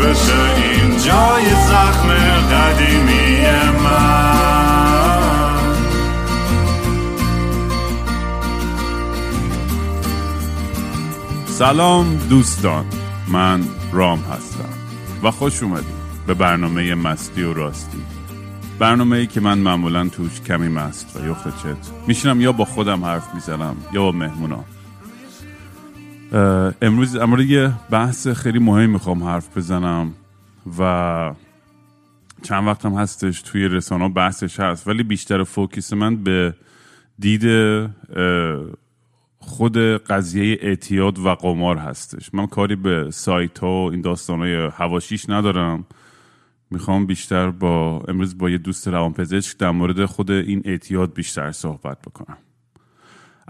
بشه 0.00 0.54
این 0.56 0.90
جای 0.90 1.44
زخم 1.68 2.08
قدیمی 2.52 3.46
من. 3.84 4.38
سلام 11.46 12.16
دوستان 12.30 12.84
من 13.28 13.64
رام 13.92 14.18
هستم 14.18 14.68
و 15.22 15.30
خوش 15.30 15.62
اومدید 15.62 15.98
به 16.26 16.34
برنامه 16.34 16.94
مستی 16.94 17.42
و 17.42 17.52
راستی. 17.52 17.98
برنامه 18.78 19.16
ای 19.16 19.26
که 19.26 19.40
من 19.40 19.58
معمولا 19.58 20.08
توش 20.08 20.40
کمی 20.40 20.68
مست 20.68 21.16
و 21.16 21.28
یخت 21.30 21.48
چت 21.48 21.92
میشینم 22.06 22.40
یا 22.40 22.52
با 22.52 22.64
خودم 22.64 23.04
حرف 23.04 23.34
می‌زنم 23.34 23.76
یا 23.92 24.02
با 24.02 24.12
مهمونا. 24.12 24.56
اه، 24.56 24.64
امروز 26.32 27.16
امروز 27.16 27.50
یه 27.50 27.72
بحث 27.90 28.28
خیلی 28.28 28.58
مهم 28.58 28.90
می‌خوام 28.90 29.24
حرف 29.24 29.56
بزنم 29.56 30.14
و 30.78 31.34
چند 32.42 32.66
وقتم 32.66 32.94
هستش 32.94 33.42
توی 33.42 33.68
رسانه 33.68 34.08
بحثش 34.08 34.60
هست. 34.60 34.88
ولی 34.88 35.02
بیشتر 35.02 35.42
فوکیس 35.42 35.92
من 35.92 36.16
به 36.16 36.54
دید 37.18 37.42
خود 39.38 39.76
قضیه 39.78 40.58
اعتیاد 40.60 41.18
و 41.18 41.34
قمار 41.34 41.76
هستش. 41.76 42.34
من 42.34 42.46
کاری 42.46 42.76
به 42.76 43.10
سایت 43.10 43.58
ها 43.58 43.84
و 43.84 43.90
این 43.90 44.00
داستان 44.00 44.38
های 44.38 44.54
هواشیش 44.54 45.30
ندارم. 45.30 45.84
می‌خوام 46.70 47.06
بیشتر 47.06 47.50
با 47.50 48.02
امروز 48.08 48.38
با 48.38 48.50
یه 48.50 48.58
دوست 48.58 48.88
روانپزشک 48.88 49.58
در 49.58 49.70
مورد 49.70 50.04
خود 50.04 50.30
این 50.30 50.62
اعتیاد 50.64 51.14
بیشتر 51.14 51.52
صحبت 51.52 52.02
بکنم. 52.02 52.36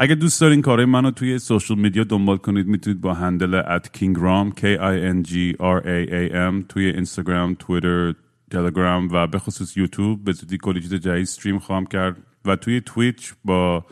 اگه 0.01 0.15
دوست 0.15 0.41
دارین 0.41 0.63
کارهای 0.63 0.87
منو 0.87 1.11
توی 1.11 1.39
social 1.39 1.75
media 1.75 2.05
دنبال 2.05 2.37
کنید 2.37 2.67
می‌تونید 2.67 3.01
با 3.01 3.15
handle 3.15 3.63
at 3.63 3.85
kingram 3.85 4.61
k 4.61 4.63
i 4.63 4.97
n 5.15 5.29
g 5.29 5.33
r 5.61 5.81
a 5.83 6.11
a 6.11 6.53
m 6.53 6.65
توی 6.69 6.87
اینستاگرام 6.87 7.57
تویتر 7.59 8.15
تلگرام 8.51 9.09
و 9.13 9.27
به 9.27 9.39
خصوص 9.39 9.77
یوتیوب 9.77 10.25
به 10.25 10.33
زودی 10.33 10.59
کلی 10.59 10.81
چیز 10.81 10.95
جدید 10.95 11.23
stream 11.23 11.59
خواهم 11.59 11.87
کرد 11.87 12.17
و 12.45 12.57
توی 12.57 12.81
Twitch 12.81 13.35
با 13.45 13.85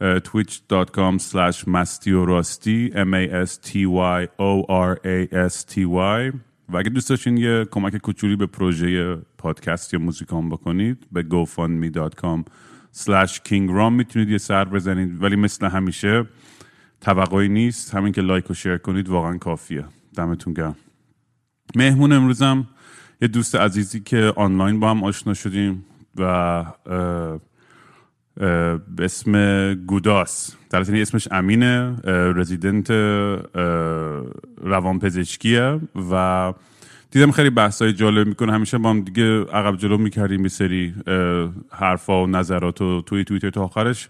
twitch.com 0.00 1.18
slash 1.18 1.68
مستی 1.68 2.90
m 2.90 3.14
a 3.14 3.46
s 3.46 3.58
t 3.66 3.86
y 3.86 4.28
o 4.38 4.64
r 4.68 4.96
a 5.04 5.48
s 5.48 5.64
t 5.64 5.76
y. 5.76 6.34
و 6.68 6.76
اگه 6.76 6.90
دوست 6.90 7.10
داشتین 7.10 7.36
یه 7.36 7.64
کمک 7.70 7.96
کوچولی 7.96 8.36
به 8.36 8.46
پروژه 8.46 9.16
پادکست 9.38 9.94
یا 9.94 10.00
موزیکام 10.00 10.48
بکنید 10.48 11.06
به 11.12 11.22
gofundme.com 11.22 12.44
slash 12.94 13.38
kingram 13.48 13.92
می‌تونید 13.92 14.28
یه 14.28 14.38
سر 14.38 14.64
بزنید 14.64 15.22
ولی 15.22 15.36
مثل 15.36 15.66
همیشه 15.66 16.24
توقعی 17.00 17.48
نیست. 17.48 17.94
همین 17.94 18.12
که 18.12 18.20
لایک 18.20 18.50
و 18.50 18.54
شیر 18.54 18.76
کنید 18.76 19.08
واقعا 19.08 19.38
کافیه. 19.38 19.84
دمتون 20.16 20.52
گرم. 20.52 20.76
مهمون 21.76 22.12
امروزم 22.12 22.66
یه 23.20 23.28
دوست 23.28 23.54
عزیزی 23.54 24.00
که 24.00 24.32
آنلاین 24.36 24.80
با 24.80 24.90
هم 24.90 25.04
آشنا 25.04 25.34
شدیم 25.34 25.84
و 26.16 26.64
به 28.36 29.04
اسم 29.04 29.74
گوداس. 29.74 30.56
در 30.70 30.80
اسمش 30.80 31.28
امینه 31.30 31.96
رزیدنت 32.04 32.90
روانپزشکیه 34.60 35.80
و 36.10 36.52
دیدم 37.12 37.30
خیلی 37.30 37.50
بحثای 37.50 37.92
جالب 37.92 38.26
می‌کنه. 38.26 38.52
همیشه 38.52 38.78
با 38.78 38.90
هم 38.90 39.00
دیگه 39.00 39.44
عقب 39.44 39.76
جلو 39.76 39.98
می‌کردیم 39.98 40.42
یه 40.42 40.48
سری 40.48 40.94
حرفا 41.70 42.24
و 42.24 42.26
نظرات 42.26 42.80
و 42.80 43.02
توی 43.02 43.24
توییتر 43.24 43.50
تا 43.50 43.64
آخرش. 43.64 44.08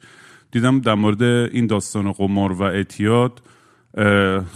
دیدم 0.51 0.81
در 0.81 0.95
مورد 0.95 1.23
این 1.23 1.67
داستان 1.67 2.13
قمار 2.13 2.53
و 2.53 2.63
اعتیاد 2.63 3.43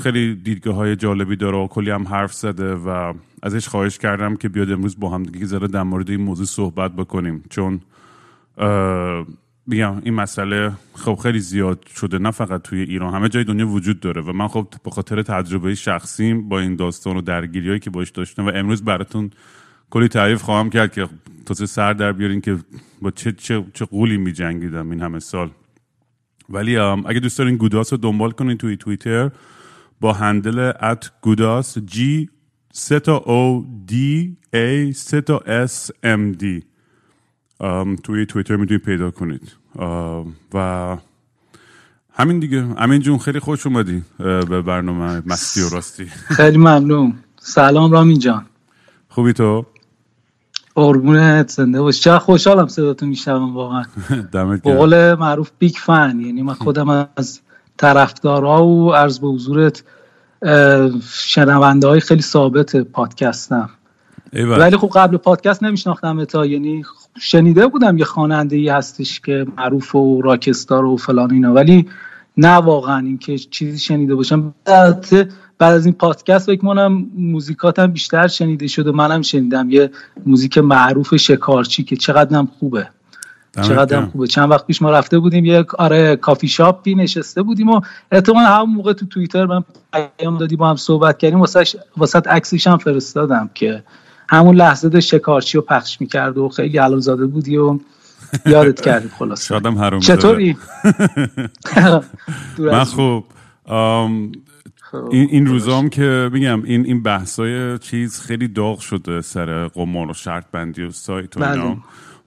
خیلی 0.03 0.35
دیدگاه 0.35 0.75
های 0.75 0.97
جالبی 0.97 1.37
داره 1.37 1.56
و 1.56 1.67
کلی 1.67 1.91
هم 1.91 2.09
حرف 2.09 2.33
زده 2.33 2.75
و 2.75 3.15
ازش 3.43 3.69
خواهش 3.69 3.99
کردم 3.99 4.37
که 4.37 4.49
بیاد 4.49 4.71
امروز 4.71 5.01
با 5.01 5.09
هم 5.09 5.23
دیگه 5.23 5.47
ذره 5.47 5.69
در 5.69 5.83
مورد 5.83 6.11
این 6.11 6.21
موضوع 6.21 6.47
صحبت 6.47 6.93
بکنیم. 6.97 7.43
چون 7.51 7.81
میگم 9.66 10.03
این 10.04 10.15
مسئله 10.15 10.72
خب 10.94 11.15
خیلی 11.22 11.41
زیاد 11.41 11.87
شده 11.97 12.19
نه 12.19 12.31
فقط 12.31 12.62
توی 12.62 12.82
ایران 12.82 13.15
همه 13.15 13.28
جای 13.28 13.44
دنیا 13.44 13.69
وجود 13.69 14.00
داره 14.00 14.22
و 14.22 14.32
من 14.32 14.49
خب 14.49 14.66
به 14.84 14.91
خاطر 14.91 15.22
تجربه 15.22 15.75
شخصیم 15.75 16.49
با 16.49 16.60
این 16.60 16.77
داستان 16.77 17.16
و 17.16 17.21
درگیری 17.21 17.78
که 17.78 17.91
باش 17.91 18.10
داشتم 18.10 18.47
و 18.47 18.50
امروز 18.55 18.84
براتون 18.84 19.31
کلی 19.91 20.09
تعریف 20.09 20.43
خواهم 20.43 20.71
کرد 20.71 20.93
که 20.93 21.09
تازه 21.47 21.66
سر 21.66 21.93
در 21.93 22.12
بیارین 22.12 22.41
که 22.41 22.59
با 23.03 23.10
چه 23.10 23.32
چه 23.32 23.65
چه 23.75 23.84
غولی 23.84 24.17
می 24.16 24.32
جنگیدم 24.32 24.91
این 24.91 25.00
همه 25.00 25.19
سال. 25.19 25.50
ولی 26.49 26.76
اگه 26.76 27.21
دوست 27.21 27.38
دارین 27.38 27.56
گوداس 27.56 27.93
رو 27.93 27.99
دنبال 27.99 28.31
کنین 28.31 28.56
توی 28.56 28.76
توییتر 28.76 29.31
با 30.00 30.12
handle 30.12 30.72
at 30.81 31.12
گوداس 31.21 31.78
G 31.78 32.28
سه 32.72 33.00
تا 33.00 33.16
O 33.17 33.67
D 33.87 34.37
A 34.53 34.93
سه 34.93 35.21
تا 35.21 35.38
S 35.39 35.91
M 36.03 36.33
D 36.33 36.62
توی 38.03 38.27
توییتر 38.27 38.56
می‌تونید 38.56 38.83
پیدا 38.83 39.11
کنید. 39.11 39.53
و 40.55 40.97
همین 42.12 42.39
دیگه. 42.39 42.65
امین 42.77 43.00
جون 43.00 43.19
خیلی 43.19 43.41
خوش 43.41 43.67
اومدی 43.67 44.03
به 44.19 44.62
برنامه 44.62 45.22
مستی 45.27 45.62
و 45.62 45.69
راستی. 45.69 46.06
خیلی 46.39 46.59
ممنون. 46.59 47.15
سلام 47.41 47.93
رامین 47.93 48.19
جان. 48.19 48.47
خوبی 49.09 49.33
تو؟ 49.33 49.67
قربونت 50.75 51.50
زنده 51.50 51.81
باش. 51.81 52.00
چقدر 52.00 52.19
خوشحالم 52.19 52.69
صداتو 52.69 53.06
میشنوم 53.06 53.55
واقعا. 53.55 53.83
دمت 54.33 54.62
به 54.62 54.75
قول 54.75 55.15
معروف 55.15 55.50
big 55.59 55.75
fan 55.75 56.21
یعنی 56.21 56.43
من 56.43 56.55
خودم 56.55 57.09
از 57.17 57.41
طرفدارا 57.77 58.65
و 58.65 58.94
عرض 58.94 59.19
به 59.19 59.27
حضورت 59.27 59.84
شنونده 61.12 61.87
های 61.87 62.00
خیلی 62.00 62.23
ثابت 62.23 62.77
پادکستم. 62.77 63.71
ولی 64.33 64.77
خب 64.77 64.91
قبل 64.94 65.17
پادکست 65.17 65.62
نمیشناختم 65.62 66.25
تا 66.25 66.47
یعنی 66.47 66.84
شنیده 67.21 67.66
بودم 67.66 67.99
یه 67.99 68.04
خواننده 68.04 68.56
ای 68.56 68.69
هستش 68.69 69.21
که 69.21 69.47
معروف 69.56 69.94
و 69.94 70.22
rockstar 70.22 70.84
و 70.84 70.97
فلان 70.97 71.32
اینا 71.32 71.53
ولی 71.53 71.87
نه 72.37 72.54
واقعا 72.54 72.99
اینکه 72.99 73.38
چیزی 73.38 73.78
شنیده 73.78 74.15
باشم. 74.15 74.54
بعد 74.65 75.06
بعد 75.59 75.75
از 75.75 75.87
این 75.87 75.94
پادکست 75.94 76.47
فکر 76.47 76.60
کنم 76.60 77.06
موزیکاتم 77.15 77.87
بیشتر 77.87 78.26
شنیده 78.26 78.66
شده. 78.66 78.91
منم 78.91 79.22
شنیدم 79.22 79.71
یه 79.71 79.91
موزیک 80.26 80.59
معروف 80.59 81.16
شکارچی 81.16 81.84
که 81.84 81.97
چقدرم 81.97 82.49
خوبه. 82.59 82.88
چقدر 83.62 84.00
گرم. 84.00 84.10
خوبه. 84.10 84.26
چند 84.26 84.50
وقت 84.50 84.66
پیش 84.66 84.82
ما 84.82 84.91
رفته 84.91 85.19
بودیم 85.19 85.44
یه 85.44 85.65
آره 85.78 86.16
کافی 86.16 86.49
شاپی 86.49 86.94
نشسته 86.94 87.43
بودیم 87.43 87.69
و 87.69 87.81
احتمال 88.12 88.44
همون 88.44 88.71
موقع 88.71 88.93
تو 88.93 89.06
توییتر 89.06 89.47
من 89.47 89.65
پیام 89.93 90.38
دادی 90.38 90.56
با 90.56 90.71
هم 90.71 90.76
صحبت 90.76 91.19
کردیم. 91.19 91.41
واسه 91.41 91.64
واسه 91.96 92.19
عکسش 92.19 92.67
هم 92.67 92.79
فرستادم 92.79 93.50
که 93.55 93.82
همون 94.28 94.56
لحظه 94.56 94.88
داشت 94.88 95.08
شکارچی 95.08 95.58
رو 95.58 95.64
پخش 95.64 96.00
می‌کرد 96.00 96.38
و 96.38 96.49
خیلی 96.49 96.78
علم 96.78 97.00
زاده 97.00 97.26
بودی 97.26 97.56
و 97.56 97.78
یادت 98.46 98.81
کردیم 98.81 99.11
خلاص 99.19 99.49
شادم 99.49 99.78
حروم 99.78 100.00
چطوری؟ 100.00 100.56
من 102.58 102.84
خوب. 102.84 103.25
ام، 103.67 104.32
خب، 104.90 105.08
این, 105.11 105.28
این 105.31 105.46
روزا 105.46 105.78
هم 105.78 105.88
که 105.88 106.31
میگم 106.32 106.62
این 106.62 106.87
این 106.87 107.02
بحثای 107.02 107.78
چیز 107.78 108.20
خیلی 108.20 108.49
داغ 108.49 108.78
شده 108.78 109.20
سر 109.20 109.67
قمار 109.67 110.11
و 110.11 110.14
شرط 110.14 110.44
بندی 110.52 110.82
و 110.82 110.90
سایت 110.90 111.37
و 111.37 111.44
اینا. 111.44 111.64
بله. 111.64 111.76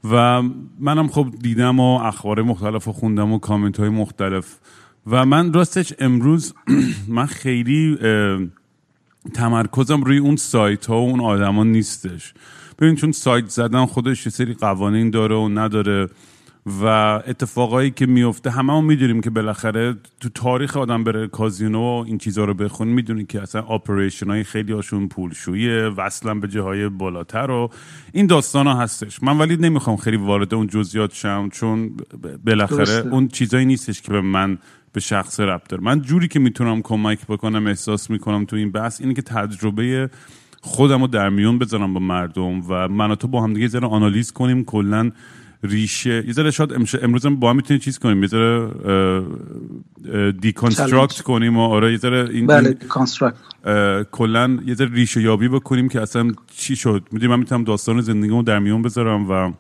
و 0.04 0.42
منم 0.80 1.08
خب 1.08 1.28
دیدم 1.42 1.80
و 1.80 2.00
اخبار 2.04 2.42
مختلف 2.42 2.84
رو 2.84 2.94
خوندم 2.94 3.32
و 3.32 3.40
کامنت 3.40 3.80
های 3.80 3.90
مختلف. 3.90 4.58
و 5.08 5.26
من 5.26 5.54
راستش 5.54 5.94
امروز 6.00 6.54
من 7.08 7.26
خیلی 7.26 7.98
تمرکزم 9.30 10.02
روی 10.02 10.18
اون 10.18 10.36
سایت 10.36 10.86
ها 10.86 11.02
و 11.02 11.10
اون 11.10 11.20
آدما 11.20 11.64
نیستش. 11.64 12.34
ببین 12.80 12.96
چون 12.96 13.12
سایت 13.12 13.50
زدن 13.50 13.86
خودش 13.86 14.26
یه 14.26 14.32
سری 14.32 14.54
قوانین 14.54 15.10
داره 15.10 15.36
و 15.36 15.50
نداره 15.50 16.08
و 16.82 16.86
اتفاقایی 17.28 17.92
که 17.92 18.06
میفته 18.06 18.50
همه 18.50 18.74
هم 18.74 18.86
می‌دونیم 18.86 19.22
که 19.22 19.30
بالاخره 19.30 19.96
تو 20.20 20.30
تاریخ 20.30 20.78
آدم 20.78 21.04
بره 21.04 21.28
کازینو 21.28 21.80
و 21.80 22.04
این 22.08 22.18
چیزها 22.18 22.46
رو 22.46 22.54
بخون 22.54 22.88
می‌دونی 22.88 23.26
که 23.26 23.42
اصلا 23.42 23.62
آپریشن 23.62 24.30
های 24.30 24.44
خیلی 24.44 24.74
هاشون 24.74 25.08
پولشویه 25.08 25.90
وصلا 25.98 26.36
به 26.36 26.48
جاهای 26.48 26.90
بالاتر 26.90 27.52
و 27.52 27.70
این 28.14 28.28
داستان 28.28 28.68
ها 28.68 28.74
هستش. 28.74 29.24
من 29.24 29.38
ولی 29.38 29.58
نمی‌خوام 29.58 29.98
خیلی 29.98 30.18
وارد 30.18 30.54
اون 30.54 30.68
جزئیات 30.68 31.14
شم 31.14 31.50
چون 31.52 31.98
بالاخره 32.46 33.08
اون 33.08 33.28
چیزایی 33.28 33.66
نیستش 33.66 34.02
که 34.02 34.12
به 34.12 34.22
من 34.22 34.58
به 34.94 35.00
شخص 35.00 35.40
ربط 35.40 35.70
داره. 35.70 35.84
من 35.84 36.02
جوری 36.02 36.28
که 36.28 36.40
می‌تونم 36.40 36.82
کمک 36.82 37.20
بکنم 37.28 37.68
احساس 37.68 38.10
می‌کنم 38.10 38.46
تو 38.46 38.56
این 38.56 38.72
بحث 38.72 39.02
اینه 39.02 39.14
که 39.14 39.22
تجربه 39.22 40.10
خودم 40.62 41.02
رو 41.02 41.08
در 41.08 41.30
میون 41.30 41.60
بذارم 41.60 41.94
با 41.94 42.00
مردم 42.00 42.62
و 42.70 42.88
من 42.88 43.12
و 43.12 43.16
تو 43.16 43.28
با 43.28 43.44
هم 43.44 43.54
دیگه 43.54 43.68
ذره 43.68 43.88
آنالیز 43.88 44.32
کنیم 44.32 44.64
کلا 44.64 45.12
ریشه. 45.64 46.24
یه 46.28 46.34
ذره 46.34 46.52
شاید 46.52 46.74
امروز 47.02 47.26
هم 47.26 47.36
با 47.36 47.50
هم 47.50 47.56
می‌تونیم 47.56 47.82
چیز 47.82 48.00
کنیم 48.00 48.22
یه 48.22 48.28
ذره 48.28 48.72
دیکانستراکت 50.32 51.22
کنیم 51.22 51.58
و 51.58 51.62
آره 51.62 51.92
یه 51.92 51.98
ذره 51.98 52.30
این 52.30 52.48
بله 52.48 52.78
کلا 54.12 54.60
یه 54.66 54.74
ذره 54.74 54.94
ریشه 54.94 55.22
یابی 55.22 55.48
بکنیم 55.48 55.90
که 55.90 56.02
اصلا 56.02 56.32
چی 56.58 56.76
شد. 56.76 57.08
می‌دونی 57.12 57.32
من 57.32 57.40
می‌تونم 57.40 57.64
داستان 57.64 58.02
زندگیمو 58.02 58.44
در 58.44 58.60
میون 58.60 58.82
بذارم 58.82 59.32
و 59.32 59.54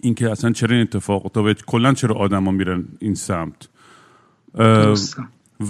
اینکه 0.00 0.30
اصلا 0.30 0.52
چرا 0.52 0.70
این 0.70 0.82
اتفاق 0.82 1.26
افتاد 1.26 1.64
کلا 1.64 1.92
چرا 1.92 2.14
آدما 2.14 2.50
میرن 2.50 2.84
این 2.98 3.14
سمت. 3.14 3.68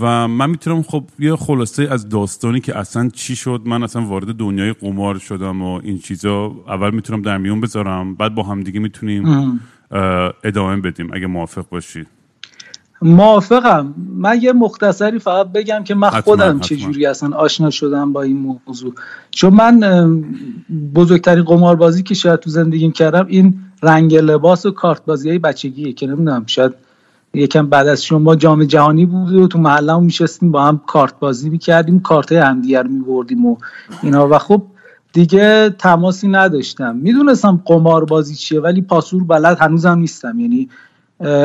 و 0.00 0.28
من 0.28 0.50
می‌تونم 0.50 0.82
خب 0.82 1.04
یه 1.18 1.36
خلاصه 1.36 1.88
از 1.90 2.08
داستانی 2.08 2.60
که 2.60 2.78
اصلا 2.78 3.08
چی 3.08 3.36
شد؟ 3.36 3.62
من 3.64 3.82
اصلا 3.82 4.02
وارد 4.02 4.34
دنیای 4.34 4.72
قمار 4.72 5.18
شدم 5.18 5.62
و 5.62 5.80
این 5.84 5.98
چیزا. 5.98 6.52
اول 6.68 6.90
می‌تونم 6.90 7.22
در 7.22 7.38
میون 7.38 7.60
بذارم 7.60 8.14
بعد 8.14 8.34
با 8.34 8.42
هم 8.42 8.60
دیگه 8.60 8.80
می‌تونیم 8.80 9.60
ادامه 10.44 10.76
بدیم 10.76 11.10
اگه 11.12 11.26
موافق 11.26 11.68
باشید 11.68 12.06
موافقم. 13.02 13.94
من 14.16 14.38
یه 14.42 14.52
مختصری 14.52 15.18
فقط 15.18 15.52
بگم 15.52 15.84
که 15.84 15.94
من 15.94 16.10
خودم 16.10 16.60
چجوری 16.60 17.06
اصلا 17.06 17.36
آشنا 17.36 17.70
شدم 17.70 18.12
با 18.12 18.22
این 18.22 18.58
موضوع. 18.66 18.94
چون 19.30 19.54
من 19.54 20.24
بزرگترین 20.94 21.44
قماربازی 21.44 22.02
که 22.02 22.14
شاید 22.14 22.40
تو 22.40 22.50
زندگیم 22.50 22.92
کردم 22.92 23.26
این 23.26 23.58
رنگ 23.82 24.14
لباس 24.14 24.66
و 24.66 24.70
کارت 24.70 25.04
بازی 25.04 25.28
های 25.28 25.38
بچگیه 25.38 25.92
که 25.92 26.06
نمی‌دونم 26.06 26.44
شاید 26.46 26.74
یکم 27.38 27.66
بعد 27.66 27.88
از 27.88 28.04
شما 28.04 28.36
جام 28.36 28.64
جهانی 28.64 29.06
بود 29.06 29.32
و 29.32 29.48
تو 29.48 29.58
محله 29.58 29.98
میشستیم 29.98 30.50
با 30.50 30.64
هم 30.64 30.80
کارت 30.86 31.18
بازی 31.18 31.50
می‌کردیم 31.50 32.00
کارت 32.00 32.32
همدیگر 32.32 32.82
میبردیم 32.82 33.46
و 33.46 33.56
اینا. 34.02 34.28
و 34.28 34.38
خب 34.38 34.62
دیگه 35.12 35.70
تماسی 35.70 36.28
نداشتم. 36.28 36.96
می‌دونستم 36.96 37.62
قمار 37.64 38.04
بازی 38.04 38.34
چیه 38.34 38.60
ولی 38.60 38.82
پاسور 38.82 39.24
بلد 39.24 39.58
هنوزم 39.60 39.98
نیستم. 39.98 40.40
یعنی 40.40 40.68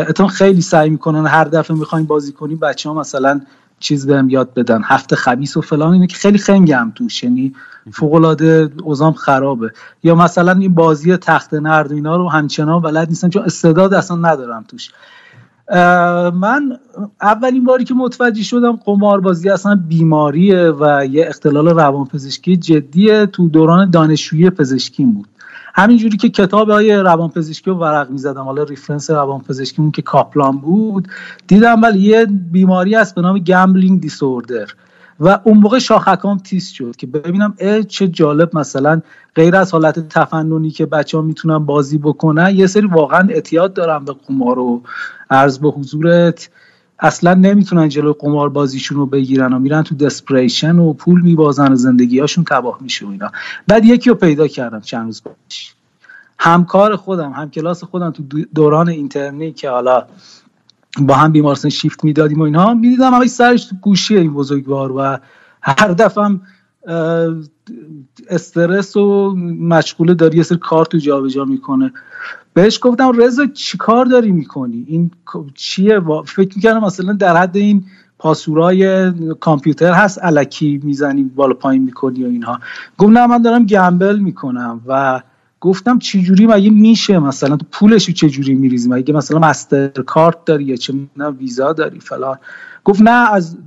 اتون 0.10 0.28
خیلی 0.28 0.62
سعی 0.62 0.90
می‌کنن 0.90 1.28
هر 1.28 1.44
دفعه 1.44 1.78
می‌خوایم 1.78 2.06
بازی 2.06 2.32
کنیم 2.32 2.58
بچه 2.60 2.90
ها 2.90 2.96
مثلا 2.96 3.42
چیز 3.80 4.08
بهم 4.08 4.30
یاد 4.30 4.54
بدن. 4.54 4.82
هفته 4.84 5.16
خبیس 5.16 5.58
و 5.58 5.62
فلان 5.62 5.94
اینه 5.94 6.08
که 6.08 6.18
خیلی 6.18 6.38
خنگم 6.38 6.92
توش. 6.96 7.24
یعنی 7.24 7.54
فوق 7.92 8.38
اوزام 8.84 9.14
خرابه. 9.14 9.72
یا 10.04 10.16
مثلا 10.16 10.52
این 10.52 10.74
بازی 10.74 11.18
تخت 11.18 11.54
نرد 11.54 11.92
و 11.92 11.96
اینا 11.96 12.18
رو 12.18 12.30
همچنان 12.30 12.82
بلد 12.82 13.10
نیستم 13.10 13.30
چون 13.30 13.44
استعداد 13.44 13.94
اصلا 13.94 14.18
ندارم 14.18 14.66
توش. 14.68 14.90
من 16.34 16.80
اولین 17.22 17.64
باری 17.64 17.84
که 17.84 17.94
متوجه 17.94 18.44
شدم 18.44 18.80
قماربازی 18.86 19.50
اصلا 19.50 19.82
بیماریه 19.88 20.72
و 20.80 21.06
یه 21.06 21.26
اختلال 21.28 21.68
روانپزشکی 21.68 22.58
جدیه 22.58 23.26
تو 23.26 23.50
دوران 23.50 23.90
دانشجویی 23.90 24.50
پزشکی 24.50 25.06
بود. 25.06 25.28
همینجوری 25.76 26.18
که 26.18 26.30
کتاب 26.30 26.70
های 26.70 26.96
روانپزشکی 26.96 27.72
رو 27.72 27.78
ورق 27.78 28.10
می‌زدم. 28.10 28.42
حالا 28.42 28.64
reference 28.64 29.10
روانپزشکی 29.10 29.92
که 29.92 30.02
کاپلان 30.02 30.58
بود. 30.58 31.08
دیدم 31.48 31.82
ولی 31.82 32.00
یه 32.00 32.26
بیماری 32.26 32.96
هست 32.96 33.16
به 33.16 33.22
نام 33.22 33.40
gambling 33.40 34.02
disorder 34.02 34.68
و 35.20 35.40
اون 35.44 35.58
موقع 35.58 35.80
شاخکام 35.80 36.38
تیز 36.38 36.70
شد 36.70 36.96
که 36.96 37.08
ببینم 37.08 37.54
اه 37.60 37.84
چه 37.84 38.08
جالب 38.08 38.58
مثلا 38.58 39.02
غیر 39.36 39.56
از 39.56 39.72
حالت 39.72 40.10
تفننی 40.10 40.72
که 40.72 40.86
بچه 40.86 41.18
ها 41.18 41.24
می‌تونن 41.24 41.58
بازی 41.58 41.98
بکنن 41.98 42.56
یه 42.56 42.68
سری 42.68 42.88
واقعا 42.88 43.28
اعتیاد 43.30 43.74
دارن 43.74 44.06
به 44.06 44.16
قمار 44.28 44.60
و 44.60 44.82
عرض 45.30 45.60
به 45.60 45.70
حضورت. 45.70 46.50
اصلا 47.00 47.34
نمی‌تونن 47.34 47.90
جلو 47.90 48.14
قمار 48.14 48.50
بازیشون 48.50 48.98
رو 48.98 49.06
بگیرن 49.06 49.54
و 49.54 49.60
میرن 49.60 49.84
تو 49.84 49.96
دسپریشن 49.96 50.80
و 50.80 50.94
پول 50.94 51.22
میبازن 51.22 51.72
و 51.72 51.76
زندگیهاشون 51.76 52.44
تباه 52.44 52.78
میشه 52.82 53.06
و 53.06 53.10
اینا. 53.10 53.32
بعد 53.68 53.86
یکی 53.86 54.10
رو 54.10 54.16
پیدا 54.16 54.48
کردم 54.48 54.80
چند 54.80 55.06
روز 55.06 55.22
پیش. 55.50 55.74
همکار 56.40 56.96
خودم 56.96 57.32
هم 57.32 57.50
کلاس 57.50 57.84
خودم 57.84 58.12
تو 58.12 58.24
دوران 58.56 58.90
اینترنی 58.90 59.52
که 59.52 59.70
حالا 59.70 60.06
با 61.00 61.14
هم 61.16 61.32
بیمارستان 61.32 61.72
شیفت 61.72 62.04
می‌دادیم 62.04 62.40
و 62.40 62.42
اینها. 62.42 62.74
می‌دیدم 62.74 63.14
همه 63.14 63.28
سرش 63.28 63.66
تو 63.66 63.76
گوشی 63.82 64.18
این 64.18 64.34
بزرگوار 64.34 64.92
و 64.92 65.18
هر 65.62 65.88
دفعه 65.88 66.40
استرس 68.30 68.98
و 68.98 69.36
مشغوله 69.60 70.14
داری 70.14 70.38
یه 70.38 70.44
سری 70.44 70.58
کار 70.58 70.86
تو 70.86 70.98
جابجا 70.98 71.46
می‌کنه. 71.46 71.92
بهش 72.54 72.80
گفتم 72.82 73.12
رضا 73.22 73.46
چی 73.46 73.78
کار 73.78 74.06
داری 74.06 74.32
می‌کنی؟ 74.32 74.86
این 74.88 75.12
چیه؟ 75.56 76.00
فکر 76.26 76.56
می‌کردم 76.56 76.84
مثلا 76.84 77.14
در 77.14 77.38
حد 77.38 77.58
این 77.58 77.84
پاسورای 78.20 79.12
کامپیوتر 79.40 79.94
هست 79.94 80.20
علکی 80.20 80.82
می‌زنی 80.84 81.24
بالا 81.24 81.54
پایین 81.54 81.84
می‌کنی 81.84 82.24
و 82.24 82.28
اینها. 82.28 82.60
گفتم 82.98 83.26
من 83.26 83.42
دارم 83.42 83.66
گمبل 83.66 84.20
می‌کنم 84.20 84.82
و 84.88 85.22
گفتم 85.64 86.00
چجوری 86.00 86.48
مگه 86.48 86.70
میشه 86.70 87.20
مثلا 87.20 87.58
تو 87.58 87.66
پولش 87.72 88.10
چجوری 88.10 88.54
میریزی؟ 88.56 88.90
مگه 88.90 89.14
مثلا 89.14 89.40
مستر 89.40 89.88
کارت 89.88 90.46
داری 90.46 90.64
یا 90.64 90.76
چه 90.76 90.94
ویزا 91.40 91.74
داری 91.74 92.00
فلان؟ 92.00 92.38
گفت 92.84 93.02
نه 93.02 93.34
از 93.34 93.58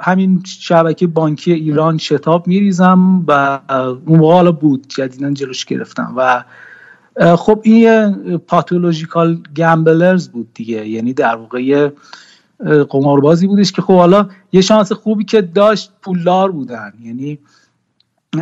همین 0.00 0.42
شبکه 0.46 1.06
بانکی 1.06 1.52
ایران 1.52 1.98
شتاب 1.98 2.46
میریزم 2.46 3.24
و 3.28 3.60
اون 4.06 4.20
حالا 4.20 4.52
بود 4.52 4.86
جدیدا 4.88 5.30
جلوش 5.30 5.64
گرفتم 5.64 6.14
و 6.16 6.44
خب 7.36 7.60
این 7.62 8.38
پاتولوژیکال 8.38 9.42
گمبلرز 9.56 10.28
بود 10.28 10.48
دیگه 10.54 10.88
یعنی 10.88 11.12
در 11.12 11.36
واقع 11.36 11.90
قماربازی 12.90 13.46
بودش 13.46 13.72
که 13.72 13.82
خب 13.82 13.94
حالا 13.94 14.28
یه 14.52 14.60
شانس 14.60 14.92
خوبی 14.92 15.24
که 15.24 15.42
داشت 15.42 15.92
پولدار 16.02 16.52
بودن 16.52 16.92
یعنی 17.02 17.38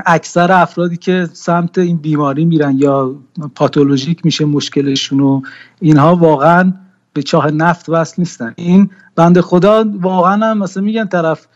اکثر 0.07 0.53
افرادی 0.53 0.97
که 0.97 1.29
سمت 1.33 1.79
این 1.79 1.97
بیماری 1.97 2.45
میرن 2.45 2.77
یا 2.79 3.15
پاتولوژیک 3.55 4.25
میشه 4.25 4.45
مشکلشون 4.45 5.21
و 5.21 5.41
اینها 5.81 6.17
واقعا 6.17 6.73
به 7.13 7.23
چاه 7.23 7.51
نفت 7.51 7.89
وصل 7.89 8.15
نیستن. 8.19 8.55
این 8.57 8.91
بند 9.17 9.41
خدا 9.41 9.85
واقعا 10.01 10.47
هم 10.47 10.59
مثلا 10.59 10.83
میگن 10.83 11.07
طرف 11.07 11.47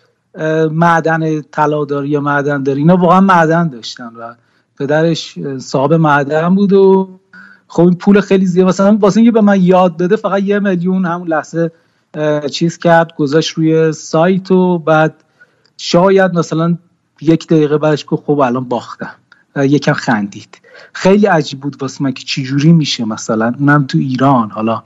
معدن 0.71 1.43
طلا 1.43 1.85
داری 1.85 2.09
یا 2.09 2.21
معدن 2.21 2.63
داری. 2.63 2.81
اینا 2.81 2.97
واقعا 2.97 3.21
معدن 3.21 3.69
داشتن 3.69 4.13
و 4.19 4.35
پدرش 4.79 5.39
صاحب 5.59 5.93
معدن 5.95 6.55
بود 6.55 6.73
و 6.73 7.09
خب 7.69 7.83
این 7.83 7.95
پول 7.95 8.21
خیلی 8.21 8.47
زیاد. 8.47 8.69
مثلا 8.69 8.99
واسه 9.01 9.21
اینکه 9.21 9.33
به 9.33 9.41
من 9.41 9.63
یاد 9.63 9.97
بده 9.97 10.17
فقط 10.17 10.43
یه 10.43 10.59
میلیون 10.59 11.05
همون 11.05 11.29
لحظه 11.29 11.71
چیز 12.51 12.79
کرد 12.79 13.15
گذاشت 13.17 13.51
روی 13.51 13.93
سایت 13.93 14.51
و 14.51 14.79
بعد 14.79 15.15
شاید 15.77 16.35
مثلا 16.35 16.77
یک 17.21 17.47
دقیقه 17.47 17.79
بعدش 17.79 18.05
گفت 18.09 18.23
خب 18.27 18.41
الان 18.41 18.65
باختم. 18.65 19.15
یکم 19.57 19.93
خندید. 19.93 20.61
خیلی 20.93 21.27
عجیب 21.27 21.61
بود 21.61 21.83
واسه 21.83 22.03
من 22.05 22.13
که 22.13 22.25
چجوری 22.25 22.73
میشه 22.73 23.05
مثلا. 23.05 23.55
اونم 23.59 23.87
تو 23.87 23.99
ایران. 23.99 24.51
حالا 24.51 24.83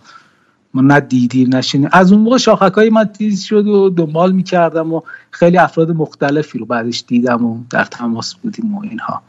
ما 0.75 0.83
نه 0.83 1.01
دیدیم 1.01 1.57
نشینیم 1.57 1.89
از 1.93 2.13
اون 2.13 2.21
موقع 2.23 2.39
شاخک 2.39 2.73
های 2.73 2.91
من 2.91 3.05
تیز 3.05 3.43
شد 3.43 3.67
و 3.67 3.91
دنبال 3.91 4.33
می‌کردم 4.33 4.93
و 4.93 5.01
خیلی 5.31 5.59
افراد 5.59 5.91
مختلفی 5.91 6.59
رو 6.59 6.67
بعدش 6.67 7.05
دیدم 7.07 7.45
و 7.45 7.59
در 7.71 7.85
تماس 7.85 8.35
بودیم 8.35 8.75
و 8.75 8.83
اینها. 8.83 9.23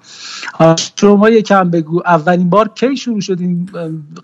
شما 0.96 1.30
یکم 1.30 1.70
بگو. 1.70 2.02
اولین 2.06 2.50
بار 2.50 2.70
کی 2.70 2.98
شروع 2.98 3.22
شد؟ 3.22 3.38
این 3.40 3.70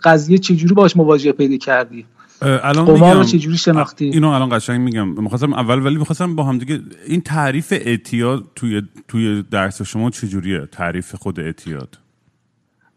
قضیه 0.04 0.38
چجوری 0.38 0.74
باش 0.74 0.98
مواجهه 0.98 1.32
پیدا 1.32 1.58
کردی؟ 1.58 2.06
الان 2.42 2.86
قمار 2.86 3.16
رو 3.16 3.24
چجوری 3.24 3.58
شناختی؟ 3.58 4.06
اینو 4.06 4.28
الان 4.30 4.58
قشنگ 4.58 4.82
میگم. 4.82 5.08
می‌خواستم 5.08 5.54
اول 5.54 5.86
ولی 5.86 5.96
می‌خواستم 5.96 6.36
با 6.36 6.44
هم 6.44 6.58
دیگه 6.58 6.80
این 7.08 7.22
تعریف 7.22 7.74
اعتیاد 7.82 8.44
توی 8.56 8.82
توی 9.08 9.44
درس 9.52 9.82
شما 9.82 10.10
چجوریه؟ 10.10 10.66
تعریف 10.72 11.16
خود 11.16 11.40
اعتیاد. 11.40 12.00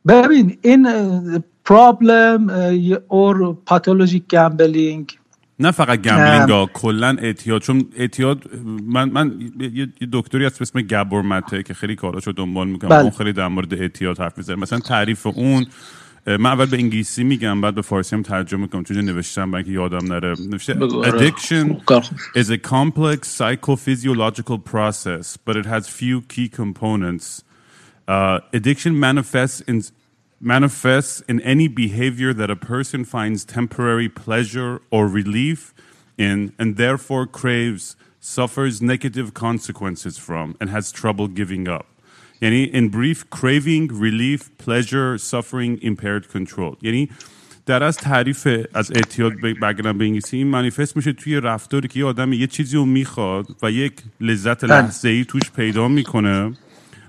ببین 0.09 0.59
این 0.63 0.89
پرابلم 1.65 2.51
اور 3.09 3.59
پاتولوژیک 3.67 4.29
گمبلینگ 4.29 5.19
نه 5.59 5.71
فقط 5.71 6.03
گمبلینگ 6.03 6.51
ها 6.51 6.71
کلا 6.73 7.17
اعتیاد. 7.21 7.61
چون 7.61 7.85
اعتیاد 7.97 8.45
من 8.87 9.11
من 9.11 9.51
یه 9.75 9.89
دکتری 10.13 10.45
هست 10.45 10.59
به 10.59 10.63
اسم 10.63 10.81
گابور 10.83 11.23
مته 11.23 11.63
که 11.63 11.75
خیلی 11.75 11.97
کاراشو 11.97 12.33
دنبال 12.33 12.69
می‌کنم. 12.69 12.89
بله. 12.89 13.01
اون 13.01 13.11
خیلی 13.11 13.33
در 13.33 13.49
مورد 13.49 13.75
اعتیاد 13.75 14.19
حرف 14.19 14.39
می‌زنه. 14.39 14.57
مثلا 14.57 14.79
تعریف 14.79 15.27
اون 15.27 15.67
من 16.28 16.46
اول 16.46 16.66
به 16.66 16.78
انگلیسی 16.78 17.24
میگم 17.24 17.62
بعد 17.62 17.76
به 17.76 17.82
فارسی 17.82 18.16
هم 18.16 18.22
ترجمه 18.22 18.62
میکنم 18.62 18.84
چون 18.84 18.98
نوشتم 18.98 19.52
برای 19.52 19.66
یادم 19.66 20.14
نره 20.14 20.36
نوشته 20.50 20.74
addiction 21.04 21.82
is 22.36 22.50
a 22.50 22.58
complex 22.58 23.40
psychophysiological 23.40 24.58
process 24.72 25.38
but 25.48 25.56
it 25.56 25.66
has 25.66 25.88
few 25.88 26.22
key 26.22 26.50
components 26.50 27.42
uh, 28.08 28.40
addiction 28.54 29.00
manifests 29.00 29.62
in 29.62 29.82
manifests 30.40 31.22
in 31.28 31.42
any 31.42 31.68
behavior 31.68 32.34
that 32.34 32.50
a 32.50 32.56
person 32.56 33.04
finds 33.06 33.46
temporary 33.46 34.10
pleasure 34.10 34.82
or 34.92 35.08
relief 35.08 35.74
in 36.18 36.54
and 36.60 36.78
therefore 36.78 37.26
craves, 37.26 37.96
suffers 38.20 38.82
negative 38.82 39.34
consequences 39.34 40.18
from, 40.18 40.56
and 40.60 40.70
has 40.70 40.92
trouble 40.92 41.28
giving 41.28 41.68
up. 41.68 41.88
یعنی 42.43 42.71
in 42.73 42.93
brief 42.95 43.19
craving, 43.39 43.91
relief, 43.93 44.43
pleasure, 44.65 45.19
suffering, 45.19 45.85
impaired 45.85 46.37
control. 46.37 46.77
یعنی 46.83 47.09
در 47.67 47.83
از 47.83 47.97
تعریف 47.97 48.49
از 48.75 48.93
اعتیاد 48.95 49.33
بگرم 49.41 49.99
به 49.99 50.05
انگلیسی 50.05 50.37
این 50.37 50.47
منیفست 50.47 50.97
میشه 50.97 51.13
توی 51.13 51.41
رفتاری 51.41 51.89
که 51.89 52.01
یه 52.01 52.07
آدم 52.07 52.33
یه 52.33 52.47
چیزی 52.47 52.77
رو 52.77 52.85
می‌خواد 52.85 53.47
و 53.63 53.71
یک 53.71 53.93
لذت 54.21 54.65
لحظه 54.65 55.09
ای 55.09 55.25
توش 55.25 55.51
پیدا 55.51 55.89
می‌کنه 55.89 56.53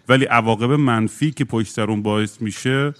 ولی 0.09 0.25
عواقب 0.25 0.71
منفی 0.71 1.31
که 1.31 1.45
پشت 1.45 1.79
اون 1.79 2.01
باعث 2.01 2.41
میشه 2.41 2.93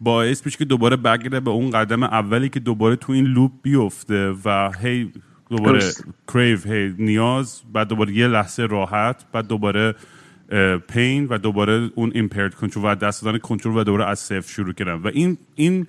باعث 0.00 0.46
میشه 0.46 0.58
که 0.58 0.64
دوباره 0.64 0.96
برگرده 0.96 1.40
به 1.40 1.50
اون 1.50 1.70
قدم 1.70 2.02
اولی 2.02 2.48
که 2.48 2.60
دوباره 2.60 2.96
تو 2.96 3.12
این 3.12 3.24
loop 3.24 3.52
بیفته 3.62 4.34
و 4.44 4.72
هی 4.82 5.12
دوباره 5.50 5.80
crave 6.28 6.58
هی 6.58 6.94
نیاز 6.98 7.62
بعد 7.72 7.88
دوباره 7.88 8.12
یه 8.12 8.26
لحظه 8.26 8.62
راحت 8.62 9.24
بعد 9.32 9.46
دوباره 9.46 9.94
pain 10.88 11.26
و 11.26 11.38
دوباره 11.38 11.90
اون 11.94 12.12
impaired 12.14 12.54
control 12.54 12.82
و 12.84 12.94
دست 12.94 13.24
دادن 13.24 13.38
کنترل 13.38 13.76
و 13.76 13.84
دوباره 13.84 14.06
از 14.06 14.18
صفر 14.18 14.52
شروع 14.52 14.72
کردن. 14.72 14.94
و 14.94 15.10
این 15.12 15.38
این 15.54 15.86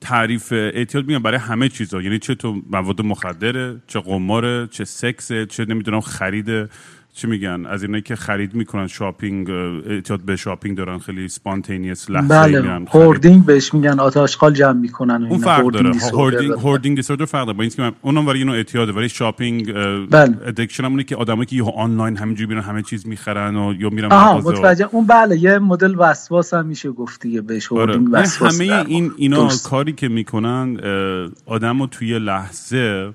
تعریف 0.00 0.52
اعتیاد 0.52 1.06
میگم 1.06 1.22
برای 1.22 1.38
همه 1.38 1.68
چیزا. 1.68 2.02
یعنی 2.02 2.18
چه 2.18 2.34
تو 2.34 2.62
مواد 2.70 3.00
مخدره 3.02 3.82
چه 3.86 4.00
قماره 4.00 4.66
چه 4.66 4.84
سکسه 4.84 5.46
چه 5.46 5.64
نمی‌دونم 5.64 6.00
خریده 6.00 6.68
چی 7.14 7.26
میگن؟ 7.26 7.66
از 7.66 7.82
اینایی 7.82 8.02
که 8.02 8.16
خرید 8.16 8.54
می‌کنن 8.54 8.86
shopping 8.86 9.50
اعتیاد 9.50 10.20
به 10.20 10.36
shopping 10.36 10.76
دارن 10.76 10.98
خیلی 10.98 11.28
spontaneous 11.28 12.10
لحظه 12.10 12.28
بله 12.28 12.86
hoarding 12.90 13.44
بهش 13.44 13.74
میگن 13.74 14.00
آت 14.00 14.15
آشغال 14.15 14.52
جمع 14.52 14.72
می‌کنن 14.72 15.26
اون 15.30 15.38
فرق 15.38 15.70
داره. 15.70 15.92
hoarding 16.12 16.52
hoarding 16.52 16.96
disorder 16.96 17.24
فرق 17.24 17.44
داره. 17.46 17.56
با 17.56 17.62
اینکه 17.62 17.82
من 17.82 17.92
اونم 18.02 18.26
ولی 18.26 18.38
اینو 18.38 18.52
اعتیاده. 18.52 18.92
ولی 18.92 19.08
shopping 19.08 19.72
بله. 20.06 20.36
addiction 20.46 20.84
همونه 20.84 21.04
که 21.04 21.16
آدمایی 21.16 21.46
که 21.46 21.56
یه 21.56 21.64
آنلاین 21.76 22.16
همینجوری 22.16 22.48
میرن 22.48 22.62
همه 22.62 22.82
چیز 22.82 23.06
می‌خرن 23.06 23.56
و 23.56 23.74
یا 23.78 23.90
میرن 23.90 24.12
آها 24.12 24.38
متوجه 24.38 24.88
اون 24.92 25.06
بله 25.06 25.38
یه 25.38 25.58
مدل 25.58 25.94
وسواس 25.98 26.54
هم 26.54 26.66
میشه 26.66 26.90
گفت 26.90 27.22
دیگه 27.22 27.40
بهش 27.40 27.72
آره. 27.72 27.80
hoarding 27.82 28.08
وسواس 28.12 28.60
همه 28.60 28.84
این 28.86 29.12
اینا 29.16 29.48
کاری 29.64 29.92
که 29.92 30.08
می‌کنن 30.08 30.76
آدمو 31.46 31.86
توی 31.86 32.18
لحظه 32.18 33.12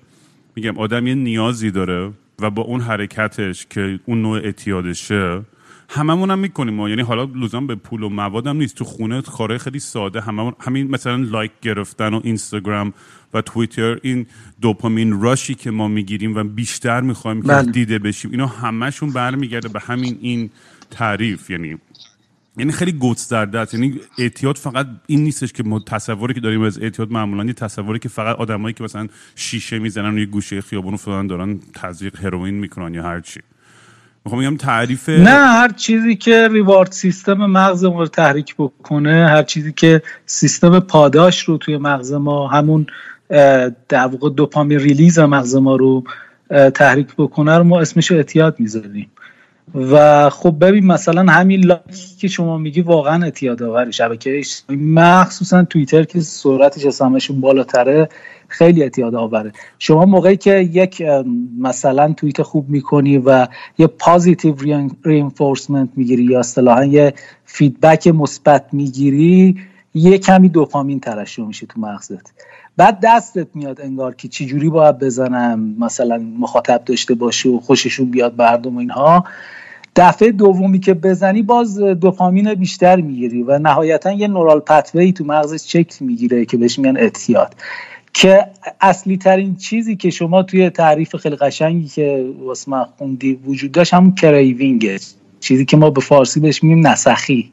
میگم 0.55 0.77
آدم 0.77 1.07
یه 1.07 1.15
نیازی 1.15 1.71
داره 1.71 2.11
و 2.39 2.49
با 2.49 2.61
اون 2.61 2.81
حرکتش 2.81 3.65
که 3.69 3.99
اون 4.05 4.21
نوع 4.21 4.37
اعتیادشه 4.37 5.41
هممون 5.89 6.31
هم 6.31 6.39
می‌کنیم. 6.39 6.87
یعنی 6.87 7.01
حالا 7.01 7.23
لزوم 7.35 7.67
به 7.67 7.75
پول 7.75 8.03
و 8.03 8.09
مواد 8.09 8.47
هم 8.47 8.57
نیست. 8.57 8.75
تو 8.75 8.85
خونه 8.85 9.21
کارهای 9.21 9.57
خیلی 9.57 9.79
ساده 9.79 10.21
هممون 10.21 10.53
همین 10.59 10.91
مثلا 10.91 11.15
لایک 11.15 11.51
گرفتن 11.61 12.13
و 12.13 12.21
اینستاگرام 12.23 12.93
و 13.33 13.41
توییتر 13.41 13.99
این 14.01 14.25
دوپامین 14.61 15.21
راشی 15.21 15.55
که 15.55 15.71
ما 15.71 15.87
می‌گیریم 15.87 16.35
و 16.35 16.43
بیشتر 16.43 17.01
می‌خوایم 17.01 17.41
که 17.41 17.47
بله. 17.47 17.71
دیده 17.71 17.99
بشیم. 17.99 18.31
اینا 18.31 18.47
همشون 18.47 19.09
برمیگرده 19.09 19.69
به 19.69 19.79
همین 19.79 20.17
این 20.21 20.49
تعریف. 20.91 21.49
یعنی 21.49 21.77
یعنی 22.57 22.71
خیلی 22.71 22.91
گسترده 22.91 23.59
است 23.59 23.73
یعنی 23.73 23.99
اعتیاد 24.17 24.57
فقط 24.57 24.87
این 25.07 25.23
نیستش 25.23 25.53
که 25.53 25.63
ما 25.63 25.79
تصوری 25.79 26.33
که 26.33 26.39
داریم 26.39 26.61
از 26.61 26.79
اعتیاد 26.79 27.11
معمولا 27.11 27.45
یه 27.45 27.53
تصوری 27.53 27.99
که 27.99 28.09
فقط 28.09 28.35
آدمایی 28.35 28.73
که 28.73 28.83
مثلا 28.83 29.07
شیشه 29.35 29.79
می‌زنن 29.79 30.17
یه 30.17 30.25
گوشه 30.25 30.61
خیابون 30.61 30.95
فلان 30.95 31.27
دارن 31.27 31.59
تزریق 31.73 32.25
هروئین 32.25 32.53
می‌کنن 32.53 32.93
یا 32.93 33.03
هر 33.03 33.21
چی. 33.21 33.39
می‌خوام 34.25 34.41
بگم 34.41 34.57
تعریف 34.57 35.09
نه 35.09 35.29
هر 35.29 35.69
چیزی 35.69 36.15
که 36.15 36.47
ریوارد 36.47 36.91
سیستم 36.91 37.33
مغز 37.33 37.83
ما 37.83 37.99
رو 37.99 38.07
تحریک 38.07 38.55
بکنه 38.55 39.27
هر 39.27 39.43
چیزی 39.43 39.73
که 39.73 40.01
سیستم 40.25 40.79
پاداش 40.79 41.43
رو 41.43 41.57
توی 41.57 41.77
مغز 41.77 42.13
ما 42.13 42.47
همون 42.47 42.87
در 43.89 44.07
واقع 44.07 44.29
دوپامین 44.29 44.79
ریلیز 44.79 45.19
مغز 45.19 45.55
ما 45.55 45.75
رو 45.75 46.03
تحریک 46.73 47.07
بکنه 47.17 47.57
رو 47.57 47.63
ما 47.63 47.81
اسمش 47.81 48.11
اعتیاد 48.11 48.59
می‌ذاریم. 48.59 49.09
و 49.73 50.29
خب 50.29 50.55
ببین 50.61 50.85
مثلا 50.85 51.31
همین 51.31 51.65
لایکی 51.65 52.17
که 52.19 52.27
شما 52.27 52.57
میگی 52.57 52.81
واقعا 52.81 53.23
اعتیاد 53.23 53.63
آوری 53.63 53.93
شبکه 53.93 54.41
مخصوصا 54.69 55.63
توییتر 55.63 56.03
که 56.03 56.19
سرعتش 56.19 56.85
از 56.85 57.01
همشون 57.01 57.41
بالاتره 57.41 58.09
خیلی 58.47 58.83
اعتیاد 58.83 59.15
آوره. 59.15 59.51
شما 59.79 60.05
موقعی 60.05 60.37
که 60.37 60.59
یک 60.59 61.03
مثلا 61.59 62.13
توییت 62.13 62.41
خوب 62.41 62.69
می‌کنی 62.69 63.17
و 63.17 63.47
یه 63.77 63.87
positive 63.87 64.55
reinforcement 65.03 65.89
می‌گیری 65.95 66.23
یا 66.23 66.39
اصطلاحا 66.39 66.85
یه 66.85 67.13
feedback 67.45 68.07
مثبت 68.07 68.65
می‌گیری 68.71 69.57
یه 69.93 70.17
کمی 70.17 70.49
دوپامین 70.49 70.99
ترشح 70.99 71.43
میشه 71.43 71.65
تو 71.65 71.79
مغزت. 71.79 72.33
بعد 72.77 72.99
دستت 73.03 73.47
میاد 73.53 73.81
انگار 73.81 74.15
که 74.15 74.27
چجوری 74.27 74.69
باید 74.69 74.99
بزنم 74.99 75.75
مثلا 75.79 76.17
مخاطب 76.39 76.81
داشته 76.85 77.13
باشه 77.15 77.49
و 77.49 77.59
خوششون 77.59 78.11
بیاد 78.11 78.41
مردم 78.41 78.75
و 78.75 78.79
اینها. 78.79 79.23
دفعه 79.95 80.31
دومی 80.31 80.79
که 80.79 80.93
بزنی 80.93 81.41
باز 81.41 81.79
دوپامین 81.79 82.53
بیشتر 82.53 83.01
می‌گیری 83.01 83.43
و 83.43 83.59
نهایتا 83.59 84.11
یه 84.11 84.27
neural 84.27 84.59
pathway 84.59 85.13
تو 85.13 85.23
مغزش 85.23 85.67
شکل 85.67 86.05
می‌گیره 86.05 86.45
که 86.45 86.57
بهش 86.57 86.79
میگن 86.79 86.97
اعتیاد. 86.97 87.55
که 88.13 88.47
اصلی 88.81 89.17
ترین 89.17 89.55
چیزی 89.55 89.95
که 89.95 90.09
شما 90.09 90.43
توی 90.43 90.69
تعریف 90.69 91.15
خیلی 91.15 91.35
قشنگی 91.35 91.87
که 91.87 92.33
واسمون 92.39 92.71
خوندی 92.97 93.33
وجود 93.33 93.71
داشت 93.71 93.93
همون 93.93 94.15
craving 94.15 94.89
ـه 94.89 94.99
چیزی 95.39 95.65
که 95.65 95.77
ما 95.77 95.89
به 95.89 96.01
فارسی 96.01 96.39
بهش 96.39 96.63
میگیم 96.63 96.87
نسخی. 96.87 97.51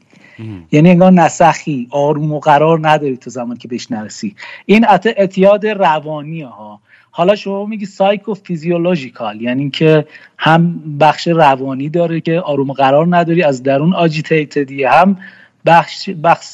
یعنی 0.71 0.89
انگار 0.89 1.11
نسخی 1.11 1.87
آروم 1.91 2.31
و 2.31 2.39
قرار 2.39 2.79
نداری 2.89 3.17
تو 3.17 3.29
زمان 3.29 3.57
که 3.57 3.67
بهش 3.67 3.91
نرسی. 3.91 4.35
این 4.65 4.85
اعتیاد 5.17 5.67
روانی 5.67 6.41
ها. 6.41 6.79
حالا 7.11 7.35
شما 7.35 7.65
میگی 7.65 7.85
psychophysiological 7.85 9.41
یعنی 9.41 9.69
که 9.69 10.05
هم 10.37 10.81
بخش 10.99 11.27
روانی 11.27 11.89
داره 11.89 12.21
که 12.21 12.39
آروم 12.39 12.69
و 12.69 12.73
قرار 12.73 13.07
نداری 13.09 13.43
از 13.43 13.63
درون 13.63 13.93
agitated 13.93 14.73
ی 14.73 14.83
هم 14.83 15.17
بخش, 15.65 16.09
بخش 16.09 16.47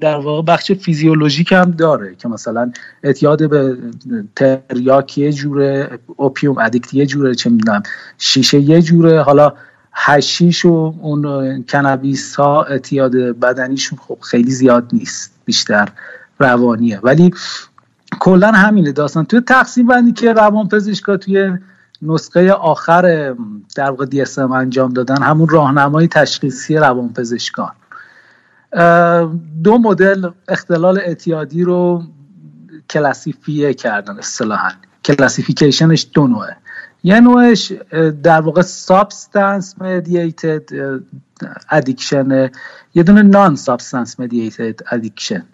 در 0.00 0.16
واقع 0.16 0.42
بخش 0.42 0.72
فیزیولوژیک 0.72 1.52
هم 1.52 1.70
داره 1.70 2.14
که 2.14 2.28
مثلا 2.28 2.72
اعتیاد 3.02 3.50
به 3.50 3.76
تریاک 4.36 5.18
یه 5.18 5.32
جوره 5.32 5.98
اوپیوم 6.16 6.58
ادیکت 6.58 6.94
یه 6.94 7.06
جوره 7.06 7.34
چه 7.34 7.50
می‌دونم 7.50 7.82
شیشه 8.18 8.60
یه 8.60 8.82
جوره. 8.82 9.22
حالا 9.22 9.52
هشیش 10.02 10.64
و 10.64 10.94
اون 11.00 11.64
کنابیس 11.68 12.36
ها 12.36 12.62
اعتیاد 12.62 13.12
بدنیشون 13.16 13.98
خب 13.98 14.18
خیلی 14.20 14.50
زیاد 14.50 14.88
نیست 14.92 15.32
بیشتر 15.44 15.88
روانیه. 16.38 17.00
ولی 17.02 17.34
کلا 18.20 18.52
همینه 18.52 18.92
داستان. 18.92 19.24
توی 19.24 19.40
تقسیم 19.40 19.86
بندی 19.86 20.12
که 20.12 20.32
روان 20.32 20.68
پزشکا 20.68 21.16
توی 21.16 21.52
نسخه 22.02 22.52
آخر 22.52 23.34
در 23.76 23.90
واقع 23.90 24.04
DSM 24.04 24.24
انجام 24.38 24.92
دادن 24.92 25.22
همون 25.22 25.48
راهنمای 25.48 26.08
تشخیصی 26.08 26.76
روان 26.76 27.12
پزشکان. 27.12 27.72
دو 29.64 29.78
مدل 29.78 30.30
اختلال 30.48 30.98
اعتیادی 30.98 31.62
رو 31.62 32.02
classify 32.90 33.74
کردن 33.74 34.18
اصطلاحا. 34.18 34.70
classification 35.04 35.93
ش 35.93 36.06
دو 36.12 36.26
نوعه. 36.26 36.56
یه 37.04 37.20
نوعش 37.20 37.72
در 38.22 38.40
واقع 38.40 38.62
substance 38.62 39.74
mediated 39.82 40.62
addiction 41.70 42.50
یه 42.94 43.02
دونه 43.02 43.22
non-substance 43.22 44.20
mediated 44.20 44.80
addiction 44.92 45.44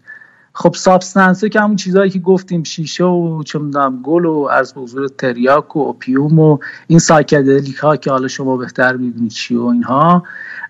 خب 0.58 0.74
substance 0.74 1.44
که 1.44 1.60
همون 1.60 1.76
چیزهایی 1.76 2.10
که 2.10 2.18
گفتیم 2.18 2.62
شیشه 2.62 3.04
و 3.04 3.42
چه 3.42 3.58
گل 4.04 4.24
و 4.24 4.48
از 4.52 4.72
حضور 4.76 5.08
تریاک 5.08 5.76
و 5.76 5.78
opium 5.78 6.38
و 6.38 6.58
این 6.86 6.98
psychedelic 6.98 7.76
ها 7.76 7.96
که 7.96 8.10
حالا 8.10 8.28
شما 8.28 8.56
بهتر 8.56 8.96
می‌بینید 8.96 9.30
چی 9.30 9.56
و 9.56 9.64
اینها. 9.64 10.22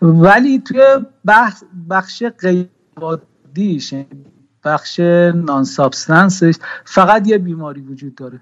ولی 0.03 0.59
توی 0.59 0.83
بخش 1.27 1.63
بخش 1.91 2.23
غیر 2.41 2.69
بخش 4.65 5.01
non-substance 5.35 5.65
ش 5.65 6.55
فقط 6.85 7.29
یه 7.29 7.39
بیماری 7.39 7.81
وجود 7.81 8.15
داره. 8.15 8.41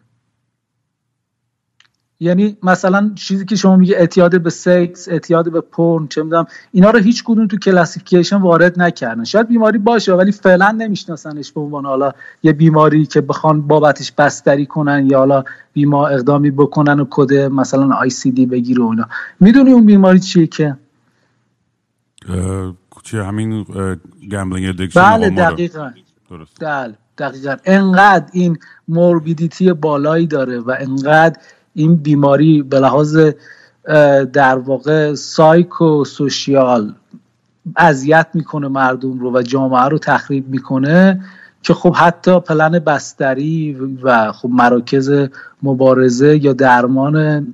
یعنی 2.21 2.57
مثلا 2.63 3.11
چیزی 3.15 3.45
که 3.45 3.57
شما 3.57 3.77
میگه 3.77 3.97
اعتیاد 3.97 4.43
به 4.43 4.51
سکس 4.51 5.09
اعتیاد 5.09 5.53
به 5.53 5.61
پرن 5.61 6.07
چه 6.09 6.23
می‌دونم 6.23 6.47
اینا 6.73 6.91
رو 6.91 6.99
هیچ 6.99 7.25
کدوم 7.25 7.47
تو 7.47 7.57
classification 7.57 8.37
وارد 8.37 8.81
نکردن. 8.81 9.25
شاید 9.25 9.49
بیماری 9.49 9.79
باشه 9.79 10.13
ولی 10.13 10.33
فعلا 10.33 10.71
نمیشناسنش 10.71 11.53
به 11.53 11.61
عنوان 11.61 11.85
حالا 11.87 12.13
یه 12.43 12.53
بیماری 12.53 13.07
که 13.07 13.21
بخوان 13.21 13.63
بابتش 13.63 14.13
بستری 14.13 14.67
کنن 14.67 15.07
یا 15.11 15.19
حالا 15.19 15.45
بیما 15.73 16.09
اقدامی 16.09 16.51
بکنن 16.51 17.01
و 17.01 17.07
کد 17.11 17.35
مثلا 17.35 17.95
ICD 17.95 18.47
بگیره 18.47 18.83
و 18.83 18.89
اینا. 18.89 19.09
می‌دونی 19.41 19.73
اون 19.73 19.87
بیماری 19.87 20.19
چیه 20.19 20.47
که؟ 20.47 20.77
چه 23.03 23.25
همین 23.25 23.67
gambling 24.31 24.69
addiction 24.69 25.01
بله 25.01 25.31
دقیقا. 25.31 25.91
درست 26.31 26.65
بله 26.65 26.95
دقیقا. 27.19 27.57
انقدر 27.65 28.27
این 28.33 28.59
morbidity 28.89 29.73
بالایی 29.73 30.27
داره 30.27 30.59
و 30.61 30.77
انقدر 30.79 31.41
این 31.75 31.97
بیماری 31.97 32.63
به 32.63 32.81
لحاظ 32.81 33.19
در 34.33 34.59
واقع 34.59 35.15
psychosocial 35.15 36.95
اذیت 37.77 38.27
می‌کنه 38.35 38.69
مردم 38.69 39.19
رو 39.19 39.39
و 39.39 39.43
جامعه 39.43 39.85
رو 39.85 39.99
تخریب 39.99 40.49
می‌کنه 40.49 41.21
که 41.63 41.75
خب 41.75 41.95
حتی 41.95 42.41
پلن 42.41 42.79
بستری 42.79 43.75
و 44.03 44.33
خب 44.33 44.49
مراکز 44.53 45.29
مبارزه 45.63 46.45
یا 46.45 46.53
درمان 46.53 47.47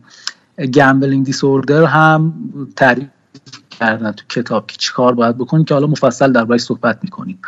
گمبلینگ 0.75 1.27
دیسوردر 1.27 1.85
هم 1.85 2.35
تعریف 2.77 3.09
کردن 3.71 4.13
تو 4.13 4.25
کتاب 4.29 4.67
که 4.67 4.77
چیکار 4.77 5.15
باید 5.15 5.39
بکنیم 5.39 5.65
که 5.65 5.75
حالا 5.75 5.87
مفصل 5.87 6.33
در 6.33 6.59
صحبت 6.59 6.99
می‌کنیم 7.03 7.39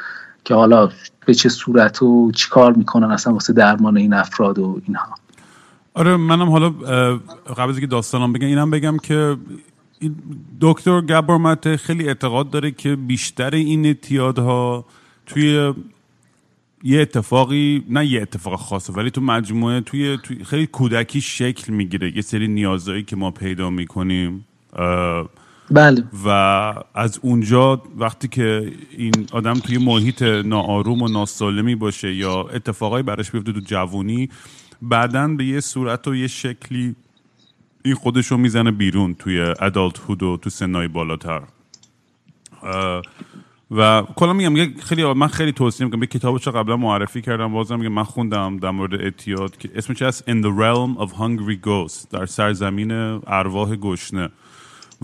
که 0.45 0.55
حالا 0.55 0.89
به 1.27 1.35
چه 1.35 1.49
صورت 1.49 2.03
و 2.03 2.33
چیکار 2.35 2.73
می‌کنن 2.73 3.11
اصلا 3.11 3.33
واسه 3.33 3.53
درمان 3.53 3.97
این 3.97 4.15
افراد 4.15 4.59
و 4.59 4.81
اینها. 4.87 5.15
آره 5.95 6.17
منم 6.17 6.51
حالا 6.51 6.71
قبل 7.57 7.71
از 7.71 7.77
اینکه 7.77 7.87
داستانم 7.87 8.33
بگم 8.33 8.47
اینم 8.47 8.71
بگم 8.71 8.97
که 8.97 9.37
دکتر 10.61 11.01
گبرمت 11.01 11.77
خیلی 11.77 12.09
اعتقاد 12.09 12.51
داره 12.51 12.71
که 12.71 12.97
بیشتر 12.97 13.55
این 13.55 13.87
اعتیادها 13.87 14.85
توی 15.27 15.73
یه 16.85 17.01
اتفاقی 17.01 17.85
نه 17.89 18.07
یه 18.07 18.23
اتفاق 18.23 18.61
خاصه 18.61 18.93
ولی 18.93 19.11
تو 19.11 19.21
مجموعه 19.21 19.81
توی, 19.81 20.19
توی 20.23 20.45
خیلی 20.45 20.67
کودکی 20.67 21.21
شکل 21.21 21.73
می‌گیره. 21.73 22.17
یه 22.17 22.23
سری 22.23 22.49
نیازهایی 22.49 23.03
که 23.03 23.17
ما 23.17 23.31
پیدا 23.31 23.71
می‌کنیم 23.71 24.45
بله. 25.71 26.05
و 26.25 26.29
از 26.95 27.19
اونجا 27.23 27.83
وقتی 27.97 28.29
که 28.29 28.73
این 28.97 29.13
آدم 29.33 29.55
توی 29.55 29.79
محیط 29.79 30.23
ناآروم 30.23 31.03
و 31.03 31.09
ناسالمی 31.09 31.75
باشه 31.75 32.15
یا 32.15 32.43
اتفاقایی 32.43 33.03
براش 33.03 33.31
بیفته 33.31 33.53
تو 33.53 33.61
جوونی 33.61 34.29
بعدا 34.83 35.29
به 35.29 35.45
یه 35.45 35.61
صورت 35.61 36.09
و 36.09 36.15
یه 36.15 36.27
شکلی 36.27 36.95
این 37.85 37.95
خودش 37.95 38.27
رو 38.27 38.37
می‌زنه 38.37 38.71
بیرون 38.71 39.15
توی 39.15 39.41
adulthood 39.41 40.23
و 40.23 40.37
تو 40.37 40.51
سن‌های 40.51 40.89
بالاتر. 40.89 41.43
و 43.71 44.03
کلا 44.03 44.33
میگم 44.33 44.81
خیلی 44.81 45.13
من 45.13 45.27
خیلی 45.29 45.53
توصیه 45.53 45.87
می‌کنم. 45.87 46.03
یه 46.03 46.07
کتابش 46.07 46.49
قبلا 46.49 46.77
معرفی 46.77 47.23
کردم 47.23 47.53
بازم 47.53 47.79
میگم 47.79 47.93
من 47.93 48.03
خوندم 48.03 48.57
در 48.57 48.71
مورد 48.71 48.95
اعتیاد 48.95 49.57
که 49.57 49.71
اسمش 49.75 50.03
هست 50.03 50.31
In 50.31 50.45
the 50.45 50.51
Realm 50.51 51.01
of 51.03 51.13
Hungry 51.13 51.67
Ghosts 51.67 52.09
در 52.11 52.27
سرزمین 52.27 52.91
ارواح 53.27 53.77
گشنه. 53.77 54.29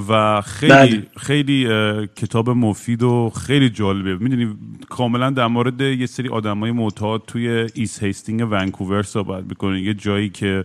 و 0.09 0.41
خیلی 0.41 0.73
بله. 0.73 1.07
خیلی 1.17 1.69
کتاب 2.17 2.51
مفید 2.51 3.03
و 3.03 3.31
خیلی 3.31 3.71
جالبه. 3.71 4.17
می‌دونی 4.17 4.57
کاملا 4.89 5.31
در 5.31 5.47
مورد 5.47 5.81
یه 5.81 6.07
سری 6.07 6.29
آدمای 6.29 6.73
معتاد 6.73 7.23
توی 7.27 7.69
East 7.75 8.03
Hastings 8.03 8.47
ونکوور 8.51 9.03
صحبت 9.03 9.45
می‌کنه. 9.45 9.81
یه 9.81 9.95
جایی 9.95 10.29
که 10.29 10.65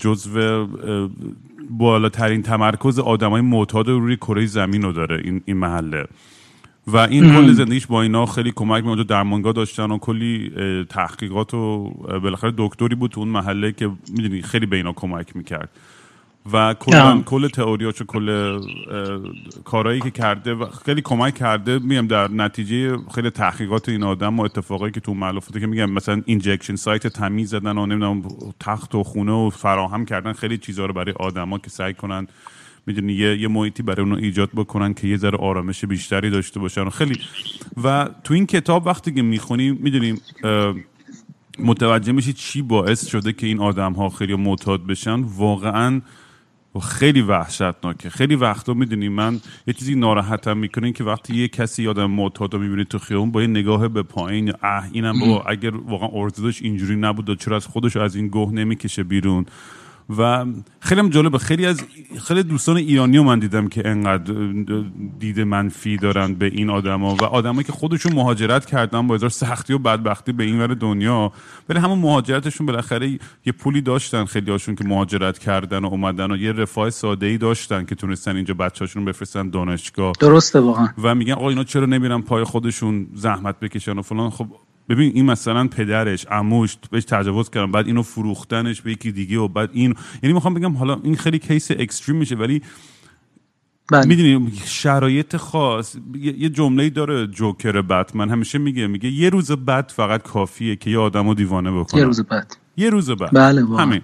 جزو 0.00 0.66
بالاترین 1.70 2.42
تمرکز 2.42 2.98
آدمای 2.98 3.40
معتاد 3.40 3.88
روی 3.88 4.16
کره 4.16 4.46
زمین 4.46 4.82
رو 4.82 4.92
داره 4.92 5.20
این, 5.24 5.42
این 5.44 5.56
محله. 5.56 6.06
و 6.86 6.96
این 6.96 7.32
کل 7.34 7.52
زندگیش 7.52 7.86
با 7.86 8.02
اینا 8.02 8.26
خیلی 8.26 8.52
کمک 8.56 8.84
می 8.84 9.04
درمانگاه 9.04 9.52
داشتن 9.52 9.90
و 9.90 9.98
کلی 9.98 10.52
تحقیقات 10.88 11.54
و 11.54 11.90
بالاخره 12.20 12.52
دکتری 12.56 12.94
بود 12.94 13.10
تو 13.10 13.20
اون 13.20 13.28
محله 13.28 13.72
که 13.72 13.90
می‌دونی 14.16 14.42
خیلی 14.42 14.66
به 14.66 14.76
اینا 14.76 14.92
کمک 14.92 15.36
می‌کرد. 15.36 15.68
و 16.52 16.74
کلا 16.74 17.22
کل 17.22 17.48
تئوریاش 17.48 18.00
و 18.00 18.04
کل 18.04 18.58
کارهایی 19.64 20.00
که 20.00 20.10
کرده 20.10 20.54
و 20.54 20.66
خیلی 20.66 21.02
کمک 21.02 21.34
کرده 21.34 21.78
میگم 21.78 22.06
در 22.06 22.30
نتیجه 22.30 22.96
خیلی 23.14 23.30
تحقیقات 23.30 23.88
این 23.88 24.02
آدم 24.02 24.40
و 24.40 24.42
اتفاقایی 24.42 24.92
که 24.92 25.00
تو 25.00 25.14
ملافاته 25.14 25.60
که 25.60 25.66
میگم 25.66 25.90
مثلا 25.90 26.22
اینجکشن 26.26 26.76
سایت 26.76 27.06
تمیز 27.06 27.50
زدن 27.50 27.78
و 27.78 27.86
نمی‌دونم 27.86 28.22
تخت 28.60 28.94
و 28.94 29.02
خونه 29.02 29.32
و 29.32 29.50
فراهم 29.50 30.04
کردن 30.04 30.32
خیلی 30.32 30.58
چیزها 30.58 30.86
رو 30.86 30.92
برای 30.92 31.14
آدما 31.20 31.58
که 31.58 31.70
سعی 31.70 31.94
کنن 31.94 32.26
می‌دونی 32.86 33.12
یه, 33.12 33.40
یه 33.40 33.48
محیطی 33.48 33.82
برای 33.82 34.00
اونو 34.00 34.16
ایجاد 34.16 34.50
بکنن 34.54 34.94
که 34.94 35.08
یه 35.08 35.16
ذره 35.16 35.38
آرامش 35.38 35.84
بیشتری 35.84 36.30
داشته 36.30 36.60
باشن 36.60 36.82
و 36.82 36.90
خیلی 36.90 37.18
و 37.84 38.08
تو 38.24 38.34
این 38.34 38.46
کتاب 38.46 38.86
وقتی 38.86 39.14
که 39.14 39.22
می‌خونی 39.22 39.70
می‌دونیم 39.70 40.20
متوجه 41.58 42.12
میشی 42.12 42.32
چی 42.32 42.62
باعث 42.62 43.06
شده 43.06 43.32
که 43.32 43.46
این 43.46 43.60
آدم 43.60 43.92
ها 43.92 44.08
خیلی 44.08 44.34
معتاد 44.34 44.86
بشن. 44.86 45.20
واقعا 45.22 46.00
و 46.74 46.78
خیلی 46.78 47.22
وحشتناکه. 47.22 48.10
خیلی 48.10 48.36
وقتا 48.36 48.74
می‌دونی 48.74 49.08
من 49.08 49.40
یه 49.66 49.74
چیزی 49.74 49.94
ناراحتم 49.94 50.56
می‌کنه 50.56 50.92
که 50.92 51.04
وقتی 51.04 51.36
یه 51.36 51.48
کسی 51.48 51.88
آدم 51.88 52.10
معتاد 52.10 52.54
رو 52.54 52.60
می‌بینی 52.60 52.84
تو 52.84 52.98
خیابون 52.98 53.32
با 53.32 53.42
یه 53.42 53.48
نگاه 53.48 53.88
به 53.88 54.02
پایین 54.02 54.52
اه 54.62 54.88
اینم 54.92 55.20
بابا 55.20 55.42
اگر 55.42 55.76
واقعا 55.76 56.08
ارزدش 56.22 56.62
اینجوری 56.62 56.96
نبود 56.96 57.40
چرا 57.40 57.56
از 57.56 57.66
خودش 57.66 57.96
از 57.96 58.16
این 58.16 58.28
گوه 58.28 58.52
نمی‌کشه 58.52 59.02
بیرون؟ 59.02 59.46
و 60.18 60.44
خیلی 60.80 61.00
هم 61.00 61.08
جالبه 61.08 61.38
خیلی 61.38 61.66
از 61.66 61.80
خیلی 62.22 62.42
دوستان 62.42 62.76
ایرانی 62.76 63.20
من 63.20 63.38
دیدم 63.38 63.68
که 63.68 63.88
انقدر 63.88 64.34
دید 65.18 65.40
منفی 65.40 65.96
دارن 65.96 66.34
به 66.34 66.46
این 66.46 66.70
آدما 66.70 67.14
و 67.14 67.24
آدمایی 67.24 67.64
که 67.64 67.72
خودشون 67.72 68.12
مهاجرت 68.12 68.66
کردن 68.66 69.06
با 69.06 69.14
هزار 69.14 69.30
سختی 69.30 69.72
و 69.72 69.78
بدبختی 69.78 70.32
به 70.32 70.44
این 70.44 70.60
ور 70.60 70.74
دنیا. 70.74 71.32
ولی 71.68 71.78
همون 71.78 71.98
مهاجرتشون 71.98 72.66
بالاخره 72.66 73.18
یه 73.46 73.52
پولی 73.58 73.80
داشتن 73.80 74.24
خیلی 74.24 74.50
هاشون 74.50 74.74
که 74.74 74.84
مهاجرت 74.84 75.38
کردن 75.38 75.84
و 75.84 75.86
اومدن 75.86 76.30
و 76.30 76.36
یه 76.36 76.52
رفاه 76.52 76.90
ساده 76.90 77.26
ای 77.26 77.38
داشتن 77.38 77.84
که 77.84 77.94
تونستن 77.94 78.36
اینجا 78.36 78.54
بچه‌هاشون 78.54 79.04
بفرستن 79.04 79.50
دانشگاه. 79.50 80.12
درسته 80.20 80.60
واقعا. 80.60 80.88
و 81.02 81.14
میگن 81.14 81.32
آقا 81.32 81.48
اینا 81.48 81.64
چرا 81.64 81.86
نمیرن 81.86 82.22
پای 82.22 82.44
خودشون 82.44 83.06
زحمت 83.14 83.60
بکشن 83.60 83.98
و 83.98 84.02
فلان. 84.02 84.30
خب 84.30 84.46
ببین 84.88 85.12
این 85.14 85.24
مثلا 85.24 85.68
پدرش 85.68 86.26
عموش 86.26 86.76
بهش 86.90 87.04
تجاوز 87.04 87.50
کردن 87.50 87.72
بعد 87.72 87.86
اینو 87.86 88.02
فروختنش 88.02 88.82
به 88.82 88.92
یکی 88.92 89.12
دیگه 89.12 89.38
و 89.38 89.48
بعد 89.48 89.70
این 89.72 89.94
یعنی 90.22 90.34
می‌خوام 90.34 90.54
بگم 90.54 90.72
حالا 90.72 91.00
این 91.02 91.16
خیلی 91.16 91.38
کیس 91.38 91.70
اکستریم 91.70 92.18
میشه 92.18 92.34
ولی 92.34 92.62
بله. 93.92 94.06
می‌دونی 94.06 94.52
شرایط 94.64 95.36
خاص 95.36 95.96
یه 96.14 96.48
جمله 96.48 96.90
داره 96.90 97.26
جوکر 97.26 97.82
بتمن 97.82 98.28
همیشه 98.28 98.58
میگه 98.58 98.86
میگه 98.86 99.10
یه 99.10 99.30
روز 99.30 99.52
بعد 99.52 99.92
فقط 99.96 100.22
کافیه 100.22 100.76
که 100.76 100.90
یه 100.90 100.98
آدمو 100.98 101.34
دیوانه 101.34 101.70
بکنه 101.72 102.00
یه 102.00 102.06
روز 102.06 102.20
بعد 102.20 102.56
یه 102.76 102.90
روز 102.90 103.10
بعد 103.10 103.30
بله 103.32 103.66
همین. 103.78 104.00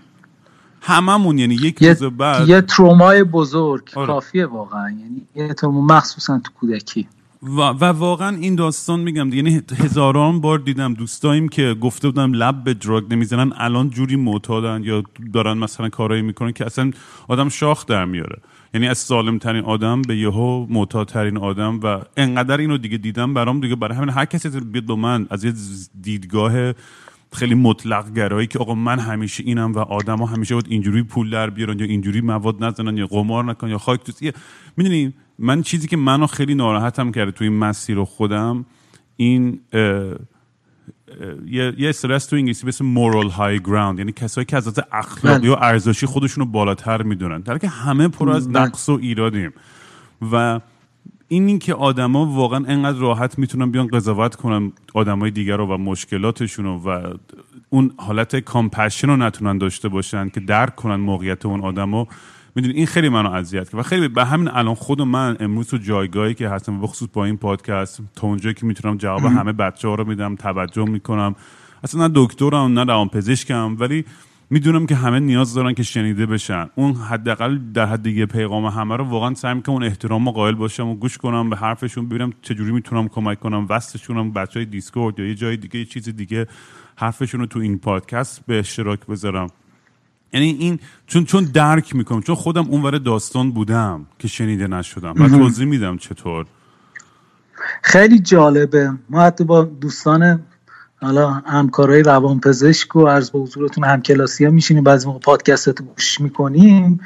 هممون 0.80 1.38
یعنی 1.38 1.54
یک 1.54 1.84
روز 1.84 2.02
بعد 2.02 2.48
یه 2.48 2.60
ترومای 2.60 3.24
بزرگ 3.24 3.90
آره. 3.94 4.06
کافیه 4.06 4.46
واقعا. 4.46 4.90
یعنی 4.90 5.26
یه 5.34 5.54
تروما 5.54 5.80
مخصوصا 5.96 6.38
تو 6.38 6.52
کودکی. 6.52 7.08
و, 7.42 7.60
و 7.60 7.84
واقعا 7.84 8.36
این 8.36 8.54
داستان 8.54 9.00
میگم 9.00 9.32
یعنی 9.32 9.62
هزاران 9.78 10.40
بار 10.40 10.58
دیدم 10.58 10.94
دوستاییم 10.94 11.48
که 11.48 11.76
گفته 11.80 12.08
بودم 12.08 12.32
لب 12.32 12.64
به 12.64 12.74
دراگ 12.74 13.12
نمی‌زنن 13.12 13.52
الان 13.56 13.90
جوری 13.90 14.16
معتادن 14.16 14.82
یا 14.84 15.02
دارن 15.32 15.58
مثلا 15.58 15.88
کارایی 15.88 16.22
می‌کنن 16.22 16.52
که 16.52 16.66
اصلا 16.66 16.90
آدم 17.28 17.48
شاخ 17.48 17.86
در 17.86 18.04
میاره. 18.04 18.38
یعنی 18.74 18.88
از 18.88 18.98
سالم 18.98 19.38
ترین 19.38 19.64
آدم 19.64 20.02
به 20.02 20.16
یهو 20.16 20.66
معتادترین 20.68 21.38
آدم 21.38 21.80
و 21.82 22.00
انقدر 22.16 22.58
اینو 22.58 22.78
دیگه 22.78 22.96
دیدم 22.96 23.34
برام 23.34 23.60
دیگه 23.60 23.76
برای 23.76 23.96
همین 23.96 24.10
هر 24.10 24.24
کسی 24.24 24.60
بیاد 24.60 24.84
با 24.84 24.96
من 24.96 25.26
از 25.30 25.44
یه 25.44 25.52
دیدگاه 26.00 26.72
خیلی 27.32 27.54
مطلق 27.54 28.12
گرایی 28.14 28.46
که 28.46 28.58
آقا 28.58 28.74
من 28.74 28.98
همیشه 28.98 29.42
اینم 29.46 29.72
و 29.72 29.78
آدما 29.78 30.26
همیشه 30.26 30.54
باید 30.54 30.66
اینجوری 30.68 31.02
پول 31.02 31.30
در 31.30 31.50
بیارن 31.50 31.78
یا 31.78 31.86
اینجوری 31.86 32.20
مواد 32.20 32.64
نزنن 32.64 32.96
یا 32.96 33.06
قمار 33.06 33.44
نکنن 33.44 33.70
یا 33.70 33.78
خاک 33.78 34.00
تو 34.04 34.30
می‌دونی؟ 34.76 35.14
من 35.40 35.62
چیزی 35.62 35.88
که 35.88 35.96
منو 35.96 36.26
خیلی 36.26 36.54
ناراحتم 36.54 37.12
کرده 37.12 37.30
توی 37.30 37.48
این 37.48 37.58
مسیر 37.58 38.04
خودم 38.04 38.64
این 39.16 39.60
یه 41.46 41.74
یه 41.78 41.92
تو 41.92 42.36
انگلیسی 42.36 42.62
به 42.64 42.68
اسم 42.68 42.86
moral 42.86 43.28
high 43.28 43.60
ground 43.60 43.98
یعنی 43.98 44.12
کسایی 44.12 44.44
که 44.44 44.56
از 44.56 44.68
نظر 44.68 44.82
اخلاقی 44.92 45.48
و 45.48 45.56
ارزشی 45.60 46.06
خودشون 46.06 46.44
رو 46.44 46.50
بالاتر 46.50 47.02
می‌دونن. 47.02 47.40
در 47.40 47.58
که 47.58 47.68
همه 47.68 48.08
پر 48.08 48.30
از 48.30 48.50
نقص 48.50 48.88
و 48.88 48.98
ایرادیم. 49.02 49.52
و 50.32 50.60
این 51.28 51.46
این 51.46 51.58
که 51.58 51.74
آدما 51.74 52.26
واقعا 52.26 52.64
انقدر 52.68 52.98
راحت 52.98 53.38
می‌تونن 53.38 53.70
بیان 53.70 53.86
قضاوت 53.86 54.34
کنن 54.34 54.72
آدمای 54.94 55.30
دیگر 55.30 55.56
رو 55.56 55.66
و 55.66 55.76
مشکلاتشون 55.76 56.64
رو 56.64 56.78
و 56.78 57.14
اون 57.70 57.92
حالت 57.96 58.36
compassion 58.36 59.08
رو 59.08 59.16
نتونن 59.16 59.58
داشته 59.58 59.88
باشن 59.88 60.28
که 60.28 60.40
درک 60.40 60.76
کنن 60.76 60.96
موقعیت 60.96 61.46
اون 61.46 61.60
آدمو 61.60 62.06
می‌دونی 62.60 62.78
این 62.78 62.86
خیلی 62.86 63.08
منو 63.08 63.30
اذیت 63.30 63.68
کرد. 63.68 63.80
و 63.80 63.82
خیلی 63.82 64.08
به 64.08 64.24
همین 64.24 64.48
الان 64.48 64.74
خود 64.74 65.02
من 65.02 65.36
امروز 65.40 65.68
تو 65.68 65.76
جایگاهی 65.76 66.34
که 66.34 66.48
هستم 66.48 66.80
بخصوص 66.80 67.08
با 67.12 67.24
این 67.24 67.36
پادکست 67.36 68.00
تا 68.16 68.26
اونجایی 68.26 68.54
که 68.54 68.66
می‌تونم 68.66 68.96
جواب 68.96 69.24
همه 69.24 69.52
بچه 69.52 69.88
ها 69.88 69.94
رو 69.94 70.04
میدم 70.04 70.36
توجه 70.36 70.84
می‌کنم. 70.84 71.34
اصلا 71.84 72.06
نه 72.06 72.12
دکترم 72.16 72.78
نه 72.78 72.84
روان 72.84 73.08
پزشکم 73.08 73.76
ولی 73.78 74.04
می‌دونم 74.50 74.86
که 74.86 74.94
همه 74.94 75.20
نیاز 75.20 75.54
دارن 75.54 75.74
که 75.74 75.82
شنیده 75.82 76.26
بشن. 76.26 76.70
اون 76.74 76.94
حداقل 76.94 77.58
در 77.74 77.86
حد 77.86 78.06
یه 78.06 78.26
پیغام 78.26 78.64
همه 78.66 78.96
رو 78.96 79.04
واقعا 79.04 79.34
سعی 79.34 79.54
می‌کنم 79.54 79.74
اون 79.74 79.84
احترام 79.84 80.28
و 80.28 80.32
قائل 80.32 80.54
باشم 80.54 80.88
و 80.88 80.94
گوش 80.94 81.18
کنم 81.18 81.50
به 81.50 81.56
حرفشون 81.56 82.08
ببینم 82.08 82.32
چجوری 82.42 82.72
می‌تونم 82.72 83.08
کمک 83.08 83.40
کنم 83.40 83.66
وصلشونم 83.68 84.32
بچه 84.32 84.60
های 84.60 84.66
دیسکورد 84.66 85.18
یا 85.18 85.26
یه 85.26 85.34
جای 85.34 85.56
دیگه 85.56 85.78
یه 85.78 85.84
چیز 85.84 86.08
دیگه 86.08 86.46
حرفشون 86.96 87.40
رو 87.40 87.46
تو 87.46 87.58
این 87.58 87.78
پادکست 87.78 88.46
به 88.46 88.58
اشتراک 88.58 89.06
بذارم. 89.06 89.48
یعنی 90.32 90.56
این 90.60 90.78
چون 91.06 91.24
چون 91.24 91.44
درک 91.44 91.96
می‌کنم. 91.96 92.22
چون 92.22 92.34
خودم 92.34 92.66
اونور 92.68 92.98
داستان 92.98 93.50
بودم 93.50 94.06
که 94.18 94.28
شنیده 94.28 94.66
نشدم. 94.66 95.14
و 95.16 95.28
توضیح 95.28 95.66
میدم 95.66 95.96
چطور. 95.96 96.46
خیلی 97.82 98.18
جالبه. 98.18 98.92
ما 99.10 99.22
حتی 99.22 99.44
با 99.44 99.62
دوستان 99.62 100.42
حالا 101.00 101.30
همکارای 101.30 102.02
روانپزشک 102.02 102.96
و 102.96 103.06
عرض 103.06 103.30
به 103.30 103.38
حضورتون 103.38 103.84
همکلاسی 103.84 104.44
ها 104.44 104.50
میشینیم 104.50 104.84
بعضی 104.84 105.06
موقع 105.06 105.18
پادکست 105.18 105.82
گوش 105.82 106.20
می‌کنیم. 106.20 107.00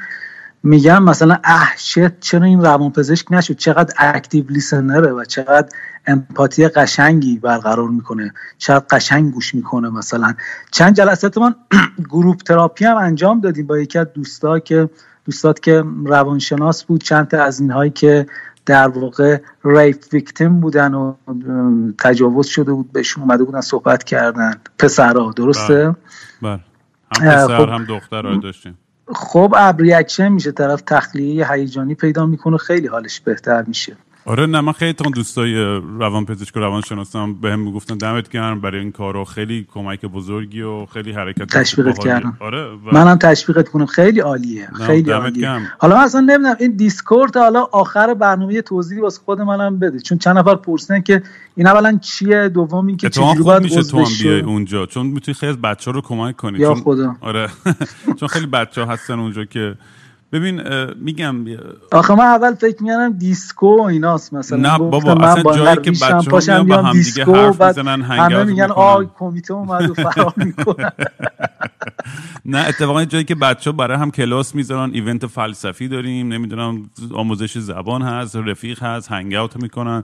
میگم 0.65 1.03
مثلا 1.03 1.37
احشت 1.43 2.19
چرا 2.19 2.43
این 2.43 2.61
روانپزشک 2.61 3.31
نشد؟ 3.31 3.55
چقدر 3.55 3.93
active 3.97 4.45
listener 4.49 5.04
ـه 5.04 5.11
و 5.11 5.25
چقدر 5.25 5.69
empathy 6.07 6.67
قشنگی 6.67 7.37
برقرار 7.37 7.89
می‌کنه؟ 7.89 8.33
چقدر 8.57 8.85
قشنگ 8.89 9.33
گوش 9.33 9.55
می‌کنه 9.55 9.89
مثلا؟ 9.89 10.33
چند 10.71 10.95
جلسات 10.95 11.37
من 11.37 11.55
group 12.11 12.37
therapy 12.37 12.85
هم 12.85 12.97
انجام 12.97 13.39
دادیم 13.39 13.67
با 13.67 13.79
یکی 13.79 13.99
از 13.99 14.07
دوستا 14.13 14.59
که 14.59 14.89
دوستات 15.25 15.59
که 15.59 15.83
روانشناس 16.05 16.83
بود. 16.83 17.03
چند 17.03 17.27
تا 17.27 17.43
از 17.43 17.59
اینهایی 17.59 17.91
که 17.91 18.25
در 18.65 18.87
واقع 18.87 19.37
rape 19.63 20.03
victim 20.13 20.59
بودن 20.59 20.93
و 20.93 21.13
تجاوز 21.99 22.47
شده 22.47 22.73
بود 22.73 22.91
بهشون 22.91 23.23
اومده 23.23 23.43
بودن 23.43 23.61
صحبت 23.61 24.03
کردن. 24.03 24.53
پسرها 24.79 25.31
درسته؟ 25.31 25.83
بله, 25.85 25.95
بله. 26.41 26.59
هم 27.15 27.45
پسر 27.45 27.57
خب. 27.57 27.69
هم 27.69 27.85
دختر 27.85 28.21
داشتیم. 28.35 28.77
خب 29.07 29.53
abreaction 29.57 30.29
میشه 30.29 30.51
طرف 30.51 30.81
تخلیه 30.81 31.51
هیجانی 31.51 31.95
پیدا 31.95 32.25
می‌کنه 32.25 32.57
خیلی 32.57 32.87
حالش 32.87 33.19
بهتر 33.19 33.61
میشه. 33.61 33.97
آره 34.25 34.45
نه 34.45 34.61
من 34.61 34.71
خیلی 34.71 34.93
تا 34.93 35.09
دوستای 35.09 35.55
روان 35.99 36.25
پزشک 36.25 36.57
و 36.57 36.59
روان 36.59 36.81
شناسم 36.81 37.33
بهم 37.33 37.59
می‌گفتن 37.59 37.97
دمت 37.97 38.29
گرم 38.29 38.61
برای 38.61 38.79
این 38.81 38.91
کارو. 38.91 39.25
خیلی 39.25 39.67
کمک 39.73 40.05
بزرگی 40.05 40.61
و 40.61 40.85
خیلی 40.85 41.11
حرکت 41.11 41.43
تشویقت 41.43 41.99
کردم. 41.99 42.37
آره 42.39 42.65
و... 42.65 42.77
منم 42.91 43.15
تشویقت 43.15 43.69
کنم. 43.69 43.85
خیلی 43.85 44.19
عالیه. 44.19 44.69
خیلی 44.85 45.11
عالیه. 45.11 45.59
حالا 45.77 45.95
من 45.95 46.03
اصلا 46.03 46.21
نمی‌دونم 46.21 46.55
این 46.59 46.75
دیسکورد 46.75 47.37
حالا 47.37 47.67
آخر 47.71 48.13
برنامه 48.13 48.61
توضیحی 48.61 49.01
واسه 49.01 49.21
خود 49.25 49.41
منم 49.41 49.79
بده. 49.79 49.99
چون 49.99 50.17
چند 50.17 50.37
نفر 50.37 50.55
پرسیدن 50.55 51.01
که 51.01 51.23
این 51.55 51.67
اولا 51.67 51.99
چیه 52.01 52.49
دوم 52.49 52.87
این 52.87 52.97
که 52.97 53.09
چجوری 53.09 53.43
باید 53.43 53.63
میشه 53.63 53.83
تو 53.83 53.97
هم 53.97 54.11
بیای 54.21 54.41
اونجا. 54.41 54.85
چون 54.85 55.07
می‌تونی 55.07 55.35
خیلی 55.35 55.57
بچه 55.57 55.91
رو 55.91 56.01
کمک 56.01 56.35
کنی. 56.35 56.59
یا 56.59 56.73
چون... 56.73 56.83
خدا. 56.83 57.15
آره. 57.21 57.49
چون 58.19 58.27
خیلی 58.27 58.47
بچه 58.47 58.85
هستن 58.85 59.19
اونجا 59.19 59.45
که 59.45 59.75
ببین 60.35 60.61
میگم 60.93 61.35
آخه 61.91 62.15
من 62.15 62.25
اول 62.25 62.55
فکر 62.55 62.83
می‌کنم 62.83 63.13
دیسکو 63.17 63.77
و 63.77 63.81
ایناست 63.81 64.33
مثلا. 64.33 64.57
نه 64.57 64.77
بابا 64.77 65.13
اصلا 65.13 65.55
جایی 65.55 65.77
که 65.77 65.91
بچه 65.91 66.53
ها 66.53 66.63
با 66.63 66.77
هم 66.77 67.01
دیگه 67.01 67.25
حرف 67.25 67.61
می‌زنن 67.61 68.01
همه 68.01 68.43
میگن 68.43 68.71
آی 68.71 69.07
کمیته 69.19 69.53
اومد 69.53 69.89
و 69.89 69.93
فرار 69.93 70.33
می‌کنن 70.37 70.91
نه 72.45 72.57
اتفاقا 72.57 73.05
جایی 73.05 73.23
که 73.23 73.35
بچه 73.35 73.71
ها 73.71 73.77
برای 73.77 73.97
هم 73.97 74.11
کلاس 74.11 74.55
می‌ذارن 74.55 74.91
event 74.93 75.27
فلسفی 75.27 75.87
داریم 75.87 76.33
نمی‌دونم 76.33 76.89
آموزش 77.13 77.57
زبان 77.57 78.01
هست 78.01 78.35
رفیق 78.35 78.83
هست 78.83 79.11
hang 79.11 79.33
out 79.33 79.55
می‌کنن. 79.63 80.03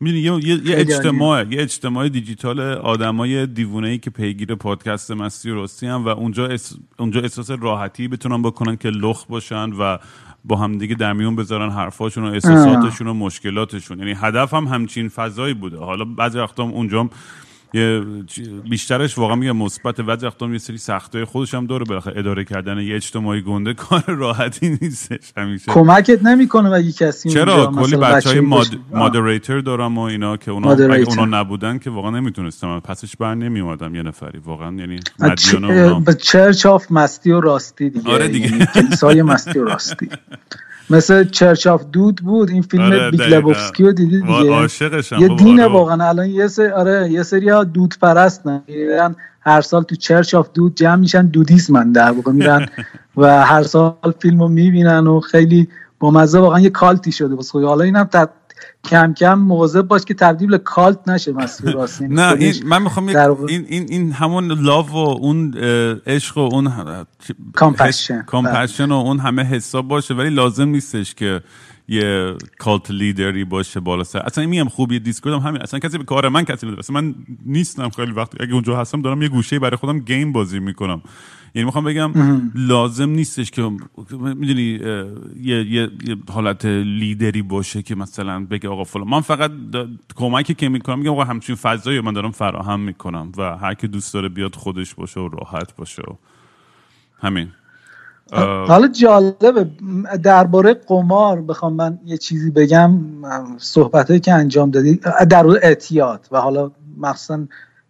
می‌دونی 0.00 0.22
یه, 0.22 0.48
یه, 0.48 0.68
یه 0.68 0.76
اجتماع 0.78 1.46
یه 1.52 1.62
اجتماع 1.62 2.08
دیجیتال 2.08 2.60
آدمای 2.60 3.46
دیوونه 3.46 3.88
ای 3.88 3.98
که 3.98 4.10
پیگیر 4.10 4.54
پادکست 4.54 5.10
مستی 5.10 5.50
و 5.50 5.54
راستی 5.54 5.86
هم 5.86 6.04
و 6.04 6.08
اونجا 6.08 6.56
اونجا 6.98 7.20
احساس 7.20 7.50
راحتی 7.50 8.08
بتونن 8.08 8.42
بکنن 8.42 8.76
که 8.76 8.88
لخ 8.90 9.26
باشن 9.26 9.72
و 9.72 9.98
با 10.44 10.56
همدیگه 10.56 10.94
در 10.94 11.12
میون 11.12 11.36
بذارن 11.36 11.70
حرفاشون 11.70 12.24
و 12.24 12.32
احساساتشون 12.32 13.06
و 13.06 13.14
مشکلاتشون. 13.14 13.98
یعنی 13.98 14.14
هدف 14.16 14.54
هم 14.54 14.64
همچین 14.64 15.08
فضایی 15.08 15.54
بوده. 15.54 15.78
حالا 15.78 16.04
بعضی 16.04 16.38
وقتا 16.38 16.62
اونجا 16.62 17.10
یه 17.74 18.00
بیشترش 18.70 19.18
واقعا 19.18 19.36
میگم 19.36 19.56
مثبت 19.56 20.00
بعضی 20.00 20.26
وقتا 20.26 20.46
یه 20.46 20.58
سری 20.58 20.78
سختای 20.78 21.24
خودش 21.24 21.54
هم 21.54 21.66
داره 21.66 21.84
بالاخره 21.84 22.18
اداره 22.18 22.44
کردن 22.44 22.78
یه 22.78 22.94
اجتماعی 22.94 23.42
گنده 23.42 23.74
کار 23.84 24.04
راحتی 24.06 24.78
نیستش 24.82 25.32
همیشه. 25.36 25.72
کمکت 25.72 26.22
نمی‌کنه 26.22 26.70
اگه 26.70 26.92
کسی 26.92 27.30
چرا؟ 27.30 27.66
کلی 27.66 27.96
بچه‌های 27.96 28.40
mod... 28.40 28.66
moderator 28.90 29.60
دارم 29.60 29.98
و 29.98 30.00
اینا 30.00 30.36
که 30.36 30.50
اونا 30.50 30.70
اگه 30.70 31.08
اونا 31.08 31.40
نبودن 31.40 31.78
که 31.78 31.90
واقعا 31.90 32.10
نمی‌تونستم. 32.10 32.80
پسش 32.80 33.16
بر 33.16 33.34
نمی 33.34 33.60
اومدم 33.60 33.94
یه 33.94 34.02
نفری. 34.02 34.38
واقعا 34.38 34.76
یعنی 34.76 35.00
به 36.04 36.14
church 36.14 36.66
of 36.66 36.92
مستی 36.92 37.32
و 37.32 37.40
راستی 37.40 37.90
دیگه. 37.90 38.10
آره 38.10 38.28
دیگه. 38.28 38.68
یعنی 39.02 39.22
مستی 39.22 39.58
و 39.58 39.64
راستی. 39.64 40.08
مثل 40.90 41.24
Church 41.24 41.66
of 41.66 41.84
Dude 41.92 42.16
بود 42.16 42.50
این 42.50 42.62
فیلم 42.62 42.84
آره 42.84 43.10
Big 43.10 43.22
Lebowski 43.22 43.84
رو 43.84 43.92
دیدی 43.92 44.20
دیگه؟ 44.20 44.68
یه 45.18 45.28
دینه 45.28 45.64
آره. 45.64 45.72
واقعا. 45.72 46.08
الان 46.08 46.30
یه 46.30 46.48
سری 46.48 46.68
آره 46.68 47.10
یه 47.10 47.22
سری 47.22 47.48
ها 47.48 47.64
Dude 47.64 47.94
پرستن 48.02 48.62
هر 49.40 49.60
سال 49.60 49.82
تو 49.82 49.96
Church 49.96 50.34
of 50.34 50.48
Dude 50.54 50.74
جمع 50.74 50.96
میشن 50.96 51.26
Dudeism 51.26 51.84
ن 51.84 51.92
در 51.92 52.10
واقع. 52.10 52.32
میرن 52.32 52.68
و 53.16 53.44
هر 53.44 53.62
سال 53.62 53.94
فیلم 54.18 54.40
رو 54.40 54.48
می‌بینن 54.48 55.06
و 55.06 55.20
خیلی 55.20 55.68
با 55.98 56.10
مزه 56.10 56.38
واقعا 56.38 56.60
یه 56.60 56.70
cult 56.70 57.04
ی 57.04 57.12
شده 57.12 57.36
بس 57.36 57.52
حالا 57.52 57.84
اینم 57.84 58.04
کم 58.84 59.14
کم 59.14 59.34
مواظب 59.34 59.82
باش 59.82 60.04
که 60.04 60.14
تبدیل 60.14 60.50
به 60.50 60.58
cult 60.58 61.08
نشه 61.08 61.32
مستی 61.32 61.72
و 61.72 61.77
راستی. 61.77 62.02
نه 62.02 62.32
این 62.32 62.54
من 62.66 62.82
می‌خوام 62.82 63.08
این 63.08 63.66
این 63.68 63.86
این 63.88 64.12
همون 64.12 64.52
love 64.52 64.90
و 64.90 64.96
اون 64.96 65.54
عشق 66.06 66.38
و 66.38 66.40
اون 66.40 66.72
compassion 67.54 68.22
compassion 68.22 68.92
و 68.92 68.94
اون 68.94 69.18
همه 69.18 69.42
حساب 69.42 69.88
باشه 69.88 70.14
ولی 70.14 70.30
لازم 70.30 70.68
نیستش 70.68 71.14
که 71.14 71.40
یه 71.88 72.34
cult 72.58 72.90
leader 72.90 73.36
ی 73.36 73.44
باشه 73.44 73.80
بالا 73.80 74.04
سر. 74.04 74.18
اصلا 74.18 74.46
میگم 74.46 74.68
خوبی 74.68 74.98
Discord 74.98 75.34
هم 75.34 75.40
همین. 75.40 75.62
اصلا 75.62 75.80
کسی 75.80 75.98
به 75.98 76.04
کار 76.04 76.28
من 76.28 76.44
کسی 76.44 76.66
نداره 76.66 76.78
اصلا 76.78 77.00
من 77.00 77.14
نیستم 77.46 77.88
خیلی 77.88 78.12
وقت. 78.12 78.40
اگه 78.40 78.54
اونجا 78.54 78.80
هستم 78.80 79.02
دارم 79.02 79.22
یه 79.22 79.28
گوشه 79.28 79.58
برای 79.58 79.76
خودم 79.76 79.98
game 79.98 80.32
بازی 80.32 80.58
می‌کنم. 80.58 81.02
یعنی 81.54 81.64
می‌خوام 81.64 81.84
بگم 81.84 82.12
لازم 82.54 83.10
نیستش 83.10 83.50
که 83.50 83.70
می‌دونی 84.20 84.80
یه،, 85.42 85.66
یه،, 85.70 85.90
حالت 86.30 86.64
لیدری 86.64 87.42
باشه 87.42 87.82
که 87.82 87.94
مثلا 87.94 88.44
بگه 88.44 88.68
آقا 88.68 88.84
فلان. 88.84 89.08
من 89.08 89.20
فقط 89.20 89.50
کمکی 90.16 90.54
که 90.54 90.68
می‌کنم 90.68 90.98
میگم 90.98 91.10
آقا 91.10 91.24
همچین 91.24 91.54
فضایی 91.54 92.00
من 92.00 92.12
دارم 92.12 92.30
فراهم 92.30 92.80
می‌کنم 92.80 93.32
و 93.36 93.56
هر 93.56 93.74
کی 93.74 93.88
دوست 93.88 94.14
داره 94.14 94.28
بیاد 94.28 94.54
خودش 94.54 94.94
باشه 94.94 95.20
و 95.20 95.28
راحت 95.28 95.76
باشه 95.76 96.02
و 96.02 96.14
همین. 97.20 97.48
حالا 98.32 98.88
جالبه. 98.88 99.70
درباره 100.22 100.74
قمار 100.74 101.42
بخوام 101.42 101.72
من 101.72 101.98
یه 102.04 102.16
چیزی 102.16 102.50
بگم. 102.50 103.00
صحبت 103.58 104.22
که 104.22 104.32
انجام 104.32 104.70
دادی. 104.70 105.00
در 105.28 105.46
اعتیاد. 105.46 106.28
و 106.32 106.40
حالا 106.40 106.70
مخصوصا 106.98 107.44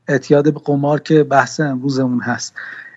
اعتیاد 0.09 0.55
به 0.55 0.61
قمار 0.65 1.01
که 1.01 1.23
بحث 1.23 1.61
امروزمون 1.61 2.21
هست. 2.21 2.55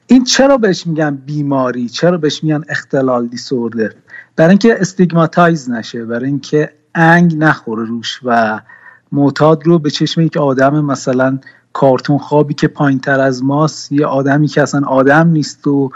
این 0.07 0.23
چرا 0.23 0.57
بهش 0.57 0.87
میگن 0.87 1.15
بیماری؟ 1.15 1.89
چرا 1.89 2.17
بهش 2.17 2.43
میگن 2.43 2.63
اختلال 2.69 3.27
disorder؟ 3.27 3.93
برای 4.35 4.49
اینکه 4.49 4.77
stigmatize 4.79 5.69
نشه. 5.69 6.05
برای 6.05 6.25
اینکه 6.25 6.73
انگ 6.95 7.37
نخوره 7.37 7.85
روش 7.85 8.19
و 8.23 8.61
معتاد 9.11 9.67
رو 9.67 9.79
به 9.79 9.89
چشم 9.89 10.21
یک 10.21 10.37
آدم 10.37 10.85
مثلا 10.85 11.39
کارتون 11.73 12.17
خوابی 12.17 12.53
که 12.53 12.67
پایین 12.67 12.99
تر 12.99 13.19
از 13.19 13.43
ماست 13.43 13.91
یه 13.91 14.05
آدمی 14.05 14.47
که 14.47 14.61
اصلا 14.61 14.87
آدم 14.87 15.27
نیست 15.27 15.67
و 15.67 15.91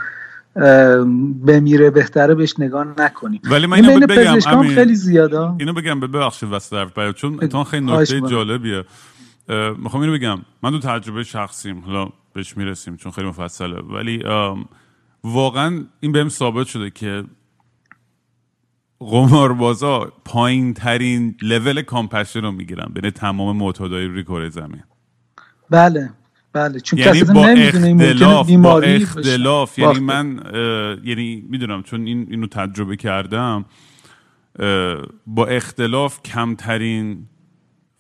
بمیره 1.46 1.90
بهتره 1.90 2.36
بهش 2.36 2.56
نگاه 2.60 2.88
نکنیم. 2.98 3.42
ولی 3.44 3.68
من 3.68 3.86
اینو 3.86 4.08
بگم 4.08 4.62
خیلی 4.62 4.96
زیاده. 4.96 5.40
اینو 5.40 5.74
بگم 5.74 6.00
ببخشید 6.00 6.52
وسط 6.52 7.12
چون 7.16 7.44
اتفاقا 7.44 7.64
خیلی 7.64 7.86
نکته 7.86 8.22
جالبیه. 8.22 8.84
می‌خوام 9.78 10.04
اینو 10.04 10.14
بگم. 10.14 10.40
من 10.64 10.72
تو 10.72 10.80
تجربه 10.80 11.24
شخصیم 11.24 11.80
حالا 11.80 12.10
بهش 12.34 12.58
می‌رسیم 12.58 12.98
چون 12.98 13.12
خیلی 13.12 13.28
مفصله. 13.28 13.82
ولی 13.82 14.24
واقعا 15.24 15.86
این 16.00 16.12
بهم 16.12 16.30
ثابت 16.30 16.68
شده 16.68 16.90
که 16.90 17.24
قماربازا 19.00 20.12
پایین 20.26 20.74
ترین 20.74 21.36
لول 21.42 21.82
کامپشن 21.82 22.42
رو 22.42 22.52
می‌گیرن 22.52 22.92
بین 22.94 23.10
تمام 23.10 23.58
معتادای 23.58 24.06
روی 24.06 24.50
زمین. 24.50 24.84
بله. 25.70 26.10
بله 26.54 26.80
چون 26.80 27.00
یعنی 27.00 27.24
با 27.24 27.48
اختلاف 27.48 28.52
با 28.52 28.82
اختلاف. 28.82 29.80
یعنی 29.80 30.00
من 30.00 30.40
یعنی 31.04 31.46
می‌دونم 31.50 31.84
چون 31.84 32.08
این 32.08 32.28
اینو 32.30 32.48
تجربه 32.48 32.96
کردم 32.96 33.66
با 35.28 35.46
اختلاف 35.46 36.22
کمترین 36.24 37.28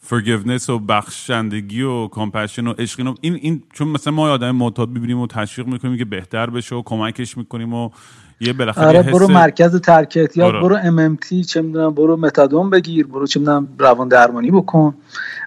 forgiveness 0.09 0.69
و 0.69 0.79
بخشندگی 0.79 1.81
و 1.81 2.07
کامپشن 2.07 2.67
و 2.67 2.73
عشق 2.73 3.15
این 3.21 3.35
این 3.41 3.63
چون 3.73 3.87
مثلا 3.87 4.13
ما 4.13 4.29
آدم 4.29 4.51
معتاد 4.51 4.93
ببینیم 4.93 5.19
و 5.19 5.27
تشویق 5.27 5.67
می‌کنیم 5.67 5.97
که 5.97 6.05
بهتر 6.05 6.49
بشه 6.49 6.75
و 6.75 6.81
کمکش 6.85 7.37
می‌کنیم 7.37 7.73
و 7.73 7.89
یه 8.41 8.53
بالاخره 8.53 8.87
آره 8.87 9.01
برو 9.01 9.27
مرکز 9.27 9.75
ترک 9.75 10.13
اعتیاد 10.17 10.51
برو 10.51 10.77
MMT 10.77 11.45
چه 11.45 11.61
می‌دونم 11.61 11.93
برو 11.93 12.17
متادون 12.17 12.69
بگیر 12.69 13.07
برو 13.07 13.27
چه 13.27 13.39
می‌دونم 13.39 13.67
روان 13.79 14.07
درمانی 14.07 14.51
بکن. 14.51 14.93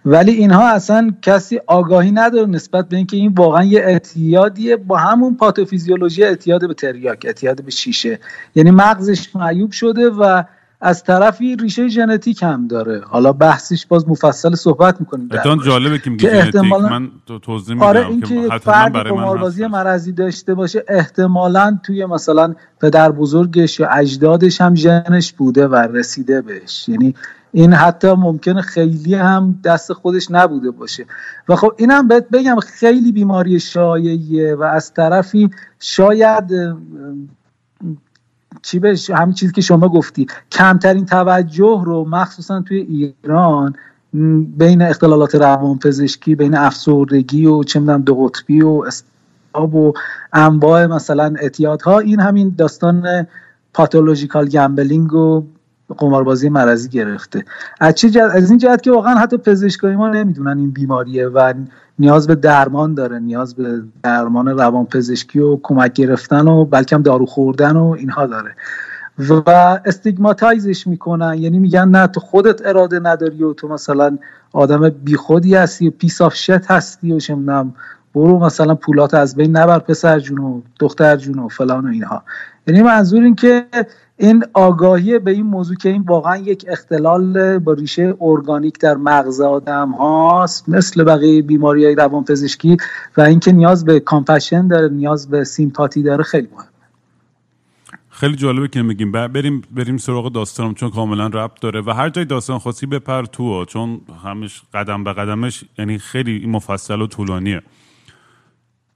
ولی 0.04 0.32
اینها 0.32 0.68
اصلا 0.68 1.10
کسی 1.22 1.60
آگاهی 1.66 2.12
نداره 2.12 2.46
نسبت 2.46 2.88
به 2.88 2.96
اینکه 2.96 3.16
این 3.16 3.32
واقعا 3.32 3.64
یه 3.64 3.80
اعتیادیه 3.80 4.76
با 4.76 4.96
همون 4.96 5.36
پاتوفیزیولوژی 5.36 6.24
اعتیاد 6.24 6.68
به 6.68 6.74
تریاک 6.74 7.22
اعتیاد 7.24 7.64
به 7.64 7.70
شیشه. 7.70 8.18
یعنی 8.54 8.70
مغزش 8.70 9.36
معیوب 9.36 9.70
شده 9.70 10.10
و 10.10 10.42
از 10.84 11.04
طرفی 11.04 11.56
ریشه 11.56 11.88
ژنتیک 11.88 12.42
هم 12.42 12.66
داره. 12.66 13.02
حالا 13.06 13.32
بحثش 13.32 13.86
باز 13.86 14.08
مفصل 14.08 14.54
صحبت 14.54 15.00
می‌کنیم 15.00 15.28
اتفاقا 15.32 15.62
جالبه 15.62 15.98
که 15.98 16.10
میگه 16.10 16.30
احتمالا... 16.32 16.88
من 16.88 17.10
توضیح 17.42 17.74
میدم 17.74 17.86
آره 17.86 18.06
این 18.08 18.20
که 18.20 18.48
فرد 18.62 18.96
قماربازی 18.96 19.66
مرضی 19.66 20.12
داشته 20.12 20.54
باشه 20.54 20.84
احتمالا 20.88 21.78
توی 21.82 22.06
مثلا 22.06 22.54
پدر 22.80 23.12
بزرگش 23.12 23.80
یا 23.80 23.88
اجدادش 23.88 24.60
هم 24.60 24.74
ژنش 24.74 25.32
بوده 25.32 25.68
و 25.68 25.74
رسیده 25.74 26.42
بهش. 26.42 26.88
یعنی 26.88 27.14
این 27.52 27.72
حتی 27.72 28.12
ممکنه 28.12 28.62
خیلی 28.62 29.14
هم 29.14 29.60
دست 29.64 29.92
خودش 29.92 30.30
نبوده 30.30 30.70
باشه. 30.70 31.04
و 31.48 31.56
خب 31.56 31.72
اینم 31.76 32.08
بهت 32.08 32.28
بگم 32.28 32.56
خیلی 32.60 33.12
بیماری 33.12 33.60
شایعیه 33.60 34.54
و 34.54 34.62
از 34.62 34.94
طرفی 34.94 35.50
شاید 35.80 36.44
چی 38.64 38.78
بش 38.78 39.10
همین 39.10 39.34
چیزی 39.34 39.52
که 39.52 39.60
شما 39.60 39.88
گفتی؟ 39.88 40.26
کمترین 40.52 41.06
توجه 41.06 41.82
رو 41.84 42.04
مخصوصا 42.08 42.60
توی 42.60 42.78
ایران 42.78 43.74
بین 44.58 44.82
اختلالات 44.82 45.34
روانپزشکی 45.34 46.34
بین 46.34 46.54
افسردگی 46.54 47.46
و 47.46 47.62
چه 47.62 47.80
می‌دونم 47.80 48.02
دو 48.02 48.14
قطبی 48.14 48.62
و 48.62 48.84
استاب 48.86 49.74
و 49.74 49.92
انواع 50.32 50.86
مثلا 50.86 51.34
اعتیادها 51.40 51.98
این 51.98 52.20
همین 52.20 52.54
داستان 52.58 53.26
پاتولوژیکال 53.74 54.48
گمبلینگ 54.48 55.14
و 55.14 55.44
قماربازی 55.98 56.48
مرضی 56.48 56.88
گرفته. 56.88 57.44
از, 57.80 57.94
چه 57.94 58.22
از 58.22 58.50
این 58.50 58.58
جهت 58.58 58.82
که 58.82 58.90
واقعا 58.90 59.14
حتی 59.14 59.36
پزشکای 59.36 59.96
ما 59.96 60.08
نمی‌دونن 60.08 60.58
این 60.58 60.70
بیماریه 60.70 61.28
و 61.28 61.54
نیاز 61.98 62.26
به 62.26 62.34
درمان 62.34 62.94
داره 62.94 63.18
نیاز 63.18 63.54
به 63.54 63.82
درمان 64.02 64.48
روانپزشکی 64.48 65.38
و 65.38 65.58
کمک 65.62 65.92
گرفتن 65.92 66.48
و 66.48 66.64
بلکه 66.64 66.98
دارو 66.98 67.26
خوردن 67.26 67.76
و 67.76 67.84
اینها 67.98 68.26
داره. 68.26 68.54
و 69.18 69.50
stigmatize 69.84 70.69
ش 70.69 70.86
می‌کنن 70.86 71.34
یعنی 71.38 71.58
میگن 71.58 71.88
نه 71.88 72.06
تو 72.06 72.20
خودت 72.20 72.66
اراده 72.66 73.00
نداری 73.00 73.42
و 73.42 73.52
تو 73.52 73.68
مثلا 73.68 74.18
آدم 74.52 74.88
بیخودی 74.88 75.54
هستی 75.54 75.88
و 75.88 75.90
piece 75.90 76.20
of 76.20 76.34
shit 76.34 76.70
هستی 76.70 77.12
و 77.12 77.20
شمنم 77.20 77.74
برو 78.14 78.38
مثلا 78.38 78.74
پولات 78.74 79.14
از 79.14 79.36
بین 79.36 79.56
نبر 79.56 79.78
پسر 79.78 80.20
جون 80.20 80.38
و 80.38 80.60
دختر 80.80 81.16
جون 81.16 81.38
و 81.38 81.48
فلان 81.48 81.84
و 81.84 81.88
اینها. 81.88 82.22
یعنی 82.66 82.82
منظور 82.82 83.22
این 83.22 83.34
که 83.34 83.66
این 84.16 84.44
آگاهی 84.52 85.18
به 85.18 85.30
این 85.30 85.46
موضوع 85.46 85.76
که 85.76 85.88
این 85.88 86.02
واقعا 86.02 86.36
یک 86.36 86.64
اختلال 86.68 87.58
با 87.58 87.72
ریشه 87.72 88.14
ارگانیک 88.20 88.78
در 88.78 88.94
مغز 88.94 89.40
آدم 89.40 89.90
هاست 89.90 90.68
مثل 90.68 91.04
بقیه 91.04 91.42
بیماری 91.42 91.84
های 91.84 91.94
روان 91.94 92.24
پزشکی 92.24 92.76
و 93.16 93.20
اینکه 93.20 93.52
نیاز 93.52 93.84
به 93.84 94.00
کامپشن 94.00 94.68
داره 94.68 94.88
نیاز 94.88 95.30
به 95.30 95.44
سیمپاتی 95.44 96.02
داره 96.02 96.24
خیلی 96.24 96.48
مهم 96.52 96.64
خیلی 98.10 98.36
جالبه 98.36 98.68
که 98.68 98.82
میگیم. 98.82 99.12
بریم 99.12 99.62
بریم 99.70 99.96
سراغ 99.96 100.32
داستانم 100.32 100.74
چون 100.74 100.90
کاملا 100.90 101.26
ربط 101.26 101.60
داره. 101.60 101.80
و 101.80 101.90
هر 101.90 102.08
جای 102.08 102.24
داستان 102.24 102.58
خاصی 102.58 102.86
بپر 102.86 103.24
تو 103.24 103.64
چون 103.64 104.00
همش 104.24 104.62
قدم 104.74 105.04
به 105.04 105.12
قدمش 105.12 105.64
یعنی 105.78 105.98
خیلی 105.98 106.46
مفصل 106.46 107.00
و 107.00 107.06
طولانیه. 107.06 107.62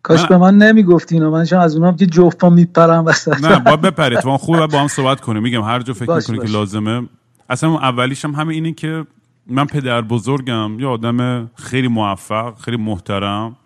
کاش 0.03 0.27
به 0.27 0.37
من 0.37 0.59
نمی‌گفتی 0.59 1.15
اینو. 1.15 1.31
من 1.31 1.47
از 1.59 1.77
اونام 1.77 1.97
که 1.97 2.07
جفت 2.07 2.45
میپرم 2.45 3.07
وسط. 3.07 3.45
نه 3.45 3.59
با 3.59 3.77
بپرید. 3.77 4.21
تو 4.21 4.37
خوبه 4.37 4.67
با 4.67 4.81
هم 4.81 4.89
صحبت 4.89 5.21
کنیم. 5.21 5.43
میگم 5.43 5.63
هر 5.63 5.81
جا 5.81 5.95
فکر 5.95 6.15
می‌کنی 6.15 6.39
که 6.39 6.53
لازمه. 6.53 7.09
اصلا 7.51 7.79
اولیش 7.79 8.25
هم 8.25 8.35
همه 8.35 8.55
اینه 8.55 8.73
که 8.73 9.07
من 9.47 9.67
پدر 9.67 10.01
بزرگم. 10.01 10.81
یه 10.81 10.87
آدم 10.87 11.51
خیلی 11.55 11.89
موفق 11.89 12.59
خیلی 12.59 12.77
محترم. 12.77 13.57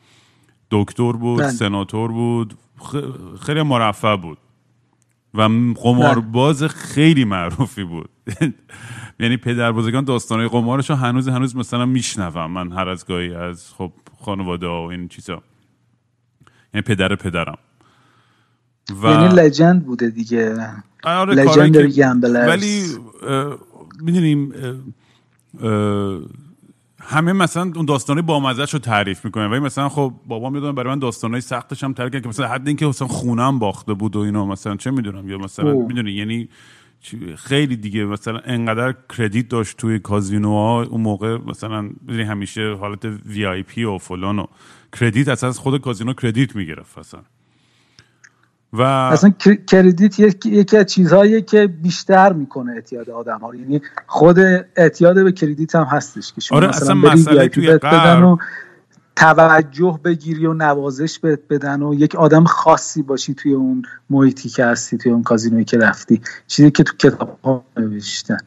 دکتر 0.70 1.12
بود 1.12 1.40
بله. 1.40 1.50
سناتور 1.50 2.12
بود. 2.12 2.54
خیلی 3.40 3.62
مرفع 3.62 4.16
بود. 4.16 4.38
و 5.34 5.42
قمارباز 5.82 6.62
خیلی 6.62 7.24
معروفی 7.24 7.84
بود. 7.84 8.10
یعنی 9.20 9.36
پدر 9.36 9.72
بزرگان 9.72 10.04
داستانهای 10.04 10.48
قمارش 10.48 10.90
هنوز 10.90 11.28
هنوز 11.28 11.56
مثلا 11.56 11.86
میشنوم. 11.86 12.50
من 12.50 12.72
هر 12.72 12.88
از 12.88 13.06
گاهی 13.06 13.34
از 13.34 13.72
خب 13.78 13.92
خانواده 14.20 14.66
و 14.66 14.88
این 14.90 15.08
چیزا. 15.08 15.42
یعنی 16.74 16.82
پدر 16.82 17.16
پدرم. 17.16 17.58
و... 19.02 19.06
یعنی 19.06 19.28
لجند 19.34 19.86
بوده 19.86 20.10
دیگه. 20.10 20.56
آره 21.04 21.34
لجند 21.34 21.76
ولی 22.24 22.82
می‌دونیم 24.00 24.52
همه 27.00 27.32
مثلا 27.32 27.72
اون 27.76 27.86
داستانی 27.86 28.22
با 28.22 28.40
رو 28.72 28.78
تعریف 28.78 29.24
می‌کنن. 29.24 29.50
ولی 29.50 29.60
مثلا 29.60 29.88
خب 29.88 30.12
بابا 30.26 30.50
می‌دونم 30.50 30.74
برای 30.74 30.94
من 30.94 30.98
داستانای 30.98 31.40
سختش 31.40 31.84
هم 31.84 31.92
تعریف 31.92 32.22
که 32.22 32.28
مثلا 32.28 32.48
حد 32.48 32.68
اینکه 32.68 32.86
مثلا 32.86 33.08
خونم 33.08 33.58
باخته 33.58 33.94
بود 33.94 34.16
و 34.16 34.18
اینا 34.18 34.46
مثلا 34.46 34.76
چه 34.76 34.90
می‌دونم. 34.90 35.28
یا 35.28 35.38
مثلا 35.38 35.74
می‌دونی 35.74 36.12
یعنی 36.12 36.48
خیلی 37.36 37.76
دیگه 37.76 38.04
مثلا 38.04 38.38
انقدر 38.38 38.94
کردیت 39.18 39.48
داشت 39.48 39.76
توی 39.76 39.98
کازینوها 39.98 40.82
اون 40.82 41.00
موقع 41.00 41.38
مثلا 41.46 41.90
همیشه 42.08 42.74
حالت 42.74 43.04
وی 43.04 43.46
آی 43.46 43.62
پی 43.62 43.84
و 43.84 43.98
فلان 43.98 44.38
و 44.38 44.46
کردیت 44.92 45.28
اصلا 45.28 45.48
از 45.48 45.58
خود 45.58 45.80
کازینو 45.80 46.14
کردیت 46.14 46.56
می‌گرفت 46.56 46.98
اصلا. 46.98 47.20
و 48.72 48.82
اصلا 48.82 49.30
کردیت 49.66 50.20
یکی 50.44 50.76
از 50.76 50.86
چیزهایی 50.86 51.42
که 51.42 51.66
بیشتر 51.66 52.32
می‌کنه 52.32 52.72
اعتیاد 52.72 53.10
آدم 53.10 53.38
ها 53.38 53.54
یعنی 53.54 53.80
خود 54.06 54.38
اعتیاد 54.76 55.24
به 55.24 55.32
کردیت 55.32 55.74
هم 55.74 55.84
هستش 55.84 56.32
که 56.32 56.40
شما 56.40 56.58
آره 56.58 56.68
مثلا 56.68 56.94
مسئله 56.94 57.48
توی 57.48 57.78
بدن 57.78 58.22
و 58.22 58.36
توجه 59.16 60.00
بگیری 60.04 60.46
و 60.46 60.52
نوازش 60.52 61.18
بهت 61.18 61.40
بدن 61.50 61.82
و 61.82 61.94
یک 61.94 62.14
آدم 62.14 62.44
خاصی 62.44 63.02
باشی 63.02 63.34
توی 63.34 63.52
اون 63.52 63.82
محیطی 64.10 64.48
که 64.48 64.64
هستی 64.64 64.98
توی 64.98 65.12
اون 65.12 65.22
کازینوی 65.22 65.64
که 65.64 65.78
رفتی. 65.78 66.20
چیزی 66.46 66.70
که 66.70 66.82
تو 66.82 66.96
کتاب 66.96 67.38
ها 67.44 67.64
نوشتن. 67.76 68.38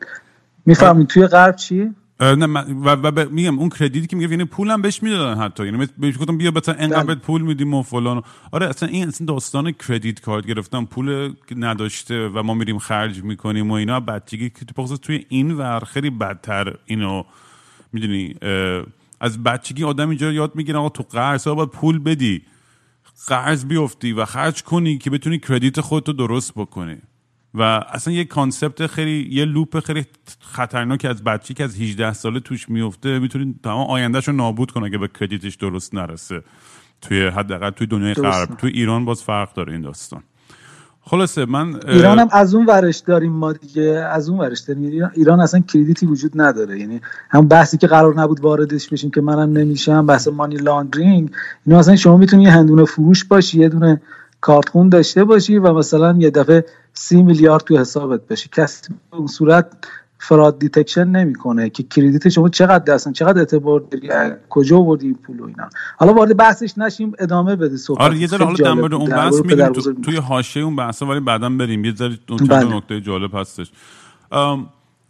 می‌فهمی 0.65 1.05
توی 1.05 1.27
غرب 1.27 1.55
چی؟ 1.55 1.95
نه 2.19 2.45
و, 2.47 2.89
و 2.89 3.29
میگم 3.29 3.59
اون 3.59 3.69
کردیتی 3.69 4.07
که 4.07 4.15
میگه 4.15 4.31
یعنی 4.31 4.45
پولم 4.45 4.81
بهش 4.81 5.03
می‌دادن 5.03 5.41
حتی. 5.41 5.65
یعنی 5.65 5.87
بهش 5.97 6.17
گفتم 6.17 6.37
بیا 6.37 6.51
مثلا 6.55 6.75
انقدر 6.75 7.03
بله. 7.03 7.15
پول 7.15 7.41
میدیم 7.41 7.73
و 7.73 7.81
فلان 7.81 8.23
آره 8.51 8.65
اصلا 8.65 8.89
این 8.89 9.07
اصلا 9.07 9.27
داستان 9.27 9.71
credit 9.71 10.21
card 10.21 10.45
گرفتن. 10.45 10.85
پول 10.85 11.33
نداشته 11.55 12.27
و 12.27 12.43
ما 12.43 12.53
میریم 12.53 12.79
خرج 12.79 13.23
می‌کنیم 13.23 13.71
و 13.71 13.73
اینا 13.73 13.99
بچگی 13.99 14.49
که 14.49 14.65
تو 14.65 14.97
توی 14.97 15.25
این 15.29 15.51
ور 15.51 15.79
خیلی 15.79 16.09
بدتر 16.09 16.75
اینو 16.85 17.23
می‌دونی 17.93 18.35
از 19.19 19.43
بچگی 19.43 19.83
آدم 19.83 20.09
اینجا 20.09 20.31
یاد 20.31 20.55
می‌گیره 20.55 20.79
آقا 20.79 20.89
تو 20.89 21.03
قرض 21.03 21.47
باید 21.47 21.69
پول 21.69 21.99
بدی. 21.99 22.41
قرض 23.27 23.65
بیفتی 23.65 24.13
و 24.13 24.25
خرج 24.25 24.63
کنی 24.63 24.97
که 24.97 25.09
بتونی 25.09 25.39
credit 25.39 25.81
خودتو 25.81 26.13
درست 26.13 26.53
بکنی. 26.53 26.97
و 27.57 27.61
اصلا 27.61 28.13
یه 28.13 28.25
concept 28.25 28.87
خیلی 28.87 29.27
یه 29.31 29.45
loop 29.45 29.79
خیلی 29.79 30.05
خطرناک 30.39 31.05
از 31.05 31.23
بچگی 31.23 31.53
که 31.53 31.63
از 31.63 31.81
18 31.81 32.13
ساله 32.13 32.39
توش 32.39 32.69
میفته 32.69 33.19
می‌تونید 33.19 33.55
تمام 33.63 33.87
آیندهش 33.87 34.27
رو 34.27 34.33
نابود 34.33 34.71
کنه 34.71 34.85
اگه 34.85 34.97
به 34.97 35.09
credit 35.19 35.46
ش 35.46 35.55
درست 35.55 35.95
نرسه. 35.95 36.41
توی 37.01 37.27
حداقل 37.27 37.69
توی 37.69 37.87
دنیای 37.87 38.13
غرب 38.13 38.57
توی 38.57 38.69
ایران 38.69 39.05
باز 39.05 39.23
فرق 39.23 39.53
داره 39.53 39.73
این 39.73 39.81
داستان. 39.81 40.23
خلاصه 41.01 41.45
من 41.45 41.79
ایران 41.87 42.19
هم 42.19 42.27
از 42.31 42.55
اون 42.55 42.65
ورش 42.65 42.97
داریم 42.97 43.31
ما 43.31 43.53
دیگه 43.53 43.83
از 43.83 44.29
اون 44.29 44.39
ورش 44.39 44.59
داریم. 44.59 45.09
ایران, 45.13 45.39
اصلا 45.39 45.59
credit 45.59 45.99
ی 45.99 46.05
وجود 46.05 46.41
نداره. 46.41 46.79
یعنی 46.79 47.01
هم 47.29 47.47
بحثی 47.47 47.77
که 47.77 47.87
قرار 47.87 48.19
نبود 48.19 48.39
واردش 48.39 48.89
بشیم 48.89 49.11
که 49.11 49.21
منم 49.21 49.57
نمیشم 49.57 50.05
بحث 50.05 50.27
money 50.27 50.55
laundering 50.55 51.31
اینو 51.65 51.79
مثلا 51.79 51.95
شما 51.95 52.17
می‌تونی 52.17 52.43
یه 52.43 52.51
هندونه 52.51 52.85
فروش 52.85 53.23
باشی 53.23 53.59
یه 53.59 53.69
دونه 53.69 54.01
کارت‌خون 54.41 54.89
داشته 54.89 55.23
باشی 55.23 55.57
و 55.57 55.73
مثلا 55.73 56.15
یه 56.19 56.29
دفعه 56.29 56.65
سی 56.95 57.23
میلیارد 57.23 57.63
تو 57.63 57.77
حسابت 57.77 58.27
بشه. 58.27 58.49
کسی 58.53 58.93
به 59.11 59.17
اون 59.17 59.27
صورت 59.27 59.87
fraud 60.17 60.59
detection 60.59 61.07
نمی‌کنه 61.07 61.69
که 61.69 61.83
credit 61.83 62.29
شما 62.29 62.49
چقدر 62.49 62.93
دستن 62.93 63.11
چقدر 63.11 63.39
اعتبار 63.39 63.79
داری 63.79 64.09
کجا 64.49 64.77
آوردی 64.77 65.05
این 65.05 65.15
پول 65.15 65.39
و 65.39 65.45
اینا. 65.45 65.69
حالا 65.97 66.13
وارد 66.13 66.37
بحثش 66.37 66.77
نشیم 66.77 67.13
ادامه 67.19 67.55
بده 67.55 67.77
صحبت. 67.77 68.01
آره 68.01 68.17
یه 68.17 68.27
ذره 68.27 68.45
حالا 68.45 68.57
در 68.57 68.73
مورد 68.73 68.93
اون 68.93 69.09
بحث 69.09 69.41
میگیم 69.41 69.69
تو، 69.69 69.93
توی 69.93 70.15
حاشیه 70.15 70.63
اون 70.63 70.75
بحث 70.75 71.01
ولی 71.01 71.19
بعدا 71.19 71.49
بریم. 71.49 71.85
یه 71.85 71.95
ذره 71.95 72.17
اون 72.29 72.37
چند 72.37 72.49
بله. 72.49 72.75
نکته 72.75 73.01
جالب 73.01 73.35
هستش. 73.35 73.71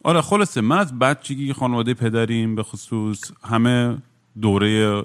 آره 0.03 0.21
خلاصه 0.21 0.61
من 0.61 0.77
از 0.77 0.99
بچگی 0.99 1.53
خانواده 1.53 1.93
پدریم 1.93 2.55
به 2.55 2.63
خصوص 2.63 3.19
همه 3.43 3.97
دوره 4.41 5.03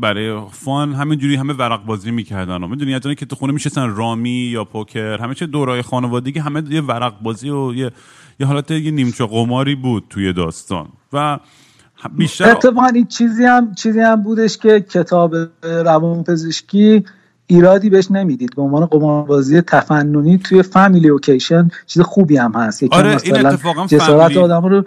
برای 0.00 0.40
فان 0.50 0.94
همینجوری 0.94 1.36
همه 1.36 1.52
ورق 1.52 1.84
بازی 1.84 2.10
می‌کردن 2.10 2.66
می‌دونی 2.66 2.90
یعنی 2.90 3.14
که 3.14 3.26
تو 3.26 3.36
خونه 3.36 3.52
میشستن 3.52 3.96
رامی 3.96 4.30
یا 4.30 4.64
پوکر 4.64 5.18
همه 5.18 5.34
چه 5.34 5.46
دورای 5.46 5.82
خانوادگی 5.82 6.38
همه 6.38 6.62
یه 6.70 6.80
ورق 6.80 7.20
بازی 7.22 7.50
و 7.50 7.74
یه 7.74 7.90
یه 8.40 8.46
حالت 8.46 8.70
یه 8.70 8.90
نیمچه 8.90 9.26
قماری 9.26 9.74
بود 9.74 10.04
توی 10.10 10.32
داستان. 10.32 10.88
و 11.12 11.38
بیشتر 12.16 12.50
اتفاقا 12.50 12.86
این 12.94 13.06
چیزی 13.06 13.44
هم 13.44 13.74
چیزی 13.74 14.00
هم 14.00 14.22
بودش 14.22 14.58
که 14.58 14.80
کتاب 14.80 15.34
روانپزشکی 15.62 17.04
ایرادی 17.46 17.90
بهش 17.90 18.10
نمی‌دید. 18.10 18.56
به 18.56 18.62
عنوان 18.62 18.86
قماربازی 18.86 19.60
تفننی 19.60 20.38
توی 20.38 20.62
family 20.62 21.08
occasion 21.08 21.70
چیز 21.86 22.02
خوبی 22.02 22.36
هم 22.36 22.52
هست. 22.52 22.82
آره 22.90 23.16
این 23.24 23.46
اتفاقا 23.46 23.86
جسارت 23.86 24.36
آدم 24.36 24.66
رو 24.66 24.84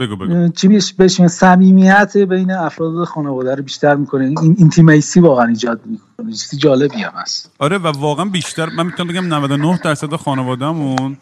بگو 0.00 0.16
بگو. 0.16 0.48
چی 0.48 0.68
بهش 0.98 1.26
صمیمیت 1.26 2.16
بین 2.16 2.50
افراد 2.50 3.04
خانواده 3.04 3.54
رو 3.54 3.62
بیشتر 3.62 3.94
می‌کنه. 3.94 4.24
این 4.24 4.54
intimacy 4.58 5.20
واقعا 5.20 5.46
ایجاد 5.46 5.80
می‌کنه. 5.86 6.32
چیزی 6.32 6.56
جالبی 6.56 7.02
هم 7.02 7.12
هست. 7.14 7.52
آره 7.58 7.78
و 7.78 7.86
واقعا 7.86 8.24
بیشتر 8.24 8.68
من 8.68 8.86
می‌تونم 8.86 9.08
بگم 9.08 9.34
99 9.34 9.80
درصد 9.84 10.16
خانوادهمون 10.16 11.16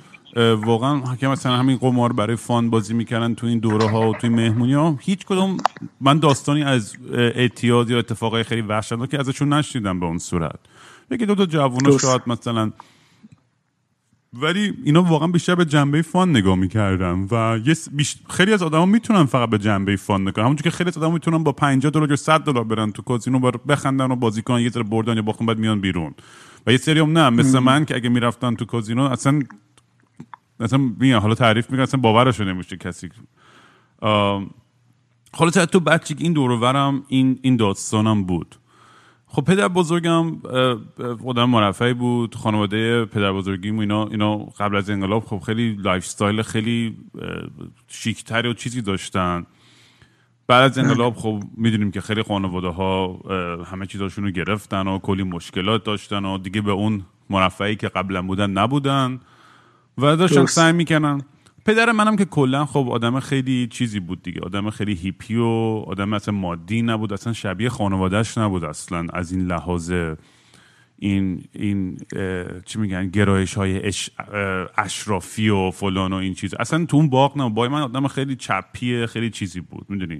واقعا 0.65 1.17
که 1.17 1.29
مثلا 1.29 1.57
همین 1.57 1.77
قمار 1.77 2.13
برای 2.13 2.37
فان 2.37 2.71
بازی 2.71 2.95
می‌کردن 2.95 3.35
تو 3.35 3.47
این 3.47 3.59
دوره 3.59 3.91
ها 3.91 4.11
و 4.11 4.15
توی 4.15 4.31
مهمونی 4.31 4.75
ها. 4.75 4.97
هیچ 5.01 5.27
کدوم 5.27 5.57
من 6.01 6.19
داستانی 6.19 6.63
از 6.63 6.95
اعتیاد 7.15 7.91
یا 7.91 7.99
اتفاقای 7.99 8.43
خیلی 8.43 8.63
وحشتناک 8.63 9.11
که 9.11 9.21
ازشون 9.21 9.53
نشنیدم 9.53 10.01
به 10.01 10.07
اون 10.07 10.19
صورت. 10.19 10.59
یکی 11.11 11.27
دو 11.27 11.35
تا 11.35 11.47
جوونا 11.47 11.99
شاید 11.99 12.23
مثلا 12.27 12.73
ولی 14.33 14.75
اینا 14.85 15.03
واقعا 15.03 15.29
بیشتر 15.29 15.55
به 15.55 15.65
جنبه 15.65 16.03
فان 16.03 16.31
نگاه 16.31 16.57
می‌کردم 16.57 17.27
و 17.31 17.59
یه 17.65 17.75
خیلی 18.31 18.53
از 18.53 18.63
آدما 18.63 18.87
می‌تونن 18.87 19.25
فقط 19.25 19.51
به 19.51 19.59
جنبه 19.59 19.97
فان 19.97 20.29
نگاه 20.29 20.45
همونجور 20.45 20.63
که 20.63 20.71
خیلی 20.71 20.89
از 20.89 20.99
آدما 20.99 21.13
می‌تونن 21.13 21.45
با 21.45 21.53
50 21.53 21.91
دلار 21.93 22.11
یا 22.11 22.17
100 22.17 22.41
دلار 22.41 22.65
برن 22.65 22.93
تو 22.93 23.03
کازینو 23.03 23.39
بر 23.39 23.51
بخندن 23.69 24.11
و 24.11 24.17
بازی 24.17 24.43
کنن 24.43 24.61
یه 24.61 24.71
ذره 24.71 24.83
بردن 24.83 25.17
یا 25.17 25.23
باختن 25.23 25.47
بعد 25.47 25.59
میان 25.59 25.81
بیرون. 25.81 26.15
و 26.67 26.73
یه 26.73 26.79
سری 26.79 27.01
هم 27.01 27.19
نه 27.19 27.31
مثل 27.31 27.59
من 27.59 27.85
که 27.85 27.97
اگه 27.97 28.09
می‌رفتن 28.09 28.55
تو 28.55 28.65
کازینو 28.65 29.03
اصلا 29.03 29.43
اصلا 30.61 30.79
میگم 31.01 31.19
حالا 31.19 31.35
تعریف 31.35 31.71
می‌کنم 31.71 31.83
اصلا 31.83 32.01
باورش 32.01 32.41
نمیشه 32.41 32.77
کسی. 32.77 33.09
حالا 35.33 35.51
تو 35.51 35.81
بچگی 35.81 36.25
این 36.25 36.33
دور 36.33 37.03
این 37.09 37.39
این 37.43 37.57
داستانم 37.57 38.25
بود. 38.25 38.58
خب 39.31 39.45
پدر 39.45 39.69
بزرگم 39.69 40.43
آدم 41.27 41.51
مرفهی 41.51 41.95
بود 41.95 42.35
خانواده 42.35 43.05
پدر 43.05 43.33
بزرگیم 43.33 43.79
اینا 43.79 44.07
اینا 44.07 44.37
قبل 44.37 44.77
از 44.77 44.91
انقلاب 44.91 45.25
خب 45.25 45.39
خیلی 45.39 45.73
lifestyle 45.73 46.43
خیلی 46.43 46.97
شیکتری 47.89 48.49
و 48.49 48.53
چیزی 48.53 48.83
داشتن. 48.83 49.47
بعد 50.47 50.71
از 50.71 50.79
انقلاب 50.79 51.15
خب 51.15 51.43
می‌دونیم 51.57 51.91
که 51.91 52.01
خیلی 52.01 52.23
خانواده 52.23 52.69
ها 52.69 53.21
همه 53.65 53.87
چیزاشون 53.87 54.25
رو 54.25 54.31
گرفتن 54.31 54.89
و 54.89 54.99
کلی 54.99 55.23
مشکلات 55.23 55.85
داشتن 55.85 56.25
و 56.25 56.39
دیگه 56.39 56.61
به 56.61 56.71
اون 56.71 57.03
مرفعی 57.31 57.77
که 57.77 57.89
قبلا 57.89 58.23
بودن 58.23 58.51
نبودن 58.51 59.21
و 59.99 60.17
داشتن 60.17 60.47
سعی 60.47 60.73
می‌کنن 60.73 61.23
پدر 61.69 61.93
منم 61.93 62.17
که 62.17 62.25
کلا 62.25 62.67
خب 62.67 62.89
آدم 62.91 63.21
خیلی 63.21 63.67
چیزی 63.67 64.01
بود 64.01 64.23
دیگه. 64.23 64.41
آدم 64.41 64.71
خیلی 64.71 64.95
هیپی 64.95 65.37
و 65.37 65.45
آدم 65.87 66.13
اصلا 66.13 66.35
مادی 66.35 66.83
نبود 66.83 67.13
اصلا 67.13 67.33
شبیه 67.33 67.69
خانوادهش 67.69 68.39
نبود 68.39 68.65
اصلا 68.65 69.07
از 69.13 69.33
این 69.33 69.47
لحاظ 69.47 69.93
این 70.99 71.45
این 71.53 71.99
چی 72.67 72.79
میگن 72.79 73.09
گرایش 73.09 73.55
های 73.55 73.93
اشرافی 74.77 75.49
و 75.49 75.71
فلان 75.71 76.13
و 76.13 76.17
این 76.17 76.35
چیز. 76.35 76.55
اصلا 76.55 76.85
تو 76.87 76.97
اون 76.97 77.11
باغ 77.11 77.39
نه 77.39 77.51
با 77.51 77.69
من 77.69 77.83
آدم 77.83 78.09
خیلی 78.09 78.37
چپیه 78.37 79.07
خیلی 79.07 79.31
چیزی 79.31 79.61
بود 79.61 79.87
می‌دونی؟ 79.89 80.19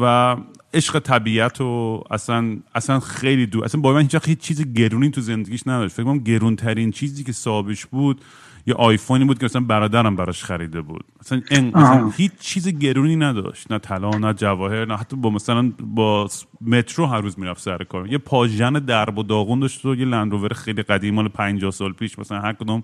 و 0.00 0.36
عشق 0.74 0.98
طبیعت 0.98 1.60
و 1.60 2.04
اصلا 2.10 2.56
اصلا 2.74 3.00
خیلی 3.00 3.46
دو 3.46 3.64
اصلا 3.64 3.80
با 3.80 3.92
من 3.92 4.08
هیچ 4.24 4.38
چیز 4.38 4.72
گرونی 4.72 5.10
تو 5.10 5.20
زندگیش 5.20 5.62
نداشت. 5.66 5.94
فکر 5.94 6.04
کنم 6.04 6.18
گرون 6.18 6.56
ترین 6.56 6.90
چیزی 6.90 7.24
که 7.24 7.32
صاحبش 7.32 7.86
بود 7.86 8.20
یه 8.66 8.74
آیفونی 8.74 9.24
بود 9.24 9.38
که 9.38 9.44
مثلا 9.44 9.60
برادرم 9.60 10.16
براش 10.16 10.44
خریده 10.44 10.80
بود. 10.80 11.04
مثلا, 11.20 12.10
هیچ 12.16 12.32
چیز 12.40 12.68
گرونی 12.68 13.16
نداشت. 13.16 13.72
نه 13.72 13.78
طلا 13.78 14.10
نه 14.10 14.32
جواهر 14.32 14.84
نه 14.84 14.96
حتی 14.96 15.16
با 15.16 15.30
مثلا 15.30 15.72
با 15.80 16.28
مترو 16.60 17.06
هر 17.06 17.20
روز 17.20 17.38
می‌رفت 17.38 17.62
سر 17.62 17.84
کار. 17.84 18.06
یه 18.08 18.18
پاژن 18.18 18.72
درب 18.72 19.18
و 19.18 19.22
داغون 19.22 19.60
داشت 19.60 19.84
و 19.84 19.94
یه 19.94 20.04
لندروور 20.04 20.52
خیلی 20.52 20.82
قدیم 20.82 21.14
مال 21.14 21.28
50 21.28 21.70
سال 21.70 21.92
پیش 21.92 22.18
مثلا 22.18 22.40
هر 22.40 22.52
کدوم 22.52 22.82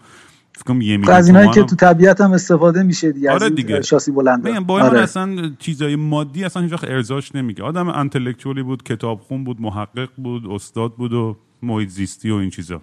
فکرم 0.58 0.80
یه 0.80 1.10
از 1.10 1.28
اینایی 1.28 1.50
که 1.50 1.62
تو 1.62 1.76
طبیعت 1.76 2.20
هم 2.20 2.32
استفاده 2.32 2.82
میشه 2.82 3.12
دیگه 3.12 3.32
آره 3.32 3.50
دیگه. 3.50 3.82
شاسی 3.82 4.12
بلند. 4.12 4.66
با 4.66 4.82
آره. 4.82 5.00
اصلا 5.00 5.50
چیزای 5.58 5.96
مادی 5.96 6.44
اصلا 6.44 6.62
هیچ 6.62 6.84
ارزاش 6.84 7.34
نمیگه. 7.34 7.62
آدم 7.62 7.88
انتלקچوالی 7.88 8.62
بود 8.62 8.82
کتابخون 8.82 9.44
بود 9.44 9.60
محقق 9.60 10.08
بود 10.16 10.46
استاد 10.50 10.94
بود 10.94 11.12
و 11.12 11.36
محیط 11.62 11.88
زیستی 11.88 12.30
و 12.30 12.34
این 12.34 12.50
چیزا. 12.50 12.82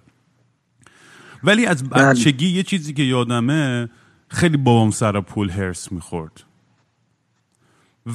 ولی 1.43 1.65
از 1.65 1.89
بله. 1.89 2.03
بچگی 2.03 2.47
یه 2.47 2.63
چیزی 2.63 2.93
که 2.93 3.03
یادمه 3.03 3.89
خیلی 4.27 4.57
بابام 4.57 4.91
سر 4.91 5.21
پول 5.21 5.49
هرس 5.49 5.91
می‌خورد 5.91 6.43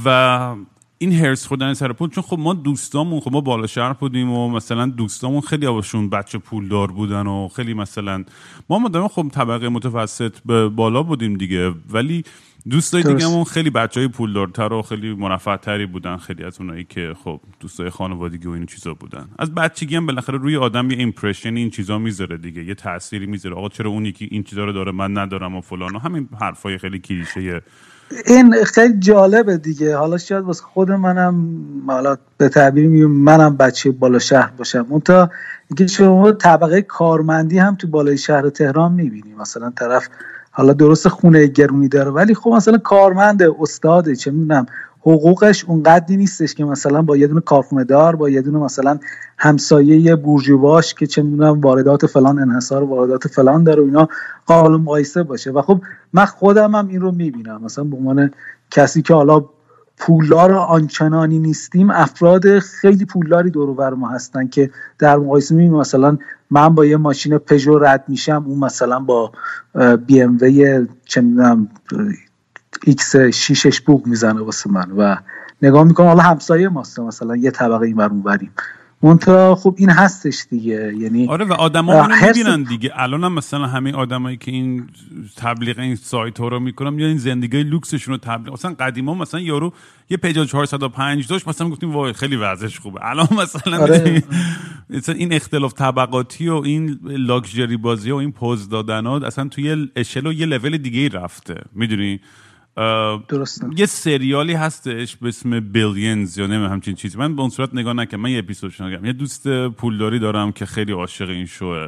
و 0.05 0.57
این 0.99 1.13
هرس 1.13 1.47
خوردن 1.47 1.75
سر 1.75 1.93
پول 1.93 2.11
چون 2.11 2.25
خب 2.25 2.39
ما 2.39 2.55
دوستامون 2.55 3.21
خب 3.21 3.33
ما 3.33 3.41
بالا 3.41 3.67
شهر 3.67 3.93
بودیم 3.93 4.31
و 4.31 4.49
مثلا 4.49 4.87
دوستامون 4.87 5.41
خیلی 5.41 5.67
هاشون 5.67 6.11
بچه 6.11 6.39
پولدار 6.39 6.93
بودن 6.93 7.27
و 7.27 7.49
خیلی 7.49 7.75
مثلا 7.75 8.25
ما 8.69 8.79
مدام 8.79 9.09
خب 9.09 9.29
طبقه 9.33 9.69
متوسط 9.69 10.39
به 10.47 10.69
بالا 10.69 11.03
بودیم 11.03 11.37
دیگه 11.37 11.75
ولی 11.91 12.25
دوستای 12.71 13.03
دیگهمون 13.03 13.45
خیلی 13.45 13.71
بچه 13.71 14.01
های 14.01 14.09
پولدارتر 14.09 14.73
و 14.73 14.83
خیلی 14.83 15.17
تری 15.63 15.87
بودن 15.87 16.17
خیلی 16.17 16.45
از 16.45 16.61
اونایی 16.61 16.85
که 16.85 17.15
خب 17.25 17.41
دوستای 17.61 17.91
خانوادگی 17.91 18.49
و 18.49 18.51
این 18.51 18.67
چیزا 18.67 18.95
بودن. 18.95 19.29
از 19.39 19.55
بچگی 19.55 19.97
هم 19.97 20.07
بالاخره 20.07 20.39
روی 20.39 20.57
آدم 20.57 20.91
یه 20.91 20.99
ایمپرشن 20.99 21.57
این 21.57 21.71
چیزا 21.71 21.99
می‌ذاره 21.99 22.37
دیگه 22.37 22.65
یه 22.65 22.75
تأثیری 22.75 23.27
می‌ذاره. 23.27 23.57
آقا 23.57 23.69
چرا 23.69 23.91
اون 23.91 24.07
یکی 24.07 24.29
این 24.31 24.43
چیزا 24.43 24.65
رو 24.65 24.73
داره 24.73 24.93
من 24.93 25.19
ندارم 25.19 25.57
و 25.57 25.61
فلان 25.61 25.97
و 25.97 25.99
همین 25.99 26.29
حرفای 26.41 26.79
خیلی 26.79 26.99
کلیشه. 26.99 27.63
این 28.27 28.55
خیلی 28.65 28.99
جالبه 28.99 29.57
دیگه. 29.57 29.97
حالا 29.97 30.19
شاید 30.19 30.45
واسه 30.45 30.63
خود 30.63 30.91
منم 30.91 31.59
حالا 31.87 32.17
به 32.37 32.49
تعبیر 32.49 32.87
میگم 32.87 33.11
منم 33.11 33.57
بچه 33.57 33.91
بالا 33.91 34.19
شهر 34.19 34.51
باشم. 34.51 34.87
اون 34.89 35.01
تا 35.01 35.31
اینکه 35.69 35.87
شما 35.87 36.33
طبقه 36.33 36.83
کارمندی 36.83 37.59
هم 37.59 37.75
تو 37.75 37.89
بالای 37.89 38.19
شهر 38.19 38.49
تهران 38.49 38.93
می‌بینی. 38.93 39.35
مثلا 39.35 39.71
طرف 39.71 40.09
حالا 40.59 40.73
درست 40.73 41.09
خونه 41.09 41.47
گرونی 41.47 41.89
داره 41.89 42.11
ولی 42.11 42.35
خب 42.35 42.51
مثلا 42.51 42.79
کارمند 42.79 43.43
استاده 43.43 44.17
چه 44.17 44.31
می‌دونم 44.31 44.67
حقوقش 45.01 45.65
اونقدری 45.65 46.17
نیستش 46.17 46.55
که 46.55 46.65
مثلا 46.65 47.03
با 47.03 47.17
یه 47.17 47.27
دونه 47.27 47.41
کارخونه 47.41 47.85
دار 47.85 48.17
با 48.17 48.29
یه 48.29 48.43
دونه 48.43 48.59
مثلا 48.59 48.99
همسایه 49.39 50.17
بورژواش 50.17 50.95
که 50.95 51.07
چه 51.07 51.23
می‌دونم 51.23 51.61
واردات 51.61 52.07
فلان 52.07 52.39
انحصار 52.39 52.83
واردات 52.83 53.29
فلان 53.29 53.65
داره 53.65 53.83
و 53.83 53.85
اینا 53.85 54.09
قابل 54.47 54.77
مقایسه 54.77 55.23
باشه. 55.23 55.51
و 55.51 55.63
خب 55.63 55.81
من 56.13 56.25
خودم 56.25 56.75
هم 56.75 56.89
این 56.89 57.01
رو 57.01 57.13
می‌بینم. 57.13 57.63
مثلا 57.65 57.85
به 57.85 57.97
عنوان 57.97 58.31
کسی 58.71 59.03
که 59.03 59.15
حالا 59.15 59.45
پولدار 59.99 60.53
آنچنانی 60.53 61.39
نیستیم 61.39 61.91
افراد 61.91 62.59
خیلی 62.59 63.05
پولداری 63.05 63.51
دور 63.51 63.95
ما 63.95 64.09
هستن 64.09 64.49
که 64.49 64.71
در 64.99 65.17
مقایسه 65.17 65.55
می 65.55 65.69
مثلا 65.69 66.19
من 66.51 66.69
با 66.69 66.85
یه 66.85 66.97
ماشین 66.97 67.39
پژو 67.39 67.79
رد 67.79 68.05
میشم 68.09 68.45
اون 68.47 68.59
مثلا 68.59 69.01
با 69.01 69.33
BMW 70.07 70.87
چه 71.05 71.21
می‌دونم 71.21 71.69
X 72.85 73.17
شیشش 73.17 73.81
بوق 73.81 74.07
می‌زنه 74.07 74.41
واسه 74.41 74.71
من 74.71 74.91
و 74.91 75.17
نگاه 75.63 75.85
می‌کنم 75.85 76.07
حالا 76.07 76.23
همسایه 76.23 76.69
ماست 76.69 77.01
مثلا 77.01 77.37
یه 77.37 77.51
طبقه 77.51 77.87
این 77.87 78.23
بریم 78.23 78.53
منتها 79.03 79.55
خب 79.55 79.75
این 79.79 79.91
هستش 79.91 80.47
دیگه. 80.51 80.95
یعنی 80.99 81.29
آره 81.29 81.45
و 81.45 81.53
آدما 81.53 82.03
اینو 82.03 82.27
می‌بینن 82.27 82.63
دیگه. 82.63 82.91
الان 82.95 83.25
هم 83.25 83.33
مثلا 83.33 83.67
همین 83.67 83.95
آدمایی 83.95 84.37
که 84.37 84.51
این 84.51 84.89
تبلیغ 85.37 85.79
این 85.79 85.97
سایت 85.97 86.41
ها 86.41 86.49
رو 86.49 86.61
می‌کنن 86.61 86.99
یا 86.99 87.07
این 87.07 87.19
زندگی 87.19 87.63
لوکسشون 87.63 88.15
رو 88.15 88.19
تبلیغ. 88.19 88.53
مثلا 88.53 88.75
قدیما 88.81 89.15
مثلا 89.15 89.41
یارو 89.41 89.73
یه 90.11 90.17
پژو 90.17 90.45
405 90.45 91.27
داشت 91.27 91.49
مثلا 91.49 91.69
گفتیم 91.69 91.93
وای 91.93 92.13
خیلی 92.13 92.37
وضعش 92.37 92.79
خوبه. 92.79 93.07
الان 93.07 93.29
مثلا 93.43 93.79
آره. 93.79 94.23
این 95.09 95.33
اختلاف 95.33 95.73
طبقاتی 95.73 96.49
و 96.49 96.55
این 96.55 96.99
لاکچری 97.03 97.77
بازی 97.77 98.11
و 98.11 98.17
این 98.17 98.33
پوز 98.33 98.69
دادن 98.69 99.07
ها 99.07 99.17
اصلا 99.19 99.49
توی 99.49 99.89
اشل 99.97 100.27
و 100.27 100.33
یه 100.33 100.47
لول 100.47 100.77
دیگه 100.77 101.09
رفته. 101.09 101.55
می‌دونی؟ 101.73 102.21
درسته. 103.29 103.67
یه 103.77 103.87
سریالی 103.87 104.53
هستش 104.53 105.17
به 105.17 105.29
اسم 105.29 105.61
بیلینز 105.61 106.39
یا 106.39 106.47
نمیم 106.47 106.71
همچین 106.71 106.95
چیزی. 106.95 107.19
من 107.19 107.37
به 107.37 107.41
اون 107.41 107.51
صورت 107.51 107.75
نگاه 107.75 107.93
نکنم 107.93 108.21
من 108.21 108.31
یه 108.31 108.39
اپیزودش 108.39 108.81
نگم 108.81 109.05
یه 109.05 109.13
دوست 109.13 109.69
پولداری 109.69 110.19
دارم 110.19 110.53
که 110.53 110.67
خیلی 110.67 110.93
عاشق 110.93 111.29
این 111.29 111.47
شوه. 111.47 111.87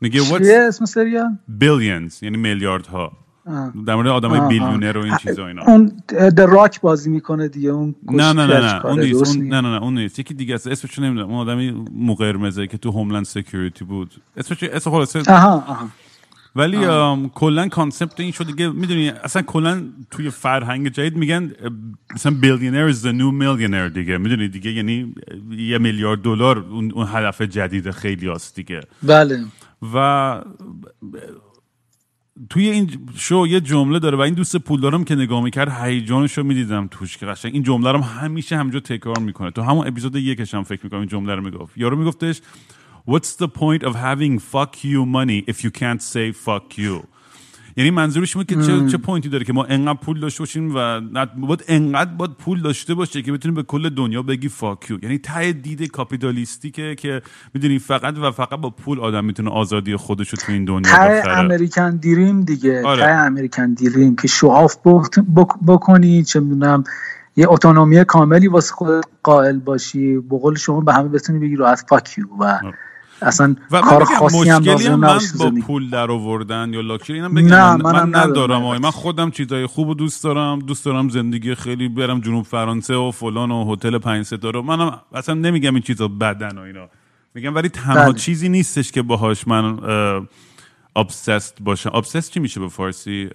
میگه 0.00 0.20
چیه 0.20 0.64
اسم 0.68 0.84
سریال؟ 0.84 1.38
بیلینز 1.48 2.22
یعنی 2.22 2.36
میلیاردها. 2.36 3.12
در 3.86 3.94
مورد 3.94 4.08
آدمای 4.08 4.48
بیلیونر 4.48 4.98
و 4.98 5.04
این 5.04 5.16
چیزا 5.16 5.46
اینا. 5.46 5.62
اون 5.62 5.92
د 6.36 6.40
راک 6.40 6.80
بازی 6.80 7.10
می‌کنه 7.10 7.48
دیگه. 7.48 7.70
اون 7.70 7.94
نه 8.12 8.32
نه 8.32 8.46
نه 8.46 8.60
نه. 8.60 8.86
اون 8.86 9.00
نیست. 9.00 9.36
اون 9.36 9.46
نه 9.46 9.60
نه 9.60 9.68
نه. 9.68 9.82
اون 9.82 9.98
نیست. 9.98 10.18
یکی 10.18 10.34
دیگه 10.34 10.54
است. 10.54 10.66
اسمش 10.66 10.98
نمی‌دونم. 10.98 11.30
اون 11.30 11.38
آدمی 11.38 11.70
مو 11.92 12.14
قرمزه 12.14 12.66
که 12.66 12.78
تو 12.78 12.90
Homeland 12.90 13.24
Security 13.24 13.84
بود. 13.84 14.14
اسمش 14.36 14.62
اسم 14.62 14.90
خلاصه؟ 14.90 15.32
آها 15.32 15.54
آها. 15.54 15.88
ولی 16.56 16.76
کلا 17.34 17.68
concept 17.68 18.20
این 18.20 18.32
شده 18.32 18.52
دیگه 18.52 18.68
می‌دونی 18.68 19.08
اصلا 19.08 19.42
کلا 19.42 19.82
توی 20.10 20.30
فرهنگ 20.30 20.88
جدید 20.88 21.16
میگن 21.16 21.52
مثلا 22.14 22.32
billionaire 22.40 22.92
is 22.92 22.96
the 22.96 23.12
new 23.12 23.42
millionaire 23.42 23.94
دیگه 23.94 24.18
می‌دونی 24.18 24.48
دیگه؟ 24.48 24.70
یعنی 24.70 25.14
یه 25.50 25.78
میلیارد 25.78 26.22
دلار 26.22 26.58
اون, 26.58 26.92
اون 26.92 27.06
هدف 27.10 27.42
جدید 27.42 27.90
خیلی 27.90 28.28
هست 28.28 28.56
دیگه. 28.56 28.80
بله. 29.02 29.44
و 29.94 30.42
توی 32.50 32.68
این 32.68 32.90
شو 33.14 33.46
یه 33.46 33.60
جمله 33.60 33.98
داره 33.98 34.18
و 34.18 34.20
این 34.20 34.34
دوست 34.34 34.56
پول 34.56 34.80
دارم 34.80 35.04
که 35.04 35.14
نگاه 35.14 35.42
می‌کرد 35.42 35.82
هیجانش 35.82 36.38
رو 36.38 36.44
می‌دیدم 36.44 36.88
توش 36.90 37.16
که 37.16 37.26
قشنگ 37.26 37.54
این 37.54 37.62
جمله 37.62 37.92
رو 37.92 38.00
همیشه 38.00 38.56
همجا 38.56 38.80
تکرار 38.80 39.18
می‌کنه. 39.18 39.50
تو 39.50 39.62
همون 39.62 39.86
اپیزود 39.86 40.16
یکش 40.16 40.54
هم 40.54 40.62
فکر 40.62 40.80
می‌کنم 40.84 41.00
این 41.00 41.08
جمله 41.08 41.34
رو 41.34 41.42
می‌گفت. 41.42 41.78
یارو 41.78 41.96
میگفتش 41.96 42.40
What's 43.06 43.34
the 43.36 43.48
point 43.48 43.82
of 43.82 43.94
having 43.94 44.38
fuck 44.38 44.84
you 44.84 45.06
money 45.06 45.44
if 45.46 45.64
you 45.64 45.70
can't 45.70 46.02
say 46.02 46.32
fuck 46.32 46.78
you? 46.78 47.04
یعنی 47.76 47.90
منظورش 47.90 48.36
اینه 48.36 48.46
که 48.46 48.56
چه 48.56 48.86
چه 48.86 48.98
point 48.98 49.23
ی 49.23 49.28
داره 49.28 49.44
که 49.44 49.52
ما 49.52 49.64
انقدر 49.64 49.98
پول 49.98 50.20
داشته 50.20 50.42
باشیم 50.42 50.74
و 50.74 51.00
باید 51.36 51.64
انقدر 51.68 52.10
باید 52.10 52.30
پول 52.30 52.62
داشته 52.62 52.94
باشه 52.94 53.22
که 53.22 53.32
بتونیم 53.32 53.54
به 53.54 53.62
کل 53.62 53.88
دنیا 53.88 54.22
بگی 54.22 54.48
fuck 54.48 54.77
you 54.77 54.98
یعنی 55.02 55.18
ته 55.18 55.52
دید 55.52 55.90
capitalistic 55.90 56.86
ه 56.86 56.94
که 56.94 57.22
می‌دونی 57.54 57.78
فقط 57.78 58.18
و 58.18 58.30
فقط 58.30 58.60
با 58.60 58.70
پول 58.70 59.00
آدم 59.00 59.24
می‌تونه 59.24 59.50
آزادی 59.50 59.96
خودش 59.96 60.28
رو 60.28 60.38
تو 60.38 60.52
این 60.52 60.64
دنیا 60.64 60.82
ته 60.82 61.22
American 61.28 61.96
dream 61.96 62.40
دیگه. 62.40 62.86
آره. 62.86 63.02
ته 63.02 63.08
American 63.08 63.74
dream 63.74 64.16
که 64.16 64.28
show 64.28 64.55
off 64.55 64.76
بکنی 65.66 66.22
چه 66.22 66.40
می‌دونم 66.40 66.84
یه 67.36 67.46
autonomy 67.48 68.04
کاملی 68.04 68.48
واسه 68.48 68.74
خود 68.74 69.04
قائل 69.22 69.58
باشی. 69.58 70.16
به 70.16 70.38
قول 70.38 70.56
شما 70.56 70.80
به 70.80 70.94
همه 70.94 71.08
بتونی 71.08 71.38
بگی 71.38 71.56
راحت 71.56 71.84
fuck 71.88 72.10
you 72.10 72.26
و 72.40 72.60
اصلا 73.22 73.56
کار 73.70 74.04
خاصی 74.04 74.48
هم 74.48 74.62
لازم 74.64 74.94
من 74.94 75.18
با 75.38 75.52
پول 75.66 75.90
در 75.90 76.10
آوردن 76.10 76.72
یا 76.74 76.80
لاکچری 76.80 77.16
اینم 77.16 77.34
بگم 77.34 77.54
نه 77.54 77.76
من, 77.76 77.92
من 77.92 78.16
ندارم 78.16 78.62
من 78.62 78.90
خودم 78.90 79.30
چیزای 79.30 79.66
خوب 79.66 79.88
و 79.88 79.94
دوست 79.94 80.24
دارم 80.24 80.58
دوست 80.58 80.84
دارم 80.84 81.08
زندگی 81.08 81.54
خیلی 81.54 81.88
برم 81.88 82.20
جنوب 82.20 82.44
فرانسه 82.44 82.94
و 82.94 83.10
فلان 83.10 83.50
و 83.50 83.72
هتل 83.72 83.98
پنج 83.98 84.24
ستاره. 84.24 84.60
منم 84.60 85.00
اصلا 85.12 85.34
نمیگم 85.34 85.74
این 85.74 85.82
چیزا 85.82 86.08
بدن 86.08 86.58
و 86.58 86.60
اینا. 86.60 86.88
میگم 87.34 87.54
ولی 87.54 87.68
تنها 87.68 88.04
بله. 88.04 88.12
چیزی 88.12 88.48
نیستش 88.48 88.92
که 88.92 89.02
باهاش 89.02 89.48
من 89.48 89.78
ابسست 90.96 91.56
باشم. 91.60 91.90
ابسست 91.94 92.32
چی 92.32 92.40
میشه 92.40 92.60
به 92.60 92.68
فارسی؟ 92.68 93.30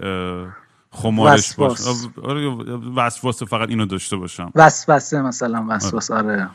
خمارش 0.91 1.55
باشه 1.55 1.83
آره، 2.23 2.47
وسواسه 2.95 3.45
فقط 3.45 3.69
اینو 3.69 3.85
داشته 3.85 4.15
باشم. 4.15 4.51
وسوسه 4.55 5.21
مثلا 5.21 5.65
وسواس 5.69 6.11
آره. 6.11 6.49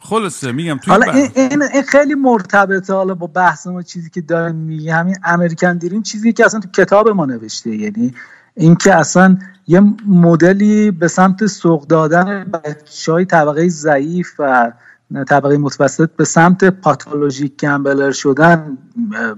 خلاصه 0.00 0.52
میگم 0.52 0.78
توی 0.78 0.92
حالا 0.92 1.12
این, 1.12 1.30
این, 1.36 1.82
خیلی 1.82 2.14
مرتبطه 2.14 2.94
حالا 2.94 3.14
با 3.14 3.26
بحث 3.26 3.66
ما 3.66 3.82
چیزی 3.82 4.10
که 4.10 4.20
داریم 4.20 4.56
میگه. 4.56 4.94
همین 4.94 5.16
امریکن 5.24 5.76
دیرین 5.76 6.02
چیزی 6.02 6.32
که 6.32 6.44
اصلا 6.44 6.60
تو 6.60 6.68
کتاب 6.82 7.08
ما 7.08 7.26
نوشته. 7.26 7.76
یعنی 7.76 8.14
اینکه 8.54 8.94
اصلا 8.94 9.38
یه 9.66 9.82
مدلی 10.06 10.90
به 10.90 11.08
سمت 11.08 11.46
سوق 11.46 11.86
دادن 11.86 12.44
بچه 12.44 13.12
های 13.12 13.24
طبقه 13.24 13.68
ضعیف 13.68 14.32
و 14.38 14.72
طبقه 15.28 15.58
متوسط 15.58 16.10
به 16.16 16.24
سمت 16.24 16.64
پاتولوژیک 16.64 17.56
گمبلر 17.56 18.12
شدن 18.12 18.78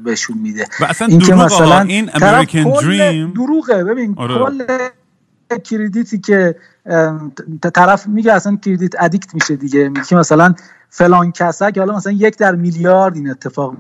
بهشون 0.05 0.39
میده. 0.39 0.67
و 0.81 0.85
اصلا 0.85 1.07
این 1.07 1.19
که 1.19 1.35
مثلا 1.35 1.81
این 1.81 2.11
امریکن 2.15 2.81
دریم 2.81 3.33
دروغه. 3.33 3.85
ببین 3.85 4.15
آره. 4.17 4.35
کل 4.35 4.65
کریدیتی 5.59 6.19
که 6.19 6.57
طرف 7.75 8.07
میگه 8.07 8.33
اصلا 8.33 8.57
creates 8.57 9.03
addict 9.03 9.35
میشه 9.35 9.57
دیگه. 9.57 9.89
میگه 9.89 10.15
مثلا 10.15 10.55
فلان 10.89 11.33
کسک 11.33 11.79
حالا 11.79 11.97
مثلا 11.97 12.13
یک 12.13 12.37
در 12.37 12.55
میلیارد 12.55 13.17
این 13.17 13.31
اتفاق 13.31 13.77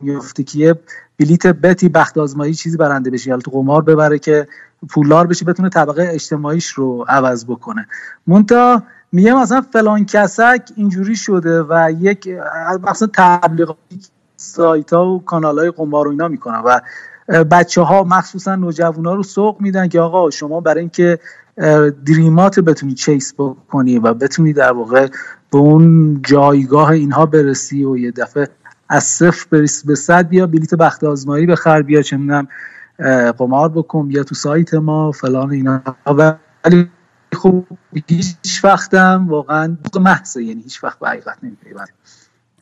میفته 0.00 0.42
که 0.42 0.58
یه 0.58 0.74
بلیت 1.18 1.46
بتی 1.46 1.88
بخت 1.88 2.18
آزمایی 2.18 2.54
چیزی 2.54 2.76
برنده 2.76 3.10
بشه 3.10 3.30
یا 3.30 3.36
تو 3.36 3.50
قمار 3.50 3.82
ببره 3.82 4.18
که 4.18 4.48
پولدار 4.88 5.26
بشه 5.26 5.44
بتونه 5.44 5.68
طبقه 5.68 6.08
اجتماعیش 6.12 6.66
رو 6.66 7.04
عوض 7.08 7.44
بکنه. 7.44 7.86
منتها 8.26 8.82
میگم 9.12 9.42
مثلا 9.42 9.60
فلان 9.60 10.06
کسک 10.06 10.62
اینجوری 10.76 11.16
شده 11.16 11.62
و 11.62 11.92
یک 12.00 12.28
مثلا 12.82 13.08
تبلیغاتی 13.14 14.00
سایت 14.36 14.92
ها 14.92 15.06
و 15.06 15.24
کانال 15.24 15.58
های 15.58 15.70
قمار 15.70 16.08
و 16.08 16.10
اینا 16.10 16.28
می‌کنن 16.28 16.58
و 16.58 16.80
بچه 17.30 17.82
ها 17.82 18.04
مخصوصا 18.04 18.56
نوجوان 18.56 19.06
ها 19.06 19.14
رو 19.14 19.22
سوق 19.22 19.60
میدن 19.60 19.88
که 19.88 20.00
آقا 20.00 20.30
شما 20.30 20.60
برای 20.60 20.80
اینکه 20.80 21.18
دریمات 22.06 22.60
بتونی 22.60 22.94
چیس 22.94 23.34
بکنی 23.38 23.98
و 23.98 24.14
بتونی 24.14 24.52
در 24.52 24.72
واقع 24.72 25.06
به 25.52 25.58
اون 25.58 26.20
جایگاه 26.26 26.90
اینها 26.90 27.26
برسی 27.26 27.84
و 27.84 27.96
یه 27.96 28.10
دفعه 28.10 28.48
از 28.88 29.04
صفر 29.04 29.46
برسی 29.50 29.86
به 29.86 29.94
صد 29.94 30.28
بیا 30.28 30.46
بلیت 30.46 30.74
بخت 30.74 31.04
آزمایی 31.04 31.46
بخر 31.46 31.82
بیا 31.82 32.02
چه 32.02 32.16
می‌دونم 32.16 32.48
قمار 33.38 33.68
بکن 33.68 34.08
بیا 34.08 34.24
تو 34.24 34.34
سایت 34.34 34.74
ما 34.74 35.12
فلان 35.12 35.50
اینا. 35.50 35.82
ولی 36.06 36.90
خب 37.32 37.64
هیچ 38.06 38.64
وقتم 38.64 39.26
واقعا 39.28 39.76
محضه 40.00 40.44
یعنی 40.44 40.62
هیچ 40.62 40.84
وقت 40.84 40.98
به 40.98 41.08
حقیقت 41.08 41.38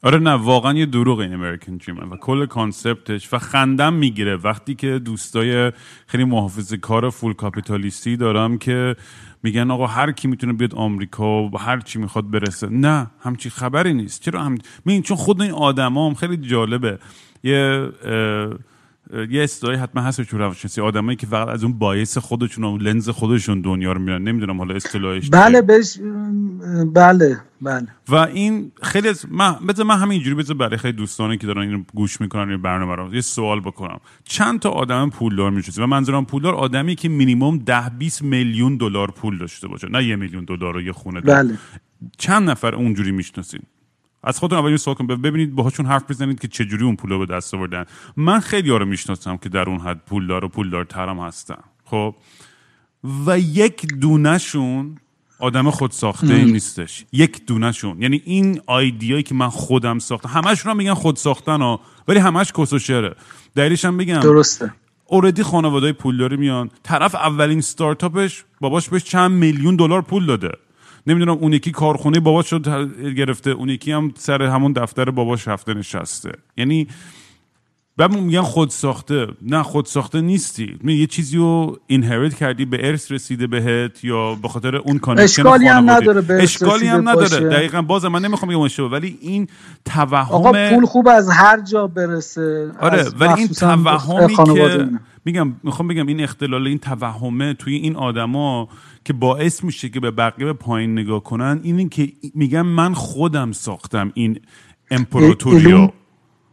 آره 0.03 0.19
نه 0.19 0.31
واقعا 0.31 0.73
یه 0.73 0.87
دروغ 0.87 1.19
این 1.19 1.35
امریکن 1.35 1.77
دریم 1.77 2.11
و 2.11 2.17
کل 2.17 2.47
کانسپتش 2.47 3.33
و 3.33 3.39
خندم 3.39 3.93
می‌گیره. 3.93 4.37
وقتی 4.37 4.75
که 4.75 4.99
دوستای 4.99 5.73
خیلی 6.07 6.25
محافظه 6.25 6.77
کار 6.77 7.11
فول 7.11 7.33
کاپیتالیستی 7.33 8.17
دارم 8.17 8.59
که 8.59 8.97
میگن 9.43 9.71
آقا 9.71 9.87
هر 9.87 10.13
کی 10.13 10.29
می‌تونه 10.29 10.53
بیاد 10.53 10.75
آمریکا 10.75 11.43
و 11.49 11.59
هر 11.59 11.81
چی 11.81 11.99
می‌خواد 11.99 12.31
برسه. 12.31 12.69
نه 12.69 13.11
همچی 13.21 13.51
خبری 13.51 13.95
نیست. 13.95 14.23
چرا 14.23 14.43
هم 14.43 14.59
چون 15.05 15.17
خود 15.17 15.43
این 15.43 15.53
آدمام 15.53 16.15
خیلی 16.15 16.37
جالبه. 16.37 16.99
یه 17.43 17.89
یه 19.31 19.43
اصطلاحی 19.43 19.77
حتما 19.77 20.03
هست 20.03 20.21
تو 20.21 20.39
روانشناسی. 20.39 20.81
آدمایی 20.81 21.17
که 21.17 21.27
فقط 21.27 21.49
از 21.49 21.65
اون 21.65 21.79
بایس 21.79 22.19
خودشون 22.19 22.65
و 22.65 22.79
لنز 22.79 23.09
خودشون 23.09 23.61
دنیا 23.61 23.93
رو 23.93 24.01
می‌بینن 24.01 24.23
نمی‌دونم 24.29 24.59
حالا 24.59 24.75
اصطلاحش 24.75 25.29
بله 25.31 25.63
بش 25.63 25.99
بله 26.95 27.41
بله. 27.61 27.87
و 28.09 28.15
این 28.15 28.73
خیلی 28.83 29.09
از 29.09 29.27
من 29.31 29.57
بذار 29.69 29.87
من 29.87 29.99
همینجوری 29.99 30.35
بذار 30.35 30.57
برای 30.57 30.77
خیلی 30.77 30.97
دوستانی 30.97 31.39
که 31.39 31.47
دارن 31.47 31.63
اینو 31.63 31.83
گوش 31.95 32.21
می‌کنن 32.21 32.51
این 32.51 32.63
برنامه 32.63 32.95
رو 32.95 33.15
یه 33.15 33.21
سوال 33.21 33.61
بکنم. 33.61 34.01
چند 34.25 34.61
تا 34.61 34.71
آدم 34.71 35.11
پولدار 35.11 35.51
میشه 35.51 35.83
و 35.83 35.87
منظورم 35.87 36.25
پولدار 36.25 36.55
آدمی 36.55 36.95
که 36.95 37.09
مینیمم 37.09 37.59
10 37.59 37.89
20 37.99 38.23
میلیون 38.23 38.77
دلار 38.77 39.11
پول 39.11 39.39
داشته 39.39 39.69
باشه. 39.69 39.89
نه 39.89 40.05
یه 40.05 40.17
میلیون 40.17 40.45
دلار 40.45 40.77
و 40.77 40.81
یه 40.81 40.93
خونه 40.93 41.21
بله. 41.21 41.59
چند 42.19 42.51
نفر 42.51 42.75
اونجوری 42.75 43.13
می‌شناسین؟ 43.13 43.61
از 44.23 44.39
خودتون 44.39 44.59
اول 44.59 44.77
سوال 44.77 44.95
کنید 44.95 45.23
ببینید 45.23 45.55
باهاشون 45.55 45.87
حرف 45.87 46.11
بزنید 46.11 46.41
که 46.41 46.49
چجوری 46.49 46.85
اون 46.85 46.97
پول 46.97 47.11
رو 47.11 47.27
به 47.27 47.35
دست 47.35 47.55
آوردن. 47.55 47.85
من 48.17 48.41
خیلی 48.41 48.71
رو 48.71 48.85
می‌شناسم 48.85 49.37
که 49.37 49.49
در 49.49 49.69
اون 49.69 49.81
حد 49.81 50.05
پولدار 50.07 50.45
و 50.45 50.49
پولدارترم 50.49 51.21
هستن. 51.21 51.59
خب؟ 51.85 52.15
و 53.27 53.39
یک 53.39 53.87
دونهشون 53.87 54.99
آدم 55.39 55.71
خود 55.71 55.91
ساخته 55.91 56.45
نیستش. 56.45 57.05
یک 57.13 57.47
دونهشون. 57.47 58.03
یعنی 58.03 58.23
این 58.25 58.61
آیدیایی 58.67 59.23
که 59.23 59.35
من 59.35 59.49
خودم 59.49 59.99
ساختم. 59.99 60.29
همشون 60.29 60.77
میگن 60.77 60.95
خود 60.95 61.17
ساختن 61.17 61.61
ها 61.61 61.81
ولی 62.09 62.19
همش 62.19 62.53
کس 62.53 62.73
و 62.73 62.79
شعره. 62.79 63.15
دلیلش 63.55 63.85
هم 63.85 63.97
بگم. 63.97 64.21
درسته. 64.21 64.73
اوردی 65.07 65.43
خانواده 65.43 65.93
پولداری 65.93 66.37
میان. 66.37 66.71
طرف 66.83 67.15
اولین 67.15 67.61
ستارتاپش 67.61 68.45
باباش 68.61 68.89
بهش 68.89 69.05
چند 69.05 69.31
میلیون 69.31 69.77
دلار 69.77 70.03
پول 70.03 70.27
داده. 70.27 70.51
نمی‌دونم 71.09 71.39
اون 71.41 71.53
یکی 71.53 71.71
کارخونه 71.71 72.21
باباشو 72.21 72.91
گرفته 73.17 73.51
اون 73.51 73.69
یکی 73.69 73.93
هم 73.93 74.13
سر 74.17 74.43
همون 74.43 74.73
دفتر 74.73 75.11
باباش 75.11 75.49
رفته 75.49 75.75
نشسته. 75.75 76.33
یعنی 76.57 76.87
بعد 77.97 78.13
میگن 78.13 78.41
خود 78.41 78.71
ساخته. 78.71 79.27
نه 79.43 79.63
خود 79.63 79.87
ساخته 79.87 80.21
نیستی. 80.21 80.79
یه 80.85 81.07
چیزی 81.07 81.37
رو 81.37 81.79
inherit 81.87 82.35
کردی 82.35 82.65
به 82.65 82.89
ارث 82.89 83.13
رسیده 83.13 83.47
بهت 83.47 84.05
یا 84.05 84.35
به 84.35 84.49
خاطر 84.49 84.77
اون 84.77 84.99
connection 84.99 85.23
اشکالی 85.23 85.67
هم 85.67 85.91
نداره 85.91 86.21
به 86.21 86.43
اشکالی 86.43 86.87
هم 86.87 87.09
نداره. 87.09 87.49
دقیقا. 87.49 87.83
باز 87.83 88.05
من 88.05 88.23
نمی‌خوام 88.23 88.51
بگم 88.51 88.61
اشتباه 88.61 88.91
ولی 88.91 89.19
این 89.21 89.49
توهم 89.85 90.35
آقا 90.35 90.53
پول 90.71 90.87
خوب 90.87 91.09
از 91.09 91.31
هر 91.31 91.61
جا 91.61 91.87
برسه. 91.87 92.71
آره 92.81 93.07
ولی 93.19 93.33
این 93.33 93.49
توهمی 93.49 94.37
که 94.37 94.89
میگم 95.25 95.53
می‌خوام 95.63 95.89
بگم 95.89 96.07
این 96.07 96.21
اختلال 96.21 96.67
این 96.67 96.79
توهمه 96.79 97.55
توی 97.55 97.75
این 97.75 97.97
آدما 97.97 98.69
که 99.09 99.15
باعث 99.15 99.65
میشه 99.65 99.89
که 99.89 100.01
به 100.01 100.11
بقیه 100.11 100.47
به 100.47 100.53
پایین 100.53 100.93
نگاه 100.93 101.23
کنن 101.23 101.61
اینه 101.63 101.89
که 101.89 102.13
میگم 102.35 102.67
من 102.67 102.95
خودم 102.95 103.53
ساختم 103.53 104.11
این 104.15 104.41
امپراتوریو. 104.91 105.89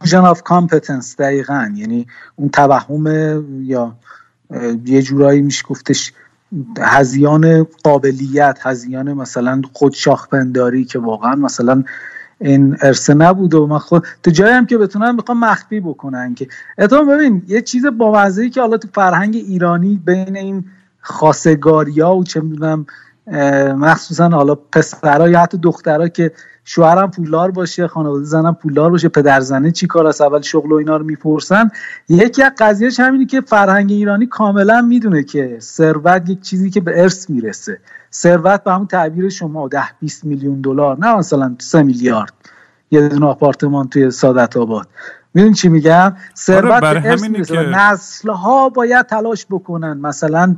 of 0.04 0.38
competence 0.38 1.16
دقیقا. 1.18 1.72
یعنی 1.74 2.06
اون 2.36 2.48
توهم 2.48 3.06
یا 3.62 3.96
یه 4.84 5.02
جورایی 5.02 5.42
میشه 5.42 5.62
گفتش 5.62 6.12
هزیان 6.80 7.66
قابلیت 7.84 8.58
هزیان 8.62 9.12
مثلا 9.12 9.62
خود 9.72 9.92
شاخپنداری 9.92 10.84
که 10.84 10.98
واقعا 10.98 11.34
مثلا 11.34 11.84
این 12.40 12.76
ارسه 12.82 13.14
نبود 13.14 13.54
و 13.54 13.66
من 13.66 13.78
خود 13.78 14.06
تو 14.22 14.30
جایی 14.30 14.52
هم 14.52 14.66
که 14.66 14.78
بتونن 14.78 15.14
می‌خوام 15.14 15.40
مخفی 15.40 15.80
بکنن 15.80 16.34
که 16.34 16.48
اتفاقا 16.78 17.04
ببین 17.04 17.42
یه 17.48 17.62
چیز 17.62 17.86
با 17.86 18.30
که 18.54 18.60
حالا 18.60 18.76
تو 18.76 18.88
فرهنگ 18.94 19.34
ایرانی 19.34 20.00
بین 20.04 20.36
این 20.36 20.64
خاصگاریا 21.06 22.14
و 22.14 22.24
چه 22.24 22.40
می‌دونم 22.40 22.86
مخصوصا 23.78 24.28
حالا 24.28 24.54
پسرها 24.54 25.28
یا 25.28 25.40
حتی 25.40 25.58
دخترها 25.58 26.08
که 26.08 26.32
شوهرم 26.64 27.10
پولدار 27.10 27.50
باشه 27.50 27.88
خانواده 27.88 28.24
زنم 28.24 28.54
پولدار 28.54 28.90
باشه 28.90 29.08
پدر 29.08 29.40
زنه 29.40 29.70
چی 29.70 29.86
کار 29.86 30.06
از 30.06 30.20
اول 30.20 30.40
شغل 30.40 30.72
و 30.72 30.74
اینا 30.74 30.96
رو 30.96 31.04
می‌پرسن. 31.04 31.70
یکی 32.08 32.42
از 32.42 32.52
قضیهش 32.58 33.00
همینه 33.00 33.26
که 33.26 33.40
فرهنگ 33.40 33.90
ایرانی 33.90 34.26
کاملا 34.26 34.80
می‌دونه 34.80 35.22
که 35.22 35.58
ثروت 35.60 36.30
یک 36.30 36.40
چیزی 36.40 36.70
که 36.70 36.80
به 36.80 37.02
ارث 37.02 37.30
می‌رسه. 37.30 37.78
ثروت 38.12 38.64
به 38.64 38.72
همون 38.72 38.86
تعبیر 38.86 39.28
شما 39.28 39.68
ده 39.68 39.98
20 40.00 40.24
میلیون 40.24 40.60
دلار 40.60 40.98
نه 40.98 41.16
مثلا 41.16 41.54
3 41.58 41.82
میلیارد. 41.82 42.32
یه 42.90 43.08
دونه 43.08 43.26
آپارتمان 43.26 43.88
توی 43.88 44.10
سادت 44.10 44.56
آباد. 44.56 44.88
می‌دونی 45.34 45.54
چی 45.54 45.68
میگم؟ 45.68 46.16
ثروت 46.36 46.82
آره 46.84 47.00
به 47.00 47.10
ارث 47.10 47.22
می‌رسه 47.22 47.54
که... 47.54 47.60
نسل 47.60 48.30
ها 48.30 48.68
باید 48.68 49.06
تلاش 49.06 49.46
بکنن. 49.50 49.98
مثلا 49.98 50.56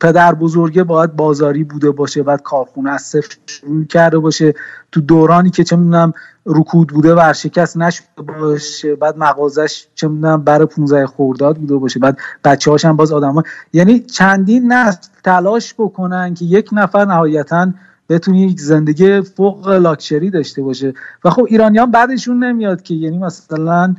پدر 0.00 0.34
بزرگه 0.34 0.84
باید 0.84 1.16
بازاری 1.16 1.64
بوده 1.64 1.90
باشه 1.90 2.22
بعد 2.22 2.42
کارخونه 2.42 2.90
از 2.90 3.02
صفر 3.02 3.36
شروع 3.46 3.84
کرده 3.84 4.18
باشه. 4.18 4.54
تو 4.92 5.00
دورانی 5.00 5.50
که 5.50 5.64
چه 5.64 5.76
می‌دونم 5.76 6.12
رکود 6.46 6.88
بوده 6.88 7.14
ورشکست 7.14 7.76
نشده 7.76 8.06
باشه 8.16 8.94
بعد 8.94 9.18
مغازش 9.18 9.86
چه 9.94 10.08
می‌دونم 10.08 10.44
بر 10.44 10.64
15 10.64 11.06
خورداد 11.06 11.56
بوده 11.56 11.76
باشه 11.76 12.00
بعد 12.00 12.18
بچه 12.44 12.88
هم 12.88 12.96
باز 12.96 13.12
آدم 13.12 13.32
ها 13.32 13.42
یعنی 13.72 14.00
چندین 14.00 14.72
نسل 14.72 14.98
تلاش 15.24 15.74
بکنن 15.74 16.34
که 16.34 16.44
یک 16.44 16.68
نفر 16.72 17.04
نهایتا 17.04 17.72
بتونه 18.08 18.40
یک 18.40 18.60
زندگی 18.60 19.20
فوق 19.20 19.68
لاکچری 19.68 20.30
داشته 20.30 20.62
باشه. 20.62 20.94
و 21.24 21.30
خب 21.30 21.46
ایرانیان 21.48 21.90
بعدشون 21.90 22.44
نمیاد 22.44 22.82
که 22.82 22.94
یعنی 22.94 23.18
مثلا 23.18 23.94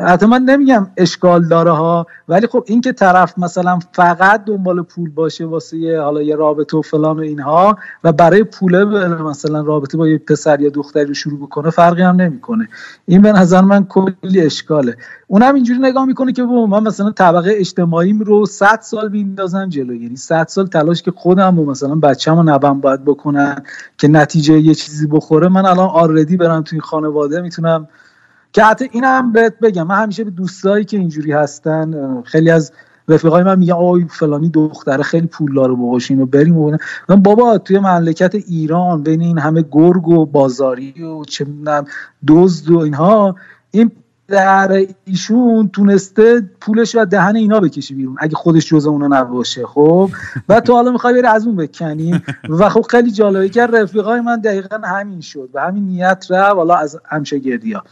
حتی 0.00 0.26
من 0.26 0.42
نمیگم 0.42 0.86
اشکال 0.96 1.48
داره 1.48 1.70
ها 1.70 2.06
ولی 2.28 2.46
خب 2.46 2.64
این 2.66 2.80
که 2.80 2.92
طرف 2.92 3.38
مثلا 3.38 3.78
فقط 3.92 4.44
دنبال 4.44 4.82
پول 4.82 5.10
باشه 5.10 5.44
واسه 5.44 5.76
یه 5.76 6.00
حالا 6.00 6.22
یه 6.22 6.36
رابطه 6.36 6.76
و 6.76 6.82
فلان 6.82 7.16
و 7.16 7.20
اینها 7.20 7.78
و 8.04 8.12
برای 8.12 8.44
پوله 8.44 8.84
مثلا 9.22 9.60
رابطه 9.60 9.98
با 9.98 10.08
یه 10.08 10.18
پسر 10.18 10.60
یا 10.60 10.70
دختری 10.70 11.04
رو 11.04 11.14
شروع 11.14 11.40
بکنه 11.40 11.70
فرقی 11.70 12.02
هم 12.02 12.16
نمی‌کنه. 12.16 12.68
این 13.06 13.22
به 13.22 13.32
نظر 13.32 13.60
من 13.60 13.84
کلی 13.84 14.40
اشکاله. 14.40 14.96
اونم 15.26 15.54
اینجوری 15.54 15.80
نگاه 15.80 16.04
می‌کنه 16.04 16.32
که 16.32 16.42
من 16.42 16.82
مثلا 16.82 17.10
طبقه 17.10 17.52
اجتماعیم 17.54 18.20
رو 18.20 18.46
100 18.46 18.78
سال 18.82 19.10
میندازم 19.10 19.68
جلو. 19.68 19.94
یعنی 19.94 20.16
100 20.16 20.46
سال 20.48 20.66
تلاش 20.66 21.02
که 21.02 21.10
خودم 21.10 21.58
و 21.58 21.64
مثلا 21.64 21.94
بچه‌مو 21.94 22.42
نبم 22.42 22.80
باید 22.80 23.04
بکنن 23.04 23.62
که 23.98 24.08
نتیجه 24.08 24.58
یه 24.60 24.74
چیزی 24.74 25.06
بخوره. 25.06 25.48
من 25.48 25.66
الان 25.66 25.88
آردی 25.88 26.36
برم 26.36 26.62
توی 26.62 26.80
خانواده 26.80 27.40
می‌تونم 27.40 27.88
که 28.52 28.64
حتی 28.64 28.88
اینم 28.92 29.32
بهت 29.32 29.58
بگم. 29.58 29.86
من 29.86 30.02
همیشه 30.02 30.24
به 30.24 30.30
دوستایی 30.30 30.84
که 30.84 30.96
اینجوری 30.98 31.32
هستن 31.32 32.22
خیلی 32.22 32.50
از 32.50 32.72
رفیقای 33.08 33.42
من 33.42 33.58
میگن 33.58 33.72
آی 33.72 34.06
فلانی 34.10 34.48
دختره 34.48 35.02
خیلی 35.02 35.26
پول 35.26 35.54
داره 35.54 35.74
باهاش 35.74 36.10
اینو 36.10 36.26
بریم 36.26 36.58
و 36.58 36.76
من 37.08 37.22
بابا 37.22 37.58
توی 37.58 37.78
مملکت 37.78 38.34
ایران 38.34 39.02
بین 39.02 39.20
این 39.20 39.38
همه 39.38 39.64
گرگ 39.70 40.08
و 40.08 40.26
بازاری 40.26 41.02
و 41.02 41.24
چه 41.24 41.44
می‌دونم 41.44 41.84
دزد 42.28 42.70
و 42.70 42.78
اینها 42.78 43.36
این 43.70 43.90
در 44.28 44.86
ایشون 45.04 45.68
تونسته 45.68 46.42
پولش 46.60 46.94
رو 46.94 47.04
دهن 47.04 47.36
اینا 47.36 47.60
بکشی 47.60 47.94
بیرون 47.94 48.16
اگه 48.20 48.36
خودش 48.36 48.68
جز 48.68 48.86
اونا 48.86 49.20
نباشه 49.20 49.66
خب؟ 49.66 50.10
و 50.48 50.60
تو 50.60 50.72
حالا 50.72 50.92
می‌خوای 50.92 51.14
بری 51.14 51.26
از 51.26 51.46
اون 51.46 51.56
بکنی. 51.56 52.22
و 52.48 52.68
خب 52.68 52.82
خیلی 52.82 53.10
جالبه 53.10 53.48
که 53.48 53.66
رفیقای 53.66 54.20
من 54.20 54.40
دقیقا 54.40 54.76
همین 54.84 55.20
شد 55.20 55.48
و 55.54 55.60
همین 55.60 55.86
نیت 55.86 56.26
رو 56.30 56.36
حالا 56.36 56.74
از 56.74 57.00
همشه 57.04 57.38
گردیا. 57.38 57.84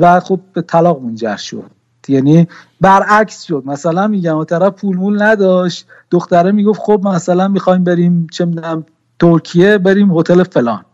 و 0.00 0.20
خب 0.20 0.40
به 0.52 0.62
طلاق 0.62 1.02
منجر 1.02 1.36
شد. 1.36 1.70
یعنی 2.08 2.48
برعکس 2.80 3.42
شد. 3.42 3.62
مثلا 3.66 4.06
میگم 4.06 4.44
طرف 4.44 4.72
پول 4.72 4.96
مول 4.96 5.22
نداشت. 5.22 5.86
دختره 6.10 6.52
می‌گفت 6.52 6.80
خب 6.80 7.00
مثلا 7.04 7.48
می‌خوایم 7.48 7.84
بریم 7.84 8.26
چه 8.32 8.44
می‌دونم 8.44 8.84
ترکیه 9.20 9.78
بریم 9.78 10.18
هتل 10.18 10.42
فلان. 10.42 10.84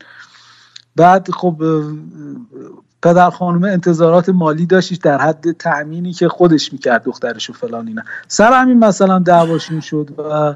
بعد 0.97 1.31
خب 1.31 1.63
پدر 3.03 3.31
خانم 3.31 3.65
انتظارات 3.65 4.29
مالی 4.29 4.67
داشتیش 4.67 4.99
در 4.99 5.19
حد 5.21 5.53
تأمینی 5.53 6.13
که 6.13 6.29
خودش 6.29 6.73
می‌کرد 6.73 7.03
دخترش 7.05 7.51
و 7.51 7.53
فلان 7.53 7.89
اینا. 7.89 8.03
سر 8.29 8.53
همین 8.53 8.79
مثلا 8.79 9.19
دعواشون 9.19 9.81
شد 9.81 10.11
و 10.19 10.55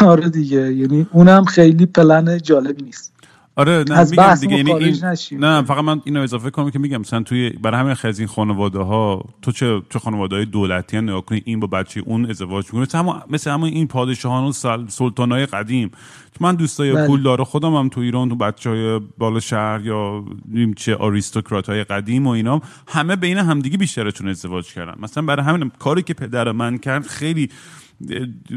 آره 0.06 0.28
دیگه. 0.28 0.72
یعنی 0.74 1.06
اونم 1.12 1.44
خیلی 1.44 1.86
پلن 1.86 2.38
جالبی 2.38 2.82
نیست. 2.82 3.11
آره 3.56 3.84
نه 3.88 4.04
میگم 4.10 4.34
دیگه 4.34 4.56
یعنی 4.56 4.72
این 4.72 4.96
نه 5.32 5.62
فقط 5.62 5.84
من 5.84 6.00
اینو 6.04 6.20
اضافه 6.20 6.50
کنم 6.50 6.70
که 6.70 6.78
میگم 6.78 6.96
مثلا 6.96 7.22
توی 7.22 7.50
برای 7.50 7.80
همین 7.80 7.94
خیلی 7.94 8.18
این 8.18 8.26
خانواده 8.26 8.78
ها 8.78 9.24
تو 9.42 9.52
چه 9.52 9.82
تو 9.90 9.98
خانواده 9.98 10.36
های 10.36 10.44
دولتی 10.44 11.00
نگاه 11.00 11.24
کنی 11.24 11.42
این 11.44 11.60
با 11.60 11.66
بچه 11.66 12.02
اون 12.06 12.30
ازدواج 12.30 12.64
می‌کنه. 12.64 12.82
مثل 12.82 12.98
همون 12.98 13.22
مثل 13.30 13.50
همون 13.50 13.68
این 13.68 13.86
پادشاهان 13.86 14.44
و 14.44 14.52
سلطان 14.88 15.32
های 15.32 15.46
قدیم. 15.46 15.90
من 16.40 16.54
دوستای 16.54 16.92
بله. 16.92 17.06
پول 17.06 17.22
داره 17.22 17.44
خودم 17.44 17.74
هم 17.74 17.88
تو 17.88 18.00
ایران 18.00 18.28
تو 18.28 18.34
بچه 18.34 18.70
های 18.70 19.00
بالا 19.18 19.40
شهر 19.40 19.80
یا 19.84 20.24
نیم 20.48 20.74
چه 20.74 20.94
آریستوکرات 20.96 21.68
های 21.68 21.84
قدیم 21.84 22.26
و 22.26 22.30
اینا 22.30 22.60
همه 22.88 23.16
بین 23.16 23.38
همدیگه 23.38 23.78
بیشترشون 23.78 24.28
ازدواج 24.28 24.72
کردن. 24.72 24.94
مثلا 25.00 25.22
برای 25.22 25.46
همین 25.46 25.72
کاری 25.78 26.02
که 26.02 26.14
پدر 26.14 26.52
من 26.52 26.78
کرد 26.78 27.06
خیلی 27.06 27.48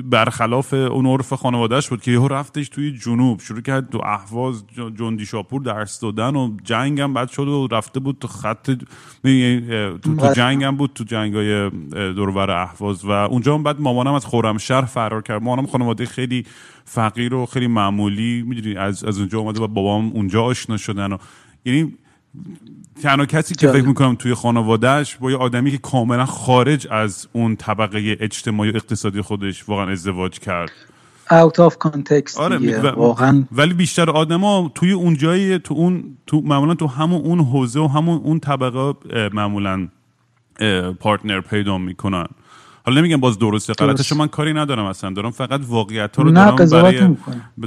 برخلاف 0.03 0.73
اون 0.73 1.05
عرف 1.05 1.33
خانوادهش 1.33 1.89
بود 1.89 2.01
که 2.01 2.11
یهو 2.11 2.27
رفتش 2.27 2.69
توی 2.69 2.91
جنوب 2.91 3.39
شروع 3.41 3.61
کرد 3.61 3.89
تو 3.89 4.01
اهواز 4.03 4.63
جندی 4.99 5.25
شاپور 5.25 5.61
درس 5.61 5.99
دادن 5.99 6.35
و 6.35 6.57
جنگ 6.63 7.01
هم 7.01 7.13
بعد 7.13 7.29
شد 7.29 7.47
و 7.47 7.67
رفته 7.71 7.99
بود 7.99 8.17
تو 8.19 8.27
خط 8.27 8.71
تو, 8.71 10.15
تو. 10.15 10.33
جنگ 10.35 10.63
هم 10.63 10.77
بود 10.77 10.91
تو 10.95 11.03
جنگ 11.03 11.35
های 11.35 11.69
دورور 12.13 12.51
اهواز 12.51 13.05
و 13.05 13.11
اونجا 13.11 13.55
هم 13.55 13.63
بعد 13.63 13.81
مامانم 13.81 14.13
از 14.13 14.25
خرمشهر 14.25 14.85
فرار 14.85 15.21
کرد 15.21 15.43
مامانم 15.43 15.67
خانواده 15.67 16.05
خیلی 16.05 16.45
فقیر 16.85 17.33
و 17.33 17.45
خیلی 17.45 17.67
معمولی 17.67 18.41
می‌دونی 18.41 18.75
از 18.75 19.03
از 19.03 19.19
اونجا 19.19 19.39
اومده 19.39 19.61
و 19.61 19.67
بابام 19.67 20.11
اونجا 20.11 20.43
آشنا 20.43 20.77
شدن 20.77 21.11
و 21.11 21.17
یعنی 21.65 21.93
تنها 23.03 23.25
کسی 23.25 23.55
که 23.55 23.67
فکر 23.67 23.85
می‌کنم 23.87 24.15
توی 24.15 24.33
خانوادهش 24.33 25.15
با 25.15 25.31
یه 25.31 25.37
آدمی 25.37 25.71
که 25.71 25.77
کاملا 25.77 26.25
خارج 26.25 26.87
از 26.91 27.27
اون 27.33 27.55
طبقه 27.55 28.17
اجتماعی 28.19 28.71
و 28.71 28.75
اقتصادی 28.75 29.21
خودش 29.21 29.69
واقعا 29.69 29.91
ازدواج 29.91 30.39
کرد. 30.39 30.71
Out 31.29 31.57
of 31.57 31.73
context 31.87 32.37
آره 32.37 32.91
واقعا. 32.91 33.45
ولی 33.51 33.73
بیشتر 33.73 34.09
آدما 34.09 34.71
توی 34.75 34.91
اون 34.91 35.17
جایی 35.17 35.59
تو 35.59 35.73
اون 35.73 36.17
تو 36.27 36.41
معمولا 36.41 36.73
تو 36.73 36.87
همون 36.87 37.21
اون 37.21 37.39
حوزه 37.39 37.79
و 37.79 37.87
همون 37.87 38.17
اون 38.17 38.39
طبقه 38.39 38.93
معمولا 39.33 39.87
پارتنر 40.99 41.41
پیدا 41.41 41.77
می‌کنن. 41.77 42.25
حالا 42.85 43.01
نمیگم 43.01 43.17
باز 43.17 43.39
درسته 43.39 43.73
غلطش 43.73 44.13
من 44.13 44.27
کاری 44.27 44.53
ندارم 44.53 44.85
اصلا. 44.85 45.09
دارم 45.09 45.31
فقط 45.31 45.61
واقعیت 45.67 46.15
ها 46.15 46.23
رو 46.23 46.31
دارم 46.31 46.55
برای 46.55 47.15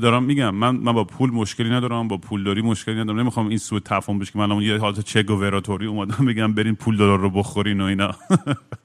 دارم 0.02 0.22
میگم 0.22 0.54
من 0.54 0.76
من 0.76 0.92
با 0.92 1.04
پول 1.04 1.30
مشکلی 1.30 1.70
ندارم 1.70 2.08
با 2.08 2.16
پولداری 2.16 2.62
مشکلی 2.62 2.94
ندارم. 2.94 3.20
نمی‌خوام 3.20 3.48
این 3.48 3.58
سوء 3.58 3.80
تفاهم 3.84 4.18
بشه 4.18 4.32
که 4.32 4.38
من 4.38 4.62
یه 4.62 4.78
حالت 4.78 5.00
چه 5.00 5.22
گووراتوری 5.22 5.86
اومدم 5.86 6.26
بگم 6.26 6.54
برین 6.54 6.74
پول 6.74 6.96
دلار 6.96 7.18
رو 7.18 7.30
بخورین 7.30 7.80
و 7.80 7.84
اینا. 7.84 8.10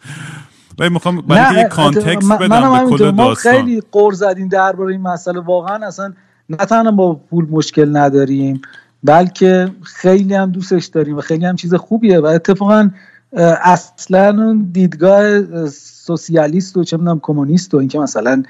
ولی 0.79 0.89
می‌خوام 0.89 1.21
برای 1.21 1.57
یه 1.57 1.67
کانتکست 1.67 2.31
بدم 2.31 2.89
به 2.89 2.97
کل 2.97 3.11
ما 3.11 3.33
خیلی 3.33 3.81
قور 3.91 4.13
زدیم 4.13 4.47
درباره 4.47 4.91
این 4.91 5.01
مسئله. 5.01 5.39
واقعا 5.39 5.87
اصلا 5.87 6.13
نه 6.49 6.57
تنها 6.57 6.91
با 6.91 7.15
پول 7.15 7.47
مشکل 7.49 7.97
نداریم 7.97 8.61
بلکه 9.03 9.71
خیلی 9.83 10.33
هم 10.35 10.51
دوستش 10.51 10.85
داریم 10.85 11.17
و 11.17 11.21
خیلی 11.21 11.45
هم 11.45 11.55
چیز 11.55 11.73
خوبیه 11.75 12.19
و 12.19 12.25
اتفاقا 12.25 12.89
اصلا 13.63 14.43
اون 14.43 14.69
دیدگاه 14.71 15.41
سوسیالیست 16.05 16.77
و 16.77 16.83
چه 16.83 16.97
می‌دونم 16.97 17.19
کمونیست 17.21 17.73
و 17.73 17.77
اینکه 17.77 17.99
مثلا 17.99 18.43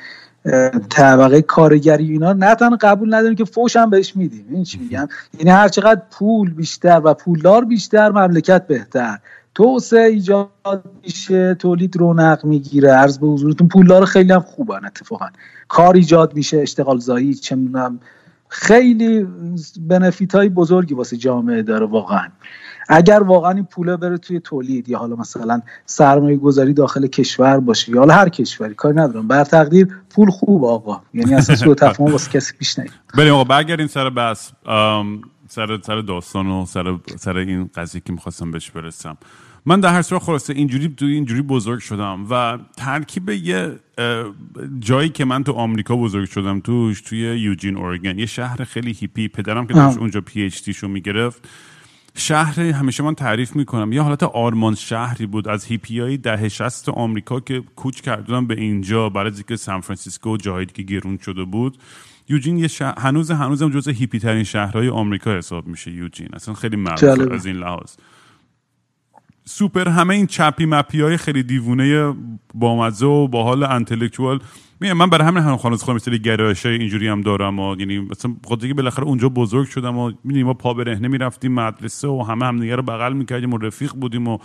طبقه 0.90 1.42
کارگری 1.42 2.12
اینا 2.12 2.34
نه 2.34 2.56
تنها 2.56 2.78
قبول 2.82 3.14
نداریم 3.14 3.36
که 3.36 3.46
فوش 3.46 3.76
هم 3.76 3.90
بهش 3.90 4.16
میدیم. 4.16 4.46
این 4.50 4.64
چی 4.64 4.80
میگم؟ 4.80 5.08
یعنی 5.40 5.52
هر 5.52 5.68
چقدر 5.68 6.02
پول 6.12 6.54
بیشتر 6.54 7.02
و 7.04 7.14
پولدار 7.14 7.66
بیشتر 7.66 8.10
مملکت 8.10 8.68
بهتر. 8.68 9.18
توسعه 9.56 10.10
ایجاد 10.10 10.84
میشه 11.04 11.56
تولید 11.56 11.98
رونق 11.98 12.46
می‌گیره 12.46 12.92
عرض 12.92 13.18
به 13.18 13.28
حضورتون 13.28 13.68
پولدار 13.68 14.06
خیلی 14.06 14.34
هم 14.34 14.40
خوبن 14.40 14.86
اتفاقا. 14.86 15.28
کار 15.68 15.96
ایجاد 15.96 16.36
میشه 16.36 16.58
اشتغال 16.58 17.00
زایی 17.00 17.34
چه 17.34 17.56
می‌دونم 17.56 18.00
خیلی 18.48 19.28
بنفیت 19.88 20.36
های 20.36 20.50
بزرگی 20.50 20.94
واسه 20.94 21.18
جامعه 21.18 21.62
داره 21.62 21.86
واقعا. 21.86 22.28
اگر 22.90 23.24
واقعا 23.24 23.52
این 23.52 23.66
پوله 23.66 23.98
بره 23.98 24.18
توی 24.18 24.40
تولید 24.40 24.90
یا 24.90 24.98
حالا 24.98 25.16
مثلا 25.16 25.62
سرمایه 25.86 26.38
گذاری 26.38 26.74
داخل 26.74 27.08
کشور 27.08 27.60
باشه 27.60 27.92
یا 27.92 28.00
حالا 28.00 28.14
هر 28.14 28.30
کشوری 28.30 28.74
کاری 28.74 28.98
ندارم. 28.98 29.28
بر 29.28 29.44
تقدیر 29.44 29.88
پول 30.10 30.30
خوب 30.30 30.66
آقا. 30.66 31.02
یعنی 31.14 31.36
اصلا 31.36 31.56
سوء 31.66 31.74
تفاهم 31.74 32.12
واسه 32.12 32.32
کسی 32.32 32.54
پیش 32.60 32.80
نیاد. 32.80 32.92
بریم 33.18 33.34
آقا 33.34 33.44
برگردیم 33.44 33.88
سر 33.88 34.10
بس 34.10 34.52
سر 35.48 35.80
سر 35.82 36.02
داستان 36.02 36.48
و 36.48 36.66
سر 36.66 36.98
سر 37.16 37.38
این 37.38 37.70
قضیه 37.76 38.02
که 38.06 38.14
می‌خواستم 38.14 38.52
بهش 38.52 38.72
برسم. 38.72 39.18
من 39.66 39.80
در 39.80 39.94
هر 39.94 40.02
صورت 40.02 40.22
خلاصه 40.22 40.54
اینجوری 40.54 40.94
تو 40.98 41.06
اینجوری 41.06 41.42
بزرگ 41.42 41.80
شدم 41.80 42.26
و 42.30 42.58
ترکیب 42.78 43.30
یه 43.30 43.80
جایی 44.80 45.10
که 45.10 45.26
من 45.26 45.44
تو 45.44 45.52
آمریکا 45.52 45.96
بزرگ 45.96 46.30
شدم 46.30 46.60
توش 46.60 47.02
توی 47.02 47.20
یوجین 47.20 47.78
اورگن 47.78 48.20
یه 48.20 48.26
شهر 48.26 48.64
خیلی 48.64 48.92
hippie. 48.92 49.28
پدرم 49.28 49.68
که 49.68 49.74
توش 49.74 49.98
اونجا 49.98 50.22
PhD 50.22 50.70
شو 50.70 50.88
می‌گرفت. 50.88 51.48
شهر 52.18 52.62
همیشه 52.62 53.04
من 53.04 53.16
تعریف 53.16 53.56
می‌کنم. 53.56 53.92
یه 53.92 54.02
حالت 54.02 54.24
آرمان 54.24 54.76
شهری 54.76 55.26
بود. 55.26 55.48
از 55.48 55.66
hippie 55.66 56.05
های 56.05 56.18
ده 56.18 56.50
شصت 56.50 56.90
آمریکا 56.90 57.40
که 57.40 57.64
کوچ 57.76 58.02
کردن 58.02 58.48
به 58.48 58.54
اینجا 58.54 59.10
برای 59.10 59.32
اینکه 59.32 59.56
سان 59.56 59.82
فرانسیسکو 59.82 60.38
جایی 60.38 60.66
که 60.66 60.84
گرون 60.84 61.18
شده 61.18 61.44
بود. 61.44 61.78
یوجین 62.30 62.58
یه 62.58 62.68
شهر 62.68 63.00
هنوز 63.00 63.32
هنوزم 63.32 63.70
جزء 63.70 63.92
هیپی 63.92 64.20
ترین 64.20 64.44
شهرهای 64.44 64.90
آمریکا 64.90 65.38
حساب 65.38 65.68
میشه 65.68 65.92
یوجین. 65.92 66.30
اصلا 66.34 66.54
خیلی 66.54 66.76
معروف 66.76 67.32
از 67.32 67.46
این 67.46 67.56
لحاظ. 67.56 67.96
سوپر. 69.46 69.88
همه 69.88 70.14
این 70.14 70.28
چپی 70.28 70.66
مپی 70.66 71.02
های 71.02 71.18
خیلی 71.18 71.44
دیوونه 71.44 72.14
بامزه 72.54 73.06
و 73.06 73.28
با 73.28 73.44
حال 73.44 73.64
انتلکچوال 73.64 74.40
من 74.82 75.10
برای 75.10 75.28
همین 75.28 75.44
هم 75.44 75.58
خانواده 75.58 75.84
خودم 75.84 75.96
مثل 75.96 76.18
گرایش 76.18 76.66
اینجوری 76.66 77.08
هم 77.08 77.22
دارم 77.22 77.60
و 77.60 77.76
یعنی 77.80 78.00
مثلا 78.00 78.36
خودی 78.44 78.74
بالاخره 78.74 79.06
اونجا 79.06 79.30
بزرگ 79.30 79.68
شدم 79.68 79.98
و 79.98 80.12
می‌دونی 80.24 80.44
ما 80.44 80.54
پا 80.54 80.74
برهنه 80.74 81.08
می‌رفتیم 81.08 81.54
مدرسه 81.54 82.08
و 82.08 82.26
همه 82.28 82.46
هم 82.46 82.62
رو 82.62 82.84
بغل 82.84 83.14
می‌کردیم 83.14 83.54
و 83.54 83.58
رفیق 83.58 83.94
بودیم 83.94 84.28
و 84.28 84.38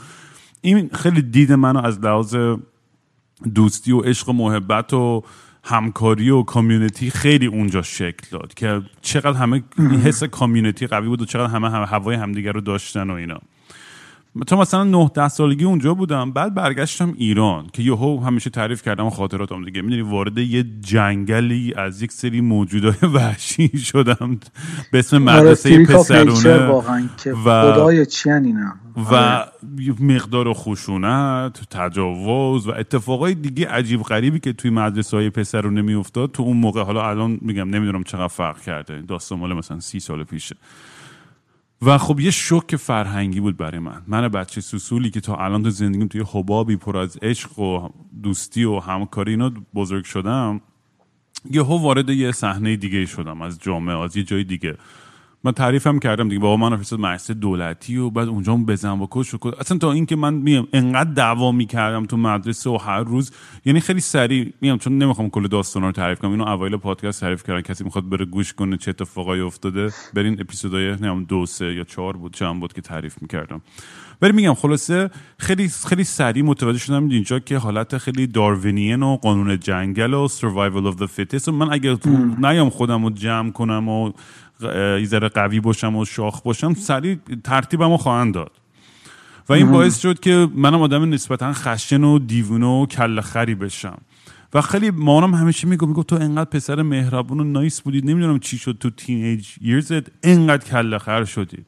این 0.61 0.91
خیلی 0.95 1.23
دید 1.23 1.53
منو 1.53 1.87
از 1.87 2.01
لحاظ 2.01 2.37
دوستی 3.55 3.93
و 3.93 4.01
عشق 4.01 4.29
و 4.29 4.33
محبت 4.33 4.95
و 4.95 5.23
همکاری 5.65 6.31
و 6.31 6.43
کامیونیتی 6.43 7.11
خیلی 7.11 7.47
اونجا 7.47 7.83
شکل 7.83 8.39
داد 8.39 8.55
که 8.55 8.83
چقدر 9.03 9.39
همه 9.39 9.63
حس 10.05 10.25
کامیونیتی 10.25 10.87
قوی 10.87 11.09
بود 11.09 11.23
و 11.23 11.25
چقدر 11.25 11.53
همه, 11.53 11.71
همه 11.71 11.87
هوای 11.87 12.17
همدیگر 12.17 12.53
رو 12.53 12.61
داشتن 12.61 13.11
و 13.11 13.15
اینا. 13.15 13.41
تا 14.47 14.57
مثلا 14.57 14.85
9 14.85 15.11
10 15.14 15.29
سالگی 15.29 15.64
اونجا 15.64 15.95
بودم 15.95 16.33
بعد 16.33 16.55
برگشتم 16.55 17.14
ایران 17.16 17.66
که 17.72 17.83
یهو 17.83 18.20
همیشه 18.20 18.51
تعریف 18.51 18.83
کردم 18.83 19.11
خاطراتم 19.11 19.64
دیگه. 19.64 19.83
می‌دونی 19.83 20.03
وارد 20.03 20.39
یه 20.39 20.64
جنگلی 20.81 21.74
از 21.76 22.03
یک 22.03 22.12
سری 22.12 22.41
موجودای 22.41 22.95
وحشی 23.14 23.79
شدم. 23.79 24.41
به 24.93 24.99
اسم 24.99 25.29
آره، 25.29 25.41
مدرسه 25.41 25.85
پسرونه 25.85 26.66
واقعا 26.66 27.09
که 27.24 27.33
و- 27.33 27.72
خدای 27.72 28.07
چی 28.07 28.31
اینا. 28.31 28.72
و 28.97 29.14
آره. 29.14 29.45
مقدار 30.01 30.53
خشونت 30.53 31.61
تجاوز 31.70 32.66
و 32.68 32.70
اتفاقای 32.70 33.35
دیگه 33.35 33.68
عجیب 33.68 34.03
غریبی 34.03 34.41
که 34.41 34.53
توی 34.53 34.70
مدرسه 34.70 35.16
های 35.16 35.31
پسرونه 35.31 35.83
میافتاد. 35.83 36.33
تو 36.33 36.43
اون 36.43 36.57
موقع 36.57 36.83
حالا 36.83 37.09
الان 37.09 37.39
میگم 37.43 37.70
نمی‌دونم 37.70 38.03
چقدر 38.03 38.29
فرق 38.29 38.61
کرده. 38.61 39.03
داستان 39.03 39.39
مال 39.39 39.53
مثلا 39.55 39.81
سی 39.81 40.01
سال 40.01 40.24
پیشه. 40.24 40.57
و 41.83 41.99
خب 41.99 42.20
یه 42.20 42.31
شوک 42.31 42.76
فرهنگی 42.76 43.41
بود 43.41 43.57
برای 43.57 43.79
من. 43.79 44.03
من 44.07 44.29
بچه 44.29 44.61
سوسولی 44.61 45.11
که 45.11 45.20
تا 45.20 45.37
الان 45.37 45.62
تو 45.62 45.70
زندگیم 45.70 46.09
توی 46.09 46.24
حبابی 46.33 46.76
پر 46.76 46.97
از 46.97 47.16
عشق 47.22 47.59
و 47.59 47.89
دوستی 48.22 48.64
و 48.64 48.79
همکاری 48.79 49.31
اینا 49.31 49.53
بزرگ 49.74 50.05
شدم 50.05 50.61
یهو 51.51 51.83
وارد 51.83 52.11
یه 52.11 52.33
صحنه 52.33 52.76
دیگه 52.76 53.07
شدم 53.07 53.43
از 53.43 53.59
جامعه 53.62 53.99
از 53.99 54.16
یه 54.16 54.22
جای 54.22 54.45
دیگه. 54.45 54.76
من 55.45 55.53
تعریفم 55.53 55.99
کردم 55.99 56.28
دیگه. 56.28 56.41
بابا 56.41 56.57
من 56.57 56.76
فرستاد 56.76 57.01
مدرسه 57.01 57.34
دولتی 57.34 57.97
و 57.97 58.11
بعد 58.11 58.28
اونجا 58.28 58.55
هم 58.55 58.66
بزن 58.66 58.91
و 58.91 59.07
کش 59.11 59.34
و 59.34 59.39
کش. 59.41 59.53
اصلا 59.61 59.78
تا 59.78 59.93
اینکه 59.93 60.16
من 60.16 60.34
میام 60.34 60.68
انقدر 60.72 61.11
دعوا 61.11 61.53
می‌کردم 61.53 62.07
تو 62.07 62.16
مدرسه 62.16 62.70
و 62.70 62.76
هر 62.76 63.01
روز 63.01 63.32
یعنی 63.64 63.80
خیلی 63.80 64.01
سریع 64.01 64.53
میام 64.61 64.78
چون 64.78 64.99
نمی‌خوام 64.99 65.30
کل 65.30 65.47
داستانا 65.47 65.86
رو 65.86 65.93
تعریف 65.93 66.18
کنم. 66.18 66.30
اینو 66.30 66.49
اوایل 66.49 66.76
پادکست 66.76 67.20
تعریف 67.20 67.43
کردم. 67.43 67.61
کسی 67.61 67.84
می‌خواد 67.84 68.09
بره 68.09 68.24
گوش 68.24 68.53
کنه 68.53 68.76
چه 68.76 68.91
اتفاقایی 68.91 69.43
افتاده. 69.43 69.91
برین 70.14 70.41
اپیزودای 70.41 70.86
نمی‌دونم 70.86 71.24
دو 71.24 71.47
سه 71.47 71.74
یا 71.74 71.84
چهار 71.84 72.16
بود 72.16 72.34
چند 72.34 72.61
بود 72.61 72.72
که 72.72 72.80
تعریف 72.80 73.22
می‌کردم. 73.22 73.61
ولی 74.22 74.32
میگم 74.32 74.55
خلاصه 74.55 75.11
خیلی 75.39 75.68
خیلی 75.89 76.05
سریع 76.05 76.45
متوجه 76.45 76.78
شدم 76.78 77.09
اینجا 77.09 77.39
که 77.39 77.59
حالت 77.59 77.99
خیلی 77.99 78.26
داروینین 78.26 79.03
و 79.03 79.16
قانون 79.16 79.59
جنگل 79.59 80.14
و 80.14 80.28
survival 80.28 80.93
of 80.93 80.99
the 80.99 81.07
fittest. 81.07 81.49
و 81.49 81.53
من 81.53 81.72
اگر 81.72 81.97
نیام 82.39 82.70
خودم 82.70 83.05
رو 83.05 83.11
جمع 83.11 83.51
کنم 83.51 83.89
و 83.89 84.12
یه 84.63 85.05
ذره 85.05 85.29
قوی 85.29 85.61
باشم 85.61 85.97
و 85.97 86.05
شاخ 86.05 86.43
باشم 86.43 86.75
سریع 86.75 87.19
ترتیبم 87.45 87.91
رو 87.91 87.97
خواهند 87.97 88.35
داد. 88.35 88.53
و 89.49 89.53
این 89.53 89.73
باعث 89.73 89.99
شد 89.99 90.21
که 90.21 90.49
منم 90.55 90.83
آدم 90.83 91.11
نسبتا 91.11 91.53
خشن 91.53 92.05
و 92.05 92.19
دیوونه 92.19 92.67
و 92.67 92.87
کل 92.87 93.21
خری 93.21 93.55
بشم. 93.55 93.99
و 94.55 94.61
خیلی 94.61 94.91
مامانم 94.91 95.35
همیشه 95.35 95.69
میگو 95.69 95.87
میگو 95.87 96.03
تو 96.03 96.17
انقدر 96.17 96.51
پسر 96.51 96.83
مهربون 96.83 97.41
و 97.41 97.45
نایس 97.45 97.81
بودی 97.81 98.01
نمی‌دونم 98.01 98.39
چی 98.39 98.59
شد 98.59 98.77
تو 98.81 98.91
تینیج 98.91 99.49
یرزت 99.61 100.05
انقدر 100.23 100.65
کل 100.65 100.99
خر 100.99 101.25
شدی. 101.25 101.65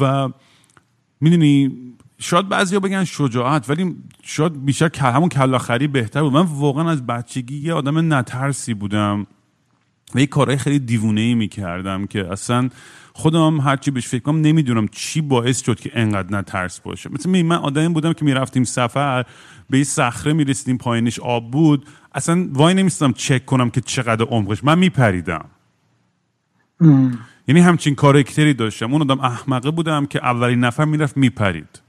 و 0.00 0.28
می‌دونی 1.20 1.76
شاید 2.18 2.48
بعضیا 2.48 2.80
بگن 2.80 3.04
شجاعت 3.04 3.70
ولی 3.70 3.96
شاید 4.22 4.64
بیشتر 4.64 5.10
همون 5.10 5.28
کلاخری 5.28 5.86
بهتر 5.86 6.22
بود. 6.22 6.32
من 6.32 6.46
واقعا 6.46 6.90
از 6.90 7.06
بچگی 7.06 7.58
یه 7.58 7.72
آدم 7.72 8.14
نترسی 8.14 8.74
بودم. 8.74 9.26
و 10.14 10.20
یه 10.20 10.26
کارهای 10.26 10.58
خیلی 10.58 10.78
دیوونه 10.78 11.20
ای 11.20 11.34
می‌کردم 11.34 12.06
که 12.06 12.32
اصلا 12.32 12.68
خودم 13.12 13.60
هرچی 13.60 13.90
بهش 13.90 14.08
فکر 14.08 14.22
کنم 14.22 14.40
نمی‌دونم 14.40 14.88
چی 14.88 15.20
باعث 15.20 15.64
شد 15.64 15.80
که 15.80 15.90
انقدر 15.94 16.38
نترس 16.38 16.80
باشه. 16.80 17.10
مثل 17.12 17.30
می- 17.30 17.42
من 17.42 17.56
آدمی 17.56 17.88
بودم 17.88 18.12
که 18.12 18.24
می‌رفتیم 18.24 18.64
سفر 18.64 19.24
به 19.70 19.78
یه 19.78 19.84
صخره 19.84 20.32
می‌رسیدیم 20.32 20.78
پایینش 20.78 21.20
آب 21.20 21.50
بود. 21.50 21.86
اصلا 22.14 22.48
وای 22.52 22.74
نمیستم 22.74 23.12
چک 23.12 23.46
کنم 23.46 23.70
که 23.70 23.80
چقدر 23.80 24.24
عمقش. 24.24 24.64
من 24.64 24.78
میپریدم. 24.78 25.44
یعنی 27.48 27.60
همچین 27.60 27.94
کارکتری 27.94 28.54
داشتم. 28.54 28.92
اون 28.92 29.02
آدم 29.02 29.20
احمقه 29.20 29.70
بودم 29.70 30.06
که 30.06 30.24
اولین 30.24 30.60
نفر 30.60 30.84
می‌رفت 30.84 31.16
میپرید. 31.16 31.81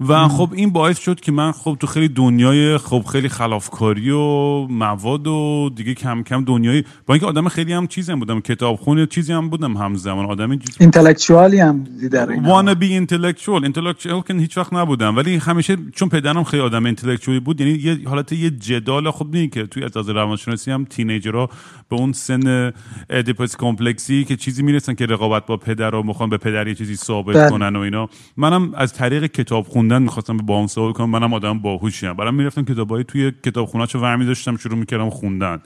و 0.00 0.28
خب 0.28 0.50
این 0.54 0.70
باعث 0.70 0.98
شد 0.98 1.20
که 1.20 1.32
من 1.32 1.52
خب 1.52 1.76
تو 1.80 1.86
خیلی 1.86 2.08
دنیای 2.08 2.78
خب 2.78 3.04
خیلی 3.12 3.28
خلافکاری 3.28 4.10
و 4.10 4.18
مواد 4.66 5.26
و 5.26 5.70
دیگه 5.76 5.94
کم 5.94 6.22
کم 6.22 6.44
دنیای 6.44 6.84
با 7.06 7.14
اینکه 7.14 7.26
آدم 7.26 7.48
خیلی 7.48 7.72
هم 7.72 7.86
چیزی 7.86 8.12
هم 8.12 8.18
بودم 8.18 8.40
کتابخونه 8.40 9.06
چیزی 9.06 9.32
هم 9.32 9.48
بودم 9.48 9.76
همزمان 9.76 10.26
آدم 10.26 10.58
اینتלקچوالی 10.80 11.60
هم 11.60 11.84
در 12.12 12.30
این 12.30 12.46
وانا 12.46 12.74
بی 12.74 12.92
اینتלקچوال 12.92 13.62
اینتלקچوال 13.62 14.20
که 14.20 14.34
هیچ 14.34 14.58
وقت 14.58 14.72
نبودم 14.72 15.16
ولی 15.16 15.36
همیشه 15.36 15.76
چون 15.94 16.08
پدرم 16.08 16.44
خیلی 16.44 16.62
آدم 16.62 16.84
اینتלקچوالی 16.84 17.40
بود 17.40 17.60
یعنی 17.60 17.72
یه 17.72 18.08
حالت 18.08 18.32
یه 18.32 18.50
جدال 18.50 19.10
خب 19.10 19.26
نیست 19.32 19.52
که 19.52 19.66
توی 19.66 19.84
از 19.84 20.08
روانشناسی 20.08 20.70
هم 20.70 20.84
تینیجرها 20.84 21.50
به 21.88 21.96
اون 21.96 22.12
سن 22.12 22.72
ادیپوس 23.10 23.56
کمپلکسی 23.56 24.24
که 24.24 24.36
چیزی 24.36 24.62
می‌رسن 24.62 24.94
که 24.94 25.06
رقابت 25.06 25.46
با 25.46 25.56
پدر 25.56 25.90
رو 25.90 26.02
می‌خوان 26.02 26.30
به 26.30 26.36
پدر 26.36 26.68
یه 26.68 26.74
چیزی 26.74 26.96
ثابت 26.96 27.36
بله. 27.36 27.50
کنن 27.50 27.76
و 27.76 27.80
اینا. 27.80 28.08
منم 28.36 28.74
از 28.74 28.92
طریق 28.92 29.26
کتاب 29.26 29.68
خوندن 29.84 30.02
می‌خواستم 30.02 30.36
به 30.36 30.42
بابام 30.42 30.66
ثابت 30.66 30.96
کنم. 30.96 31.10
منم 31.10 31.34
آدم 31.34 31.58
باهوشی 31.58 32.06
ام. 32.06 32.16
برام 32.16 32.34
می‌رفتم 32.34 32.64
کتابای 32.64 33.04
توی 33.04 33.32
کتابخونه‌شو 33.44 33.98
ورمی 33.98 34.26
داشتم 34.26 34.56
شروع 34.56 34.78
می‌کردم 34.78 35.10
خوندن. 35.10 35.62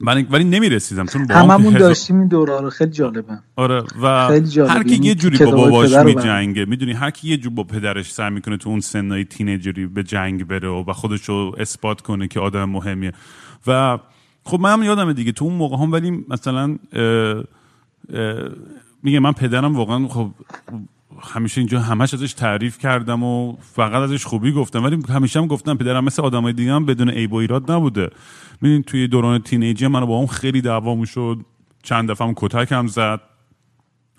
من 0.00 0.26
ولی 0.30 0.44
نمی‌رسیدم 0.44 1.06
چون 1.06 1.30
هممون 1.30 1.74
هزار- 1.74 1.88
داشتیم 1.88 2.18
این 2.18 2.28
دوره 2.28 2.60
رو. 2.60 2.70
خیلی 2.70 2.90
جالبه. 2.90 3.38
آره 3.56 3.82
و 4.02 4.28
خیلی 4.28 4.48
جالب. 4.48 4.70
هر 4.70 4.82
کی 4.82 4.90
یعنی 4.94 5.06
یه 5.06 5.14
جوری 5.14 5.44
با 5.44 5.50
باباش 5.50 5.92
میجنگه 5.92 6.64
می‌دونی؟ 6.64 6.92
هر 6.92 7.10
کی 7.10 7.28
یه 7.28 7.36
جور 7.36 7.52
با 7.52 7.64
پدرش 7.64 8.12
سعی 8.12 8.30
می‌کنه 8.30 8.56
تو 8.56 8.70
اون 8.70 8.80
سنای 8.80 9.24
تینیجری 9.24 9.86
به 9.86 10.02
جنگ 10.02 10.46
بره 10.46 10.68
و 10.68 10.92
خودش 10.92 11.24
رو 11.24 11.54
اثبات 11.58 12.00
کنه 12.00 12.28
که 12.28 12.40
آدم 12.40 12.64
مهمیه. 12.64 13.12
و 13.66 13.98
خب 14.44 14.60
من 14.60 14.72
هم 14.72 14.82
یادمه 14.82 15.12
دیگه 15.12 15.32
تو 15.32 15.44
اون 15.44 15.54
موقع 15.54 15.76
هم 15.76 15.92
ولی 15.92 16.24
مثلا 16.28 16.78
اه، 16.92 17.02
اه، 17.02 18.48
میگه 19.02 19.20
من 19.20 19.32
پدرم 19.32 19.76
واقعا 19.76 20.08
خب 20.08 20.30
همیشه 21.22 21.60
اینجا 21.60 21.80
همش 21.80 22.14
ازش 22.14 22.32
تعریف 22.32 22.78
کردم 22.78 23.22
و 23.22 23.56
فقط 23.74 24.02
ازش 24.02 24.24
خوبی 24.26 24.52
گفتم. 24.52 24.84
ولی 24.84 25.02
همیشه 25.08 25.40
هم 25.40 25.46
گفتم 25.46 25.76
پدرم 25.76 26.04
مثل 26.04 26.22
آدمای 26.22 26.52
دیگه 26.52 26.72
هم 26.72 26.86
بدون 26.86 27.10
عیب 27.10 27.32
و 27.32 27.36
ایراد 27.36 27.72
نبوده. 27.72 28.10
می‌دونی 28.60 28.82
توی 28.82 29.08
دوران 29.08 29.38
teenage 29.38 29.80
ی 29.80 29.86
من 29.86 30.04
با 30.04 30.16
اون 30.16 30.26
خیلی 30.26 30.60
دعوامون 30.60 31.04
شد 31.04 31.38
چند 31.82 32.10
دفعه 32.10 32.26
هم 32.26 32.34
کتک 32.36 32.72
هم 32.72 32.86
زد. 32.86 33.20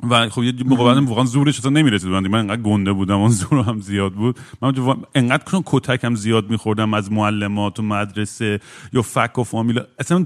و 0.10 0.30
خب 0.30 0.44
یه 0.44 0.54
موقع 0.66 1.00
واقعا 1.00 1.26
زورش 1.26 1.60
اصلا 1.60 1.72
نمی‌رسید. 1.72 2.10
من 2.10 2.40
انقدر 2.40 2.62
گنده 2.62 2.94
بودم 2.94 3.18
اون 3.20 3.30
زور 3.40 3.64
هم 3.64 3.80
زیاد 3.80 4.14
بود. 4.14 4.40
من 4.62 4.74
انقدر 5.16 5.44
چون 5.52 5.64
کتک 5.66 6.04
هم 6.04 6.16
زیاد 6.16 6.50
میخوردم 6.50 6.94
از 6.94 7.12
معلما 7.12 7.80
تو 7.80 7.84
مدرسه 7.84 8.60
یا 8.94 9.02
فک 9.02 9.38
و 9.38 9.44
فامیل 9.44 9.80
اصلا 10.00 10.26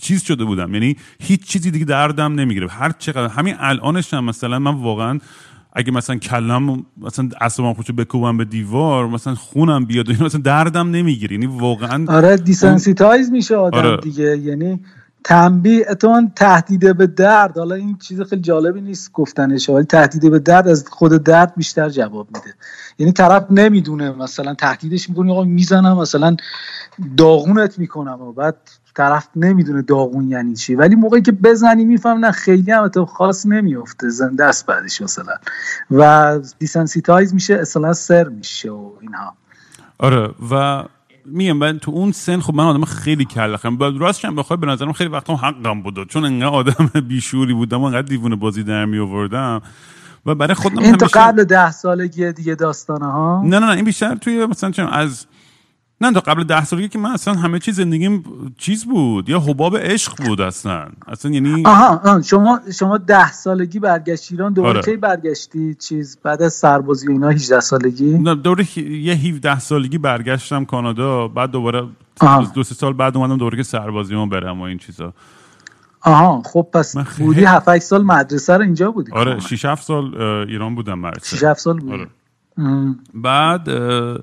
چیز 0.00 0.22
شده 0.22 0.44
بودم. 0.44 0.74
یعنی 0.74 0.96
هیچ 1.20 1.44
چیزی 1.44 1.70
دیگه 1.70 1.84
دردم 1.84 2.34
نمی‌گیره 2.34 2.68
هر 2.68 2.92
چقدر 2.98 3.26
همین 3.26 3.54
الانش 3.58 4.14
هم 4.14 4.24
مثلا 4.24 4.58
من 4.58 4.74
واقعا 4.74 5.18
اگه 5.78 5.92
مثلا 5.92 6.16
کلمه 6.16 6.86
مثلا 7.00 7.28
اصلا 7.40 7.74
خوشو 7.74 7.92
بکوبم 7.92 8.36
به 8.36 8.44
دیوار 8.44 9.06
مثلا 9.06 9.34
خونم 9.34 9.84
بیاد 9.84 10.08
و 10.08 10.12
اینا 10.12 10.24
مثلا 10.24 10.40
دردم 10.40 10.90
نمی‌گیره. 10.90 11.32
یعنی 11.32 11.46
واقعا 11.46 12.06
آره 12.08 12.36
desensitize 12.36 13.30
میشه 13.30 13.56
آدم 13.56 13.78
آره. 13.78 13.96
دیگه. 13.96 14.38
یعنی 14.38 14.80
تنبیه 15.24 15.86
اتون 15.90 16.32
تهدید 16.36 16.96
به 16.96 17.06
درد. 17.06 17.58
حالا 17.58 17.74
این 17.74 17.98
چیز 17.98 18.20
خیلی 18.20 18.42
جالبی 18.42 18.80
نیست 18.80 19.12
گفتنش 19.12 19.68
ولی 19.68 19.84
تهدید 19.84 20.30
به 20.30 20.38
درد 20.38 20.68
از 20.68 20.84
خود 20.90 21.24
درد 21.24 21.52
بیشتر 21.56 21.88
جواب 21.88 22.26
میده. 22.26 22.54
یعنی 22.98 23.12
طرف 23.12 23.46
نمی‌دونه 23.50 24.10
مثلا 24.10 24.54
تهدیدش 24.54 25.08
می‌کنی 25.10 25.32
آقا 25.32 25.44
می‌زنم 25.44 25.98
مثلا 25.98 26.36
داغونت 27.16 27.78
می‌کنم 27.78 28.22
و 28.22 28.32
بعد 28.32 28.56
طرف 28.96 29.28
نمی‌دونه 29.36 29.82
داغون 29.82 30.28
یعنی 30.28 30.54
چی. 30.54 30.74
ولی 30.74 30.94
موقعی 30.94 31.22
که 31.22 31.32
بزنی 31.32 31.84
میفهمه 31.84 32.24
نه 32.24 32.30
خیلی 32.30 32.70
هم 32.72 32.82
اتفاق 32.82 33.08
خاص 33.08 33.46
نمیفته 33.46 34.08
زنده 34.08 34.44
است 34.44 34.66
بعدش 34.66 35.02
مثلا. 35.02 35.34
و 35.90 36.38
desensitize 36.58 37.34
میشه 37.34 37.54
اصلا 37.54 37.92
سر 37.92 38.28
میشه 38.28 38.70
و 38.70 38.90
اینها. 39.00 39.34
آره 39.98 40.30
و 40.50 40.84
میگم 41.26 41.56
من 41.56 41.78
تو 41.78 41.90
اون 41.90 42.12
سن 42.12 42.40
خب 42.40 42.54
من 42.54 42.64
آدم 42.64 42.84
خیلی 42.84 43.24
کلخم. 43.24 43.78
راستش 43.78 44.24
هم 44.24 44.36
بخوای 44.36 44.56
به 44.56 44.66
نظرم 44.66 44.92
خیلی 44.92 45.10
وقتا 45.10 45.36
حقم 45.36 45.82
بود. 45.82 46.08
چون 46.08 46.24
انقدر 46.24 46.46
آدم 46.46 46.90
بیشوری 47.08 47.54
بودم 47.54 47.80
و 47.80 47.84
انقدر 47.84 48.02
دیوونه 48.02 48.36
بازی 48.36 48.62
در 48.62 48.84
می 48.84 48.98
آوردم 48.98 49.62
و 50.26 50.34
برای 50.34 50.54
خودم 50.54 50.78
این 50.78 50.96
تا 50.96 51.06
همیشه 51.06 51.20
قبل 51.20 51.44
ده 51.44 51.70
سالگی 51.70 52.32
دیگه 52.32 52.54
داستانه 52.54 53.06
ها؟ 53.06 53.42
نه 53.44 53.58
نه 53.58 53.66
نه 53.66 53.72
این 53.72 53.84
بیشتر 53.84 54.14
توی 54.14 54.46
مثلا 54.46 54.70
چون 54.70 54.86
از 54.86 55.26
نه 56.00 56.12
تا 56.12 56.20
قبل 56.20 56.44
ده 56.44 56.64
سالگی 56.64 56.88
که 56.88 56.98
من 56.98 57.10
اصلا 57.10 57.34
همه 57.34 57.58
چیز 57.58 57.76
زندگیم 57.76 58.24
چیز 58.58 58.84
بود 58.84 59.28
یا 59.28 59.40
حباب 59.40 59.76
عشق 59.76 60.26
بود 60.26 60.40
اصلا 60.40 60.86
اصلا 61.08 61.30
یعنی 61.30 61.62
آها 61.66 62.00
آه. 62.04 62.22
شما 62.22 62.60
شما 62.78 62.98
ده 62.98 63.32
سالگی 63.32 63.78
برگشتی 63.78 64.34
ایران 64.34 64.52
دوباره 64.52 64.78
آره. 64.78 64.92
کی 64.92 64.96
برگشتی 64.96 65.74
چیز 65.74 66.18
بعد 66.22 66.42
از 66.42 66.52
سربازی 66.52 67.12
اینا 67.12 67.28
18 67.28 67.60
سالگی 67.60 68.18
نه، 68.18 68.34
دوره 68.34 68.78
یه 68.78 69.14
17 69.14 69.58
سالگی 69.58 69.98
برگشتم 69.98 70.64
کانادا 70.64 71.28
بعد 71.28 71.50
دوباره 71.50 71.86
آها. 72.20 72.50
دو 72.54 72.62
سه 72.62 72.74
سال 72.74 72.92
بعد 72.92 73.16
اومدم 73.16 73.36
دوباره 73.36 73.56
که 73.56 73.62
سربازیمو 73.62 74.26
برم 74.26 74.60
و 74.60 74.62
این 74.64 74.78
چیزا 74.78 75.12
آها 76.00 76.42
خب 76.44 76.66
پس 76.72 76.96
خیلی- 76.98 77.26
بودی 77.26 77.44
7 77.44 77.68
8 77.68 77.82
سال 77.84 78.02
مدرسه 78.04 78.56
رو 78.56 78.62
اینجا 78.62 78.90
بودی 78.90 79.12
آره 79.12 79.40
6 79.40 79.64
7 79.64 79.82
سال 79.82 80.20
ایران 80.48 80.74
بودم 80.74 80.98
مدرسه 80.98 81.36
6 81.36 81.42
7 81.44 81.60
سال 81.60 81.80
بودی 81.80 81.92
آره. 81.92 82.08
بعد 83.14 83.68
اه، 83.68 84.18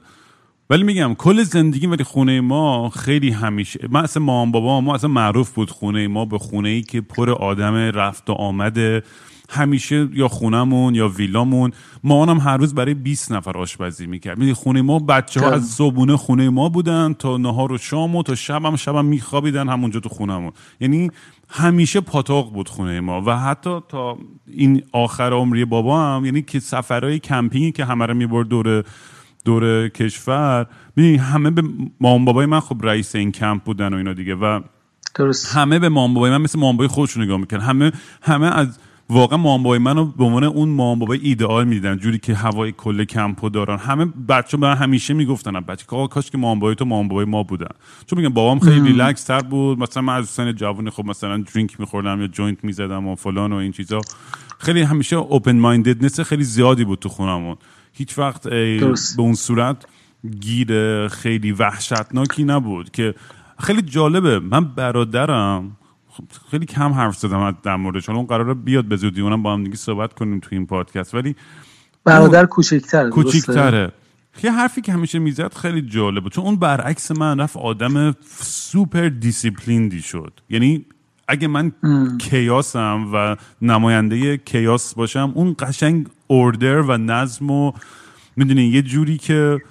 ولی 0.74 0.84
میگم 0.84 1.14
کل 1.14 1.44
زندگی 1.44 1.88
ولی 1.88 2.04
خونه 2.04 2.42
ما 2.42 2.90
خیلی 2.90 3.32
همیشه 3.32 3.80
من 3.90 4.04
اصلا 4.04 4.24
مام 4.24 4.52
بابا 4.52 4.82
ما 4.82 4.96
اصلا 4.96 5.10
معروف 5.10 5.52
بود 5.52 5.72
خونه 5.72 6.08
ما 6.08 6.26
به 6.26 6.38
خونه 6.38 6.70
ای 6.70 6.82
که 6.82 7.02
پر 7.02 7.32
آدم 7.32 7.76
رفت 7.76 8.30
و 8.30 8.34
آمده 8.34 9.04
همیشه 9.50 10.10
یا 10.14 10.28
خونمون 10.28 10.96
یا 10.96 11.08
ویلامون. 11.08 11.72
ما 12.04 12.26
هم 12.26 12.38
هر 12.38 12.58
روز 12.58 12.76
برای 12.76 12.94
20 12.94 13.32
نفر 13.32 13.58
آشپزی 13.58 14.08
می‌کرد. 14.08 14.38
می‌دونی 14.38 14.54
خونه 14.54 14.82
ما 14.82 15.00
بچه 15.00 15.40
ها 15.40 15.52
از 15.52 15.66
صبحونه 15.66 16.18
خونه 16.18 16.50
ما 16.50 16.70
بودن 16.70 17.14
تا 17.14 17.38
نهار 17.38 17.72
و 17.72 17.78
شام 17.78 18.16
و 18.16 18.24
تا 18.24 18.36
شب 18.36 18.66
هم 18.66 18.76
شب 18.76 18.96
هم 18.96 19.06
میخوابیدن 19.06 19.70
همونجا 19.70 20.00
تو 20.00 20.10
خونمون 20.10 20.52
یعنی 20.80 21.10
همیشه 21.50 22.02
پاتاق 22.02 22.54
بود 22.54 22.70
خونه 22.70 23.00
ما 23.00 23.22
و 23.26 23.40
حتی 23.40 23.80
تا 23.90 24.18
این 24.48 24.84
آخر 24.92 25.34
عمری 25.34 25.66
بابا 25.66 26.02
هم 26.02 26.26
یعنی 26.26 26.42
که 26.42 26.60
سفرهای 26.60 27.20
کمپینگی 27.20 27.72
که 27.72 27.86
همه 27.86 28.06
رو 28.06 28.14
می‌برد 28.14 28.48
دور 28.48 28.84
دور 29.46 29.90
کشور. 29.90 30.66
ببین 30.98 31.20
همه 31.20 31.52
به 31.52 31.64
مام 32.02 32.26
بابای 32.26 32.46
من 32.46 32.60
خب 32.60 32.78
رئیس 32.84 33.16
این 33.16 33.32
کمپ 33.32 33.64
بودن 33.64 33.94
و 33.94 33.98
اینا 33.98 34.14
دیگه 34.14 34.36
و 34.36 34.60
درست. 35.16 35.56
همه 35.56 35.80
به 35.80 35.90
مام 35.90 36.14
بابای 36.14 36.32
من 36.32 36.42
مثل 36.42 36.60
مام 36.60 36.76
بابای 36.76 36.88
خودشون 36.88 37.24
نگاه 37.24 37.38
می‌کنن 37.38 37.60
همه 37.60 37.92
همه 38.22 38.58
از 38.58 38.80
واقعا 39.10 39.38
مام 39.38 39.64
بابای 39.64 39.80
منو 39.80 40.06
به 40.06 40.24
عنوان 40.24 40.44
اون 40.44 40.70
مام 40.70 41.00
بابای 41.00 41.20
ایدئال 41.24 41.68
می‌دیدن 41.68 41.98
جوری 41.98 42.18
که 42.18 42.36
هوای 42.36 42.72
کل 42.72 43.04
کمپو 43.04 43.50
دارن. 43.50 43.78
همه 43.78 44.06
بچه 44.06 44.58
من 44.58 44.76
همیشه 44.76 45.14
می‌گفتن 45.14 45.60
بچه 45.60 45.86
که 45.90 46.08
کاش 46.08 46.32
که 46.32 46.38
مام 46.38 46.60
بابای 46.60 46.76
تو 46.76 46.86
مام 46.86 47.08
بابای 47.08 47.26
ما 47.26 47.44
بودن. 47.44 47.68
چون 48.06 48.20
میگم 48.20 48.34
بابام 48.34 48.60
خیلی 48.60 48.82
ریلکس 48.82 49.24
تر 49.24 49.42
بود. 49.42 49.80
مثلا 49.80 50.04
من 50.04 50.16
از 50.16 50.30
سن 50.30 50.56
جوانی 50.56 50.90
خب 50.90 51.06
مثلا 51.06 51.38
drink 51.38 51.80
میخوردم 51.80 52.22
یا 52.22 52.28
joint 52.28 52.64
می‌زدم 52.64 53.08
و 53.08 53.16
فلان 53.16 53.54
و 53.54 53.56
این 53.56 53.72
چیزا. 53.72 54.02
خیلی 54.60 54.82
همیشه 54.82 55.16
open-mindedness 55.16 56.20
خیلی 56.20 56.44
زیادی 56.44 56.86
بود 56.86 57.00
تو 57.00 57.10
خونمون. 57.10 57.56
هیچ 57.94 58.20
وقت 58.20 58.48
به 58.48 58.96
اون 59.18 59.34
صورت 59.34 59.86
گیر 60.40 61.08
خیلی 61.08 61.52
وحشتناکی 61.52 62.44
نبود 62.44 62.92
که 62.92 63.16
خیلی 63.60 63.82
جالبه. 63.82 64.40
من 64.40 64.66
برادرم 64.66 65.78
خب 66.10 66.24
خیلی 66.52 66.66
کم 66.66 66.92
حرف 66.92 67.16
زدم 67.16 67.58
در 67.64 67.76
مورد 67.76 68.00
چون 68.00 68.16
اون 68.16 68.26
قراره 68.26 68.54
بیاد 68.54 68.86
به 68.86 68.96
زودی 68.96 69.22
اونم 69.22 69.44
با 69.44 69.54
هم 69.54 69.64
دیگه 69.64 69.76
صحبت 69.76 70.14
کنیم 70.14 70.40
تو 70.40 70.50
این 70.52 70.66
پادکست. 70.66 71.16
ولی 71.16 71.36
برادر 72.04 72.46
کوچکتره 72.46 73.10
کوچکتره. 73.10 73.92
یه 74.44 74.52
حرفی 74.52 74.82
که 74.82 74.92
همیشه 74.92 75.20
می‌زد 75.20 75.54
خیلی 75.54 75.82
جالبه. 75.82 76.30
چون 76.30 76.44
اون 76.44 76.56
برعکس 76.56 77.12
من 77.12 77.40
رفت 77.40 77.58
آدم 77.58 78.16
super 78.42 79.10
disciplined 79.10 79.94
ی 79.94 80.02
شد. 80.02 80.40
یعنی 80.50 80.86
اگه 81.28 81.48
من 81.48 81.72
کیاسم 82.20 83.10
و 83.14 83.36
نماینده 83.62 84.38
chaos 84.38 84.94
باشم 84.94 85.32
اون 85.36 85.56
قشنگ 85.60 86.08
اوردر 86.34 86.82
و 86.82 86.98
نظم 86.98 87.52
و 87.52 87.72
می‌دونی 88.36 88.64
یه 88.64 88.82
جوری 88.82 89.18
که 89.18 89.62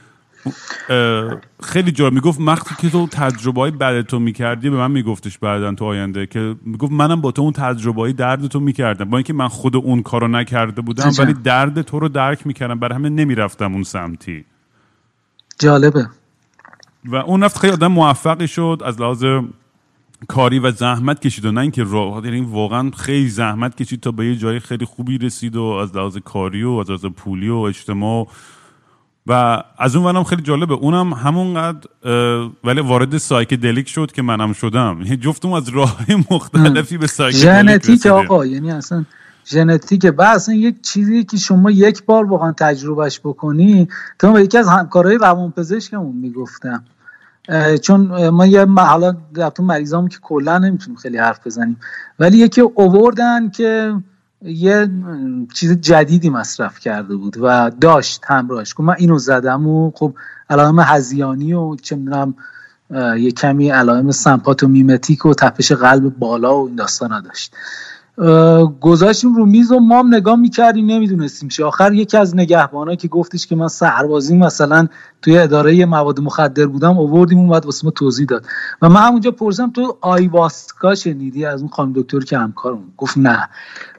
خیلی 1.63 1.93
جا 1.93 2.11
می‌گفت 2.11 2.41
وقتی 2.41 2.75
که 2.79 2.91
تو 2.91 3.07
تجربه 3.07 3.61
های 3.61 3.71
بعد 3.71 4.03
تو 4.03 4.19
می‌کردی 4.19 4.71
به 4.71 4.77
من 4.77 4.91
میگفتش 4.91 5.39
بعدا 5.39 5.75
تو 5.75 5.85
آینده 5.85 6.27
که 6.27 6.57
می‌گفت 6.63 6.93
منم 6.93 7.21
با 7.21 7.33
تو 7.33 7.43
اون 7.43 7.53
تجربه 7.53 8.01
های 8.01 8.13
درد 8.13 8.47
تو 8.47 8.61
می‌کردم. 8.61 9.11
با 9.11 9.17
اینکه 9.17 9.33
من 9.33 9.49
خود 9.49 9.77
اون 9.77 10.03
کارو 10.03 10.29
نکرده 10.29 10.83
بودم 10.83 11.11
ولی 11.19 11.33
درد 11.33 11.83
تو 11.83 11.99
رو 11.99 12.09
درک 12.09 12.47
می‌کردم. 12.47 12.79
برای 12.79 12.95
همه 12.95 13.09
نمی‌رفتم 13.09 13.73
اون 13.73 13.83
سمتی. 13.83 14.45
جالبه. 15.59 16.07
و 17.05 17.17
اون 17.17 17.43
رفت 17.43 17.59
خیلی 17.59 17.73
آدم 17.73 17.93
موفقی 17.93 18.49
شد. 18.49 18.83
از 18.85 19.01
لحاظ 19.01 19.25
کاری 20.29 20.59
و 20.59 20.71
زحمت 20.71 21.21
کشید 21.21 21.45
و 21.45 21.53
نه 21.53 21.61
اینکه 21.61 21.87
یعنی 22.25 22.41
واقعا 22.41 22.91
خیلی 22.97 23.29
زحمت 23.29 23.77
کشید 23.77 24.01
تا 24.01 24.11
به 24.11 24.27
یه 24.27 24.37
جای 24.37 24.61
خیلی 24.61 24.85
خوبی 24.85 25.19
رسید 25.19 25.57
و 25.57 25.63
از 25.63 25.97
لحاظ 25.97 26.17
کاری 26.17 26.63
و 26.63 26.71
از 26.71 26.89
لحاظ 26.89 27.05
پولی 27.05 27.49
و 27.49 27.57
اجتماع. 27.57 28.29
و 29.27 29.63
از 29.79 29.97
اون 29.97 30.05
ورم 30.07 30.25
خیلی 30.25 30.43
جالبه. 30.43 30.75
اونم 30.75 31.13
همونقدر 31.13 31.89
ولی 32.65 32.81
وارد 32.81 33.19
psychedelic 33.19 33.89
شد 33.89 34.13
که 34.13 34.23
منم 34.23 34.53
شدم. 34.53 35.01
یعنی 35.05 35.17
جفتمون 35.17 35.53
از 35.53 35.69
راه 35.69 35.99
مختلفی 36.31 36.99
به 36.99 37.07
psychedelic 37.07 37.45
ژنتیک 37.45 38.07
آقا 38.07 38.47
یعنی 38.47 38.71
اصلا 38.71 39.05
ژنتیک 39.47 40.13
و 40.19 40.23
اصلا 40.23 40.55
یک 40.55 40.83
چیزی 40.83 41.25
که 41.25 41.37
شما 41.37 41.71
یک 41.71 42.05
بار 42.05 42.25
واقعا 42.25 42.53
تجربهش 42.53 43.21
بکنی 43.25 43.89
تو 44.19 44.41
یکی 44.41 44.59
از 44.59 44.69
همکارای 44.69 45.19
روانپزشکمون 45.19 46.17
می‌گفتم. 46.17 46.85
چون 47.83 48.29
ما 48.29 48.47
یه 48.47 48.65
حالا 48.65 49.17
تو 49.55 49.63
مریضامون 49.63 50.09
که 50.09 50.19
کلا 50.23 50.59
نمی‌تونیم 50.59 50.99
خیلی 50.99 51.19
حرف 51.19 51.47
بزنیم. 51.47 51.81
ولی 52.19 52.39
یکی 52.39 52.61
اووردن 52.61 53.51
که 53.51 53.95
یه 54.43 54.91
چیز 55.55 55.81
جدیدی 55.81 56.31
مصرف 56.31 56.79
کرده 56.79 57.17
بود 57.17 57.37
و 57.41 57.71
داشت 57.81 58.23
همراهش. 58.27 58.75
که 58.75 58.83
من 58.83 58.95
اینو 58.99 59.19
زدم 59.19 59.67
و 59.67 59.91
خب 59.95 60.15
علائم 60.51 60.81
هزیانی 60.81 61.55
و 61.55 61.77
چه 61.77 61.97
می‌دونم 61.97 62.35
یه 63.19 63.33
کمی 63.33 63.71
علائم 63.71 64.11
سمپات 64.11 64.63
و 65.27 65.35
تپش 65.35 65.73
قلب 65.73 66.19
بالا 66.19 66.57
و 66.59 66.67
این 66.67 66.77
داستانا 66.77 67.21
داشت. 67.21 67.55
گذاشتیم 68.81 69.35
رو 69.35 69.47
میز 69.47 69.73
و 69.73 69.79
ما 69.79 69.99
هم 69.99 70.15
نگاه 70.15 70.37
می‌کردیم 70.37 70.87
نمی‌دونستیم 70.87 71.49
چی. 71.49 71.63
آخر 71.63 71.93
یکی 71.93 72.17
از 72.17 72.37
نگهبانا 72.37 72.95
که 72.95 73.09
گفتش 73.09 73.47
که 73.47 73.57
من 73.57 73.69
سربازی 73.69 74.37
مثلا 74.37 74.89
توی 75.23 75.39
اداره 75.39 75.87
مواد 75.87 76.21
مخدر 76.21 76.67
بودم 76.67 76.99
اووردیم 76.99 77.39
اون 77.39 77.49
بعد 77.49 77.65
واسه 77.65 77.85
ما 77.85 77.91
توضیح 77.91 78.27
داد. 78.27 78.47
و 78.83 78.89
من 78.89 79.01
همونجا 79.01 79.31
پرسیدم 79.31 79.71
تو 79.71 79.99
ayahuasca 80.01 80.95
شنیدی 80.95 81.45
از 81.45 81.61
اون 81.61 81.71
خانم 81.71 81.93
دکتر 81.93 82.21
که 82.21 82.39
همکارم 82.39 82.79
گفت 82.97 83.19
نه. 83.19 83.49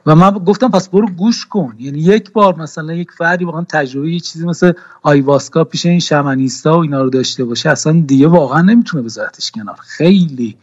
و 0.06 0.14
من 0.14 0.30
گفتم 0.30 0.70
پس 0.70 0.88
برو 0.88 1.06
گوش 1.06 1.46
کن. 1.46 1.74
یعنی 1.78 1.98
یک 1.98 2.32
بار 2.32 2.56
مثلا 2.56 2.92
یک 2.92 3.10
فردی 3.10 3.44
واقعا 3.44 3.64
تجربه 3.68 4.12
یه 4.12 4.20
چیزی 4.20 4.46
مثل 4.46 4.72
ayahuasca 5.02 5.64
پیش 5.64 5.86
این 5.86 6.00
شمنیستا 6.00 6.78
و 6.78 6.82
اینا 6.82 7.02
رو 7.02 7.10
داشته 7.10 7.44
باشه 7.44 7.70
اصلا 7.70 8.04
دیگه 8.06 8.28
واقعا 8.28 8.62
نمی‌تونه 8.62 9.02
بذارتش 9.02 9.50
کنار. 9.50 9.76
خیلی 9.80 10.56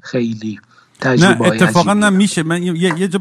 خیلی. 0.00 0.60
نه 1.06 1.40
اتفاقا 1.42 1.94
نه 1.94 2.10
میشه. 2.10 2.42
من 2.42 2.62
یه, 2.62 3.00
یه 3.00 3.08
جا 3.08 3.18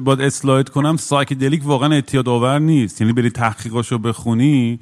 باید 0.00 0.20
slide 0.20 0.68
کنم 0.68 0.96
psychedelic 0.96 1.62
واقعا 1.64 1.92
اعتیاد 1.92 2.28
آور 2.28 2.58
نیست. 2.58 3.00
یعنی 3.00 3.12
بری 3.12 3.30
تحقیقاشو 3.30 3.98
بخونی 3.98 4.80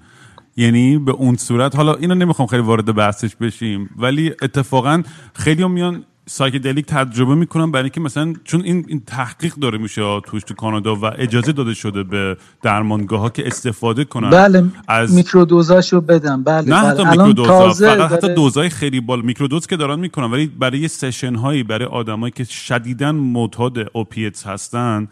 یعنی 0.56 0.98
به 0.98 1.12
اون 1.12 1.36
صورت. 1.36 1.76
حالا 1.76 1.94
اینو 1.94 2.14
نمی‌خوام 2.14 2.48
خیلی 2.48 2.62
وارد 2.62 2.94
بحثش 2.94 3.36
بشیم 3.36 3.90
ولی 3.96 4.32
اتفاقا 4.42 5.02
خیلی 5.34 5.68
میان 5.68 6.04
psychedelic 6.28 6.86
تجربه 6.86 7.34
می‌کنن 7.34 7.70
برای 7.70 7.84
اینکه 7.84 8.00
مثلا 8.00 8.34
چون 8.44 8.60
این, 8.60 8.84
این 8.88 9.02
تحقیق 9.06 9.54
داره 9.54 9.78
میشه 9.78 10.20
توش 10.20 10.42
تو 10.42 10.54
کانادا 10.54 10.96
و 10.96 11.04
اجازه 11.04 11.52
داده 11.52 11.74
شده 11.74 12.02
به 12.02 12.36
درمانگاه 12.62 13.20
ها 13.20 13.30
که 13.30 13.46
استفاده 13.46 14.04
کنن 14.04 14.30
بله 14.30 14.64
از 14.88 15.14
microdose 15.14 15.79
اشو 15.79 16.00
بدن 16.00 16.42
بله 16.42 16.70
نه 16.70 16.82
بله. 16.82 16.88
حتی 16.88 17.04
microdose 17.04 17.85
ا 17.85 17.94
فقط 17.94 18.12
حتی 18.12 18.34
dose 18.34 18.61
ای 18.61 18.68
خیلی 18.68 19.00
با 19.00 19.22
microdose 19.22 19.66
که 19.66 19.76
دارن 19.76 19.98
می‌کنن 19.98 20.30
ولی 20.30 20.46
برای 20.46 20.88
session 20.88 21.34
هایی 21.34 21.62
برای 21.62 21.88
آدمایی 21.88 22.32
که 22.36 22.44
شدیدا 22.44 23.12
معتاد 23.12 23.78
opiates 23.92 24.46
هستن 24.46 25.08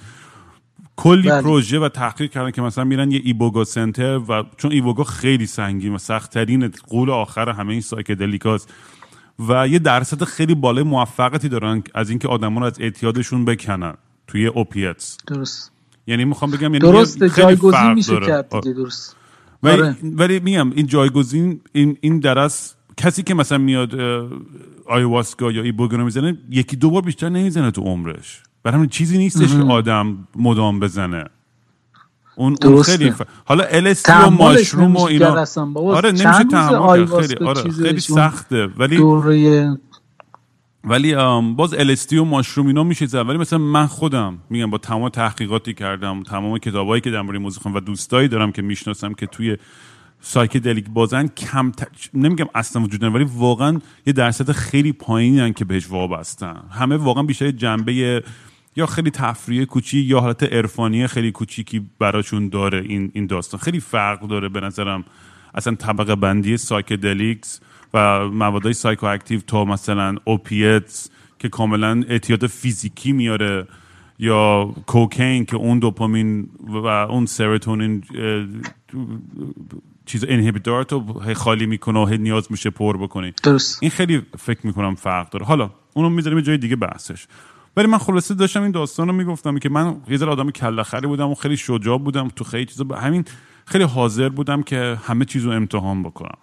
کلی 0.97 1.29
بله. 1.29 1.43
پروژه 1.43 1.79
و 1.79 1.89
تحقیق 1.89 2.31
کردن 2.31 2.51
که 2.51 2.62
مثلا 2.62 2.85
میرن 2.85 3.11
یه 3.11 3.21
ایبوگا 3.25 3.64
سنتر 3.64 4.21
و 4.29 4.45
چون 4.57 4.73
ایبوگا 4.73 5.05
خیلی 5.05 5.47
سنگین 5.47 5.95
و 5.95 5.99
سختترین 5.99 6.73
قول 6.89 7.11
آخر 7.11 7.49
همه 7.49 7.73
این 7.73 7.81
سایکدلیکاست 7.81 8.73
و 9.49 9.68
یه 9.68 9.78
درصد 9.78 10.24
خیلی 10.24 10.55
بالای 10.55 10.84
موفقیتی 10.84 11.49
دارن 11.49 11.82
از 11.95 12.11
اینکه 12.11 12.28
آدما 12.28 12.61
رو 12.61 12.66
از 12.66 12.80
اعتیادشون 12.80 13.45
بکنن 13.45 13.95
توی 14.26 14.47
اوپیتس 14.47 15.18
درست. 15.26 15.72
یعنی 16.07 16.24
می‌خوام 16.24 16.51
بگم 16.51 16.62
یعنی 16.62 16.78
درست 16.78 17.24
جایگزین 17.24 17.93
میشه 17.93 18.20
کرد 18.20 18.61
دیگه 18.61 18.72
درست. 18.72 19.16
ولی, 19.62 19.82
آره. 19.82 19.97
ولی 20.03 20.41
میگم 20.41 20.70
این 20.70 20.87
جایگزین 20.87 21.61
این 21.72 21.97
این 22.01 22.20
درس 22.20 22.74
کسی 22.97 23.22
که 23.22 23.34
مثلا 23.34 23.59
میاد 23.59 23.95
آیواسکا 24.87 25.53
یا 25.53 25.62
ایبوگا 25.62 25.97
می‌زنه 25.97 26.39
یکی 26.51 26.76
دو 26.76 26.91
بار 26.91 27.03
بیشتر 27.03 27.28
نمی‌زنه 27.28 27.70
تو 27.70 27.82
عمرش. 27.82 28.43
برای 28.62 28.87
چیزی 28.87 29.18
نیستش 29.18 29.57
که 29.57 29.62
آدم 29.62 30.28
مدام 30.37 30.80
بزنه. 30.80 31.24
اون, 32.37 32.57
اون 32.64 32.82
خیلی 32.82 33.11
ف... 33.11 33.22
حالا 33.45 33.64
LSD 33.64 34.12
و 34.12 34.30
mushroom 34.31 34.97
و 34.97 35.01
اینا. 35.01 35.45
آره 35.76 36.09
نمیشه 36.09 36.45
تحمل 36.45 37.07
خیلی 37.07 37.47
آره 37.47 37.70
خیلی 37.70 38.01
سخته. 38.01 38.66
ولی 38.66 38.97
دوره... 38.97 39.78
ولی 40.84 41.14
باز 41.57 41.74
LSD 41.74 42.16
و 42.16 42.24
mushroom 42.24 42.66
اینا 42.66 42.84
میشه 42.84 43.07
زد. 43.07 43.28
ولی 43.28 43.39
مثلا 43.39 43.59
من 43.59 43.87
خودم 43.87 44.39
میگم 44.51 44.70
با 44.70 44.78
تمام 44.78 45.09
تحقیقاتی 45.09 45.74
کردم 45.74 46.22
تمام 46.22 46.59
کتابایی 46.59 47.01
که 47.01 47.11
درباره 47.11 47.39
موزیک 47.39 47.66
و 47.66 47.80
دوستایی 47.80 48.28
دارم 48.28 48.53
که 48.53 48.62
می‌شناسم 48.62 49.12
که 49.12 49.26
توی 49.26 49.57
psychedelic 50.20 50.87
بازن 50.89 51.26
کم 51.26 51.70
ت... 51.70 51.89
نمیگم 52.14 52.47
اصلا 52.55 52.82
وجود 52.82 53.03
ولی 53.03 53.26
واقعا 53.37 53.80
یه 54.07 54.12
درصد 54.12 54.53
خیلی 54.53 54.93
پایینی 54.93 55.53
که 55.53 55.64
بهش 55.64 55.91
وابستن. 55.91 56.57
همه 56.70 56.97
واقعا 56.97 57.22
بیشتر 57.22 57.51
جنبه 57.51 58.22
یا 58.77 58.87
خیلی 58.87 59.11
تفریح 59.11 59.64
کوچیکی 59.64 59.99
یا 59.99 60.20
حالت 60.20 60.43
عرفانی 60.43 61.07
خیلی 61.07 61.33
کوچیکی 61.33 61.87
براشون 61.99 62.49
داره 62.49 62.81
این 62.81 63.11
این 63.14 63.27
داستان. 63.27 63.61
خیلی 63.61 63.81
فرق 63.81 64.29
داره 64.29 64.49
به 64.49 64.61
نظرم. 64.61 65.05
اصلا 65.55 65.74
طبقه 65.74 66.14
بندی 66.14 66.57
psychedelics 66.57 67.61
و 67.95 68.29
موادهای 68.29 68.72
psychoactive 68.72 69.41
تا 69.41 69.64
مثلا 69.64 70.16
opiates 70.24 71.11
که 71.39 71.49
کاملا 71.49 72.05
اعتیاد 72.09 72.47
فیزیکی 72.47 73.12
میاره 73.12 73.66
یا 74.18 74.74
cocaine 74.87 75.45
که 75.45 75.57
اون 75.57 75.79
دوپامین 75.79 76.49
و 76.68 76.87
اون 76.87 77.27
سرتونین 77.27 78.05
چیز 80.07 80.24
inhibitor 80.29 80.83
تو 80.83 81.22
خالی 81.35 81.66
می‌کنه 81.66 82.01
و 82.01 82.09
نیاز 82.09 82.47
میشه 82.51 82.70
پر 82.70 82.97
بکنی. 82.97 83.33
درست. 83.43 83.79
این 83.83 83.91
خیلی 83.91 84.22
فکر 84.39 84.66
می‌کنم 84.66 84.95
فرق 84.95 85.31
داره. 85.31 85.47
حالا 85.47 85.70
اونو 85.95 86.11
می‌ذاریم 86.11 86.41
جای 86.41 86.59
دیگه 86.59 86.77
بحثش. 86.77 87.27
ولی 87.77 87.87
من 87.87 87.99
خلاصه 87.99 88.35
داشتم 88.35 88.62
این 88.62 88.70
داستان 88.70 89.07
رو 89.07 89.12
می‌گفتم 89.12 89.59
که 89.59 89.68
من 89.68 89.97
یه 90.09 90.16
ذره 90.16 90.31
آدم 90.31 90.51
کلخری 90.51 91.07
بودم 91.07 91.31
و 91.31 91.35
خیلی 91.35 91.57
شجاع 91.57 91.99
بودم 91.99 92.29
تو 92.29 92.45
خیلی 92.45 92.64
چیزا. 92.64 92.85
همین 92.85 93.24
خیلی 93.66 93.85
حاضر 93.85 94.29
بودم 94.29 94.62
که 94.62 94.99
همه 95.05 95.24
چیز 95.24 95.45
رو 95.45 95.51
امتحان 95.51 96.03
بکنم. 96.03 96.39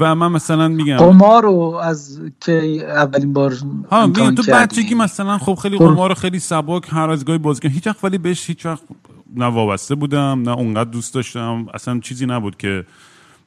و 0.00 0.14
من 0.14 0.32
مثلا 0.32 0.68
میگم 0.68 0.96
قمار 0.96 1.42
رو 1.42 1.80
از 1.82 2.20
که 2.40 2.84
اولین 2.86 3.32
بار 3.32 3.54
ها 3.90 4.06
میگم 4.06 4.34
تو 4.34 4.42
بچگی 4.52 4.94
مثلا 4.94 5.38
خب 5.38 5.54
خیلی 5.54 5.78
قمار 5.78 6.14
خیلی 6.14 6.38
سبک 6.38 6.88
هر 6.88 7.10
از 7.10 7.24
گاهی 7.24 7.38
بازی 7.38 7.68
هیچ 7.68 7.86
وقت 7.86 8.04
ولی 8.04 8.18
بهش 8.18 8.46
هیچ 8.46 8.66
وقت 8.66 8.82
نه 9.36 9.46
وابسته 9.46 9.94
بودم 9.94 10.42
نه 10.42 10.50
اونقدر 10.50 10.90
دوست 10.90 11.14
داشتم. 11.14 11.66
اصلا 11.74 12.00
چیزی 12.00 12.26
نبود 12.26 12.56
که 12.56 12.84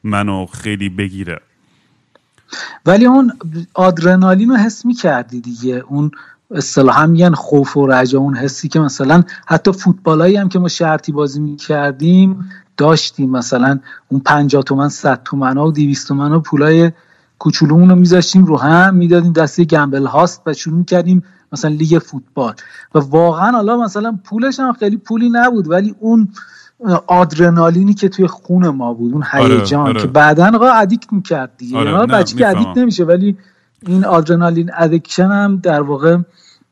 منو 0.04 0.46
خیلی 0.46 0.88
بگیره. 0.88 1.40
ولی 2.86 3.06
اون 3.06 3.32
آدرنالین 3.74 4.50
رو 4.50 4.56
حس 4.56 4.84
می‌کردی 4.84 5.40
دیگه. 5.40 5.84
اون 5.88 6.10
اصطلاحا 6.50 7.06
میگن 7.06 7.34
خوف 7.34 7.76
و 7.76 7.86
رجا 7.86 8.18
اون 8.18 8.36
حسی 8.36 8.68
که 8.68 8.80
مثلا 8.80 9.24
حتی 9.46 9.72
فوتبالایی 9.72 10.36
هم 10.36 10.48
که 10.48 10.58
ما 10.58 10.68
شرطی 10.68 11.12
بازی 11.12 11.40
می‌کردیم 11.40 12.50
داشتیم. 12.76 13.30
مثلا 13.30 13.78
اون 14.08 14.20
50 14.20 14.62
تومن 14.62 14.88
100 14.88 15.22
تومن 15.24 15.56
ها 15.56 15.66
و 15.66 15.72
200 15.72 16.08
تومن 16.08 16.32
ها 16.32 16.40
پولای 16.40 16.92
کوچولومون 17.38 17.88
رو 17.90 17.96
میذاشتیم 17.96 18.44
رو 18.44 18.60
هم 18.60 18.94
می‌دادیم 18.94 19.32
دسته 19.32 19.64
گمبل 19.64 20.06
هاست 20.06 20.42
و 20.46 20.52
شروع 20.52 20.78
می‌کردیم 20.78 21.22
مثلا 21.52 21.70
لیگ 21.70 21.98
فوتبال. 21.98 22.54
و 22.94 22.98
واقعا 22.98 23.50
حالا 23.50 23.76
مثلا 23.76 24.18
پولش 24.24 24.60
هم 24.60 24.72
خیلی 24.72 24.96
پولی 24.96 25.30
نبود 25.30 25.70
ولی 25.70 25.94
اون 26.00 26.28
آدرنالینی 27.06 27.94
که 27.94 28.08
توی 28.08 28.26
خون 28.26 28.68
ما 28.68 28.94
بود 28.94 29.12
اون 29.12 29.24
آره، 29.32 29.54
هیجان 29.54 29.80
آره، 29.80 29.90
آره. 29.90 30.00
که 30.00 30.06
بعدا 30.06 30.50
آقا 30.54 30.68
addict 30.68 31.12
می‌کرد 31.12 31.56
دیگه 31.58 31.78
آره، 31.78 32.06
بچه 32.06 32.36
که 32.36 32.48
addict 32.48 32.76
نمیشه 32.76 33.04
ولی 33.04 33.36
این 33.86 34.04
adrenaline 34.04 34.70
addiction 34.76 35.26
هم 35.26 35.56
در 35.56 35.80
واقع 35.80 36.18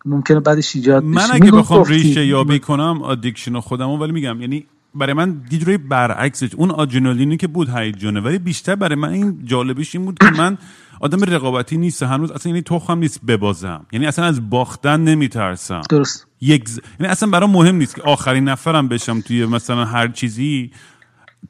ممکنه 0.05 0.41
بعدش 0.41 0.77
ایجاد 0.77 1.05
من 1.05 1.27
اگه 1.33 1.53
بخوام 1.53 1.85
ریشه 1.85 2.27
یابی 2.27 2.59
کنم 2.59 3.03
addiction 3.03 3.61
خودمو 3.61 3.99
ولی 3.99 4.13
میگم 4.13 4.41
یعنی 4.41 4.67
برای 4.95 5.13
من 5.13 5.41
یه 5.51 5.79
برعکسش 5.79 6.55
اون 6.55 6.71
آدرنالینی 6.71 7.37
که 7.37 7.47
بود 7.47 7.69
هیجانه 7.69 8.21
ولی 8.21 8.39
بیشتر 8.39 8.75
برای 8.75 8.95
من 8.95 9.09
این 9.09 9.41
جالبش 9.45 9.95
این 9.95 10.05
بود 10.05 10.19
که 10.19 10.31
من 10.39 10.59
آدم 11.01 11.25
رقابتی 11.25 11.77
نیست 11.77 12.03
هنوز 12.03 12.31
اصلا 12.31 12.51
یعنی 12.51 12.63
تخم 12.63 12.99
نیست 12.99 13.21
ببازم. 13.25 13.87
یعنی 13.93 14.07
اصلا 14.07 14.25
از 14.25 14.51
باختن 14.51 15.01
نمیترسم. 15.01 15.83
درست. 15.91 16.27
یک 16.41 16.69
ز... 16.69 16.81
یعنی 17.01 17.13
اصلا 17.13 17.31
برای 17.31 17.51
مهم 17.51 17.77
نیست 17.77 17.95
که 17.95 18.03
آخرین 18.03 18.45
نفرم 18.49 18.89
بشم 18.89 19.21
توی 19.21 19.47
مثلا 19.47 19.85
هر 19.85 20.09
چیزی. 20.09 20.71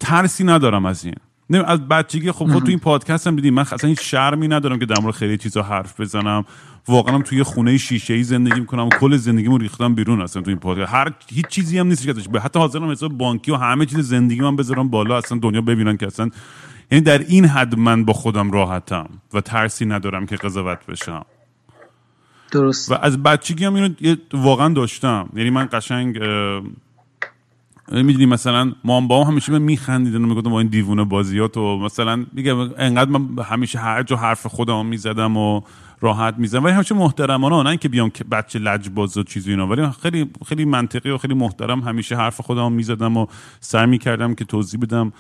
ترسی 0.01 0.45
ندارم 0.45 0.87
از 0.87 1.05
این. 1.05 1.15
نه 1.51 1.65
از 1.67 1.89
بچگی 1.89 2.33
خب 2.33 2.47
خود 2.47 2.63
تو 2.63 2.69
این 2.69 2.79
پادکست 2.79 3.27
هم 3.27 3.37
دیدیم. 3.37 3.55
من 3.55 3.63
اصلا 3.63 3.91
هیچ 3.91 4.01
شرمی 4.01 4.49
ندارم 4.49 4.79
که 4.79 4.87
در 4.87 5.01
مورد 5.01 5.15
خیلی 5.15 5.39
چیزا 5.39 5.63
حرف 5.63 6.01
بزنم. 6.01 6.45
واقعا 6.89 7.23
توی 7.23 7.43
خونه 7.43 7.79
شیشه 7.79 8.15
ای 8.15 8.23
زندگی 8.23 8.61
می‌کنم. 8.61 8.87
و 8.87 8.89
کل 8.89 9.17
زندگیمو 9.17 9.59
ریختم 9.59 9.95
بیرون 9.95 10.21
اصلا 10.21 10.43
تو 10.43 10.51
این 10.51 10.59
پادکست. 10.59 10.93
هر 10.93 11.13
هیچ 11.29 11.47
چیزی 11.47 11.79
هم 11.79 11.87
نیست 11.87 12.05
که 12.05 12.41
حتی 12.41 12.59
حاضرم 12.59 12.91
حساب 12.91 13.13
بانکی 13.13 13.53
و 13.53 13.57
همه 13.57 13.87
چیز 13.87 13.99
زندگی 13.99 14.41
من 14.41 14.57
بذارم 14.57 14.89
بالا. 14.89 15.19
اصلا 15.19 15.39
دنیا 15.39 15.61
ببینن 15.61 15.97
که 15.97 16.07
اصلا 16.07 16.31
یعنی 16.91 17.05
در 17.05 17.19
این 17.19 17.45
حد 17.45 17.79
من 17.79 18.05
با 18.05 18.13
خودم 18.13 18.51
راحتم 18.51 19.09
و 19.35 19.41
ترسی 19.41 19.87
ندارم 19.87 20.27
که 20.27 20.37
قضاوت 20.37 20.87
بشم. 20.87 21.25
درست. 22.53 22.93
و 22.93 22.95
از 22.95 23.23
بچگی 23.23 23.65
هم 23.65 23.75
اینو 23.75 24.17
واقعا 24.33 24.69
داشتم. 24.69 25.29
یعنی 25.37 25.51
من 25.51 25.69
قشنگ 25.73 26.19
می‌دونی 27.93 28.27
مثلا 28.27 28.73
مام 28.85 29.09
با 29.09 29.25
همیشه 29.25 29.53
من 29.53 29.63
میخندیدن 29.63 30.25
و 30.25 30.27
می‌گفتم 30.27 30.51
با 30.51 30.61
این 30.61 30.69
دیوونه 30.69 31.05
بازیات 31.05 31.57
و 31.57 31.79
مثلا 31.79 32.27
میگم 32.33 32.59
انقدر 32.59 33.11
من 33.11 33.45
همیشه 33.45 33.79
هر 33.79 34.03
جا 34.03 34.17
حرف 34.17 34.47
خودم 34.47 34.87
می‌زدم 34.87 35.37
و 35.37 35.61
راحت 36.01 36.35
می‌زدم. 36.39 36.65
ولی 36.65 36.75
همیشه 36.75 36.95
محترمانه 36.95 37.71
نه 37.71 37.77
که 37.77 37.89
بیام 37.89 38.13
بچه 38.31 38.59
لجباز 38.59 39.17
و 39.17 39.23
چیزی 39.23 39.51
اینا. 39.51 39.67
ولی 39.67 39.91
خیلی 40.03 40.31
خیلی 40.47 40.65
منطقی 40.65 41.11
و 41.11 41.19
خیلی 41.19 41.35
محترم 41.35 41.81
همیشه 41.81 42.17
حرف 42.17 42.41
خودم 42.41 42.73
می‌زدم 42.73 43.17
و 43.17 43.27
سعی 43.61 43.87
می‌کردم 43.87 44.35
که 44.35 44.45
توضیح 44.45 44.81
بدم 44.81 45.13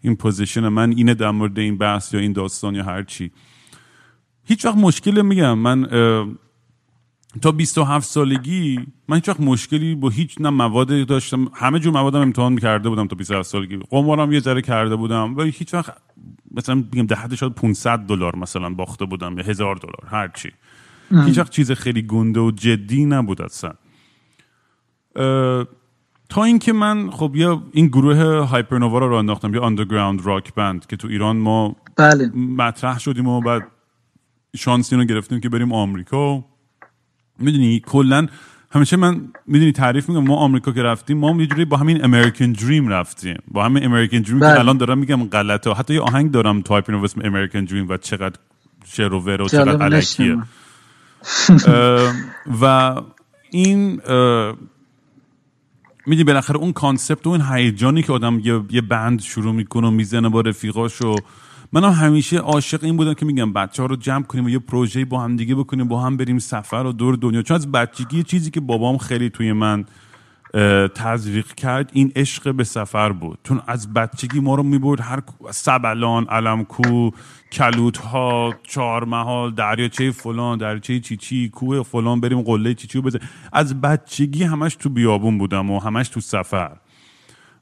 این 0.00 0.16
پوزیشن 0.16 0.68
من 0.68 0.90
اینه 0.90 1.14
در 1.14 1.30
مورد 1.30 1.58
این 1.58 1.78
بحث 1.78 2.14
یا 2.14 2.20
این 2.20 2.32
داستان 2.32 2.74
یا 2.74 2.84
هر 2.84 3.02
چی. 3.02 3.30
هیچ 4.44 4.64
وقت 4.64 4.76
مشکل 4.76 5.22
میگم. 5.22 5.58
من 5.58 5.88
تا 7.42 7.52
27 7.52 8.06
سالگی 8.06 8.86
من 9.08 9.16
هیچ 9.16 9.28
وقت 9.28 9.40
مشکلی 9.40 9.94
با 9.94 10.08
هیچ 10.08 10.36
نه 10.40 10.50
مواد 10.50 11.06
داشتم. 11.06 11.48
همه 11.54 11.78
جور 11.78 11.92
موادم 11.92 12.20
امتحان 12.20 12.58
کرده 12.58 12.88
بودم 12.88 13.06
تا 13.06 13.16
27 13.16 13.48
سالگی. 13.48 13.78
قمارم 13.90 14.32
یه 14.32 14.40
ذره 14.40 14.62
کرده 14.62 14.96
بودم 14.96 15.36
ولی 15.36 15.50
هیچ 15.50 15.74
وقت 15.74 15.92
مثلا 16.50 16.84
بگم 16.92 17.06
ده 17.06 17.14
حد 17.14 17.34
شاید 17.34 17.54
500 17.54 17.98
دلار 17.98 18.36
مثلا 18.36 18.70
باخته 18.70 19.04
بودم 19.04 19.38
یا 19.38 19.44
هزار 19.44 19.76
دلار 19.76 20.06
هر 20.10 20.28
چی. 20.28 20.50
هیچ 21.26 21.38
وقت 21.38 21.50
چیز 21.50 21.72
خیلی 21.72 22.02
گنده 22.02 22.40
و 22.40 22.50
جدی 22.50 23.04
نبود 23.04 23.42
اصلا. 23.42 23.72
تا 26.28 26.44
اینکه 26.44 26.72
من 26.72 27.10
خب 27.10 27.32
یا 27.36 27.62
این 27.72 27.86
گروه 27.86 28.46
هایپرنووا 28.46 28.98
رو 28.98 29.14
انداختم 29.14 29.54
یا 29.54 29.66
اندرگراوند 29.66 30.26
راک 30.26 30.54
بند 30.54 30.86
که 30.86 30.96
تو 30.96 31.08
ایران 31.08 31.36
ما 31.36 31.76
بله. 31.96 32.26
مطرح 32.36 32.98
شدیم 32.98 33.28
و 33.28 33.40
بعد 33.40 33.62
شانس 34.56 34.92
اینو 34.92 35.04
گرفتیم 35.04 35.40
که 35.40 35.48
بریم 35.48 35.72
آمریکا. 35.72 36.44
می‌دونی 37.38 37.80
کلا 37.80 38.26
همیشه 38.70 38.96
من 38.96 39.28
می‌دونی 39.46 39.72
تعریف 39.72 40.08
میگم 40.08 40.24
ما 40.24 40.36
آمریکا 40.36 40.72
که 40.72 40.82
رفتیم 40.82 41.18
ما 41.18 41.40
یه 41.40 41.46
جوری 41.46 41.64
با 41.64 41.76
همین 41.76 42.04
American 42.04 42.52
dream 42.52 42.88
رفتیم. 42.88 43.36
با 43.48 43.64
همین 43.64 43.84
American 43.84 44.18
dream 44.18 44.38
که 44.38 44.44
بله. 44.44 44.58
الان 44.58 44.76
دارم 44.76 44.98
میگم 44.98 45.24
غلطه. 45.24 45.72
حتی 45.72 45.94
یه 45.94 46.00
آهنگ 46.00 46.30
دارم 46.30 46.62
تایپ 46.62 46.90
اینو 46.90 47.04
اسم 47.04 47.20
American 47.24 47.64
dream 47.64 47.88
و 47.88 47.96
چقدر 47.96 48.36
شر 48.86 49.12
و 49.12 49.20
ور 49.20 49.42
و 49.42 49.48
چقدر 49.48 49.82
الکیه. 49.82 50.36
و 52.62 52.94
این 53.50 54.00
می‌دونی 56.06 56.24
بالاخره 56.24 56.56
اون 56.56 56.72
concept 56.72 57.26
و 57.26 57.30
اون 57.30 57.40
هیجانی 57.40 58.02
که 58.02 58.12
آدم 58.12 58.40
یه, 58.44 58.60
یه 58.70 58.80
band 58.80 59.20
شروع 59.20 59.54
می‌کنه 59.54 59.86
و 59.86 59.90
می‌زنه 59.90 60.28
با 60.28 60.40
رفیقاشو 60.40 61.16
من 61.72 61.84
هم 61.84 62.06
همیشه 62.06 62.38
عاشق 62.38 62.84
این 62.84 62.96
بودم 62.96 63.14
که 63.14 63.26
میگم 63.26 63.52
بچه 63.52 63.82
ها 63.82 63.86
رو 63.86 63.96
جمع 63.96 64.22
کنیم 64.22 64.44
و 64.44 64.48
یه 64.48 64.58
پروژه 64.58 65.04
با 65.04 65.20
هم 65.20 65.36
دیگه 65.36 65.54
بکنیم 65.54 65.88
با 65.88 66.00
هم 66.00 66.16
بریم 66.16 66.38
سفر 66.38 66.76
و 66.76 66.92
دور 66.92 67.16
دنیا. 67.16 67.42
چون 67.42 67.54
از 67.54 67.72
بچگی 67.72 68.22
چیزی 68.22 68.50
که 68.50 68.60
بابام 68.60 68.98
خیلی 68.98 69.30
توی 69.30 69.52
من 69.52 69.84
تزریق 70.94 71.46
کرد 71.46 71.90
این 71.92 72.12
عشق 72.16 72.54
به 72.54 72.64
سفر 72.64 73.12
بود. 73.12 73.38
چون 73.44 73.60
از 73.66 73.92
بچگی 73.92 74.40
ما 74.40 74.54
رو 74.54 74.62
می‌برد 74.62 75.00
هر 75.00 75.22
سبلان 75.50 76.24
علمکو 76.24 77.10
کلوت 77.52 77.98
ها 77.98 78.54
چهارمحال 78.62 79.54
دریاچه 79.54 80.10
فلان 80.10 80.58
دریاچه 80.58 81.00
چیچی 81.00 81.48
کوه 81.48 81.82
فلان 81.82 82.20
بریم 82.20 82.42
قله 82.42 82.74
چیچی 82.74 83.00
بزن 83.00 83.18
از 83.52 83.80
بچگی 83.80 84.44
همش 84.44 84.76
تو 84.76 84.88
بیابون 84.88 85.38
بودم 85.38 85.70
و 85.70 85.78
همش 85.78 86.08
تو 86.08 86.20
سفر. 86.20 86.76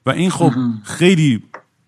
و 0.07 0.11
این 0.11 0.31
خب 0.31 0.53
خیلی 0.85 1.43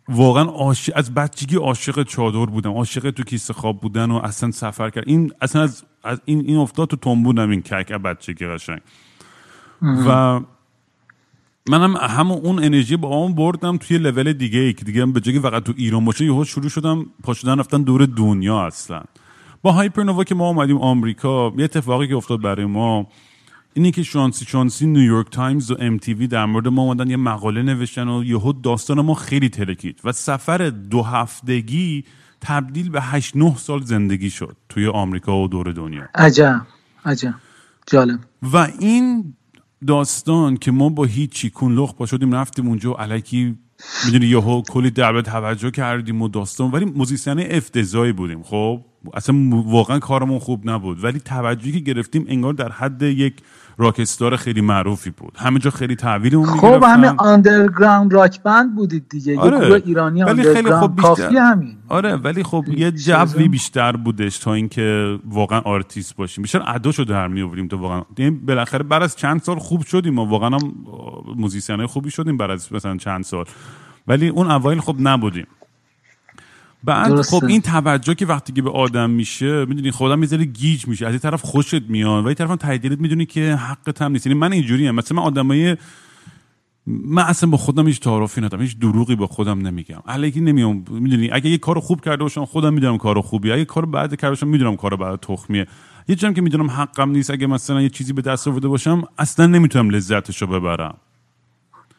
واقعا 0.08 0.44
عاشق 0.44 0.92
از 0.96 1.14
بچگی 1.14 1.56
عاشق 1.56 2.02
چادر 2.02 2.46
بودم. 2.46 2.72
عاشق 2.72 3.10
تو 3.10 3.22
کیسه 3.22 3.52
خواب 3.52 3.80
بودن 3.80 4.10
و 4.10 4.16
اصلا 4.16 4.50
سفر 4.50 4.90
کرد 4.90 5.04
این 5.06 5.32
اصلا 5.40 5.62
از, 5.62 5.84
از 6.04 6.20
این 6.24 6.44
این 6.46 6.56
افتاد 6.56 6.88
تو 6.88 6.96
تنبونم 6.96 7.50
این 7.50 7.62
کک 7.62 7.92
بچگی 7.92 8.46
قشنگ. 8.46 8.80
و 9.82 10.40
منم 11.68 11.96
هم 11.96 12.30
اون 12.30 12.64
انرژی 12.64 12.96
با 12.96 13.08
اون 13.08 13.34
بردم 13.34 13.76
توی 13.76 13.98
لول 13.98 14.32
دیگه 14.32 14.58
ای 14.58 14.72
که 14.72 14.84
دیگه 14.84 15.06
به 15.06 15.20
جایی 15.20 15.40
فقط 15.40 15.62
تو 15.62 15.72
ایران 15.76 16.04
باشه 16.04 16.24
یهو 16.24 16.44
شروع 16.44 16.68
شدم 16.68 17.06
پاشدن 17.22 17.58
رفتن 17.58 17.82
دور 17.82 18.06
دنیا 18.06 18.66
اصلا. 18.66 19.02
با 19.62 19.72
هایپرنووا 19.72 20.24
که 20.24 20.34
ما 20.34 20.48
اومدیم 20.48 20.78
آمریکا 20.78 21.52
یه 21.56 21.64
اتفاقی 21.64 22.08
که 22.08 22.16
افتاد 22.16 22.42
برای 22.42 22.64
ما 22.66 23.06
اینی 23.78 23.90
که 23.90 24.02
شانسی 24.02 24.44
شانسی 24.44 24.86
نیویورک 24.86 25.30
تایمز 25.30 25.70
و 25.70 25.76
MTV 25.78 26.26
در 26.26 26.44
مورد 26.46 26.68
ما 26.68 26.82
اومدن 26.82 27.10
یه 27.10 27.16
مقاله 27.16 27.62
نوشتن 27.62 28.08
و 28.08 28.24
یهو 28.24 28.52
داستان 28.52 29.00
ما 29.00 29.14
خیلی 29.14 29.48
ترکید 29.48 30.00
و 30.04 30.12
سفر 30.12 30.70
دو 30.70 31.02
هفتگی 31.02 32.04
تبدیل 32.40 32.90
به 32.90 33.00
8 33.00 33.36
9 33.36 33.56
سال 33.56 33.82
زندگی 33.82 34.30
شد 34.30 34.56
توی 34.68 34.86
آمریکا 34.86 35.42
و 35.42 35.48
دور 35.48 35.72
دنیا. 35.72 36.02
عجب 36.14 36.60
عجب. 37.04 37.34
جالب. 37.86 38.20
و 38.52 38.68
این 38.78 39.34
داستان 39.86 40.56
که 40.56 40.70
ما 40.70 40.88
با 40.88 41.04
هیچی 41.04 41.52
لخت 41.62 41.94
پا 41.94 42.06
شدیم 42.06 42.34
رفتیم 42.34 42.68
اونجا 42.68 42.92
و 42.92 42.94
الکی 42.94 43.58
می‌دونی 44.04 44.26
یهو 44.26 44.62
کلی 44.62 44.90
دعوت 44.90 45.24
توجه 45.24 45.70
کردیم 45.70 46.22
و 46.22 46.28
داستان. 46.28 46.70
ولی 46.70 46.84
musician 46.84 47.40
افتضاحی 47.50 48.12
بودیم. 48.12 48.42
خب 48.42 48.84
اصلا 49.14 49.36
واقعا 49.50 49.98
کارمون 49.98 50.38
خوب 50.38 50.70
نبود. 50.70 51.04
ولی 51.04 51.20
توجهی 51.20 51.72
که 51.72 51.78
گرفتیم 51.78 52.24
انگار 52.28 52.54
در 52.54 52.72
حد 52.72 53.02
یک 53.02 53.34
rockstar 53.78 54.36
خیلی 54.36 54.60
معروفی 54.60 55.10
بود. 55.10 55.32
همه 55.36 55.58
جا 55.58 55.70
خیلی 55.70 55.96
اون 56.34 56.46
خب 56.46 56.82
همه 56.82 57.14
underground 57.18 58.12
rock 58.12 58.42
band 58.42 58.74
بودید 58.74 59.08
دیگه. 59.08 59.38
آره. 59.38 59.68
یه 59.68 59.82
ایرانی 59.86 60.22
ولی 60.22 60.54
خیلی 60.54 60.70
خب 60.70 60.92
بیشتر... 60.96 61.36
همین. 61.36 61.76
آره 61.88 62.16
ولی 62.16 62.42
خب 62.42 62.64
یه 62.68 62.90
جوی 62.90 63.48
بیشتر 63.48 63.92
بودش 63.92 64.38
تا 64.38 64.54
اینکه 64.54 65.18
واقعا 65.24 65.60
آرتیست 65.60 66.16
باشیم. 66.16 66.42
بیشتر 66.42 66.62
اداشو 66.66 67.04
در 67.04 67.28
می 67.28 67.42
آوریم 67.42 67.68
تو 67.68 67.76
واقعا. 67.76 68.02
یعنی 68.18 68.30
بالاخره 68.30 68.82
بعد 68.82 69.02
از 69.02 69.16
چند 69.16 69.42
سال 69.42 69.58
خوب 69.58 69.82
شدیم 69.82 70.18
و 70.18 70.24
واقعا 70.24 70.48
هم 70.48 70.74
musician 71.36 71.86
خوبی 71.86 72.10
شدیم 72.10 72.36
بعد 72.36 72.50
از 72.50 72.72
مثلا 72.72 72.96
چند 72.96 73.24
سال. 73.24 73.44
ولی 74.08 74.28
اون 74.28 74.50
اوایل 74.50 74.80
خب 74.80 74.96
نبودیم. 74.98 75.46
بعد 76.84 77.08
درسته. 77.08 77.36
خب 77.36 77.44
این 77.44 77.60
توجه 77.60 78.14
که 78.14 78.26
وقتی 78.26 78.52
که 78.52 78.62
به 78.62 78.70
آدم 78.70 79.10
میشه 79.10 79.64
می‌دونی 79.64 79.90
خودم 79.90 80.18
می‌ذاره 80.18 80.44
گیج 80.44 80.88
میشه. 80.88 81.06
از 81.06 81.12
این 81.12 81.18
طرف 81.18 81.42
خوشت 81.42 81.82
میاد 81.82 82.24
و 82.24 82.26
این 82.26 82.34
طرف 82.34 82.50
هم 82.50 82.56
ته 82.56 82.78
دلت 82.78 83.00
می‌دونی 83.00 83.26
که 83.26 83.54
حقت 83.54 84.02
هم 84.02 84.12
نیست. 84.12 84.26
یعنی 84.26 84.38
من 84.38 84.52
اینجوری 84.52 84.88
ام. 84.88 84.94
مثلا 84.94 85.16
من 85.16 85.22
آدمای 85.22 85.76
من 86.86 87.22
اصلا 87.22 87.50
با 87.50 87.56
خودم 87.56 87.86
هیچ 87.86 88.00
تعارفی 88.00 88.40
ندارم. 88.40 88.62
هیچ 88.62 88.78
دروغی 88.78 89.16
با 89.16 89.26
خودم 89.26 89.66
نمیگم. 89.66 90.02
الکی 90.06 90.40
نمیام. 90.40 90.84
می‌دونی؟ 90.90 91.30
اگه 91.32 91.50
یه 91.50 91.58
کار 91.58 91.80
خوب 91.80 92.00
کرده 92.04 92.22
باشم 92.22 92.44
خودم 92.44 92.74
می‌دونم 92.74 92.98
کار 92.98 93.20
خوبیه. 93.20 93.54
اگه 93.54 93.64
کار 93.64 93.86
بد 93.86 94.10
کرده 94.10 94.28
باشم 94.28 94.48
می‌دونم 94.48 94.76
کار 94.76 94.96
بعد 94.96 95.20
تخمیه. 95.20 95.66
یه 96.08 96.14
جام 96.14 96.34
که 96.34 96.42
می‌دونم 96.42 96.70
حقم 96.70 97.10
نیست 97.10 97.30
اگه 97.30 97.46
مثلا 97.46 97.82
یه 97.82 97.88
چیزی 97.88 98.12
به 98.12 98.22
دست 98.22 98.48
آورده 98.48 98.68
باشم 98.68 99.02
اصلا 99.18 99.46
نمی‌تونم 99.46 99.90
لذتشو 99.90 100.46
ببرم. 100.46 100.96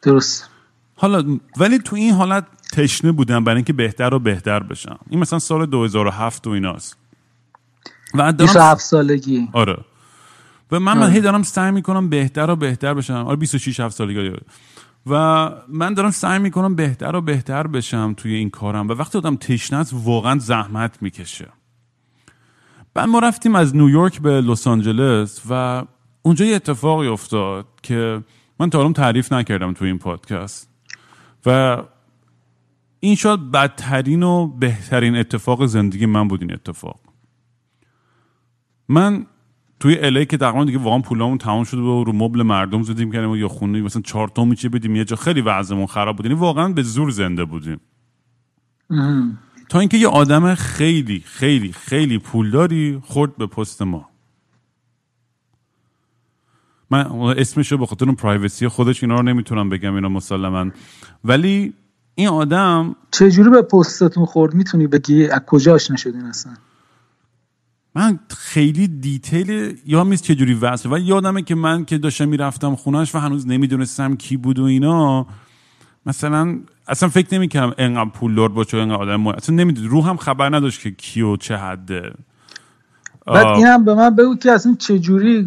درست. 0.01 0.49
حالا 0.95 1.39
ولی 1.57 1.79
تو 1.79 1.95
این 1.95 2.13
حالت 2.13 2.45
تشنه 2.73 3.11
بودم 3.11 3.43
برای 3.43 3.55
اینکه 3.55 3.73
بهتر 3.73 4.13
و 4.13 4.19
بهتر 4.19 4.59
بشم. 4.59 4.99
این 5.09 5.19
مثلا 5.19 5.39
سال 5.39 5.65
2007 5.65 6.47
و 6.47 6.49
ایناست. 6.49 6.97
و 8.13 8.17
دارم 8.17 8.31
27 8.31 8.81
سالگی. 8.81 9.49
آره. 9.53 9.77
و 10.71 10.79
من, 10.79 10.97
من 10.97 11.11
هی 11.11 11.21
دارم 11.21 11.43
سعی 11.43 11.71
می‌کنم 11.71 12.09
بهتر 12.09 12.49
و 12.49 12.55
بهتر 12.55 12.93
بشم. 12.93 13.13
آره 13.13 13.35
26 13.35 13.79
7 13.79 13.95
سالگی. 13.95 14.19
آره. 14.19 14.41
و 15.07 15.15
من 15.67 15.93
دارم 15.93 16.11
سعی 16.11 16.39
می‌کنم 16.39 16.75
بهتر 16.75 17.15
و 17.15 17.21
بهتر 17.21 17.67
بشم 17.67 18.13
توی 18.17 18.33
این 18.33 18.49
کارم. 18.49 18.87
و 18.87 18.91
وقتی 18.91 19.17
آدم 19.17 19.35
تشنه 19.35 19.79
است 19.79 19.93
واقعا 19.93 20.39
زحمت 20.39 20.97
می‌کشه. 21.01 21.47
بعد 22.93 23.09
ما 23.09 23.19
رفتیم 23.19 23.55
از 23.55 23.75
نیویورک 23.75 24.21
به 24.21 24.41
لس 24.41 24.67
آنجلس 24.67 25.41
و 25.49 25.83
اونجا 26.21 26.45
یه 26.45 26.55
اتفاقی 26.55 27.07
افتاد 27.07 27.65
که 27.83 28.23
من 28.59 28.69
تا 28.69 28.79
الان 28.79 28.93
تعریف 28.93 29.33
نکردم 29.33 29.73
توی 29.73 29.87
این 29.87 29.97
پادکست. 29.97 30.69
و 31.45 31.77
این 32.99 33.15
شاید 33.15 33.51
بدترین 33.51 34.23
و 34.23 34.47
بهترین 34.47 35.15
اتفاق 35.15 35.65
زندگی 35.65 36.05
من 36.05 36.27
بود 36.27 36.41
این 36.41 36.53
اتفاق. 36.53 36.99
من 38.89 39.25
توی 39.79 39.97
الی 39.99 40.25
که 40.25 40.37
تقریبا 40.37 40.65
دیگه 40.65 40.77
واقعا 40.77 40.99
پولامون 40.99 41.37
تمام 41.37 41.63
شده 41.63 41.81
و 41.81 42.03
رو 42.03 42.13
مبل 42.13 42.43
مردم 42.43 42.83
زدیم 42.83 43.11
کردیم 43.11 43.35
یا 43.35 43.47
خونه 43.47 43.81
مثلا 43.81 44.01
چهار 44.01 44.27
تا 44.27 44.45
میچه 44.45 44.69
بدیم 44.69 44.95
یه 44.95 45.05
جا 45.05 45.15
خیلی 45.15 45.41
وضعمون 45.41 45.85
خراب 45.85 46.15
بود. 46.15 46.25
یعنی 46.25 46.37
واقعا 46.37 46.73
به 46.73 46.83
زور 46.83 47.09
زنده 47.09 47.45
بودیم. 47.45 47.79
تا 49.69 49.79
اینکه 49.79 49.97
یه 49.97 50.07
آدم 50.07 50.55
خیلی 50.55 51.19
خیلی 51.19 51.71
خیلی 51.71 52.17
پولداری 52.17 52.99
خورد 53.03 53.37
به 53.37 53.47
پست 53.47 53.81
ما. 53.81 54.09
من 56.91 57.05
اسمشو 57.37 57.77
به 57.77 57.85
خاطر 57.85 58.05
اون 58.05 58.15
پرایوسی 58.15 58.67
خودش 58.67 59.03
اینا 59.03 59.15
رو 59.15 59.23
نمی‌تونم 59.23 59.69
بگم 59.69 59.95
اینا 59.95 60.09
مسلما 60.09 60.71
ولی 61.23 61.73
این 62.19 62.27
آدم 62.27 62.95
چجوری 63.11 63.49
به 63.49 63.61
پستتون 63.61 64.25
خورد؟ 64.25 64.53
می‌تونی 64.53 64.87
بگی 64.87 65.27
از 65.27 65.39
کجا 65.47 65.73
آشنا 65.73 65.97
شدین 65.97 66.21
اصلا؟ 66.21 66.53
من 67.95 68.19
خیلی 68.37 68.87
دیتیل 68.87 69.77
یا 69.85 70.03
میز 70.03 70.21
چجوری 70.21 70.53
وصل؟ 70.53 70.93
و 70.93 70.97
یادمه 70.97 71.41
که 71.41 71.55
من 71.55 71.85
که 71.85 71.97
داشتم 71.97 72.27
می‌رفتم 72.27 72.75
خونهش 72.75 73.15
و 73.15 73.19
هنوز 73.19 73.47
نمی‌دونستم 73.47 74.15
کی 74.15 74.37
بود 74.37 74.59
و 74.59 74.63
اینا 74.63 75.27
مثلا 76.05 76.59
اصلا 76.87 77.09
فکر 77.09 77.33
نمی‌کردم 77.33 77.73
انقدر 77.77 78.09
پولدار 78.09 78.49
باشه 78.49 78.77
انقدر 78.77 79.01
آدم 79.01 79.15
مهم. 79.15 79.35
اصلا 79.35 79.55
نمی‌دونم 79.55 79.89
رو 79.89 80.01
هم 80.01 80.17
خبر 80.17 80.55
نداشت 80.55 80.81
که 80.81 80.91
کی 80.91 81.21
و 81.21 81.37
چه 81.37 81.57
حده. 81.57 82.13
بعد 83.33 83.47
اینم 83.47 83.85
به 83.85 83.93
من 83.95 84.15
بگو 84.15 84.35
که 84.35 84.51
اصلا 84.51 84.75
چجوری 84.79 85.43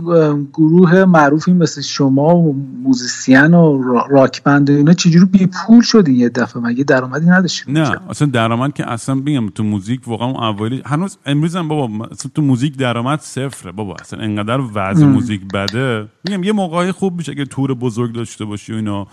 گروه 0.53 1.05
معروفی 1.05 1.53
مثل 1.53 1.80
شما 1.80 2.37
و 2.37 2.57
musician 2.83 3.55
و 3.55 3.83
ro- 3.83 4.07
rock 4.11 4.43
band 4.43 4.70
و 4.70 4.72
اینا 4.72 4.93
چجوری 4.93 5.24
بی 5.24 5.47
پول 5.47 5.83
شدین 5.83 6.14
یه 6.14 6.28
دفعه؟ 6.28 6.62
مگه 6.62 6.85
درآمدی 6.85 7.26
نداشتین 7.26 7.78
نه 7.78 7.97
اصلا 8.11 8.28
درآمد 8.28 8.72
که 8.74 8.91
اصلا 8.91 9.14
بگم 9.14 9.49
تو 9.49 9.64
موزیک 9.64 10.09
واقعا 10.09 10.49
اوایل 10.49 10.83
هنوز 10.87 11.18
امروز 11.26 11.57
هم 11.57 11.68
بابا 11.68 12.05
اصلا 12.07 12.30
تو 12.35 12.43
موزیک 12.43 12.76
درآمد 12.76 13.20
صفره 13.20 13.72
بابا 13.72 13.97
اصلا 14.01 14.20
انقدر 14.20 14.61
وضع 14.74 15.07
موزیک 15.07 15.41
بده. 15.55 16.09
میگم 16.24 16.43
یه 16.45 16.53
موقعی 16.53 16.93
خوب 16.93 17.16
میشه 17.16 17.35
که 17.35 17.45
تور 17.45 17.74
بزرگ 17.74 18.12
داشته 18.14 18.45
باشی 18.45 18.72
و 18.72 18.76
اینا 18.76 19.07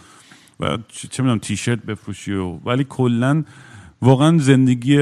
و 0.60 0.78
چه 0.88 1.08
چه 1.08 1.24
می‌دونم 1.24 1.40
تیشرت 1.40 1.80
بفروشی 1.86 2.34
و 2.34 2.58
ولی 2.66 2.86
کلا 2.90 3.44
واقعا 4.02 4.38
زندگی 4.38 4.98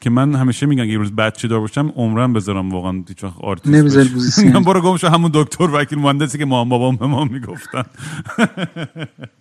که 0.00 0.10
من 0.10 0.34
همیشه 0.34 0.66
میگم 0.66 0.84
یه 0.84 0.98
روز 0.98 1.12
بچه 1.12 1.48
دار 1.48 1.60
باشم 1.60 1.92
عمرم 1.96 2.32
بذارم 2.32 2.70
واقعا 2.70 3.04
هیچ 3.08 3.24
وقت 3.24 3.34
آرتیست. 3.40 4.38
میگم 4.38 4.62
برو 4.62 4.80
گم 4.80 4.96
شو 4.96 5.08
همون 5.08 5.30
دکتر 5.34 5.70
وکیل 5.72 5.98
مهندسی 5.98 6.38
که 6.38 6.44
مام 6.44 6.68
بابام 6.68 6.96
به 6.96 7.06
ما 7.06 7.24
می‌گفتن. 7.24 7.84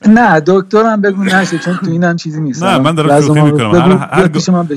نه 0.07 0.39
دکترم 0.47 1.01
بگو 1.01 1.23
نشه 1.23 1.59
چون 1.59 1.77
تو 1.77 1.91
اینم 1.91 2.15
چیزی 2.15 2.41
نیست. 2.41 2.63
نه 2.63 2.77
من 2.77 2.95
دارم 2.95 3.21
شوخی 3.21 3.39
رو 3.39 3.45
می‌کنم. 3.45 4.09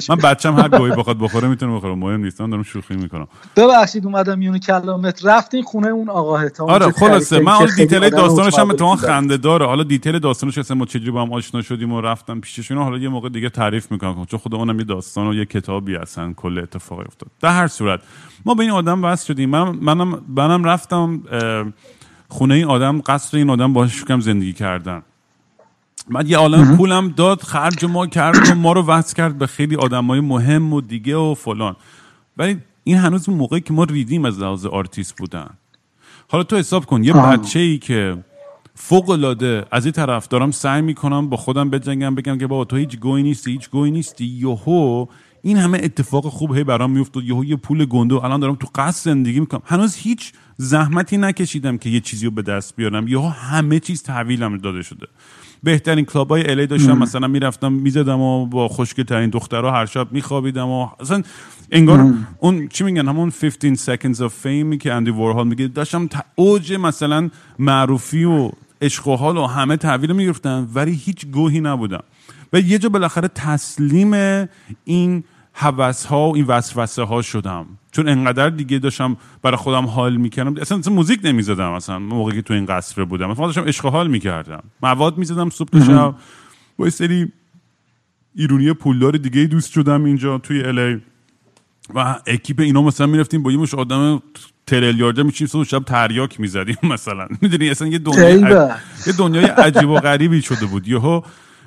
من 0.08 0.16
بچم 0.16 0.56
هر 0.56 0.68
گوهی 0.68 0.92
بخواد 0.92 1.18
بخوره 1.18 1.48
می‌تونه 1.48 1.76
بخوره 1.76 1.94
مهم 1.94 2.24
نیست 2.24 2.40
من 2.40 2.50
دارم 2.50 2.62
شوخی 2.62 2.94
می‌کنم. 2.94 3.26
ببخشید 3.56 4.06
اومدم 4.06 4.38
میون 4.38 4.58
کلامت 4.58 5.24
رفتین 5.24 5.62
خونه 5.62 5.88
اون 5.88 6.08
آقا 6.08 6.36
حتا 6.36 6.64
آره 6.64 6.90
خلاصه 6.92 7.38
من 7.38 7.52
حالا 7.52 7.66
که 7.66 7.86
detail 7.86 8.10
داستانش 8.10 8.58
هم 8.58 8.72
تو. 8.72 8.96
خنده 8.96 9.36
داره. 9.36 9.66
حالا 9.66 9.82
detail 9.82 10.18
داستانش 10.18 10.58
اصلا 10.58 10.76
ما 10.76 10.84
چجوری 10.84 11.10
با 11.10 11.22
هم 11.22 11.32
آشنا 11.32 11.62
شدیم 11.62 11.92
و 11.92 12.00
رفتم 12.00 12.40
پیششون 12.40 12.78
حالا 12.78 12.98
یه 12.98 13.08
موقع 13.08 13.28
دیگه 13.28 13.48
تعریف 13.48 13.92
می‌کنم. 13.92 14.19
چون 14.24 14.40
خود 14.40 14.54
اونم 14.54 14.78
یه 14.78 14.84
داستان 14.84 15.26
و 15.26 15.34
یه 15.34 15.44
کتابی 15.44 15.96
اصلا 15.96 16.32
کل 16.32 16.58
اتفاقی 16.58 17.04
افتاد. 17.04 17.30
در 17.40 17.50
هر 17.50 17.66
صورت 17.68 18.00
ما 18.44 18.54
به 18.54 18.62
این 18.62 18.70
آدم 18.70 19.04
وصل 19.04 19.26
شدیم. 19.26 19.50
منم 19.50 19.78
منم 19.80 20.22
منم 20.28 20.64
رفتم 20.64 21.22
خونه 22.28 22.54
این 22.54 22.64
آدم 22.64 23.00
قصر 23.00 23.36
این 23.36 23.50
آدم 23.50 23.72
باهاش 23.72 24.00
شکم 24.00 24.20
زندگی 24.20 24.52
کردن. 24.52 25.02
بعد 26.10 26.28
یه 26.28 26.38
عالم 26.38 26.76
پولم 26.76 27.08
داد 27.08 27.42
خرج 27.42 27.84
ما 27.84 28.06
کرد 28.06 28.50
و 28.50 28.54
ما 28.54 28.72
رو 28.72 28.82
وصل 28.82 29.16
کرد 29.16 29.38
به 29.38 29.46
خیلی 29.46 29.76
آدمای 29.76 30.20
مهم 30.20 30.72
و 30.72 30.80
دیگه 30.80 31.16
و 31.16 31.34
فلان. 31.34 31.76
ولی 32.36 32.58
این 32.84 32.96
هنوز 32.96 33.28
موقعی 33.28 33.60
که 33.60 33.72
ما 33.72 33.84
ریدیم 33.84 34.24
از 34.24 34.40
لحاظ 34.40 34.66
آرتیست 34.66 35.16
بودن. 35.16 35.50
حالا 36.28 36.44
تو 36.44 36.56
حساب 36.56 36.86
کن 36.86 37.04
یه. 37.04 37.12
بچه 37.12 37.58
ای 37.58 37.78
که 37.78 38.24
فوق 38.74 39.10
العاده 39.10 39.64
از 39.70 39.84
این 39.84 39.92
طرف 39.92 40.28
دارم 40.28 40.50
سعی 40.50 40.82
می‌کنم 40.82 41.28
با 41.28 41.36
خودم 41.36 41.70
بجنگم 41.70 42.14
بگم 42.14 42.38
که 42.38 42.46
بابا 42.46 42.64
تو 42.64 42.76
هیچ 42.76 42.98
گوهی 42.98 43.22
نیستی 43.22 43.52
هیچ 43.52 43.70
گوهی 43.70 43.90
نیستی. 43.90 44.24
یهو 44.24 45.06
این 45.42 45.56
همه 45.56 45.80
اتفاق 45.82 46.26
خوب 46.26 46.54
هی 46.54 46.64
برام 46.64 46.90
میافتاد. 46.90 47.24
یهو 47.24 47.44
یه 47.44 47.56
پول 47.56 47.84
گنده 47.84 48.24
الان 48.24 48.40
دارم 48.40 48.54
تو 48.54 48.68
قصد 48.74 49.04
زندگی 49.04 49.40
می‌کنم. 49.40 49.62
هنوز 49.64 49.96
هیچ 49.96 50.32
زحمتی 50.56 51.16
نکشیدم 51.16 51.78
که 51.78 51.90
یه 51.90 52.00
چیزی 52.00 52.26
رو 52.26 52.30
به 52.30 52.42
دست 52.42 52.76
بیارم. 52.76 53.08
یهو 53.08 53.28
همه 53.28 53.80
چیز 53.80 54.02
تحویلم 54.02 54.58
داده 54.58 54.82
شده. 54.82 55.06
بهترین 55.62 56.04
کلاب 56.04 56.30
های 56.30 56.50
الی 56.50 56.66
داشتم 56.66 56.98
مثلا 56.98 57.28
می‌رفتم 57.28 57.72
می‌زدم 57.72 58.20
و 58.20 58.46
با 58.46 58.68
خوشگل 58.68 59.02
ترین 59.04 59.30
دخترها 59.30 59.70
هر 59.70 59.86
شب 59.86 60.12
میخوابیدم 60.12 60.68
و 60.68 60.88
اصلا 61.00 61.22
انگار 61.72 62.14
اون 62.38 62.68
چی 62.68 62.84
میگن 62.84 63.08
همون 63.08 63.30
15 63.30 63.74
seconds 63.74 64.16
of 64.16 64.32
fame 64.44 64.78
که 64.78 64.92
اندی 64.92 65.10
وارهال 65.10 65.46
میگه 65.46 65.66
داشتم 65.66 66.08
اوج 66.34 66.72
مثلا 66.72 67.30
معروفی 67.58 68.24
و 68.24 68.50
عشق 68.82 69.08
و 69.08 69.16
حال 69.16 69.36
و 69.36 69.46
همه 69.46 69.76
تحویل 69.76 70.12
می‌گرفتم 70.12 70.68
ولی 70.74 70.92
هیچ 70.92 71.26
گوهی 71.26 71.60
نبودم. 71.60 72.02
و 72.52 72.60
یه 72.60 72.78
جا 72.78 72.88
بالاخره 72.88 73.28
تسلیم 73.28 74.12
این 74.84 75.24
حوث 75.60 76.04
ها 76.06 76.28
و 76.28 76.36
این 76.36 76.44
وسوسه 76.44 77.02
ها 77.02 77.22
شدم. 77.22 77.66
چون 77.92 78.08
انقدر 78.08 78.48
دیگه 78.50 78.78
داشتم 78.78 79.16
برای 79.42 79.56
خودم 79.56 79.86
حال 79.86 80.16
می‌کردم. 80.16 80.54
اصلا, 80.60 80.78
اصلا 80.78 80.94
موزیک 80.94 81.20
نمی‌زدم 81.24 81.70
اصلا 81.72 81.98
موقعی 81.98 82.36
که 82.36 82.42
تو 82.42 82.54
این 82.54 82.66
قصر 82.66 83.04
بودم. 83.04 83.30
اصلا 83.30 83.46
داشتم 83.46 83.64
عشق 83.64 83.86
حال 83.86 84.08
می‌کردم. 84.08 84.62
مواد 84.82 85.18
می‌زدم 85.18 85.50
صبح 85.50 85.68
تا 85.68 85.80
شب. 85.80 86.14
با 86.76 86.84
یه 86.84 86.90
سری 86.90 87.32
ایرونی 88.34 88.72
پولدار 88.72 89.12
دیگه 89.12 89.44
دوست 89.44 89.72
شدم 89.72 90.04
اینجا 90.04 90.38
توی 90.38 90.62
الی 90.62 91.00
و 91.94 92.18
اکیپ 92.26 92.60
اینا 92.60 92.82
مثلا 92.82 93.06
می‌رفتیم 93.06 93.42
با 93.42 93.52
یه 93.52 93.58
مش 93.58 93.74
آدم 93.74 94.22
تریلیاردر 94.66 95.22
میشیم 95.22 95.64
شب 95.64 95.84
تریاک 95.84 96.40
می‌زدیم 96.40 96.76
مثلا. 96.94 97.28
می‌دونی 97.40 97.70
اصلا 97.70 97.88
یه 97.88 97.98
دنیای. 97.98 98.40
عج- 98.42 99.06
یه 99.06 99.12
دنیای 99.12 99.44
عجیب 99.44 99.88
و 99.88 99.94
غریبی 99.94 100.42
شده 100.42 100.66
بود. 100.66 100.88
یهو 100.88 101.22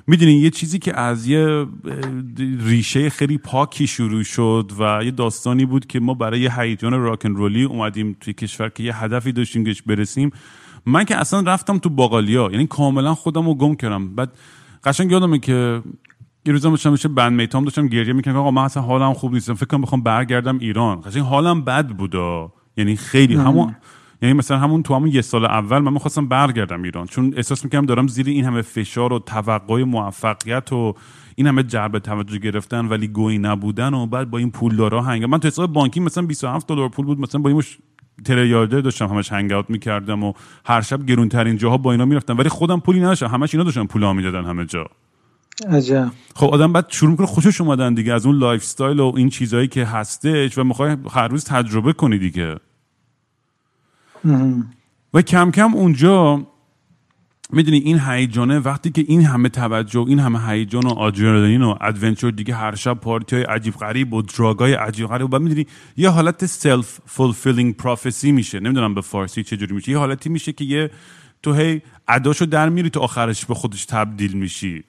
می‌دونی 0.06 0.32
یه 0.32 0.50
چیزی 0.50 0.78
که 0.78 1.00
از 1.00 1.26
یه 1.26 1.66
ریشه 2.60 3.10
خیلی 3.10 3.38
پاکی 3.38 3.86
شروع 3.86 4.22
شد 4.22 4.72
و 4.78 5.04
یه 5.04 5.10
داستانی 5.10 5.64
بود 5.64 5.86
که 5.86 6.00
ما 6.00 6.14
برای 6.14 6.40
یه 6.40 6.60
هیجان 6.60 6.92
راکن 6.92 7.30
رولی 7.30 7.64
اومدیم 7.64 8.16
توی 8.20 8.32
کشور 8.32 8.68
که 8.68 8.82
یه 8.82 9.04
هدفی 9.04 9.32
داشتیم 9.32 9.64
که 9.64 9.74
برسیم. 9.86 10.30
من 10.86 11.04
که 11.04 11.16
اصلا 11.16 11.40
رفتم 11.40 11.78
تو 11.78 11.88
باقالیا 11.88 12.48
یعنی 12.52 12.66
کاملا 12.66 13.14
خودم 13.14 13.46
رو 13.46 13.54
گم 13.54 13.74
کردم. 13.74 14.14
بعد 14.14 14.32
قشنگ 14.84 15.10
یادمه 15.10 15.38
که 15.38 15.82
یه 16.46 16.52
روزا 16.52 16.70
داشتم 16.70 16.92
میشه 16.92 17.08
بند 17.08 17.32
میتام 17.32 17.64
داشتم 17.64 17.86
گریه 17.86 18.12
می‌کنم 18.12 18.36
آقا 18.36 18.50
من 18.50 18.62
اصلا 18.62 18.82
حالم 18.82 19.12
خوب 19.12 19.34
نیستم. 19.34 19.54
فکر 19.54 19.66
کنم 19.66 19.80
بخوام 19.80 20.02
برگردم 20.02 20.58
ایران. 20.58 21.00
قشنگ 21.00 21.22
حالم 21.22 21.64
بد 21.64 21.88
بودا. 21.88 22.52
یعنی 22.76 22.96
خیلی 22.96 23.34
همون 23.34 23.76
یعنی 24.24 24.38
مثلا 24.38 24.58
همون 24.58 24.82
تو 24.82 24.94
همون 24.94 25.08
یه 25.08 25.22
سال 25.22 25.44
اول 25.44 25.78
من 25.78 25.92
می‌خواستم 25.92 26.28
برگردم 26.28 26.82
ایران 26.82 27.06
چون 27.06 27.34
احساس 27.36 27.64
می‌کنم 27.64 27.86
دارم 27.86 28.06
زیر 28.06 28.26
این 28.26 28.44
همه 28.44 28.62
فشار 28.62 29.12
و 29.12 29.18
توقع 29.18 29.84
موفقیت 29.84 30.72
و 30.72 30.94
این 31.34 31.46
همه 31.46 31.62
جلب 31.62 31.98
توجه 31.98 32.38
گرفتن 32.38 32.86
ولی 32.86 33.08
گوهی 33.08 33.38
نبودن 33.38 33.94
و 33.94 34.06
بعد 34.06 34.30
با 34.30 34.38
این 34.38 34.50
پولدارا 34.50 35.02
hang. 35.02 35.24
من 35.24 35.38
تو 35.38 35.48
حساب 35.48 35.72
بانکی 35.72 36.00
مثلا 36.00 36.26
27 36.26 36.68
دلار 36.68 36.88
پول 36.88 37.06
بود 37.06 37.20
مثلا 37.20 37.40
با 37.40 37.48
این 37.48 37.58
مشت 37.58 37.78
میلیاردر 38.24 38.80
داشتم 38.80 39.06
همش 39.06 39.32
hang 39.32 39.52
out 39.52 39.70
می‌کردم 39.70 40.24
و 40.24 40.32
هر 40.66 40.80
شب 40.80 41.06
گرونترین 41.06 41.56
جاها 41.56 41.76
با 41.76 41.92
اینا 41.92 42.04
می‌رفتم. 42.04 42.38
ولی 42.38 42.48
خودم 42.48 42.80
پولی 42.80 43.00
نداشتم 43.00 43.26
همش 43.26 43.54
اینا 43.54 43.64
داشتن 43.64 43.84
پولا 43.84 44.12
می‌دادن 44.12 44.44
همه 44.44 44.64
جا. 44.64 44.86
عجب. 45.70 46.10
خب 46.34 46.46
آدم 46.46 46.72
بعد 46.72 46.86
شروع 46.88 47.10
می‌کنه 47.10 47.26
خوشش 47.26 47.60
اومدن 47.60 47.94
دیگه 47.94 48.12
از 48.12 48.26
اون 48.26 48.36
lifestyle 48.36 49.00
و 49.00 49.12
این 49.16 49.28
چیزهایی 49.28 49.68
که 49.68 49.84
هستش 49.84 50.58
و 50.58 50.64
می‌خوای 50.64 50.96
هر 51.10 51.28
روز 51.28 51.44
تجربه 51.44 51.92
کنی 51.92 52.18
دیگه. 52.18 52.56
و 55.14 55.22
کم 55.22 55.50
کم 55.50 55.74
اونجا 55.74 56.46
می‌دونی 57.50 57.78
این 57.78 58.00
هیجانه 58.00 58.58
وقتی 58.58 58.90
که 58.90 59.04
این 59.08 59.22
همه 59.24 59.48
توجه 59.48 60.04
این 60.08 60.18
همه 60.18 60.48
هیجان 60.48 60.86
و 60.86 60.90
آدرنالین 60.90 61.62
و 61.62 61.74
adventure 61.80 62.30
دیگه 62.30 62.54
هر 62.54 62.74
شب 62.74 62.94
پارتی 62.94 63.36
های 63.36 63.44
عجیب 63.44 63.74
غریب 63.74 64.12
و 64.12 64.22
drug 64.22 64.62
ای 64.62 64.72
عجیب 64.72 65.06
غریب 65.06 65.34
و 65.34 65.38
می‌دونی 65.38 65.66
یه 65.96 66.08
حالت 66.08 66.46
self-fulfilling 66.46 67.76
prophecy 67.76 68.32
میشه. 68.32 68.60
نمی‌دونم 68.60 68.94
به 68.94 69.00
فارسی 69.00 69.42
چجوری 69.42 69.74
میشه. 69.74 69.92
یه 69.92 69.98
حالتی 69.98 70.28
میشه 70.28 70.52
که 70.52 70.64
یه 70.64 70.90
تو 71.42 71.52
هی 71.52 71.82
اداشو 72.08 72.44
در 72.44 72.68
میاری 72.68 72.90
تو 72.90 73.00
آخرش 73.00 73.46
به 73.46 73.54
خودش 73.54 73.84
تبدیل 73.84 74.32
میشی. 74.32 74.84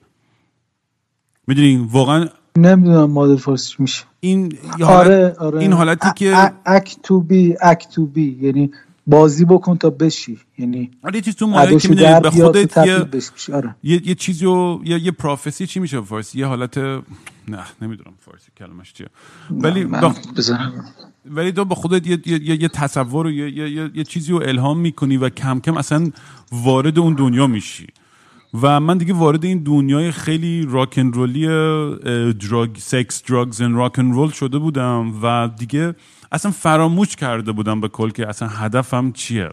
می‌دونی؟ 1.46 1.88
واقعا 1.92 2.28
نمی‌دونم 2.56 3.10
ما 3.10 3.19
در 3.19 3.36
فارسی 3.36 3.74
میشه. 3.78 4.04
این 4.20 4.52
آره 4.84 5.36
آره. 5.38 5.60
این 5.60 5.72
حالتی 5.72 6.08
که 6.16 6.52
act 6.66 6.96
to 7.02 7.20
be 7.20 7.56
act 7.60 7.88
to 7.88 8.06
be 8.06 8.38
یعنی 8.40 8.70
بازی 9.06 9.44
بکن 9.44 9.76
تا 9.76 9.90
بشی. 9.90 10.38
یعنی 10.58 10.90
آره 11.04 11.16
یه 11.16 11.20
چیز 11.20 11.36
تو 11.36 11.46
ماهی 11.46 11.76
که 11.76 11.88
می‌دونی 11.88 12.20
به 12.20 12.30
خودت 12.30 12.76
یه 12.76 13.06
آره. 13.54 13.76
یه, 13.82 14.08
یه 14.08 14.14
چیزی 14.14 14.46
و 14.46 14.80
یه, 14.84 14.98
یه 15.04 15.10
پروفسی 15.10 15.66
چی 15.66 15.80
میشه 15.80 16.00
فارسی؟ 16.00 16.38
یه 16.38 16.46
حالت 16.46 16.78
نه 16.78 17.64
نمی‌دونم 17.82 18.12
فارسی 18.20 18.48
کلمش 18.58 18.92
چیه. 18.92 19.06
ولی 19.50 19.84
با... 19.84 20.14
ولی 21.26 21.52
تو 21.52 21.64
با 21.64 21.74
خودت 21.74 22.06
یه, 22.06 22.18
یه, 22.26 22.62
یه 22.62 22.68
تصور 22.68 23.26
و 23.26 23.30
یه, 23.30 23.50
یه, 23.50 23.90
یه 23.94 24.04
چیزی 24.04 24.32
رو 24.32 24.42
الهام 24.42 24.78
می‌کنی 24.78 25.16
و 25.16 25.28
کم 25.28 25.60
کم 25.60 25.76
اصلا 25.76 26.10
وارد 26.52 26.98
اون 26.98 27.14
دنیا 27.14 27.46
میشی. 27.46 27.86
و 28.62 28.80
من 28.80 28.98
دیگه 28.98 29.14
وارد 29.14 29.44
این 29.44 29.62
دنیای 29.62 30.10
خیلی 30.10 30.66
راکن 30.68 31.12
رولی 31.12 31.46
دراگ 32.32 32.76
سکس 32.78 33.22
دراگز 33.22 33.60
ان 33.60 33.74
راکن 33.74 34.12
رول 34.12 34.30
شده 34.30 34.58
بودم 34.58 35.22
و 35.22 35.50
دیگه 35.58 35.94
اصلا 36.32 36.50
فراموش 36.50 37.16
کرده 37.16 37.52
بودم 37.52 37.80
به 37.80 37.88
کل 37.88 38.10
که 38.10 38.28
اصلا 38.28 38.48
هدفم 38.48 39.12
چیه. 39.12 39.50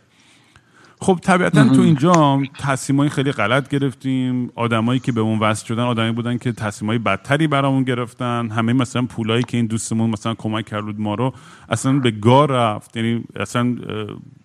خب 1.00 1.20
طبیعتا 1.22 1.70
تو 1.70 1.82
اینجا 1.82 2.42
تصمیمای 2.60 3.10
خیلی 3.10 3.32
غلط 3.32 3.70
گرفتیم. 3.70 4.52
آدمایی 4.56 5.00
که 5.00 5.12
به 5.12 5.22
اون 5.22 5.40
وصل 5.40 5.66
شدن 5.66 5.84
آدمی 5.84 6.12
بودن 6.12 6.38
که 6.38 6.52
تصمیمای 6.52 6.98
بدتری 6.98 7.48
برامون 7.48 7.84
گرفتن. 7.84 8.50
همه 8.50 8.74
مثلا 8.74 9.02
پولایی 9.02 9.44
که 9.44 9.58
این 9.58 9.66
دوستمون 9.66 10.10
مثلا 10.10 10.34
کمک 10.34 10.66
کرد 10.66 11.00
ما 11.00 11.16
رو 11.16 11.34
اصلا 11.70 12.00
به 12.00 12.12
گار 12.12 12.52
رفت. 12.52 12.98
یعنی 12.98 13.24
اصلا 13.36 13.76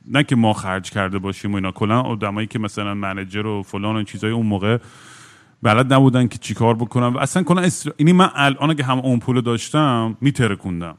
نه 0.09 0.23
که 0.25 0.37
ما 0.37 0.53
خرج 0.53 0.91
کرده 0.91 1.19
باشیم 1.19 1.53
و 1.53 1.55
اینا. 1.55 1.73
کلا 1.73 2.01
آدمایی 2.01 2.47
که 2.47 2.59
مثلا 2.59 2.95
منجر 2.95 3.47
و 3.47 3.63
فلان 3.63 3.97
و 3.97 4.03
چیزای 4.03 4.31
اون 4.31 4.47
موقع 4.47 4.79
بلد 5.63 5.93
نبودن 5.93 6.29
که 6.29 6.39
چیکار 6.39 6.75
بکنم 6.75 7.15
و 7.15 7.19
اصلا 7.19 7.43
کلا 7.43 7.63
استر... 7.63 7.93
اینی 7.97 8.13
من 8.13 8.31
الان 8.35 8.75
که 8.75 8.85
هم 8.85 8.99
اون 8.99 9.19
پول 9.19 9.41
داشتم 9.41 10.17
میترکوندم. 10.21 10.95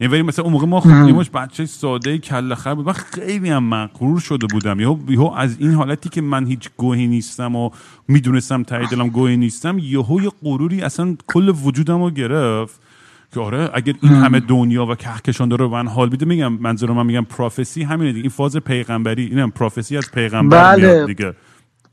یعنی 0.00 0.12
ولی 0.12 0.22
مثلا 0.22 0.44
اون 0.44 0.52
موقع 0.52 0.66
ما 0.66 1.08
یه 1.08 1.30
بچه 1.30 1.66
ساده 1.66 2.18
کله 2.18 2.54
خر 2.54 2.74
بود. 2.74 2.86
من 2.86 2.92
خیلی 2.92 3.50
هم 3.50 3.64
مغرور 3.64 4.20
شده 4.20 4.46
بودم. 4.46 4.80
یهو 4.80 5.32
از 5.36 5.56
این 5.60 5.74
حالتی 5.74 6.08
که 6.08 6.20
من 6.20 6.46
هیچ 6.46 6.70
گوهی 6.76 7.06
نیستم 7.06 7.56
و 7.56 7.70
می‌دونستم 8.08 8.62
ته 8.62 8.86
دلم 8.86 9.08
گوهی 9.08 9.36
نیستم 9.36 9.78
یهو 9.78 10.20
یه 10.20 10.30
غروری 10.42 10.82
اصلا 10.82 11.16
کل 11.26 11.48
وجودم 11.64 12.02
رو 12.02 12.10
گرفت 12.10 12.80
که 13.34 13.40
آره 13.40 13.70
اگر 13.74 13.94
این 14.02 14.12
همه 14.12 14.40
دنیا 14.40 14.86
و 14.86 14.94
کهکشان 14.94 15.48
داره 15.48 15.66
من 15.66 15.88
حال 15.88 16.08
میده 16.08 16.26
میگم 16.26 16.52
منظورم 16.52 16.96
من 16.96 17.06
میگم 17.06 17.24
پروفسی 17.24 17.82
همینه 17.82 18.12
دیگه. 18.12 18.22
این 18.22 18.30
فاز 18.30 18.56
پیغمبری 18.56 19.24
اینم 19.24 19.50
پروفسی 19.50 19.96
از 19.96 20.10
پیغمبر 20.14 20.76
بله. 20.76 20.94
میاد 20.94 21.06
دیگه. 21.06 21.34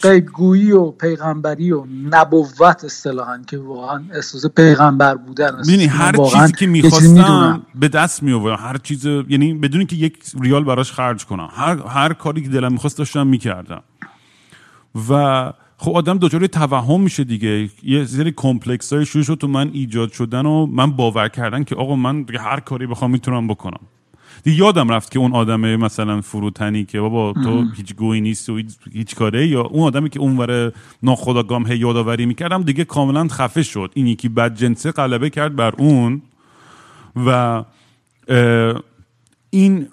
غیبگویی 0.02 0.72
و 0.72 0.92
پیغمبری 0.92 1.72
و 1.72 1.86
نبوت 2.10 2.84
اصطلاحا 2.84 3.42
که 3.48 3.58
واقعا 3.58 4.04
احساس 4.14 4.46
پیغمبر 4.46 5.16
بودن 5.16 5.62
یعنی 5.66 5.86
هر 5.86 6.16
چیزی 6.32 6.54
که 6.60 6.68
می‌خواستم 6.68 7.62
به 7.76 7.88
دست 7.88 8.24
می 8.24 8.50
هر 8.50 8.78
چیز 8.78 9.06
یعنی 9.06 9.54
بدون 9.54 9.86
که 9.86 9.96
یک 9.96 10.18
ریال 10.42 10.64
براش 10.64 10.92
خرج 10.92 11.26
کنم. 11.26 11.50
هر 11.52 11.78
هر 11.88 12.14
کاری 12.14 12.42
که 12.42 12.50
دلم 12.50 12.72
می‌خواست 12.72 12.98
داشتم 12.98 13.28
می‌کردم. 13.28 13.84
و 15.10 15.54
خب 15.78 15.92
آدم 15.92 16.18
دچار 16.18 16.48
توهم 16.48 17.02
میشه 17.02 17.24
دیگه. 17.24 17.70
یه 17.84 18.06
سری 18.06 18.34
کمپلکس 18.36 18.94
های 18.94 19.06
شروع 19.06 19.24
شد 19.24 19.36
تو 19.36 19.48
من 19.48 19.70
ایجاد 19.74 20.12
شدن 20.12 20.46
و 20.46 20.66
من 20.66 20.92
باور 20.92 21.28
کردن 21.28 21.64
که 21.64 21.76
آقا 21.76 21.96
من 21.96 22.26
هر 22.40 22.60
کاری 22.60 22.88
بخوام 22.88 23.12
می‌تونم 23.12 23.48
بکنم. 23.48 23.80
دیگه 24.44 24.58
یادم 24.58 24.90
رفت 24.90 25.12
که 25.12 25.20
اون 25.20 25.34
آدم 25.34 25.76
مثلا 25.76 26.22
فروتنی 26.22 26.86
که 26.86 27.00
بابا 27.00 27.34
تو 27.34 27.66
هیچ 27.76 27.96
گویی 27.96 28.22
نیست 28.22 28.50
و 28.50 28.62
هیچ 28.94 29.16
کاره 29.16 29.48
یا 29.48 29.62
اون 29.62 29.84
آدمی 29.84 30.10
که 30.10 30.20
اونور 30.20 30.72
ناخداگام 31.04 31.68
هی 31.68 31.78
یادآوری 31.78 32.26
می‌کردم 32.26 32.64
دیگه 32.64 32.86
کاملا 32.86 33.28
خفه 33.28 33.64
شد. 33.64 33.92
این 33.94 34.08
یکی 34.08 34.30
بد 34.30 34.56
جنسه 34.56 34.92
غلبه 34.92 35.30
کرد 35.30 35.56
بر 35.56 35.74
اون 35.78 36.22
و 37.16 37.64
این 39.50 39.88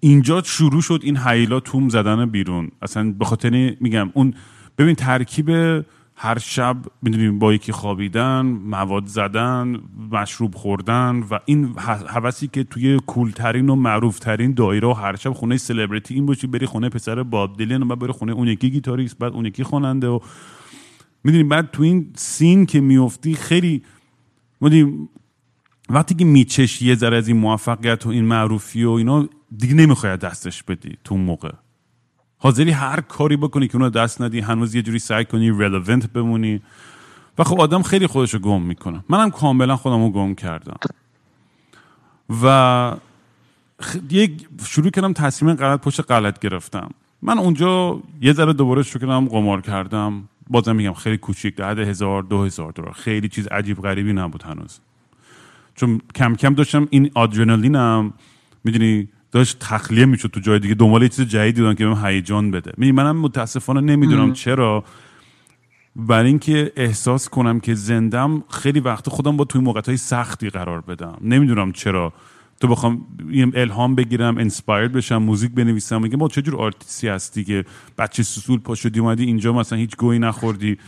اینجا 0.00 0.42
شروع 0.42 0.82
شد 0.82 1.00
این 1.02 1.16
حیلا 1.16 1.60
توم 1.60 1.88
زدن 1.88 2.26
بیرون. 2.26 2.70
اصلا 2.82 3.14
به 3.18 3.24
خاطر 3.24 3.76
میگم 3.80 4.10
اون 4.14 4.34
ببین 4.78 4.94
ترکیب 4.94 5.50
هر 6.16 6.38
شب 6.38 6.76
می‌دونیم 7.02 7.38
با 7.38 7.54
یکی 7.54 7.72
خوابیدن 7.72 8.40
مواد 8.46 9.06
زدن 9.06 9.80
مشروب 10.10 10.54
خوردن 10.54 11.24
و 11.30 11.38
این 11.44 11.78
حوثی 12.08 12.48
که 12.48 12.64
توی 12.64 13.00
کولترین 13.06 13.68
و 13.68 13.74
معروفترین 13.74 14.54
دایره 14.54 14.88
و 14.88 14.92
هر 14.92 15.16
شب 15.16 15.32
خونه 15.32 15.56
سلبریتی 15.56 16.14
این 16.14 16.26
باشی 16.26 16.46
بری 16.46 16.66
خونه 16.66 16.88
پسر 16.88 17.22
باب 17.22 17.56
دلین 17.56 17.82
و 17.82 17.86
بعد 17.86 17.98
بری 17.98 18.12
خونه 18.12 18.32
اون 18.32 18.48
یکی 18.48 18.70
گیتاریست 18.70 19.18
بعد 19.18 19.32
اون 19.32 19.46
یکی 19.46 19.62
خواننده 19.62 20.08
و 20.08 20.18
می‌دونیم 21.24 21.48
بعد 21.48 21.70
تو 21.70 21.82
این 21.82 22.10
سین 22.14 22.66
که 22.66 22.80
میفتی 22.80 23.34
خیلی 23.34 23.82
می‌دونیم 24.60 25.08
وقتی 25.88 26.14
که 26.14 26.24
میچش 26.24 26.82
یه 26.82 26.94
ذره 26.94 27.16
از 27.16 27.28
این 27.28 27.36
موفقیت 27.36 28.06
و 28.06 28.08
این 28.08 28.24
معروفی 28.24 28.84
و 28.84 28.90
اینا 28.90 29.28
دیگه 29.56 29.74
نمی‌خواد 29.74 30.20
دستش 30.20 30.62
بدی 30.62 30.96
تو 31.04 31.16
موقع. 31.16 31.52
حاضری 32.44 32.70
هر 32.70 33.00
کاری 33.00 33.36
بکنی 33.36 33.68
که 33.68 33.76
اونو 33.76 33.90
دست 33.90 34.22
ندی 34.22 34.40
هنوز 34.40 34.74
یه 34.74 34.82
جوری 34.82 34.98
سعی 34.98 35.24
کنی 35.24 35.50
ریلوونت 35.50 36.12
بمونی. 36.12 36.60
و 37.38 37.44
خب 37.44 37.60
آدم 37.60 37.82
خیلی 37.82 38.06
خودش 38.06 38.34
رو 38.34 38.40
گم 38.40 38.62
می‌کنه. 38.62 39.04
منم 39.08 39.30
کاملا 39.30 39.76
خودم 39.76 40.02
رو 40.02 40.10
گم 40.10 40.34
کردم. 40.34 40.76
و 42.42 42.96
یک 44.10 44.48
شروع 44.66 44.90
کردم 44.90 45.12
تصمیم 45.12 45.54
غلط 45.54 45.80
پشت 45.80 46.10
غلط 46.10 46.38
گرفتم. 46.38 46.90
من 47.22 47.38
اونجا 47.38 48.00
یه 48.20 48.32
ذره 48.32 48.52
دوباره 48.52 48.82
شروع 48.82 49.00
کردم 49.00 49.28
قمار 49.28 49.60
کردم. 49.60 50.28
بازم 50.50 50.76
میگم 50.76 50.92
خیلی 50.92 51.16
کوچیک 51.18 51.56
ده 51.56 51.84
هزار 51.84 52.22
دو 52.22 52.44
هزار 52.44 52.72
دلار. 52.72 52.92
خیلی 52.92 53.28
چیز 53.28 53.46
عجیب 53.46 53.82
غریبی 53.82 54.12
نبود 54.12 54.42
هنوز. 54.42 54.80
چون 55.74 56.00
کم 56.14 56.34
کم 56.34 56.54
داشتم 56.54 56.88
این 56.90 57.10
آدرنالینم. 57.14 58.12
می‌دونی 58.64 59.08
داشت 59.34 59.56
تخلیه 59.60 60.04
می‌شد 60.04 60.28
تو 60.28 60.40
جای 60.40 60.58
دیگه. 60.58 60.74
دنبال 60.74 61.02
یه 61.02 61.08
چیز 61.08 61.28
جدیدی 61.28 61.60
بودن 61.60 61.74
که 61.74 61.86
بهم 61.86 62.06
هیجان 62.06 62.50
بده. 62.50 62.72
می 62.76 62.92
منم 62.92 63.16
متاسفانه 63.16 63.80
نمی‌دونم 63.80 64.32
چرا. 64.32 64.84
برای 65.96 66.26
اینکه 66.26 66.72
احساس 66.76 67.28
کنم 67.28 67.60
که 67.60 67.74
زندم 67.74 68.44
خیلی 68.50 68.80
وقت 68.80 69.08
خودم 69.08 69.36
با 69.36 69.44
توی 69.44 69.60
موقعیت 69.60 69.88
های 69.88 69.96
سختی 69.96 70.50
قرار 70.50 70.80
بدم. 70.80 71.16
نمی‌دونم 71.20 71.72
چرا. 71.72 72.12
تو 72.60 72.68
بخوام 72.68 73.06
الهام 73.54 73.94
بگیرم 73.94 74.38
inspire 74.38 74.88
بشم 74.88 75.16
موزیک 75.16 75.52
بنویسم 75.52 76.02
میگم 76.02 76.18
ما 76.18 76.28
چجور 76.28 76.56
آرتیستی 76.56 77.08
هستی 77.08 77.44
که 77.44 77.64
بچه 77.98 78.22
سوسول 78.22 78.60
پا 78.60 78.74
شدی 78.74 79.00
اومدی 79.00 79.24
اینجا 79.24 79.52
مثلا 79.52 79.78
هیچ 79.78 79.96
گوهی 79.96 80.18
نخوردی. 80.18 80.78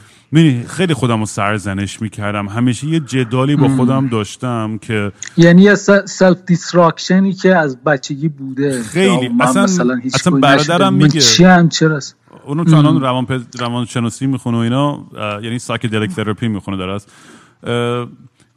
خیلی 0.69 0.95
خودم 0.95 1.21
رو 1.21 1.27
سرزنش 1.27 2.03
می‌کردم. 2.03 2.49
همیشه 2.49 2.87
یه 2.87 3.01
جدالی 3.01 3.57
با 3.57 3.69
خودم 3.69 4.09
داشتم 4.09 4.79
که 4.79 5.13
یعنی 5.37 5.63
یه 5.63 5.75
self 5.75 6.39
destruction 6.47 7.26
ی 7.26 7.33
که 7.33 7.57
از 7.57 7.85
بچگی 7.85 8.29
بوده. 8.29 8.83
خیلی. 8.83 9.31
اصلا, 9.41 9.63
مثلا 9.63 9.95
هیچ 9.95 10.15
اصلا 10.15 10.41
برادرم 10.41 10.95
میگه 10.95 11.21
چی 11.21 11.45
هم 11.45 11.69
چرا 11.69 12.01
اونو 12.47 12.65
چون 12.65 13.01
روان 13.01 13.27
روان 13.59 13.85
شناسی 13.85 14.27
می‌خونه 14.27 14.57
و 14.57 14.61
اینا 14.61 15.07
یعنی 15.43 15.59
psychedelic 15.59 16.11
therapy 16.15 16.49
می‌خونه 16.49 16.77
درست 16.77 17.13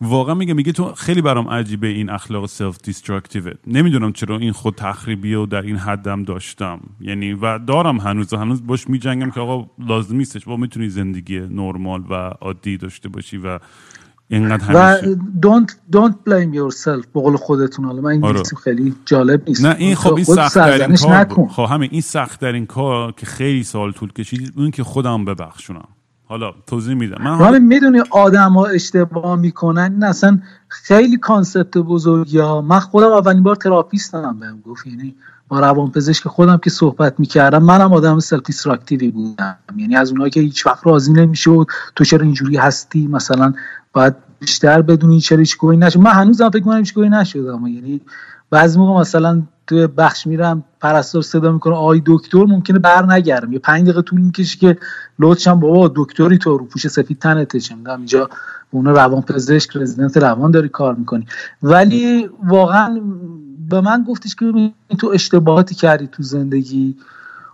واقعا 0.01 0.35
میگه 0.35 0.53
میگه 0.53 0.71
تو 0.71 0.93
خیلی 0.93 1.21
برام 1.21 1.49
عجیبه 1.49 1.87
این 1.87 2.09
اخلاق 2.09 2.45
self 2.45 2.77
destructive 2.83 3.53
نمی‌دونم 3.67 4.13
چرا 4.13 4.37
این 4.37 4.51
خود 4.51 4.75
تخریبی 4.75 5.33
و 5.33 5.45
در 5.45 5.61
این 5.61 5.75
حدم 5.75 6.23
داشتم. 6.23 6.79
یعنی 7.01 7.33
و 7.33 7.59
دارم 7.59 7.97
هنوز 7.97 8.33
هنوز 8.33 8.67
باش 8.67 8.89
میجنگم 8.89 9.31
که 9.31 9.39
آقا 9.39 9.69
لازم 9.79 10.15
نیستش. 10.15 10.45
با 10.45 10.57
می‌تونی 10.57 10.89
زندگی 10.89 11.39
نرمال 11.39 12.03
و 12.09 12.13
عادی 12.13 12.77
داشته 12.77 13.09
باشی 13.09 13.37
و 13.37 13.59
اینقدر 14.27 14.63
همیشه 14.63 15.09
و 15.09 15.15
don't, 15.41 15.71
don't 15.95 16.13
blame 16.13 16.55
yourself 16.55 17.07
بقول 17.15 17.37
خودتون. 17.37 17.85
حالا 17.85 18.01
من 18.01 18.09
این 18.09 18.25
آره. 18.25 18.43
خیلی 18.63 18.95
جالب 19.05 19.47
نیست. 19.47 19.65
نه 19.65 19.75
این 19.79 19.95
خب 19.95 20.13
این 20.13 20.23
سخت 20.23 20.57
این 20.57 20.95
کار 20.95 21.47
خب 21.47 21.67
همین 21.69 21.89
این 21.91 22.01
سخت 22.01 22.43
این 22.43 22.65
کار 22.65 23.11
که 23.11 23.25
خیلی 23.25 23.63
سال 23.63 23.91
طول 23.91 24.11
کشید 24.11 24.53
اون 24.55 24.71
که 24.71 24.83
خودم 24.83 25.25
ببخشونم. 25.25 25.87
حالا 26.29 26.53
توضیح 26.67 26.93
میدم. 26.93 27.23
من 27.23 27.37
حالا 27.37 27.59
می‌دونی 27.59 27.99
آدم 28.09 28.51
ها 28.51 28.65
اشتباه 28.65 29.35
می‌کنن؟ 29.35 29.91
این 29.93 30.03
اصلا 30.03 30.39
خیلی 30.67 31.17
concept 31.17 31.77
بزرگی 31.77 32.37
ها. 32.37 32.61
من 32.61 32.79
خودم 32.79 33.11
اولین 33.11 33.43
بار 33.43 33.55
therapist 33.55 34.31
م 34.31 34.39
بهم 34.39 34.61
گفت. 34.61 34.87
یعنی 34.87 35.15
با 35.47 35.59
روانپزشک 35.59 36.27
خودم 36.27 36.57
که 36.57 36.69
صحبت 36.69 37.19
می‌کردم 37.19 37.63
منم 37.63 37.93
آدم 37.93 38.19
self 38.19 38.41
destructive 38.45 39.06
ی 39.06 39.11
بودم. 39.11 39.57
یعنی 39.77 39.95
از 39.95 40.11
اونایی 40.11 40.31
که 40.31 40.39
هیچ 40.39 40.67
وقت 40.67 40.87
راضی 40.87 41.13
نمی‌شد 41.13 41.65
تو 41.95 42.03
چرا 42.03 42.21
اینجوری 42.21 42.57
هستی؟ 42.57 43.07
مثلا 43.07 43.53
باید 43.93 44.15
بیشتر 44.39 44.81
بدونی 44.81 45.19
چرا 45.19 45.37
هیچ 45.37 45.57
نشد. 45.63 45.99
من 45.99 46.11
هنوزم 46.11 46.49
فکر 46.49 46.63
کنم 46.63 46.77
هیچ 46.77 46.97
نشدم. 46.97 47.67
یعنی 47.67 48.01
بعضی 48.51 48.79
موقع 48.79 48.99
مثلا 48.99 49.41
توی 49.67 49.87
بخش 49.87 50.27
میرم 50.27 50.63
پرستار 50.81 51.21
صدا 51.21 51.51
می‌کنه 51.51 51.75
آی 51.75 52.01
دکتر 52.05 52.43
ممکنه 52.43 52.79
بر 52.79 53.05
نگرم. 53.05 53.53
یه 53.53 53.59
پنج 53.59 53.83
دقیقه 53.83 54.01
طول 54.01 54.21
می‌کشه 54.21 54.57
که 54.57 54.77
لطفا 55.19 55.55
بابا 55.55 55.91
دکتری 55.95 56.37
تو 56.37 56.57
رو 56.57 56.65
پوش 56.65 56.87
سفید 56.87 57.19
تنته 57.19 57.59
چه 57.59 57.75
اینجا 57.97 58.29
اون 58.71 58.85
روان 58.85 59.21
پزشک 59.21 59.77
رزیدنت 59.77 60.17
روان 60.17 60.51
داری 60.51 60.69
کار 60.69 60.95
می‌کنی. 60.95 61.25
ولی 61.63 62.29
واقعا 62.47 63.01
به 63.69 63.81
من 63.81 64.05
گفتش 64.07 64.35
که 64.35 64.71
تو 64.97 65.07
اشتباهاتی 65.07 65.75
کردی 65.75 66.07
تو 66.07 66.23
زندگی. 66.23 66.95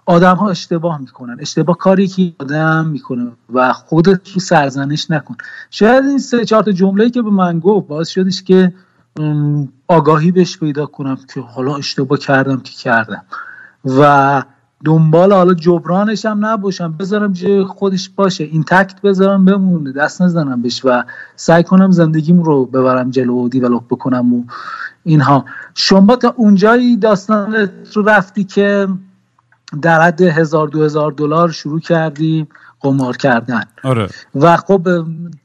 آدم 0.07 0.35
ها 0.35 0.49
اشتباه 0.49 0.99
می‌کنن. 0.99 1.37
اشتباه 1.39 1.77
کاری 1.77 2.07
که 2.07 2.33
آدم 2.39 2.85
می‌کنه 2.85 3.31
و 3.53 3.73
خودت 3.73 4.29
رو 4.29 4.39
سرزنش 4.39 5.11
نکن. 5.11 5.35
شاید 5.71 6.05
این 6.05 6.19
سه 6.19 6.45
چهار 6.45 6.63
تا 6.63 6.71
جمله 6.71 7.09
که 7.09 7.21
به 7.21 7.29
من 7.29 7.59
گفت 7.59 7.87
باعث 7.87 8.09
شدش 8.09 8.43
که 8.43 8.73
آگاهی 9.87 10.31
بهش 10.31 10.57
پیدا 10.57 10.85
کنم 10.85 11.17
که 11.33 11.41
حالا 11.41 11.75
اشتباه 11.75 12.19
کردم 12.19 12.59
که 12.59 12.73
کردم. 12.73 13.23
و 13.85 14.43
دنبال 14.85 15.33
حالا 15.33 15.53
جبرانش 15.53 16.25
هم 16.25 16.45
نباشم 16.45 16.91
بذارم 16.99 17.33
جای 17.33 17.63
خودش 17.63 18.09
باشه 18.09 18.43
این 18.43 18.63
تکت 18.63 19.01
بذارم 19.01 19.45
بمونه 19.45 19.91
دست 19.91 20.21
نزنم 20.21 20.61
بهش 20.61 20.85
و 20.85 21.03
سعی 21.35 21.63
کنم 21.63 21.91
زندگیم 21.91 22.43
رو 22.43 22.65
ببرم 22.65 23.09
جلو 23.09 23.45
و 23.45 23.49
دیولوپ 23.49 23.83
بکنم 23.89 24.33
و 24.33 24.43
اینها. 25.03 25.45
شما 25.75 26.15
تا 26.15 26.33
اونجایی 26.37 26.97
داستان 26.97 27.69
رو 27.93 28.01
رفتی 28.01 28.43
که 28.43 28.87
در 29.81 30.01
حد 30.01 30.21
هزار 30.21 30.67
دو 30.67 30.83
هزار 30.83 31.11
دلار 31.11 31.51
شروع 31.51 31.79
کردی؟ 31.79 32.47
قمار 32.79 33.17
کردن. 33.17 33.63
آره. 33.83 34.09
و 34.35 34.57
خب 34.57 34.87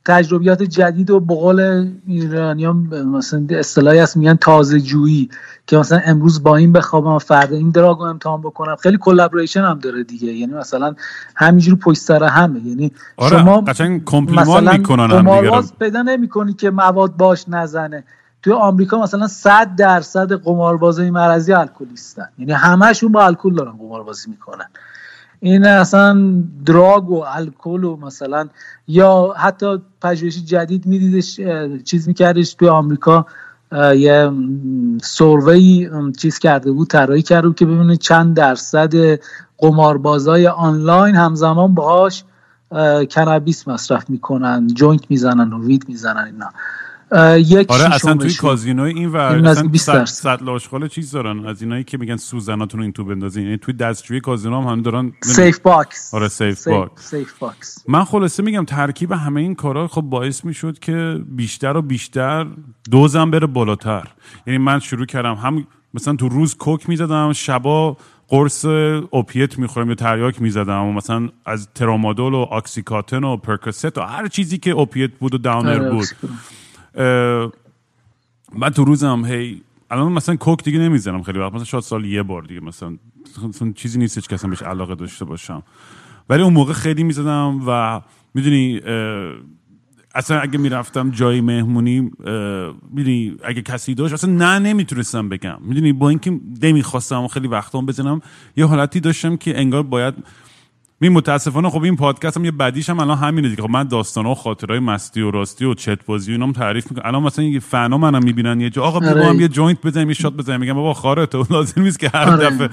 تجربیات 0.04 0.62
جدید 0.62 1.10
و 1.10 1.20
بقول 1.20 1.90
ایرانیان 2.06 2.76
مثلا 3.04 3.46
اصطلاحی 3.50 3.98
هست 3.98 4.16
میگن 4.16 4.34
تازه 4.34 4.80
جویی 4.80 5.28
که 5.66 5.76
مثلا 5.76 6.00
امروز 6.04 6.42
با 6.42 6.56
این 6.56 6.72
بخوابم 6.72 7.18
فردا 7.18 7.56
این 7.56 7.70
دراگ 7.70 8.00
امتحان 8.00 8.40
بکنم. 8.40 8.76
خیلی 8.76 8.98
کلابریشن 9.00 9.60
هم 9.60 9.78
داره 9.78 10.04
دیگه. 10.04 10.32
یعنی 10.32 10.54
مثلا 10.54 10.94
همینجوری 11.36 11.76
پشت 11.76 12.00
سر 12.00 12.24
همه. 12.24 12.60
یعنی 12.60 12.92
آره. 13.16 13.38
شما 13.38 13.60
مثلا 13.60 14.72
می‌کنن 14.72 15.10
هم 15.10 15.64
پیدا 15.78 16.02
نمی‌کنی 16.02 16.52
که 16.52 16.70
مواد 16.70 17.16
باش 17.16 17.44
نزنه. 17.48 18.04
توی 18.42 18.52
آمریکا 18.52 19.02
مثلا 19.02 19.26
100 19.26 19.76
درصد 19.76 20.32
قماربازای 20.32 21.10
مرضی 21.10 21.52
الکلیستن. 21.52 22.28
یعنی 22.38 22.52
همشون 22.52 23.12
با 23.12 23.26
الکل 23.26 23.54
دارن 23.54 23.72
قماربازی 23.72 24.30
می‌کنن. 24.30 24.66
این 25.40 25.66
اصلا 25.66 26.42
drug 26.66 27.10
و 27.10 27.24
الکل 27.26 27.84
و 27.84 27.96
مثلا 27.96 28.48
یا 28.88 29.34
حتی 29.36 29.78
پژوهش 30.02 30.44
جدید 30.44 30.86
میدیدش 30.86 31.40
چیز 31.84 32.08
میکردش 32.08 32.54
توی 32.54 32.68
آمریکا. 32.68 33.26
یه 33.96 34.30
survey 35.02 35.90
چیز 36.18 36.38
کرده 36.38 36.72
بود 36.72 36.88
طراحی 36.88 37.22
کرده 37.22 37.48
بود 37.48 37.56
که 37.56 37.66
ببینید 37.66 37.98
چند 37.98 38.36
درصد 38.36 39.20
قماربازای 39.58 40.46
آنلاین 40.46 41.16
همزمان 41.16 41.74
باهاش 41.74 42.24
کنابیس 43.10 43.68
مصرف 43.68 44.10
می‌کنن 44.10 44.66
joint 44.66 45.10
می‌زنن 45.10 45.52
و 45.52 45.64
weed 45.64 45.84
می‌زنن 45.88 46.24
اینا. 46.24 46.50
یک 47.36 47.70
آره 47.70 47.94
اصلا 47.94 48.14
توی 48.14 48.34
کازینوی 48.34 48.90
این 48.90 49.08
ور 49.08 49.54
سطل, 49.76 50.04
سطل 50.04 50.42
آشغال 50.42 50.88
چیز 50.88 51.10
دارن 51.10 51.46
از 51.46 51.62
اینایی 51.62 51.84
که 51.84 51.98
میگن 51.98 52.16
سوزناتون 52.16 52.82
این 52.82 52.92
تو 52.92 53.04
بندازین. 53.04 53.44
یعنی 53.44 53.58
توی 53.58 53.74
دستشویی 53.74 54.20
کازینو 54.20 54.60
هم 54.60 54.68
همین 54.68 54.82
دارن 54.82 55.12
safe 55.22 55.58
box. 55.58 56.14
آره 56.14 56.28
safe, 56.28 56.68
box. 56.68 57.10
safe 57.10 57.38
box. 57.38 57.84
من 57.88 58.04
خلاصه 58.04 58.42
میگم 58.42 58.64
ترکیب 58.64 59.12
همه 59.12 59.40
این 59.40 59.54
کارا 59.54 59.88
خب 59.88 60.00
باعث 60.00 60.44
می‌شد 60.44 60.78
که 60.78 61.20
بیشتر 61.28 61.76
و 61.76 61.82
بیشتر 61.82 62.46
دوزم 62.90 63.30
بره 63.30 63.46
بالاتر. 63.46 64.06
یعنی 64.46 64.58
من 64.58 64.78
شروع 64.78 65.06
کردم 65.06 65.34
هم 65.34 65.66
مثلا 65.94 66.16
تو 66.16 66.28
روز 66.28 66.56
coke 66.56 66.88
می‌زدم 66.88 67.32
شبا 67.32 67.96
قرص 68.28 68.64
opiate 69.10 69.58
می‌خورم 69.58 69.88
یا 69.88 69.94
تریاک 69.94 70.42
می‌زدم 70.42 70.84
و 70.84 70.92
مثلا 70.92 71.28
از 71.46 71.68
ترامادول 71.74 72.34
و 72.34 72.46
OxyContin 72.52 73.24
و 73.24 73.36
Percocet 73.36 73.98
و 73.98 74.00
هر 74.00 74.28
چیزی 74.28 74.58
که 74.58 74.70
opiate 74.70 75.10
بود 75.18 75.34
و 75.34 75.38
downer 75.38 75.90
بود. 75.90 76.06
من 78.54 78.70
تو 78.74 78.84
روزم 78.84 79.24
هی 79.24 79.62
الان 79.90 80.12
مثلا 80.12 80.36
coke 80.36 80.64
دیگه 80.64 80.78
نمی‌زنم 80.78 81.22
خیلی 81.22 81.38
وقت 81.38 81.52
مثلا 81.52 81.64
شاید 81.64 81.84
سال 81.84 82.04
یه 82.04 82.22
بار 82.22 82.42
دیگه 82.42 82.60
مثلا, 82.60 82.96
چیزی 83.74 83.98
نیستش 83.98 84.28
که 84.28 84.34
اصلا 84.34 84.50
بهش 84.50 84.62
علاقه 84.62 84.94
داشته 84.94 85.24
باشم. 85.24 85.62
ولی 86.28 86.42
اون 86.42 86.52
موقع 86.52 86.72
خیلی 86.72 87.02
می‌زدم 87.02 87.60
و 87.66 88.00
می‌دونی 88.34 88.80
اصلا 90.14 90.40
اگه 90.40 90.58
می‌رفتم 90.58 91.10
جای 91.10 91.40
مهمونی 91.40 92.00
می‌دونی 92.90 93.36
اگه 93.44 93.62
کسی 93.62 93.94
داشت 93.94 94.14
اصلا 94.14 94.32
نه 94.32 94.58
نمی‌تونستم 94.58 95.28
بگم. 95.28 95.58
می‌دونی 95.60 95.92
با 95.92 96.08
اینکه 96.08 96.40
نمی‌خواستم 96.62 97.26
خیلی 97.26 97.48
وقتا 97.48 97.80
بزنم 97.80 98.20
یه 98.56 98.66
حالتی 98.66 99.00
داشتم 99.00 99.36
که 99.36 99.58
انگار 99.58 99.82
باید 99.82 100.14
می 101.02 101.08
متاسفانه 101.08 101.70
خب 101.70 101.82
این 101.82 101.96
پادکست 101.96 102.36
هم 102.36 102.44
یه 102.44 102.50
بدیش 102.50 102.90
هم 102.90 103.00
الان 103.00 103.18
همینه 103.18 103.48
دیگه. 103.48 103.62
خب 103.62 103.70
من 103.70 103.84
داستان 103.84 104.26
و 104.26 104.34
خاطرهای 104.34 104.80
مستی 104.80 105.20
و 105.20 105.30
راستی 105.30 105.64
و 105.64 105.74
چت 105.74 106.04
بازی 106.06 106.32
اینام 106.32 106.52
تعریف 106.52 106.90
می‌کنم. 106.90 107.06
الان 107.06 107.22
مثلا 107.22 107.44
یه 107.44 107.60
فنا 107.60 107.98
منم 107.98 108.24
می‌بینن 108.24 108.60
یه 108.60 108.70
جا 108.70 108.82
آقا 108.82 109.00
بیا 109.00 109.30
هم 109.30 109.40
یه 109.40 109.48
joint 109.48 109.86
بزنیم 109.86 110.08
یه 110.08 110.14
shot 110.14 110.32
بزنیم. 110.32 110.60
میگم 110.60 110.74
بابا 110.74 110.94
خاره 110.94 111.26
تو 111.26 111.46
لازم 111.50 111.82
نیست 111.82 111.98
که 111.98 112.10
هر 112.14 112.30
آره. 112.30 112.50
دفعه 112.50 112.70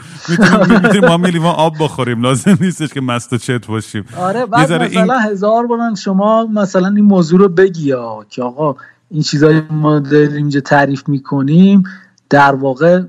می‌تونیم 0.82 1.42
ما 1.42 1.52
هم 1.52 1.56
آب 1.56 1.74
بخوریم. 1.80 2.22
لازم 2.22 2.58
نیستش 2.62 2.94
که 2.94 3.02
مست 3.02 3.34
و 3.34 3.38
چت 3.38 3.68
باشیم. 3.68 4.06
آره 4.18 4.46
بعد 4.46 4.64
مثلا 4.64 4.84
این... 4.84 5.12
هزار 5.32 5.68
بارن 5.68 5.96
شما 5.96 6.46
مثلا 6.46 6.88
این 6.88 7.06
موضوع 7.06 7.40
رو 7.40 7.50
بگی 7.50 7.94
که 8.30 8.44
آقا 8.44 8.76
این 9.12 9.22
چیزایی 9.22 9.62
ما 9.72 10.00
داریم 10.00 10.34
اینجا 10.34 10.60
تعریف 10.60 11.10
می‌کنیم 11.10 11.84
در 12.30 12.56
واقع 12.56 13.02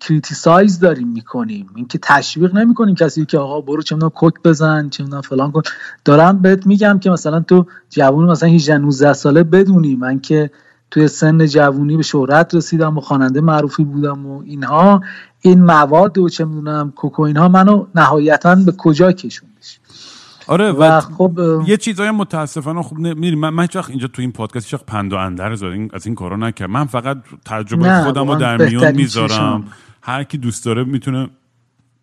criticize 0.00 0.80
داریم 0.80 1.08
می‌کنیم. 1.08 1.66
اینکه 1.76 1.98
تشویق 2.02 2.54
نمی‌کنیم 2.54 2.94
کسی 2.94 3.26
که 3.26 3.38
آقا 3.38 3.60
برو 3.60 3.82
چه 3.82 3.96
coke 3.96 4.34
بزن 4.44 4.88
چه 4.88 5.04
فلان 5.24 5.52
کن. 5.52 5.62
دارم 6.04 6.38
بهت 6.38 6.66
میگم 6.66 6.98
که 6.98 7.10
مثلا 7.10 7.40
تو 7.40 7.66
جوون 7.90 8.30
مثلا 8.30 8.48
18 8.48 8.78
19 8.78 9.12
ساله 9.12 9.42
بدونی. 9.42 9.96
من 9.96 10.20
که 10.20 10.50
توی 10.90 11.08
سن 11.08 11.46
جوونی 11.46 11.96
به 11.96 12.02
شهرت 12.02 12.54
رسیدم 12.54 12.98
و 12.98 13.00
خواننده 13.00 13.40
معروفی 13.40 13.84
بودم 13.84 14.26
و 14.26 14.42
اینها 14.42 15.00
این 15.40 15.64
مواد 15.64 16.18
و 16.18 16.28
چه 16.28 16.44
می‌دونم 16.44 16.92
کوکوین 16.96 17.36
ها 17.36 17.48
منو 17.48 17.86
نهایتا 17.94 18.54
به 18.54 18.72
کجا 18.72 19.12
کشوندش؟ 19.12 19.80
آره 20.52 20.72
و, 20.72 21.00
خب 21.00 21.38
یه 21.66 21.76
چیزای 21.76 22.10
متاسفانه 22.10 22.82
خوب 22.82 22.98
می‌دونی 22.98 23.34
من 23.34 23.50
من 23.50 23.68
وقت 23.74 23.90
اینجا 23.90 24.08
تو 24.08 24.22
این 24.22 24.32
پادکست 24.32 24.74
هیچ 24.74 24.82
پند 24.86 25.12
و 25.12 25.16
اندر 25.16 25.52
از 25.52 25.62
این 26.06 26.14
کارا 26.14 26.36
نکردم. 26.36 26.72
من 26.72 26.84
فقط 26.84 27.18
تجربه 27.44 28.02
خودم 28.04 28.28
رو 28.28 28.34
در 28.34 28.56
میون 28.56 28.90
می‌ذارم. 28.90 29.64
هر 30.02 30.24
کی 30.24 30.38
دوست 30.38 30.64
داره 30.64 30.84
می‌تونه 30.84 31.30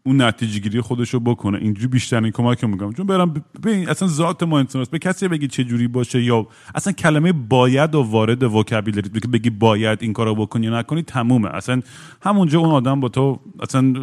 اون 0.03 0.21
نتیجه 0.21 0.59
گیری 0.59 0.81
خودش 0.81 1.09
رو 1.09 1.19
بکنه. 1.19 1.57
اینجوری 1.57 1.87
بیشتر 1.87 2.29
کمک 2.29 2.63
می‌کنم. 2.63 2.93
چون 2.93 3.05
برم 3.05 3.33
ببین 3.63 3.89
اصلا 3.89 4.07
ذات 4.07 4.43
ما 4.43 4.59
انسان 4.59 4.85
به 4.91 4.99
کسی 4.99 5.27
بگی 5.27 5.47
چه 5.47 5.63
جوری 5.63 5.87
باشه 5.87 6.23
یا 6.23 6.47
اصلا 6.75 6.93
کلمه 6.93 7.31
باید 7.31 7.95
و 7.95 8.01
وارد 8.01 8.43
وکابیلری 8.43 9.19
که 9.19 9.27
بگی 9.27 9.49
باید 9.49 9.99
این 10.01 10.13
کارو 10.13 10.35
بکنی 10.35 10.65
یا 10.65 10.79
نکنی 10.79 11.01
تمومه. 11.01 11.49
اصلا 11.55 11.81
همونجا 12.21 12.59
اون 12.59 12.69
آدم 12.69 12.99
با 12.99 13.09
تو 13.09 13.39
اصلا 13.59 13.93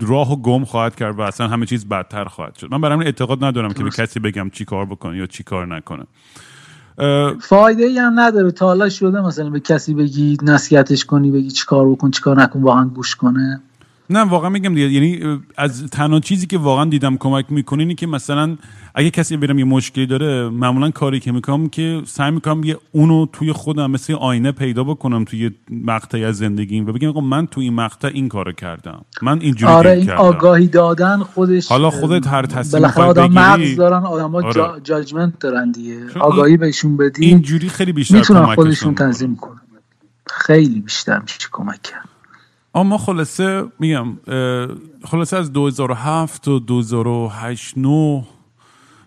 راه 0.00 0.32
و 0.32 0.36
گم 0.36 0.64
خواهد 0.64 0.96
کرد 0.96 1.18
و 1.18 1.20
اصلا 1.20 1.48
همه 1.48 1.66
چیز 1.66 1.88
بدتر 1.88 2.24
خواهد 2.24 2.56
شد. 2.56 2.68
من 2.70 2.80
برام 2.80 3.00
اعتقاد 3.00 3.44
ندارم 3.44 3.72
که 3.72 3.84
به 3.84 3.90
کسی 3.90 4.20
بگم 4.20 4.50
چی 4.50 4.64
کار 4.64 4.86
بکنه 4.86 5.16
یا 5.18 5.26
چی 5.26 5.42
کار 5.42 5.66
نکنه. 5.76 6.04
فایده 7.40 7.84
ای 7.84 7.98
هم 7.98 8.20
نداره. 8.20 8.50
تا 8.50 8.66
حالا 8.66 8.88
شده 8.88 9.20
مثلا 9.20 9.50
به 9.50 9.60
کسی 9.60 9.94
بگی 9.94 10.36
نصیحتش 10.42 11.04
کنی 11.04 11.30
بگی 11.30 11.50
چیکار 11.50 11.90
بکن 11.90 12.10
چیکار 12.10 12.42
نکن 12.42 12.62
واقعا 12.62 12.84
گوش 12.84 13.16
کنه. 13.16 13.60
نه 14.10 14.20
واقعا 14.20 14.50
میگم 14.50 14.74
دیگه. 14.74 14.90
یعنی 14.90 15.40
از 15.56 15.86
تنها 15.86 16.20
چیزی 16.20 16.46
که 16.46 16.58
واقعا 16.58 16.84
دیدم 16.84 17.16
کمک 17.16 17.44
می‌کنه 17.48 17.82
اینه 17.82 17.94
که 17.94 18.06
مثلا 18.06 18.56
اگه 18.94 19.10
کسی 19.10 19.36
برم 19.36 19.58
یه 19.58 19.64
مشکلی 19.64 20.06
داره 20.06 20.48
معمولا 20.48 20.90
کاری 20.90 21.20
که 21.20 21.32
می‌کنم 21.32 21.68
که 21.68 22.02
سعی 22.06 22.30
می‌کنم 22.30 22.64
یه 22.64 22.78
اونو 22.92 23.26
توی 23.26 23.52
خودم 23.52 23.90
مثل 23.90 24.12
آینه 24.12 24.52
پیدا 24.52 24.84
بکنم 24.84 25.24
توی 25.24 25.50
مقطعی 25.70 26.24
از 26.24 26.36
زندگیم 26.36 26.86
و 26.86 26.92
بگم 26.92 27.24
من 27.24 27.46
توی 27.46 27.64
این 27.64 27.74
مقطع 27.74 28.08
این 28.08 28.28
کارو 28.28 28.52
کردم. 28.52 29.04
من 29.22 29.40
اینجوری 29.40 29.72
آره 29.72 29.90
این 29.90 30.06
کردم. 30.06 30.20
آگاهی 30.20 30.66
دادن 30.66 31.18
خودش 31.18 31.68
حالا 31.68 31.90
خودت 31.90 32.26
هر 32.26 32.46
تصمیم 32.46 32.82
بالاخره 32.82 33.04
آدم 33.04 33.32
مغز 33.32 33.76
دارن 33.76 34.02
آدم 34.02 34.30
ها 34.30 34.42
آره. 34.42 34.80
جاجمنت 34.80 35.38
دارن 35.38 35.70
دیگه. 35.70 35.96
آگاهی 36.20 36.56
بهشون 36.56 36.96
بدی 36.96 37.24
اینجوری 37.26 37.68
خیلی 37.68 37.92
بیشتر 37.92 38.16
می‌تونن 38.16 38.54
خودشون 38.54 38.94
تنظیم 38.94 39.36
کنن. 39.36 39.60
خیلی 40.26 40.80
بیشتر 40.80 41.18
میشه 41.18 41.38
کمک 41.52 41.82
کرد. 41.82 42.09
اما 42.74 42.98
خلاصه 42.98 43.64
میگم 43.78 44.06
خلاصه 45.04 45.36
از 45.36 45.52
2007 45.52 46.48
و 46.48 46.58
2008 46.58 47.78
9 47.78 48.24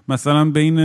مثلا 0.08 0.46
بین 0.52 0.80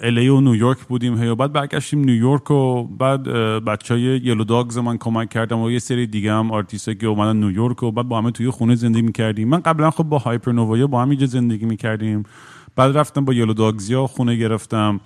الی 0.00 0.28
و 0.28 0.40
نیویورک 0.40 0.78
بودیم 0.78 1.22
هی 1.22 1.34
بعد 1.34 1.52
برگشتیم 1.52 1.98
نیویورک 1.98 2.50
و 2.50 2.84
بعد 2.84 3.22
بچه 3.64 3.94
های 3.94 4.02
Yellow 4.02 4.44
Dogs 4.44 4.78
من 4.78 4.98
کمک 4.98 5.30
کردم 5.30 5.60
و 5.60 5.70
یه 5.70 5.78
سری 5.78 6.06
دیگه 6.06 6.32
هم 6.32 6.50
آرتیست 6.50 7.00
که 7.00 7.06
اومدن 7.06 7.36
نیویورک 7.36 7.82
و 7.82 7.90
بعد 7.90 8.08
با 8.08 8.18
همه 8.18 8.30
توی 8.30 8.50
خونه 8.50 8.74
زندگی 8.74 9.02
می‌کردیم. 9.02 9.48
من 9.48 9.60
قبلا 9.60 9.90
خب 9.90 10.04
با 10.04 10.18
Hypernova 10.18 10.52
یا 10.52 10.86
با 10.86 11.02
هم 11.02 11.26
زندگی 11.26 11.66
می‌کردیم. 11.66 12.22
بعد 12.76 12.98
رفتم 12.98 13.24
با 13.24 13.34
Yellow 13.34 13.54
Dogs 13.54 13.96
یا 13.96 14.06
خونه 14.06 14.36
گرفتم. 14.36 15.00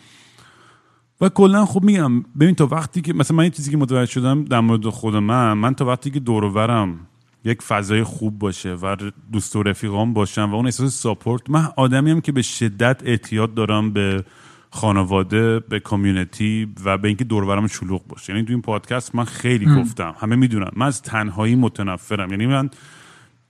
و 1.21 1.29
کلا 1.29 1.65
خوب 1.65 1.85
میگم 1.85 2.21
ببین 2.21 2.55
تا 2.55 2.67
وقتی 2.67 3.01
که 3.01 3.13
مثلا 3.13 3.37
من 3.37 3.43
این 3.43 3.53
چیزی 3.53 3.71
که 3.71 3.77
متوجه 3.77 4.13
شدم 4.13 4.45
در 4.45 4.61
مورد 4.61 4.89
خود 4.89 5.17
من 5.17 5.53
من 5.53 5.75
تا 5.75 5.87
وقتی 5.87 6.11
که 6.11 6.21
دور 6.21 6.45
ورم 6.45 6.99
یک 7.45 7.63
فضای 7.63 8.03
خوب 8.03 8.39
باشه 8.39 8.75
و 8.75 8.97
دوست 9.33 9.57
و 9.57 9.63
رفیقام 9.63 10.13
باشم 10.13 10.51
و 10.53 10.55
اون 10.55 10.65
احساس 10.65 10.95
support 10.95 11.51
من 11.51 11.69
آدمی 11.77 12.11
هم 12.11 12.21
که 12.21 12.33
به 12.33 12.43
شدت 12.43 13.03
اعتیاد 13.05 13.55
دارم 13.55 13.93
به 13.93 14.25
خانواده 14.71 15.61
به 15.61 15.81
کامیونیتی 15.81 16.75
و 16.85 16.99
به 16.99 17.09
اینکه 17.09 17.25
دورورم 17.25 17.67
شلوغ 17.67 18.07
باشه. 18.07 18.33
یعنی 18.33 18.45
تو 18.45 18.53
این 18.53 18.63
پادکست 18.63 19.15
من 19.15 19.25
خیلی 19.25 19.67
گفتم 19.77 20.15
همه 20.19 20.37
می‌دونن. 20.37 20.71
من 20.77 20.87
از 20.87 21.03
تنهایی 21.03 21.55
متنفرم. 21.55 22.31
یعنی 22.31 22.47
من 22.47 22.71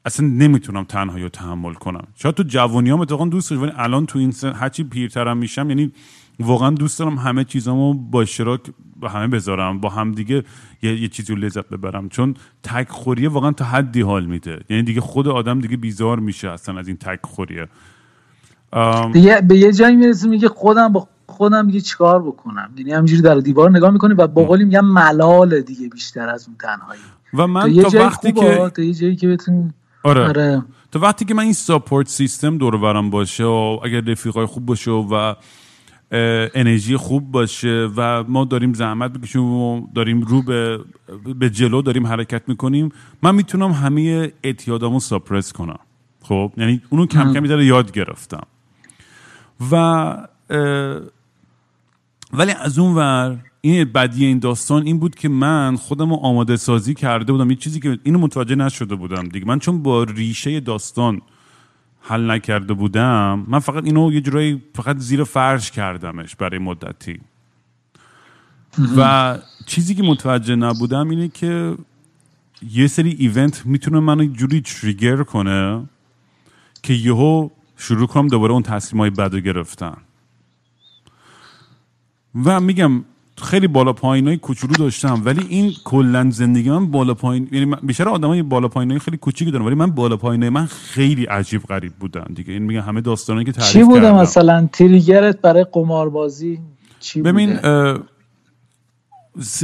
اصلا 0.04 0.26
نمی‌تونم 0.26 0.84
تنهایی 0.84 1.22
رو 1.22 1.28
تحمل 1.28 1.72
کنم. 1.72 2.04
شاید 2.14 2.34
تو 2.34 2.42
جوانی 2.42 2.90
هم 2.90 3.00
اتفاقا 3.00 3.26
دوست 3.26 3.52
ولی 3.52 3.72
الان 3.76 4.06
تو 4.06 4.18
این 4.18 4.30
سن 4.30 4.52
هرچی 4.52 4.84
پیرترم 4.84 5.36
میشم 5.36 5.68
یعنی 5.68 5.92
واقعا 6.40 6.70
دوست 6.70 6.98
دارم 6.98 7.16
همه 7.16 7.44
چیزامو 7.44 7.94
با 7.94 8.22
اشتراک 8.22 8.60
با 8.96 9.08
همه 9.08 9.26
بذارم 9.26 9.80
با 9.80 9.88
هم 9.88 10.12
دیگه 10.12 10.44
یه, 10.82 11.02
یه 11.02 11.08
چیزی 11.08 11.34
رو 11.34 11.38
لذت 11.38 11.68
ببرم. 11.68 12.08
چون 12.08 12.34
تک 12.62 12.88
خوریه 12.88 13.28
واقعا 13.28 13.52
تا 13.52 13.64
حدی 13.64 14.00
حال 14.00 14.26
میده. 14.26 14.60
یعنی 14.70 14.82
دیگه 14.82 15.00
خود 15.00 15.28
آدم 15.28 15.60
دیگه 15.60 15.76
بیزار 15.76 16.18
میشه 16.18 16.50
اصلا 16.50 16.78
از 16.78 16.88
این 16.88 16.96
تک 16.96 17.20
خوریه 17.22 17.68
دیگه 19.12 19.40
به 19.40 19.58
یه 19.58 19.72
جایی 19.72 19.96
می‌رسه 19.96 20.28
میگه 20.28 20.48
خودم 20.48 20.92
با 20.92 21.08
خودم 21.26 21.66
دیگه 21.66 21.80
چیکار 21.80 22.22
بکنم؟ 22.22 22.70
یعنی 22.76 22.92
همینجوری 22.92 23.22
در 23.22 23.34
دیوار 23.34 23.70
نگاه 23.70 23.90
می‌کنی 23.90 24.14
و 24.14 24.26
با 24.26 24.44
قولی 24.44 24.64
میگم 24.64 24.84
ملال 24.84 25.60
دیگه 25.60 25.88
بیشتر 25.88 26.28
از 26.28 26.48
اون 26.48 26.56
تنهایی. 26.56 27.00
و 27.34 27.46
من 27.46 27.82
تا 27.82 27.98
وقتی 27.98 28.32
که 28.32 28.70
تا 28.74 28.82
یه 28.82 28.94
جایی 28.94 29.16
که 29.16 29.28
بتونی 29.28 29.72
آره. 30.04 30.28
آره. 30.28 30.64
تا 30.90 31.00
وقتی 31.00 31.24
که 31.24 31.34
من 31.34 31.42
این 31.42 31.52
ساپورت 31.52 32.08
سیستم 32.08 32.58
دور 32.58 32.76
برم 32.76 33.10
باشه 33.10 33.44
و 33.44 33.80
اگر 33.84 34.00
رفیقای 34.00 34.46
خوب 34.46 34.66
باشه 34.66 34.90
و 34.90 35.34
انرژی 36.10 36.96
خوب 36.96 37.30
باشه 37.30 37.90
و 37.96 38.24
ما 38.28 38.44
داریم 38.44 38.72
زحمت 38.72 39.12
بکشیم 39.12 39.42
و 39.42 39.86
داریم 39.94 40.22
رو 40.22 40.42
به, 40.42 40.80
به 41.38 41.50
جلو 41.50 41.82
داریم 41.82 42.06
حرکت 42.06 42.48
می‌کنیم. 42.48 42.92
من 43.22 43.34
می‌تونم 43.34 43.72
همه 43.72 44.32
اعتیادامو 44.42 45.00
ساپرس 45.00 45.52
کنم. 45.52 45.78
خب؟ 46.22 46.52
یعنی 46.56 46.82
اونو 46.90 47.06
کم 47.06 47.34
کمی 47.34 47.48
داره 47.48 47.64
یاد 47.64 47.92
گرفتم. 47.92 48.46
و 49.70 50.28
ولی 52.32 52.52
از 52.52 52.78
اون 52.78 52.94
ور 52.94 53.38
این 53.60 53.84
بدی 53.84 54.26
این 54.26 54.38
داستان 54.38 54.86
این 54.86 54.98
بود 54.98 55.14
که 55.14 55.28
من 55.28 55.76
خودم 55.76 56.10
رو 56.10 56.16
آماده 56.16 56.56
سازی 56.56 56.94
کرده 56.94 57.32
بودم. 57.32 57.50
یه 57.50 57.56
چیزی 57.56 57.80
که 57.80 57.98
اینو 58.02 58.18
متوجه 58.18 58.54
نشده 58.54 58.94
بودم 58.94 59.28
دیگه. 59.28 59.46
من 59.46 59.58
چون 59.58 59.82
با 59.82 60.02
ریشه 60.02 60.60
داستان 60.60 61.20
حل 62.08 62.30
نکرده 62.30 62.74
بودم 62.74 63.44
من 63.48 63.58
فقط 63.58 63.84
اینو 63.84 64.12
یه 64.12 64.20
جورایی 64.20 64.62
فقط 64.74 64.98
زیر 64.98 65.24
فرش 65.24 65.70
کردمش 65.70 66.36
برای 66.36 66.58
مدتی. 66.58 67.20
و 68.96 69.38
چیزی 69.66 69.94
که 69.94 70.02
متوجه 70.02 70.56
نبودم 70.56 71.10
اینه 71.10 71.28
که 71.28 71.76
یه 72.70 72.86
سری 72.86 73.10
ایونت 73.10 73.66
می‌تونه 73.66 74.00
منو 74.00 74.24
جوری 74.24 74.60
تریگر 74.60 75.22
کنه 75.22 75.88
که 76.82 76.94
یهو 76.94 77.48
شروع 77.76 78.06
کنم 78.06 78.28
دوباره 78.28 78.52
اون 78.52 78.62
تصمیم 78.62 79.00
های 79.00 79.10
بد 79.10 79.34
گرفتن. 79.34 79.96
و 82.44 82.60
میگم 82.60 83.04
خیلی 83.42 83.66
بالا 83.66 83.92
پایین 83.92 84.28
های 84.28 84.36
کوچولو 84.36 84.74
داشتم. 84.74 85.22
ولی 85.24 85.46
این 85.48 85.72
کلا 85.84 86.30
زندگی 86.30 86.70
من 86.70 86.90
بالا 86.90 87.14
پایین 87.14 87.48
یعنی 87.52 87.76
بیشتر 87.82 88.08
آدمای 88.08 88.42
بالا 88.42 88.68
پایین 88.68 88.90
های 88.90 89.00
خیلی 89.00 89.16
کوچیکی 89.16 89.50
دارن 89.50 89.64
ولی 89.64 89.74
من 89.74 89.90
بالا 89.90 90.16
پایین 90.16 90.48
من 90.48 90.66
خیلی 90.66 91.24
عجیب 91.24 91.62
غریب 91.62 91.92
بودن 91.92 92.24
دیگه. 92.34 92.52
این 92.52 92.62
میگم 92.62 92.80
همه 92.80 93.00
داستانی 93.00 93.44
که 93.44 93.52
تعریف 93.52 93.72
چی 93.72 93.82
بوده 93.82 94.12
مثلا؟ 94.12 94.68
تریگرت 94.72 95.40
برای 95.40 95.66
قماربازی 95.72 96.60
چی 97.00 97.22
ببین 97.22 97.58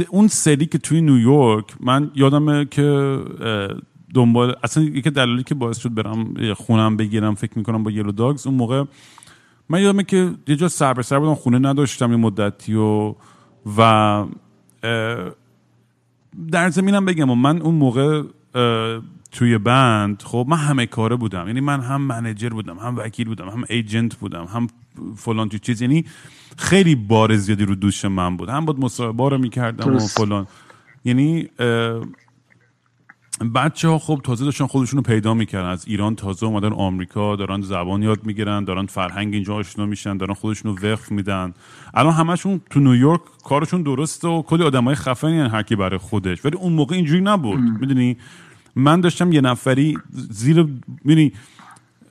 اون 0.09 0.27
سری 0.27 0.65
که 0.65 0.77
توی 0.77 1.01
نیویورک 1.01 1.65
من 1.79 2.11
یادمه 2.15 2.65
که 2.65 3.19
دنبال 4.13 4.55
اصلا 4.63 4.83
یکی 4.83 5.09
دلیلی 5.09 5.43
که 5.43 5.55
باعث 5.55 5.77
شد 5.77 5.93
برم 5.93 6.53
خونم 6.53 6.97
بگیرم 6.97 7.35
فکر 7.35 7.57
می‌کنم 7.57 7.83
با 7.83 7.91
یلو 7.91 8.11
داگز 8.11 8.47
اون 8.47 8.55
موقع 8.55 8.83
من 9.69 9.81
یادمه 9.81 10.03
که 10.03 10.31
یه 10.47 10.55
جا 10.55 10.67
سر 10.67 10.93
به 10.93 11.03
سر 11.03 11.19
بودم 11.19 11.35
خونه 11.35 11.59
نداشتم 11.59 12.11
یه 12.11 12.17
مدتی 12.17 12.73
و 12.73 13.15
و 13.77 14.25
در 16.51 16.69
زمینم 16.69 17.05
بگم 17.05 17.39
من 17.39 17.61
اون 17.61 17.75
موقع 17.75 18.23
توی 19.31 19.57
بند 19.57 20.21
خب 20.21 20.45
من 20.49 20.57
همه 20.57 20.85
کاره 20.85 21.15
بودم. 21.15 21.47
یعنی 21.47 21.59
من 21.61 21.81
هم 21.81 22.01
منجر 22.01 22.49
بودم 22.49 22.77
هم 22.77 22.97
وکیل 22.97 23.27
بودم 23.27 23.49
هم 23.49 23.63
ایجنت 23.69 24.15
بودم 24.15 24.43
هم 24.43 24.67
فلان 25.15 25.49
تو 25.49 25.57
چیز. 25.57 25.81
یعنی 25.81 26.05
خیلی 26.57 26.95
بار 26.95 27.35
زیادی 27.35 27.65
رو 27.65 27.75
دوش 27.75 28.05
من 28.05 28.37
بود. 28.37 28.49
هم 28.49 28.65
بود 28.65 28.79
مصاحبه 28.79 29.29
رو 29.29 29.37
می‌کردم 29.37 29.95
و 29.95 29.99
فلان. 29.99 30.47
یعنی 31.05 31.49
بچه 33.55 33.87
ها 33.87 33.99
خب 33.99 34.21
تازه 34.23 34.45
داشتن 34.45 34.65
خودشون 34.65 34.97
رو 34.97 35.03
پیدا 35.03 35.33
می‌کردن. 35.33 35.69
از 35.69 35.87
ایران 35.87 36.15
تازه 36.15 36.45
اومدن 36.45 36.73
آمریکا 36.73 37.35
دارن 37.35 37.61
زبان 37.61 38.03
یاد 38.03 38.25
می‌گیرن 38.25 38.63
دارن 38.63 38.85
فرهنگ 38.85 39.33
اینجا 39.33 39.55
آشنا 39.55 39.85
میشن 39.85 40.17
دارن 40.17 40.33
خودشون 40.33 40.77
رو 40.77 40.87
وقف 40.87 41.11
میدن. 41.11 41.53
الان 41.93 42.13
همشون 42.13 42.61
تو 42.69 42.79
نیویورک 42.79 43.21
کارشون 43.43 43.81
درسته 43.81 44.27
و 44.27 44.41
کلی 44.41 44.63
آدمای 44.63 44.95
خفنی 44.95 45.39
هر 45.39 45.63
کی 45.63 45.75
برای 45.75 45.97
خودش. 45.97 46.45
ولی 46.45 46.55
اون 46.55 46.73
موقع 46.73 46.95
اینجوری 46.95 47.21
نبود. 47.21 47.59
می‌دونی؟ 47.59 48.17
من 48.75 49.01
داشتم 49.01 49.31
یه 49.31 49.41
نفری 49.41 49.97
زیر 50.11 50.67
می‌دونی؟ 51.03 51.33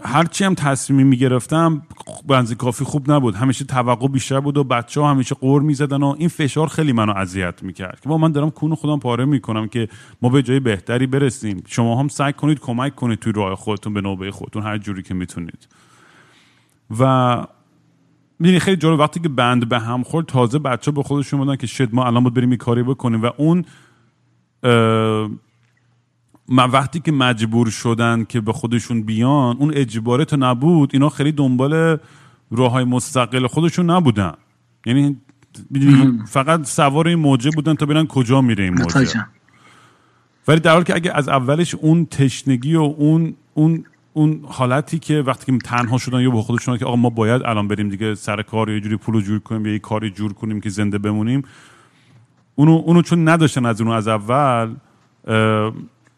هرچی 0.06 0.44
هم 0.44 0.54
تصمیمی 0.54 1.04
می‌گرفتم 1.04 1.82
بنزی 2.26 2.54
کافی 2.54 2.84
خوب 2.84 3.10
نبود. 3.10 3.34
همیشه 3.34 3.64
توقع 3.64 4.08
بیشتر 4.08 4.40
بود 4.40 4.58
و 4.58 4.64
بچه 4.64 5.00
ها 5.00 5.10
همیشه 5.10 5.34
قور 5.34 5.62
می‌زدن 5.62 6.02
و 6.02 6.14
این 6.18 6.28
فشار 6.28 6.68
خیلی 6.68 6.92
منو 6.92 7.12
اذیت 7.16 7.62
می‌کرد. 7.62 8.00
که 8.00 8.08
با 8.08 8.18
من 8.18 8.32
دارم 8.32 8.50
کون 8.50 8.74
خودم 8.74 8.98
پاره 8.98 9.24
می‌کنم 9.24 9.68
که 9.68 9.88
ما 10.22 10.28
به 10.28 10.42
جای 10.42 10.60
بهتری 10.60 11.06
برسیم. 11.06 11.62
شما 11.66 12.00
هم 12.00 12.08
سعی 12.08 12.32
کنید 12.32 12.60
کمک 12.60 12.94
کنید 12.94 13.18
توی 13.18 13.32
راه 13.32 13.54
خودتون 13.54 13.94
به 13.94 14.00
نوبه 14.00 14.30
خودتون 14.30 14.62
هر 14.62 14.78
جوری 14.78 15.02
که 15.02 15.14
می‌تونید. 15.14 15.68
و 17.00 17.36
می‌دونی 18.38 18.58
خیلی 18.58 18.76
جالب 18.76 19.00
وقتی 19.00 19.20
که 19.20 19.28
بند 19.28 19.68
به 19.68 19.78
هم 19.78 20.02
خورد 20.02 20.26
تازه 20.26 20.58
بچه 20.58 20.90
به 20.90 21.02
خودشون 21.02 21.40
بودن 21.40 21.56
که 21.56 21.66
شد 21.66 21.94
ما 21.94 22.06
الان 22.06 22.22
باید 22.22 22.34
بریم 22.34 22.56
کاری 22.56 22.82
بکنیم. 22.82 23.22
و 23.22 23.30
اون 23.36 23.64
من 26.48 26.70
وقتی 26.70 27.00
که 27.00 27.12
مجبور 27.12 27.70
شدن 27.70 28.24
که 28.24 28.40
به 28.40 28.52
خودشون 28.52 29.02
بیان 29.02 29.56
اون 29.56 29.74
اجباره 29.74 30.24
تا 30.24 30.36
نبود 30.36 30.90
اینا 30.92 31.08
خیلی 31.08 31.32
دنبال 31.32 31.98
راه 32.50 32.72
های 32.72 32.84
مستقل 32.84 33.46
خودشون 33.46 33.90
نبودن. 33.90 34.32
یعنی 34.86 35.16
فقط 36.26 36.66
سوار 36.66 37.08
این 37.08 37.18
موجه 37.18 37.50
بودن 37.54 37.74
تا 37.74 37.86
ببینن 37.86 38.06
کجا 38.06 38.40
میره 38.40 38.64
این 38.64 38.74
موجه. 38.74 39.26
ولی 40.48 40.60
در 40.60 40.72
حالی 40.72 40.84
که 40.84 40.94
اگه 40.94 41.12
از 41.14 41.28
اولش 41.28 41.74
اون 41.74 42.06
تشنگی 42.06 42.74
و 42.74 42.80
اون 42.80 43.34
اون 43.54 43.84
اون 44.12 44.40
حالتی 44.48 44.98
که 44.98 45.20
وقتی 45.20 45.52
که 45.52 45.58
تنها 45.58 45.98
شدن 45.98 46.20
یا 46.20 46.30
با 46.30 46.42
خودشون 46.42 46.78
که 46.78 46.84
آقا 46.84 46.96
ما 46.96 47.10
باید 47.10 47.42
الان 47.42 47.68
بریم 47.68 47.88
دیگه 47.88 48.14
سر 48.14 48.42
کار 48.42 48.70
یه 48.70 48.80
جوری 48.80 48.96
پولو 48.96 49.20
جور 49.20 49.38
کنیم 49.38 49.66
یا 49.66 49.72
یه 49.72 49.78
کاری 49.78 50.10
جور 50.10 50.32
کنیم 50.32 50.60
که 50.60 50.68
زنده 50.68 50.98
بمونیم 50.98 51.42
اونو 52.54 52.72
اونو 52.72 53.02
چون 53.02 53.28
نداشتن 53.28 53.66
از 53.66 53.80
اونو 53.80 53.92
از 53.92 54.08
اول 54.08 54.74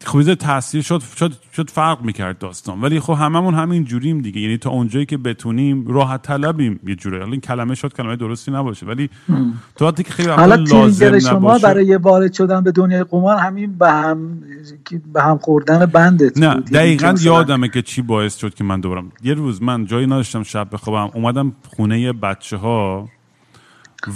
خب 0.05 0.33
تاثیر 0.33 0.81
شد 0.81 1.01
شد 1.17 1.33
شد 1.53 1.69
فرق 1.69 2.01
می‌کرد 2.01 2.37
داستان. 2.37 2.81
ولی 2.81 2.99
خب 2.99 3.13
هممون 3.13 3.53
همین 3.53 3.83
جوریم 3.83 4.21
دیگه. 4.21 4.41
یعنی 4.41 4.57
تا 4.57 4.69
اونجایی 4.69 5.05
که 5.05 5.17
بتونیم 5.17 5.87
راحت 5.87 6.21
طلبیم 6.21 6.79
یه 6.87 6.95
جوری 6.95 7.17
حالا 7.17 7.31
این 7.31 7.41
کلمه 7.41 7.75
شد 7.75 7.93
کلمه 7.93 8.15
درستی 8.15 8.51
نباشه 8.51 8.85
ولی 8.85 9.09
تو 9.75 9.85
وقتی 9.85 10.03
که 10.03 10.13
خیلی 10.13 10.29
حالا 10.29 10.55
لازم 10.55 11.19
شما 11.19 11.37
نباشه 11.37 11.63
برای 11.67 11.95
وارد 11.95 12.33
شدن 12.33 12.63
به 12.63 12.71
دنیای 12.71 13.03
قمار 13.03 13.37
همین 13.37 13.77
به 13.77 13.91
هم 13.91 14.43
به 15.13 15.21
هم 15.21 15.37
خوردن 15.37 15.85
بندت 15.85 16.37
نه. 16.37 16.45
یعنی 16.45 16.61
دقیقا 16.61 17.15
یادمه 17.21 17.69
که 17.69 17.81
چی 17.81 18.01
باعث 18.01 18.37
شد 18.37 18.53
که 18.53 18.63
من 18.63 18.81
دوبارم 18.81 19.11
یه 19.23 19.33
روز 19.33 19.61
من 19.61 19.85
جایی 19.85 20.05
نداشتم 20.05 20.43
شب 20.43 20.67
بخوابم 20.71 21.11
اومدم 21.13 21.55
خونه 21.69 22.13
بچه 22.13 22.57
ها 22.57 23.09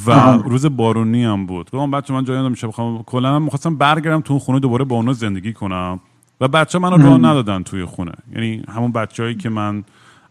و 0.08 0.12
روز 0.38 0.66
بارونی 0.66 1.24
هم 1.24 1.46
بود. 1.46 1.72
گفتم 1.72 1.92
بچه 1.92 2.14
من 2.14 2.24
جایی 2.24 2.46
نمیشه 2.46 2.68
بخوام 2.68 3.04
کلا 3.04 3.40
می‌خواستم 3.40 3.76
برگردم 3.76 4.22
تو 4.22 4.40
خونه 4.40 4.60
دوباره 4.60 4.86
با 4.86 4.96
اونا 4.96 5.14
زندگی 5.14 5.54
کنم. 5.54 6.00
و 6.42 6.48
بچه 6.48 6.80
منو 6.80 6.98
راه 6.98 7.18
ندادن 7.18 7.64
توی 7.64 7.86
خونه. 7.86 8.12
یعنی 8.36 8.64
همون 8.70 8.92
بچههایی 8.92 9.36
که 9.36 9.50
من 9.50 9.84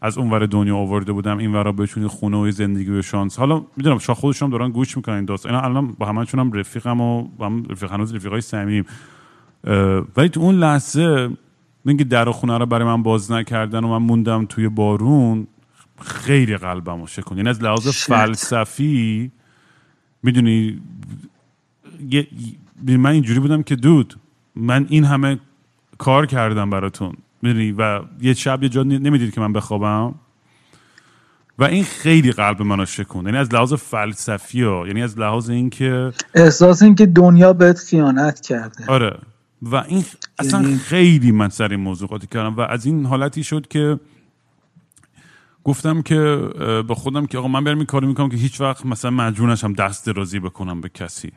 از 0.02 0.18
اونور 0.18 0.46
دنیا 0.46 0.76
آورده 0.76 1.12
بودم 1.12 1.38
این 1.38 1.52
ورا 1.52 1.72
بهشون 1.72 2.08
خونه 2.08 2.36
و 2.36 2.50
زندگی 2.50 2.90
و 2.90 3.02
شانس. 3.02 3.38
حالا 3.38 3.62
می‌دونم 3.76 3.98
شاید 3.98 4.18
خودشون 4.18 4.50
دارن 4.50 4.70
گوش 4.70 4.96
می‌کنن 4.96 5.24
دوست 5.24 5.46
اینا 5.46 5.60
الان 5.60 5.92
با 5.92 6.06
همشون 6.06 6.40
هم 6.40 6.52
رفیقم 6.52 7.00
و 7.00 7.28
با 7.38 7.46
هم 7.46 7.64
رفیق 7.70 7.92
هنوز 7.92 8.14
رفیقای 8.14 8.40
صمیمیم. 8.40 8.84
ولی 10.16 10.28
تو 10.28 10.40
اون 10.40 10.54
لحظه 10.54 11.30
اینکه 11.86 12.04
در 12.04 12.30
خونه 12.30 12.58
رو 12.58 12.66
برای 12.66 12.84
من 12.84 13.02
باز 13.02 13.32
نکردن 13.32 13.84
و 13.84 13.88
من 13.88 14.06
موندم 14.06 14.46
توی 14.46 14.68
بارون 14.68 15.46
خیلی 16.00 16.56
قلبمو 16.56 17.06
شکن 17.06 17.36
یعنی 17.36 17.48
از 17.48 17.62
لحاظ 17.62 17.88
فلسفی 17.88 19.32
می‌دونی 20.22 20.80
من 22.82 23.10
اینجوری 23.10 23.40
بودم 23.40 23.62
که 23.62 23.76
دود 23.76 24.16
من 24.54 24.86
این 24.88 25.04
همه 25.04 25.38
کار 25.98 26.26
کردم 26.26 26.70
براتون. 26.70 27.16
می‌دونی؟ 27.42 27.72
و 27.72 28.00
یه 28.20 28.34
شب 28.34 28.62
یه 28.62 28.68
جا 28.68 28.82
نمی‌دید 28.82 29.34
که 29.34 29.40
من 29.40 29.52
بخوابم. 29.52 30.14
و 31.58 31.64
این 31.64 31.84
خیلی 31.84 32.32
قلب 32.32 32.62
منو 32.62 32.86
شکون 32.86 33.24
یعنی 33.24 33.36
از 33.36 33.54
لحاظ 33.54 33.72
فلسفی 33.72 34.62
ها 34.62 34.86
یعنی 34.86 35.02
از 35.02 35.18
لحاظ 35.18 35.50
اینکه 35.50 36.12
احساس 36.34 36.82
اینکه 36.82 37.06
دنیا 37.06 37.52
بهت 37.52 37.78
خیانت 37.78 38.40
کرده. 38.40 38.86
آره. 38.86 39.18
و 39.62 39.76
این 39.76 40.04
اصلا 40.38 40.62
یعنی 40.62 40.76
خیلی 40.76 41.32
من 41.32 41.48
سر 41.48 41.68
این 41.68 41.80
موضوع 41.80 42.18
کردم. 42.18 42.56
و 42.56 42.60
از 42.60 42.86
این 42.86 43.06
حالتی 43.06 43.44
شد 43.44 43.68
که 43.68 44.00
گفتم 45.70 46.02
که 46.02 46.16
به 46.88 46.94
خودم 46.94 47.26
که 47.26 47.38
آقا 47.38 47.48
من 47.48 47.64
برم 47.64 47.76
این 47.76 47.86
کاری 47.86 48.06
می‌کنم 48.06 48.28
که 48.28 48.36
هیچ 48.36 48.60
وقت 48.60 48.86
مثلا 48.86 49.10
مجبور 49.10 49.52
نشم 49.52 49.72
دست 49.72 50.06
درازی 50.06 50.40
بکنم 50.40 50.80
به 50.80 50.88
کسی. 50.88 51.32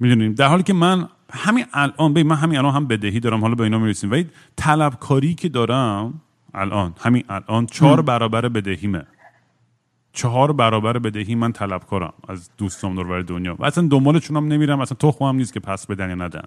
می‌دونیم 0.00 0.34
در 0.34 0.48
حالی 0.48 0.62
که 0.62 0.72
من 0.72 1.08
همین 1.30 1.64
الان 1.72 2.22
من 2.22 2.36
همین 2.36 2.58
الان 2.58 2.74
هم 2.74 2.86
بدهی 2.86 3.20
دارم 3.20 3.40
حالا 3.40 3.54
به 3.54 3.64
اینا 3.64 3.78
می‌رسیم. 3.78 4.10
ولی 4.10 4.26
طلبکاری 4.56 5.34
که 5.34 5.48
دارم 5.48 6.20
الان 6.54 6.94
همین 7.00 7.24
الان 7.28 7.66
چهار 7.66 8.02
برابر 8.02 8.48
بدهیمه. 8.48 9.06
چهار 10.12 10.52
برابر 10.52 10.98
بدهی 10.98 11.34
من 11.34 11.52
طلبکارم 11.52 12.12
از 12.28 12.50
دوستام 12.58 12.94
دور 12.94 13.22
دنیا. 13.22 13.56
و 13.58 13.64
اصلا 13.64 13.88
دنبالشون 13.88 14.36
هم 14.36 14.48
نمیرم 14.48 14.80
اصلا 14.80 14.96
تخم 15.00 15.24
هم 15.24 15.36
نیست 15.36 15.52
که 15.52 15.60
پس 15.60 15.86
بدن 15.86 16.08
یا 16.08 16.14
ندن. 16.14 16.44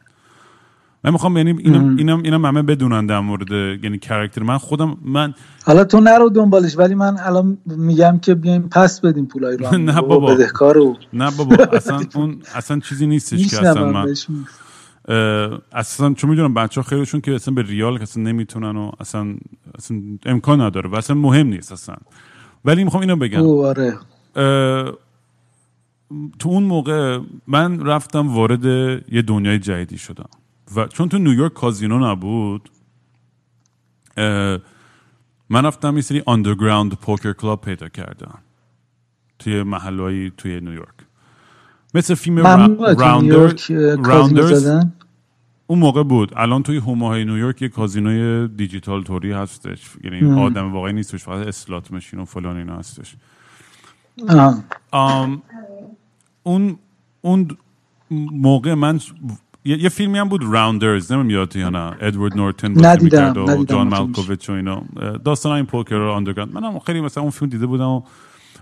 من 1.06 1.12
می‌خوام 1.12 1.38
یعنی 1.38 1.56
اینم 1.60 1.96
اینم 1.98 2.22
اینم 2.24 2.46
همه 2.46 2.62
بدونن 2.62 3.06
در 3.06 3.20
مورد 3.20 3.52
یعنی 3.84 4.00
کرکتر 4.00 4.44
من 4.44 4.58
خودم 4.58 4.98
من 5.02 5.34
حالا 5.66 5.84
تو 5.84 6.00
نرو 6.00 6.30
دنبالش 6.30 6.78
ولی 6.78 6.96
من 6.96 7.18
الان 7.20 7.58
میگم 7.66 8.20
که 8.22 8.36
بیایم 8.36 8.70
پس 8.70 9.02
بدیم 9.02 9.26
پولای 9.26 9.58
رو. 9.58 9.78
نه 9.78 10.02
بابا 10.02 10.36
بدهکارو 10.36 10.98
نه 11.14 11.32
بابا. 11.38 11.56
اصلا 11.78 12.00
اون 12.16 12.38
اصلا 12.56 12.80
چیزی 12.80 13.08
نیستش 13.08 13.48
که 13.48 13.70
اصلا 13.70 13.92
من 13.92 14.14
اصلا 15.72 16.14
چون 16.14 16.30
می‌دونم 16.30 16.54
بچه 16.54 16.82
ها 16.82 16.88
خیلیشون 16.88 17.22
که 17.22 17.36
اصلا 17.36 17.54
به 17.54 17.62
ریال 17.62 18.02
اصلا 18.02 18.24
نمی‌تونن 18.24 18.78
و 18.78 18.92
اصلا, 19.00 19.36
اصلا 19.78 20.02
امکان 20.26 20.62
نداره 20.62 20.90
و 20.90 20.96
اصلا 20.96 21.16
مهم 21.16 21.48
نیست 21.48 21.72
اصلا. 21.72 21.96
ولی 22.66 22.84
می‌خوام 22.84 23.02
اینو 23.02 23.16
بگم. 23.16 23.48
آره. 23.48 23.98
تو 26.40 26.50
اون 26.50 26.64
موقع 26.64 27.20
من 27.48 27.86
رفتم 27.86 28.36
وارد 28.36 28.66
یه 29.12 29.22
دنیای 29.22 29.60
جدیدی 29.60 29.98
شدم. 29.98 30.30
و 30.76 30.88
چون 30.88 31.10
تو 31.10 31.18
نیویورک 31.18 31.54
کازینو 31.54 32.12
نبود 32.12 32.70
من 35.50 35.66
رفتم 35.66 35.96
یه 35.96 36.02
سری 36.02 36.24
underground 36.26 36.94
poker 36.94 37.34
club 37.34 37.62
پیدا 37.62 37.90
کردم 37.90 38.40
توی 39.40 39.64
محلهایی 39.64 40.32
توی 40.38 40.60
نیویورک. 40.60 40.96
مثل 41.94 42.16
فیلم 42.16 42.38
Rounders 44.06 44.68
اون 45.68 45.80
موقع 45.80 46.04
بود. 46.04 46.32
الان 46.36 46.64
توی 46.64 46.78
حومه‌های 46.78 47.26
نیویورک 47.26 47.62
یه 47.62 47.70
کازینوی 47.70 48.48
دیجیتال 48.48 49.04
توری 49.04 49.32
هستش. 49.32 49.92
یعنی 50.04 50.42
آدم 50.42 50.74
واقعی 50.74 50.94
نیستش 50.94 51.24
فقط 51.24 51.48
slot 51.48 51.92
machine 51.92 52.20
و 52.20 52.26
فلان 52.26 52.58
اینا 52.58 52.78
هستش. 52.78 53.16
اون 56.44 56.80
اون 57.22 57.58
موقع 58.32 58.74
من 58.74 59.00
یه, 59.66 59.90
فیلمی 59.90 60.18
هم 60.18 60.30
بود 60.30 60.44
Rounders 60.44 61.12
نمیاد 61.12 61.56
یا 61.56 61.70
نه؟ 61.70 61.96
ادوارد 62.02 62.38
نورتن 62.38 62.86
ندیدم 62.86 63.34
و 63.38 63.66
جان 63.66 63.88
مالکوویچ 63.88 64.50
و 64.50 64.54
اینا. 64.54 64.84
داستان 65.26 65.52
این 65.52 65.66
poker 65.66 65.96
رو 65.96 66.12
underground 66.12 66.54
منم 66.54 66.80
خیلی 66.80 67.02
مثلا 67.02 67.24
اون 67.24 67.32
فیلم 67.32 67.52
دیده 67.52 67.66
بودم 67.66 67.88
و 67.88 68.02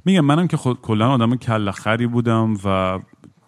میگم 0.06 0.22
منم 0.26 0.48
که 0.48 0.58
کلا 0.58 1.12
آدم 1.12 1.36
کله 1.36 1.72
خری 1.72 2.08
بودم 2.08 2.58
و 2.66 3.00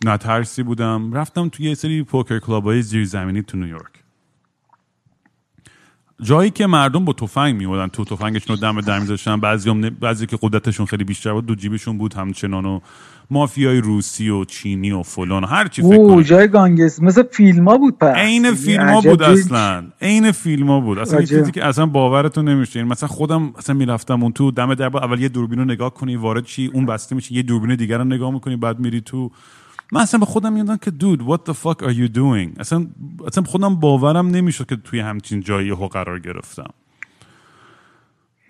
نترسی 0.06 0.64
بودم. 0.64 1.14
رفتم 1.14 1.50
توی 1.50 1.66
یه 1.66 1.74
سری 1.74 2.04
poker 2.04 2.40
club 2.40 2.64
های 2.64 2.82
زیرزمینی 2.82 3.42
تو 3.42 3.58
نیویورک 3.58 4.06
جایی 6.22 6.50
که 6.50 6.68
مردم 6.68 7.06
با 7.06 7.14
تفنگ 7.14 7.56
میومدن 7.56 7.88
تو 7.88 8.06
تفنگشون 8.06 8.56
رو 8.56 8.62
دم 8.62 8.82
در 8.82 9.00
میذاشتن 9.00 9.40
بعضی, 9.40 9.90
بعضی 9.90 10.28
که 10.28 10.38
قدرتشون 10.42 10.86
خیلی 10.86 11.04
بیشتر 11.04 11.34
بود 11.34 11.46
تو 11.46 11.56
جیبشون 11.56 11.98
بود 11.98 12.14
همچنان 12.14 12.66
و 12.66 12.80
مافیای 13.30 13.82
روسی 13.82 14.30
و 14.30 14.46
چینی 14.46 14.92
و 14.92 15.04
فلان 15.04 15.44
و 15.44 15.48
هر 15.48 15.68
چی 15.68 15.82
فکر 15.82 16.22
جای 16.22 16.48
گانگس 16.48 17.02
مثل 17.02 17.24
فیلم 17.32 17.68
ها 17.68 17.78
بود 17.78 17.98
پس. 17.98 18.16
عین 18.16 18.52
فیلم 18.52 18.90
ها 18.90 19.02
بود 19.02 19.24
اصلا. 19.24 19.84
عین 20.02 20.32
فیلم 20.32 20.68
ها 20.68 20.80
بود. 20.80 21.00
اصلا 21.00 21.22
چیزی 21.22 21.52
که 21.52 21.66
اصلا 21.66 21.86
باورتون 21.86 22.50
نمیشه. 22.50 22.80
این 22.80 22.88
مثلا 22.88 23.10
خودم 23.10 23.54
اصلا 23.58 23.76
می‌رفتم 23.76 24.24
اون 24.24 24.32
تو 24.32 24.52
دم 24.52 24.74
در 24.74 24.98
اول 24.98 25.22
یه 25.22 25.30
دوربین 25.30 25.60
رو 25.60 25.66
نگاه 25.66 25.94
کنی 25.94 26.16
وارد 26.16 26.46
چی 26.46 26.72
اون 26.74 26.86
بسته 26.86 27.16
میشه 27.16 27.34
یه 27.34 27.42
دوربین 27.42 27.76
دیگر 27.76 27.98
رو 27.98 28.04
نگاه 28.04 28.32
می‌کنی 28.32 28.56
بعد 28.56 28.80
میری 28.80 29.02
تو. 29.02 29.32
من 29.92 30.02
اصلا 30.02 30.20
به 30.20 30.26
خودم 30.26 30.54
میادم 30.54 30.78
که 30.78 30.92
دود 30.92 31.22
what 31.22 31.52
the 31.52 31.54
fuck 31.54 31.84
are 31.84 31.94
you 31.94 32.16
doing 32.16 32.60
اصلا 32.60 32.88
اصلا 33.28 33.44
خودم 33.44 33.76
باورم 33.76 34.28
نمی‌شد 34.28 34.66
که 34.66 34.76
توی 34.76 35.00
همچین 35.00 35.42
جایی 35.42 35.70
ها 35.70 35.88
قرار 35.88 36.20
گرفتم. 36.20 36.70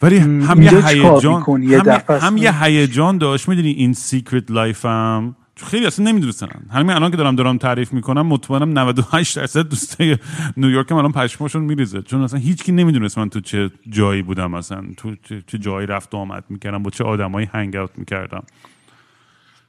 ولی 0.02 0.18
هم 0.18 0.62
یه 0.62 0.88
هیجان 0.88 1.44
هم, 1.44 2.02
هم 2.10 2.38
یه 2.38 2.64
هیجان 2.64 3.18
داشت. 3.18 3.50
می‌دونی 3.50 3.72
این 3.72 3.94
secret 3.94 4.52
life 4.52 5.19
م 5.19 5.36
خیلی 5.58 5.86
اصلا 5.86 6.06
نمی‌دونستن. 6.06 6.48
همین 6.72 6.90
الان 6.90 7.12
که 7.12 7.18
دارم 7.18 7.36
دارم 7.36 7.58
تعریف 7.58 7.94
می‌کنم 7.94 8.28
مطمئنم 8.28 8.80
98 8.80 9.38
درصد 9.38 9.62
دوستای 9.70 10.18
نیویورک 10.58 10.92
الان 10.92 11.12
پشماشون 11.12 11.64
میریزه. 11.64 12.02
چون 12.02 12.22
اصلا 12.22 12.40
هیچکی 12.40 12.72
نمی‌دونست 12.72 13.18
من 13.18 13.30
تو 13.30 13.40
چه 13.40 13.72
جایی 13.90 14.22
بودم 14.22 14.54
اصلا. 14.54 14.84
تو 14.98 15.16
چه 15.48 15.58
جایی 15.58 15.88
رفت 15.88 16.14
و 16.14 16.18
آمد 16.18 16.44
می‌کردم 16.50 16.84
با 16.84 16.90
چه 16.90 17.04
آدمایی 17.04 17.50
hang 17.54 17.76
out 17.76 17.92
می‌کردم 17.98 18.44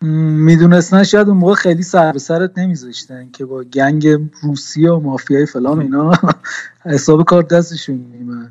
می‌دونستن 0.02 1.04
شاید 1.04 1.28
اون 1.28 1.36
موقع 1.36 1.54
خیلی 1.54 1.82
سر 1.82 2.12
به 2.12 2.18
سرت 2.18 2.58
نمیذاشتن 2.58 3.30
که 3.30 3.44
با 3.44 3.64
gang 3.64 4.06
روسیه 4.42 4.90
و 4.90 5.00
مافیای 5.00 5.46
فلان 5.46 5.80
اینا 5.80 6.12
حساب 6.94 7.24
کار 7.24 7.42
دستشون 7.42 7.96
میمن 7.96 8.50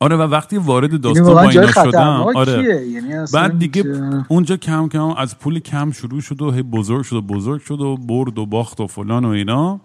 آره 0.00 0.16
و 0.16 0.22
وقتی 0.22 0.56
وارد 0.56 0.90
یعنی 0.90 1.02
داستان 1.02 1.34
با 1.34 1.40
اینا 1.40 1.72
شدم 1.72 2.26
آره. 2.36 2.86
یعنی 2.86 3.14
بعد 3.32 3.58
دیگه 3.58 3.84
اونجا 4.28 4.56
کم 4.56 4.88
کم 4.88 5.00
از 5.00 5.38
پول 5.38 5.58
کم 5.58 5.90
شروع 5.92 6.20
شد 6.20 6.42
و 6.42 6.50
بزرگ 6.50 7.02
شد 7.02 7.16
و 7.16 7.22
بزرگ 7.22 7.60
شد 7.60 7.80
و 7.80 7.96
برد 7.96 8.38
و 8.38 8.46
باخت 8.46 8.80
و 8.80 8.86
فلان 8.86 9.24
و 9.24 9.28
اینا. 9.28 9.80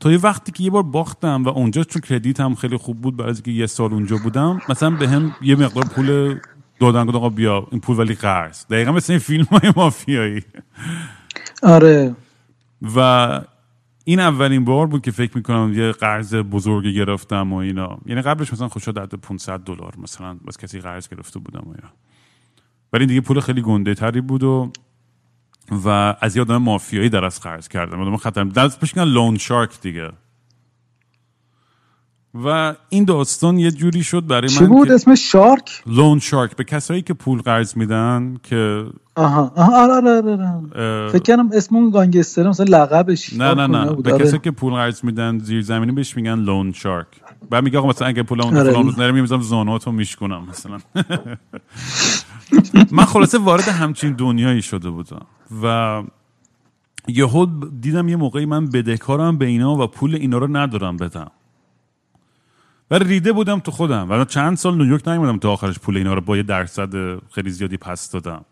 تا 0.00 0.12
یه 0.12 0.18
وقتی 0.18 0.52
که 0.52 0.64
یه 0.64 0.70
بار 0.70 0.82
باختم 0.82 1.44
و 1.44 1.48
اونجا 1.48 1.84
چون 1.84 2.02
کردیت 2.02 2.40
هم 2.40 2.54
خیلی 2.54 2.76
خوب 2.76 3.00
بود 3.00 3.16
برای 3.16 3.34
که 3.34 3.50
یه 3.50 3.66
سال 3.66 3.92
اونجا 3.92 4.16
بودم 4.16 4.60
مثلا 4.68 4.90
به 4.90 5.08
هم 5.08 5.34
یه 5.42 5.56
مقدار 5.56 5.84
پول 5.84 6.38
دادن 6.80 7.08
آقا 7.08 7.28
بیا 7.28 7.66
این 7.70 7.80
پول 7.80 7.98
ولی 7.98 8.14
قرض. 8.14 8.66
دقیقا 8.66 8.92
مثل 8.92 9.12
این 9.12 9.20
فیلم 9.20 9.44
های 9.44 9.72
مافیایی. 9.76 10.42
آره. 11.62 12.16
و 12.96 13.40
این 14.04 14.20
اولین 14.20 14.64
بار 14.64 14.86
بود 14.86 15.02
که 15.02 15.10
فکر 15.10 15.36
می‌کنم 15.36 15.72
یه 15.74 15.92
قرض 15.92 16.34
بزرگی 16.34 16.94
گرفتم 16.94 17.52
و 17.52 17.56
اینا. 17.56 17.98
یعنی 18.06 18.22
قبلش 18.22 18.52
مثلا 18.52 18.68
خوشا 18.68 18.92
در 18.92 19.06
500 19.06 19.60
دلار 19.60 19.94
مثلا 19.98 20.34
بس 20.34 20.58
کسی 20.58 20.80
قرض 20.80 21.08
گرفته 21.08 21.38
بودم 21.38 21.62
و 21.66 21.68
اینا. 21.68 21.92
ولی 22.92 23.06
دیگه 23.06 23.20
پول 23.20 23.40
خیلی 23.40 23.62
گنده 23.62 23.94
تری 23.94 24.20
بود 24.20 24.42
و 24.42 24.72
و 25.84 26.16
از 26.20 26.36
یه 26.36 26.42
آدم 26.42 26.56
مافیایی 26.56 27.08
در 27.08 27.24
از 27.24 27.40
قرض 27.40 27.68
کردم. 27.68 28.00
آدم 28.00 28.16
خطر 28.16 28.44
دست 28.44 28.80
پیش 28.80 28.96
لون 28.96 29.38
شارک 29.38 29.80
دیگه. 29.80 30.10
و 32.34 32.74
این 32.88 33.04
داستان 33.04 33.58
یه 33.58 33.70
جوری 33.70 34.02
شد 34.02 34.26
برای 34.26 34.48
من 34.52 34.58
چی 34.58 34.64
بود 34.64 34.92
اسم 34.92 35.14
شارک؟ 35.14 35.82
لون 35.86 36.18
شارک. 36.18 36.56
به 36.56 36.64
کسایی 36.64 37.02
که 37.02 37.14
پول 37.14 37.40
قرض 37.40 37.76
میدن 37.76 38.36
که 38.42 38.86
آها. 39.14 39.52
آها. 39.56 39.82
آره 39.82 39.92
آره 39.92 40.10
آره, 40.10 40.48
آره. 40.74 41.08
فکر 41.08 41.36
کنم 41.36 41.50
اسم 41.52 41.76
اون 41.76 41.90
گانگستر 41.90 42.48
مثلا 42.48 42.66
لقبش 42.68 43.32
نه 43.32 43.54
نه 43.54 43.66
نه. 43.66 43.92
به 43.92 44.12
آره. 44.12 44.24
کسایی 44.24 44.38
که 44.38 44.50
پول 44.50 44.72
قرض 44.72 45.04
میدن 45.04 45.38
زیر 45.38 45.62
زمینی 45.62 45.92
بهش 45.92 46.16
میگن 46.16 46.38
لون 46.38 46.72
شارک. 46.72 47.06
بعد 47.50 47.64
میگه 47.64 47.78
آقا 47.78 47.88
مثلا 47.88 48.08
اگه 48.08 48.22
پول 48.22 48.42
اون 48.42 48.56
آره. 48.56 48.70
فلان 48.70 48.84
روز 48.84 48.98
نره 48.98 49.12
می‌ذارم 49.12 49.42
زانواتو 49.42 49.92
میشکنم 49.92 50.46
مثلا. 50.50 50.78
من 52.92 53.04
خلاصه 53.04 53.38
وارد 53.38 53.68
همچین 53.68 54.12
دنیایی 54.12 54.62
شده 54.62 54.90
بودم 54.90 55.26
و 55.62 56.02
یهو 57.08 57.46
دیدم 57.80 58.08
یه 58.08 58.16
موقعی 58.16 58.46
من 58.46 58.66
بدهکارم 58.66 59.38
به 59.38 59.46
اینا 59.46 59.76
و 59.76 59.86
پول 59.86 60.14
اینا 60.14 60.38
رو 60.38 60.56
ندارم 60.56 60.96
بدم. 60.96 61.30
و 62.90 62.94
ریده 62.94 63.32
بودم 63.32 63.60
تو 63.60 63.70
خودم. 63.70 64.10
و 64.10 64.24
چند 64.24 64.56
سال 64.56 64.76
نیویورک 64.78 65.08
نیومدم 65.08 65.38
تا 65.38 65.52
آخرش 65.52 65.78
پول 65.78 65.96
اینا 65.96 66.14
رو 66.14 66.20
با 66.20 66.36
یه 66.36 66.42
درصد 66.42 67.18
خیلی 67.34 67.50
زیادی 67.50 67.76
پس 67.76 68.10
دادم. 68.10 68.44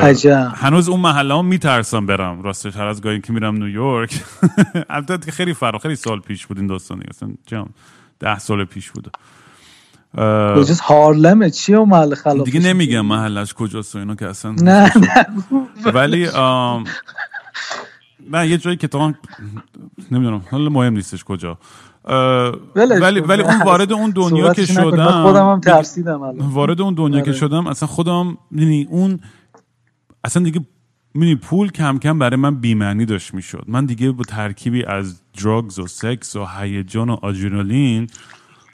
عجب. 0.00 0.52
هنوز 0.54 0.88
اون 0.88 1.00
محله 1.00 1.34
هم 1.34 1.44
میترسم 1.44 2.06
برم. 2.06 2.42
راستش 2.42 2.76
هر 2.76 2.86
از 2.86 3.00
گاهی 3.02 3.20
که 3.20 3.32
میرم 3.32 3.56
نیویورک. 3.56 4.24
البته 4.90 5.32
خیلی 5.32 5.54
فرق 5.54 5.82
خیلی 5.82 5.96
سال 5.96 6.20
پیش 6.20 6.46
بود 6.46 6.58
این 6.58 6.66
داستانی. 6.66 7.04
اصلا 7.10 7.66
ده 8.20 8.38
سال 8.38 8.64
پیش 8.64 8.90
بود. 8.90 9.16
کجاست 10.56 10.80
هارلمه 10.80 11.50
چیه 11.50 11.78
و 11.78 11.84
محل 11.84 12.14
خلاف 12.14 12.44
دیگه 12.44 12.60
نمیگم 12.60 13.06
محلش 13.06 13.54
کجاست 13.54 13.96
و 13.96 13.98
اینا 13.98 14.14
که 14.14 14.26
اصلا 14.26 14.52
نه 14.52 14.92
نه. 14.98 15.26
ولی 15.84 16.28
نه 18.30 18.48
یه 18.48 18.58
جایی 18.58 18.76
که 18.76 18.88
تو 18.88 19.12
نمی‌دونم 20.10 20.42
حالا 20.50 20.70
مهم 20.70 20.92
نیستش 20.92 21.24
کجا. 21.24 21.58
ولی. 22.04 23.20
ولی 23.20 23.42
اون 23.42 23.62
وارد 23.64 23.92
اون 23.92 24.10
دنیا 24.10 24.54
که 24.54 24.66
شدم 24.66 25.22
خودم 25.22 25.50
هم 25.50 25.60
ترسیدم 25.60 26.22
الان. 26.22 26.48
وارد 26.48 26.80
اون 26.80 26.94
دنیا 26.94 27.20
که. 27.20 27.32
شدم 27.32 27.66
اصلا 27.66 27.88
خودم 27.88 28.38
یعنی 28.52 28.86
اون 28.90 29.20
اصلا 30.24 30.42
دیگه 30.42 30.60
می‌دونی 31.14 31.36
پول 31.36 31.70
کم 31.70 31.98
کم 31.98 32.18
برای 32.18 32.36
من 32.36 32.54
بیمعنی 32.54 33.06
داشت 33.06 33.34
می‌شد 33.34 33.64
من 33.68 33.86
دیگه 33.86 34.10
با 34.10 34.24
ترکیبی 34.24 34.84
از 34.84 35.20
drugs 35.42 35.78
و 35.78 35.86
سکس 35.86 36.36
و 36.36 36.46
هیجان 36.58 37.10
و 37.10 37.16
آدرنالین 37.22 38.06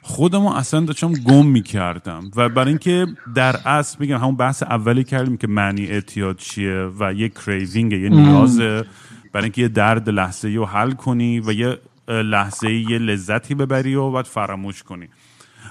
خودم 0.01 0.41
رو 0.41 0.53
اصلا 0.53 0.79
داشتم 0.79 1.13
گم 1.13 1.45
می‌کردم 1.45 2.31
و 2.35 2.49
برای 2.49 2.69
اینکه 2.69 3.05
در 3.35 3.55
اصل 3.65 3.97
میگم 3.99 4.17
همون 4.17 4.35
بحث 4.35 4.63
اولی 4.63 5.03
کردیم 5.03 5.37
که 5.37 5.47
معنی 5.47 5.85
اعتیاد 5.85 6.37
چیه 6.37 6.89
و 6.99 7.13
یه 7.13 7.29
craving 7.29 7.91
یه 7.91 8.09
نیازه 8.09 8.85
برای 9.33 9.43
اینکه 9.43 9.61
یه 9.61 9.67
درد 9.67 10.09
لحظه 10.09 10.49
رو 10.49 10.65
حل 10.65 10.91
کنی 10.91 11.39
و 11.39 11.51
یه 11.51 11.77
لحظه 12.09 12.73
یه 12.73 12.97
لذتی 12.97 13.55
ببری 13.55 13.95
و 13.95 14.11
بعد 14.11 14.25
فراموش 14.25 14.83
کنی. 14.83 15.07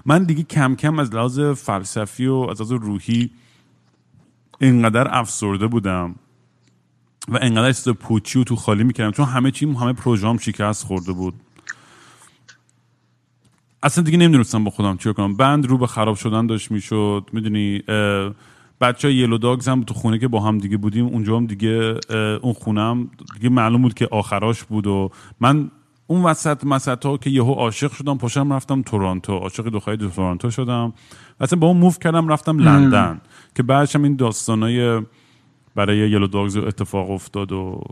من 0.06 0.24
دیگه 0.24 0.42
کم 0.42 0.74
کم 0.74 0.98
از 0.98 1.14
لحاظ 1.14 1.40
فلسفی 1.40 2.26
و 2.26 2.34
از 2.34 2.60
لحاظ 2.60 2.72
روحی 2.72 3.30
اینقدر 4.60 5.18
افسرده 5.18 5.66
بودم 5.66 6.14
و 7.28 7.38
انقدر 7.42 7.66
احساس 7.66 7.96
پوچی 7.96 8.38
و 8.38 8.44
تو 8.44 8.56
خالی 8.56 8.84
می‌کردم 8.84 9.10
چون 9.10 9.26
همه 9.26 9.50
چیم 9.50 9.76
همه 9.76 9.92
پروژام 9.92 10.38
شکست 10.38 10.86
خورده 10.86 11.12
بود. 11.12 11.34
اصلا 13.82 14.04
دیگه 14.04 14.18
نمی‌دونستم 14.18 14.64
با 14.64 14.70
خودم 14.70 14.96
چیکار 14.96 15.12
کنم. 15.12 15.36
بند 15.36 15.66
رو 15.66 15.78
به 15.78 15.86
خراب 15.86 16.16
شدن 16.16 16.46
داشت 16.46 16.70
می‌شد 16.70 17.30
می‌دونی؟ 17.32 17.82
بچه 18.80 19.12
یلو 19.12 19.38
داگز 19.38 19.68
هم 19.68 19.82
تو 19.82 19.94
خونه 19.94 20.18
که 20.18 20.28
با 20.28 20.40
هم 20.40 20.58
دیگه 20.58 20.76
بودیم 20.76 21.06
اونجا 21.06 21.36
هم 21.36 21.46
دیگه 21.46 22.00
اون 22.42 22.52
خونه 22.52 22.80
هم 22.80 23.10
دیگه 23.34 23.48
معلوم 23.48 23.82
بود 23.82 23.94
که 23.94 24.08
آخراش 24.10 24.64
بود 24.64 24.86
و 24.86 25.10
من 25.40 25.70
اون 26.10 26.22
وسط 26.22 26.64
مسط 26.64 27.06
ها 27.06 27.16
که 27.16 27.30
یهو 27.30 27.52
عاشق 27.52 27.92
شدم 27.92 28.18
پاشم 28.18 28.52
رفتم 28.52 28.82
تورنتو. 28.82 29.38
عاشق 29.38 29.68
دختری 29.68 29.96
دو 29.96 30.08
تورنتو 30.08 30.50
شدم. 30.50 30.92
اصلا 31.40 31.58
با 31.58 31.66
اون 31.66 31.76
موف 31.76 31.98
کردم 31.98 32.28
رفتم 32.28 32.58
لندن 32.58 33.20
که 33.54 33.62
بعدش 33.62 33.96
هم 33.96 34.02
این 34.02 34.16
داستانای 34.16 35.02
برای 35.74 36.10
یلو 36.10 36.26
داگز 36.26 36.56
اتفاق 36.56 37.10
افتاد 37.10 37.52
و 37.52 37.82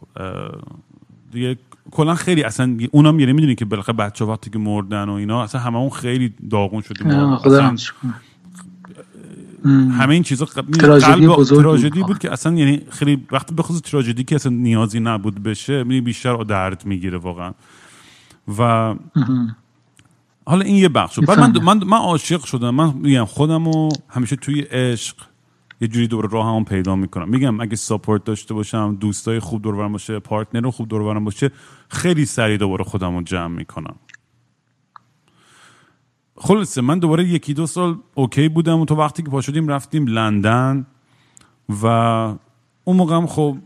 دیگه 1.32 1.56
کلا 1.90 2.14
خیلی 2.14 2.43
اصلا 2.43 2.78
اونم 2.93 3.20
یعنی 3.20 3.32
می‌دونی 3.32 3.55
که 3.55 3.64
بالاخره 3.64 3.94
بچه 3.94 4.24
وقتی 4.24 4.51
که 4.51 4.59
مردن 4.59 5.09
و 5.09 5.12
اینا 5.12 5.43
اصلا 5.43 5.60
همه 5.60 5.76
اون 5.76 5.90
خیلی 5.90 6.34
داغون 6.51 6.82
شدیم. 6.82 7.10
همه 9.90 10.14
این 10.14 10.22
چیزا 10.22 10.47
می‌دونی 10.56 10.78
تراژدی. 10.78 11.26
تراژدی 11.44 12.02
بود 12.02 12.18
که 12.18 12.32
اصلا 12.32 12.55
یعنی 12.55 12.80
خیلی 12.90 13.26
وقتی 13.32 13.55
به 13.55 13.62
خصوص 13.62 13.80
تراژدی 13.80 14.24
که 14.24 14.34
اصلا 14.34 14.52
نیازی 14.52 15.01
نبود 15.01 15.43
بشه 15.43 15.78
می‌دونی 15.78 16.01
بیشتر 16.01 16.36
درد 16.36 16.86
می‌گیره 16.86 17.18
واقعا. 17.18 17.52
و 18.59 18.94
حالا 20.47 20.64
این 20.64 20.77
یه 20.77 20.89
بخش. 20.89 21.18
بعد 21.18 21.39
من, 21.39 21.62
من 21.62 21.85
من 21.85 21.98
عاشق 21.98 22.44
شدم. 22.44 22.70
من 22.70 22.93
میگم 22.93 23.24
خودم 23.24 23.64
رو 23.64 23.89
همیشه 24.09 24.36
توی 24.36 24.60
عشق 24.60 25.16
یه 25.81 25.89
جوری 25.89 26.09
دوباره 26.09 26.56
هم 26.56 26.64
پیدا 26.64 26.97
می‌کنم. 26.97 27.28
میگم 27.28 27.60
اگه 27.60 27.77
support 27.76 28.24
داشته 28.24 28.55
باشم 28.55 28.97
دوستای 29.01 29.40
خوب 29.40 29.62
دور 29.62 29.77
برم 29.77 29.93
باشه 29.93 30.18
partner 30.18 30.70
خوب 30.70 30.89
دور 30.89 31.02
برم 31.02 31.24
باشه 31.24 31.51
خیلی 31.89 32.24
سریع 32.24 32.56
دوباره 32.56 32.85
خودم 32.85 33.16
رو 33.16 33.23
جمع 33.23 33.47
می‌کنم. 33.56 33.94
خلاصه 36.39 36.81
من 36.81 36.98
دوباره 36.98 37.24
یکی 37.24 37.55
دو 37.55 37.66
سال 37.66 37.98
OK 38.14 38.48
بودم 38.48 38.81
و 38.81 38.85
تو 38.85 38.94
وقتی 38.94 39.23
که 39.23 39.31
پا 39.31 39.40
شدیم 39.40 39.68
رفتیم 39.68 40.06
لندن 40.06 40.86
و 41.82 41.86
اون 42.85 42.97
موقع 42.97 43.16
هم 43.16 43.27
خب 43.27 43.56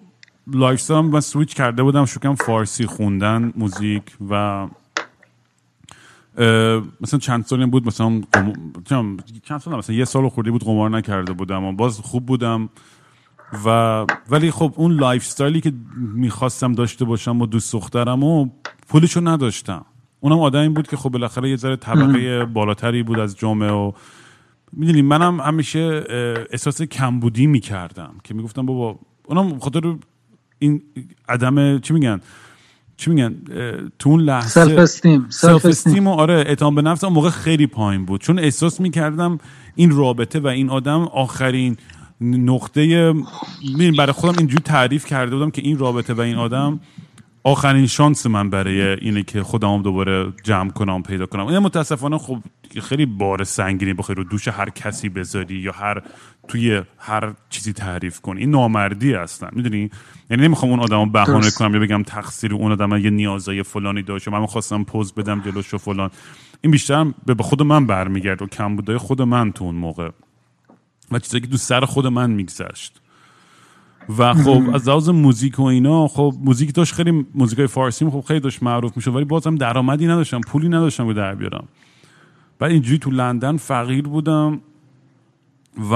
lifestyle 0.47 0.81
م 0.81 1.07
من 1.07 1.21
سویچ 1.21 1.55
کرده 1.55 1.83
بودم 1.83 2.05
شکم 2.05 2.35
فارسی 2.35 2.87
خوندن 2.87 3.53
موزیک 3.57 4.03
و 4.31 4.67
مثلا 7.01 7.21
چند 7.21 7.45
سالی 7.45 7.67
بود 7.67 7.87
مثلا 7.87 8.23
قم... 8.87 9.17
چند 9.45 9.61
سال 9.61 9.79
مثلا 9.79 9.97
یه 9.97 10.05
سال 10.05 10.29
خوردی 10.29 10.51
بود 10.51 10.65
قمار 10.65 10.91
نکرده 10.91 11.33
بودم 11.33 11.65
و 11.65 11.73
باز 11.73 12.01
خوب 12.01 12.27
بودم 12.27 12.69
و 13.65 14.07
ولی 14.31 14.51
خب 14.51 14.75
اون 14.77 14.93
lifestyle 14.93 15.23
ی 15.23 15.61
که 15.61 15.73
می‌خواستم 15.97 16.73
داشته 16.73 17.05
باشم 17.05 17.39
با 17.39 17.47
دوست 17.47 17.73
دخترم 17.73 18.25
و 18.25 18.49
پولشو 18.89 19.21
نداشتم. 19.29 19.85
اونم 20.21 20.39
آدمی 20.39 20.69
بود 20.69 20.89
که 20.89 20.97
خب 20.97 21.11
بالاخره 21.11 21.51
یه 21.51 21.57
ذره 21.57 21.77
طبقه 21.77 22.45
بالاتری 22.45 23.03
بود 23.03 23.19
از 23.19 23.37
جامعه 23.37 23.71
و 23.71 23.93
می‌دونی 24.73 25.03
منم 25.03 25.41
همیشه 25.41 26.05
احساس 26.51 26.83
کمبودی 26.83 27.47
می‌کردم 27.47 28.15
که 28.25 28.35
می‌گفتم 28.35 28.67
بابا 28.67 28.99
اونم 29.27 29.59
خاطر 29.59 29.97
این 30.61 30.83
عدم 31.29 31.79
چی 31.79 31.95
میگن؟ 31.95 32.21
چی 32.97 33.11
میگن؟ 33.11 33.35
تو 33.99 34.11
اون 34.11 34.21
لحظه 34.21 34.49
self-esteem 34.49 35.27
self-esteem 35.29 36.07
و 36.07 36.11
آره 36.11 36.35
اعتماد 36.35 36.75
به 36.75 36.83
نفس 36.83 37.05
اون 37.05 37.13
موقع 37.13 37.31
خیلی 37.31 37.67
پایین 37.67 38.05
بود. 38.05 38.21
چون 38.21 38.39
احساس 38.39 38.81
می‌کردم 38.81 39.39
این 39.75 39.91
رابطه 39.91 40.41
و 40.41 40.47
این 40.47 40.71
آدم 40.71 41.01
آخرین 41.01 41.77
نقطه 42.21 43.15
برای 43.99 44.13
خودم 44.13 44.39
اینجوری 44.39 44.63
تعریف 44.63 45.07
کرده 45.07 45.37
بودم 45.37 45.51
که 45.51 45.63
این 45.63 45.79
رابطه 45.79 46.15
و 46.15 46.21
این 46.21 46.37
آدم 46.37 46.81
آخرین 47.45 47.87
شانس 47.87 48.27
من 48.27 48.51
برای 48.51 48.83
اینه 48.83 49.23
که 49.23 49.43
خودم 49.43 49.83
دوباره 49.83 50.33
جمع 50.45 50.71
کنم 50.71 51.03
پیدا 51.03 51.27
کنم. 51.27 51.47
این 51.47 51.59
متاسفانه 51.59 52.19
خب 52.19 52.39
خیلی 52.83 53.07
بار 53.07 53.45
سنگینی 53.45 53.95
بخوای 53.95 54.17
رو 54.17 54.25
دوش 54.25 54.49
هر 54.49 54.71
کسی 54.71 55.09
بذاری 55.09 55.55
یا 55.55 55.73
هر 55.73 56.03
توی 56.49 56.83
هر 56.99 57.33
چیزی 57.51 57.73
تعریف 57.73 58.21
کنی. 58.21 58.41
این 58.41 58.51
نامردی 58.51 59.13
هستن 59.13 59.49
می‌دونی؟ 59.53 59.91
یعنی 60.31 60.43
نمی‌خوام 60.43 60.71
اون 60.71 60.81
آدمو 60.81 61.07
بهانه. 61.07 61.51
کنم 61.51 61.75
یا 61.75 61.81
بگم 61.81 62.03
تقصیر 62.03 62.55
اون 62.55 62.73
آدم 62.73 62.97
یه 62.97 63.11
نیازای 63.11 63.63
فلانی 63.63 64.03
داشت 64.03 64.29
من 64.29 64.47
خواستم 64.47 64.85
پوز 64.85 65.13
بدم 65.13 65.41
جلوش 65.41 65.75
و 65.75 65.79
فلان. 65.79 66.11
این 66.61 66.71
بیشتر 66.71 67.05
به 67.27 67.35
به 67.35 67.43
خود 67.43 67.63
من 67.63 67.87
برمیگرد 67.87 68.43
و 68.43 68.47
کمبودای 68.47 68.99
خود 68.99 69.23
من 69.23 69.53
تو 69.53 69.65
اون 69.65 69.75
موقع. 69.75 70.11
و 71.11 71.19
چیزایی 71.19 71.41
که 71.41 71.47
تو 71.47 71.57
سر 71.57 71.85
خود 71.85 72.07
من 72.07 72.31
میگذشت. 72.31 73.00
و 74.19 74.35
خب 74.35 74.63
از 74.75 74.89
لحاظ 74.89 75.09
موزیک 75.09 75.59
و 75.59 75.63
اینا 75.63 76.09
خب 76.09 76.35
موزیک 76.41 76.75
داشت 76.75 76.95
خیلی 76.95 77.27
موزیکای 77.35 77.67
فارسی 77.67 78.11
خب 78.11 78.21
خیلی 78.21 78.41
داشت 78.41 78.63
معروف 78.63 78.97
می‌شد 78.97 79.15
ولی 79.15 79.25
بازم 79.25 79.55
درآمدی 79.55 80.07
نداشتم 80.07 80.41
پولی 80.41 80.69
نداشتم 80.69 81.07
که 81.07 81.15
در 81.15 81.35
بیارم. 81.35 81.69
بعد 82.59 82.71
اینجوری 82.71 82.99
تو 82.99 83.11
لندن 83.11 83.57
فقیر 83.57 84.03
بودم 84.03 84.61
و 85.91 85.95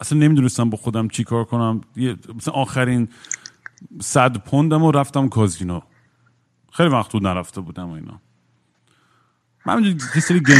اصلا 0.00 0.18
نمی‌دونستم 0.18 0.70
با 0.70 0.76
خودم 0.76 1.08
چی 1.08 1.24
کار 1.24 1.44
کنم. 1.44 1.80
مثلا 2.34 2.54
آخرین 2.54 3.08
صد 4.00 4.36
پوندم 4.36 4.82
و 4.82 4.90
رفتم 4.90 5.28
کازینو. 5.28 5.80
خیلی 6.72 6.88
وقت 6.88 7.12
بود 7.12 7.26
نرفته 7.26 7.60
بودم 7.60 7.88
و 7.88 7.92
اینا. 7.92 8.20
من 9.66 9.98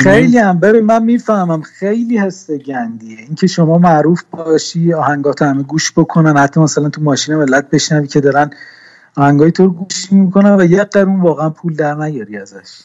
خیلی 0.02 0.38
هم. 0.38 0.60
ببین 0.60 0.84
من 0.84 1.04
می‌فهمم 1.04 1.62
خیلی 1.62 2.18
حس 2.18 2.50
گندیه. 2.50 3.18
اینکه 3.18 3.46
شما 3.46 3.78
معروف 3.78 4.22
باشی 4.30 4.92
آهنگات 4.92 5.42
همه 5.42 5.62
گوش 5.62 5.92
بکنن 5.92 6.36
حتی 6.36 6.60
مثلا 6.60 6.88
تو 6.88 7.02
ماشین 7.02 7.36
ملت 7.36 7.70
بشنوی 7.70 8.06
که 8.06 8.20
دارن 8.20 8.50
آهنگای 9.16 9.52
تو 9.52 9.64
رو 9.64 9.72
گوش 9.72 10.12
می‌کنن 10.12 10.60
و 10.60 10.64
یه 10.64 10.84
قرون 10.84 11.20
واقعا 11.20 11.50
پول 11.50 11.74
در 11.74 11.94
نیاری 11.94 12.36
ازش. 12.36 12.80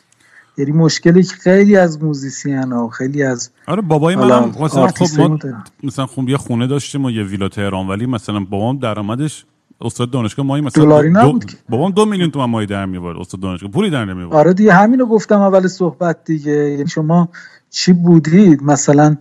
یعنی 0.58 0.72
مشکلی 0.72 1.24
که 1.24 1.36
خیلی 1.36 1.78
از 1.78 2.04
موزیسین 2.04 2.72
ها 2.72 2.86
و 2.86 2.90
خیلی 2.90 3.24
از 3.24 3.50
آره 3.68 3.82
بابای 3.82 4.16
منم 4.16 4.54
مثلا 4.60 4.88
خب 4.88 5.20
ما. 5.20 5.40
مثلا 5.84 6.06
خب 6.06 6.30
یه 6.30 6.38
خونه 6.38 6.68
داشتیم 6.68 7.06
و 7.06 7.12
یه 7.12 7.24
ویلا 7.24 7.50
تهران 7.50 7.88
ولی 7.88 8.06
مثلا 8.06 8.40
بابام 8.40 8.80
درآمدش 8.80 9.46
استاد 9.82 10.12
دانشگاه 10.12 10.46
مایی 10.46 10.64
مثلا 10.64 10.84
دلاری 10.84 11.12
دو-. 11.14 11.40
بابام 11.70 11.92
دو 11.92 12.06
میلیون 12.06 12.32
تومن 12.32 12.46
مایی 12.46 12.68
در 12.68 12.86
میورد 12.86 13.18
استاد 13.18 13.42
دانشگاه. 13.42 13.72
پولی 13.72 13.90
در 13.90 14.06
نمیورد 14.06 14.34
آره 14.34 14.54
دیگه 14.54 14.74
همینو 14.74 15.06
گفتم 15.06 15.42
اول 15.42 15.68
صحبت 15.68 16.18
دیگه. 16.26 16.52
یعنی 16.52 16.88
شما 16.88 17.30
چی 17.70 17.94
بودید؟ 17.94 18.64
مثلا 18.64 19.18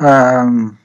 ام، 0.00 0.76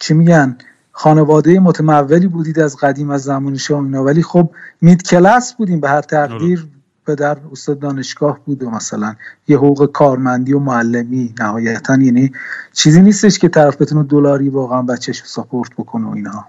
چی 0.00 0.14
میگن؟ 0.14 0.56
خانواده 0.92 1.60
متمولی 1.60 2.26
بودید 2.26 2.60
از 2.60 2.76
قدیم 2.76 3.10
از 3.10 3.22
زمان 3.22 3.56
شاه 3.56 3.82
اینا. 3.82 4.04
ولی 4.04 4.22
خب 4.22 4.50
مید 4.82 5.02
کلاس 5.02 5.54
بودیم 5.54 5.80
به 5.80 5.88
هر 5.88 6.02
تقدیر 6.02 6.66
پدر 7.06 7.38
استاد 7.52 7.78
دانشگاه 7.78 8.38
بود 8.44 8.62
و 8.62 8.70
مثلا 8.70 9.14
یه 9.48 9.56
حقوق 9.56 9.92
کارمندی 9.92 10.52
و 10.52 10.58
معلمی 10.58 11.34
نهایتا. 11.40 11.96
یعنی 11.96 12.32
چیزی 12.72 13.02
نیستش 13.02 13.38
که 13.38 13.48
طرف 13.48 13.82
بتونه 13.82 14.02
دلاری 14.02 14.48
واقعا 14.48 14.82
بچهش 14.82 15.22
ساپورت 15.24 15.70
بکنه 15.78 16.06
و 16.06 16.10
اینا. 16.10 16.46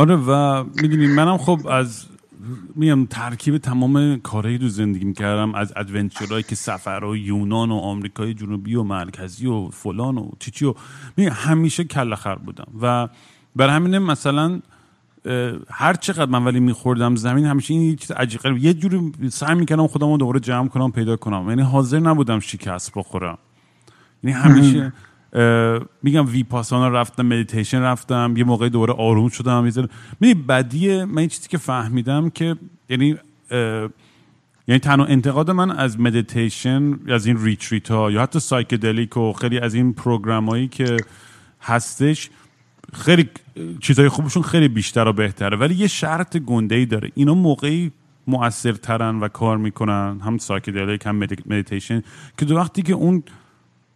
آره 0.00 0.16
و 0.16 0.64
می‌دونی 0.82 1.06
منم 1.06 1.38
خب 1.38 1.66
از 1.66 2.06
میگم 2.74 3.06
ترکیب 3.06 3.58
تمام 3.58 4.16
کارهایی 4.16 4.58
تو 4.58 4.68
زندگی 4.68 5.04
می‌کردم 5.04 5.54
از 5.54 5.72
ادونچرهایی 5.76 6.42
که 6.42 6.54
سفر 6.54 7.04
و 7.04 7.16
یونان 7.16 7.70
و 7.70 7.74
آمریکای 7.74 8.34
جنوبی 8.34 8.74
و 8.74 8.82
مرکزی 8.82 9.46
و 9.46 9.68
فلان 9.68 10.18
و 10.18 10.30
چیچی 10.38 10.64
و 10.64 10.74
همیشه 11.30 11.84
کل 11.84 12.14
خر 12.14 12.34
بودم. 12.34 12.66
و 12.82 13.08
برای 13.56 13.72
همینه 13.72 13.98
مثلا 13.98 14.60
هر 15.70 15.94
چقدر 15.94 16.30
من 16.30 16.44
ولی 16.44 16.60
میخوردم 16.60 17.16
زمین 17.16 17.46
همیشه 17.46 17.74
این 17.74 17.96
چیز 17.96 18.12
غریب 18.12 18.58
یه 18.58 18.74
جوری 18.74 19.12
سعی 19.30 19.54
می‌کردم 19.54 19.86
خودم 19.86 20.10
رو 20.10 20.16
دوباره 20.16 20.40
جمع 20.40 20.68
کنم 20.68 20.92
پیدا 20.92 21.16
کنم. 21.16 21.48
یعنی 21.48 21.62
حاضر 21.62 21.98
نبودم 21.98 22.40
شکست 22.40 22.92
بخورم. 22.96 23.38
یعنی 24.24 24.36
همیشه 24.36 24.92
میگم 26.02 26.26
ویپاسانا 26.26 26.88
رفتم 26.88 27.26
مدیتیشن 27.26 27.80
رفتم 27.80 28.34
یه 28.36 28.44
موقع 28.44 28.68
دوباره 28.68 28.92
آروم 28.92 29.28
شدم 29.28 29.70
ذره- 29.70 29.88
می‌دونی 30.20 30.44
بدیه 30.48 31.04
من 31.04 31.26
چیزی 31.26 31.48
که 31.48 31.58
فهمیدم 31.58 32.30
که 32.30 32.56
یعنی 32.88 33.16
یعنی 34.68 34.78
تنها 34.82 35.06
انتقاد 35.06 35.50
من 35.50 35.70
از 35.70 36.00
مدیتیشن 36.00 36.98
از 37.08 37.26
این 37.26 37.44
retreat 37.44 37.90
ها 37.90 38.10
یا 38.10 38.22
حتی 38.22 38.40
psychedelic 38.40 39.16
و 39.16 39.32
خیلی 39.32 39.58
از 39.58 39.74
این 39.74 39.92
program 39.92 40.48
هایی 40.48 40.68
که 40.68 40.96
هستش 41.62 42.30
خیلی 42.92 43.28
چیزای 43.80 44.08
خوبشون 44.08 44.42
خیلی 44.42 44.68
بیشتر 44.68 45.08
و 45.08 45.12
بهتره. 45.12 45.56
ولی 45.56 45.74
یه 45.74 45.86
شرط 45.86 46.36
گنده 46.36 46.74
ای 46.74 46.86
داره. 46.86 47.12
اینا 47.14 47.34
موقعی 47.34 47.92
مؤثرترن 48.26 49.20
و 49.20 49.28
کار 49.28 49.58
می‌کنن 49.58 50.20
هم 50.24 50.38
psychedelic 50.38 51.06
هم 51.06 51.16
مدیتیشن 51.46 52.02
که 52.38 52.44
دو 52.44 52.56
وقتی 52.56 52.82
که 52.82 52.92
اون 52.92 53.22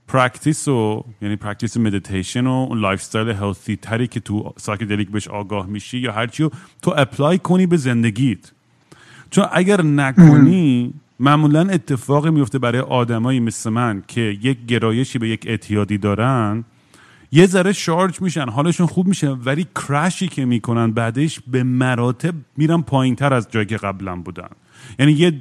practice 0.09 0.69
و 0.68 1.05
یعنی 1.22 1.36
practice 1.36 1.77
meditation 1.77 2.47
و 2.47 2.51
اون 2.51 2.78
lifestyle 2.78 3.31
healthy 3.31 3.77
تری 3.76 4.06
که 4.06 4.20
تو 4.20 4.52
psychedelic 4.57 5.11
بهش 5.10 5.28
آگاه 5.28 5.66
میشی 5.66 5.98
یا 5.98 6.12
هرچی 6.12 6.43
رو 6.43 6.51
تو 6.82 6.94
apply 6.97 7.39
کنی 7.39 7.66
به 7.66 7.76
زندگیت. 7.76 8.52
چون 9.31 9.44
اگر 9.52 9.82
نکنی 9.82 10.94
معمولا 11.20 11.60
اتفاقی 11.60 12.31
میفته 12.31 12.59
برای 12.59 12.81
آدمایی 12.81 13.40
مثل 13.40 13.70
من 13.70 14.02
که 14.09 14.20
یک 14.20 14.66
گرایشی 14.66 15.18
به 15.18 15.28
یک 15.28 15.44
اعتیادی 15.47 15.98
دارن 15.98 16.64
یه 17.32 17.47
ذره 17.47 17.72
شارژ 17.72 18.22
میشن 18.22 18.48
حالشون 18.48 18.86
خوب 18.86 19.06
میشه 19.06 19.28
ولی 19.31 19.66
کرشی 19.89 20.28
که 20.28 20.44
می‌کنن 20.44 20.93
بعدش 20.93 21.40
به 21.47 21.62
مراتب 21.62 22.35
میرن 22.56 22.82
پایین 22.82 23.16
تر 23.16 23.35
از 23.35 23.51
جایی 23.51 23.66
که 23.66 23.76
قبلا 23.76 24.16
بودن. 24.16 24.48
یعنی 24.98 25.12
یه 25.12 25.32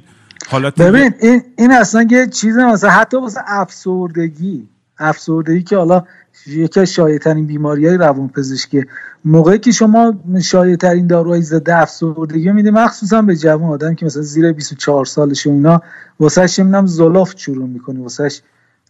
حالت 0.48 0.74
ببین 0.74 1.14
این, 1.20 1.42
این 1.58 1.70
اصلا 1.72 2.06
یه 2.10 2.26
چیز 2.26 2.56
مثلا 2.58 2.90
حتی 2.90 3.16
واسه 3.16 3.40
افسردگی. 3.46 4.68
افسردگی 4.98 5.62
که 5.62 5.76
حالا 5.76 6.04
یکی 6.46 6.80
از 6.80 6.92
شایع 6.92 7.18
بیماری 7.34 7.86
های 7.86 7.96
روان 7.96 8.28
پزشکی 8.28 8.84
موقعی 9.24 9.58
که 9.58 9.72
شما 9.72 10.14
شایع 10.42 10.76
ترین 10.76 11.06
داروهای 11.06 11.42
ضد 11.42 11.70
افسردگی 11.70 12.52
میده 12.52 12.70
مخصوصا 12.70 13.22
به 13.22 13.36
جوان 13.36 13.70
آدم 13.70 13.94
که 13.94 14.06
مثلا 14.06 14.22
زیر 14.22 14.52
24 14.52 15.04
سالش 15.04 15.46
اینا 15.46 15.82
واسهش 16.20 16.58
نمی‌دونم 16.58 16.86
زلافت 16.86 17.38
شروع 17.38 17.68
می‌کنی. 17.68 18.02
واسهش 18.02 18.42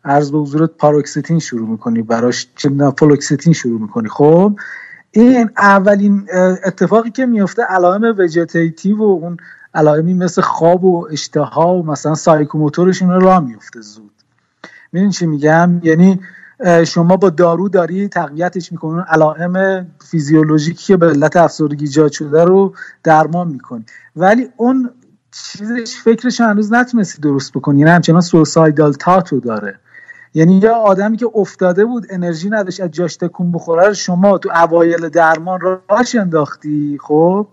عرض 0.05 0.31
به 0.31 0.39
حضورت 0.39 0.70
پاروکسیتین 0.70 1.39
شروع 1.39 1.68
می‌کنی. 1.68 2.02
براش 2.02 2.48
چه 2.56 2.70
فلوکسیتین 2.98 3.52
شروع 3.52 3.81
می‌کنی. 3.81 4.09
خب 4.09 4.59
این 5.10 5.51
اولین 5.59 6.28
اتفاقی 6.64 7.10
که 7.10 7.26
میفته 7.26 7.62
علائم 7.62 8.14
وجتیتیو 8.18 8.98
و 8.98 9.02
اون 9.02 9.36
علائمی 9.74 10.14
مثل 10.14 10.42
خواب 10.42 10.84
و 10.84 11.09
اشتها 11.10 11.74
و 11.74 11.86
مثلا 11.86 12.14
psychomotor 12.15 12.85
شون 12.85 13.11
رو 13.10 13.20
راه 13.20 13.40
میفته 13.40 13.80
زود. 13.80 14.10
می‌دونی 14.92 15.12
چی 15.12 15.26
میگم؟ 15.26 15.80
یعنی 15.82 16.20
شما 16.86 17.16
با 17.16 17.30
دارو 17.30 17.68
داری 17.68 18.09
تقویتش 18.09 18.72
می‌کنی. 18.72 19.02
علائم 19.09 19.86
فیزیولوژیکی 20.10 20.84
که 20.84 20.96
به 20.96 21.06
علت 21.06 21.36
افسردگی 21.36 21.84
ایجاد 21.84 22.12
شده 22.12 22.44
رو 22.44 22.74
درمان 23.02 23.48
می‌کنی. 23.48 23.84
ولی 24.16 24.48
اون 24.56 24.90
چیزش 25.32 25.96
فکرش 26.05 26.40
هنوز 26.40 26.72
نتونستی 26.72 27.22
درست 27.22 27.52
بکنی. 27.52 27.78
یعنی 27.78 27.90
همچنان 27.90 28.20
سوسایدال 28.20 28.92
تاتو 28.92 29.40
داره. 29.40 29.78
یعنی 30.34 30.59
یا 30.59 30.74
آدمی 30.74 31.16
که 31.16 31.26
افتاده 31.34 31.84
بود 31.84 32.06
انرژی 32.10 32.51
نداشت 32.51 32.80
از 32.80 32.90
جاش 32.90 33.16
تکون 33.16 33.52
بخوره 33.52 33.92
شما 33.92 34.38
تو 34.38 34.51
اوایل 34.55 35.09
درمان 35.09 35.60
راش 35.60 36.14
انداختی 36.14 36.98
خب؟ 37.02 37.46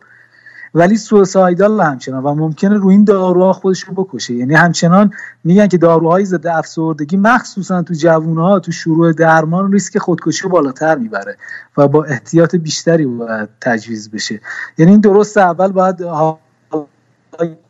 ولی 0.73 0.98
سوسایدال 0.98 1.81
همچنان 1.81 2.23
و 2.23 2.35
ممکنه 2.35 2.77
روی 2.77 2.95
این 2.95 3.03
داروها 3.03 3.53
خودش 3.53 3.84
رو 3.84 3.93
بکشه. 3.93 4.34
یعنی 4.34 4.53
همچنان 4.56 5.11
میگن 5.43 5.68
که 5.68 5.77
داروهای 5.77 6.26
ضد 6.26 6.48
افسردگی 6.48 7.18
مخصوصا 7.18 7.81
تو 7.81 7.93
جوونها 7.93 8.60
تو 8.60 8.72
شروع 8.72 9.14
درمان 9.14 9.72
ریسک 9.72 9.98
خودکشی 9.98 10.48
بالاتر 10.48 10.95
می‌بره 10.95 11.38
و 11.77 11.88
با 11.88 12.03
احتیاط 12.03 12.56
بیشتری 12.56 13.06
باید 13.06 13.49
تجویز 13.61 14.11
بشه. 14.11 14.41
یعنی 14.77 14.91
این 14.91 15.02
درست 15.02 15.38
اول 15.38 15.72
باید 15.72 16.02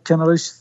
کنارش 0.05 0.51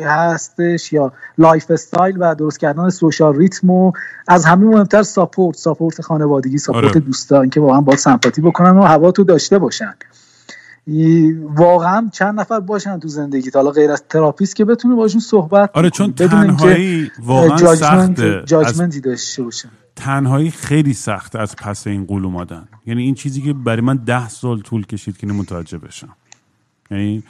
هستش 0.00 0.92
یا 0.92 1.12
lifestyle 1.38 2.16
و 2.20 2.34
درست 2.34 2.58
کردن 2.58 2.88
social 2.88 3.36
rhythm 3.36 3.70
و 3.70 3.92
از 4.28 4.44
همه 4.44 4.66
مهمتر 4.66 5.02
support 5.02 5.56
support 5.56 6.00
خانوادگی 6.00 6.58
support 6.58 6.84
آره. 6.84 7.00
دوستان 7.00 7.50
که 7.50 7.60
واقعا 7.60 7.80
با 7.80 7.96
sympathy 7.96 8.40
بکنن 8.40 8.78
و 8.78 8.82
هوا 8.82 9.10
تو 9.10 9.24
داشته 9.24 9.58
باشن. 9.58 9.94
واقعا 11.56 12.10
چند 12.12 12.40
نفر 12.40 12.60
باشن 12.60 12.98
تو 12.98 13.08
زندگی 13.08 13.50
حالا 13.54 13.70
غیر 13.70 13.90
از 13.90 14.04
therapist 14.08 14.56
که 14.56 14.64
بتونه 14.64 14.94
باشون 14.94 15.20
صحبت 15.20 15.70
آره 15.74 15.90
چون 15.90 16.12
تنهایی 16.12 17.10
واقعا 17.22 17.74
سخته. 17.74 18.42
judgment 18.46 18.94
ی 18.94 19.00
داشته 19.00 19.42
باشن. 19.42 19.68
تنهایی 19.96 20.50
خیلی 20.50 20.94
سخته 20.94 21.38
از 21.38 21.56
پس 21.56 21.86
این 21.86 22.06
غول 22.06 22.24
اومدن. 22.24 22.68
یعنی 22.86 23.02
این 23.02 23.14
چیزی 23.14 23.42
که 23.42 23.52
برای 23.52 23.80
من 23.80 23.96
ده 23.96 24.28
سال 24.28 24.60
طول 24.60 24.86
کشید 24.86 25.16
که 25.16 25.26
متوجه 25.26 25.78
بشم. 25.78 26.16
یعنی 26.90 27.22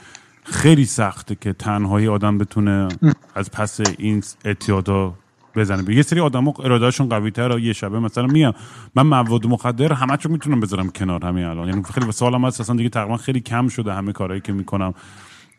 خیلی 0.43 0.85
سخته 0.85 1.35
که 1.35 1.53
تنهایی 1.53 2.07
آدم 2.07 2.37
بتونه 2.37 2.87
از 3.35 3.51
پس 3.51 3.79
این 3.97 4.23
اعتیادا 4.45 5.13
بزنه. 5.55 5.95
یه 5.95 6.01
سری 6.01 6.19
آدم 6.19 6.47
ارادهشون 6.47 7.09
قوی 7.09 7.31
تر 7.31 7.59
یه 7.59 7.73
شبه 7.73 7.99
مثلا 7.99 8.27
میام 8.27 8.53
من 8.95 9.07
مواد 9.07 9.45
مخدر 9.47 9.93
همه 9.93 10.17
چون 10.17 10.31
می‌تونم 10.31 10.59
بذارم 10.59 10.89
کنار 10.89 11.25
همین 11.25 11.45
الان. 11.45 11.67
یعنی 11.67 11.83
خیلی 11.83 12.11
سالم 12.11 12.45
هست 12.45 12.61
اصلا 12.61 12.75
دیگه 12.75 12.89
تقریبا 12.89 13.17
خیلی 13.17 13.39
کم 13.39 13.67
شده 13.67 13.93
همه 13.93 14.11
کارهایی 14.11 14.41
که 14.41 14.53
می‌کنم. 14.53 14.93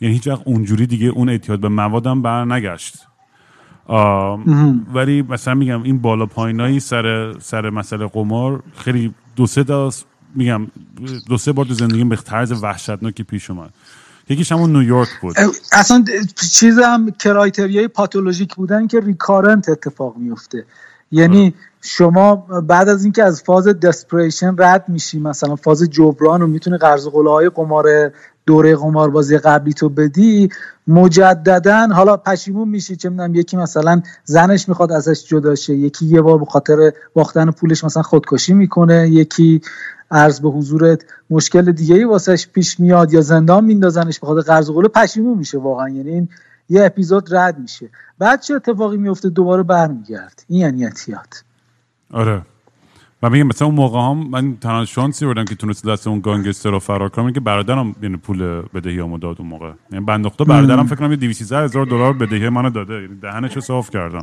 یعنی 0.01 0.15
هیچ 0.15 0.29
وقت 0.29 0.43
اونجوری 0.45 0.87
دیگه 0.87 1.07
اون 1.07 1.29
اعتیاد 1.29 1.61
به 1.61 1.69
موادم 1.69 2.23
بر 2.23 2.45
نگشت 2.45 3.07
ولی 4.95 5.23
مثلا 5.23 5.55
میگم 5.55 5.83
این 5.83 5.99
بالا 5.99 6.27
پایینایی 6.27 6.81
سر 6.81 7.35
سر 7.39 7.71
مسئله 7.71 8.07
قمار 8.07 8.63
خیلی 8.77 9.15
دو 9.37 9.47
سه 9.47 9.91
میگم 10.35 10.67
دو 11.29 11.37
سه 11.37 11.53
بار 11.53 11.67
تو 11.67 11.75
زندگیم 11.75 12.09
به 12.09 12.17
طرز 12.17 12.63
وحشتناکی 12.63 13.23
پیش 13.23 13.51
اومد. 13.51 13.75
یکیش 14.29 14.53
همون 14.53 14.77
نیویورک 14.77 15.09
بود 15.21 15.37
اصلا 15.73 16.05
چیز 16.53 16.79
هم 16.79 17.11
کرایتریای 17.11 17.89
پاتولوژیک 17.89 18.55
بودن 18.55 18.87
که 18.87 19.01
ریکارنت 19.01 19.69
اتفاق 19.69 20.17
میفته 20.17 20.65
یعنی 21.11 21.43
آره. 21.43 21.55
شما 21.83 22.37
بعد 22.67 22.89
از 22.89 23.05
اینکه 23.05 23.25
از 23.25 23.43
فاز 23.43 23.67
دسپریشن 23.67 24.57
رد 24.59 24.85
میشی 24.89 25.19
مثلا 25.19 25.57
فاز 25.57 25.83
جبران 25.83 26.43
و 26.43 26.47
می‌تونی 26.47 26.77
قرض 26.77 27.07
های 27.07 27.49
قمار 27.49 28.13
دوره 28.47 28.77
قماربازی 28.77 29.39
قبلی 29.39 29.73
تو 29.73 29.89
بدی 29.89 30.49
مجددا 30.87 31.89
حالا 31.93 32.17
پشیمون 32.17 32.69
میشی 32.69 32.97
چه 32.97 33.09
می‌دونم 33.09 33.35
یکی 33.35 33.57
مثلا 33.57 34.03
زنش 34.25 34.69
می‌خواد 34.69 34.93
ازش 34.93 35.25
جدا 35.25 35.55
شه 35.55 35.75
یکی 35.75 36.07
یه 36.07 36.21
بار 36.21 36.39
به 36.39 36.45
خاطر 36.45 36.93
باختن 37.15 37.51
پولش 37.51 37.85
مثلا 37.85 38.03
خودکشی 38.03 38.55
می‌کنه 38.55 39.09
یکی 39.09 39.61
عرض 40.11 40.41
به 40.41 40.49
حضورت 40.49 41.05
مشکل 41.31 41.73
دیگه 41.73 41.95
ای 41.95 42.05
واسش 42.05 42.49
پیش 42.49 42.81
میاد 42.81 43.13
یا 43.13 43.21
زندان 43.21 43.65
میندازنش 43.65 44.21
بخاطر 44.21 44.53
قرض 44.53 44.71
قول 44.71 44.89
پشیمون 44.89 45.39
میشه 45.39 45.59
واقعا. 45.59 45.89
یعنی 45.89 46.11
این 46.11 46.29
یه 46.69 46.85
اپیزود 46.85 47.35
رد 47.35 47.59
میشه. 47.59 47.91
بعد 48.19 48.41
چه 48.41 48.55
اتفاقی 48.55 48.97
میفته؟ 48.97 49.29
دوباره 49.29 49.63
برمیگرد 49.63 50.45
این 50.49 50.61
یعنی 50.61 50.85
اعتیاد. 50.85 51.35
آره. 52.13 52.43
و 53.23 53.31
میگم 53.31 53.47
مثلا 53.47 53.67
اون 53.67 53.77
موقع 53.77 53.99
هم 53.99 54.31
من 54.31 54.57
تنها 54.57 54.85
شانسی 54.85 55.27
بودم 55.27 55.45
که 55.45 55.55
تونست 55.55 55.87
دست 55.87 56.07
اون 56.07 56.21
گانگستر 56.21 56.71
رو 56.71 56.79
فرار 56.79 57.09
کنم 57.09 57.33
که 57.33 57.41
برادرم 57.41 57.97
یعنی 58.03 58.17
پول 58.17 58.63
بدهی 58.75 59.01
هم 59.01 59.17
داد 59.17 59.37
اون 59.39 59.49
موقع. 59.49 59.73
یعنی 59.93 60.05
بنداخته 60.05 60.45
برادرم 60.45 60.87
فکر 60.87 60.97
کنم 60.97 61.15
200 61.15 61.53
هزار 61.53 61.87
دلار 61.87 62.13
بدهی 62.13 62.49
منو 62.49 62.71
داده. 62.71 62.95
یعنی 62.95 63.21
دهنشو 63.23 63.61
صاف 63.61 63.91
کردم. 63.91 64.23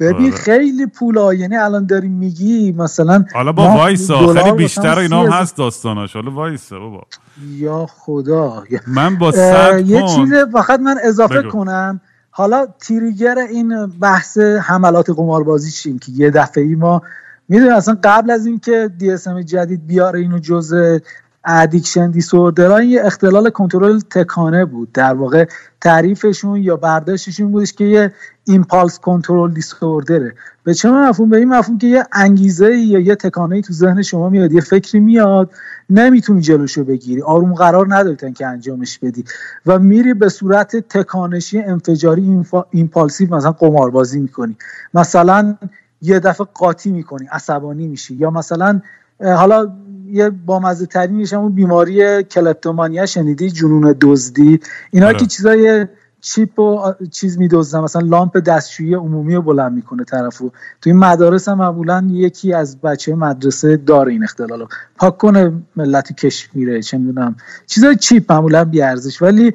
ببین 0.00 0.26
آره. 0.26 0.30
خیلی 0.30 0.86
پولا 0.86 1.34
یعنی 1.34 1.56
الان 1.56 1.86
داری 1.86 2.08
میگی 2.08 2.72
مثلا 2.72 3.24
حالا 3.34 3.52
با 3.52 3.76
وایسا. 3.76 4.34
خیلی 4.34 4.52
بیشتر 4.52 4.98
اینا 4.98 5.22
هم 5.22 5.30
هست 5.30 5.56
داستاناش. 5.56 6.12
حالا 6.12 6.30
وایسا 6.30 6.78
بابا. 6.78 7.02
یا 7.50 7.86
خدا. 7.86 8.64
من 8.86 9.18
با 9.18 9.32
صد 9.32 9.82
یه 9.86 10.02
چیز 10.02 10.34
فقط 10.52 10.80
من 10.80 10.96
اضافه 11.04 11.42
کنم. 11.42 12.00
حالا 12.30 12.66
trigger 12.80 13.38
این 13.38 13.86
بحث 13.86 14.38
حملات 14.38 15.10
قماربازی 15.10 15.70
چیه 15.70 15.98
که 15.98 16.12
یه 16.12 16.30
دفعه 16.30 16.64
ای 16.64 16.74
ما 16.74 17.02
می‌دونی 17.48 17.70
اصلا 17.70 17.98
قبل 18.04 18.30
از 18.30 18.46
اینکه 18.46 18.90
DSM 18.98 19.28
جدید 19.28 19.86
بیاره 19.86 20.20
اینو 20.20 20.38
جزء 20.38 20.98
addiction 21.46 22.10
disorder 22.10 22.82
یه 22.82 23.02
اختلال 23.04 23.50
کنترل 23.50 24.00
تکانه 24.00 24.64
بود. 24.64 24.92
در 24.92 25.14
واقع 25.14 25.48
تعریفشون 25.80 26.56
یا 26.56 26.76
برداشتشون 26.76 27.52
بودش 27.52 27.72
که 27.72 27.84
یه 27.84 28.12
impulse 28.44 28.98
control 28.98 29.52
disorder 29.52 30.25
ه 30.25 30.34
به 30.64 30.74
چه 30.74 30.90
مفهوم؟ 30.90 31.28
به 31.28 31.36
این 31.36 31.48
مفهوم 31.48 31.78
که 31.78 31.86
یه 31.86 32.04
انگیزه 32.12 32.76
یا 32.76 32.98
یه 32.98 33.14
تکانه 33.14 33.62
تو 33.62 33.72
ذهن 33.72 34.02
شما 34.02 34.28
میاد 34.28 34.52
یه 34.52 34.60
فکری 34.60 35.00
میاد 35.00 35.50
نمی‌تونی 35.90 36.40
جلوشو 36.40 36.84
بگیری. 36.84 37.22
آروم 37.22 37.54
قرار 37.54 37.86
نداری 37.88 38.32
که 38.32 38.46
انجامش 38.46 38.98
بدی. 38.98 39.24
و 39.66 39.78
میری 39.78 40.14
به 40.14 40.28
صورت 40.28 40.76
تکانشی 40.76 41.58
انفجاری 41.58 42.44
impulsive 42.70 43.34
مثلا 43.34 43.52
قماربازی 43.52 44.20
می‌کنی. 44.20 44.56
مثلا 44.94 45.56
یه 46.02 46.18
دفعه 46.18 46.46
قاطی 46.54 46.90
می‌کنی 46.90 47.26
عصبانی 47.32 47.86
میشی. 47.86 48.14
یا 48.14 48.30
مثلا 48.30 48.80
حالا 49.20 49.72
یه 50.06 50.30
بامزه 50.30 50.86
ترینش 50.86 51.32
همون 51.32 51.52
بیماری 51.52 52.22
کلپتومانیا 52.22 53.06
شنیدی 53.06 53.50
جنون 53.50 53.94
دزدی؟ 54.00 54.60
اینا 54.90 55.06
آره. 55.06 55.16
که 55.16 55.26
چیزای 55.26 55.86
چیپ 56.20 56.58
و 56.58 56.92
چیز 57.10 57.38
میدوزن 57.38 57.80
مثلا 57.80 58.06
لامپ 58.06 58.36
دستشویی 58.36 58.94
عمومی 58.94 59.34
رو 59.34 59.42
بلند 59.42 59.72
می‌کنه 59.72 60.04
طرفو 60.04 60.50
تو 60.80 60.90
این 60.90 60.96
مدارس 60.98 61.48
هم 61.48 61.58
معمولا 61.58 62.08
یکی 62.10 62.52
از 62.52 62.80
بچه 62.80 63.14
مدرسه 63.14 63.76
داره 63.76 64.12
این 64.12 64.24
اختلال 64.24 64.60
رو. 64.60 64.68
پاک 64.96 65.18
کنه 65.18 65.52
ملت 65.76 66.12
کش 66.12 66.48
میره 66.54 66.82
چه 66.82 66.98
می‌دونم. 66.98 67.36
چیزای 67.66 67.96
چیپ 67.96 68.32
معمولا 68.32 68.64
بیارزش. 68.64 69.22
ولی 69.22 69.52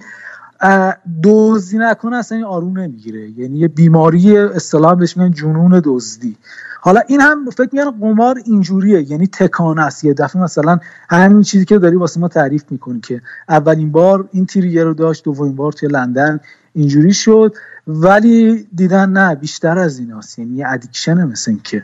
دزدی 1.23 1.77
نکنه 1.77 2.15
اصلا 2.15 2.37
این 2.37 2.45
آروم 2.45 2.79
نمی‌گیره. 2.79 3.29
یعنی 3.29 3.59
یه 3.59 3.67
بیماری 3.67 4.37
اصطلاح 4.37 4.95
بهش 4.95 5.17
میگن 5.17 5.31
جنون 5.31 5.81
دزدی. 5.85 6.37
حالا 6.81 7.01
این 7.07 7.21
هم 7.21 7.49
فکر 7.49 7.69
می‌کنم 7.71 7.91
قمار 7.91 8.41
اینجوریه 8.45 9.11
یعنی 9.11 9.27
تکانه 9.27 9.81
است. 9.81 10.03
یه 10.03 10.13
دفعه 10.13 10.41
مثلا 10.41 10.79
همین 11.09 11.41
چیزی 11.41 11.65
که 11.65 11.77
داری 11.77 11.95
واسه 11.95 12.19
ما 12.19 12.27
تعریف 12.27 12.63
می‌کنی 12.69 12.99
که 12.99 13.21
اولین 13.49 13.91
بار 13.91 14.29
این 14.31 14.45
trigger 14.45 14.83
رو 14.83 14.93
داشت 14.93 15.23
دومین 15.23 15.55
بار 15.55 15.71
توی 15.71 15.89
لندن 15.89 16.39
اینجوری 16.73 17.13
شد 17.13 17.55
ولی 17.87 18.67
دیدن 18.75 19.09
نه 19.09 19.35
بیشتر 19.35 19.77
از 19.79 19.99
ایناست. 19.99 20.39
یعنی 20.39 20.63
addiction 20.63 21.23
مثل 21.23 21.51
این 21.51 21.61
که 21.63 21.83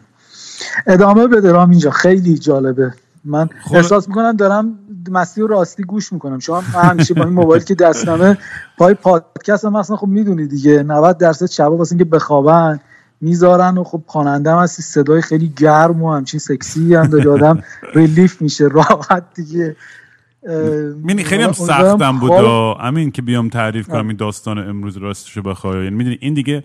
ادامه 0.87 1.27
بده 1.27 1.51
رام 1.51 1.69
اینجا. 1.69 1.91
خیلی 1.91 2.37
جالبه. 2.37 2.93
من 3.25 3.49
خب. 3.63 3.75
احساس 3.75 4.07
می‌کنم 4.07 4.31
دارم 4.31 4.79
مستی 5.11 5.41
و 5.41 5.47
راستی 5.47 5.83
گوش 5.83 6.13
می‌کنم. 6.13 6.39
شما 6.39 6.61
همیشه 6.61 7.13
با 7.13 7.23
این 7.23 7.33
موبایل 7.33 7.63
که 7.63 7.75
دستمه 7.75 8.37
پای 8.77 8.93
پادکست 8.93 9.65
هم 9.65 9.75
اصلا 9.75 9.95
خب 9.95 10.07
می‌دونی 10.07 10.47
دیگه. 10.47 10.83
90 10.83 11.17
درصد 11.17 11.45
شبا 11.45 11.77
واسه 11.77 11.93
اینکه 11.93 12.05
بخوابن. 12.05 12.79
می‌ذارن 13.21 13.77
و 13.77 13.83
خب 13.83 14.03
خواننده 14.07 14.51
هم 14.51 14.57
هستی 14.57 14.81
صدای 14.81 15.21
خیلی 15.21 15.53
گرم 15.57 16.03
و 16.03 16.13
همچین 16.13 16.39
سکسی 16.39 16.95
هم 16.95 17.07
داری 17.07 17.27
آدم 17.27 17.63
ریلیف 17.95 18.41
میشه 18.41 18.67
راحت 18.67 19.23
دیگه. 19.35 19.75
می‌دونی 20.95 21.23
خیلی 21.23 21.43
هم 21.43 21.51
سختم 21.51 22.19
بود 22.19 22.31
همین 22.81 23.11
که 23.11 23.21
بیام 23.21 23.49
تعریف 23.49 23.87
کنم 23.87 24.07
این 24.07 24.17
داستان 24.17 24.57
امروز 24.57 24.97
راستشو 24.97 25.41
بخواه 25.41 25.83
یعنی 25.83 25.95
می‌دونی 25.95 26.17
این 26.21 26.33
دیگه 26.33 26.63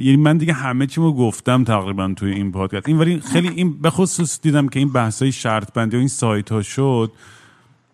یعنی 0.00 0.16
من 0.16 0.36
دیگه 0.36 0.52
همه 0.52 0.86
چیمو 0.86 1.12
گفتم 1.12 1.64
تقریبا 1.64 2.14
توی 2.16 2.32
این 2.32 2.52
پادکست. 2.52 2.88
این 2.88 2.98
ولی 2.98 3.20
خیلی 3.20 3.48
این 3.48 3.80
به 3.82 3.90
خصوص 3.90 4.40
دیدم 4.40 4.68
که 4.68 4.78
این 4.78 4.92
بحثای 4.92 5.32
شرط 5.32 5.72
بندی 5.72 5.96
و 5.96 5.98
این 5.98 6.08
سایت 6.08 6.52
ها 6.52 6.62
شد. 6.62 7.12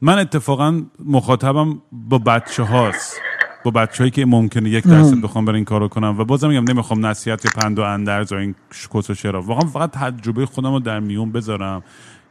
من 0.00 0.18
اتفاقا 0.18 0.82
مخاطبم 1.04 1.82
با 1.92 2.18
بچه 2.18 2.62
هاست 2.62 3.20
با 3.64 3.70
بچههایی 3.70 4.10
که 4.10 4.26
ممکنه 4.26 4.70
یک 4.70 4.84
درصد 4.84 5.20
بخوام 5.20 5.44
برای 5.44 5.56
این 5.56 5.64
کارو 5.64 5.88
کنم 5.88 6.16
و 6.18 6.24
بازم 6.24 6.48
میگم 6.48 6.64
نمی‌خوام 6.68 7.06
نصیحت 7.06 7.46
پند 7.56 7.78
و 7.78 7.82
اندرز 7.82 8.32
و 8.32 8.36
این 8.36 8.54
کس 8.94 9.10
و 9.10 9.14
شرا 9.14 9.42
واقعا 9.42 9.68
فقط 9.68 9.90
تجربه 9.90 10.46
خودم 10.46 10.72
رو 10.72 10.80
در 10.80 11.00
میون 11.00 11.32
بذارم 11.32 11.82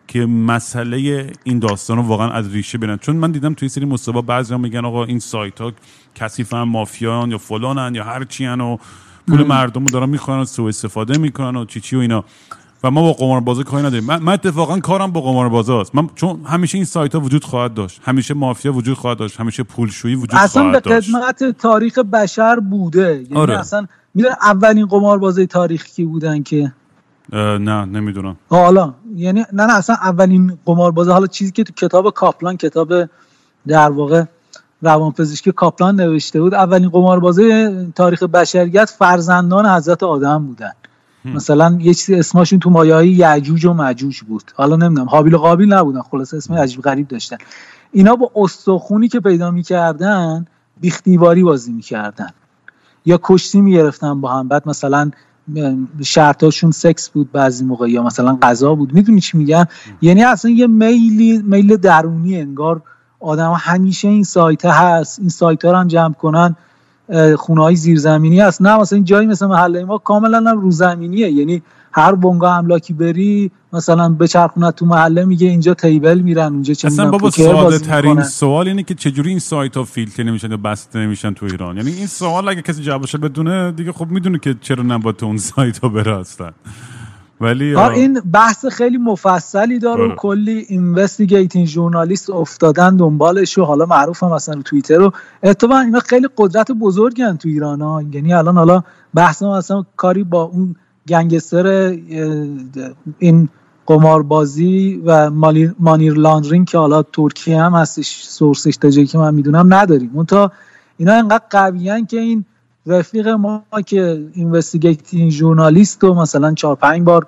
که 0.08 0.26
مسئله 0.26 1.28
این 1.44 1.60
داستان 1.60 1.98
رو 1.98 2.04
واقعا 2.04 2.32
از 2.32 2.54
ریشه 2.54 2.78
بینن 2.78 2.98
چون 2.98 3.16
من 3.16 3.32
دیدم 3.32 3.54
توی 3.54 3.70
سری 3.70 3.86
مصاحبه 3.86 4.22
بعضی 4.22 4.58
میگن 4.58 4.86
آقا 4.86 5.04
این 5.04 5.20
سایت 5.20 5.62
ها 5.62 5.72
کثیفن 6.16 6.62
مافیان 6.62 7.32
یا 7.32 7.38
فلانن 7.38 7.96
یا 7.96 8.04
هر 8.04 8.24
چی 8.24 8.48
و 8.48 8.78
پول 9.28 9.44
مردم 9.44 9.84
رو 9.84 9.90
دارن 9.90 10.10
می‌خوان 10.10 10.40
و 10.40 10.46
سوء 10.46 10.68
استفاده 10.68 11.18
می‌کنن 11.18 11.56
و 11.56 11.66
چی 11.66 11.80
چی 11.80 11.96
و 11.96 12.00
اینا. 12.00 12.26
و 12.84 12.92
ما 12.92 13.02
با 13.02 13.14
قمار 13.14 13.40
بازی 13.40 13.64
کاری 13.64 13.84
نداریم. 13.86 14.06
من, 14.06 14.24
من 14.24 14.34
اتفاقا 14.34 14.80
کارم 14.80 15.12
با 15.12 15.22
قمار 15.22 15.50
بازاست 15.50 15.96
من 15.96 16.10
چون 16.16 16.42
همیشه 16.46 16.78
این 16.78 16.86
سایت 16.86 17.16
ها 17.16 17.22
وجود 17.22 17.44
خواهد 17.44 17.74
داشت. 17.74 18.02
همیشه 18.04 18.34
مافیا 18.34 18.74
وجود 18.74 18.98
خواهد 18.98 19.18
داشت. 19.18 19.40
همیشه 19.40 19.64
پولشویی 19.64 20.16
وجود 20.16 20.30
اصلا 20.34 20.64
خواهد 20.64 20.84
داشت. 20.84 21.08
اصلا 21.10 21.20
به 21.20 21.26
خدمت 21.26 21.58
تاریخ 21.58 22.00
بشر 22.00 22.60
بوده. 22.60 23.16
یعنی 23.16 23.36
آره. 23.36 23.60
اصلا 23.60 23.88
می‌دونی 24.14 24.36
اولین 24.42 24.86
قمار 24.86 25.18
بازی 25.18 25.48
تاریخی 25.48 25.92
کی 25.92 26.06
بودن 26.06 26.44
که؟ 26.44 26.74
نه 27.34 27.86
نمی‌دونم. 27.86 28.36
حالا. 28.50 28.94
یعنی 29.16 29.46
نه 29.54 29.66
نه 29.66 29.78
اصلا 29.78 29.96
اولین 29.96 30.58
قمار 30.66 30.92
بازی. 30.92 31.12
حالا 31.12 31.28
چیزی 31.28 31.52
که 31.52 31.64
تو 31.64 31.74
کتاب 31.74 32.14
کاپلان 32.14 32.58
کتاب 32.58 32.94
در 33.68 33.90
واقع 33.90 34.24
روانپزشکی 34.82 35.52
کاپلان 35.52 35.96
نوشته 35.96 36.42
بود 36.42 36.54
اولین 36.54 36.90
قماربازی 36.90 37.52
تاریخ 37.96 38.24
بشریت 38.24 38.90
فرزندان 38.90 39.66
حضرت 39.66 40.04
آدم 40.04 40.46
بودن. 40.46 40.72
مثلا 41.26 41.78
یه 41.82 41.94
چیزی 41.94 42.16
اسمشون 42.16 42.60
تو 42.60 42.70
مایه 42.70 42.96
های 42.96 43.10
یعجوج 43.10 43.66
و 43.66 43.74
مجوج 43.74 44.22
بود. 44.22 44.52
حالا 44.56 44.76
نمی‌دونم 44.76 45.10
حابیل 45.10 45.34
و 45.34 45.38
قابیل 45.38 45.74
نبودن. 45.74 46.02
خلاص 46.02 46.34
اسم 46.34 46.54
عجیب 46.54 46.82
غریب 46.82 47.08
داشتن. 47.08 47.38
اینا 47.92 48.16
با 48.16 48.32
استخونی 48.36 49.08
که 49.08 49.20
پیدا 49.20 49.52
می‌کردن 49.52 50.46
بیختیواری 50.82 51.44
بازی 51.44 51.72
می‌کردن. 51.72 52.30
یا 53.06 53.20
کشتی 53.24 53.62
می‌گرفتن 53.62 54.22
با 54.22 54.32
هم. 54.34 54.48
بعد 54.48 54.70
مثلا 54.70 55.12
شرطاشون 56.04 56.72
سکس 56.72 57.10
بود 57.10 57.32
بعضی 57.32 57.66
موقع 57.66 57.90
یا 57.90 58.04
مثلا 58.04 58.38
غذا 58.42 58.76
بود. 58.76 58.94
می‌دونی 58.94 59.22
چی 59.22 59.38
میگن 59.38 59.66
یعنی 60.02 60.24
اصلا 60.24 60.52
یه 60.52 60.68
میلی 60.68 61.38
میل 61.38 61.78
درونی 61.78 62.40
انگار 62.42 62.82
آدم 63.20 63.54
همیشه 63.60 64.08
این 64.08 64.24
سایت 64.24 64.66
هست. 64.66 65.20
این 65.20 65.30
سایت 65.30 65.66
ها 65.66 65.72
رو 65.72 65.78
هم 65.78 65.88
جمع 65.88 66.14
کنن. 66.14 66.56
خونه 67.38 67.62
های 67.62 67.76
زیرزمینی 67.76 68.40
هست. 68.40 68.62
نه 68.62 68.78
مثلا 68.78 68.96
این 68.96 69.06
جایی 69.06 69.28
مثل 69.28 69.46
محله 69.46 69.86
ما 69.86 69.98
کاملا 69.98 70.38
هم 70.38 70.62
روزمینیه. 70.62 71.32
یعنی 71.32 71.62
هر 71.92 72.16
بنگاه 72.16 72.58
املاکی 72.58 72.94
بری 72.94 73.52
مثلا 73.74 74.10
به 74.10 74.28
چرخونت 74.28 74.76
تو 74.76 74.86
محله 74.86 75.26
میگه 75.26 75.48
اینجا 75.48 75.74
تیبل 75.74 76.20
میرن 76.20 76.54
اونجا 76.54 76.74
چه 76.74 76.88
اصلا 76.88 77.12
بابا 77.12 77.30
ساده 77.30 77.80
ترین 77.80 78.24
سوال 78.24 78.68
اینه 78.68 78.84
که 78.84 78.94
چجوری 78.94 79.30
این 79.30 79.40
سایت 79.40 79.78
ها 79.78 79.84
فیلتر 79.84 80.24
نمیشن 80.24 80.52
یا 80.52 80.58
بسته 80.58 81.00
نمیشن 81.00 81.34
تو 81.34 81.46
ایران؟ 81.46 81.78
یعنی 81.78 81.92
این 81.92 82.08
سوال 82.08 82.50
اگه 82.50 82.62
کسی 82.62 82.84
جوابش 82.84 83.16
بدونه 83.16 83.72
دیگه 83.72 83.92
خب 83.92 84.08
می‌دونه 84.08 84.40
که 84.40 84.56
چرا 84.62 84.84
نباید 84.84 85.16
تو 85.16 85.26
اون 85.26 85.38
سایت 85.38 85.78
ها 85.80 85.90
بره 85.90 86.24
ولی 87.42 87.76
این 87.76 88.22
بحث 88.34 88.66
خیلی 88.66 88.98
مفصلی 88.98 89.80
داره 89.80 90.04
و 90.04 90.08
بله. 90.08 90.16
کلی 90.16 90.66
investigating 90.70 91.68
journalist 91.68 92.30
افتادن 92.30 92.96
دنبالش 92.96 93.58
و 93.58 93.64
حالا 93.64 93.86
معروف 93.86 94.24
هم 94.24 94.32
مثلا 94.32 94.62
توییتر 94.62 94.98
رو. 94.98 95.12
اتفاقا 95.44 95.80
اینا 95.80 96.00
خیلی 96.00 96.28
قدرت 96.38 96.72
بزرگی 96.72 97.22
هن 97.22 97.38
تو 97.38 97.50
ایران 97.50 97.82
ها 97.82 98.04
یعنی 98.12 98.34
الان 98.34 98.58
حالا 98.58 98.84
بحث 99.14 99.44
مثلا 99.44 99.86
کاری 99.96 100.24
با 100.24 100.44
اون 100.44 100.76
گنگستر 101.08 101.98
این 103.20 103.50
قماربازی 103.86 105.02
و 105.06 105.30
money 105.80 106.14
laundering 106.14 106.68
که 106.68 106.78
حالا 106.78 107.04
ترکیه 107.04 107.62
هم 107.62 107.74
هستش 107.74 108.24
source 108.24 108.64
ش 108.64 108.78
تا 108.78 108.90
که 108.90 109.18
من 109.18 109.36
می‌دونم 109.36 109.74
نداریم. 109.74 110.12
اون 110.14 110.26
تا 110.26 110.52
اینا 110.98 111.14
انقدر 111.14 111.44
قویان 111.50 112.06
که 112.06 112.20
این 112.20 112.46
رفیق 112.90 113.28
ما 113.28 113.64
که 113.86 114.28
investigating 114.34 115.32
journalist 115.32 116.04
و 116.04 116.14
مثلا 116.14 116.54
چهار 116.54 116.76
پنج 116.76 117.04
بار 117.04 117.28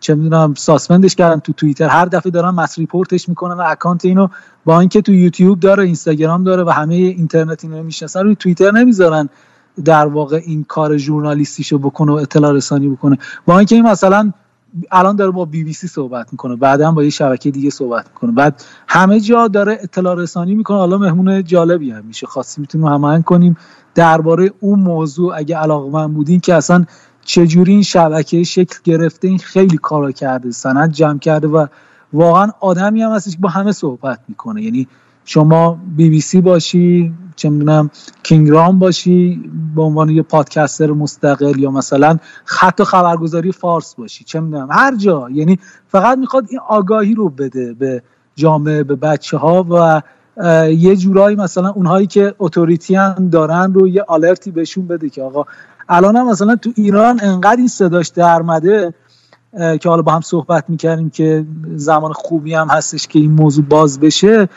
چه 0.00 0.14
می‌دونم 0.14 0.54
suspend 0.54 1.01
ش 1.01 1.14
کردن 1.14 1.40
تو 1.40 1.52
توییتر. 1.52 1.88
هر 1.88 2.04
دفعه 2.04 2.30
دارن 2.30 2.50
mass 2.50 2.78
report 2.78 3.16
ش 3.16 3.28
می‌کنن 3.28 3.54
و 3.54 3.64
account 3.66 4.04
اینو 4.04 4.28
با 4.64 4.80
اینکه 4.80 5.02
تو 5.02 5.12
یوتیوب 5.12 5.60
داره 5.60 5.84
اینستاگرام 5.84 6.44
داره 6.44 6.64
و 6.64 6.70
همه 6.70 6.94
اینترنت 6.94 7.64
اینو 7.64 7.82
می‌شناسن 7.82 8.20
روی 8.20 8.36
توییتر 8.36 8.70
نمی‌ذارن 8.70 9.28
در 9.84 10.06
واقع 10.06 10.40
این 10.46 10.64
کار 10.64 10.96
journalist 10.96 11.55
یشو 11.55 11.78
بکنه 11.78 12.12
و 12.12 12.14
اطلاع 12.14 12.52
رسانی 12.52 12.88
بکنه. 12.88 13.18
با 13.46 13.58
اینکه 13.58 13.74
این 13.74 13.86
مثلا 13.86 14.32
الان 14.90 15.16
داره 15.16 15.30
با 15.30 15.44
بی 15.44 15.64
بی 15.64 15.72
سی 15.72 15.88
صحبت 15.88 16.32
می‌کنه 16.32 16.56
بعدا 16.56 16.92
با 16.92 17.04
یه 17.04 17.10
شبکه 17.10 17.50
دیگه 17.50 17.70
صحبت 17.70 18.06
می‌کنه. 18.08 18.32
بعد 18.32 18.64
همه 18.88 19.20
جا 19.20 19.48
داره 19.48 19.78
اطلاع 19.82 20.14
رسانی 20.14 20.54
می‌کنه. 20.54 20.78
حالا 20.78 20.98
مهمون 20.98 21.44
جالبی 21.44 21.90
هم 21.90 22.04
میشه. 22.04 22.26
خاصی 22.26 22.60
می‌تونیم 22.60 22.86
هماهنگ 22.86 23.24
کنیم. 23.24 23.56
درباره 23.94 24.50
اون 24.60 24.80
موضوع 24.80 25.36
اگه 25.36 25.56
علاقمند 25.56 26.14
بودین 26.14 26.40
که 26.40 26.54
اصلا 26.54 26.84
چجوری 27.24 27.72
این 27.72 27.82
شبکه 27.82 28.44
شکل 28.44 28.78
گرفته 28.84 29.28
این 29.28 29.38
خیلی 29.38 29.78
کارا 29.78 30.12
کرده 30.12 30.50
سند 30.50 30.92
جمع 30.92 31.18
کرده 31.18 31.48
و 31.48 31.66
واقعا 32.12 32.50
آدمی 32.60 33.02
هم 33.02 33.12
هستش 33.12 33.32
که 33.32 33.38
با 33.40 33.48
همه 33.48 33.72
صحبت 33.72 34.20
می‌کنه. 34.28 34.62
یعنی 34.62 34.88
شما 35.24 35.80
بی 35.96 36.10
بی 36.10 36.20
سی 36.20 36.40
باشی 36.40 37.12
چه 37.36 37.50
می‌دونم 37.50 37.90
کینگرام 38.22 38.78
باشی 38.78 39.50
به 39.74 39.82
عنوان 39.82 40.08
یه 40.08 40.22
پادکستر 40.22 40.90
مستقل 40.90 41.58
یا 41.58 41.70
مثلا 41.70 42.18
خط 42.44 42.80
و 42.80 42.84
خبرگزاری 42.84 43.52
فارس 43.52 43.94
باشی 43.94 44.24
چه 44.24 44.40
می‌دونم 44.40 44.68
هر 44.70 44.96
جا. 44.96 45.30
یعنی 45.30 45.58
فقط 45.88 46.18
می‌خواد 46.18 46.46
این 46.50 46.60
آگاهی 46.68 47.14
رو 47.14 47.28
بده 47.28 47.74
به 47.74 48.02
جامعه 48.34 48.82
به 48.82 48.96
بچه 48.96 49.36
ها 49.36 49.66
و 49.70 50.02
یه 50.68 50.96
جورایی 50.96 51.36
مثلا 51.36 51.70
اونهایی 51.70 52.06
که 52.06 52.34
اتوریتی 52.38 52.94
هم 52.94 53.28
دارن 53.32 53.72
رو 53.72 53.88
یه 53.88 54.02
آلرتی 54.02 54.50
بهشون 54.50 54.86
بده 54.86 55.10
که 55.10 55.22
آقا. 55.22 55.44
الان 55.88 56.16
هم 56.16 56.30
مثلا 56.30 56.56
تو 56.56 56.72
ایران 56.76 57.20
انقدر 57.22 57.56
این 57.56 57.68
صداش 57.68 58.08
درمده 58.08 58.94
که 59.80 59.88
حالا 59.88 60.02
با 60.02 60.12
هم 60.12 60.20
صحبت 60.20 60.64
می‌کردیم 60.68 61.10
که 61.10 61.44
زمان 61.76 62.12
خوبی 62.12 62.54
هم 62.54 62.68
هستش 62.68 63.06
که 63.06 63.18
این 63.18 63.30
موضوع 63.30 63.64
باز 63.64 64.00
بشه 64.00 64.48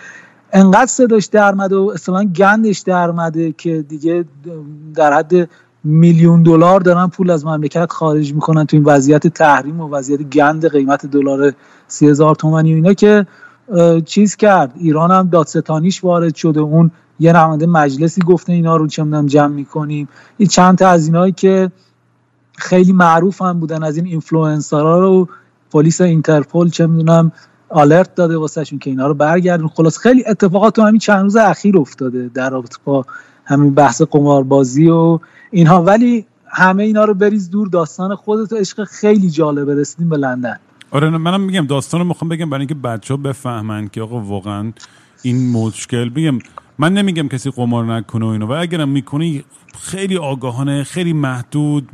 انقدر 0.54 0.86
صداش 0.86 1.26
درمده 1.26 1.76
و 1.76 1.92
اصلا 1.94 2.24
گندش 2.24 2.80
درمده 2.80 3.52
که 3.52 3.82
دیگه 3.82 4.26
در 4.96 5.14
حد 5.14 5.50
میلیون 5.84 6.44
دلار 6.44 6.80
دارن 6.80 7.08
پول 7.08 7.30
از 7.30 7.46
مملکت 7.46 7.92
خارج 7.92 8.34
می‌کنن 8.34 8.66
تو 8.66 8.78
این 8.78 8.86
وضعیت 8.86 9.28
تحریم 9.28 9.82
و 9.82 9.90
وضعیت 9.90 10.22
گند 10.22 10.70
قیمت 10.70 11.06
دلار 11.06 11.54
سی 11.88 12.10
هزار 12.10 12.36
تومنی 12.36 12.74
و 12.74 12.76
اینا 12.76 12.94
که 12.94 13.26
چیز 14.06 14.36
کرد. 14.36 14.72
ایران 14.76 15.12
هم 15.12 15.30
دادستانیش 15.30 16.04
وارد 16.04 16.36
شده 16.36 16.60
اون 16.60 16.92
یه 17.20 17.34
نماینده 17.34 17.66
مجلسی 17.66 18.22
گفته 18.22 18.54
اینا 18.54 18.76
رو 18.76 18.88
چه 18.88 19.06
جمع 19.26 19.48
می‌کنیم. 19.48 20.10
این 20.38 20.48
چند 20.50 20.78
تا 20.78 20.88
از 20.88 21.06
اینایی 21.08 21.32
که 21.32 21.72
خیلی 22.58 22.94
معروف 22.94 23.42
هم 23.42 23.60
بودن 23.60 23.84
از 23.84 23.98
این 23.98 24.06
اینفلوئنسرها 24.06 25.00
رو 25.00 25.28
پلیس 25.72 26.02
اینترپل 26.02 26.70
چه 26.70 26.88
می‌دونم 26.88 27.32
alert 27.70 28.16
داده 28.16 28.38
واسهشون 28.38 28.80
که 28.80 28.90
اینا 28.90 29.08
رو 29.08 29.14
برگردون. 29.14 29.68
خلاصه 29.68 29.98
خیلی 29.98 30.24
اتفاقات 30.28 30.76
تو 30.76 30.82
همین 30.82 31.00
چند 31.00 31.24
روز 31.24 31.36
اخیر 31.36 31.78
افتاده 31.78 32.30
در 32.34 32.50
رابطه 32.50 32.78
با 32.86 33.06
همین 33.46 33.74
بحث 33.74 34.02
قماربازی 34.02 34.90
و 34.90 35.20
اینها. 35.52 35.84
ولی 35.84 36.26
همه 36.46 36.84
اینا 36.84 37.06
رو 37.06 37.14
بریز 37.14 37.50
دور. 37.50 37.68
داستان 37.68 38.16
خودت 38.16 38.54
عشق 38.54 38.84
خیلی 38.84 39.30
جالبه. 39.30 39.76
رسیدیم 39.76 40.10
به 40.10 40.18
لندن. 40.18 40.60
آره 40.94 41.10
منم 41.10 41.42
میگم 41.42 41.66
داستان 41.68 42.02
رو 42.02 42.08
می‌خوام 42.08 42.30
بگم 42.30 42.50
برای 42.50 42.62
اینکه 42.62 42.76
بچه 42.76 43.14
ها 43.14 43.18
بفهمن 43.18 43.88
که 43.88 44.02
آقا 44.02 44.20
واقعا 44.20 44.72
این 45.22 45.52
مشکل 45.52 46.10
بگم 46.10 46.40
من 46.80 46.94
نمیگم 46.94 47.28
کسی 47.28 47.52
قمار 47.52 47.86
نکنه 47.86 48.26
و 48.26 48.28
اینو 48.28 48.48
و 48.48 48.52
اگرم 48.52 48.90
می‌کنی 48.90 49.44
خیلی 49.80 50.18
آگاهانه 50.18 50.84
خیلی 50.84 51.14
محدود 51.14 51.90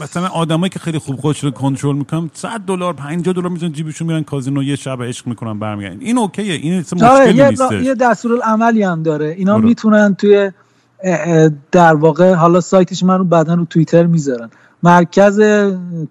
مثلا 0.00 0.26
آدمایی 0.26 0.70
که 0.70 0.78
خیلی 0.78 0.98
خوب 0.98 1.16
خودش 1.16 1.44
رو 1.44 1.50
کنترل 1.50 1.96
می‌کنن 1.96 2.30
100 2.32 2.60
دلار 2.60 2.92
50 2.92 3.34
دلار 3.34 3.48
می‌زنن 3.48 3.72
جیبشون 3.72 4.06
میرن 4.08 4.22
کازینو 4.22 4.62
یه 4.62 4.76
شب 4.76 5.02
عشق 5.02 5.26
می‌کنن 5.26 5.58
برمیگردن. 5.58 6.00
این 6.00 6.18
اوکیه 6.18 6.54
این 6.54 6.78
مشکلی 6.78 7.42
نیست 7.42 7.72
یه 7.72 7.94
دستورالعملی 7.94 8.82
هم 8.82 9.02
داره. 9.02 9.34
اینا 9.38 9.54
آره. 9.54 9.64
می‌تونن 9.64 10.14
توی 10.14 10.50
در 11.72 11.94
واقع 11.94 12.34
حالا 12.34 12.60
سایتش 12.60 13.02
من 13.02 13.18
رو 13.18 13.24
بعدا 13.24 13.54
رو 13.54 13.64
توییتر 13.64 14.06
می‌ذارن. 14.06 14.50
مرکز 14.82 15.40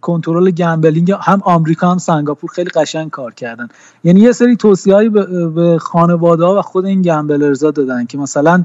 کنترل 0.01 0.51
gambling 0.51 1.11
هم 1.11 1.41
آمریکا 1.45 1.91
هم 1.91 1.97
سنگاپور 1.97 2.49
خیلی 2.49 2.69
قشنگ 2.69 3.09
کار 3.09 3.33
کردن. 3.33 3.67
یعنی 4.03 4.19
یه 4.19 4.31
سری 4.31 4.55
توصیه‌ای 4.55 5.09
به 5.09 5.77
خانواده 5.81 6.45
ها 6.45 6.59
و 6.59 6.61
خود 6.61 6.85
این 6.85 7.01
gamblers 7.01 7.64
ا 7.64 7.71
دادن 7.71 8.05
که 8.05 8.17
مثلا 8.17 8.63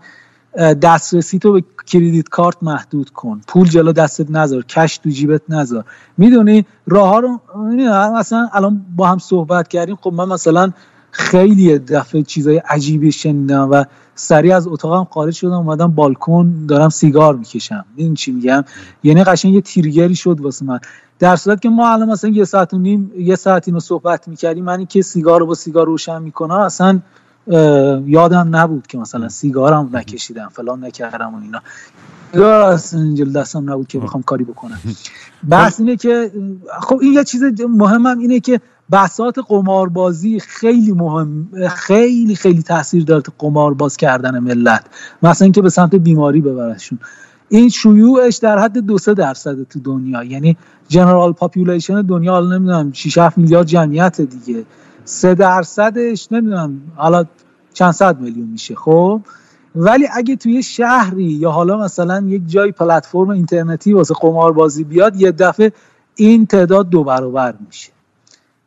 دسترسی 0.83 1.39
تو 1.39 1.53
به 1.53 1.65
credit 1.87 2.29
card 2.29 2.57
محدود 2.63 3.11
کن. 3.11 3.41
پول 3.49 3.69
جلو 3.69 3.93
دستت 3.93 4.31
نذار. 4.31 4.63
cash 4.63 4.99
تو 4.99 5.11
جیبت 5.11 5.43
نذار. 5.49 5.85
می‌دونی؟ 6.19 6.67
راه 6.87 7.09
ها 7.09 7.19
رو 7.19 7.41
مثلا 8.19 8.49
الان 8.53 8.87
با 8.97 9.09
هم 9.09 9.19
صحبت 9.19 9.69
کردیم. 9.69 9.97
خب 9.97 10.13
من 10.13 10.29
مثلا 10.29 10.73
خیلی 11.17 11.79
دفعه 11.79 12.23
چیزای 12.23 12.57
عجیبی 12.57 13.13
شنیدم 13.13 13.69
و 13.71 13.85
سریع 14.15 14.57
از 14.57 14.69
اتاقم 14.69 15.05
خارج 15.05 15.35
شدم 15.35 15.53
اومدم 15.53 15.87
بالکن 15.87 16.67
دارم 16.69 16.89
سیگار 16.89 17.37
می‌کشم. 17.37 17.85
این 17.97 18.15
چی 18.15 18.33
میگم؟ 18.33 18.65
یعنی 19.03 19.25
قشنگ 19.25 19.55
یه 19.55 19.61
تیرگری 19.61 20.15
شد 20.15 20.41
واسه 20.41 20.65
من. 20.65 20.79
در 21.19 21.37
صورت 21.37 21.63
که 21.63 21.69
ما 21.69 21.93
الان 21.93 22.09
مثلا 22.09 22.31
یه 22.31 22.45
ساعت 22.45 22.75
و 22.75 22.79
نیم 22.79 23.13
یه 23.19 23.37
ساعت 23.37 23.69
اینو 23.69 23.81
صحبت 23.81 24.29
می‌کردیم 24.29 24.65
من 24.65 24.87
که 24.87 25.03
سیگار 25.03 25.41
رو 25.41 25.47
با 25.47 25.55
سیگار 25.55 25.87
روشن 25.87 26.23
می‌کنم 26.23 26.55
اصلا 26.55 27.01
یادم 28.07 28.49
نبود 28.57 28.87
که 28.87 28.99
مثلا 28.99 29.29
سیگارم 29.29 29.91
نکشیدم 29.93 30.49
فلان 30.53 30.85
نکردم 30.85 31.35
و 31.35 31.41
اینا. 31.43 31.61
اینجا 32.93 33.25
دستم 33.25 33.71
نبود 33.71 33.89
که 33.89 33.99
بخوام 33.99 34.23
کاری 34.23 34.45
بکنم. 34.45 34.81
بحث 35.49 35.81
اینه 35.81 35.97
که 35.97 36.33
خب 36.81 36.99
این 37.03 37.13
یه 37.13 37.25
چیز 37.25 37.43
مهمم 37.69 38.19
اینه 38.19 38.41
که 38.41 38.61
بحثات 38.91 39.39
قماربازی 39.49 40.41
خیلی 40.41 40.93
مهم 40.93 41.49
خیلی 41.69 42.35
خیلی 42.35 42.63
تاثیر 42.63 43.05
داره 43.05 43.23
تو 43.23 43.33
قمارباز 43.39 43.97
کردن 43.97 44.39
ملت. 44.39 44.85
مثلا 45.23 45.45
اینکه 45.45 45.63
به 45.63 45.71
سمت 45.71 45.95
بیماری 45.95 46.41
ببرشون. 46.41 46.99
این 47.49 47.69
شیوعش 47.69 48.37
در 48.37 48.59
حد 48.59 48.79
دو 48.79 48.99
سه 48.99 49.15
درصد 49.15 49.63
تو 49.63 49.81
دنیا. 49.81 50.25
یعنی 50.25 50.57
general 50.89 51.33
population 51.33 52.03
دنیا 52.03 52.33
حالا 52.33 52.57
نمی‌دونم 52.57 52.93
6 52.93 53.19
7 53.19 53.39
میلیارد 53.39 53.67
جمعیت 53.67 54.21
دیگه. 54.21 54.65
سه 55.05 55.35
درصدش 55.35 56.33
نمی‌دونم 56.33 56.81
حالا 56.97 57.25
چند 57.73 57.93
صد 57.93 58.21
میلیون 58.21 58.49
میشه 58.49 58.75
خب؟ 58.75 59.21
ولی 59.77 60.09
اگه 60.13 60.37
توی 60.37 60.63
شهری 60.63 61.25
یا 61.25 61.51
حالا 61.51 61.79
مثلا 61.79 62.25
یک 62.27 62.43
جای 62.47 62.73
پلتفرم 62.73 63.29
اینترنتی 63.29 63.93
واسه 63.93 64.15
قماربازی 64.21 64.85
بیاد 64.85 65.17
یه 65.17 65.33
دفعه 65.33 65.73
این 66.15 66.47
تعداد 66.47 66.89
دو 66.89 67.05
برابر 67.05 67.55
میشه. 67.67 67.96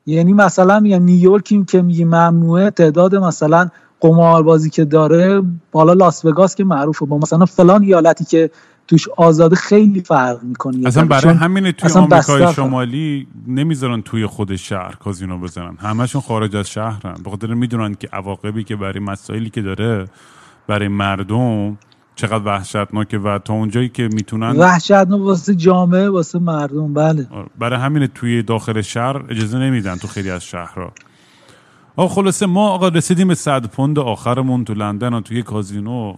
یعنی 0.09 0.33
مثلا 0.33 0.79
میگم 0.79 1.03
نیویورک 1.03 1.65
که 1.67 1.81
میگه 1.81 2.05
ممنوعه 2.05 2.69
تعداد 2.69 3.15
مثلا 3.15 3.69
قماربازی 3.99 4.69
که 4.69 4.85
داره 4.85 5.41
بالا 5.71 5.93
لاس 5.93 6.25
وگاس 6.25 6.55
که 6.55 6.63
معروفه. 6.63 7.05
با 7.05 7.17
مثلا 7.17 7.45
فلان 7.45 7.83
ایالتی 7.83 8.25
که 8.25 8.51
توش 8.87 9.07
آزاده 9.17 9.55
خیلی 9.55 10.01
فرق 10.01 10.43
می‌کنه. 10.43 10.87
اصلا 10.87 11.05
برای 11.05 11.35
همین 11.35 11.71
توی 11.71 11.91
آمریکای 11.91 12.53
شمالی 12.53 13.27
نمی‌ذارن 13.47 14.01
توی 14.01 14.25
خود 14.25 14.55
شهر 14.55 14.95
کازینو 14.95 15.37
بزنن. 15.37 15.77
همشون 15.79 16.21
خارج 16.21 16.55
از 16.55 16.69
شهرن. 16.69 17.15
بخاطر 17.25 17.53
می‌دونن 17.53 17.93
که 17.93 18.09
عواقبی 18.13 18.63
که 18.63 18.75
برای 18.75 18.99
مسائلی 18.99 19.49
که 19.49 19.61
داره 19.61 20.05
برای 20.67 20.87
مردم 20.87 21.77
چقدر 22.19 22.45
وحشتناکه 22.45 23.17
و 23.17 23.39
تا 23.39 23.53
اونجایی 23.53 23.89
که 23.89 24.09
می‌تونن 24.13 24.49
وحشتناک 24.49 25.21
واسه 25.21 25.55
جامعه 25.55 26.09
واسه 26.09 26.39
مردم 26.39 26.93
بله. 26.93 27.27
آره، 27.31 27.47
برای 27.59 27.79
همین 27.79 28.07
توی 28.07 28.43
داخل 28.43 28.81
شهر 28.81 29.23
اجازه 29.29 29.57
نمیدن 29.57 29.95
تو 29.95 30.07
خیلی 30.07 30.29
از 30.29 30.43
شهرها. 30.43 30.91
آقا 31.95 32.15
خلاصه 32.15 32.45
ما 32.45 32.69
آقا 32.69 32.87
رسیدیم 32.87 33.27
به 33.27 33.35
صد 33.35 33.65
پوند 33.65 33.99
آخرمون 33.99 34.65
تو 34.65 34.73
لندن 34.73 35.13
و 35.13 35.21
توی 35.21 35.43
کازینو. 35.43 36.15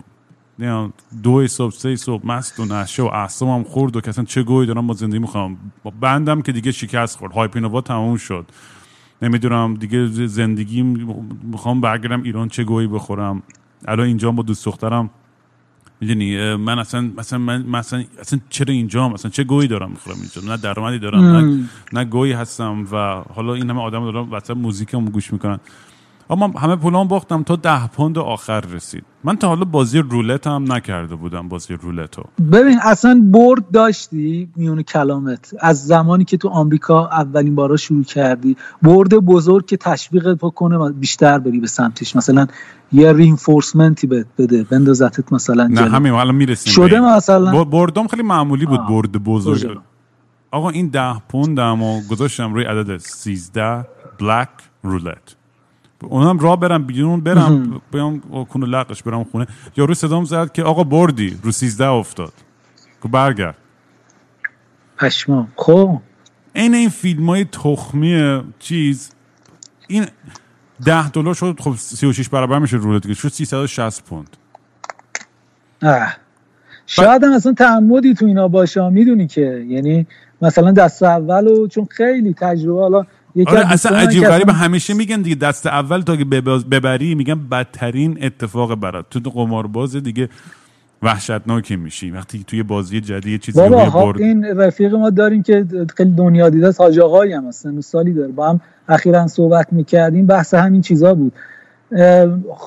دو 1.23 1.47
صبح 1.47 1.71
سه 1.71 1.95
صبح 1.95 2.27
مست 2.27 2.59
و 2.59 2.65
نشه 2.65 3.03
و 3.03 3.05
اعصابم 3.05 3.63
خورد 3.63 3.95
و 3.95 4.01
کسان 4.01 4.25
چه 4.25 4.43
گویی 4.43 4.67
دارم 4.67 4.87
با 4.87 4.93
زندگی 4.93 5.19
می‌خوام 5.19 5.57
بندم 6.01 6.41
که 6.41 6.51
دیگه 6.51 6.71
شکست 6.71 7.17
خورد. 7.17 7.33
هایپینووا 7.33 7.81
تموم 7.81 8.17
شد. 8.17 8.45
نمی‌دونم 9.21 9.73
دیگه 9.73 10.07
زندگی 10.27 10.81
می‌خوام 11.43 11.81
برگردم 11.81 12.23
ایران 12.23 12.47
چه 12.47 12.63
گویی 12.63 12.87
بخورم. 12.87 13.43
الان 13.87 14.07
اینجا 14.07 14.31
با 14.31 14.43
دوست 14.43 14.65
دخترم 14.65 15.09
می‌دونی؟ 16.01 16.55
من 16.55 16.79
اصلا 16.79 17.11
مثلا 17.17 17.39
من 17.39 17.65
مثلا 17.65 18.03
اصلا 18.19 18.39
چرا 18.49 18.73
اینجا 18.73 19.09
مثلا 19.09 19.31
چه 19.31 19.43
گویی 19.43 19.67
دارم 19.67 19.89
می‌خورم 19.91 20.17
اینجا؟ 20.21 20.53
نه 20.55 20.57
درآمدی 20.57 20.99
دارم 20.99 21.23
نه, 21.23 21.69
نه 21.93 22.05
گویی 22.05 22.33
هستم 22.33 22.87
و 22.91 23.23
حالا 23.33 23.53
این 23.53 23.69
همه 23.69 23.81
آدم 23.81 24.11
دارم 24.11 24.29
واسه 24.29 24.53
موزیکمو 24.53 25.09
گوش 25.09 25.33
می‌کنن. 25.33 25.59
اما 26.29 26.47
همه 26.47 26.75
پولام 26.75 27.07
باختم 27.07 27.43
تا 27.43 27.55
ده 27.55 27.87
پوند 27.87 28.17
آخر 28.17 28.61
رسید. 28.61 29.03
من 29.23 29.35
تا 29.35 29.47
حالا 29.47 29.65
بازی 29.65 29.99
رولت 29.99 30.47
هم 30.47 30.73
نکرده 30.73 31.15
بودم 31.15 31.47
بازی 31.47 31.73
رولتو. 31.73 32.23
ببین 32.51 32.79
اصلا 32.83 33.21
برد 33.25 33.71
داشتی 33.71 34.49
میون 34.55 34.81
کلامت. 34.81 35.53
از 35.59 35.85
زمانی 35.85 36.25
که 36.25 36.37
تو 36.37 36.49
آمریکا 36.49 37.07
اولین 37.07 37.55
بارا 37.55 37.77
شروع 37.77 38.03
کردی 38.03 38.57
برد 38.81 39.09
بزرگ 39.09 39.65
که 39.65 39.77
تشویق 39.77 40.33
بکنه 40.33 40.91
بیشتر 40.91 41.39
بری 41.39 41.59
به 41.59 41.67
سمتش. 41.67 42.15
مثلا 42.15 42.47
یه 42.91 43.13
رینفورسمنتی 43.13 44.07
بده 44.07 44.63
بندازتت 44.63 45.33
مثلا 45.33 45.67
نه 45.67 45.81
همین 45.81 46.13
الان 46.13 46.35
می‌رسیم 46.35 46.73
شده 46.73 46.99
مثلا؟ 46.99 47.63
بردم 47.63 48.07
خیلی 48.07 48.23
معمولی 48.23 48.65
بود 48.65 48.87
برد 48.89 49.11
بزرگ. 49.11 49.79
آقا 50.51 50.69
این 50.69 50.87
ده 50.87 51.19
پوندم 51.29 51.83
و 51.83 52.01
گذاشتم 52.11 52.53
روی 52.53 52.63
عدد 52.63 52.97
13 52.97 53.85
بلک 54.19 54.49
رولت 54.83 55.35
اونم 56.03 56.39
راه 56.39 56.59
برم 56.59 56.83
بیرون 56.83 57.21
برم 57.21 57.81
بیام 57.91 58.45
کنه 58.49 58.65
لقش 58.65 59.03
برم 59.03 59.23
خونه. 59.23 59.47
یارو 59.77 59.93
صدام 59.93 60.25
زد 60.25 60.51
که 60.51 60.63
آقا 60.63 60.83
بردی 60.83 61.37
رو 61.43 61.51
13 61.51 61.87
افتاد. 61.87 62.33
که 63.03 63.09
برگرد. 63.09 63.57
پشما 64.97 65.47
خب. 65.55 65.99
این 66.53 66.73
این 66.73 66.89
فیلم 66.89 67.29
های 67.29 67.45
تخمی 67.45 68.41
چیز 68.59 69.11
این 69.87 70.05
ده 70.85 71.09
دلار 71.09 71.33
شد 71.33 71.59
خب 71.59 71.75
36 71.77 72.29
برابر 72.29 72.59
میشه 72.59 72.77
رولت 72.77 73.01
دیگه. 73.01 73.13
شد 73.13 73.27
360 73.29 74.03
پوند. 74.03 74.37
شاید 76.85 77.23
هم 77.23 77.31
اصلا 77.31 77.53
تعمدی 77.53 78.13
تو 78.13 78.25
اینا 78.25 78.47
باشه 78.47 78.89
می‌دونی 78.89 79.27
که. 79.27 79.65
یعنی 79.67 80.07
مثلا 80.41 80.71
دست 80.71 81.03
اول 81.03 81.47
و 81.47 81.67
چون 81.67 81.85
خیلی 81.85 82.33
تجربه 82.33 82.79
حالا 82.79 83.05
آره 83.45 83.71
اصلا 83.71 83.97
عجیب 83.97 84.23
غریب 84.23 84.49
همیشه 84.49 84.93
میگن 84.93 85.21
دیگه 85.21 85.35
دست 85.35 85.67
اول 85.67 86.01
تا 86.01 86.15
که 86.15 86.25
ببری 86.71 87.15
میگن 87.15 87.47
بدترین 87.51 88.17
اتفاق 88.21 88.75
برات. 88.75 89.09
تو 89.09 89.29
قمارباز 89.29 89.95
دیگه 89.95 90.29
وحشتناکی 91.01 91.75
میشی. 91.75 92.11
وقتی 92.11 92.43
توی 92.47 92.63
بازی 92.63 93.01
جدید 93.01 93.41
چیزی 93.41 93.59
بابا 93.59 93.89
برد 93.89 94.21
این 94.21 94.45
رفیق 94.45 94.95
ما 94.95 95.09
داریم 95.09 95.43
که 95.43 95.65
خیلی 95.97 96.11
دنیا 96.11 96.49
دیده 96.49 96.67
است 96.67 96.81
حاج 96.81 96.99
آقایی 96.99 97.33
هم 97.33 97.47
هستن 97.47 97.81
سالی 97.81 98.13
داره. 98.13 98.31
با 98.31 98.49
هم 98.49 98.61
اخیرا 98.89 99.27
صحبت 99.27 99.73
می‌کردیم 99.73 100.25
بحث 100.25 100.53
همین 100.53 100.81
چیزا 100.81 101.13
بود. 101.13 101.33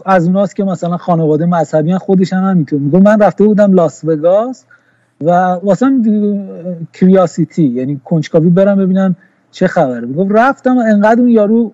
از 0.07 0.27
اوناست 0.27 0.57
که 0.57 0.65
مثلا 0.65 0.97
خانواده 0.97 1.47
مذهبی 1.47 1.93
هم 1.93 1.99
خودش 1.99 2.33
هم 2.33 2.45
همینطور 2.45 2.79
میگه 2.79 2.99
من 2.99 3.21
رفته 3.21 3.45
بودم 3.45 3.73
لاس 3.73 4.05
وگاس 4.05 4.65
و 5.21 5.31
واسه 5.63 5.87
کریاسیتی 6.93 7.65
یعنی 7.65 8.01
کنجکاوی 8.05 8.51
برم 8.51 8.79
ببینم 8.79 9.17
چه 9.55 9.67
خبره 9.67 10.07
می‌گفت 10.07 10.31
رفتم 10.35 10.79
انقدر 10.79 11.21
اون 11.21 11.29
یارو 11.29 11.73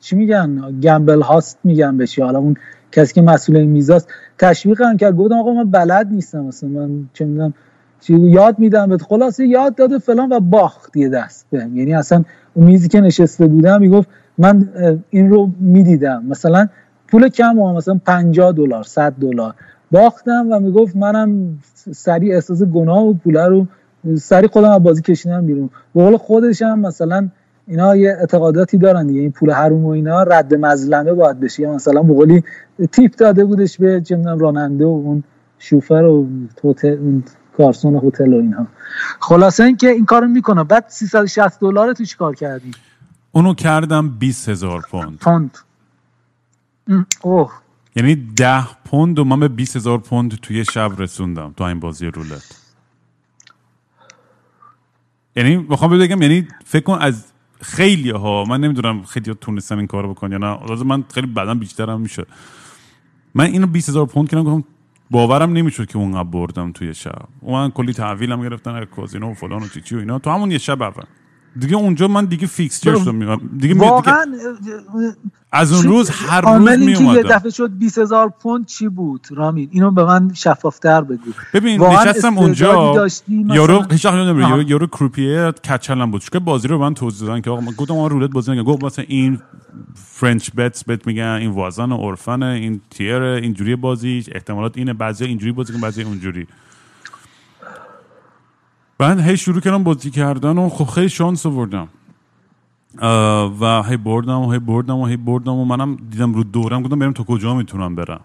چی 0.00 0.16
میگن؟ 0.16 0.80
گمبل 0.80 1.22
هاست 1.22 1.58
میگن 1.64 1.96
بشه 1.96 2.24
حالا 2.24 2.38
اون 2.38 2.56
کسی 2.92 3.14
که 3.14 3.22
مسئول 3.22 3.56
این 3.56 3.70
میزاست 3.70 4.08
تشویقم 4.38 4.96
کرد. 4.96 5.16
گفتم 5.16 5.34
آقا 5.34 5.52
من 5.52 5.70
بلد 5.70 6.08
نیستم 6.10 6.44
مثلا 6.44 6.68
من 6.68 6.90
چه 7.12 7.24
می‌دونم 7.24 7.54
یاد 8.08 8.58
میدم 8.58 8.88
به 8.88 8.98
خلاصه 8.98 9.46
یاد 9.46 9.74
داده 9.74 9.98
فلان 9.98 10.32
و 10.32 10.40
باخت 10.40 10.96
یه 10.96 11.08
دست 11.08 11.46
بهم. 11.50 11.76
یعنی 11.76 11.94
اصلا 11.94 12.24
اون 12.54 12.66
میزی 12.66 12.88
که 12.88 13.00
نشسته 13.00 13.46
بودم 13.46 13.80
می‌گفت 13.80 14.08
من 14.38 14.68
این 15.10 15.30
رو 15.30 15.50
می‌دیدم. 15.60 16.24
مثلا 16.28 16.68
پول 17.08 17.28
کم 17.28 17.58
و 17.58 17.72
مثلا 17.72 18.00
50 18.04 18.52
دلار 18.52 18.82
100 18.82 19.12
دلار 19.12 19.54
باختم 19.90 20.46
و 20.50 20.60
می‌گفت 20.60 20.96
منم 20.96 21.58
سریع 21.92 22.34
احساس 22.34 22.62
گناه 22.62 23.04
و 23.04 23.14
پول 23.14 23.36
رو 23.36 23.66
سری 24.18 24.48
خودم 24.48 24.70
از 24.70 24.82
بازی 24.82 25.02
کشیدم 25.02 25.46
بیرون. 25.46 25.70
به 25.94 26.04
قول 26.04 26.16
خودش 26.16 26.62
هم 26.62 26.80
مثلا 26.80 27.28
اینا 27.66 27.96
یه 27.96 28.16
اعتقاداتی 28.20 28.78
دارن 28.78 29.06
دیگه. 29.06 29.20
این 29.20 29.32
پول 29.32 29.50
حروم 29.50 29.84
و 29.84 29.88
اینا 29.88 30.22
رد 30.22 30.54
مظلمه 30.54 31.12
باید 31.12 31.40
بشه. 31.40 31.66
مثلا 31.66 32.02
به 32.02 32.14
قولی 32.14 32.42
تیپ 32.92 33.14
داده 33.16 33.44
بودش 33.44 33.78
به 33.78 34.00
چه 34.00 34.16
راننده 34.38 34.84
و 34.84 34.88
اون 34.88 35.24
شوفر 35.58 35.94
و 35.94 36.26
هتل 36.64 37.20
کارسون 37.56 37.96
هتل 37.96 38.34
و 38.34 38.36
اینها. 38.36 38.66
خلاصه 39.20 39.64
اینکه 39.64 39.88
این 39.88 40.04
کارو 40.04 40.28
می‌کنه. 40.28 40.64
بعد 40.64 40.84
360 40.88 41.60
دلار 41.60 41.92
تو 41.92 42.04
چیکار 42.04 42.34
کردی؟ 42.34 42.70
اونو 43.32 43.54
کردم 43.54 44.08
20 44.18 44.48
هزار 44.48 44.82
پوند. 44.90 45.18
پوند. 45.18 45.58
اوه. 47.22 47.52
یعنی 47.96 48.28
ده 48.36 48.64
پوند 48.84 49.18
و 49.18 49.24
من 49.24 49.40
به 49.40 49.48
20 49.48 49.76
هزار 49.76 49.98
پوند 49.98 50.34
توی 50.34 50.64
شب 50.64 50.90
رسوندم 50.98 51.54
تو 51.56 51.64
این 51.64 51.80
بازی 51.80 52.06
رولت. 52.06 52.63
یعنی 55.36 55.56
می‌خوام 55.56 55.98
بگم 55.98 56.22
یعنی 56.22 56.48
فکر 56.64 56.82
کن 56.82 56.98
از 56.98 57.32
خیلی 57.60 58.10
ها 58.10 58.44
من 58.48 58.60
نمی‌دونم 58.60 59.02
خیلی 59.02 59.30
ها 59.30 59.36
تونستن 59.40 59.78
این 59.78 59.86
کارو 59.86 60.14
بکن 60.14 60.32
یا 60.32 60.38
نه. 60.38 60.58
لازم 60.68 60.86
من 60.86 61.04
خیلی 61.14 61.26
بدن 61.26 61.58
بیشترم 61.58 62.00
میشه. 62.00 62.26
من 63.34 63.44
اینو 63.44 63.66
20 63.66 63.88
هزار 63.88 64.06
پوند 64.06 64.30
کردم 64.30 64.44
گفتم 64.44 64.64
باورم 65.10 65.52
نمی‌شد 65.52 65.86
که 65.86 65.98
اونقدر 65.98 66.22
بردم 66.22 66.72
توی 66.72 66.94
شب. 66.94 67.28
اون 67.40 67.70
کلی 67.70 67.92
تحویلم 67.92 68.42
گرفتن 68.42 68.74
از 68.74 68.84
کازینو 68.96 69.30
و 69.30 69.34
فلان 69.34 69.62
و 69.62 69.68
چیچی 69.68 69.94
و 69.96 69.98
اینا. 69.98 70.18
تو 70.18 70.30
همون 70.30 70.50
یه 70.50 70.58
شب 70.58 70.82
اول. 70.82 71.04
دیگه 71.58 71.76
اونجا 71.76 72.08
من 72.08 72.24
دیگه 72.24 72.48
رو 72.84 73.12
میگم 73.12 73.40
دیگه 73.58 73.74
واقعا 73.74 74.24
از 75.52 75.72
اون 75.72 75.82
روز 75.82 76.10
هر 76.10 76.40
روز 76.40 76.78
می 76.78 76.94
که 76.94 77.02
یه 77.02 77.08
اومدم 77.08 77.28
دفعه 77.28 77.50
شد 77.50 77.70
20 77.78 77.98
هزار 77.98 78.28
پوند 78.28 78.66
چی 78.66 78.88
بود؟ 78.88 79.26
رامین 79.30 79.68
اینو 79.72 79.90
به 79.90 80.04
من 80.04 80.30
شفافتر 80.34 81.00
بگو. 81.00 81.30
ببین 81.52 81.82
نشستم 81.82 82.38
اونجا؟ 82.38 83.06
یارو 83.28 83.84
هیچ 83.90 84.04
وقت 84.04 84.14
نمی‌دونم. 84.14 84.64
یارو 84.68 84.86
کروپیه 84.86 85.52
کچلم 85.52 86.10
بود. 86.10 86.22
چون 86.22 86.44
بازی 86.44 86.68
رو 86.68 86.78
من 86.78 86.94
توضیح 86.94 87.28
دادن 87.28 87.40
که 87.40 87.50
آقا 87.50 87.60
من 87.60 87.72
گفتم 87.72 87.94
رولت 87.94 88.30
بازی 88.30 88.52
نگم 88.52 88.62
گفت 88.62 88.84
مثلا 88.84 89.04
این 89.08 89.38
فرنچ 89.94 90.50
بتس 90.50 90.84
بت 90.88 91.06
میگن 91.06 91.22
این 91.22 91.50
وازن 91.50 91.92
اورفن 91.92 92.42
این 92.42 92.80
تیر 92.90 93.22
اینجوری 93.22 93.76
بازی 93.76 94.24
احتمالات 94.32 94.78
اینه 94.78 94.92
بعضی 94.92 95.24
اینجوری 95.24 95.52
بازی 95.52 95.72
کن 95.72 95.80
بعضی 95.80 96.02
اونجوری. 96.02 96.46
بعد 98.98 99.20
هی 99.20 99.36
شروع 99.36 99.60
کردم 99.60 99.84
بازی 99.84 100.10
کردن 100.10 100.58
و 100.58 100.68
خب 100.68 100.84
خیلی 100.84 101.08
شانس 101.08 101.46
آوردم. 101.46 101.88
و 103.60 103.82
هی 103.82 103.96
بردم 103.96 104.40
و 104.40 104.52
هی 104.52 104.58
بردم 104.58 104.96
و 104.96 105.06
هی 105.06 105.16
بردم 105.16 105.52
و 105.52 105.64
منم 105.64 105.96
دیدم 106.10 106.34
رو 106.34 106.44
دورم 106.44 106.82
گفتم 106.82 106.98
بریم 106.98 107.12
تا 107.12 107.24
کجا 107.24 107.54
می‌تونم 107.54 107.94
برم. 107.94 108.20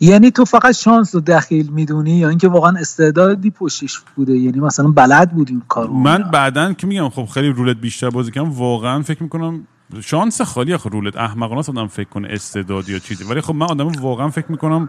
یعنی 0.00 0.30
تو 0.30 0.44
فقط 0.44 0.74
شانس 0.74 1.14
رو 1.14 1.20
دخیل 1.20 1.70
می‌دونی 1.70 2.10
یا 2.10 2.28
اینکه 2.28 2.48
واقعا 2.48 2.76
استعدادی 2.78 3.50
پشتش 3.50 3.98
بوده؟ 4.16 4.36
یعنی 4.36 4.60
مثلا 4.60 4.88
بلد 4.88 5.30
بودی 5.30 5.52
این 5.52 5.62
کارو؟ 5.68 5.94
من 5.94 6.22
بعدا 6.22 6.72
که 6.72 6.86
میگم 6.86 7.08
خب 7.08 7.24
خیلی 7.24 7.48
رولت 7.48 7.76
بیشتر 7.76 8.10
بازی 8.10 8.30
کردم 8.30 8.50
واقعا 8.50 9.02
فکر 9.02 9.22
می‌کنم 9.22 9.66
شانس 10.00 10.40
خالی 10.42 10.74
آخه 10.74 10.90
رولت. 10.90 11.16
احمقانه 11.16 11.60
آدم 11.60 11.86
فکر 11.86 12.08
کنه 12.08 12.28
استعداد 12.30 12.88
یا 12.88 12.98
چیزی. 12.98 13.24
ولی 13.24 13.40
خب 13.40 13.54
من 13.54 13.66
آدم 13.66 13.86
واقعا 13.86 14.28
فکر 14.28 14.46
می‌کنم 14.48 14.88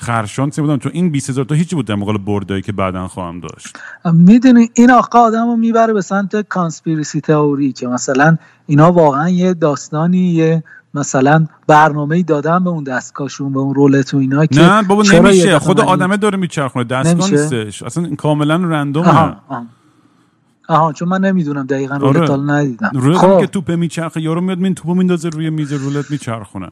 خرشانسی 0.00 0.60
بودم 0.60 0.78
چون 0.78 0.92
این 0.94 1.10
20000 1.10 1.44
تا 1.44 1.54
هیچی 1.54 1.76
بود 1.76 1.86
در 1.86 1.94
مقابل 1.94 2.18
بردایی 2.18 2.62
که 2.62 2.72
بعدا 2.72 3.08
خواهم 3.08 3.40
داشت. 3.40 3.76
می‌دونی 4.12 4.70
این 4.74 4.90
آقا 4.90 5.18
آدم 5.18 5.46
رو 5.46 5.56
می‌بره 5.56 5.92
به 5.92 6.00
سمت 6.00 6.48
کانسپیرسی 6.48 7.20
تئوری 7.20 7.72
که 7.72 7.86
مثلا 7.86 8.36
اینا 8.66 8.92
واقعا 8.92 9.28
یه 9.28 9.54
داستانی 9.54 10.18
یه 10.18 10.62
مثلا 10.94 11.46
برنامه 11.66 12.16
ای 12.16 12.22
دادن 12.22 12.64
به 12.64 12.70
اون 12.70 12.84
دستگاهشون 12.84 13.52
به 13.52 13.58
اون 13.58 13.74
رولت 13.74 14.14
و 14.14 14.16
اینا 14.16 14.46
که 14.46 14.60
نه 14.60 14.82
بابا 14.82 15.02
نمیشه. 15.02 15.58
خود 15.58 15.80
من 15.80 15.86
آدمه 15.86 16.16
داره 16.16 16.38
میچرخونه. 16.38 16.84
دستگاه 16.84 17.30
نمیشه؟ 17.30 17.36
نیستش. 17.36 17.82
اصلا 17.82 18.14
کاملا 18.14 18.56
رندومه. 18.56 19.08
آها 19.08 19.36
آها. 19.48 19.66
آها 20.68 20.92
چون 20.92 21.08
من 21.08 21.20
نمی‌دونم 21.24 21.66
دقیقا 21.66 21.94
آره. 21.94 22.04
رولت 22.04 22.30
حالا 22.30 22.54
ندیدم 22.54 22.90
رولت 22.94 23.18
خب. 23.18 23.40
که 23.40 23.46
توپه 23.46 23.76
میچرخه 23.76 24.20
یارو 24.20 24.40
میاد 24.40 24.62
این 24.62 24.74
توپو 24.74 24.94
میندازه 24.94 25.28
روی 25.28 25.50
میز 25.50 25.72
رولت 25.72 26.10
میچرخونه. 26.10 26.68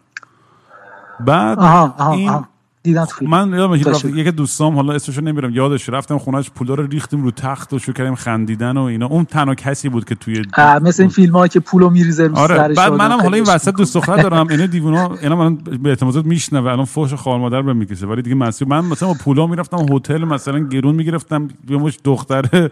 بعد 1.20 1.58
آها 1.58 1.94
آها, 1.98 2.12
این 2.12 2.28
آها. 2.28 2.48
دیدم 2.86 3.04
فیلم. 3.04 3.30
من 3.30 3.48
یادم 3.48 3.66
باشه. 3.66 3.90
رفت 3.90 4.04
یک 4.04 4.28
دوستام 4.28 4.74
حالا 4.74 4.92
اسمشو 4.92 5.20
نمیرم 5.20 5.50
یادش 5.50 5.88
رفتم 5.88 6.18
خونهش 6.18 6.50
پولا 6.50 6.74
رو 6.74 6.86
ریختیم 6.86 7.22
رو 7.22 7.30
تخت 7.30 7.72
و 7.72 7.78
شروع 7.78 7.96
کردیم 7.96 8.14
خندیدن 8.14 8.76
و 8.76 8.82
اینا. 8.82 9.06
اون 9.06 9.24
تنها 9.24 9.54
کسی 9.54 9.88
بود 9.88 10.04
که 10.04 10.14
توی 10.14 10.42
مثل 10.82 11.02
این 11.02 11.10
فیلم 11.10 11.32
ها 11.32 11.48
که 11.48 11.60
پولو 11.60 11.90
میریزه 11.90 12.26
رو 12.26 12.36
آره 12.36 12.56
سرش 12.56 12.76
بعد 12.76 12.92
منم 12.92 13.20
حالا 13.20 13.36
این 13.36 13.44
وسط 13.48 13.74
دوست 13.74 13.94
دختر 13.94 14.16
دارم. 14.16 14.48
اینا 14.48 14.66
دیوونا 14.66 15.14
اینا 15.22 15.36
من 15.36 15.54
به 15.54 15.88
اعتمادات 15.88 16.24
میشنوه. 16.26 16.72
الان 16.72 16.84
فوش 16.84 17.14
خال 17.14 17.40
مادر 17.40 17.62
به 17.62 17.72
می‌کشه. 17.72 18.06
ولی 18.06 18.22
دیگه 18.22 18.36
مسئول 18.36 18.68
من 18.68 18.84
مثلا 18.84 19.08
با 19.08 19.14
پولا 19.14 19.46
می‌رفتم 19.46 19.94
هتل 19.94 20.24
مثلا 20.24 20.58
گرون 20.58 20.94
می‌گرفتم. 20.94 21.48
یه 21.68 21.76
مش 21.76 21.98
دختر 22.04 22.70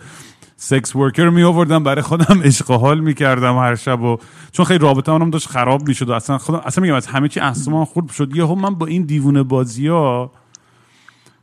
سکس 0.56 0.96
ورکر 0.96 1.28
می 1.28 1.42
آوردم 1.42 1.84
برای 1.84 2.02
خودم 2.02 2.40
عشق 2.42 2.70
و 2.70 2.74
حال 2.74 3.00
می‌کردم 3.00 3.58
هر 3.58 3.74
شب 3.74 4.02
و 4.02 4.16
چون 4.52 4.64
خیلی 4.64 4.78
رابطه 4.78 5.12
هم 5.12 5.30
داشت 5.30 5.48
خراب 5.48 5.88
می‌شد 5.88 6.08
و 6.08 6.12
اصلا 6.12 6.38
خودم 6.38 6.62
اصلا 6.64 6.82
میگم 6.82 6.94
از 6.94 7.06
همه 7.06 7.28
چی 7.28 7.40
اعصابم 7.40 7.84
خورد 7.84 8.10
شد. 8.10 8.36
یهو 8.36 8.54
من 8.54 8.74
با 8.74 8.86
این 8.86 9.02
دیوونه 9.02 9.42
بازی 9.42 9.88
ها 9.88 10.30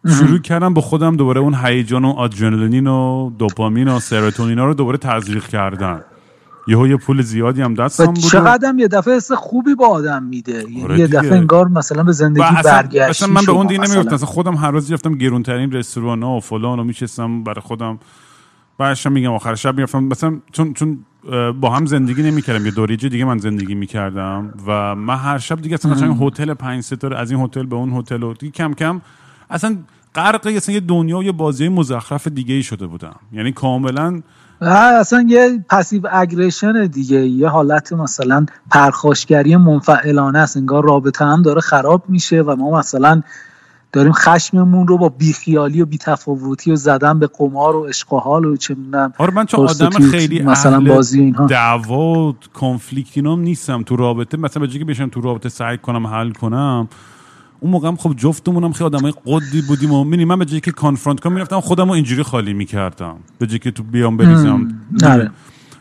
شروع 0.07 0.39
کردم 0.39 0.73
با 0.73 0.81
خودم 0.81 1.15
دوباره 1.15 1.41
اون 1.41 1.55
هیجان 1.55 2.05
و 2.05 2.09
آدرنالین 2.09 2.87
و 2.87 3.31
دوپامین 3.39 3.87
و 3.87 3.99
سروتونین 3.99 4.57
رو 4.57 4.73
دوباره 4.73 4.97
تزریق 4.97 5.47
کردن 5.47 6.01
یهو 6.67 6.87
یه 6.87 6.97
پول 6.97 7.21
زیادی 7.21 7.61
هم 7.61 7.73
دستم 7.73 8.05
بود 8.05 8.17
چقدر 8.17 8.69
هم 8.69 8.79
یه 8.79 8.87
دفعه 8.87 9.15
حس 9.15 9.31
خوبی 9.31 9.75
با 9.75 9.87
آدم 9.87 10.23
میده. 10.23 10.53
یعنی 10.53 10.83
آره 10.83 10.99
یه. 10.99 11.07
دفعه 11.07 11.37
انگار 11.37 11.67
مثلا 11.67 12.03
به 12.03 12.11
زندگی 12.11 12.43
اصلا, 12.43 12.71
برگشتی 12.71 12.99
اصلا 12.99 13.27
من 13.27 13.45
به 13.45 13.51
اون 13.51 13.67
دیگه 13.67 13.81
نمی‌گفتم 13.81 14.17
خودم 14.17 14.55
هر 14.55 14.71
روز 14.71 14.91
رفتم 14.91 15.15
گرونترین 15.15 15.71
رستوران 15.71 16.23
ها 16.23 16.29
و 16.29 16.39
فلان 16.39 16.79
و 16.79 16.83
میشستم 16.83 17.43
برای 17.43 17.61
خودم 17.61 17.99
بعدش 18.81 19.07
میگم 19.07 19.33
آخر 19.33 19.55
شب 19.55 19.75
می‌رفتم. 19.75 20.03
مثلا 20.03 20.39
چون 20.51 20.73
چون 20.73 21.05
با 21.61 21.69
هم 21.69 21.85
زندگی 21.85 22.23
نمی‌کردم. 22.23 22.65
یه 22.65 22.71
دوریجه 22.71 23.09
دیگه 23.09 23.25
من 23.25 23.37
زندگی 23.37 23.75
می‌کردم 23.75 24.53
و 24.67 24.95
من 24.95 25.15
هر 25.15 25.37
شب 25.37 25.61
دیگه 25.61 25.75
اصلا 25.75 25.93
قشنگ 25.93 26.17
هتل 26.23 26.53
پنج 26.53 26.83
ستاره 26.83 27.17
از 27.17 27.31
این 27.31 27.39
هتل 27.39 27.65
به 27.65 27.75
اون 27.75 27.93
هتل 27.93 28.23
و 28.23 28.33
دیگه 28.33 28.51
کم 28.51 28.73
کم 28.73 29.01
اصلا 29.49 29.77
غرق 30.15 30.47
اصلا 30.47 30.75
یه 30.75 30.81
دنیا 30.81 31.17
و 31.17 31.23
یه 31.23 31.31
بازی 31.31 31.69
مزخرف 31.69 32.27
دیگه 32.27 32.55
ای 32.55 32.63
شده 32.63 32.87
بودم. 32.87 33.15
یعنی 33.33 33.51
کاملا 33.51 34.21
اصلا 34.61 35.25
یه 35.27 35.65
پسیو 35.69 36.07
اگریشن 36.11 36.85
دیگه. 36.85 37.27
یه 37.27 37.47
حالت 37.47 37.93
مثلا 37.93 38.45
پرخاشگری 38.71 39.55
منفعلانه 39.55 40.39
است. 40.39 40.57
انگار 40.57 40.83
رابطه 40.83 41.25
هم 41.25 41.41
داره 41.41 41.61
خراب 41.61 42.03
میشه 42.07 42.41
و 42.41 42.55
ما 42.55 42.79
مثلا 42.79 43.21
داریم 43.91 44.11
خشممون 44.11 44.87
رو 44.87 44.97
با 44.97 45.09
بیخیالی 45.09 45.81
و 45.81 45.85
بیتفاوتی 45.85 46.71
و 46.71 46.75
زدن 46.75 47.19
به 47.19 47.27
قمار 47.27 47.75
و 47.75 47.85
عشق 47.85 48.13
و 48.13 48.19
حال 48.19 48.45
و 48.45 48.57
چه 48.57 48.75
می‌دونم 48.75 49.13
آره 49.17 49.33
من 49.33 49.45
چون 49.45 49.67
آدم 49.67 49.89
خیلی 49.89 50.41
مثلا 50.41 50.79
بازی 50.79 51.21
اینها. 51.21 51.45
دعوا 51.45 52.29
و 52.29 52.35
کنفلیکت 52.53 53.17
اینام 53.17 53.41
نیستم. 53.41 53.83
تو 53.83 53.95
رابطه 53.95 54.37
مثلا 54.37 54.67
به 54.67 54.85
بشم 54.85 55.09
تو 55.09 55.21
رابطه 55.21 55.49
سعی 55.49 55.77
کنم 55.77 56.07
حل 56.07 56.31
کنم 56.31 56.87
اون 57.59 57.71
موقع 57.71 57.87
هم 57.87 57.95
خب 57.95 58.13
جفتمونم 58.17 58.71
خیلی 58.71 58.85
آدمای 58.85 59.13
قدی 59.25 59.61
بودیم 59.61 59.91
و 59.91 60.03
من 60.03 60.39
به 60.39 60.45
جایی 60.45 60.61
که 60.61 60.71
کانفرانت 60.71 61.19
کنم 61.19 61.33
می‌رفتم 61.33 61.59
خودم 61.59 61.85
رو 61.85 61.91
اینجوری 61.91 62.23
خالی 62.23 62.53
می‌کردم. 62.53 63.15
به 63.39 63.47
جایی 63.47 63.59
که 63.59 63.71
تو 63.71 63.83
بیام 63.83 64.17
بریزم. 64.17 64.67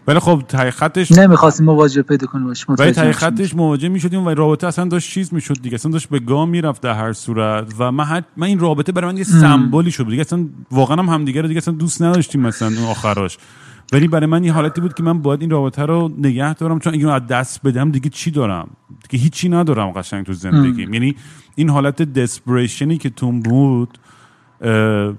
ولی 0.06 0.18
خب 0.18 0.70
خطش 0.70 1.12
نمی‌خواستیم 1.12 1.66
مواجه 1.66 2.02
پیدا 2.02 2.26
کنیم 2.26 2.46
باش 2.46 2.66
ولی. 2.68 3.12
خطش 3.12 3.54
مواجه 3.54 3.88
می‌شدیم 3.88 4.26
و 4.26 4.30
رابطه 4.30 4.66
اصلا 4.66 4.84
داشت 4.84 5.10
چیز 5.10 5.34
می‌شد 5.34 5.62
دیگه 5.62 5.74
اصلا 5.74 5.92
داشت 5.92 6.08
به 6.08 6.18
گام 6.18 6.48
می‌رفت 6.48 6.82
در 6.82 6.94
هر 6.94 7.12
صورت 7.12 7.74
و 7.78 7.92
من, 7.92 8.04
هر... 8.04 8.22
من 8.36 8.46
این 8.46 8.58
رابطه 8.58 8.92
برای 8.92 9.12
من 9.12 9.18
یه 9.18 9.24
سمبولی 9.24 9.90
شد 9.90 10.08
دیگه 10.08 10.20
اصلا 10.20 10.46
واقعا 10.70 10.96
هم 10.96 11.08
همدیگه 11.08 11.42
رو 11.42 11.48
دیگه 11.48 11.58
اصلا 11.58 11.74
دوست 11.74 12.02
نداشتیم 12.02 12.40
مثلا 12.40 12.68
اون 12.68 12.86
آخراش. 12.86 13.38
ولی 13.92 14.08
برای 14.08 14.26
من 14.26 14.44
یه 14.44 14.52
حالتی 14.52 14.80
بود 14.80 14.94
که 14.94 15.02
من 15.02 15.22
باید 15.22 15.40
این 15.40 15.50
رابطه 15.50 15.82
رو 15.82 16.12
نگه 16.18 16.54
دارم 16.54 16.78
چون 16.78 16.94
اگه 16.94 17.10
از 17.10 17.26
دست 17.26 17.62
بدم 17.62 17.90
دیگه 17.90 18.10
چی 18.10 18.30
دارم؟ 18.30 18.68
دیگه 19.08 19.24
هیچی 19.24 19.48
ندارم 19.48 19.90
قشنگ 19.92 20.26
تو 20.26 20.32
زندگیم. 20.32 20.94
یعنی 20.94 21.16
این 21.54 21.70
حالت 21.70 22.02
دسپریشنی 22.02 22.98
که 22.98 23.10
تون 23.10 23.40
بود 23.40 23.98
اه،. 24.60 25.14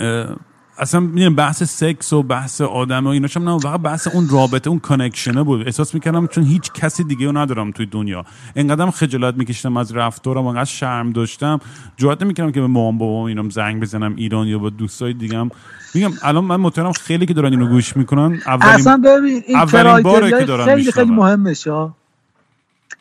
اه، 0.00 0.36
اصلا 0.80 1.00
می‌دونم 1.00 1.34
بحث 1.34 1.62
سکس 1.62 2.12
و 2.12 2.22
بحث 2.22 2.60
آدم 2.60 3.06
و 3.06 3.08
ایناش 3.08 3.36
هم 3.36 3.48
نه 3.48 3.58
فقط 3.58 3.80
بحث 3.80 4.08
اون 4.08 4.28
رابطه 4.28 4.70
اون 4.70 4.78
کانکشنه 4.78 5.42
بود. 5.42 5.66
احساس 5.66 5.94
می‌کردم 5.94 6.26
چون 6.26 6.44
هیچ 6.44 6.72
کسی 6.72 7.04
دیگه 7.04 7.26
رو 7.26 7.38
ندارم 7.38 7.70
توی 7.70 7.86
دنیا. 7.86 8.24
انقدرم 8.56 8.90
خجالت 8.90 9.34
میکشتم 9.34 9.76
از 9.76 9.92
رفتارم 9.92 10.46
انقدر 10.46 10.64
شرم 10.64 11.12
داشتم. 11.12 11.60
جرئت 11.96 12.22
نمی‌کردم 12.22 12.52
که 12.52 12.60
به 12.60 12.66
مامان 12.66 12.98
بابام 12.98 13.24
اینم 13.24 13.50
زنگ 13.50 13.82
بزنم 13.82 14.14
ایران 14.16 14.46
یا 14.46 14.58
با 14.58 14.70
دوستای 14.70 15.12
دیگم 15.12 15.48
میگم 15.94 16.10
الان 16.22 16.44
من 16.44 16.56
مطمئنم 16.56 16.92
خیلی 16.92 17.26
که 17.26 17.34
دارن 17.34 17.52
اینو 17.52 17.66
گوش 17.66 17.96
می‌کنن. 17.96 18.42
اولین 18.46 18.74
اصلا 18.74 18.96
ببین 18.96 19.42
این 19.46 19.56
اولین 19.56 20.02
باره 20.02 20.30
که 20.30 20.44
دارن 20.44 20.64
خیلی 20.64 20.92
خیلی. 20.92 21.10
مهمه 21.10 21.54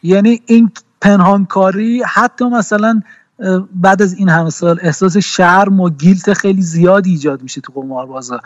یعنی 0.03 0.41
این 0.45 0.71
پنهانکاری 1.01 2.03
حتی 2.13 2.45
مثلا 2.45 3.01
بعد 3.75 4.01
از 4.01 4.13
این 4.13 4.29
همه 4.29 4.49
سال 4.49 4.79
احساس 4.81 5.17
شرم 5.17 5.79
و 5.79 5.89
گیلت 5.89 6.33
خیلی 6.33 6.61
زیادی 6.61 7.09
ایجاد 7.09 7.41
میشه 7.41 7.61
تو 7.61 7.73
قماربازا 7.73 8.39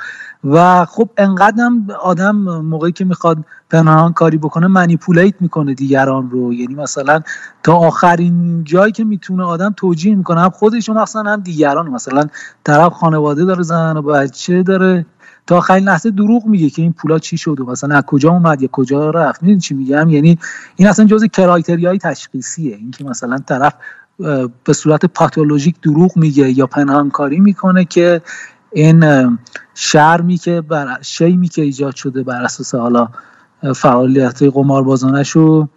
و 0.43 0.85
خب 0.85 1.09
انقدرم 1.17 1.87
آدم 2.01 2.35
موقعی 2.61 2.91
که 2.91 3.05
می‌خواد 3.05 3.37
پنهان 3.69 4.13
کاری 4.13 4.37
بکنه 4.37 4.67
منیپولیت 4.67 5.35
می‌کنه 5.39 5.73
دیگران 5.73 6.29
رو. 6.29 6.53
یعنی 6.53 6.75
مثلا 6.75 7.21
تا 7.63 7.75
آخرین 7.75 8.63
جایی 8.63 8.91
که 8.91 9.03
می‌تونه 9.03 9.43
آدم 9.43 9.73
توجیه 9.77 10.15
می‌کنه 10.15 10.41
هم 10.41 10.49
خودش 10.49 10.89
و 10.89 10.93
مثلا 10.93 11.31
هم 11.31 11.41
دیگران. 11.41 11.87
مثلا 11.87 12.27
طرف 12.63 12.93
خانواده 12.93 13.45
داره 13.45 13.63
زن 13.63 13.97
و 13.97 14.01
بچه 14.01 14.63
داره. 14.63 15.05
تا 15.47 15.57
آخرین 15.57 15.83
لحظه 15.83 16.11
دروغ 16.11 16.45
میگه 16.45 16.69
که 16.69 16.81
این 16.81 16.93
پولا 16.93 17.19
چی 17.19 17.37
شد 17.37 17.59
و 17.59 17.65
مثلا 17.65 17.95
از 17.95 18.03
کجا 18.03 18.31
اومد 18.31 18.61
یا 18.61 18.69
کجا 18.71 19.09
رفت. 19.09 19.43
می‌دونی 19.43 19.59
چی 19.59 19.73
میگم؟ 19.73 20.09
یعنی 20.09 20.39
این 20.75 20.87
اصلا 20.87 21.05
جزء 21.05 21.27
کرایتریای 21.27 21.97
تشخیصیه. 21.97 22.75
اینکه 22.75 23.03
مثلا 23.03 23.37
طرف 23.37 23.73
به 24.63 24.73
صورت 24.73 25.05
پاتولوژیک 25.05 25.75
دروغ 25.81 26.17
میگه 26.17 26.49
یا 26.49 26.67
پنهانکاری 26.67 27.39
می‌کنه 27.39 27.85
که 27.85 28.21
این 28.71 29.05
شرمی 29.75 30.37
که 30.37 30.61
بر 30.61 30.97
shame 31.01 31.39
ی 31.39 31.47
که 31.47 31.61
ایجاد 31.61 31.95
شده 31.95 32.23
بر 32.23 32.43
اساس 32.43 32.75
حالا 32.75 33.07
فعالیت 33.75 34.43
قماربازانش 34.43 35.29
رو 35.29 35.69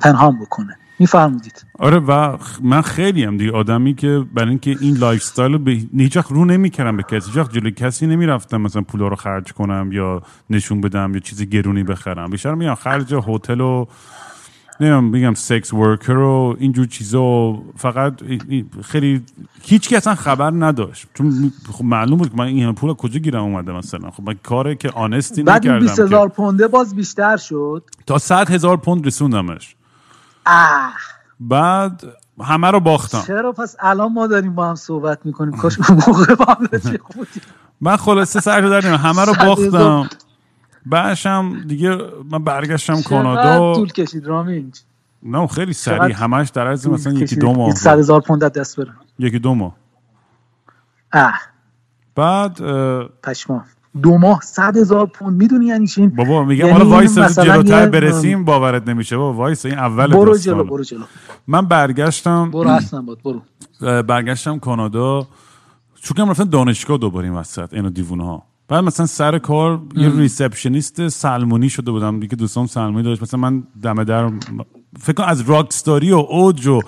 پنهان 0.00 0.38
بکنه. 0.40 0.76
میفرمودید. 0.98 1.66
آره 1.78 1.98
و 1.98 2.36
من 2.62 2.82
خیلی 2.82 3.24
هم 3.24 3.36
دیگه. 3.36 3.52
آدمی 3.52 3.94
که 3.94 4.24
برای 4.34 4.48
اینکه 4.48 4.76
این 4.80 4.96
lifestyle 4.96 5.58
به 5.58 5.70
هیچ 5.96 6.16
رو 6.16 6.44
نمی‌کردم 6.44 6.96
به 6.96 7.02
کسی. 7.02 7.30
هیچ 7.30 7.50
جلوی 7.50 7.70
کسی 7.70 8.06
نمی‌رفتم 8.06 8.60
مثلا 8.60 8.82
پولا 8.82 9.08
رو 9.08 9.16
خرج 9.16 9.52
کنم 9.52 9.92
یا 9.92 10.22
نشون 10.50 10.80
بدم 10.80 11.14
یا 11.14 11.20
چیزی 11.20 11.46
گرونی 11.46 11.82
بخرم. 11.82 12.30
بیشتر 12.30 12.54
میام 12.54 12.74
خرج 12.74 13.14
هتل 13.28 13.60
و 13.60 13.86
نمی‌دونم 14.82 15.10
بگم 15.10 15.34
sex 15.34 15.74
worker 15.74 16.16
و 16.16 16.56
اینجور 16.58 16.86
چیزا 16.86 17.58
فقط 17.76 18.12
خیلی 18.84 19.22
هیچ 19.62 19.88
کی 19.88 19.96
اصلا 19.96 20.14
خبر 20.14 20.50
نداشت. 20.50 21.06
چون 21.14 21.52
خب 21.72 21.84
معلوم 21.84 22.18
بود 22.18 22.30
که 22.30 22.36
من 22.36 22.44
این 22.44 22.72
پول 22.72 22.94
کجا 22.94 23.20
گیرم 23.20 23.42
اومده 23.42 23.72
مثلا. 23.72 24.10
خب 24.10 24.22
من 24.22 24.34
کاره 24.42 24.74
که 24.74 24.90
آنستی 24.90 25.42
بعد 25.42 25.56
نکردم 25.56 25.78
بعد 25.78 25.82
20 25.82 26.00
هزار 26.00 26.28
پونده 26.28 26.68
باز 26.68 26.96
بیشتر 26.96 27.36
شد. 27.36 27.84
تا 28.06 28.18
100 28.18 28.50
هزار 28.50 28.76
پوند 28.76 29.06
رسوندمش. 29.06 29.76
اه 30.46 30.92
بعد 31.40 32.04
همه 32.40 32.70
رو 32.70 32.80
باختم. 32.80 33.22
چرا 33.26 33.52
پس 33.52 33.76
الان 33.80 34.12
ما 34.12 34.26
داریم 34.26 34.54
با 34.54 34.68
هم 34.68 34.74
صحبت 34.74 35.18
می‌کنیم؟ 35.24 35.56
کاش 35.56 35.78
اون 35.88 36.02
موقع 36.06 36.34
با 36.34 36.44
هم 36.44 36.68
من 37.80 37.96
خلاصه 37.96 38.40
سر 38.40 38.60
داریم 38.60 38.94
همه 38.94 39.24
رو 39.24 39.34
باختم. 39.34 40.08
بعدشم 40.86 41.64
دیگه 41.66 41.98
من 42.30 42.44
برگشتم 42.44 43.02
کانادا. 43.02 43.74
طول 43.74 43.92
کشید 43.92 44.26
رامین؟ 44.26 44.72
نه 45.22 45.46
خیلی 45.46 45.72
سریع. 45.72 46.16
همش 46.16 46.48
در 46.48 46.66
عرض 46.66 46.86
مثلا 46.86 47.12
یکی 47.12 47.36
دو 47.36 47.52
ماه. 47.52 47.70
100 47.74 47.98
هزار 47.98 48.20
پوند 48.20 48.44
دست 48.44 48.80
بره. 48.80 48.92
یکی 49.18 49.38
دو 49.38 49.54
ماه. 49.54 49.76
اه. 51.12 51.40
بعد 52.14 52.60
پشما 53.22 53.64
دو 54.02 54.18
ماه 54.18 54.40
صد 54.40 54.76
هزار 54.76 55.06
پوند. 55.06 55.36
می‌دونی 55.36 55.66
یعنی 55.66 55.86
چی؟ 55.86 56.06
بابا 56.06 56.44
میگم 56.44 56.66
یعنی 56.66 56.78
حالا 56.78 56.90
وایس 56.90 57.18
جلوتر 57.18 57.88
برسیم 57.88 58.44
باورت 58.44 58.88
نمیشه. 58.88 59.16
بابا 59.16 59.38
وایس 59.38 59.66
این 59.66 59.78
اول 59.78 60.06
برو 60.06 60.38
جلو 60.38 60.64
برو 60.64 60.84
جلو. 60.84 61.04
من 61.46 61.66
برگشتم. 61.66 62.50
برو 62.50 62.68
اصلا 62.80 63.02
بود 63.02 63.22
برو. 63.22 63.42
برگشتم 64.02 64.58
کانادا. 64.58 65.26
چون 66.02 66.30
رفتن 66.30 66.44
دانشگاه 66.44 66.98
دوباره 66.98 67.28
این 67.28 67.36
وسط 67.36 67.74
اینو 67.74 67.90
دیوونه 67.90 68.24
ها 68.24 68.42
بعد 68.68 68.84
مثلا 68.84 69.06
سر 69.06 69.38
کار 69.38 69.82
یه 69.96 70.08
receptionist 70.08 71.08
سلمونی 71.08 71.70
شده 71.70 71.90
بودم 71.90 72.20
دیگه 72.20 72.36
دوستام 72.36 72.66
سلمونی 72.66 73.02
داشت. 73.02 73.22
مثلا 73.22 73.40
من 73.40 73.62
دم 73.82 74.04
در 74.04 74.30
فکر 74.98 75.12
کنم 75.12 75.26
از 75.26 75.40
راکستاری 75.40 76.12
و 76.12 76.16
اوج 76.16 76.66
و 76.66 76.80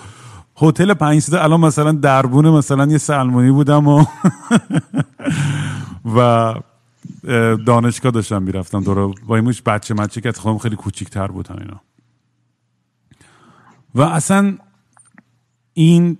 هتل 0.57 0.93
پنج 0.93 1.19
سیده 1.19 1.43
الان 1.43 1.59
مثلا 1.59 1.91
دربون 1.91 2.49
مثلا 2.49 2.85
یه 2.85 2.97
سلمونی 2.97 3.51
بودم 3.51 3.87
و 3.87 4.05
و 6.15 6.53
دانشگاه 7.65 8.11
داشتم 8.11 8.43
می‌رفتم 8.43 8.83
دور. 8.83 9.13
با 9.27 9.35
این 9.35 9.53
بچه 9.65 9.93
مچه 9.93 10.21
که 10.21 10.31
خودم 10.31 10.57
خیلی 10.57 10.75
کوچیکتر 10.75 11.27
بودن 11.27 11.55
اینا. 11.59 11.81
و 13.95 14.01
اصلا 14.01 14.57
این 15.73 16.17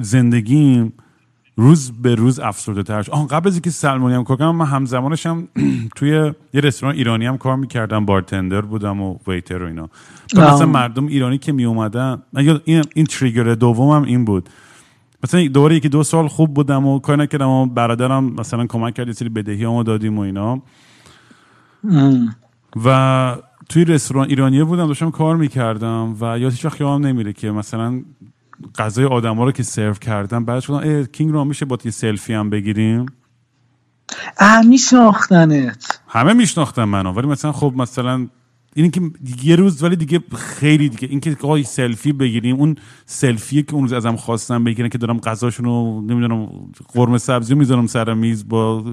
زندگیم 0.00 0.92
روز 1.56 1.92
به 2.02 2.14
روز 2.14 2.40
افسرده 2.40 2.82
ترش. 2.82 3.10
آن 3.10 3.26
قبل 3.26 3.48
از 3.48 3.54
اینکه 3.54 3.70
سلمانی 3.70 4.14
هم 4.14 4.24
کار 4.24 4.36
کنم 4.36 4.56
من 4.56 4.66
همزمانش 4.66 5.26
هم 5.26 5.48
توی 5.96 6.32
یه 6.54 6.60
رستوران 6.60 6.94
ایرانی 6.94 7.26
هم 7.26 7.38
کار 7.38 7.56
می‌کردم 7.56 8.04
بارتندر 8.04 8.60
بودم 8.60 9.00
و 9.00 9.18
ویتر 9.26 9.62
و 9.62 9.66
اینا. 9.66 9.88
مثلا 10.36 10.66
مردم 10.66 11.06
ایرانی 11.06 11.38
که 11.38 11.52
می 11.52 11.64
اومدن 11.64 12.22
این, 12.36 12.82
این 12.94 13.06
تریگر 13.06 13.54
دومم 13.54 14.02
این 14.02 14.24
بود. 14.24 14.48
مثلا 15.24 15.48
دوره 15.48 15.76
یکی 15.76 15.88
دو 15.88 16.02
سال 16.02 16.28
خوب 16.28 16.54
بودم 16.54 16.86
و 16.86 16.98
کار 16.98 17.16
نکردم 17.16 17.48
و 17.48 17.66
برادرم 17.66 18.24
مثلا 18.24 18.66
کمک 18.66 18.94
کرد 18.94 19.06
یه 19.06 19.12
سری 19.12 19.28
بدهی 19.28 19.84
دادیم 19.84 20.18
و 20.18 20.20
اینا. 20.20 20.62
و 22.84 23.36
توی 23.68 23.84
رستوران 23.84 24.28
ایرانیه 24.28 24.64
بودم 24.64 24.86
داشتم 24.86 25.10
کار 25.10 25.36
می‌کردم 25.36 26.16
و 26.20 26.38
یا 26.38 26.48
هیچ 26.48 26.66
خیام 26.66 27.06
نمیره 27.06 27.32
که 27.32 27.50
مثلا 27.50 28.02
غذای 28.78 29.04
آدما 29.04 29.44
رو 29.44 29.52
که 29.52 29.62
سرو 29.62 29.94
کردم 29.94 30.44
بعدش 30.44 30.70
گفتم 30.70 31.04
کینگ 31.04 31.32
رو 31.32 31.44
میشه 31.44 31.64
با 31.64 31.78
یه 31.84 31.90
سلفی 31.90 32.32
هم 32.32 32.50
بگیریم؟ 32.50 33.06
اه 34.38 34.62
میشناختنت. 34.62 36.00
همه 36.08 36.32
میشناختن 36.32 36.84
منو 36.84 37.12
ولی 37.12 37.26
مثلا 37.26 37.52
خب 37.52 37.72
مثلا 37.76 38.28
این 38.74 38.90
که 38.90 39.00
یه 39.42 39.56
روز 39.56 39.82
ولی 39.82 39.96
دیگه 39.96 40.20
خیلی 40.36 40.88
دیگه 40.88 41.08
اینکه 41.08 41.36
آقای 41.42 41.62
سلفی 41.62 42.12
بگیریم 42.12 42.56
اون 42.56 42.76
سلفی 43.06 43.62
که 43.62 43.74
اون 43.74 43.82
روز 43.82 43.92
ازم 43.92 44.16
خواستم 44.16 44.64
بگیرن 44.64 44.88
که 44.88 44.98
دارم 44.98 45.18
غذاشون 45.18 45.66
رو 45.66 46.00
نمی‌دونم 46.00 46.48
قرمه 46.88 47.18
سبزی 47.18 47.54
می‌ذارم 47.54 47.86
سر 47.86 48.14
میز 48.14 48.48
با 48.48 48.84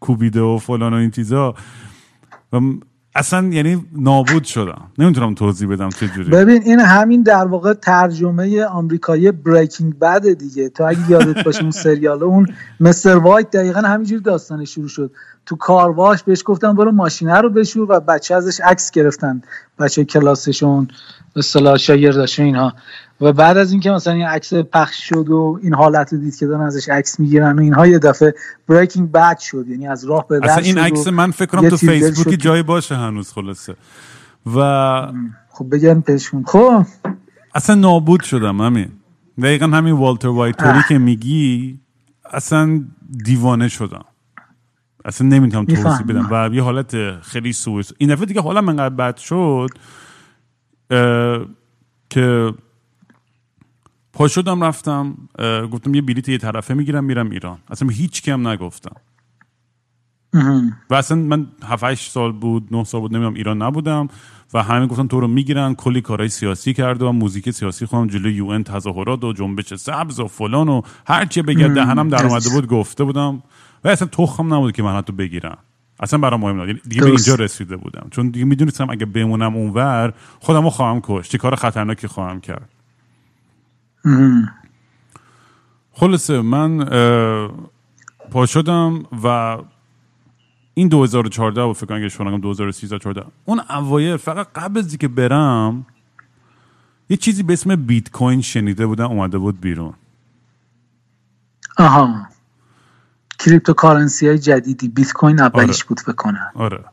کوبیده 0.00 0.40
و 0.40 0.58
فلان 0.58 0.94
و 0.94 0.96
این 0.96 1.10
چیزا. 1.10 1.54
و 2.52 2.60
اصلا 3.16 3.48
یعنی 3.48 3.86
نابود 3.92 4.44
شدم. 4.44 4.82
نمی‌تونم 4.98 5.34
توضیح 5.34 5.68
بدم 5.68 5.88
چه 5.88 6.08
جوری 6.08 6.30
ببین 6.30 6.62
این 6.62 6.80
همین 6.80 7.22
در 7.22 7.46
واقع 7.46 7.72
ترجمه 7.72 8.64
آمریکایی 8.64 9.32
بریکینگ 9.32 9.98
بد 9.98 10.32
دیگه. 10.32 10.68
تو 10.68 10.84
اگه 10.84 11.10
یادت 11.10 11.44
باشه 11.44 11.62
اون 11.62 11.70
سریال 11.70 12.22
اون 12.22 12.46
مستر 12.80 13.16
وایت 13.16 13.50
دقیقا 13.50 13.80
همینجوری 13.80 14.22
داستانش 14.22 14.74
شروع 14.74 14.88
شد. 14.88 15.10
تو 15.46 15.56
کارواش 15.56 16.22
بهش 16.22 16.42
گفتن 16.44 16.72
برو 16.72 16.92
ماشینه 16.92 17.40
رو 17.40 17.50
بشور 17.50 17.92
و 17.92 18.00
بچه 18.00 18.34
ازش 18.34 18.60
عکس 18.60 18.90
گرفتن. 18.90 19.42
بچه 19.78 20.04
کلاسشون 20.04 20.88
اصطلاح 21.36 21.76
شاگرداش 21.76 22.40
اینها. 22.40 22.72
و 23.20 23.32
بعد 23.32 23.56
از 23.56 23.72
اینکه 23.72 23.90
مثلا 23.90 24.12
این 24.12 24.26
عکس 24.26 24.54
پخش 24.54 25.08
شد 25.08 25.28
و 25.28 25.58
این 25.62 25.74
حالت 25.74 26.12
رو 26.12 26.18
دید 26.18 26.36
که 26.36 26.46
دارن 26.46 26.66
ازش 26.66 26.88
عکس 26.88 27.20
می‌گیرن 27.20 27.58
و 27.58 27.62
اینها 27.62 27.86
یه 27.86 27.98
دفعه 27.98 28.34
بریکینگ 28.68 29.12
بد 29.12 29.38
شد 29.38 29.68
یعنی 29.68 29.88
از 29.88 30.04
راه 30.04 30.28
به 30.28 30.40
اصلا 30.42 30.56
این 30.56 30.78
عکس 30.78 31.06
من 31.06 31.30
فکر 31.30 31.46
کنم 31.46 31.68
تو 31.68 31.76
فیسبوک 31.76 32.34
جایی 32.34 32.62
باشه 32.62 32.96
هنوز 32.96 33.32
خلاصه. 33.32 33.76
و 34.56 35.12
خب 35.48 35.66
بگن 35.72 36.00
پشون 36.00 36.44
خب. 36.44 36.86
اصلا 37.54 37.74
نابود 37.74 38.22
شدم 38.22 38.60
همین. 38.60 38.88
دقیقا 39.42 39.66
همین 39.66 39.94
والتر 39.94 40.28
وایتوری 40.28 40.80
که 40.88 40.98
میگی 40.98 41.78
اصلا 42.32 42.84
دیوانه 43.24 43.68
شدم. 43.68 44.04
اصلا 45.04 45.26
نمی‌تونم 45.26 45.64
توضیح 45.64 46.06
بدم. 46.06 46.28
و 46.30 46.54
یه 46.54 46.62
حالت 46.62 47.20
خیلی 47.20 47.52
سویس 47.52 47.92
این 47.98 48.14
دفعه 48.14 48.26
دیگه 48.26 48.40
حالا 48.40 48.60
من 48.60 48.88
بد 48.88 49.16
شد 49.16 49.68
که 52.10 52.54
پا 54.16 54.28
شدم 54.28 54.64
رفتم 54.64 55.14
گفتم 55.72 55.94
یه 55.94 56.02
بلیت 56.02 56.28
یه 56.28 56.38
طرفه 56.38 56.74
می‌گیرم 56.74 57.04
میرم 57.04 57.30
ایران. 57.30 57.58
اصلا 57.70 57.88
هیچ 57.88 58.22
کم 58.22 58.48
نگفتم. 58.48 58.96
و 60.90 60.94
اصلا 60.94 61.18
من 61.18 61.46
7 61.64 61.94
سال 61.94 62.32
بود 62.32 62.68
9 62.70 62.84
سال 62.84 63.00
بود 63.00 63.12
نمی‌دونم 63.12 63.34
ایران 63.34 63.62
نبودم. 63.62 64.08
و 64.54 64.62
همه 64.62 64.86
گفتن 64.86 65.06
تو 65.06 65.20
رو 65.20 65.28
می‌گیرن 65.28 65.74
کلی 65.74 66.00
کارهای 66.00 66.28
سیاسی 66.28 66.72
کرده 66.72 67.04
و 67.04 67.12
موزیک 67.12 67.50
سیاسی 67.50 67.86
خودم 67.86 68.06
جلوی 68.06 68.34
یو 68.34 68.46
ان 68.46 68.64
تظاهرات 68.64 69.24
و 69.24 69.32
جنبش 69.32 69.74
سبز 69.74 70.20
و 70.20 70.26
فلان 70.26 70.68
و 70.68 70.82
هر 71.06 71.24
چی 71.24 71.42
بگه 71.42 71.68
دهنم 71.68 72.08
در 72.08 72.26
اومده 72.26 72.48
بود 72.48 72.66
گفته 72.66 73.04
بودم. 73.04 73.42
و 73.84 73.88
اصلا 73.88 74.08
تخم 74.08 74.54
نبود 74.54 74.72
که 74.72 74.82
من 74.82 74.96
حتی 74.96 75.12
بگیرم. 75.12 75.58
اصلا 76.00 76.18
برام 76.18 76.40
مهم 76.40 76.56
نبود. 76.56 76.68
یعنی 76.68 76.80
دیگه 76.88 77.02
به 77.02 77.08
اینجا 77.08 77.34
رسیده 77.34 77.76
بودم. 77.76 78.08
چون 78.10 78.28
دیگه 78.28 78.44
می‌دونستم 78.44 78.90
اگه 78.90 79.06
بمونم 79.06 79.56
اونور 79.56 80.14
خودمو 80.40 80.70
خواهم 80.70 81.00
کشت. 81.02 81.30
چه 81.30 81.38
کار 81.38 81.54
خطرناکی 81.54 82.06
خواهم 82.06 82.40
کرد. 82.40 82.75
خلاصه 85.92 86.40
من 86.40 86.84
پا 88.30 88.46
شدم 88.46 89.04
و 89.24 89.58
این 90.74 90.88
2014 90.88 91.64
بود 91.64 91.76
فکر 91.76 91.86
کنم 91.86 92.08
شما 92.08 92.38
2013 92.38 92.98
14 92.98 93.24
اون 93.44 93.60
اوایل 93.70 94.16
فقط 94.16 94.48
قبل 94.54 94.78
از 94.78 94.98
که 94.98 95.08
برم 95.08 95.86
یه 97.08 97.16
چیزی 97.16 97.42
به 97.42 97.52
اسم 97.52 97.76
بیت 97.76 98.10
کوین 98.10 98.40
شنیده 98.40 98.86
بودم 98.86 99.06
اومده 99.06 99.38
بود 99.38 99.60
بیرون. 99.60 99.94
آها. 101.78 102.26
cryptocurrency 103.38 104.28
های 104.28 104.38
جدیدی. 104.38 104.88
بیت 104.88 105.12
کوین 105.12 105.40
اولیش 105.40 105.76
آره. 105.76 105.88
بود 105.88 106.00
بکنم 106.08 106.52
آره. 106.54 106.84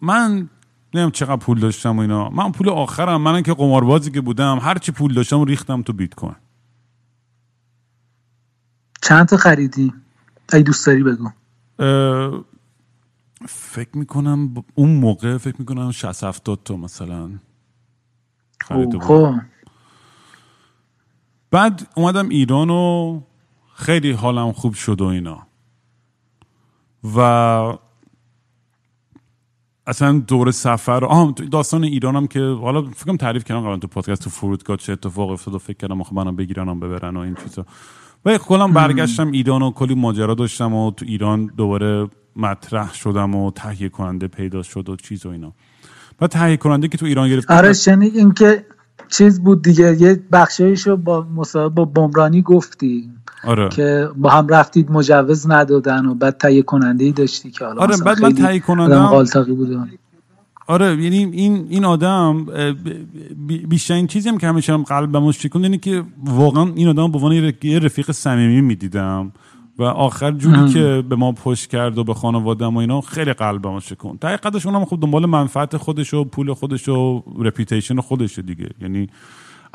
من 0.00 0.48
نمی‌دونم 0.94 1.10
چقدر 1.10 1.36
پول 1.36 1.60
داشتم 1.60 1.96
و 1.96 2.00
اینا. 2.00 2.28
من 2.30 2.52
پول 2.52 2.68
آخرم 2.68 3.20
من 3.20 3.42
که 3.42 3.54
قماربازی 3.54 4.10
که 4.10 4.20
بودم 4.20 4.58
هر 4.62 4.78
چی 4.78 4.92
پول 4.92 5.14
داشتم 5.14 5.44
ریختم 5.44 5.82
تو 5.82 5.92
بیت 5.92 6.14
کوین. 6.14 6.36
چند 9.02 9.26
تا 9.28 9.36
خریدی؟ 9.36 9.92
ای 10.52 10.62
دوست 10.62 10.86
داری 10.86 11.02
بگو. 11.02 11.30
فکر 13.48 13.98
می‌کنم 13.98 14.54
اون 14.74 14.90
موقع 14.90 15.36
فکر 15.36 15.56
می‌کنم 15.58 15.90
60 15.90 16.24
70 16.24 16.60
تا 16.64 16.76
مثلا 16.76 17.30
خریده 18.60 18.98
خب. 18.98 19.34
بعد 21.50 21.88
اومدم 21.96 22.28
ایران 22.28 22.70
و 22.70 23.20
خیلی 23.74 24.12
حالم 24.12 24.52
خوب 24.52 24.74
شد 24.74 25.00
و 25.00 25.04
اینا. 25.04 25.46
و 27.16 27.18
اصلا 29.90 30.18
دور 30.18 30.50
سفر. 30.50 31.04
آه 31.04 31.34
داستان 31.50 31.84
ایرانم 31.84 32.26
که 32.26 32.40
حالا 32.40 32.82
فکرم 32.82 33.16
تعریف 33.16 33.44
کردم 33.44 33.60
قبلا 33.60 33.76
تو 33.76 33.88
پادکست 33.88 34.22
تو 34.22 34.30
فرودگاه 34.30 34.76
چه 34.76 34.92
اتفاق 34.92 35.30
افتاد 35.30 35.54
و 35.54 35.58
فکر 35.58 35.76
کردم 35.76 36.00
آخه 36.00 36.14
منم 36.14 36.36
بگیرنم 36.36 36.80
ببرن 36.80 37.16
و 37.16 37.20
این 37.20 37.36
چیزا. 37.44 37.66
و 38.24 38.38
کلا 38.38 38.68
برگشتم 38.68 39.30
ایران 39.30 39.62
و 39.62 39.70
کلی 39.70 39.94
ماجرا 39.94 40.34
داشتم 40.34 40.74
و 40.74 40.90
تو 40.90 41.04
ایران 41.08 41.46
دوباره 41.56 42.08
مطرح 42.36 42.94
شدم 42.94 43.34
و 43.34 43.50
تهیه 43.50 43.88
کننده 43.88 44.28
پیدا 44.28 44.62
شد 44.62 44.88
و 44.88 44.96
چیز 44.96 45.26
و 45.26 45.28
اینا. 45.28 45.52
و 46.20 46.26
تهیه 46.26 46.56
کننده 46.56 46.88
که 46.88 46.98
تو 46.98 47.06
ایران 47.06 47.28
گرفت 47.28 47.50
آره 47.50 47.72
شنید 47.72 48.16
این 48.16 48.32
که 48.32 48.64
چیز 49.08 49.40
بود 49.40 49.62
دیگه 49.62 50.02
یه 50.02 50.20
بخشایشو 50.32 50.96
با 50.96 51.26
مصاحبه 51.36 51.74
با 51.74 51.84
بمرانی 51.84 52.42
گفتی 52.42 53.10
آره. 53.44 53.68
که 53.68 54.08
با 54.16 54.30
هم 54.30 54.48
رفتید 54.48 54.90
مجوز 54.90 55.50
ندادن 55.50 56.06
و 56.06 56.14
بعد 56.14 56.36
تهیه 56.36 56.62
کننده 56.62 57.04
ای 57.04 57.12
داشتی 57.12 57.50
که 57.50 57.64
حالا 57.64 57.82
آره 57.82 57.92
مثلا 57.92 58.04
بعد 58.04 58.22
من 58.22 58.34
تهیه 58.34 58.60
کننده 58.60 58.94
آدم 58.94 59.06
قالتاقی 59.06 59.52
بود 59.52 59.88
آره 60.66 61.02
یعنی 61.02 61.24
این 61.24 61.66
این 61.70 61.84
آدم 61.84 62.46
بیشترین 63.68 64.06
چیزی 64.06 64.28
هم 64.28 64.38
که 64.38 64.46
همیشه 64.46 64.72
هم 64.72 64.82
قلبمو 64.82 65.32
شکوند 65.32 65.64
اینه 65.64 65.78
که 65.78 66.04
واقعا 66.24 66.72
این 66.74 66.88
آدم 66.88 67.12
به 67.12 67.18
عنوان 67.18 67.54
یه 67.62 67.78
رفیق 67.78 68.10
صمیمی 68.10 68.60
می‌دیدم. 68.60 69.32
و 69.80 69.82
آخر 69.82 70.30
جوری 70.30 70.72
که 70.72 71.04
به 71.08 71.16
ما 71.16 71.32
پشت 71.32 71.70
کرد 71.70 71.98
و 71.98 72.04
به 72.04 72.14
خانوادم 72.14 72.76
و 72.76 72.78
اینا 72.78 73.00
خیلی 73.00 73.32
قلبمو 73.32 73.80
شکوند 73.80 74.24
حقیقتش 74.24 74.66
اونم 74.66 74.84
خب 74.84 74.98
دنبال 75.00 75.26
منفعت 75.26 75.76
خودش 75.76 76.14
و 76.14 76.24
پول 76.24 76.52
خودش 76.54 76.88
و 76.88 77.22
رپیتیشن 77.38 78.00
خودش 78.00 78.38
دیگه. 78.38 78.68
یعنی 78.80 79.08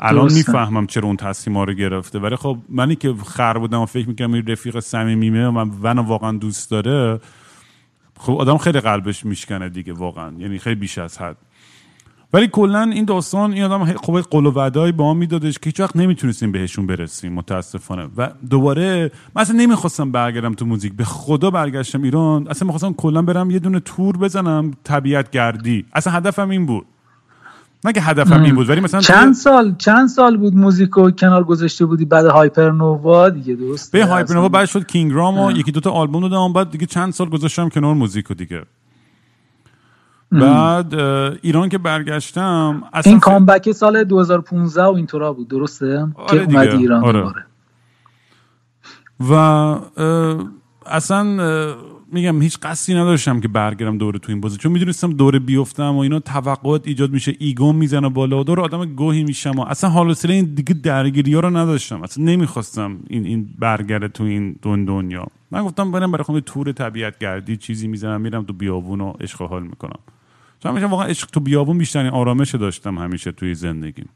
الان. 0.00 0.32
می‌فهمم 0.32 0.86
چرا 0.86 1.06
اون 1.06 1.16
تصمیم 1.16 1.58
رو 1.58 1.72
گرفته. 1.72 2.18
ولی 2.18 2.36
خب 2.36 2.58
منی 2.68 2.96
که 2.96 3.14
خر 3.26 3.58
بودم 3.58 3.80
و 3.80 3.86
فکر 3.86 4.08
می‌کنم 4.08 4.32
این 4.32 4.46
رفیق 4.46 4.80
صمیمیمه 4.80 5.46
و 5.46 5.50
من 5.50 5.70
منو 5.82 6.02
واقعا 6.02 6.32
دوست 6.32 6.70
داره 6.70 7.20
خب 8.18 8.32
آدم 8.32 8.56
خیلی 8.56 8.80
قلبش 8.80 9.24
میشکنه 9.24 9.68
دیگه 9.68 9.92
واقعا. 9.92 10.32
یعنی 10.38 10.58
خیلی 10.58 10.74
بیش 10.74 10.98
از 10.98 11.18
حد. 11.18 11.36
ولی 12.32 12.48
کلا 12.48 12.82
این 12.82 13.04
داستان 13.04 13.52
این 13.52 13.62
آدم 13.64 13.84
خب 13.84 14.20
قول 14.20 14.46
و 14.46 14.50
وعده‌ای 14.50 14.92
با 14.92 15.04
ما 15.04 15.14
میدادش 15.14 15.58
که 15.58 15.64
هیچ 15.64 15.80
وقت 15.80 15.96
نمی‌تونستیم 15.96 16.52
بهشون 16.52 16.86
برسیم 16.86 17.32
متاسفانه. 17.32 18.08
و 18.16 18.30
دوباره 18.50 19.10
من 19.34 19.42
اصلا 19.42 19.56
نمی‌خواستم 19.56 20.12
برگردم 20.12 20.54
تو 20.54 20.66
موزیک. 20.66 20.92
به 20.92 21.04
خدا 21.04 21.50
برگشتم 21.50 22.02
ایران. 22.02 22.48
اصلا 22.48 22.66
می‌خواستم 22.66 22.92
کلا 22.92 23.22
برم 23.22 23.50
یه 23.50 23.58
دونه 23.58 23.80
تور 23.80 24.16
بزنم 24.16 24.70
طبیعت 24.84 25.30
گردی. 25.30 25.84
اصلا 25.92 26.12
هدفم 26.12 26.50
این 26.50 26.66
بود. 26.66 26.86
نه 27.84 27.92
که 27.92 28.00
هدفم 28.00 28.42
این 28.42 28.54
بود 28.54 28.68
ولی 28.68 28.80
مثلا 28.80 29.00
چند 29.00 29.34
سال 29.34 29.74
چند 29.78 30.08
سال 30.08 30.36
بود 30.36 30.54
موزیکو 30.56 31.10
کنار 31.10 31.44
گذاشته 31.44 31.84
بودی 31.84 32.04
بعد 32.04 32.26
هایپر 32.26 32.70
نووا 32.70 33.28
دیگه 33.28 33.54
درست 33.54 33.92
به 33.92 34.06
هایپرنووا 34.06 34.48
بعد 34.48 34.68
شد 34.68 34.86
کینگ 34.86 35.12
رام 35.12 35.38
و 35.38 35.52
یکی 35.52 35.72
دوتا 35.72 35.90
آلبوم 35.90 36.28
دادم 36.28 36.52
بعد 36.52 36.70
دیگه 36.70 36.86
چند 36.86 37.12
سال 37.12 37.28
گذاشتم 37.28 37.68
کنار 37.68 37.94
موزیک 37.94 38.30
و 38.30 38.34
دیگه. 38.34 38.62
بعد 40.32 40.94
ایران 41.42 41.68
که 41.68 41.78
برگشتم 41.78 42.82
اصلا 42.92 43.10
این 43.10 43.20
کامبک 43.20 43.72
سال 43.72 44.04
2015 44.04 44.82
و 44.84 44.94
اینطورا 44.94 45.32
بود 45.32 45.48
درسته؟ 45.48 46.08
آره 46.14 46.38
که 46.38 46.44
اومدی 46.44 46.66
دیگه، 46.66 46.78
ایران. 46.78 47.04
آره. 47.04 47.20
دوباره 47.20 47.44
و 49.20 49.32
اصلا 50.86 51.24
میگم 52.12 52.42
هیچ 52.42 52.58
قصدی 52.58 52.94
نداشتم 52.94 53.40
که 53.40 53.48
برگردم 53.48 53.98
دوره 53.98 54.18
تو 54.18 54.32
این 54.32 54.40
بازی. 54.40 54.56
چون 54.56 54.72
می‌دونستم 54.72 55.12
دوره 55.12 55.38
بیفتم 55.38 55.96
و 55.96 55.98
اینا 55.98 56.20
توقعات 56.20 56.88
ایجاد 56.88 57.10
میشه 57.12 57.34
ایگو 57.38 57.72
می‌زنه 57.72 58.08
بالا 58.08 58.40
و 58.40 58.44
دور 58.44 58.60
آدم 58.60 58.84
گوهی 58.84 59.24
میشم 59.24 59.50
و 59.50 59.60
اصلا 59.60 59.90
حال 59.90 60.14
این 60.28 60.44
دیگه 60.44 60.74
درگیری 60.74 61.34
ها 61.34 61.40
رو 61.40 61.56
نداشتم. 61.56 62.02
اصلا 62.02 62.24
نمی‌خواستم 62.24 62.98
این 63.08 63.26
این 63.26 63.48
برگرده 63.58 64.08
تو 64.08 64.24
این 64.24 64.56
دون 64.62 64.84
دنیا. 64.84 65.26
من 65.50 65.62
گفتم 65.62 65.92
برم 65.92 66.12
برای 66.12 66.24
خودم 66.24 66.40
تور 66.40 66.72
طبیعت 66.72 67.18
گردی 67.18 67.56
چیزی 67.56 67.88
می‌زنم 67.88 68.20
میرم 68.20 68.44
تو 68.44 68.52
بیابون 68.52 69.00
و 69.00 69.12
عشق 69.20 69.42
حال 69.42 69.62
می‌کنم. 69.62 69.98
چون 70.60 70.72
همیشه 70.72 70.86
واقعا 70.86 71.06
عشق 71.06 71.30
تو 71.30 71.40
بیابون 71.40 71.78
بیشترین 71.78 72.10
آرامش 72.10 72.54
داشتم 72.54 72.98
همیشه 72.98 73.32
توی 73.32 73.54
زندگیم. 73.54 74.08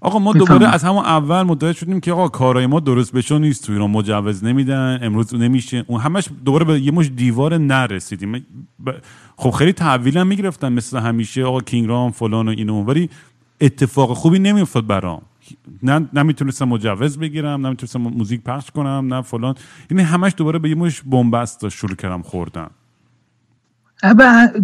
آقا 0.00 0.18
ما 0.18 0.32
دوباره 0.32 0.74
از 0.74 0.84
همون 0.84 1.04
اول 1.04 1.42
متوجه 1.42 1.78
شدیم 1.78 2.00
که 2.00 2.12
آقا 2.12 2.28
کارای 2.28 2.66
ما 2.66 2.80
درست 2.80 3.12
بشو 3.12 3.38
نیست. 3.38 3.66
تو 3.66 3.72
ایران 3.72 3.90
مجوز 3.90 4.44
نمیدن 4.44 4.98
امروز 5.02 5.34
نمیشه. 5.34 5.84
اون 5.86 6.00
همش 6.00 6.28
دوباره 6.44 6.64
به 6.64 6.80
یه 6.80 6.92
مش 6.92 7.10
دیوار 7.16 7.58
نرسیدیم. 7.58 8.46
خب 9.36 9.50
خیلی 9.50 9.72
تحویل 9.72 10.18
هم 10.18 10.26
می‌گرفتن 10.26 10.72
مثل 10.72 10.98
همیشه. 10.98 11.44
آقا 11.44 11.60
کینگ 11.60 11.88
رام 11.88 12.10
فلان 12.10 12.48
و 12.48 12.50
اینو. 12.50 12.82
ولی 12.82 13.10
اتفاق 13.60 14.12
خوبی 14.12 14.38
نمیافتاد 14.38 14.86
برام. 14.86 15.22
نه 15.82 16.08
نمی‌تونستم 16.12 16.68
مجوز 16.68 17.18
بگیرم 17.18 17.66
نمی‌تونستم 17.66 18.00
موزیک 18.00 18.40
پخش 18.42 18.70
کنم 18.70 19.14
نه 19.14 19.22
فلان. 19.22 19.54
یعنی 19.90 20.02
همش 20.02 20.32
دوباره 20.36 20.58
به 20.58 20.68
یه 20.68 20.74
مش 20.74 21.02
بنبست 21.02 21.68
شروع 21.68 21.94
کردم 21.96 22.22
خوردن. 22.22 22.66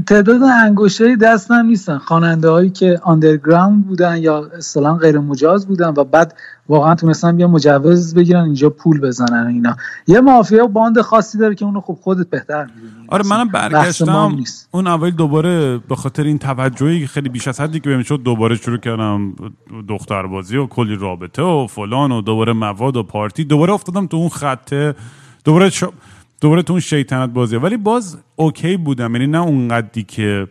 تعداد 0.07 0.43
انگشتری 0.43 1.17
دست 1.17 1.51
هم 1.51 1.67
نیستن 1.67 1.99
خواننده 1.99 2.49
هایی 2.49 2.71
که 2.71 3.01
آندرگراوند 3.03 3.87
بودن 3.87 4.17
یا 4.17 4.51
اصطلاحا 4.59 4.97
غیر 4.97 5.19
مجاز 5.19 5.67
بودن 5.67 5.95
و 5.97 6.05
بعد 6.05 6.35
واقعا 6.69 6.95
تونستن 6.95 7.37
بیا 7.37 7.49
مجوز 7.49 8.15
بگیرن 8.15 8.45
اینجا 8.45 8.71
پول 8.71 9.01
بزنن 9.01 9.47
اینا. 9.47 9.77
یه 10.07 10.21
مافیا 10.21 10.67
باند 10.67 11.01
خاصی 11.01 11.39
داره 11.39 11.55
که 11.55 11.65
اونو 11.65 11.81
خب 11.81 11.99
خودت 12.03 12.31
بهتر 12.31 12.65
می‌دونی. 12.65 13.07
آره 13.09 13.27
منم 13.27 13.49
برگشتم. 13.49 14.35
نیست. 14.37 14.69
اون 14.71 14.87
اول 14.87 15.11
دوباره 15.11 15.79
به 15.79 15.97
خاطر 15.97 16.23
این 16.23 16.39
توجهی 16.39 17.01
که 17.01 17.07
خیلی 17.07 17.29
بیش 17.29 17.49
از 17.49 17.61
حدی 17.61 17.81
که 17.81 17.91
بهم 17.91 18.03
شد 18.03 18.23
دوباره 18.23 18.57
شروع 18.57 18.79
کردم 18.79 19.35
دختربازی 19.89 20.57
و 20.57 20.67
کلی 20.67 20.97
رابطه 20.97 21.43
و 21.43 21.67
فلان 21.67 22.13
و 22.13 22.23
دوباره 22.23 22.53
مواد 22.53 22.97
و 22.97 23.03
پارتی. 23.03 23.45
دوباره 23.45 23.73
افتادم 23.73 24.07
تو 24.07 24.17
اون 24.17 24.29
خطه 24.29 24.95
دوباره 25.45 25.71
شو 25.71 25.93
دوباره 26.43 26.63
تو 26.63 26.73
اون 26.73 26.81
شیطنت 26.81 27.31
بازی 27.31 27.57
ولی 27.57 27.77
باز 27.77 28.19
اوکی 28.37 28.77
بودم. 28.77 29.15
یعنی 29.15 29.27
نه 29.27 29.39
اونقدی 29.39 30.03
که 30.03 30.49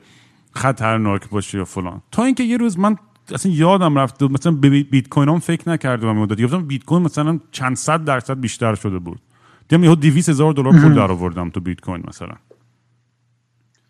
خطرناک 0.51 1.29
باشه 1.29 1.57
یا 1.57 1.65
فلان. 1.65 2.01
تا 2.11 2.23
اینکه 2.23 2.43
یه 2.43 2.57
روز 2.57 2.79
من 2.79 2.95
اصلا 3.33 3.51
یادم 3.51 3.99
رفت. 3.99 4.23
مثلا 4.23 4.51
به 4.51 4.83
بیت 4.83 5.09
کوین 5.09 5.29
هم 5.29 5.39
فکر 5.39 5.69
نکردم 5.69 6.17
مدت. 6.17 6.41
گفتم 6.41 6.65
بیت 6.65 6.85
کوین 6.85 7.01
مثلا 7.03 7.39
چند 7.51 7.75
صد 7.75 8.03
درصد 8.03 8.39
بیشتر 8.39 8.75
شده 8.75 8.99
بود. 8.99 9.19
دیدم 9.67 9.83
یهو 9.83 9.95
200 9.95 10.29
هزار 10.29 10.53
دلار 10.53 10.73
پول 10.73 10.93
در 10.93 11.11
آوردم 11.11 11.49
تو 11.49 11.59
بیت 11.59 11.81
کوین 11.81 12.03
مثلا. 12.07 12.35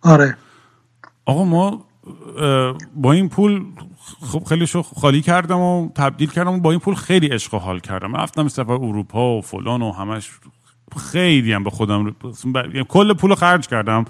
آره. 0.02 0.38
آقا 1.26 1.44
ما 1.44 1.86
با 2.96 3.12
این 3.12 3.30
پول 3.30 3.66
خب 4.22 4.44
خیلی 4.44 4.68
شو 4.68 4.82
خالی 4.82 5.22
کردم 5.22 5.60
و 5.60 5.90
تبدیل 5.96 6.30
کردم 6.30 6.54
و 6.54 6.60
با 6.60 6.72
این 6.72 6.80
پول 6.80 6.96
خیلی 6.96 7.28
عشق 7.28 7.54
و 7.54 7.58
حال 7.58 7.80
کردم. 7.80 8.16
رفتم 8.16 8.48
سفر 8.48 8.74
اروپا 8.74 9.38
و 9.38 9.42
فلان 9.42 9.82
و 9.82 9.92
همش 9.92 10.30
خیلی 10.98 11.54
هم 11.54 11.64
به 11.64 11.70
خودم 11.70 12.16
کل 12.90 13.14
پول 13.14 13.36
خرج 13.36 13.68
کردم. 13.68 14.06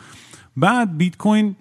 بعد 0.58 0.98
بیت 0.98 1.18
کوین 1.18 1.56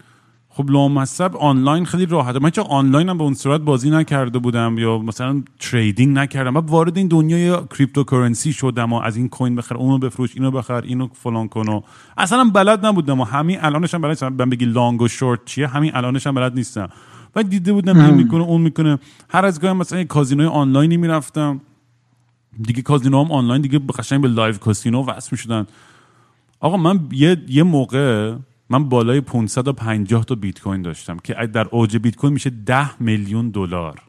خب 0.52 0.70
لامصب 0.70 1.36
آنلاین 1.36 1.84
خیلی 1.84 2.06
راحته. 2.06 2.38
من 2.38 2.50
چه 2.50 2.62
آنلاین 2.62 3.08
هم 3.08 3.18
به 3.18 3.24
اون 3.24 3.34
صورت 3.34 3.60
بازی 3.60 3.90
نکرده 3.90 4.38
بودم 4.38 4.78
یا 4.78 4.98
مثلا 4.98 5.42
trading 5.60 6.18
نکردم. 6.18 6.50
من 6.50 6.60
وارد 6.60 6.96
این 6.96 7.08
دنیای 7.08 7.56
cryptocurrency 7.70 8.52
شدم 8.52 8.92
و 8.92 9.00
از 9.00 9.16
این 9.16 9.28
coin 9.28 9.56
بخر 9.56 9.74
اونو 9.74 9.98
بفروش 9.98 10.30
اینو 10.34 10.50
بخر 10.50 10.82
اینو 10.82 11.08
فلان 11.12 11.48
کن 11.48 11.68
و 11.68 11.80
اصلا 12.18 12.50
بلد 12.54 12.86
نبودم 12.86 13.20
و 13.20 13.24
همین 13.24 13.58
الانش 13.60 13.94
هم 13.94 14.00
بلد 14.00 14.10
نیستم. 14.10 14.32
من 14.38 14.50
بگی 14.50 14.64
long 14.64 15.02
و 15.02 15.08
شورت 15.08 15.44
چیه 15.44 15.66
همین 15.66 15.90
الانش 15.94 16.26
هم 16.26 16.34
بلد 16.34 16.54
نیستم. 16.54 16.88
و 17.36 17.42
دیده 17.42 17.72
بودم 17.72 18.00
این 18.00 18.14
می‌کنه 18.14 18.42
اون 18.42 18.60
می‌کنه. 18.60 18.98
هر 19.28 19.44
از 19.44 19.60
گاهی 19.60 19.74
مثلا 19.74 20.04
کازینوی 20.04 20.46
آنلاینی 20.46 20.96
می‌رفتم. 20.96 21.60
دیگه 22.62 22.82
کازینو 22.82 23.24
هم 23.24 23.32
آنلاین 23.32 23.62
دیگه 23.62 23.78
قشنگ 23.78 24.22
به 24.22 24.28
live 24.28 24.56
casino 24.56 25.04
وصل 25.04 25.28
می‌شدن. 25.32 25.66
آقا 26.60 26.76
من 26.76 27.08
یه, 27.12 27.44
یه 27.48 27.62
موقع 27.62 28.34
من 28.70 28.88
بالای 28.88 29.20
550 29.20 30.24
تا 30.24 30.34
بیت 30.34 30.60
کوین 30.60 30.82
داشتم 30.82 31.16
که 31.18 31.34
در 31.34 31.68
اوج 31.70 31.96
بیت 31.96 32.16
کوین 32.16 32.32
میشه 32.32 32.50
10 32.50 33.02
میلیون 33.02 33.50
دلار. 33.50 34.02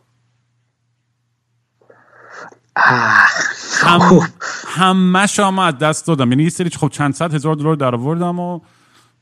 هم 2.76 4.30
همه‌شم 4.68 5.60
از 5.60 5.78
دست 5.78 6.08
دادم. 6.08 6.32
یعنی 6.32 6.44
یه 6.44 6.50
سری 6.50 6.70
خب 6.70 6.90
چند 6.90 7.14
صد 7.14 7.34
هزار 7.34 7.56
دلار 7.56 7.76
در 7.76 7.96
آوردم 7.96 8.40
و 8.40 8.60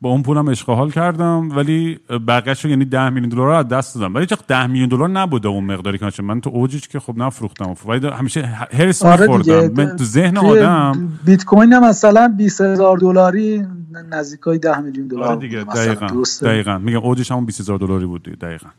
با 0.02 0.10
اون 0.10 0.24
پولم 0.24 0.48
عشق 0.48 0.73
و 0.73 0.79
حال 0.79 0.92
کردم 0.92 1.50
ولی 1.56 2.00
بقیه‌شو 2.28 2.70
یعنی 2.70 2.86
10 2.86 3.10
میلیون 3.10 3.30
دلار 3.30 3.48
رو 3.48 3.54
از 3.54 3.68
دست 3.68 3.96
دادم. 3.96 4.16
ولی 4.16 4.26
چه 4.26 4.38
10 4.48 4.68
میلیون 4.68 4.90
دلار 4.90 5.10
نبوده 5.10 5.48
اون 5.48 5.64
مقداری 5.64 5.98
که 5.98 6.24
من 6.24 6.42
تو 6.42 6.50
اوجش 6.50 6.88
که 6.88 7.00
خب 7.00 7.18
نفروختم. 7.18 7.76
ولی 7.88 8.08
همیشه 8.08 8.46
حرص 8.74 9.04
آره 9.04 9.28
می‌خوردم. 9.28 9.84
من 9.84 9.96
تو 9.96 10.04
ذهن 10.04 10.38
آدم 10.38 11.10
بیت 11.26 11.46
کوین 11.46 11.74
هم 11.74 11.86
مثلا 11.86 12.34
20 12.38 12.62
هزار 12.62 12.98
دلاری 12.98 13.66
نزدیکای 14.10 14.58
10 14.58 14.80
میلیون 14.80 15.08
دلار 15.08 15.24
آره 15.24 15.40
دیگه. 15.40 15.64
دقیقاً 15.64 16.08
درسته؟ 16.08 16.46
دقیقاً. 16.46 16.78
میگم 16.78 17.00
اوجش 17.00 17.32
همون 17.32 17.46
20000 17.46 17.80
دلاری 17.80 18.06
بود 18.06 18.24
دقیقاً. 18.24 18.70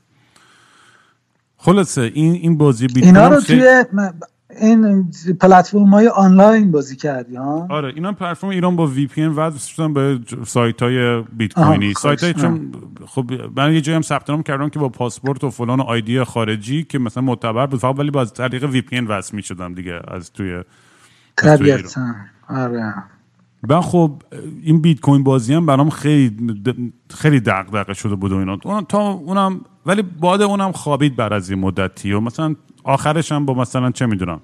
خلاصه 1.57 2.11
این 2.15 2.33
این 2.33 2.59
بازی 2.59 2.87
بیت 2.87 3.05
اینا 3.05 3.29
کوین 3.29 3.33
رو 3.33 3.41
توی 3.41 3.85
این 4.61 5.11
پلتفرم 5.41 5.85
های 5.85 6.09
آنلاین 6.09 6.71
بازی 6.71 6.97
کردی 6.97 7.37
ها 7.37 7.67
آره 7.71 7.93
اینا 7.95 8.13
پلتفرم 8.13 8.51
ایران 8.51 8.77
با 8.77 8.87
VPN 8.87 9.33
وصل 9.33 9.59
شدن 9.59 9.93
به 9.93 10.21
سایت 10.47 10.83
های 10.83 11.23
بیت 11.23 11.53
کوینی 11.53 11.95
سایت 11.95 12.25
های 12.25 12.33
خوش. 12.33 12.43
چون 12.43 12.73
خب 13.07 13.33
من 13.57 13.73
یه 13.73 13.81
جایی 13.81 13.97
هم 13.97 14.03
ثبت 14.03 14.31
نام 14.31 14.43
کردم 14.43 14.69
که 14.69 14.79
با 14.79 14.89
پاسپورت 14.89 15.45
و 15.45 15.51
فلان 15.51 15.81
و 15.81 15.83
ID 15.83 16.25
خارجی 16.25 16.85
که 16.85 16.99
مثلا 16.99 17.23
معتبر 17.23 17.67
بود 17.67 17.81
فقط 17.81 17.99
ولی 17.99 18.11
با 18.11 18.21
از 18.21 18.35
طریق 18.35 18.65
VPN 18.65 19.07
وصل 19.07 19.37
می‌شدم 19.37 19.75
دیگه 19.75 20.01
از 20.09 20.33
توی. 20.33 20.63
طبیعتا 21.37 22.15
آره 22.49 22.95
من 23.69 23.81
خب 23.81 24.23
این 24.63 24.81
بیت 24.81 25.01
کوین 25.01 25.25
بازی 25.25 25.55
هم 25.55 25.67
برام 25.67 25.91
خیلی 25.91 26.63
خیلی 27.11 27.41
دغدغه 27.41 27.95
شده 27.95 28.15
بود 28.15 28.33
و 28.33 28.37
اینا 28.37 28.83
تا 28.83 29.11
اونم 29.11 29.61
ولی 29.87 30.03
بعد 30.03 30.43
اونم 30.43 30.73
خوابید 30.73 31.17
بعد 31.17 31.33
از 31.33 31.51
این 31.51 31.59
مدتی 31.59 32.13
و 32.13 32.21
مثلا 32.21 32.55
آخرش 32.91 33.33
هم 33.33 33.47
با 33.47 33.55
مثلا 33.55 33.91
چه 33.91 34.07
می‌دونم 34.07 34.41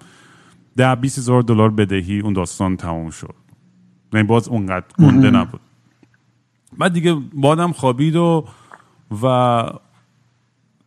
ده 0.77 0.95
20 0.95 1.19
هزار 1.19 1.43
دلار 1.43 1.71
بدهی 1.71 2.21
اون 2.21 2.33
داستان 2.33 2.77
تموم 2.77 3.11
شد. 3.11 3.35
یعنی 4.13 4.27
باز 4.27 4.49
اونقدر 4.49 4.87
گنده 4.99 5.31
نبود. 5.31 5.61
بعد 6.79 6.93
دیگه 6.93 7.17
بادم 7.35 7.73
خوابید 7.73 8.17
و 8.17 8.45
و 9.23 9.65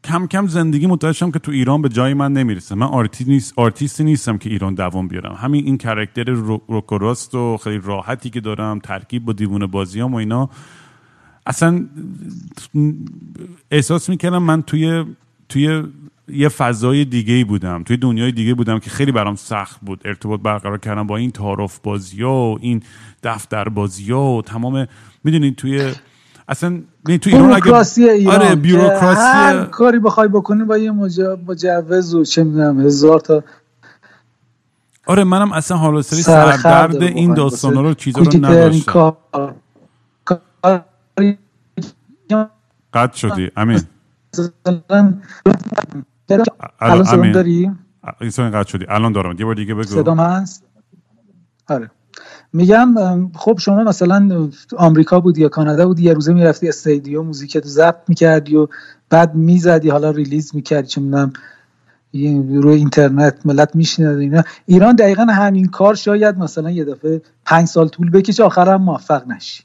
کم 0.03 0.27
کم 0.27 0.47
زندگی 0.47 0.87
متوجه 0.87 1.31
که 1.31 1.39
تو 1.39 1.51
ایران 1.51 1.81
به 1.81 1.89
جای 1.89 2.13
من 2.13 2.33
نمی‌رسه. 2.33 2.75
من 2.75 2.87
آرتی 2.87 3.23
نیست 3.23 3.53
آرتیستی 3.57 4.03
نیستم 4.03 4.37
که 4.37 4.49
ایران 4.49 4.73
دوام 4.73 5.07
بیارم. 5.07 5.35
همین 5.35 5.65
این 5.65 5.77
character 5.77 6.23
روکوراست 6.67 7.35
و 7.35 7.57
خیلی 7.57 7.81
راحتی 7.83 8.29
که 8.29 8.41
دارم 8.41 8.79
ترکیب 8.79 9.25
با 9.25 9.33
دیوونه 9.33 9.67
بازیام 9.67 10.13
و 10.13 10.17
اینا. 10.17 10.49
اصلا 11.45 11.85
احساس 13.71 14.09
می‌کردم 14.09 14.43
من 14.43 14.61
توی 14.61 15.05
توی 15.49 15.83
یه 16.31 16.49
فضای 16.49 17.05
دیگه 17.05 17.33
ای 17.33 17.43
بودم. 17.43 17.83
توی 17.83 17.97
دنیای 17.97 18.31
دیگه 18.31 18.53
بودم 18.53 18.79
که 18.79 18.89
خیلی 18.89 19.11
برام 19.11 19.35
سخت 19.35 19.79
بود. 19.81 20.01
ارتباط 20.05 20.39
برقرار 20.39 20.77
کردم 20.77 21.07
با 21.07 21.17
این 21.17 21.31
تعارف 21.31 21.79
بازی 21.79 22.23
و 22.23 22.57
این 22.61 22.83
دفتر 23.23 23.69
بازی 23.69 24.11
و 24.11 24.41
تمام 24.41 24.87
می‌دونید 25.23 25.55
توی 25.55 25.93
اصلا 26.47 26.81
تو 27.05 27.29
ایران 27.29 27.53
اگه 27.53 27.97
ایران 27.97 28.35
آره 28.35 28.55
بیوروکراسی 28.55 29.21
هر 29.21 29.65
کاری 29.65 29.99
بخوای 29.99 30.27
بکنی 30.27 30.63
با 30.63 30.77
یه 30.77 30.91
مجوز 30.91 32.15
و 32.15 32.23
چه 32.23 32.43
می‌دونم 32.43 32.81
هزار 32.81 33.19
تا 33.19 33.43
آره 35.05 35.23
منم 35.23 35.51
اصلا 35.51 35.77
حالا 35.77 36.01
سری 36.01 36.21
سردرد 36.21 37.03
این 37.03 37.33
داستان 37.33 37.73
رو 37.73 37.93
چیزا 37.93 38.21
رو 38.21 38.45
نداشتم. 38.45 39.15
قد 42.93 43.13
شدی. 43.13 43.51
امین. 43.57 43.81
الان 46.79 47.03
صدام 47.03 47.31
داری؟ 47.31 47.71
این 48.21 48.51
قد 48.51 48.67
شدی. 48.67 48.85
الان 48.89 49.11
دارم. 49.11 49.35
یه 49.39 49.45
بار 49.45 49.55
دیگه 49.55 49.73
بگو. 49.73 49.83
صدام 49.83 50.19
هست؟ 50.19 50.63
آره. 51.69 51.91
میگم 52.53 52.95
خب 53.35 53.57
شما 53.59 53.83
مثلا 53.83 54.49
آمریکا 54.77 55.19
بودی 55.19 55.41
یا 55.41 55.49
کانادا 55.49 55.85
بودی 55.85 56.03
یه 56.03 56.13
روزه 56.13 56.33
می‌رفتی 56.33 56.69
استادیوم 56.69 57.25
موزیکت 57.25 57.65
ضبط 57.65 58.01
می‌کردی 58.07 58.55
و 58.55 58.67
بعد 59.09 59.35
می‌زدی 59.35 59.89
حالا 59.89 60.11
ریلیز 60.11 60.55
می‌کردی 60.55 60.87
چه 60.87 61.01
می‌دونم 61.01 61.33
روی 62.61 62.75
اینترنت 62.75 63.45
ملت 63.45 63.75
میشنید 63.75 64.17
اینا. 64.17 64.43
ایران 64.65 64.95
دقیقا 64.95 65.23
همین 65.23 65.65
کار 65.65 65.95
شاید 65.95 66.37
مثلا 66.37 66.71
یه 66.71 66.85
دفعه 66.85 67.21
پنج 67.45 67.67
سال 67.67 67.87
طول 67.87 68.11
بکشه 68.11 68.43
آخرم 68.43 68.81
موفق 68.81 69.27
نشی. 69.27 69.63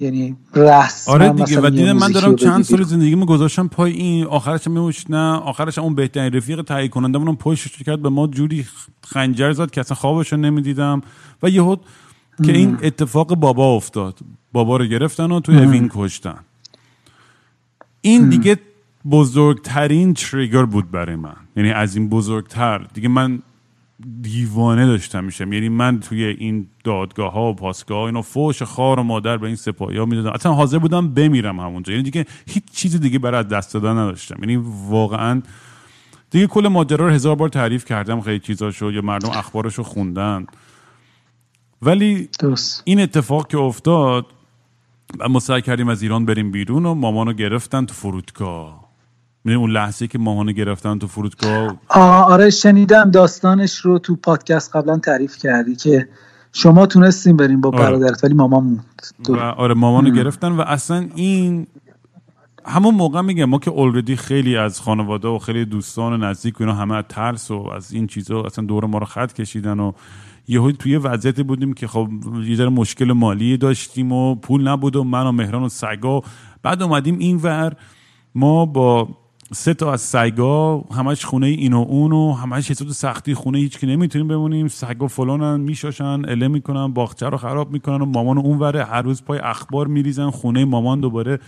یعنی 0.00 0.36
رسما 0.54 1.14
آره 1.14 1.28
دیگه 1.28 1.60
و 1.60 1.70
دیدم 1.70 1.92
من 1.92 2.12
دارم 2.12 2.36
چند 2.36 2.64
سال 2.64 2.82
زندگیمو 2.82 3.26
گذاشتم 3.26 3.68
پای 3.68 3.92
این 3.92 4.24
آخرش 4.24 4.66
میوش 4.66 5.10
نه 5.10 5.32
آخرش 5.32 5.78
اون 5.78 5.94
بهترین 5.94 6.32
رفیق 6.32 6.62
تهیه 6.62 6.88
کننده 6.88 7.18
مونم 7.18 7.36
پشتش 7.36 7.82
کرد 7.82 8.02
به 8.02 8.08
ما 8.08 8.26
جوری 8.26 8.66
خنجر 9.06 9.52
زد 9.52 9.70
که 9.70 9.80
اصلا 9.80 9.94
خوابش 9.94 10.32
نمی‌دیدم. 10.32 11.02
و 11.42 11.48
یهو 11.48 11.76
که 12.44 12.52
این 12.52 12.78
اتفاق 12.82 13.34
بابا 13.34 13.76
افتاد. 13.76 14.18
بابا 14.52 14.76
رو 14.76 14.84
گرفتن 14.84 15.32
و 15.32 15.40
توی 15.40 15.56
اوین 15.58 15.90
کشتن. 15.94 16.38
این 18.00 18.28
دیگه 18.28 18.58
بزرگترین 19.10 20.14
تریگر 20.14 20.64
بود 20.64 20.90
برای 20.90 21.16
من. 21.16 21.36
یعنی 21.56 21.70
از 21.70 21.96
این 21.96 22.08
بزرگتر. 22.08 22.78
دیگه 22.94 23.08
من 23.08 23.42
دیوانه 24.20 24.86
داشتم 24.86 25.24
میشم. 25.24 25.52
یعنی 25.52 25.68
من 25.68 26.00
توی 26.00 26.24
این 26.24 26.66
دادگاه 26.84 27.32
ها 27.32 27.50
و 27.50 27.54
پاسگاه 27.54 27.98
ها 27.98 28.06
اینا 28.06 28.22
فوش 28.22 28.62
خار 28.62 29.00
و 29.00 29.02
مادر 29.02 29.36
به 29.36 29.46
این 29.46 29.56
سپاهی 29.56 29.98
ها 29.98 30.04
می‌دادم 30.04 30.30
اصلا 30.30 30.52
حاضر 30.52 30.78
بودم 30.78 31.14
بمیرم 31.14 31.60
همونجا. 31.60 31.92
یعنی 31.92 32.02
دیگه 32.02 32.26
هیچ 32.46 32.64
چیز 32.72 33.00
دیگه 33.00 33.18
برای 33.18 33.44
دست 33.44 33.74
دادن 33.74 33.90
نداشتم. 33.90 34.36
یعنی 34.40 34.56
واقعا 34.88 35.42
دیگه 36.30 36.46
کل 36.46 36.68
ماجرا 36.68 37.06
رو 37.06 37.12
هزار 37.12 37.36
بار 37.36 37.48
تعریف 37.48 37.84
کردم 37.84 38.20
خیلی 38.20 38.38
چیزاشو 38.38 38.92
یا 38.92 39.02
مردم 39.02 39.30
اخبارشو 39.30 39.82
خوندن. 39.82 40.46
ولی 41.82 42.28
این 42.84 43.00
اتفاق 43.00 43.48
که 43.48 43.58
افتاد 43.58 44.26
و 45.18 45.28
ما 45.28 45.40
سعی 45.40 45.62
کردیم 45.62 45.88
از 45.88 46.02
ایران 46.02 46.24
بریم 46.24 46.50
بیرون 46.50 46.86
و 46.86 46.94
مامانو 46.94 47.32
گرفتن 47.32 47.86
تو 47.86 47.94
فرودگاه. 47.94 48.87
اون 49.54 49.70
لحظه 49.70 50.06
که 50.06 50.18
ماهانه 50.18 50.52
گرفتن 50.52 50.98
تو 50.98 51.06
فرودگاه؟ 51.06 51.76
آره 51.88 52.50
شنیدم 52.50 53.10
داستانش 53.10 53.76
رو 53.76 53.98
تو 53.98 54.16
پادکست 54.16 54.76
قبلا 54.76 54.98
تعریف 54.98 55.36
کردی 55.36 55.76
که 55.76 56.08
شما 56.52 56.86
تونستیم 56.86 57.36
بریم 57.36 57.60
با 57.60 57.68
آره. 57.68 57.78
برادرت 57.78 58.24
ولی 58.24 58.34
مامان 58.34 58.64
موند. 58.64 59.40
آره 59.56 59.74
مامانو 59.74 60.10
گرفتن 60.10 60.52
و 60.52 60.60
اصلا 60.60 61.08
این 61.14 61.66
همون 62.64 62.94
موقع 62.94 63.20
میگم 63.20 63.44
ما 63.44 63.58
که 63.58 63.70
اولردی 63.70 64.16
خیلی 64.16 64.56
از 64.56 64.80
خانواده 64.80 65.28
و 65.28 65.38
خیلی 65.38 65.64
دوستان 65.64 66.12
و 66.12 66.16
نزدیک 66.16 66.60
و 66.60 66.62
اینا 66.62 66.74
همه 66.74 66.96
از 66.96 67.04
ترس 67.08 67.50
و 67.50 67.70
از 67.76 67.92
این 67.92 68.06
چیزا 68.06 68.42
اصلا 68.42 68.64
دور 68.64 68.84
ما 68.84 68.98
رو 68.98 69.06
خط 69.06 69.32
کشیدن 69.32 69.80
و 69.80 69.92
یهو 70.48 70.72
توی 70.72 70.96
وضعیتی 70.96 71.42
بودیم 71.42 71.72
که 71.72 71.86
خب 71.86 72.08
یه 72.44 72.56
ذره 72.56 72.68
مشکل 72.68 73.12
مالی 73.12 73.56
داشتیم 73.56 74.12
و 74.12 74.34
پول 74.34 74.68
نبود 74.68 74.96
و 74.96 75.04
من 75.04 75.26
و 75.26 75.32
مهران 75.32 75.62
و 75.62 75.68
سگا. 75.68 76.22
بعد 76.62 76.82
اومدیم 76.82 77.18
این 77.18 77.36
ور 77.36 77.76
ما 78.34 78.66
با 78.66 79.08
سه 79.52 79.74
تا 79.74 79.92
از 79.92 80.00
سگا 80.00 80.78
همش 80.80 81.24
خونه 81.24 81.46
این 81.46 81.72
و 81.72 81.84
اون 81.88 82.12
و 82.12 82.32
همش 82.32 82.70
حساب 82.70 82.88
سختی 82.88 83.34
خونه 83.34 83.58
هیچ 83.58 83.78
که 83.78 83.86
نمی‌تونیم 83.86 84.28
بمونیم. 84.28 84.68
سگا 84.68 85.06
فلانن 85.06 85.60
میشاشن 85.60 86.04
اله 86.04 86.48
می‌کنن 86.48 86.92
باغچه 86.92 87.28
رو 87.28 87.36
خراب 87.36 87.72
می‌کنن 87.72 88.02
و 88.02 88.04
مامان 88.04 88.38
اون 88.38 88.58
وره 88.58 88.84
هر 88.84 89.02
روز 89.02 89.22
پای 89.24 89.38
اخبار 89.38 89.86
میریزن 89.86 90.30
خونه 90.30 90.64
مامان 90.64 91.00
دوباره 91.00 91.38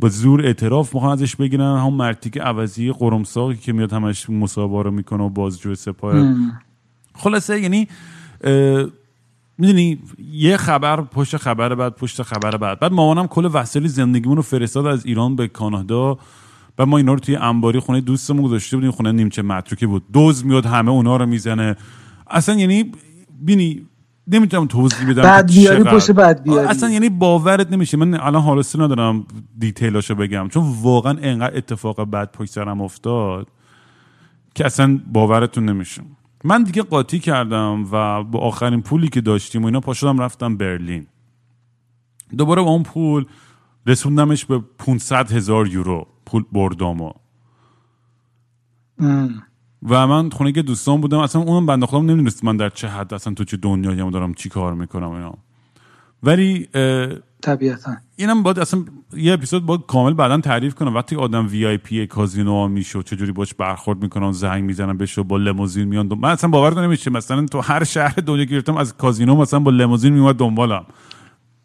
با 0.00 0.08
زور 0.08 0.46
اعتراف 0.46 0.94
می‌خوان 0.94 1.12
ازش 1.12 1.36
بگیرن. 1.36 1.78
هم 1.78 1.94
مرتیک 1.94 2.38
عوضی 2.38 2.92
قرمساقی 2.92 3.56
که 3.56 3.72
میاد 3.72 3.92
همش 3.92 4.30
مصاحبه 4.30 4.82
رو 4.82 4.90
می‌کنه 4.90 5.24
و 5.24 5.28
بازجو 5.28 5.74
سپاه. 5.74 6.34
خلاصه 7.14 7.60
یعنی 7.60 7.88
می‌دونی 9.58 9.98
یه 10.32 10.56
خبر 10.56 11.00
پشت 11.00 11.36
خبر 11.36 11.74
بعد 11.74 11.94
پشت 11.94 12.22
خبر 12.22 12.56
بعد. 12.56 12.80
بعد 12.80 12.92
مامانم 12.92 13.26
کل 13.26 13.50
وسایل 13.52 13.86
زندگیمون 13.86 14.36
رو 14.36 14.42
فرستاد 14.42 14.86
از 14.86 15.06
ایران 15.06 15.36
به 15.36 15.48
کانادا. 15.48 16.18
و 16.82 16.86
ما 16.86 16.96
اینا 16.96 17.12
رو 17.12 17.18
توی 17.18 17.36
انباری 17.36 17.78
خونه 17.78 18.00
دوستمون 18.00 18.42
گذاشته 18.42 18.76
بودیم 18.76 18.90
خونه 18.90 19.12
نیمچه 19.12 19.42
متروکی 19.42 19.86
بود. 19.86 20.02
دوز 20.12 20.46
میاد 20.46 20.66
همه 20.66 20.90
اونا 20.90 21.16
رو 21.16 21.26
می‌زنه. 21.26 21.76
اصلا 22.30 22.54
یعنی 22.54 22.92
بینی 23.40 23.86
نمی‌تونم 24.26 24.66
توضیح 24.66 25.10
بدم 25.10 25.22
بعد 25.22 25.52
بیاری 25.52 25.84
پشت 25.84 26.10
بعد 26.10 26.42
بیاری. 26.42 26.68
اصلا 26.68 26.90
یعنی 26.90 27.08
باورت 27.08 27.72
نمیشه. 27.72 27.96
من 27.96 28.14
الان 28.14 28.42
حالسته 28.42 28.80
ندارم 28.80 29.26
دیتیلاشو 29.58 30.14
بگم. 30.14 30.48
چون 30.48 30.74
واقعا 30.82 31.18
انقدر 31.22 31.56
اتفاق 31.56 32.04
بعد 32.04 32.32
پشت 32.32 32.50
سرم 32.50 32.80
افتاد 32.80 33.48
که 34.54 34.66
اصلا 34.66 35.00
باورتون 35.12 35.64
نمیشه. 35.64 36.02
من 36.44 36.62
دیگه 36.62 36.82
قاطی 36.82 37.18
کردم 37.18 37.86
و 37.92 38.22
با 38.22 38.38
آخرین 38.38 38.82
پولی 38.82 39.08
که 39.08 39.20
داشتیم 39.20 39.62
و 39.62 39.66
اینا 39.66 39.80
پاشدم 39.80 40.18
رفتم 40.18 40.56
برلین. 40.56 41.06
دوباره 42.38 42.62
با 42.62 42.70
اون 42.70 42.82
پول 42.82 43.24
رسوندمش 43.86 44.44
به 44.44 44.58
500 44.78 45.32
هزار 45.32 45.68
یورو. 45.68 46.06
پول 46.32 46.44
بردامو. 46.52 47.12
و 49.88 50.06
من 50.06 50.30
خونه 50.30 50.52
که 50.52 50.62
دوستان 50.62 51.00
بودم 51.00 51.18
اصلا 51.18 51.42
اونم 51.42 51.66
بنده 51.66 51.86
خودم 51.86 52.06
نمی‌دونست 52.06 52.44
من 52.44 52.56
در 52.56 52.68
چه 52.68 52.88
حد 52.88 53.14
اصلا 53.14 53.34
تو 53.34 53.44
چه 53.44 53.56
دنیایی 53.56 54.10
دارم 54.10 54.34
چی 54.34 54.48
کار 54.48 54.74
می‌کنم 54.74 55.10
اینا. 55.10 55.34
ولی 56.22 56.68
طبیعتا. 57.42 57.96
اینم 58.16 58.42
باید 58.42 58.58
اصلا 58.58 58.84
یه 59.16 59.32
اپیزود 59.32 59.66
باید 59.66 59.80
کامل 59.88 60.14
بعدا 60.14 60.40
تعریف 60.40 60.74
کنم. 60.74 60.94
وقتی 60.94 61.16
آدم 61.16 61.46
وی 61.46 61.66
آی 61.66 61.76
پی 61.76 62.06
کازینو 62.06 62.68
میشه 62.68 63.02
چجوری 63.02 63.32
باش 63.32 63.54
برخورد 63.54 64.02
می‌کنن 64.02 64.32
زنگ 64.32 64.64
می‌زنن 64.64 64.96
بهش 64.96 65.18
با 65.18 65.36
لموزین 65.36 65.88
میان 65.88 66.18
من 66.18 66.30
اصلا 66.30 66.50
باور 66.50 66.82
نمیشه 66.82 67.10
مثلا 67.10 67.46
تو 67.46 67.60
هر 67.60 67.84
شهر 67.84 68.14
دنیا 68.14 68.44
گرفتم 68.44 68.76
از 68.76 68.96
کازینو 68.96 69.36
مثلا 69.36 69.60
با 69.60 69.70
لموزین 69.70 70.12
میومد 70.12 70.36
دنبالم. 70.36 70.84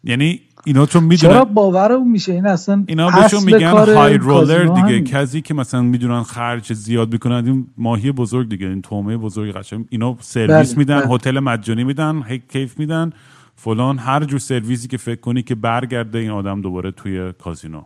یعنی 0.04 0.40
اینا 0.64 0.86
چون 0.86 1.04
می‌دونن 1.04 1.32
چرا 1.32 1.44
باورم 1.44 2.10
میشه؟ 2.10 2.32
این 2.32 2.46
اصلا 2.46 2.84
اینا 2.86 3.10
بهشون 3.10 3.44
میگن 3.44 3.70
های 3.70 4.18
رولر 4.18 4.64
دیگه. 4.64 5.00
کسی 5.00 5.40
که 5.40 5.54
مثلا 5.54 5.82
می‌دونن 5.82 6.22
خرج 6.22 6.72
زیاد 6.72 7.12
می‌کنن 7.12 7.46
این 7.46 7.66
ماهی 7.78 8.12
بزرگ 8.12 8.48
دیگه 8.48 8.66
این 8.66 8.82
تومه 8.82 9.16
بزرگ 9.16 9.54
قشنگ. 9.54 9.86
اینا 9.90 10.16
سرویس 10.20 10.68
بله، 10.68 10.78
میدن 10.78 11.00
بله. 11.00 11.14
هتل 11.14 11.38
مجانی 11.38 11.84
میدن 11.84 12.22
کیف 12.52 12.78
میدن. 12.78 13.12
فلان 13.56 13.98
هر 13.98 14.24
جور 14.24 14.38
سرویسی 14.38 14.88
که 14.88 14.96
فکر 14.96 15.20
کنی 15.20 15.42
که 15.42 15.54
برگرده 15.54 16.18
این 16.18 16.30
آدم 16.30 16.60
دوباره 16.60 16.90
توی 16.90 17.32
کازینو. 17.32 17.82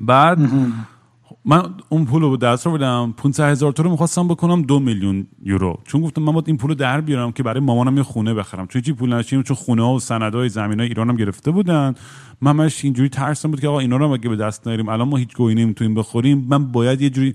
بعد 0.00 0.38
من 1.44 1.62
اون 1.88 2.04
پول 2.04 2.22
رو 2.22 2.36
دست 2.36 2.66
رو 2.66 2.72
بدم 2.72 3.14
500 3.16 3.50
هزار 3.50 3.72
تو 3.72 3.82
رو 3.82 3.90
می‌خواستم 3.90 4.28
بکنم 4.28 4.62
دو 4.62 4.78
میلیون 4.78 5.26
یورو. 5.42 5.78
چون 5.84 6.00
گفتم 6.00 6.22
من 6.22 6.32
باید 6.32 6.48
این 6.48 6.56
پول 6.56 6.68
رو 6.70 6.74
در 6.74 7.00
بیارم 7.00 7.32
که 7.32 7.42
برای 7.42 7.60
مامانم 7.60 7.96
یه 7.96 8.02
خونه 8.02 8.34
بخرم. 8.34 8.66
چون 8.66 8.82
چی 8.82 8.92
پول 8.92 9.14
نشیم 9.14 9.42
چون 9.42 9.56
خونه 9.56 9.82
ها 9.82 9.94
و 9.94 10.00
سندهای 10.00 10.48
زمین 10.48 10.80
های 10.80 10.88
ایرانم 10.88 11.16
گرفته 11.16 11.50
بودن. 11.50 11.94
من 12.40 12.56
مش 12.56 12.84
اینجوری 12.84 13.08
ترسم 13.08 13.50
بود 13.50 13.60
که 13.60 13.68
آقا 13.68 13.78
اینا 13.78 13.96
رو 13.96 14.10
اگه 14.10 14.28
به 14.28 14.36
دست 14.36 14.66
نیاریم 14.66 14.88
الان 14.88 15.08
ما 15.08 15.16
هیچ 15.16 15.36
گویی 15.36 15.54
نمی‌تونیم 15.54 15.94
بخوریم. 15.94 16.46
من 16.48 16.72
باید 16.72 17.00
یه 17.00 17.10
جوری 17.10 17.34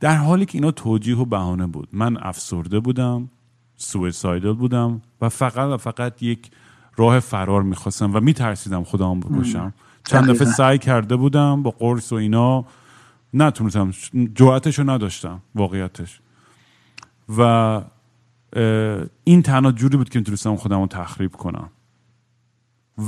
در 0.00 0.16
حالی 0.16 0.46
که 0.46 0.58
اینا 0.58 0.70
توجیه 0.70 1.18
و 1.18 1.24
بهانه 1.24 1.66
بود. 1.66 1.88
من 1.92 2.16
افسرده 2.22 2.80
بودم 2.80 3.30
سویسایدل 3.76 4.52
بودم 4.52 5.02
و 5.20 5.28
فقط 5.28 5.68
و 5.70 5.76
فقط 5.76 6.22
یک 6.22 6.50
راه 6.96 7.20
فرار 7.20 7.62
می‌خواستم 7.62 8.14
و 8.14 8.20
میترسیدم 8.20 8.84
خودم 8.84 9.20
بکشم. 9.20 9.72
چند 10.04 10.30
دفعه 10.30 10.48
سعی 10.48 10.78
کرده 10.78 11.16
بودم 11.16 11.62
با 11.62 11.70
قرص 11.70 12.12
و 12.12 12.14
اینا 12.14 12.64
نتونستم. 13.34 13.90
جوعتش 14.34 14.78
رو 14.78 14.90
نداشتم 14.90 15.42
واقعیتش. 15.54 16.20
و 17.38 17.80
این 19.24 19.42
تنها 19.42 19.72
جوری 19.72 19.96
بود 19.96 20.08
که 20.08 20.18
می‌تونستم 20.18 20.56
خودم 20.56 20.80
رو 20.80 20.86
تخریب 20.86 21.32
کنم. 21.32 21.70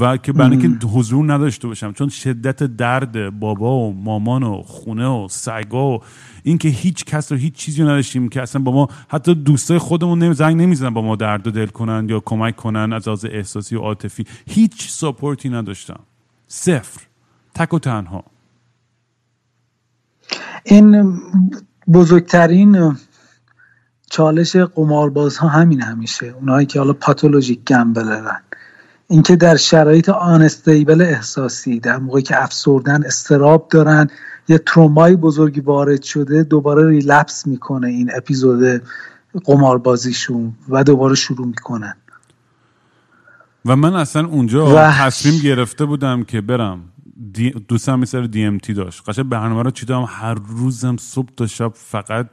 و 0.01 0.17
که 0.17 0.33
برای 0.33 0.57
اینکه 0.57 0.87
حضور 0.87 1.33
نداشته 1.33 1.69
باشم 1.69 1.93
چون 1.93 2.09
شدت 2.09 2.63
درد 2.63 3.39
بابا 3.39 3.77
و 3.77 3.95
مامان 3.95 4.43
و 4.43 4.63
خونه 4.63 5.07
و 5.07 5.29
سگا 5.31 5.91
و 5.91 6.03
اینکه 6.43 6.69
هیچ 6.69 7.05
کس 7.05 7.33
رو 7.33 7.39
هیچ 7.39 7.55
چیزی 7.55 7.83
نداشتیم 7.83 8.29
که 8.29 8.43
اصلا 8.43 8.63
با 8.63 8.73
ما 8.73 8.89
حتی 9.09 9.35
دوستای 9.35 9.79
خودمون 9.79 10.33
زنگ 10.33 10.57
نمی‌زنن 10.57 10.95
با 10.95 11.03
ما 11.03 11.17
درد 11.17 11.47
و 11.47 11.51
دل 11.51 11.67
کنن 11.67 12.09
یا 12.09 12.21
کمک 12.21 12.57
کنن 12.57 12.93
از 12.93 13.09
لحاظ 13.09 13.25
احساسی 13.25 13.77
و 13.77 13.81
عاطفی. 13.81 14.25
هیچ 14.47 14.91
ساپورتی 14.91 15.49
نداشتم. 15.49 16.01
صفر. 16.47 17.01
تک 17.55 17.75
و 17.75 17.79
تنها. 17.79 18.25
این 20.69 21.21
بزرگترین 21.93 22.97
چالش 24.11 24.57
قمارباز 24.57 25.37
ها 25.37 25.49
همین 25.49 25.83
همیشه. 25.83 26.27
اونایی 26.27 26.67
که 26.67 26.79
حالا 26.79 26.93
پاتولوژیک 26.93 27.65
گمبلرن. 27.65 28.43
اینکه 29.09 29.37
در 29.37 29.57
شرایط 29.57 30.09
آنستیبل 30.09 31.03
احساسی 31.03 31.81
در 31.81 31.99
موقعی 31.99 32.23
که 32.23 32.43
افسردن 32.43 33.05
استراب 33.05 33.69
دارن 33.71 34.09
یه 34.49 34.59
ترومای 34.59 35.17
بزرگی 35.17 35.61
وارد 35.61 36.03
شده 36.03 36.43
دوباره 36.43 36.89
ریلپس 36.89 37.47
می‌کنه 37.47 37.89
این 37.89 38.11
اپیزود 38.17 38.83
قماربازیشون 39.45 40.53
و 40.69 40.85
دوباره 40.85 41.15
شروع 41.15 41.47
می‌کنن. 41.47 41.95
و 43.65 43.77
من 43.77 43.95
اصلا 43.95 44.27
اونجا 44.27 44.91
تصمیم 44.91 45.39
گرفته 45.39 45.85
بودم 45.85 46.25
که 46.25 46.41
برم. 46.41 46.81
دوستم 47.69 48.01
مثل 48.01 48.27
دی 48.27 48.45
ام 48.45 48.59
تی 48.59 48.75
داشت. 48.75 49.09
قشنگ 49.09 49.29
برنامه 49.29 49.63
رو 49.63 49.71
چیدم 49.71 50.05
هر 50.09 50.35
روزم 50.35 50.97
صبح 50.97 51.29
تا 51.37 51.47
شب 51.47 51.73
فقط 51.75 52.27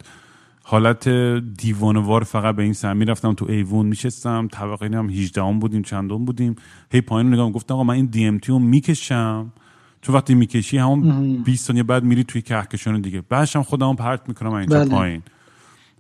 حالت 0.64 1.10
دیوانوار 1.58 2.24
فقط 2.24 2.56
به 2.56 2.64
این 2.64 2.74
سر 2.74 2.94
می‌رفتم 2.94 3.34
تو 3.34 3.46
ایوون 3.50 3.86
میشستم 3.86 4.48
طبقه 4.52 4.86
هم 4.86 5.10
18 5.10 5.44
هم 5.44 5.60
بودیم 5.60 5.82
چندم 5.82 6.26
بودیم. 6.26 6.56
هی 6.92 7.02
پایین 7.02 7.34
نگاه 7.34 7.52
گفتم 7.52 7.74
آقا 7.74 7.84
من 7.84 7.94
این 7.94 8.06
دی 8.06 8.26
ام 8.26 8.38
تی 8.38 8.52
رو 8.52 8.60
می‌کشم. 8.60 9.54
چون 10.02 10.16
وقتی 10.16 10.36
می‌کشی 10.36 10.78
همون 10.78 11.44
20 11.44 11.68
ثانیه 11.68 11.84
بعد 11.84 12.04
میری 12.04 12.24
توی 12.24 12.42
کهکشان 12.42 13.02
دیگه. 13.02 13.22
بعدش 13.22 13.56
هم 13.56 13.64
خودم 13.64 13.96
پرت 13.96 14.28
می‌کنم 14.28 14.54
اینجا 14.54 14.80
بله. 14.80 14.90
پایین. 14.90 15.22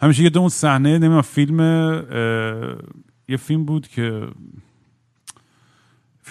همیشه 0.02 0.24
یه 0.24 0.30
دو 0.30 0.50
صحنه 0.50 0.90
نمی‌دونم 0.90 1.22
فیلم 1.22 1.60
یه 3.30 3.38
فیلم 3.38 3.66
بود 3.66 3.88
که 3.88 4.28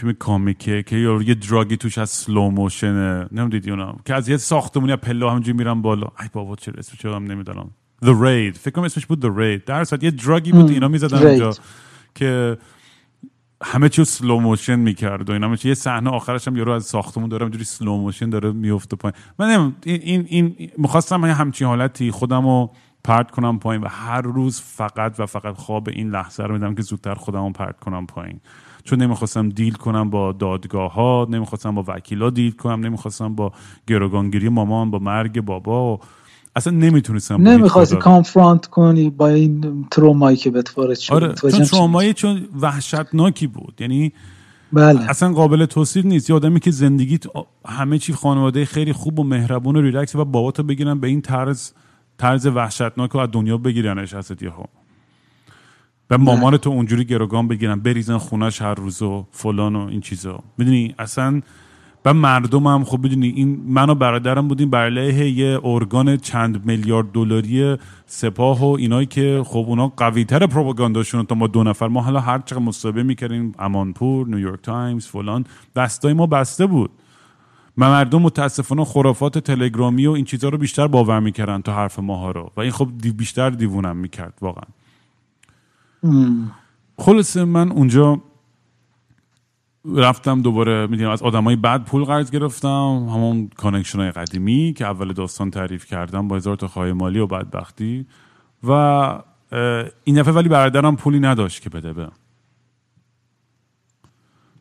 فیلم 0.02 0.12
کامیکه 0.12 0.82
که 0.82 0.96
یه 0.96 1.34
دراگی 1.34 1.76
توش 1.76 1.98
از 1.98 2.10
سلو 2.10 2.50
موشنه 2.50 3.28
نمی‌دیدی 3.32 3.70
اونا 3.70 3.96
که 4.04 4.14
از 4.14 4.28
یه 4.28 4.36
ساختمونی 4.36 4.96
پله 4.96 5.30
همینجوری 5.30 5.58
میرم 5.58 5.82
بالا. 5.82 6.06
ای 6.20 6.28
بابا 6.32 6.56
چه 6.56 6.72
اسمش 6.78 7.04
هم 7.04 7.24
نمی‌دونم. 7.24 7.70
The 8.04 8.08
Raid. 8.08 8.58
فکر 8.58 8.70
کنم 8.70 8.84
اسمش 8.84 9.06
بود 9.06 9.22
The 9.22 9.38
Raid. 9.38 9.64
در 9.66 9.86
یه 10.00 10.10
دراگی 10.10 10.52
بود 10.52 10.70
اینا 10.70 10.88
می‌زدن 10.88 11.26
اونجا 11.26 11.50
که 12.14 12.58
همه 13.62 13.88
چیو 13.88 14.04
slow 14.04 14.40
motion 14.40 14.76
می‌کرد 14.76 15.30
و 15.30 15.32
اینا. 15.32 15.56
یه 15.64 15.74
صحنه 15.74 16.10
آخرش 16.10 16.48
هم 16.48 16.56
یارو 16.56 16.72
از 16.72 16.84
ساختمون 16.84 17.28
داره 17.28 17.42
اینجوری 17.42 17.64
slow 17.64 17.96
motion 17.96 18.30
داره 18.30 18.52
میفته 18.52 18.96
پایین. 18.96 19.14
من 19.38 19.72
این 19.84 20.02
این, 20.02 20.26
این 20.28 20.70
می‌خواستم 20.78 21.24
همچین 21.24 21.66
حالتی 21.66 22.10
خودم 22.10 22.46
رو 22.46 22.70
پرت 23.04 23.30
کنم 23.30 23.58
پایین 23.58 23.82
و 23.82 23.88
هر 23.88 24.20
روز 24.20 24.60
فقط 24.60 25.20
و 25.20 25.26
فقط 25.26 25.54
خواب 25.54 25.88
این 25.88 26.10
لحظه 26.10 26.42
رو 26.42 26.52
می‌دیدم 26.52 26.74
که 26.74 26.82
زودتر 26.82 27.14
خودم 27.14 27.44
رو 27.44 27.52
پرت 27.52 27.80
کنم 27.80 28.06
پایین. 28.06 28.40
چون 28.84 29.02
نمی‌خواستم 29.02 29.48
deal 29.48 29.74
کنم 29.74 30.10
با 30.10 30.32
دادگاه 30.32 30.92
ها 30.92 31.26
نمی‌خواستم 31.30 31.74
با 31.74 31.84
وکیلا 31.88 32.30
deal 32.30 32.52
کنم 32.52 32.86
نمی‌خواستم 32.86 33.34
با 33.34 33.52
گروگانگیری 33.88 34.48
مامان 34.48 34.90
با 34.90 34.98
مرگ 34.98 35.40
بابا 35.40 35.94
و 35.94 36.00
اصلا 36.56 36.72
نمی‌تونستم 36.72 37.48
نمی‌خواستی 37.48 37.96
کانفرانت 37.96 38.66
کنی 38.66 39.10
با 39.10 39.28
این 39.28 39.86
ترومایی 39.90 40.36
که 40.36 40.50
بهت 40.50 40.78
وارد 40.78 40.98
شد؟ 40.98 41.12
آره 41.14 41.34
چون 41.34 41.64
ترومایی 41.64 42.12
چون 42.12 42.48
وحشتناکی 42.60 43.46
بود. 43.46 43.74
یعنی 43.80 44.12
بله. 44.72 45.10
اصلا 45.10 45.32
قابل 45.32 45.66
توصیف 45.66 46.04
نیست. 46.04 46.30
یه 46.30 46.36
آدمی 46.36 46.60
که 46.60 46.70
زندگیت 46.70 47.24
همه 47.66 47.98
چی 47.98 48.12
خانواده 48.12 48.64
خیلی 48.64 48.92
خوب 48.92 49.18
و 49.18 49.24
مهربون 49.24 49.76
و 49.76 49.80
ریلکس 49.80 50.14
و 50.14 50.24
باباتو 50.24 50.62
بگیرن 50.62 51.00
به 51.00 51.08
این 51.08 51.20
طرز 51.20 51.72
طرز 52.18 52.46
وحشتناک 52.46 53.14
و 53.14 53.18
از 53.18 53.28
دنیا 53.32 53.58
بگیرنش 53.58 54.14
ازت 54.14 54.42
یهو 54.42 54.62
و 56.10 56.18
مامان 56.18 56.56
تو 56.56 56.70
اونجوری 56.70 57.04
گروگان 57.04 57.48
بگیرن 57.48 57.80
بریزن 57.80 58.18
خونش 58.18 58.62
هر 58.62 58.74
روز 58.74 59.02
و 59.02 59.26
فلان 59.30 59.76
و 59.76 59.86
این 59.86 60.00
چیزا. 60.00 60.40
می‌دونی 60.58 60.94
اصلا 60.98 61.40
و 62.04 62.14
مردم 62.14 62.66
هم 62.66 62.84
خب 62.84 63.02
می‌دونی 63.02 63.28
این 63.28 63.62
من 63.66 63.90
و 63.90 63.94
برادرم 63.94 64.48
بودیم 64.48 64.70
بر 64.70 64.84
علیه 64.84 65.30
یه 65.30 65.60
ارگان 65.64 66.16
چند 66.16 66.66
میلیارد 66.66 67.12
دلاری 67.12 67.76
سپاه 68.06 68.60
و 68.60 68.76
اینایی 68.78 69.06
که 69.06 69.42
خب 69.46 69.64
اونا 69.68 69.88
قوی 69.88 70.24
تر 70.24 70.46
پروپاگانداشون 70.46 71.26
تا 71.26 71.34
ما 71.34 71.46
دو 71.46 71.64
نفر 71.64 71.88
ما 71.88 72.02
حالا 72.02 72.20
هر 72.20 72.38
چقدر 72.38 72.62
مصاحبه 72.62 73.02
می‌کردیم 73.02 73.52
امانپور 73.58 74.26
نیویورک 74.26 74.62
تایمز 74.62 75.06
فلان 75.06 75.44
دستای 75.76 76.12
ما 76.12 76.26
بسته 76.26 76.66
بود. 76.66 76.90
من 77.76 77.88
مردم 77.88 78.22
متاسفانه 78.22 78.84
خرافات 78.84 79.38
تلگرامی 79.38 80.06
و 80.06 80.10
این 80.10 80.24
چیزها 80.24 80.50
رو 80.50 80.58
بیشتر 80.58 80.86
باور 80.86 81.20
می‌کردن 81.20 81.62
تا 81.62 81.74
حرف 81.74 81.98
ماها 81.98 82.30
رو. 82.30 82.52
و 82.56 82.60
این 82.60 82.70
خب 82.70 82.88
بیشتر 83.16 83.50
دیوونم 83.50 83.96
می‌کرد 83.96 84.34
واقعا. 84.40 84.64
خلاصه 86.98 87.44
من 87.44 87.72
اونجا 87.72 88.20
رفتم 89.84 90.42
دوباره 90.42 90.86
می‌دونم 90.86 91.10
از 91.10 91.22
آدمای 91.22 91.56
بعد 91.56 91.84
پول 91.84 92.04
قرض 92.04 92.30
گرفتم. 92.30 93.06
همون 93.10 93.50
connection 93.56 93.98
های 93.98 94.10
قدیمی 94.10 94.74
که 94.76 94.86
اول 94.86 95.12
داستان 95.12 95.50
تعریف 95.50 95.86
کردم 95.86 96.28
با 96.28 96.36
هزار 96.36 96.56
تا 96.56 96.68
خواهی 96.68 96.92
مالی 96.92 97.18
و 97.18 97.26
بدبختی. 97.26 98.06
و 98.64 98.72
این 100.04 100.20
دفعه 100.20 100.34
ولی 100.34 100.48
برادرم 100.48 100.96
پولی 100.96 101.20
نداشت 101.20 101.62
که 101.62 101.70
بده 101.70 101.92
به. 101.92 102.08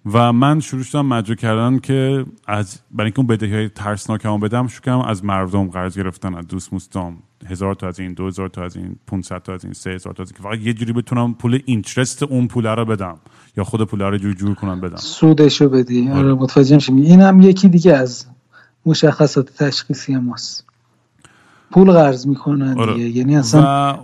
و 0.05 0.33
من 0.33 0.59
شروع 0.59 0.83
شدم 0.83 1.05
مجبور 1.05 1.35
کردن 1.35 1.79
که 1.79 2.25
از 2.47 2.81
برای 2.91 3.05
اینکه 3.05 3.19
اون 3.19 3.27
بدهی 3.27 3.53
های 3.53 3.69
ترسناک 3.69 4.25
هم 4.25 4.39
بدم 4.39 4.67
شروع 4.67 5.05
از 5.05 5.25
مردم 5.25 5.67
قرض 5.69 5.97
گرفتن 5.97 6.35
از 6.35 6.47
دوست 6.47 6.73
مستام 6.73 7.23
هزار 7.47 7.75
تا 7.75 7.87
از 7.87 7.99
این 7.99 8.13
دو 8.13 8.27
هزار 8.27 8.49
تا 8.49 8.63
از 8.63 8.75
این 8.75 8.95
500 9.07 9.43
تا 9.43 9.53
از 9.53 9.63
این 9.63 9.73
سه 9.73 9.89
هزار 9.89 10.13
تا 10.13 10.23
از 10.23 10.29
این 10.29 10.37
که 10.37 10.43
فقط 10.43 10.67
یه 10.67 10.73
جوری 10.73 10.93
بتونم 10.93 11.33
پول 11.33 11.61
اینترست 11.65 12.23
اون 12.23 12.47
پول 12.47 12.65
رو 12.65 12.85
بدم 12.85 13.17
یا 13.57 13.63
خود 13.63 13.83
پول 13.83 14.01
رو 14.01 14.17
جور 14.17 14.33
جور 14.33 14.55
کنم 14.55 14.81
بدم. 14.81 14.95
سودشو 14.95 15.69
بدی. 15.69 16.09
آره, 16.09 16.17
آره، 16.19 16.33
متوجه 16.33 16.75
میشم 16.75 16.95
این 16.95 17.21
هم 17.21 17.41
یکی 17.41 17.69
دیگه 17.69 17.93
از 17.93 18.25
مشخصات 18.85 19.63
تشخیصی 19.63 20.15
ماست. 20.15 20.65
پول 21.71 21.91
قرض 21.91 22.27
می‌کنن 22.27 22.79
آره. 22.79 22.93
دیگه. 22.93 23.09
یعنی 23.09 23.37
اصلا 23.37 23.99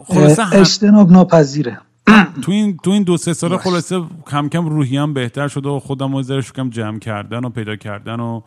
اجتناب 0.54 1.12
ناپذیره. 1.12 1.80
تو 2.44 2.52
این 2.52 2.78
تو 2.84 2.92
این 2.92 3.04
دو 3.04 3.18
سه 3.18 3.34
سال 3.34 3.58
خلاصه 3.58 4.02
کم 4.32 4.50
کم 4.50 4.66
روحیم 4.66 5.14
بهتر 5.14 5.48
شده 5.48 5.70
و 5.70 5.80
خودم 5.80 6.16
رو 6.16 6.24
ذره 6.24 6.42
کم 6.42 6.70
جمع 6.70 7.00
کردن 7.00 7.46
و 7.46 7.50
پیدا 7.50 7.76
کردن 7.76 8.20
و 8.20 8.42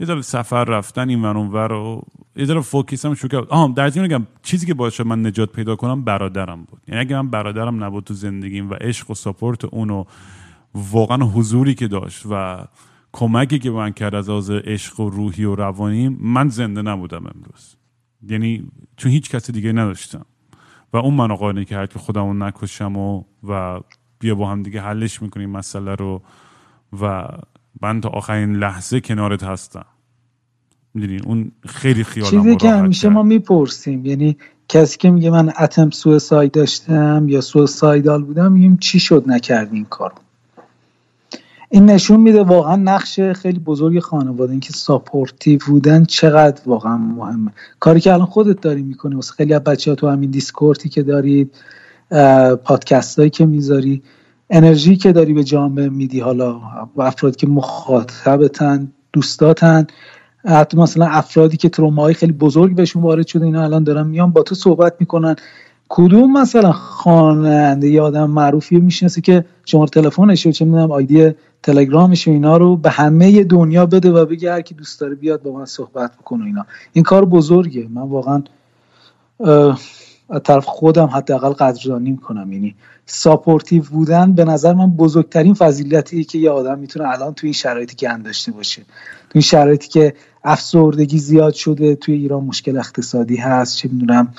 یه 0.00 0.06
ذره 0.06 0.22
سفر 0.22 0.64
رفتن 0.64 1.08
این 1.08 1.22
ور 1.22 1.36
ور 1.36 1.72
و 1.72 2.02
یه 2.36 2.44
ذره 2.44 2.60
فوکیسم 2.60 3.14
شو 3.14 3.28
کرد. 3.28 3.48
آها 3.48 3.66
در 3.68 4.00
میگم 4.00 4.26
چیزی 4.42 4.66
که 4.66 4.74
باعث 4.74 5.00
من 5.00 5.26
نجات 5.26 5.52
پیدا 5.52 5.76
کنم 5.76 6.04
برادرم 6.04 6.64
بود. 6.64 6.80
یعنی 6.88 7.00
اگه 7.00 7.16
من 7.16 7.30
برادرم 7.30 7.84
نبود 7.84 8.04
تو 8.04 8.14
زندگیم 8.14 8.70
و 8.70 8.74
عشق 8.74 9.10
و 9.10 9.14
ساپورت 9.14 9.64
اون 9.64 10.04
واقعا 10.74 11.24
حضوری 11.24 11.74
که 11.74 11.88
داشت 11.88 12.26
و 12.30 12.64
کمکی 13.12 13.58
که 13.58 13.70
من 13.70 13.92
کرد 13.92 14.14
از 14.14 14.28
از 14.28 14.50
عشق 14.50 15.00
و 15.00 15.10
روحی 15.10 15.44
و 15.44 15.54
روانی 15.54 16.08
من 16.08 16.48
زنده 16.48 16.82
نبودم 16.82 17.24
امروز. 17.34 17.76
یعنی 18.28 18.68
چون 18.96 19.12
هیچ 19.12 19.30
کسی 19.30 19.52
دیگه 19.52 19.72
نداشتم. 19.72 20.26
و 20.92 20.96
اون 20.96 21.14
منو 21.14 21.34
قانع 21.34 21.64
کرد 21.64 21.92
که 21.92 21.98
خودمو 21.98 22.34
نکشم 22.34 22.96
و 22.96 23.24
و 23.48 23.80
بیا 24.18 24.34
با 24.34 24.50
هم 24.50 24.62
دیگه 24.62 24.80
حلش 24.80 25.22
می‌کنیم 25.22 25.50
مسئله 25.50 25.94
رو 25.94 26.22
و 27.00 27.28
من 27.82 28.00
تا 28.00 28.08
آخرین 28.08 28.56
لحظه 28.56 29.00
کنارت 29.00 29.42
هستم. 29.42 29.86
می‌دونین 30.94 31.20
اون 31.26 31.52
خیلی 31.66 32.04
خیالم 32.04 32.30
چیزی 32.30 32.56
که 32.56 32.70
همیشه 32.70 33.08
ما 33.08 33.22
می‌پرسیم. 33.22 34.06
یعنی 34.06 34.36
کسی 34.68 34.98
که 34.98 35.10
میگه 35.10 35.30
من 35.30 35.52
attempt 35.60 35.90
suicide 35.90 36.52
داشتم 36.52 37.26
یا 37.28 37.40
suicidal 37.40 38.22
بودم 38.24 38.52
میگیم 38.52 38.76
چی 38.76 39.00
شد 39.00 39.24
نکردی 39.26 39.76
این 39.76 39.84
کارو؟ 39.84 40.14
این 41.68 41.86
نشون 41.86 42.20
میده 42.20 42.42
واقعا 42.42 42.76
نقش 42.76 43.20
خیلی 43.20 43.58
بزرگ 43.58 43.98
خانواده. 44.00 44.50
اینکه 44.50 44.72
supportive 44.72 45.60
بودن 45.66 46.04
چقدر 46.04 46.62
واقعا 46.66 46.96
مهمه. 46.96 47.52
کاری 47.80 48.00
که 48.00 48.12
الان 48.12 48.26
خودت 48.26 48.60
داری 48.60 48.82
می‌کنی 48.82 49.14
واسه 49.14 49.32
خیلی 49.32 49.54
از 49.54 49.64
بچه 49.64 49.90
ها 49.90 49.94
تو 49.94 50.08
همین 50.08 50.30
Discord 50.30 50.81
ی 50.81 50.88
که 50.88 51.02
دارید 51.02 51.54
پادکست 52.64 53.18
هایی 53.18 53.30
که 53.30 53.46
می‌ذاری 53.46 54.02
انرژی 54.50 54.96
که 54.96 55.12
داری 55.12 55.32
به 55.32 55.44
جامعه 55.44 55.88
میدی 55.88 56.20
حالا 56.20 56.60
و 56.96 57.02
افرادی 57.02 57.36
که 57.36 57.46
مخاطبتن 57.46 58.92
دوستاتن 59.12 59.86
حتی 60.44 60.76
مثلا 60.76 61.06
افرادی 61.06 61.56
که 61.56 61.68
تروماهای 61.68 62.14
خیلی 62.14 62.32
بزرگ 62.32 62.74
بهشون 62.74 63.02
وارد 63.02 63.26
شده 63.26 63.44
اینا 63.44 63.64
الان 63.64 63.84
دارن 63.84 64.06
میان 64.06 64.30
با 64.30 64.42
تو 64.42 64.54
صحبت 64.54 64.94
می‌کنن. 65.00 65.36
کدوم 65.88 66.32
مثلا 66.32 66.72
خواننده 66.72 67.88
یا 67.88 68.04
آدم 68.04 68.30
معروفی 68.30 68.76
می‌شناسه 68.76 69.20
که 69.20 69.44
شماره 69.64 69.90
تلفنش 69.90 70.46
و 70.46 70.50
چه 70.50 70.64
می‌دونم 70.64 70.90
آیدی 70.90 71.30
تلگرامش 71.62 72.28
و 72.28 72.30
اینا 72.30 72.56
رو 72.56 72.76
به 72.76 72.90
همه 72.90 73.44
دنیا 73.44 73.86
بده 73.86 74.10
و 74.10 74.26
بگه 74.26 74.52
هر 74.52 74.60
کی 74.60 74.74
دوست 74.74 75.00
داره 75.00 75.14
بیاد 75.14 75.42
با 75.42 75.52
من 75.52 75.64
صحبت 75.64 76.12
بکنه 76.16 76.44
اینا. 76.44 76.66
این 76.92 77.04
کار 77.04 77.24
بزرگه. 77.24 77.88
من 77.90 78.02
واقعا 78.02 78.42
طرف 80.44 80.64
خودم 80.64 81.06
حداقل 81.06 81.52
قدردانی 81.52 82.10
می‌کنم. 82.10 82.52
یعنی 82.52 82.74
ساپورتیو 83.06 83.82
بودن 83.82 84.32
به 84.32 84.44
نظر 84.44 84.72
من 84.72 84.90
بزرگترین 84.90 85.54
فضیلتیه 85.54 86.24
که 86.24 86.38
یه 86.38 86.50
آدم 86.50 86.78
می‌تونه 86.78 87.08
الان 87.08 87.34
توی 87.34 87.46
این 87.46 87.52
شرایطی 87.52 87.96
که 87.96 88.08
داشته 88.24 88.52
باشه. 88.52 88.82
تو 88.82 89.32
این 89.34 89.42
شرایطی 89.42 89.88
که 89.88 90.14
افسردگی 90.44 91.18
زیاد 91.18 91.54
شده 91.54 91.94
توی 91.94 92.14
ایران 92.14 92.44
مشکل 92.44 92.78
اقتصادی 92.78 93.36
هست 93.36 93.76
چه 93.76 93.88
می‌دونم. 93.88 94.34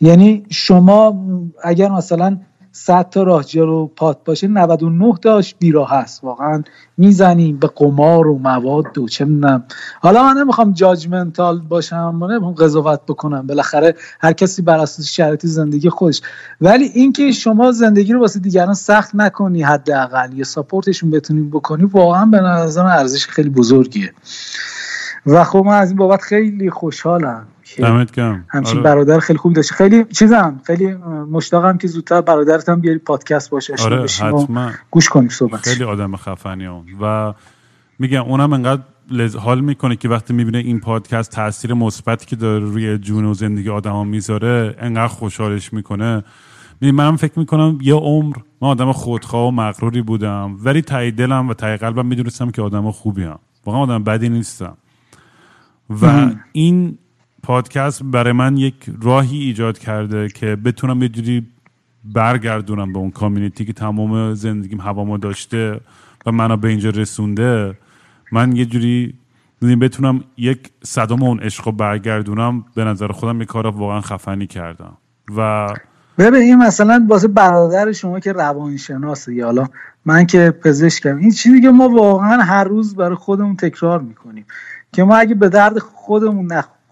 یعنی 0.00 0.46
شما 0.50 1.24
اگر 1.64 1.88
مثلا 1.88 2.38
100 2.76 3.08
تا 3.10 3.22
راهجه 3.22 3.64
رو 3.64 3.86
پات 3.96 4.18
باشه 4.24 4.46
99 4.46 5.14
تاش 5.22 5.54
بیراه 5.54 5.90
هست 5.90 6.24
واقعا 6.24 6.62
می‌زنیم 6.96 7.56
به 7.56 7.70
قمار 7.76 8.26
و 8.26 8.38
مواد 8.38 8.98
و 8.98 9.08
چه 9.08 9.24
می‌دونم. 9.24 9.64
حالا 10.00 10.22
من 10.22 10.40
نمی‌خوام 10.40 10.72
جاجمنتال 10.72 11.60
باشم 11.60 12.14
من 12.14 12.30
نمی‌خوام 12.30 12.54
قضاوت 12.54 13.00
بکنم. 13.08 13.46
بالاخره 13.46 13.94
هر 14.20 14.32
کسی 14.32 14.62
بر 14.62 14.78
اساس 14.78 15.06
شرایط 15.06 15.46
زندگی 15.46 15.90
خودش. 15.90 16.22
ولی 16.60 16.84
اینکه 16.84 17.32
شما 17.32 17.72
زندگی 17.72 18.12
رو 18.12 18.20
واسه 18.20 18.40
دیگران 18.40 18.74
سخت 18.74 19.14
نکنی 19.14 19.62
حداقل 19.62 20.32
یا 20.32 20.44
ساپورتشون 20.44 21.10
بتونی 21.10 21.42
بکنی 21.42 21.84
واقعا 21.84 22.26
به 22.26 22.40
نظر 22.40 22.86
ارزش 22.86 23.26
خیلی 23.26 23.50
بزرگیه. 23.50 24.12
و 25.26 25.44
خب 25.44 25.62
من 25.66 25.78
از 25.78 25.88
این 25.88 25.98
بابت 25.98 26.20
خیلی 26.20 26.70
خوشحالم. 26.70 27.46
دمت 27.82 28.12
گرم. 28.12 28.44
همچین 28.48 28.74
آره. 28.74 28.84
برادر 28.84 29.18
خیلی 29.18 29.38
خوب 29.38 29.52
داشته 29.52 29.74
خیلی 29.74 30.04
چیزم 30.04 30.60
خیلی 30.64 30.94
مشتاقم 31.30 31.78
که 31.78 31.88
زودتر 31.88 32.20
برادرت 32.20 32.68
هم 32.68 32.80
بیاری 32.80 32.98
پادکست 32.98 33.50
باشه 33.50 33.74
آره 33.84 34.02
حتما. 34.02 34.70
گوش 34.90 35.08
کنیم 35.08 35.28
صحبت. 35.28 35.60
خیلی 35.68 35.84
آدم 35.84 36.16
خفنی 36.16 36.66
اون. 36.66 36.84
و 37.00 37.34
میگم 37.98 38.22
اونم 38.22 38.52
انقدر 38.52 38.82
حال 39.38 39.60
می‌کنه 39.60 39.96
که 39.96 40.08
وقتی 40.08 40.34
می‌بینه 40.34 40.58
این 40.58 40.80
پادکست 40.80 41.30
تاثیر 41.30 41.74
مثبتی 41.74 42.26
که 42.26 42.36
داره 42.36 42.64
روی 42.64 42.98
جون 42.98 43.24
و 43.24 43.34
زندگی 43.34 43.70
آدما 43.70 44.04
می‌ذاره 44.04 44.76
انقدر 44.78 45.06
خوشحالش 45.06 45.72
می‌کنه. 45.72 46.24
منم 46.82 47.16
فکر 47.16 47.38
می‌کنم 47.38 47.78
یه 47.82 47.94
عمر 47.94 48.36
من 48.62 48.68
آدم 48.68 48.92
خودخواه 48.92 49.48
و 49.48 49.50
مغروری 49.50 50.02
بودم 50.02 50.56
ولی 50.64 50.82
تای 50.82 51.10
دلم 51.10 51.48
و 51.48 51.54
تای 51.54 51.76
قلبم 51.76 52.06
می‌دونستم 52.06 52.50
که 52.50 52.62
آدم 52.62 52.90
خوبی 52.90 53.22
هم 53.22 53.38
واقعا 53.66 53.80
آدم 53.80 54.04
بدی 54.04 54.28
نیستم 54.28 54.76
و 56.02 56.30
این 56.52 56.98
پادکست 57.46 58.02
برای 58.02 58.32
من 58.32 58.56
یک 58.56 58.74
راهی 59.02 59.38
ایجاد 59.38 59.78
کرده 59.78 60.28
که 60.28 60.56
بتونم 60.56 61.02
یه 61.02 61.08
جوری 61.08 61.46
برگردونم 62.04 62.92
به 62.92 62.98
اون 62.98 63.10
کامیونیتی 63.10 63.64
که 63.64 63.72
تمام 63.72 64.34
زندگیم 64.34 64.80
هوامو 64.80 65.18
داشته 65.18 65.80
و 66.26 66.32
منو 66.32 66.56
به 66.56 66.68
اینجا 66.68 66.90
رسونده. 66.90 67.78
من 68.32 68.56
یه 68.56 68.64
جوری 68.64 69.14
بتونم 69.62 70.24
یک 70.36 70.70
صدام 70.84 71.22
اون 71.22 71.40
عشق 71.40 71.70
برگردونم 71.70 72.64
به 72.74 72.84
نظر 72.84 73.08
خودم 73.08 73.40
یه 73.40 73.46
کار 73.46 73.66
واقعا 73.66 74.00
خفنی 74.00 74.46
کردم. 74.46 74.96
و 75.36 75.68
ببین 76.18 76.40
این 76.40 76.56
مثلا 76.56 77.06
واسه 77.08 77.28
برادر 77.28 77.92
شما 77.92 78.20
که 78.20 78.32
روانشناسه 78.32 79.34
یا 79.34 79.46
حالا 79.46 79.68
من 80.04 80.26
که 80.26 80.50
پزشکم 80.64 81.16
این 81.16 81.30
چیزی 81.30 81.60
که 81.60 81.70
ما 81.70 81.88
واقعا 81.88 82.42
هر 82.42 82.64
روز 82.64 82.96
برای 82.96 83.16
خودمون 83.16 83.56
تکرار 83.56 84.00
می‌کنیم 84.00 84.44
که 84.92 85.04
ما 85.04 85.16
اگه 85.16 85.34
به 85.34 85.48
درد 85.48 85.78
خودمون 85.78 86.46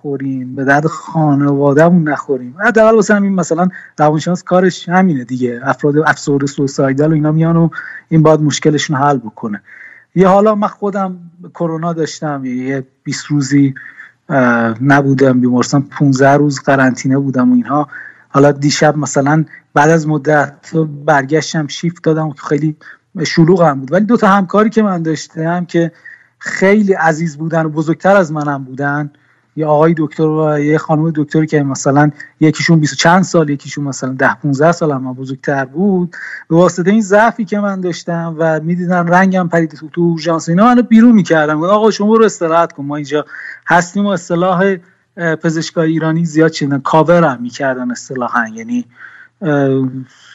نخوریم 0.05 0.55
به 0.55 0.64
درد 0.64 0.86
خانوادهمون 0.86 2.09
نخوریم. 2.09 2.55
حداقل 2.66 2.94
واسه 2.94 3.14
همین 3.14 3.35
مثلا 3.35 3.68
روانشناس 3.98 4.43
کارش 4.43 4.89
همینه 4.89 5.24
دیگه. 5.24 5.60
افراد 5.64 5.98
افسرده 5.98 6.47
سوسایدال 6.47 7.10
و 7.10 7.14
اینا 7.14 7.32
میان 7.32 7.56
و 7.56 7.68
این 8.09 8.22
باید 8.22 8.40
مشکلشون 8.40 8.97
حل 8.97 9.18
بکنه. 9.18 9.62
یه 10.14 10.28
حالا 10.28 10.55
من 10.55 10.68
خودم 10.68 11.18
کرونا 11.55 11.93
داشتم 11.93 12.44
یه 12.44 12.86
20 13.05 13.26
روزی 13.26 13.74
نبودم 14.81 15.40
بیمارستان 15.40 15.82
15 15.82 16.31
روز 16.31 16.60
قرنطینه 16.60 17.18
بودم 17.18 17.51
و 17.51 17.55
اینها. 17.55 17.89
حالا 18.28 18.52
دیشب 18.52 18.97
مثلا 18.97 19.44
بعد 19.74 19.90
از 19.90 20.09
مدت 20.09 20.76
برگشتم 21.05 21.66
شیفت 21.66 22.05
دادم 22.05 22.32
که 22.32 22.43
خیلی 22.43 22.76
شلوغ 23.26 23.62
هم 23.62 23.81
بود. 23.81 23.93
ولی 23.93 24.05
دو 24.05 24.16
تا 24.16 24.28
همکاری 24.28 24.70
که 24.70 24.82
من 24.82 25.02
داشتم 25.02 25.64
که 25.64 25.93
خیلی 26.39 26.93
عزیز 26.93 27.36
بودن 27.36 27.66
و 27.66 27.68
بزرگتر 27.68 28.16
از 28.16 28.32
منم 28.32 28.64
بودن 28.64 29.10
یه 29.56 29.66
آقای 29.66 29.94
دکتر 29.98 30.22
و 30.22 30.59
یه 30.59 30.78
خانم 30.78 31.12
دکتری 31.14 31.47
که 31.47 31.62
مثلا 31.62 32.10
یکیشون 32.40 32.81
20 32.81 32.97
چند 32.97 33.22
سال 33.22 33.51
یکیشون 33.51 33.85
مثلا 33.85 34.14
10 34.18 34.35
15 34.35 34.72
سال 34.72 34.93
هم 34.93 35.12
بزرگتر 35.12 35.64
بود. 35.64 36.16
به 36.48 36.56
واسطه 36.56 36.90
این 36.90 37.01
ضعفی 37.01 37.44
که 37.44 37.59
من 37.59 37.81
داشتم 37.81 38.36
و 38.39 38.60
می‌دیدن 38.60 39.06
رنگم 39.06 39.48
پرید 39.48 39.70
تو 39.70 39.89
تو 39.89 40.01
اورژانس 40.01 40.48
اینا 40.48 40.64
منو 40.64 40.82
بیرون 40.82 41.12
می‌کردن 41.12 41.62
آقا 41.62 41.90
شما 41.90 42.16
رو 42.16 42.24
استراحت 42.24 42.72
کن 42.72 42.85
ما 42.85 42.97
اینجا 42.97 43.24
هستیم 43.66 44.06
و 44.06 44.09
اصطلاح 44.09 44.76
پزشکای 45.16 45.90
ایرانی 45.90 46.24
زیاد 46.24 46.51
چیدن 46.51 46.81
کاور 46.81 47.24
هم 47.24 47.43
می‌کردن 47.43 47.90
اصطلاحا 47.90 48.48
یعنی 48.48 48.85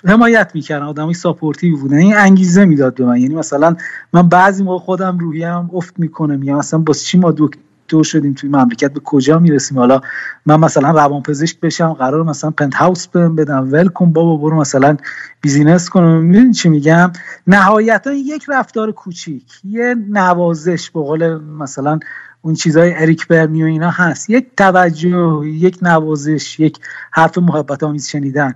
حمایت 0.05 0.51
می‌کردن. 0.53 0.85
آدمای 0.85 1.13
supportive 1.13 1.77
بودن. 1.77 1.97
این 1.97 2.17
انگیزه 2.17 2.65
می‌داد 2.65 2.95
به 2.95 3.05
من. 3.05 3.17
یعنی 3.17 3.35
مثلا 3.35 3.75
من 4.13 4.29
بعضی 4.29 4.63
موقع 4.63 4.85
خودم 4.85 5.17
روحیم 5.17 5.69
افت 5.73 5.99
می‌کنه 5.99 6.35
میگم 6.35 6.55
مثلا 6.55 6.79
باز 6.79 7.03
چی 7.03 7.17
ما 7.17 7.33
دکتر 7.37 7.59
شدیم 8.03 8.33
توی 8.33 8.49
مملکت. 8.49 8.93
به 8.93 8.99
کجا 8.99 9.39
می‌رسیم؟ 9.39 9.79
حالا 9.79 10.01
من 10.45 10.59
مثلا 10.59 10.91
روان 10.91 11.21
پزشک 11.21 11.59
بشم 11.59 11.93
قرار 11.93 12.23
مثلا 12.23 12.51
پنت 12.51 12.75
هاوس 12.75 13.07
بهم 13.07 13.35
بدم 13.35 13.69
ول 13.71 13.87
کن 13.87 14.13
بابا 14.13 14.37
برو 14.37 14.59
مثلا 14.59 14.97
business 15.41 15.89
کنم 15.89 16.21
می‌دونی 16.21 16.53
چی 16.53 16.69
میگم؟ 16.69 17.11
نهایتا 17.47 18.13
یک 18.13 18.45
رفتار 18.47 18.91
کوچیک 18.91 19.43
یه 19.63 19.95
نوازش 20.09 20.89
به 20.89 20.99
قول 21.01 21.37
مثلا 21.37 21.99
اون 22.41 22.53
چیزای 22.53 22.93
اریک 22.93 23.27
برنی 23.27 23.63
و 23.63 23.65
اینا 23.65 23.89
هست. 23.89 24.29
یک 24.29 24.47
توجه 24.57 25.41
یک 25.45 25.77
نوازش 25.81 26.59
یک 26.59 26.79
حرف 27.11 27.37
محبت 27.37 27.83
آمیز 27.83 28.07
شنیدن. 28.07 28.53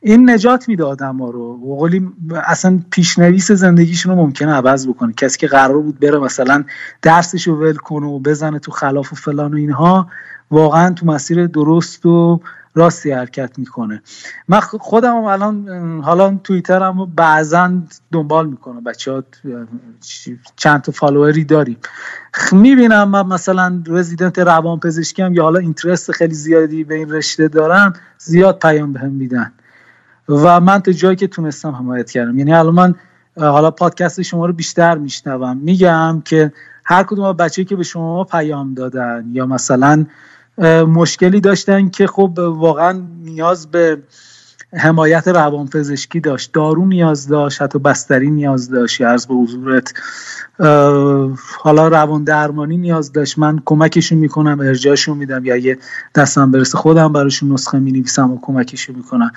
این 0.00 0.30
نجات 0.30 0.68
میده 0.68 0.84
آدم 0.84 1.16
ها 1.16 1.30
رو. 1.30 1.42
وقلی 1.42 2.08
اصلا 2.46 2.80
پیشنویس 2.90 3.52
زندگیشون 3.52 4.16
رو 4.16 4.22
ممکنه 4.22 4.52
عوض 4.52 4.88
بکنه. 4.88 5.12
کسی 5.12 5.38
که 5.38 5.46
قرار 5.46 5.78
بود 5.78 6.00
بره 6.00 6.18
مثلا 6.18 6.64
درسش 7.02 7.48
رو 7.48 7.60
ول 7.60 7.76
کنه 7.76 8.06
و 8.06 8.18
بزنه 8.18 8.58
تو 8.58 8.72
خلاف 8.72 9.12
و 9.12 9.16
فلان 9.16 9.54
و 9.54 9.56
اینها 9.56 10.08
واقعا 10.50 10.90
تو 10.90 11.06
مسیر 11.06 11.46
درست 11.46 12.06
و 12.06 12.40
راستی 12.74 13.10
حرکت 13.10 13.58
می‌کنه. 13.58 14.02
من 14.48 14.60
خودم 14.60 15.16
هم 15.16 15.24
الان 15.24 15.68
حالا 16.04 16.38
توییترم 16.44 17.12
بعضا 17.16 17.72
دنبال 18.12 18.46
می‌کنم. 18.46 18.84
بچه 18.84 19.12
ها 19.12 19.22
چند 20.56 20.80
تا 20.82 20.92
فالووری 20.92 21.44
داریم. 21.44 21.76
می‌بینم 22.52 23.08
من 23.08 23.26
مثلا 23.26 23.82
رزیدنت 23.86 24.38
روان 24.38 24.80
پزشکیم 24.80 25.34
یا 25.34 25.42
حالا 25.42 25.58
اینترست 25.58 26.12
خیلی 26.12 26.34
زیادی 26.34 26.84
به 26.84 26.94
این 26.94 27.10
رشته 27.10 27.48
دارم 27.48 27.92
زیاد 28.18 28.58
پیام 28.58 28.92
بهم 28.92 29.12
میدن. 29.12 29.52
و 30.28 30.60
من 30.60 30.78
تا 30.78 30.92
جایی 30.92 31.16
که 31.16 31.26
تونستم 31.26 31.70
حمایت 31.70 32.10
کردم. 32.10 32.38
یعنی 32.38 32.54
الان 32.54 32.74
من 32.74 32.94
حالا 33.36 33.70
پادکست 33.70 34.22
شما 34.22 34.46
رو 34.46 34.52
بیشتر 34.52 34.98
میشنوم. 34.98 35.56
میگم 35.56 36.22
که 36.24 36.52
هر 36.84 37.02
کدوم 37.02 37.32
بچه 37.32 37.64
که 37.64 37.76
به 37.76 37.82
شما 37.82 38.24
پیام 38.24 38.74
دادن 38.74 39.24
یا 39.32 39.46
مثلا 39.46 40.06
مشکلی 40.86 41.40
داشتن 41.40 41.88
که 41.88 42.06
خب 42.06 42.38
واقعا 42.38 43.02
نیاز 43.24 43.70
به 43.70 43.98
حمایت 44.76 45.28
روانپزشکی 45.28 46.20
داشت. 46.20 46.52
دارو 46.52 46.86
نیاز 46.86 47.28
داشت 47.28 47.62
حتی 47.62 47.78
بستری 47.78 48.30
نیاز 48.30 48.70
داشت 48.70 49.02
عرض 49.02 49.26
به 49.26 49.34
حضورت 49.34 49.92
حالا 51.58 51.88
روان 51.88 52.24
درمانی 52.24 52.76
نیاز 52.76 53.12
داشت. 53.12 53.38
من 53.38 53.62
کمکشون 53.64 54.18
می‌کنم 54.18 54.60
ارجاشون 54.60 55.16
میدم 55.16 55.44
یا 55.44 55.56
یه 55.56 55.78
دستم 56.14 56.50
برسه 56.50 56.78
خودم 56.78 57.12
براشون 57.12 57.52
نسخه 57.52 57.78
می‌نویسم 57.78 58.30
و 58.30 58.38
کمکشون 58.42 58.96
می‌کنم. 58.96 59.30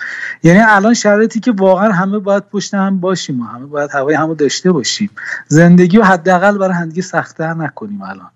یعنی 0.44 0.60
الان 0.60 0.94
شرایطی 0.94 1.40
که 1.40 1.52
واقعا 1.52 1.92
همه 1.92 2.20
باید 2.20 2.44
پشت 2.44 2.74
هم 2.74 3.00
باشیم 3.00 3.42
و 3.42 3.44
همه 3.44 3.66
باید 3.66 3.90
هوای 3.94 4.16
همو 4.16 4.36
داشته 4.36 4.72
باشیم. 4.72 5.10
زندگی 5.48 5.98
رو 5.98 6.04
حداقل 6.04 6.58
برای 6.58 6.74
همدیگه 6.74 7.02
سختتر 7.02 7.54
نکنیم 7.54 8.02
الان. 8.02 8.30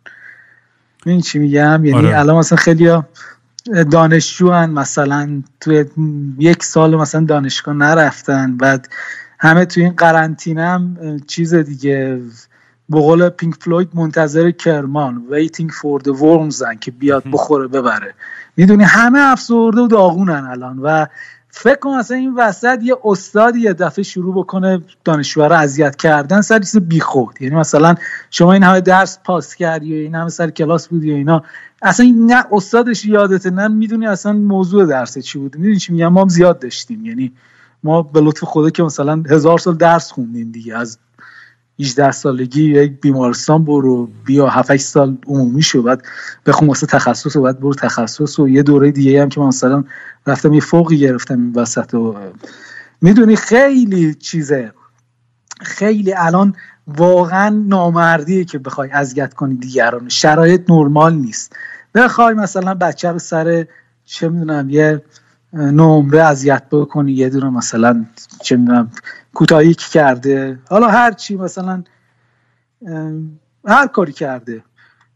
این 1.05 1.21
چی 1.21 1.39
میگم؟ 1.39 1.85
یعنی 1.85 2.07
آره. 2.07 2.19
الان 2.19 2.37
مثلا 2.37 2.57
خیلی 2.57 2.91
دانشجو 3.91 4.51
هن 4.51 4.69
مثلا 4.69 5.41
توی 5.59 5.85
یک 6.39 6.63
سال 6.63 6.95
مثلا 6.95 7.25
دانشگاه 7.25 7.75
نرفتن. 7.75 8.57
بعد 8.57 8.89
همه 9.39 9.65
توی 9.65 9.83
این 9.83 9.93
قرنطینه 9.93 10.65
هم 10.65 10.97
چیز 11.27 11.53
دیگه 11.53 12.21
به 12.89 12.99
قول 12.99 13.29
پینک 13.29 13.55
فلوید 13.55 13.89
منتظر 13.93 14.51
کرمان 14.51 15.23
waiting 15.31 15.69
for 15.71 16.03
the 16.03 16.11
worms 16.11 16.77
که 16.79 16.91
بیاد 16.91 17.23
بخوره 17.31 17.67
ببره. 17.67 18.13
می‌دونی 18.57 18.83
همه 18.83 19.19
افسرده 19.19 19.81
و 19.81 19.87
داغونن 19.87 20.47
الان 20.51 20.79
و 20.79 21.05
فکر 21.51 21.75
کنم 21.75 21.93
اصلا 21.93 22.17
این 22.17 22.33
وسط 22.35 22.79
یه 22.81 22.97
استادی 23.03 23.59
یه 23.59 23.73
دفعه 23.73 24.03
شروع 24.03 24.35
بکنه 24.35 24.81
دانشجوها 25.05 25.47
رو 25.47 25.55
اذیت 25.55 25.95
کردن 25.95 26.41
سر 26.41 26.59
چیز 26.59 26.77
بیخود. 26.77 27.41
یعنی 27.41 27.55
مثلا 27.55 27.95
شما 28.29 28.53
این 28.53 28.63
همه 28.63 28.81
درس 28.81 29.19
پاس 29.23 29.55
کردی 29.55 29.93
این 29.93 30.15
همه 30.15 30.29
سر 30.29 30.49
کلاس 30.49 30.87
بودی 30.87 31.11
و 31.11 31.15
اینا 31.15 31.43
اصلا 31.81 32.13
نه 32.17 32.45
استادش 32.51 33.05
یادته 33.05 33.49
نه 33.49 33.67
می‌دونی 33.67 34.07
اصلا 34.07 34.33
موضوع 34.33 34.85
درس 34.85 35.17
چی 35.17 35.39
بود. 35.39 35.55
می‌دونی 35.55 35.75
چی 35.75 35.93
میگم؟ 35.93 36.07
ما 36.07 36.27
زیاد 36.27 36.59
داشتیم. 36.59 37.05
یعنی 37.05 37.31
ما 37.83 38.01
به 38.01 38.21
لطف 38.21 38.43
خدا 38.43 38.69
که 38.69 38.83
مثلا 38.83 39.23
هزار 39.29 39.57
سال 39.57 39.75
درس 39.75 40.11
خوندیم 40.11 40.51
دیگه 40.51 40.77
از 40.77 40.97
18 41.81 42.11
سالگی 42.11 42.63
یک 42.63 43.01
بیمارستان 43.01 43.63
برو 43.63 44.09
بیا 44.25 44.47
7 44.49 44.77
سال 44.77 45.17
عمومی 45.27 45.61
شو 45.61 45.81
بعد 45.81 46.03
بخون 46.45 46.67
واسه 46.67 46.87
تخصص 46.87 47.35
و 47.35 47.41
بعد 47.41 47.59
برو 47.59 47.73
تخصص 47.73 48.39
و 48.39 48.49
یه 48.49 48.63
دوره 48.63 48.91
دیگه 48.91 49.21
هم 49.21 49.29
که 49.29 49.41
مثلا 49.41 49.83
رفتم 50.27 50.53
یه 50.53 50.61
فوقی 50.61 50.97
گرفتم 50.97 51.41
این 51.41 51.53
وسط 51.55 51.93
و 51.93 52.15
می‌دونی 53.01 53.35
خیلی 53.35 54.13
چیزه. 54.13 54.71
خیلی 55.61 56.13
الان 56.13 56.55
واقعا 56.87 57.49
نامردیه 57.49 58.43
که 58.45 58.59
بخوای 58.59 58.89
اذیت 58.91 59.33
کنی 59.33 59.55
دیگران. 59.55 60.09
شرایط 60.09 60.61
نرمال 60.69 61.13
نیست. 61.15 61.55
بخوای 61.95 62.33
مثلا 62.33 62.73
بچه 62.73 63.11
رو 63.11 63.19
سر 63.19 63.65
چه 64.05 64.29
می‌دونم 64.29 64.69
یه 64.69 65.01
نمره 65.53 66.21
اذیت 66.21 66.63
بکنی 66.71 67.11
یه 67.11 67.29
دونه 67.29 67.49
مثلا 67.49 68.05
چه 68.43 68.57
می‌دونم 68.57 68.91
کوتاهی 69.33 69.73
کرده. 69.73 70.59
حالا 70.69 70.87
هر 70.87 71.11
چی 71.11 71.35
مثلا 71.37 71.83
هر 73.67 73.87
کاری 73.87 74.13
کرده. 74.13 74.63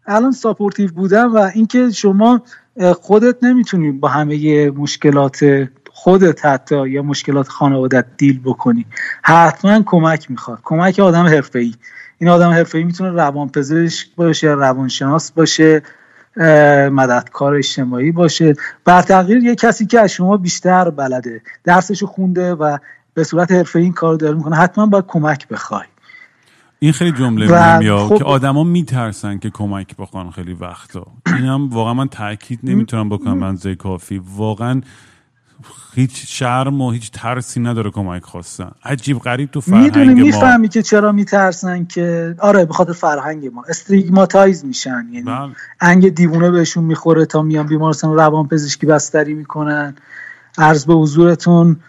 الان 0.07 0.31
supportive 0.31 0.91
بودن 0.91 1.25
و 1.25 1.49
اینکه 1.53 1.89
شما 1.89 2.41
خودت 3.01 3.43
نمی‌تونی 3.43 3.91
با 3.91 4.07
همه 4.07 4.69
مشکلات 4.69 5.67
خودت 5.91 6.45
حتی 6.45 6.89
یا 6.89 7.03
مشکلات 7.03 7.47
خانوادت 7.47 8.05
deal 8.17 8.39
بکنی. 8.39 8.85
حتما 9.23 9.83
کمک 9.85 10.31
می‌خواد. 10.31 10.59
کمک 10.63 10.99
آدم 10.99 11.23
حرفه 11.23 11.59
ای 11.59 11.73
این 12.17 12.29
آدم 12.29 12.49
حرفه 12.49 12.77
ای 12.77 12.83
می‌تونه 12.83 13.09
روانپزشک 13.09 14.15
باشه 14.15 14.47
روانشناس 14.47 15.31
باشه 15.31 15.81
مددکار 16.91 17.53
اجتماعی 17.53 18.11
باشه. 18.11 18.53
به 18.85 18.93
هر 18.93 19.01
تقدیر 19.01 19.43
یه 19.43 19.55
کسی 19.55 19.85
که 19.85 19.99
از 19.99 20.11
شما 20.11 20.37
بیشتر 20.37 20.89
بلده. 20.89 21.41
درسشو 21.63 22.07
خونده 22.07 22.53
و 22.53 22.77
به 23.15 23.23
صورت 23.23 23.51
حرفه‌ای 23.51 23.79
این 23.79 23.93
کار 23.93 24.15
داره 24.15 24.35
می‌کنه. 24.35 24.55
حتما 24.55 24.85
باید 24.85 25.05
کمک 25.07 25.47
بخوای. 25.47 25.85
این 26.79 26.91
خیلی 26.91 27.11
جمله 27.11 27.51
مهمیه 27.51 27.97
خب... 27.97 28.17
که 28.17 28.23
آدما 28.23 28.63
میترسن 28.63 29.37
که 29.37 29.49
کمک 29.49 29.95
بخوان 29.97 30.31
خیلی 30.31 30.53
وقتا. 30.53 31.07
اینم 31.27 31.69
واقعا 31.69 31.93
من 31.93 32.07
تاکید 32.07 32.59
نمی‌تونم 32.63 33.09
بکنم 33.09 33.37
به 33.37 33.55
اندازه‌ی 33.55 33.75
کافی. 33.75 34.21
واقعا 34.35 34.81
هیچ 35.93 36.23
شرم 36.27 36.81
و 36.81 36.91
هیچ 36.91 37.11
ترسی 37.11 37.59
نداره 37.59 37.91
کمک 37.91 38.23
خواستن. 38.23 38.71
عجیب 38.83 39.19
غریب 39.19 39.51
تو 39.51 39.61
فرهنگ 39.61 39.83
می‌دونی 39.83 40.21
می‌فهمی 40.21 40.67
که 40.67 40.81
چرا 40.81 41.11
میترسن 41.11 41.85
که 41.85 42.35
آره 42.39 42.65
به 42.65 42.73
خاطر 42.73 42.93
فرهنگ 42.93 43.47
ما. 43.47 43.63
stigmatize 43.69 44.65
میشن. 44.65 45.05
یعنی 45.11 45.25
بله. 45.25 45.51
انگ 45.81 46.09
دیوونه 46.09 46.51
بهشون 46.51 46.83
می‌خوره 46.83 47.25
تا 47.25 47.41
میان 47.41 47.67
بیمارستان 47.67 48.13
روان 48.13 48.47
پزشکی 48.47 48.85
بستری 48.85 49.33
می‌کنن. 49.33 49.95
عرض 50.57 50.85
به 50.85 50.93
حضورتون 50.93 51.79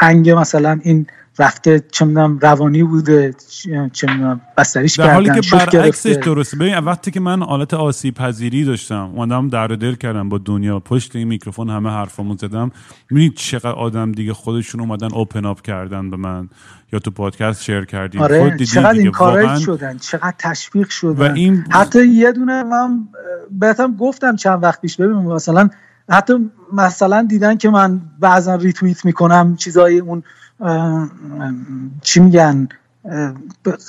انگ 0.00 0.30
مثلا 0.30 0.80
این 0.82 1.06
رفته 1.38 1.82
چه 1.92 2.04
روانی 2.40 2.82
بوده 2.82 3.34
چه 3.92 4.12
می‌دونم 4.12 4.40
بستریش 4.56 4.98
در 4.98 5.14
حالی 5.14 5.40
که 5.40 5.56
برعکسش 5.56 6.16
درسته. 6.24 6.56
ببین 6.56 6.78
وقتی 6.78 7.10
که 7.10 7.20
من 7.20 7.42
حالت 7.42 7.74
آسیب 7.74 8.14
پذیری 8.14 8.64
داشتم 8.64 9.12
اومدم 9.14 9.48
در 9.48 9.66
دل 9.66 9.94
کردم 9.94 10.28
با 10.28 10.38
دنیا 10.38 10.80
پشت 10.80 11.16
این 11.16 11.28
میکروفون 11.28 11.70
همه 11.70 11.90
حرفامو 11.90 12.36
زدم 12.36 12.70
می‌بینید 13.10 13.34
چقدر 13.34 13.72
آدم 13.72 14.12
دیگه 14.12 14.32
خودشون 14.32 14.80
اومدن 14.80 15.12
اوپن 15.12 15.44
اپ 15.44 15.62
کردن 15.62 16.10
به 16.10 16.16
من 16.16 16.48
یا 16.92 16.98
تو 16.98 17.10
پادکست 17.10 17.62
شیر 17.62 17.84
کردیم 17.84 18.20
آره 18.20 18.56
چقدر 18.56 18.98
این 18.98 19.10
کارا 19.10 19.58
شدن 19.58 19.98
چقدر 19.98 20.34
تشویق 20.38 20.88
شدن. 20.88 21.30
و 21.30 21.34
این 21.34 21.64
حتی 21.70 22.06
یه 22.06 22.32
دونه 22.32 22.62
من 22.62 23.08
بهتم 23.50 23.96
گفتم 23.96 24.36
چند 24.36 24.62
وقت 24.62 24.80
پیش 24.80 24.96
ببین 24.96 25.16
مثلا 25.16 25.70
حتی 26.10 26.50
مثلا 26.72 27.22
دیدن 27.22 27.56
که 27.56 27.70
من 27.70 28.00
بعضا 28.20 28.54
ریتویت 28.54 29.04
می‌کنم 29.04 29.56
چیزای 29.56 29.98
اون 29.98 30.22
چی 32.02 32.20
میگن 32.20 32.68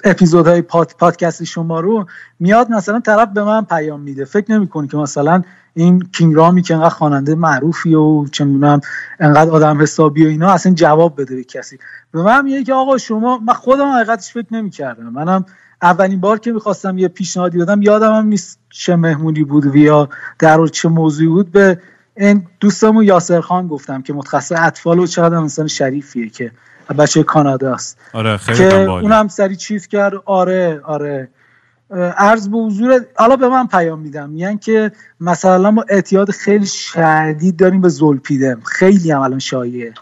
اپیزودهای 0.03 0.61
پاد، 0.61 0.95
پادکست 0.99 1.43
شما 1.43 1.79
رو 1.79 2.05
میاد 2.39 2.71
مثلا 2.71 2.99
طرف 2.99 3.29
به 3.29 3.43
من 3.43 3.65
پیام 3.65 4.01
میده. 4.01 4.25
فکر 4.25 4.51
نمی‌کنی 4.51 4.87
که 4.87 4.97
مثلا 4.97 5.41
این 5.73 6.09
کینگرامی 6.11 6.61
که 6.61 6.75
انقدر 6.75 6.89
خواننده 6.89 7.35
معروفی 7.35 7.95
و 7.95 8.25
چه 8.25 8.45
می‌دونم 8.45 8.81
انقدر 9.19 9.51
آدم 9.51 9.81
حسابی 9.81 10.25
و 10.25 10.27
اینا 10.27 10.51
اصلا 10.51 10.73
جواب 10.73 11.21
بده 11.21 11.35
به 11.35 11.43
کسی. 11.43 11.79
به 12.11 12.21
من 12.21 12.45
میگه 12.45 12.63
که 12.63 12.73
آقا 12.73 12.97
شما 12.97 13.37
من 13.37 13.53
خودم 13.53 13.91
حقیقتش 13.91 14.33
فکر 14.33 14.47
نمی‌کردم. 14.51 15.09
منم 15.09 15.45
اولین 15.81 16.19
بار 16.19 16.39
که 16.39 16.51
می‌خواستم 16.51 16.97
یه 16.97 17.07
پیشنهادی 17.07 17.57
بدم 17.57 17.81
یادم 17.81 18.13
هم 18.13 18.27
نیست 18.27 18.59
چه 18.69 18.95
مهمونی 18.95 19.43
بود 19.43 19.75
یا 19.75 20.09
در 20.39 20.67
چه 20.67 20.89
موضوعی 20.89 21.27
بود 21.27 21.51
به 21.51 21.79
دوستمون 22.59 23.03
یاسر 23.03 23.41
خان 23.41 23.67
گفتم 23.67 24.01
که 24.01 24.13
متخصص 24.13 24.51
اطفال 24.57 24.99
و 24.99 25.07
چقدر 25.07 25.35
انسان 25.35 25.67
شریفیه 25.67 26.29
که 26.29 26.51
بچه 26.97 27.23
کانادا 27.23 27.73
است 27.73 27.97
آره 28.13 28.37
خیلی 28.37 28.57
که 28.57 28.75
اونم 28.75 29.27
سری 29.27 29.55
چیز 29.55 29.87
کرد. 29.87 30.13
آره 30.25 30.81
آره. 30.83 31.29
عرض 32.17 32.49
به 32.49 32.57
حضور 32.57 33.05
حالا 33.15 33.35
به 33.35 33.49
من 33.49 33.67
پیام 33.67 33.99
میدم. 33.99 34.29
میگن 34.29 34.57
که 34.57 34.91
مثلا 35.19 35.71
ما 35.71 35.85
اعتیاد 35.89 36.31
خیلی 36.31 36.65
شدید 36.65 37.57
داریم 37.57 37.81
به 37.81 37.89
زولپیدم 37.89 38.61
خیلی 38.65 39.11
هم 39.11 39.21
الان 39.21 39.39
شایعه. 39.39 39.93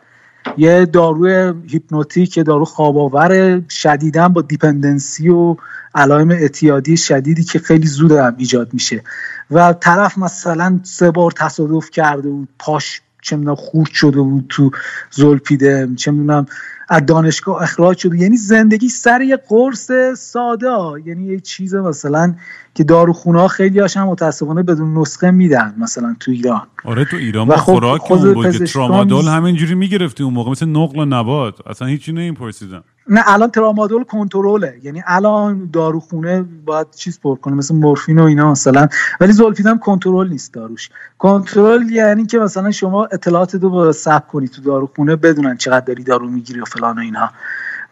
یه 0.57 0.85
داروی 0.85 1.53
hypnotic 1.67 2.37
یه 2.37 2.43
دارو 2.43 2.65
خواب 2.65 2.97
آور 2.97 3.61
شدیدا 3.69 4.27
با 4.27 4.41
dependency 4.41 5.29
و 5.29 5.55
علائم 5.95 6.31
اعتیادی 6.31 6.97
شدیدی 6.97 7.43
که 7.43 7.59
خیلی 7.59 7.87
زود 7.87 8.11
هم 8.11 8.35
ایجاد 8.37 8.73
میشه. 8.73 9.03
و 9.51 9.73
طرف 9.73 10.17
مثلا 10.17 10.79
سه 10.83 11.11
بار 11.11 11.31
تصادف 11.31 11.89
کرده 11.89 12.29
بود 12.29 12.49
پاش 12.59 13.01
چه 13.25 13.35
می‌دونم 13.35 13.55
خورد 13.55 13.91
شده 13.91 14.21
بود 14.21 14.45
تو 14.49 14.71
زلپیده 15.11 15.89
چه 15.95 16.11
می‌دونم 16.11 16.45
از 16.89 17.05
دانشگاه 17.05 17.61
اخراج 17.63 17.97
شده. 17.97 18.17
یعنی 18.17 18.37
زندگی 18.37 18.89
سر 18.89 19.21
یه 19.21 19.37
قرص 19.49 19.91
ساده 20.17 20.67
یعنی 21.05 21.25
یه 21.25 21.39
چیز 21.39 21.75
مثلا 21.75 22.35
که 22.75 22.83
داروخونه 22.83 23.39
ها 23.39 23.47
خیلی 23.47 23.79
هاشم 23.79 24.03
متاسفانه 24.03 24.63
بدون 24.63 24.97
نسخه 24.97 25.31
میدن 25.31 25.75
مثلا 25.77 26.15
تو 26.19 26.31
ایران. 26.31 26.67
آره 26.83 27.05
تو 27.05 27.17
ایران 27.17 27.47
با 27.47 27.57
خب 27.57 27.73
خوراک 27.73 28.11
اون 28.11 28.33
بود 28.33 28.57
که 28.57 28.65
ترامادول 28.65 29.25
همینجوری 29.25 29.75
می‌گرفتی 29.75 30.23
اون 30.23 30.33
موقع 30.33 30.51
مثل 30.51 30.65
نقل 30.65 30.99
و 30.99 31.05
نبات. 31.05 31.67
اصلا 31.67 31.87
هیچی 31.87 32.11
نمیپرسیدن. 32.11 32.81
نه 33.09 33.21
الان 33.25 33.51
ترامادول 33.51 34.03
کنترله. 34.03 34.79
یعنی 34.83 35.03
الان 35.05 35.69
داروخونه 35.73 36.45
باید 36.65 36.87
چیز 36.91 37.19
پر 37.19 37.35
کنه 37.35 37.53
مثل 37.55 37.75
مورفین 37.75 38.19
و 38.19 38.23
اینا 38.23 38.51
مثلا. 38.51 38.87
ولی 39.19 39.33
زولفیدم 39.33 39.77
کنترل 39.77 40.29
نیست 40.29 40.53
داروش. 40.53 40.89
کنترل 41.17 41.89
یعنی 41.89 42.25
که 42.25 42.39
مثلا 42.39 42.71
شما 42.71 43.05
اطلاعات 43.05 43.55
رو 43.55 43.91
ثبت 43.91 44.27
کنی 44.27 44.47
تو 44.47 44.61
داروخونه 44.61 45.15
بدونن 45.15 45.57
چقدر 45.57 45.85
داری 45.85 46.03
دارو 46.03 46.29
می‌گیری 46.29 46.61
و 46.61 46.65
فلان 46.65 46.97
و 46.97 47.01
اینها. 47.01 47.29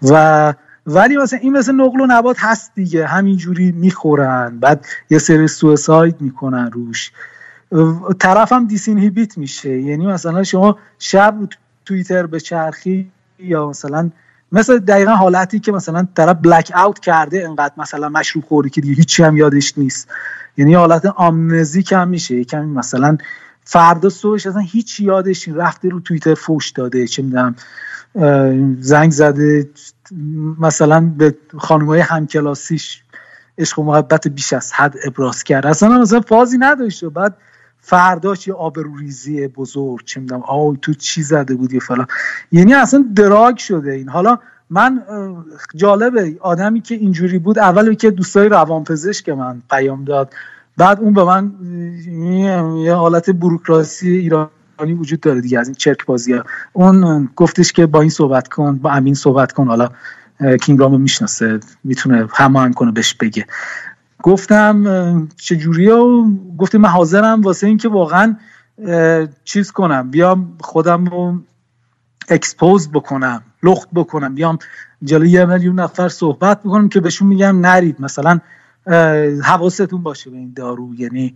و 0.02 0.54
ولی 0.88 1.18
مثلا 1.18 1.40
این 1.40 1.58
مثل 1.58 1.72
نقل 1.76 2.02
و 2.02 2.06
نبات 2.10 2.38
هست 2.40 2.72
دیگه. 2.76 3.06
همینجوری 3.06 3.72
می‌خورن. 3.72 4.60
بعد 4.60 4.86
یه 5.10 5.20
سری 5.20 5.48
سویساید 5.48 6.22
می‌کنن 6.22 6.72
روش. 6.72 7.12
طرف 8.20 8.54
هم 8.54 8.68
دیسینهیبیت 8.68 9.38
میشه. 9.38 9.82
یعنی 9.82 10.06
مثلا 10.06 10.44
شما 10.44 10.78
شب 11.00 11.36
توییتر 11.86 12.26
به 12.26 12.40
چرخی 12.40 13.12
یا 13.40 13.70
مثلا 13.70 14.10
مثل 14.54 14.80
دقیقا 14.80 15.12
حالتی 15.12 15.60
که 15.60 15.72
مثلا 15.72 16.08
طرف 16.16 16.38
بلک 16.42 16.72
اوت 16.76 17.00
کرده 17.00 17.44
انقدر 17.46 17.74
مثلا 17.78 18.10
مشروب 18.10 18.46
خوری 18.46 18.70
که 18.70 18.82
دیگه 18.82 18.96
هیچی 18.96 19.24
هم 19.24 19.38
یادش 19.38 19.78
نیست. 19.78 20.08
یعنی 20.58 20.74
حالت 20.74 21.06
آمنزی 21.06 21.84
هم 21.92 22.08
میشه. 22.08 22.44
کمی 22.44 22.66
مثلا 22.66 23.18
فردا 23.64 24.10
صبحش 24.10 24.48
اصلا 24.48 24.62
هیچ 24.62 25.00
یادش 25.00 25.48
رفته 25.48 25.90
رو 25.90 26.00
توییتر 26.00 26.34
فوش 26.34 26.70
داده 26.70 27.08
چه 27.08 27.24
می‌دونم 27.24 27.56
زنگ 28.80 29.12
زده 29.12 29.70
مثلا 30.60 31.12
به 31.18 31.36
خانمای 31.58 32.00
همکلاسیش 32.00 33.04
عشق 33.58 33.80
و 33.80 33.84
محبت 33.84 34.28
بیش 34.28 34.54
از 34.54 34.74
حد 34.74 34.96
ابراز 35.06 35.44
کرد 35.44 35.68
اصلا 35.68 36.02
مثلا 36.02 36.22
فازی 36.22 36.58
نداشت. 36.58 37.04
و 37.04 37.10
بعد 37.10 37.38
فرداش 37.86 38.48
یه 38.48 38.54
آبروریزی 38.54 39.48
بزرگ 39.48 40.06
چه 40.06 40.20
می‌دونم 40.20 40.42
آی 40.42 40.78
تو 40.82 40.94
چی 40.94 41.24
زده 41.24 41.56
بودی 41.56 41.80
فلان. 41.80 42.08
یعنی 42.52 42.74
اصلا 42.74 43.06
دراگ 43.16 43.58
شده 43.58 43.92
این. 43.92 44.10
حالا 44.10 44.40
من 44.70 45.04
جالبه 45.76 46.36
آدمی 46.40 46.82
که 46.82 46.96
اینجوری 46.96 47.40
بود 47.40 47.60
اول 47.60 47.94
که 47.94 48.12
دوستای 48.12 48.50
روانپزشک 48.50 49.30
من 49.30 49.62
پیام 49.70 50.04
داد. 50.04 50.34
بعد 50.78 51.00
اون 51.00 51.14
به 51.14 51.24
من 51.24 51.52
یه 52.78 52.94
حالت 52.94 53.30
بروکراسی 53.30 54.10
ایرانی 54.12 54.94
وجود 55.00 55.20
داره 55.20 55.42
دیگه 55.42 55.60
از 55.60 55.68
این 55.68 55.76
چرک 55.76 56.06
بازی 56.06 56.34
ها. 56.34 56.44
اون 56.74 57.30
گفتش 57.36 57.72
که 57.72 57.86
با 57.86 58.02
این 58.02 58.10
صحبت 58.10 58.48
کن 58.48 58.78
با 58.78 58.92
امین 58.92 59.14
صحبت 59.14 59.52
کن 59.52 59.68
حالا 59.68 59.90
کینگرامو 60.62 60.98
می‌شناسه 60.98 61.60
می‌تونه 61.84 62.28
هماهنگ 62.34 62.74
کنه 62.74 62.92
بهش 62.92 63.14
بگه. 63.14 63.46
گفتم 64.24 65.28
چجوریه؟ 65.38 65.94
و 65.94 66.32
گفتیم 66.58 66.82
من 66.82 66.90
حاضرم 66.90 67.42
واسه 67.42 67.68
اینکه 67.68 67.90
واقعا 67.90 68.36
چیز 69.44 69.72
کنم 69.72 70.12
بیام 70.12 70.58
خودم 70.62 71.06
رو 71.06 71.40
اکسپوز 72.30 72.92
بکنم 72.92 73.44
لخت 73.64 73.88
بکنم 73.94 74.36
بیام 74.36 74.58
جلوی 75.04 75.30
یه 75.30 75.46
میلیون 75.46 75.80
نفر 75.80 76.10
صحبت 76.10 76.60
بکنم 76.60 76.90
که 76.90 77.00
بهشون 77.00 77.28
میگم 77.28 77.66
نرید 77.66 78.02
مثلا 78.02 78.40
حواستون 79.44 80.04
باشه 80.04 80.30
به 80.30 80.38
این 80.38 80.54
دارو 80.56 80.96
یعنی 80.96 81.36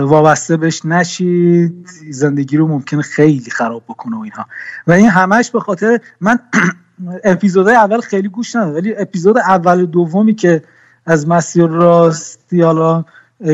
وابسته 0.00 0.56
بهش 0.56 0.84
نشید 0.84 1.88
زندگی 2.10 2.56
رو 2.56 2.68
ممکنه 2.68 3.02
خیلی 3.02 3.50
خراب 3.50 3.82
بکنه 3.88 4.16
و 4.16 4.20
اینها 4.20 4.46
و 4.86 4.92
این 4.92 5.08
همش 5.08 5.50
به 5.50 5.60
خاطر 5.60 6.00
من 6.20 6.38
اپیزودهای 7.24 7.76
اول 7.76 8.00
خیلی 8.00 8.28
گوش 8.28 8.56
ندادم 8.56 8.74
ولی 8.74 8.94
اپیزود 8.96 9.38
اول 9.38 9.80
و 9.80 9.86
دومی 9.86 10.34
که 10.34 10.62
از 11.08 11.28
مسیر 11.28 11.66
راستی 11.66 12.62
حالا 12.62 13.04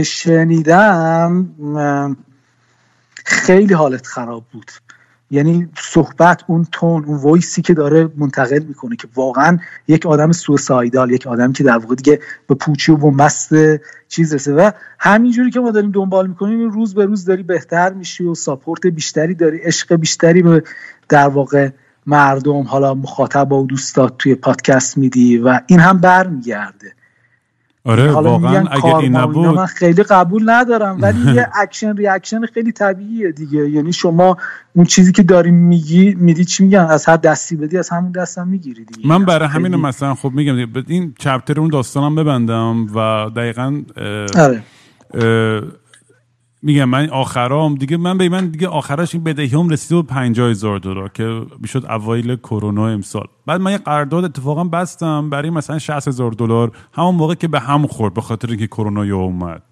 شنیدم 0.05 1.49
خیلی 3.25 3.75
حالت 3.75 4.07
خراب 4.07 4.45
بود. 4.53 4.71
یعنی 5.31 5.69
صحبت 5.79 6.43
اون 6.47 6.67
تون 6.73 7.05
اون 7.05 7.19
وایسی 7.19 7.63
که 7.63 7.75
داره 7.75 8.09
منتقل 8.17 8.59
می‌کنه 8.59 8.97
که 8.97 9.09
واقعا 9.15 9.59
یک 9.89 10.07
آدم 10.07 10.33
سوسایدال 10.33 11.11
یک 11.11 11.27
آدم 11.27 11.53
که 11.53 11.65
در 11.65 11.79
واقع 11.79 11.95
دیگه 11.95 12.21
به 12.49 12.55
پوچی 12.55 12.93
و 12.93 12.97
بنبست 12.97 13.51
چیز 14.09 14.35
رسه 14.35 14.53
و 14.53 14.71
همینجوری 14.99 15.51
که 15.51 15.61
ما 15.61 15.71
داریم 15.71 15.91
دنبال 15.91 16.27
می‌کنیم 16.27 16.71
روز 16.71 16.95
به 16.95 17.05
روز 17.05 17.25
داری 17.25 17.43
بهتر 17.43 17.93
میشی 17.93 18.25
و 18.25 18.35
ساپورت 18.35 18.87
بیشتری 18.87 19.35
داری 19.35 19.59
عشق 19.59 19.95
بیشتری 19.95 20.43
به 20.43 20.63
در 21.09 21.29
واقع 21.29 21.71
مردم 22.07 22.63
حالا 22.63 22.95
مخاطب 22.95 23.53
و 23.53 23.67
دوستات 23.67 24.19
توی 24.19 24.35
پادکست 24.35 24.99
میدی 24.99 25.39
و 25.39 25.61
این 25.67 25.81
هم 25.81 25.99
برمیگرده. 25.99 26.93
آره 27.87 28.13
واقعا 28.13 28.67
اگر 28.71 28.97
این 28.97 29.17
نبود. 29.17 29.47
من 29.47 29.67
خیلی 29.67 30.03
قبول 30.03 30.51
ندارم 30.51 31.03
ولی 31.03 31.33
یه 31.33 31.49
action 31.63 31.97
reaction 31.97 32.47
خیلی 32.47 32.73
طبیعیه 32.73 33.33
دیگه. 33.33 33.71
یعنی 33.71 33.93
شما 33.93 34.37
اون 34.77 34.87
چیزی 34.87 35.13
که 35.13 35.23
داری 35.23 35.51
میگی 35.51 36.15
میدی 36.15 36.45
چی 36.45 36.65
میگن؟ 36.65 36.79
از 36.79 37.07
هر 37.07 37.17
دستی 37.17 37.57
بدی 37.57 37.79
از 37.79 37.91
همون 37.91 38.13
دستم 38.13 38.49
می‌گیری 38.49 38.85
دیگه. 38.85 39.09
من 39.09 39.25
برای 39.25 39.49
همین 39.49 39.77
مثلا 39.77 40.15
خب 40.15 40.31
میگم 40.31 40.85
این 40.87 41.15
chapter 41.19 41.61
اون 41.61 41.69
داستانم 41.71 42.15
ببندم 42.15 42.87
و 42.95 43.31
دقیقا 43.37 43.83
آره. 44.39 44.63
میگم 46.67 46.85
من 46.85 47.11
آخرام. 47.11 47.75
دیگه 47.75 47.97
من 47.97 48.19
به 48.19 48.29
من 48.29 48.47
دیگه 48.47 48.69
آخرش 48.69 49.15
این 49.15 49.25
بدهی 49.25 49.49
هم 49.49 49.69
رسیده 49.69 49.95
بود 49.95 50.07
50 50.07 50.51
هزار 50.51 50.79
دلار 50.79 51.09
که 51.09 51.43
می‌شد 51.61 51.87
اوایل 51.87 52.37
کرونا 52.37 52.89
امسال. 52.89 53.27
بعد 53.47 53.61
من 53.61 53.73
یه 53.73 53.79
قرارداد 53.79 54.25
اتفاقا 54.25 54.65
بستم 54.65 55.31
برای 55.31 55.51
مثلا 55.51 55.79
60 55.79 56.09
هزار 56.09 56.33
دلار. 56.33 56.73
همون 56.93 57.15
موقع 57.15 57.35
که 57.35 57.49
به 57.49 57.61
هم 57.61 57.87
خورد 57.87 58.15
به 58.15 58.21
خاطر 58.21 58.49
اینکه 58.49 58.67
کرونا 58.67 59.07
یا 59.07 59.17
اومد. 59.17 59.63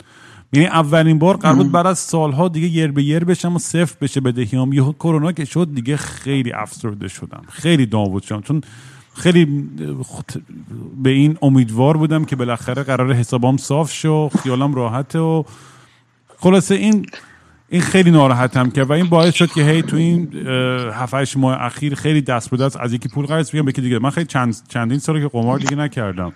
یعنی 0.53 0.67
اولین 0.67 1.19
بار 1.19 1.37
قرار 1.37 1.55
بود 1.55 1.73
بعد 1.73 1.87
از 1.87 1.99
سالها 1.99 2.49
دیگه 2.49 2.69
یر 2.69 2.93
به 2.93 3.03
یر 3.03 3.25
بشم 3.25 3.57
و 3.57 3.59
صفر 3.59 3.97
بشه 4.01 4.21
بدهیام. 4.21 4.73
یه 4.73 4.83
کرونا 4.83 5.33
که 5.33 5.45
شد 5.45 5.75
دیگه 5.75 5.97
خیلی 5.97 6.53
افسرده 6.53 7.09
شدم. 7.09 7.43
خیلی 7.49 7.89
نابود 7.93 8.23
شدم. 8.23 8.41
چون 8.41 8.61
خیلی 9.15 9.69
به 11.03 11.11
این 11.11 11.39
امیدوار 11.43 11.97
بودم 11.97 12.25
که 12.25 12.37
بالاخره 12.37 12.83
قرار 12.83 13.13
حسابام 13.13 13.57
صاف 13.57 13.93
شو 13.93 14.29
خیالم 14.29 14.75
راحته 14.75 15.19
و 15.19 15.43
خلاصه 16.43 16.75
این 16.75 17.07
این 17.69 17.81
خیلی 17.81 18.11
ناراحتم 18.11 18.71
که 18.71 18.83
و 18.83 18.93
این 18.93 19.07
باعث 19.07 19.35
شد 19.35 19.51
که 19.51 19.63
هی 19.63 19.83
تو 19.83 19.97
این 19.97 20.47
7 20.93 21.37
ماه 21.37 21.63
اخیر 21.63 21.95
خیلی 21.95 22.23
دست 22.23 22.51
به 22.51 22.57
دست 22.57 22.77
از 22.81 22.93
یکی 22.93 23.09
پول 23.09 23.27
قرض 23.27 23.51
بگم 23.51 23.65
به 23.65 23.73
دیگه. 23.73 23.99
من 23.99 24.11
خیلی 24.11 24.27
چند 24.27 24.57
چندین 24.69 24.99
ساله 24.99 25.21
که 25.21 25.29
قمار 25.29 25.59
دیگه 25.59 25.77
نکردم 25.77 26.33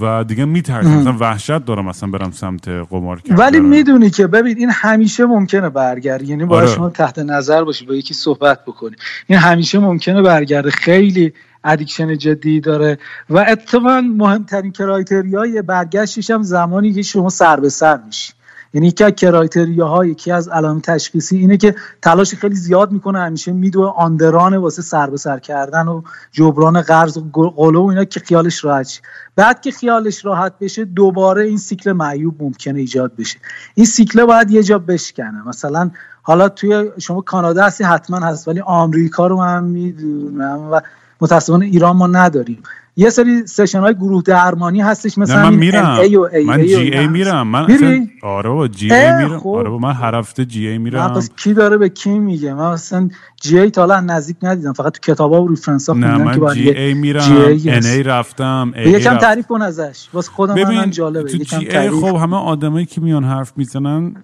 و 0.00 0.24
دیگه 0.24 0.44
میترسم. 0.44 0.88
مثلا 0.88 1.16
وحشت 1.20 1.64
دارم 1.64 1.88
اصلا 1.88 2.10
برم 2.10 2.30
سمت 2.30 2.68
قمار 2.68 3.20
کردن. 3.20 3.36
ولی 3.36 3.60
می‌دونی 3.60 4.10
که 4.10 4.26
ببین 4.26 4.58
این 4.58 4.70
همیشه 4.70 5.26
ممکنه 5.26 5.68
برگرده 5.68 6.22
یعنی 6.22 6.44
باید 6.44 6.64
آره. 6.64 6.76
شما 6.76 6.90
تحت 6.90 7.18
نظر 7.18 7.64
باشی 7.64 7.86
با 7.86 7.94
یکی 7.94 8.14
صحبت 8.14 8.64
بکنی. 8.64 8.96
این 9.26 9.38
همیشه 9.38 9.78
ممکنه 9.78 10.22
برگرده. 10.22 10.70
خیلی 10.70 11.32
addiction 11.64 12.18
جدی 12.18 12.60
داره 12.60 12.98
و 13.30 13.44
اتفاقا 13.48 14.00
مهمترین 14.00 14.72
criteria 14.72 15.52
ی 15.52 15.62
برگشتش 15.62 16.30
هم 16.30 16.42
زمانی 16.42 16.92
که 16.92 17.02
شما 17.02 17.28
سر 17.28 17.60
به 17.60 17.68
سر 17.68 17.98
میشی. 18.06 18.32
یعنی 18.74 18.86
یکی 18.86 19.04
از 19.04 19.12
criteria 19.12 20.04
یکی 20.04 20.32
از 20.32 20.48
علائم 20.48 20.80
تشخیصی 20.80 21.36
اینه 21.36 21.56
که 21.56 21.74
تلاش 22.02 22.34
خیلی 22.34 22.54
زیاد 22.54 22.92
می‌کنه 22.92 23.20
همیشه 23.20 23.52
میدوه 23.52 23.92
on 23.96 24.11
the 24.11 24.33
run 24.33 24.56
واسه 24.56 24.82
سر 24.82 25.10
به 25.10 25.16
سر 25.16 25.38
کردن 25.38 25.88
و 25.88 26.02
جبران 26.32 26.80
قرض 26.80 27.16
و 27.16 27.30
قلو 27.32 27.86
اینا 27.86 28.04
که 28.04 28.20
خیالش 28.20 28.64
راحت 28.64 29.00
بعد 29.36 29.60
که 29.60 29.70
خیالش 29.70 30.24
راحت 30.24 30.52
بشه 30.60 30.84
دوباره 30.84 31.44
این 31.44 31.58
سیکل 31.58 31.92
معیوب 31.92 32.42
ممکنه 32.42 32.80
ایجاد 32.80 33.12
بشه. 33.16 33.38
این 33.74 33.86
سیکل 33.86 34.24
باید 34.24 34.50
یه 34.50 34.62
جا 34.62 34.78
بشکنه. 34.78 35.48
مثلا 35.48 35.90
حالا 36.22 36.48
توی 36.48 36.90
شما 36.98 37.20
کانادا 37.20 37.64
هستی 37.64 37.84
حتما 37.84 38.18
هست 38.18 38.48
ولی 38.48 38.60
آمریکا 38.60 39.26
رو 39.26 39.36
من 39.36 39.64
می‌دونم 39.64 40.68
و 40.72 40.80
متاسفانه 41.20 41.64
ایران 41.64 41.96
ما 41.96 42.06
نداریم. 42.06 42.62
یه 43.00 43.10
سری 43.10 43.46
سشن 43.46 43.80
های 43.80 43.94
گروه 43.94 44.22
درمانی 44.22 44.80
هستش 44.80 45.18
مثلا 45.18 45.50
من 45.50 45.56
میرم. 45.56 45.98
من 46.46 46.66
جی 46.66 46.74
ای 46.74 47.06
میرم. 47.06 47.46
من 47.48 47.66
میری؟ 47.66 48.10
آره 48.22 48.50
با 48.50 48.68
جی 48.68 48.92
ای 48.92 49.12
میرم. 49.12 49.38
خب. 49.38 49.48
آره 49.48 49.70
با 49.70 49.78
من 49.78 49.92
هر 49.92 50.14
هفته 50.14 50.44
جی 50.44 50.68
ای 50.68 50.78
میرم. 50.78 51.12
پس 51.12 51.30
کی 51.36 51.54
داره 51.54 51.76
به 51.76 51.88
کی 51.88 52.18
میگه؟ 52.18 52.54
من 52.54 52.60
اصلا 52.60 53.08
GA 53.40 53.70
تا 53.70 53.82
الان 53.82 54.10
نزدیک 54.10 54.36
ندیدم. 54.42 54.72
فقط 54.72 54.92
تو 54.92 55.12
کتابا 55.12 55.42
و 55.42 55.48
reference 55.48 55.88
ها 55.88 55.94
خوندم 55.94 56.28
نه 56.28 56.36
من 56.38 56.54
GA 56.54 56.94
میرم. 56.94 57.32
NA 57.66 58.02
رفتم 58.02 58.72
یکم 58.76 59.18
تعریف 59.18 59.46
کن 59.46 59.62
ازش. 59.62 60.08
واسه 60.12 60.30
خودم 60.30 60.54
من 60.54 60.90
جالبه. 60.90 61.30
تو 61.30 61.38
GA 61.38 61.90
خب 61.90 62.16
همه 62.16 62.36
آدمایی 62.36 62.86
که 62.86 63.00
میان 63.00 63.24
حرف 63.24 63.52
می‌زنن 63.56 64.14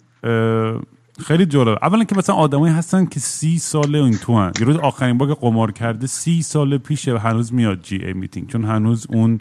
خیلی 1.18 1.46
جالب 1.46 1.78
اولا 1.82 2.04
که 2.04 2.16
مثلا 2.16 2.34
آدمایی 2.34 2.74
هستن 2.74 3.06
که 3.06 3.20
سی 3.20 3.58
ساله 3.58 3.98
این 3.98 4.18
تو 4.18 4.38
هن. 4.38 4.52
یه 4.60 4.66
روز 4.66 4.76
آخرین 4.76 5.18
بار 5.18 5.34
قمار 5.34 5.72
کرده 5.72 6.06
سی 6.06 6.42
سال 6.42 6.78
پیشه 6.78 7.14
و 7.14 7.16
هنوز 7.18 7.52
میاد 7.52 7.82
GA 7.82 7.96
meeting. 7.96 8.48
چون 8.48 8.64
هنوز 8.64 9.06
اون 9.08 9.40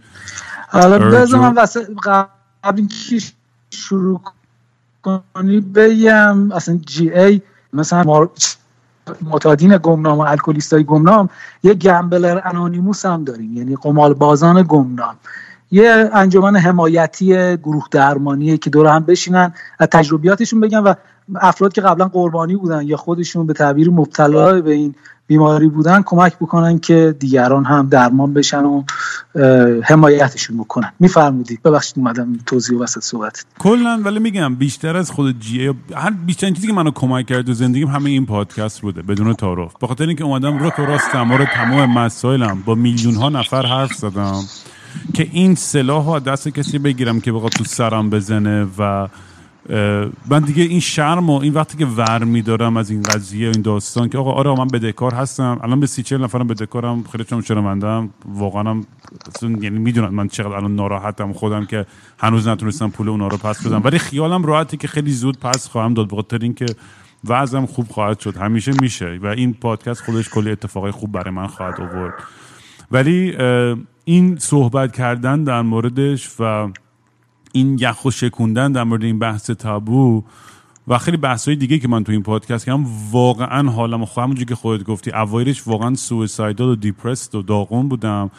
حالا 0.70 1.00
بذار 1.00 1.40
من 1.40 1.54
واسه 1.54 1.88
قبل 2.64 2.78
اینکه 2.78 3.26
شروع 3.70 4.22
کنی 5.02 5.60
بگم 5.60 6.52
اصلا 6.52 6.80
جی 6.86 7.12
ای 7.12 7.42
مثلا 7.74 8.30
معتادین 9.22 9.78
گمنام 9.78 10.18
و 10.18 10.22
الکلیستای 10.22 10.84
گمنام 10.84 11.30
یه 11.64 11.74
گمبلر 11.74 12.42
انانیموس 12.46 13.06
هم 13.06 13.24
داریم. 13.24 13.58
یعنی 13.58 13.76
قمال 13.76 14.14
بازان 14.14 14.66
گمنام. 14.68 15.16
یه 15.72 16.10
انجمن 16.14 16.56
حمایتی 16.56 17.58
گروه 17.58 17.86
درمانیه 17.92 18.58
که 18.58 18.70
دور 18.70 18.88
هم 18.88 19.04
بشینن 19.04 19.54
از 19.80 19.88
تجربیاتشون 19.88 20.60
بگن 20.60 20.78
و 20.78 20.94
افراد 21.36 21.74
که 21.74 21.82
قبلا 21.82 22.08
قربانی 22.08 22.56
بودن 22.56 22.88
یا 22.88 22.98
خودشون 22.98 23.48
به 23.48 23.54
تعبیر 23.54 23.90
مبتلا 23.90 24.62
به 24.62 24.74
این 24.74 24.96
بیماری 25.28 25.68
بودن 25.68 26.02
کمک 26.02 26.36
بکنن 26.36 26.80
که 26.80 27.16
دیگران 27.20 27.66
هم 27.66 27.88
درمان 27.90 28.34
بشن 28.34 28.64
و 28.64 28.84
حمایتشون 29.84 30.58
بکنن. 30.58 30.92
میفرمودید. 31.00 31.62
ببخشید 31.64 31.94
اومدم 31.98 32.40
توضیح 32.46 32.80
وسط 32.80 33.02
صحبت. 33.02 33.46
کلا 33.60 34.02
ولی 34.06 34.20
میگم 34.20 34.56
بیشتر 34.56 34.98
از 34.98 35.12
خود 35.12 35.40
جی 35.40 35.72
هر 35.96 36.10
بیشتر 36.26 36.52
چیزی 36.52 36.68
که 36.68 36.74
منو 36.74 36.92
کمک 36.92 37.26
کرد 37.26 37.50
و 37.50 37.54
زندگیم 37.54 37.88
همه 37.88 38.10
این 38.10 38.26
پادکست 38.26 38.82
بوده 38.82 39.02
بدون 39.02 39.34
تعارف. 39.34 39.74
به 39.82 39.88
خاطر 39.88 40.08
اینکه 40.08 40.24
اومدم 40.24 40.58
رو 40.58 40.70
تو 40.70 40.86
راست 40.86 41.12
تمام 41.12 41.46
تمام 41.46 41.98
مسائلم 41.98 42.64
با 42.66 42.76
میلیون 42.76 43.16
ها 43.16 43.30
نفر 43.30 43.66
حرف 43.66 43.94
زدم 43.94 44.44
که 45.14 45.28
این 45.32 45.56
سلاح 45.56 46.20
دست 46.20 46.48
کسی 46.48 46.80
بگیرم 46.80 47.22
که 47.22 47.32
بخواد 47.32 47.52
تو 47.52 47.64
سرم 47.64 48.10
بزنه 48.10 48.68
و 48.78 49.08
من 50.30 50.40
دیگه 50.46 50.64
این 50.64 50.80
شرم 50.80 51.30
و 51.30 51.40
این 51.40 51.54
وقتی 51.54 51.78
که 51.78 51.86
ور 51.86 52.24
میدارم 52.24 52.78
از 52.78 52.90
این 52.90 53.02
قضیه 53.02 53.50
این 53.50 53.62
داستان 53.62 54.10
که 54.10 54.18
آقا 54.18 54.32
آره 54.32 54.56
من 54.56 54.68
بدهکار 54.68 55.14
هستم. 55.14 55.60
الان 55.64 55.80
به 55.80 55.88
سی 55.88 56.04
چل 56.04 56.24
نفرم 56.24 56.48
بدهکارم 56.48 57.04
خیلی 57.04 57.24
چون 57.24 57.42
شرمندم 57.42 58.10
واقعا 58.26 58.64
هم 58.64 58.86
یعنی 59.42 59.70
می‌دونم 59.70 60.14
من 60.14 60.28
چقدر 60.28 60.56
الان 60.56 60.76
ناراحتم 60.76 61.34
خودم 61.34 61.66
که 61.66 61.86
هنوز 62.20 62.48
نتونستم 62.48 62.90
پول 62.90 63.10
اونا 63.10 63.28
رو 63.28 63.38
پس 63.38 63.68
بدم. 63.68 63.82
ولی 63.84 64.00
خیالم 64.00 64.46
راحته 64.46 64.78
که 64.78 64.88
خیلی 64.88 65.12
زود 65.12 65.40
پس 65.40 65.68
خواهم 65.68 65.94
داد 65.94 66.10
بخاطر 66.10 66.40
اینکه 66.42 66.66
وضعم 67.28 67.66
خوب 67.66 67.88
خواهد 67.88 68.20
شد. 68.20 68.38
همیشه 68.38 68.72
میشه 68.82 69.20
و 69.22 69.28
این 69.28 69.54
پادکست 69.54 70.04
خودش 70.04 70.30
کلی 70.30 70.52
اتفاقای 70.52 70.92
خوب 70.92 71.12
برای 71.12 71.34
من 71.34 71.48
خواهد 71.48 71.82
آورد. 71.82 72.14
ولی 72.92 73.38
این 74.06 74.38
صحبت 74.38 74.96
کردن 74.96 75.44
در 75.44 75.62
موردش 75.62 76.30
و 76.40 76.70
این 77.56 77.78
یخ 77.80 78.06
و 78.06 78.12
شکوندن 78.12 78.72
در 78.72 78.84
مورد 78.84 79.04
این 79.04 79.20
بحث 79.20 79.50
تابو 79.50 80.24
و 80.88 80.98
خیلی 80.98 81.18
بحث 81.18 81.48
های 81.48 81.58
دیگه 81.58 81.80
که 81.80 81.88
من 81.88 82.04
تو 82.04 82.12
این 82.12 82.24
پادکست 82.24 82.66
کردم 82.66 82.86
واقعا 83.12 83.72
حالم 83.72 84.06
خواهم 84.06 84.26
همونجوری 84.26 84.46
که 84.46 84.56
خودت 84.56 84.84
گفتی 84.84 85.12
اوایلش 85.12 85.68
واقعا 85.68 85.96
سویسایدال 85.96 86.70
و 86.70 86.76
دیپرست 86.76 87.36
و 87.36 87.42
داغون 87.42 87.90
بودم 87.90 88.32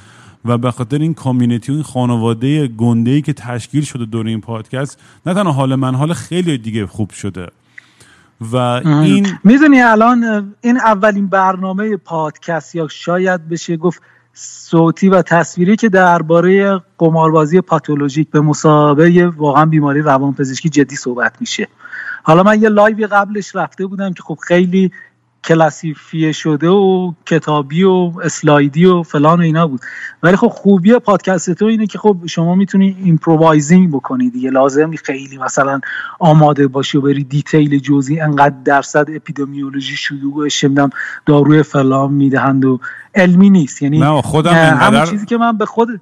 و 0.45 0.59
به 0.59 0.71
خاطر 0.71 0.99
این 0.99 1.15
کامیونیتی 1.15 1.73
و 1.73 1.75
این 1.75 1.85
خانواده 1.85 2.67
گنده 2.67 3.11
ای 3.11 3.23
که 3.23 3.33
تشکیل 3.33 3.85
شده 3.85 4.05
دور 4.05 4.27
این 4.27 4.41
پادکست 4.41 5.01
نه 5.27 5.35
تنها 5.35 5.53
حال 5.53 5.75
من 5.75 5.95
حال 5.95 6.13
خیلی 6.13 6.59
دیگه 6.59 6.87
خوب 6.87 7.11
شده. 7.11 7.49
و 8.41 8.57
این 8.57 9.27
می‌دونی 9.45 9.81
الان 9.81 10.55
این 10.61 10.77
اولین 10.77 11.27
برنامه 11.27 11.97
پادکست 11.97 12.75
یا 12.75 12.89
شاید 12.89 13.49
بشه 13.49 13.77
گفت 13.77 14.03
صوتی 14.35 15.09
و 15.09 15.23
تصویری 15.23 15.77
که 15.77 15.89
درباره 15.89 16.81
قماربازی 16.99 17.61
پاتولوژیک 17.61 18.31
به 18.31 18.41
مصابه 18.41 19.27
واقعا 19.37 19.67
بیماری 19.67 20.01
روانپزشکی 20.01 20.69
جدی 20.69 20.97
صحبت 20.97 21.37
میشه. 21.41 21.69
حالا 22.23 22.43
من 22.43 22.63
یه 22.63 22.69
لایوی 22.69 23.07
قبلش 23.07 23.57
رفته 23.57 23.87
بودم 23.87 24.13
که 24.13 24.23
خب 24.23 24.39
خیلی 24.43 24.91
کلاسیفیه 25.45 26.33
شده 26.33 26.69
و 26.69 27.13
کتابی 27.27 27.85
و 27.85 28.13
اسلایدی 28.23 28.85
و 28.85 29.03
فلان 29.03 29.39
و 29.39 29.43
اینا 29.43 29.67
بود. 29.67 29.81
ولی 30.23 30.37
خب 30.37 30.49
خوبی 30.49 30.99
پادکست 30.99 31.51
تو 31.51 31.65
اینه 31.65 31.87
که 31.87 31.99
خب 31.99 32.17
شما 32.27 32.55
می‌تونی 32.55 32.97
improvising 33.05 33.91
بکنی 33.91 34.31
دیگه. 34.31 34.51
لازم 34.51 34.91
خیلی 35.05 35.39
مثلا 35.39 35.81
آماده 36.19 36.69
باشی 36.69 36.99
و 36.99 37.01
بری 37.01 37.25
detail 37.25 37.79
جزئی 37.79 38.21
انقدر 38.21 38.55
درصد 38.65 39.07
اپیدمیولوژی 39.15 39.97
شروع 39.97 40.49
شمدم 40.49 40.91
داروی 41.27 41.63
فلان 41.63 42.13
می‌دهند 42.13 42.65
و 42.65 42.81
علمی 43.15 43.51
نیست. 43.51 43.83
یعنی 43.83 43.99
نه 43.99 44.23
خودم 44.23 44.55
انقدر 44.55 45.07
چیزی 45.07 45.27
که 45.27 45.37
من 45.37 45.59
به 45.59 45.67
خود 45.67 46.01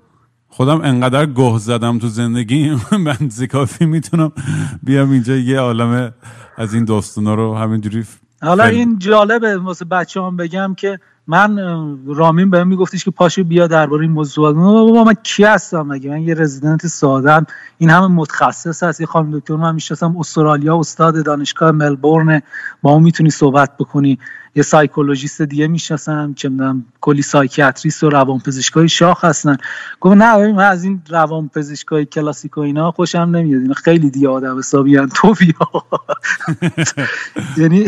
خودم 0.48 0.80
انقدر 0.80 1.26
گه 1.26 1.58
زدم 1.58 1.98
تو 1.98 2.08
زندگی. 2.08 2.76
من 3.04 3.16
زکافی 3.28 3.86
می‌تونم 3.86 4.32
بیام 4.82 5.10
اینجا. 5.10 5.36
یه 5.36 5.58
عالمه 5.58 6.12
از 6.56 6.74
این 6.74 6.84
داستانا 6.84 7.34
رو 7.34 7.56
همینجوری 7.56 8.04
حالا 8.42 8.64
این 8.64 8.98
جالبه 8.98 9.58
واسه 9.58 9.84
بچه 9.84 10.22
هم 10.22 10.36
بگم 10.36 10.74
که 10.74 11.00
من 11.26 11.58
رامین 12.06 12.50
بهم 12.50 12.68
میگفتش 12.68 13.04
که 13.04 13.10
پاشو 13.10 13.44
بیا 13.44 13.66
درباره 13.66 14.02
این 14.02 14.10
موضوع. 14.10 14.52
بابا 14.52 15.04
من 15.04 15.14
کی 15.22 15.44
هستم؟ 15.44 15.82
مگه 15.82 16.10
من 16.10 16.22
یه 16.22 16.34
رزیدنت 16.34 16.86
سادم؟ 16.86 17.46
این 17.78 17.90
همه 17.90 18.06
متخصص 18.06 18.82
هست. 18.82 19.00
یه 19.00 19.06
خانم 19.06 19.38
دکتر 19.38 19.56
من 19.56 19.74
می‌شناسم 19.74 20.16
استرالیا 20.16 20.78
استاد 20.78 21.24
دانشگاه 21.24 21.70
ملبورن. 21.70 22.42
با 22.82 22.92
اون 22.92 23.02
می‌تونی 23.02 23.30
صحبت 23.30 23.76
بکنی. 23.76 24.18
یه 24.54 24.62
psychologist 24.62 25.42
دیگه 25.42 25.66
می‌شناسم 25.66 26.34
چه 26.34 26.48
می‌دونم 26.48 26.84
کلی 27.00 27.22
psychiatrist 27.22 28.04
و 28.04 28.10
روانپزشکای 28.10 28.88
شاخ 28.88 29.24
هستن. 29.24 29.56
گفت 30.00 30.16
نه 30.16 30.52
من 30.52 30.64
از 30.64 30.84
این 30.84 31.02
روانپزشکای 31.08 32.06
کلاسیک 32.06 32.58
و 32.58 32.60
اینا 32.60 32.90
خوشم 32.90 33.18
نمیاد. 33.18 33.62
اینا 33.62 33.74
خیلی 33.74 34.10
دیگه 34.10 34.28
آدم 34.28 34.58
حسابی 34.58 35.06
تو 35.14 35.34
بیا. 35.34 35.84
یعنی 37.62 37.86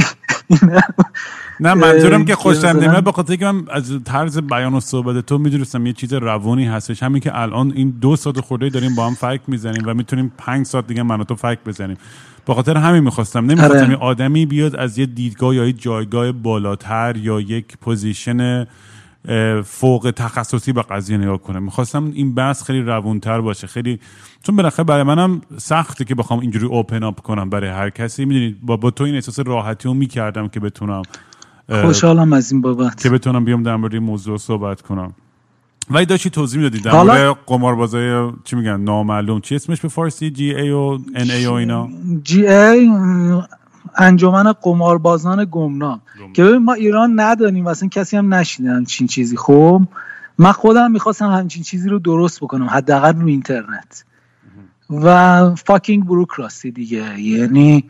نه 1.61 1.75
منظورم 1.75 2.25
که 2.25 2.35
خوشم 2.35 2.67
نمیاد 2.67 3.05
به 3.05 3.13
خاطر 3.13 3.37
که 3.37 3.45
من 3.45 3.65
از 3.71 3.99
طرز 4.05 4.39
بیان 4.39 4.75
و 4.75 4.81
صحبت 4.81 5.27
تو 5.27 5.39
می‌دونستم 5.39 5.87
یه 5.87 5.93
چیز 5.93 6.13
روانی 6.13 6.65
هستش. 6.65 7.03
همین 7.03 7.21
که 7.21 7.41
الان 7.41 7.73
این 7.77 7.91
دو 7.91 8.17
ساعت 8.17 8.41
خورده 8.41 8.69
داریم 8.69 8.95
با 8.95 9.07
هم 9.07 9.15
فک 9.15 9.41
می‌زنیم 9.47 9.83
و 9.87 9.95
می‌تونیم 9.95 10.33
پنج 10.39 10.67
ساعت 10.67 10.87
دیگه 10.87 11.03
من 11.03 11.21
و 11.21 11.25
تو 11.25 11.35
فک 11.35 11.59
بزنیم. 11.67 11.97
به 12.47 12.55
خاطر 12.55 12.77
همین 12.77 13.05
می‌خواستم. 13.05 13.47
نمی‌خواستم 13.47 13.85
آره. 13.85 13.97
آدمی 13.97 14.47
بیاد 14.47 14.77
از 14.77 14.99
یه 14.99 15.07
دیدگاه 15.07 15.55
یا 15.55 15.67
یه 15.67 15.73
جایگاه 15.73 16.33
بالاتر 16.33 17.17
یا 17.17 17.41
یک 17.41 17.79
position 17.81 18.67
فوق 19.65 20.13
تخصصی 20.17 20.73
به 20.73 20.83
قضیه 20.83 21.19
نگاه 21.19 21.39
کنه 21.39 21.59
می‌خواستم 21.59 22.13
این 22.15 22.35
بحث 22.35 22.63
خیلی 22.63 22.81
روونتر 22.81 23.41
باشه. 23.41 23.67
خیلی 23.67 24.01
چون 24.43 24.57
بالاخره 24.57 24.85
برای 24.85 25.03
منم 25.03 25.41
سخته 25.57 26.05
که 26.05 26.15
بخوام 26.15 26.41
اینجوری 26.41 26.67
open 26.67 27.03
up 27.03 27.21
کنم 27.21 27.51
برای 27.51 27.71
هر 27.71 27.91
کسی. 27.91 28.25
می‌دونید 28.25 28.59
با, 28.63 28.77
با 28.77 28.91
تو 28.91 29.05
این 29.05 29.15
احساس 29.15 29.39
راحتی 29.39 29.89
رو 29.89 29.95
می‌کردم 29.95 30.49
که 30.49 30.61
بتونم 30.61 31.03
خوشحالم 31.69 32.33
از 32.33 32.53
این 32.53 32.61
بابت. 32.61 33.03
که 33.03 33.11
بتونم 33.11 33.45
بیام 33.45 33.63
در 33.63 33.77
مورد 33.77 33.97
موضوع 33.97 34.39
صحبت 34.39 34.83
کنم. 34.83 35.15
ولی 35.91 36.07
داشتی 36.07 36.31
توضیح 36.31 36.63
می‌دادی 36.63 36.83
در 36.83 37.03
مورد 37.03 37.37
قماربازای 37.47 38.33
چی 38.45 38.57
میگن 38.57 38.81
نامعلوم 38.81 39.41
چی 39.41 39.55
اسمش 39.55 39.81
به 39.81 39.89
فارسی؟ 39.89 40.31
جی 40.31 40.55
ای 40.55 40.71
و 40.71 40.99
ان 41.15 41.31
ای 41.31 41.47
و 41.47 41.53
اینا؟ 41.53 41.89
جی 42.23 42.47
ای 42.47 42.91
انجمن 43.97 44.53
قماربازان 44.53 45.49
گمنام. 45.51 46.01
که 46.33 46.45
ببین 46.45 46.59
ما 46.59 46.73
ایران 46.73 47.21
نداریم 47.21 47.67
اصلا 47.67 47.89
کسی 47.89 48.17
هم 48.17 48.35
نشینه 48.35 48.71
همچین 48.71 49.07
چیزی. 49.07 49.37
خب 49.37 49.83
من 50.39 50.53
خودم 50.53 50.91
می‌خواستم 50.91 51.31
همچین 51.31 51.63
چیزی 51.63 51.89
رو 51.89 51.99
درست 51.99 52.41
بکنم 52.41 52.67
حداقل 52.67 53.21
رو 53.21 53.27
اینترنت. 53.27 54.05
و 54.91 55.55
فاکینگ 55.55 56.05
بروکراسی 56.05 56.71
دیگه. 56.71 57.21
یعنی 57.21 57.85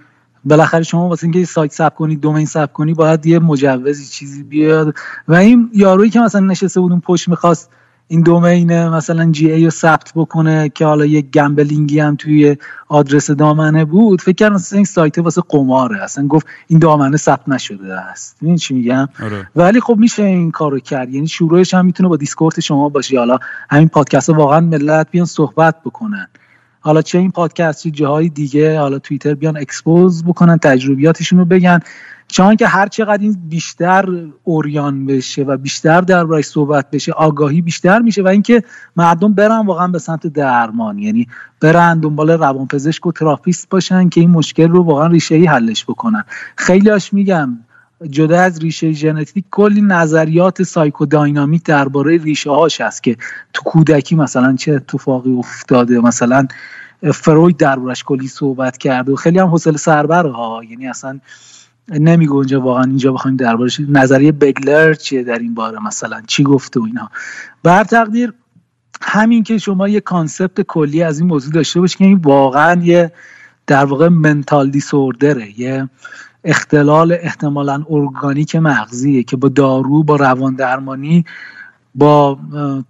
بالاخره 0.44 0.82
شما 0.82 1.08
واسه 1.08 1.24
اینکه 1.24 1.44
سایت 1.44 1.72
ثبت 1.72 1.94
کنی 1.94 2.16
domain 2.16 2.46
ثبت 2.46 2.72
کنی 2.72 2.94
باید 2.94 3.26
یه 3.26 3.38
مجوزی 3.38 4.06
چیزی 4.06 4.42
بیاد. 4.42 4.94
و 5.28 5.34
این 5.34 5.70
یارویی 5.74 6.10
که 6.10 6.20
مثلا 6.20 6.40
نشسته 6.40 6.80
بود 6.80 6.92
اون 6.92 7.00
پشت 7.00 7.28
می‌خواست 7.28 7.70
این 8.08 8.20
domain 8.20 8.88
مثلا 8.88 9.30
GA 9.30 9.64
رو 9.64 9.70
ثبت 9.70 10.12
بکنه 10.14 10.68
که 10.68 10.86
حالا 10.86 11.04
یک 11.04 11.30
gambling 11.30 11.92
ی 11.92 12.00
هم 12.00 12.16
توی 12.16 12.56
آدرس 12.88 13.30
دامنه 13.30 13.84
بود. 13.84 14.20
فکر 14.20 14.32
کردم 14.34 14.60
این 14.72 14.84
سایت 14.84 15.18
واسه 15.18 15.42
قماره. 15.48 16.02
اصلا 16.02 16.26
گفت 16.26 16.46
این 16.66 16.78
دامنه 16.78 17.16
ثبت 17.16 17.48
نشده 17.48 18.00
است. 18.00 18.36
این 18.42 18.56
چی 18.56 18.74
میگم؟ 18.74 19.08
آره. 19.22 19.48
ولی 19.56 19.80
خب 19.80 19.96
میشه 19.98 20.22
این 20.22 20.50
کارو 20.50 20.78
کرد. 20.78 21.14
یعنی 21.14 21.26
شروعش 21.26 21.74
هم 21.74 21.86
می‌تونه 21.86 22.08
با 22.08 22.16
دیسکورد 22.16 22.60
شما 22.60 22.88
باشه. 22.88 23.18
حالا 23.18 23.38
همین 23.70 23.88
پادکست 23.88 24.30
واقعا 24.30 24.60
ملت 24.60 25.10
بیان 25.10 25.26
صحبت 25.26 25.76
بکنن. 25.84 26.28
حالا 26.84 27.02
چه 27.02 27.18
این 27.18 27.30
پادکست 27.30 27.82
چه 27.82 27.90
جاهای 27.90 28.28
دیگه 28.28 28.78
حالا 28.78 28.98
توییتر 28.98 29.34
بیان 29.34 29.56
expose 29.56 30.24
بکنن 30.24 30.58
تجربیاتشون 30.58 31.38
رو 31.38 31.44
بگن. 31.44 31.80
چون 32.28 32.56
که 32.56 32.66
هر 32.66 32.88
چقدر 32.88 33.22
این 33.22 33.36
بیشتر 33.48 34.08
عریان 34.42 35.06
بشه 35.06 35.42
و 35.42 35.56
بیشتر 35.56 36.00
در 36.00 36.42
صحبت 36.42 36.90
بشه 36.90 37.12
آگاهی 37.12 37.62
بیشتر 37.62 37.98
میشه 37.98 38.22
و 38.22 38.28
اینکه 38.28 38.62
مردم 38.96 39.34
برن 39.34 39.66
واقعا 39.66 39.88
به 39.88 39.98
سمت 39.98 40.26
درمان. 40.26 40.98
یعنی 40.98 41.26
برن 41.60 42.00
دنبال 42.00 42.30
روانپزشک 42.30 43.06
و 43.06 43.12
تراپیست 43.12 43.68
باشن 43.68 44.08
که 44.08 44.20
این 44.20 44.30
مشکل 44.30 44.68
رو 44.68 44.82
واقعا 44.82 45.06
ریشه 45.06 45.34
ای 45.34 45.46
حلش 45.46 45.84
بکنن. 45.84 46.24
خیلیاش 46.56 47.12
میگم 47.12 47.58
جدا 48.10 48.40
از 48.40 48.58
ریشه 48.58 48.92
ژنتیک 48.92 49.44
کلی 49.50 49.80
نظریات 49.80 50.62
psychodynamic 50.62 51.62
درباره 51.64 52.16
ریشه 52.16 52.50
هاش 52.50 52.80
هست 52.80 53.02
که 53.02 53.16
تو 53.52 53.62
کودکی 53.62 54.16
مثلا 54.16 54.56
چه 54.56 54.72
اتفاقی 54.72 55.32
افتاده. 55.32 56.00
مثلا 56.00 56.46
فروید 57.12 57.56
دربارش 57.56 58.04
کلی 58.04 58.28
صحبت 58.28 58.78
کرده 58.78 59.12
و 59.12 59.16
خیلی 59.16 59.38
هم 59.38 59.46
حوصله 59.46 59.76
سربر 59.76 60.26
ها 60.26 60.62
یعنی 60.70 60.88
اصلا 60.88 61.20
نمی 61.88 62.26
گنجه 62.26 62.58
واقعا 62.58 62.84
اینجا 62.84 63.12
بخوایم 63.12 63.36
دربارش 63.36 63.80
نظریه 63.88 64.32
برگلر 64.32 64.94
چیه 64.94 65.22
در 65.22 65.38
این 65.38 65.54
باره 65.54 65.78
مثلا 65.82 66.22
چی 66.26 66.42
گفته 66.42 66.80
و 66.80 66.82
اینا. 66.82 67.10
به 67.62 67.73
هر 67.73 67.84
تقدیر 67.84 68.32
همین 69.02 69.42
که 69.42 69.58
شما 69.58 69.88
یه 69.88 70.00
concept 70.00 70.60
کلی 70.60 71.02
از 71.02 71.18
این 71.18 71.28
موضوع 71.28 71.52
داشته 71.52 71.80
باشید 71.80 71.98
که 71.98 72.04
این 72.04 72.18
واقعا 72.18 72.82
یه 72.82 73.12
در 73.66 73.84
واقع 73.84 74.08
mental 74.08 74.70
disorder 74.70 75.50
ه 75.50 75.60
یه 75.60 75.88
اختلال 76.44 77.12
احتمالا 77.12 77.84
ارگانیک 77.90 78.56
مغزیه 78.56 79.22
که 79.22 79.36
با 79.36 79.48
دارو 79.48 80.02
با 80.02 80.16
روان 80.16 80.54
درمانی 80.54 81.24
با 81.94 82.38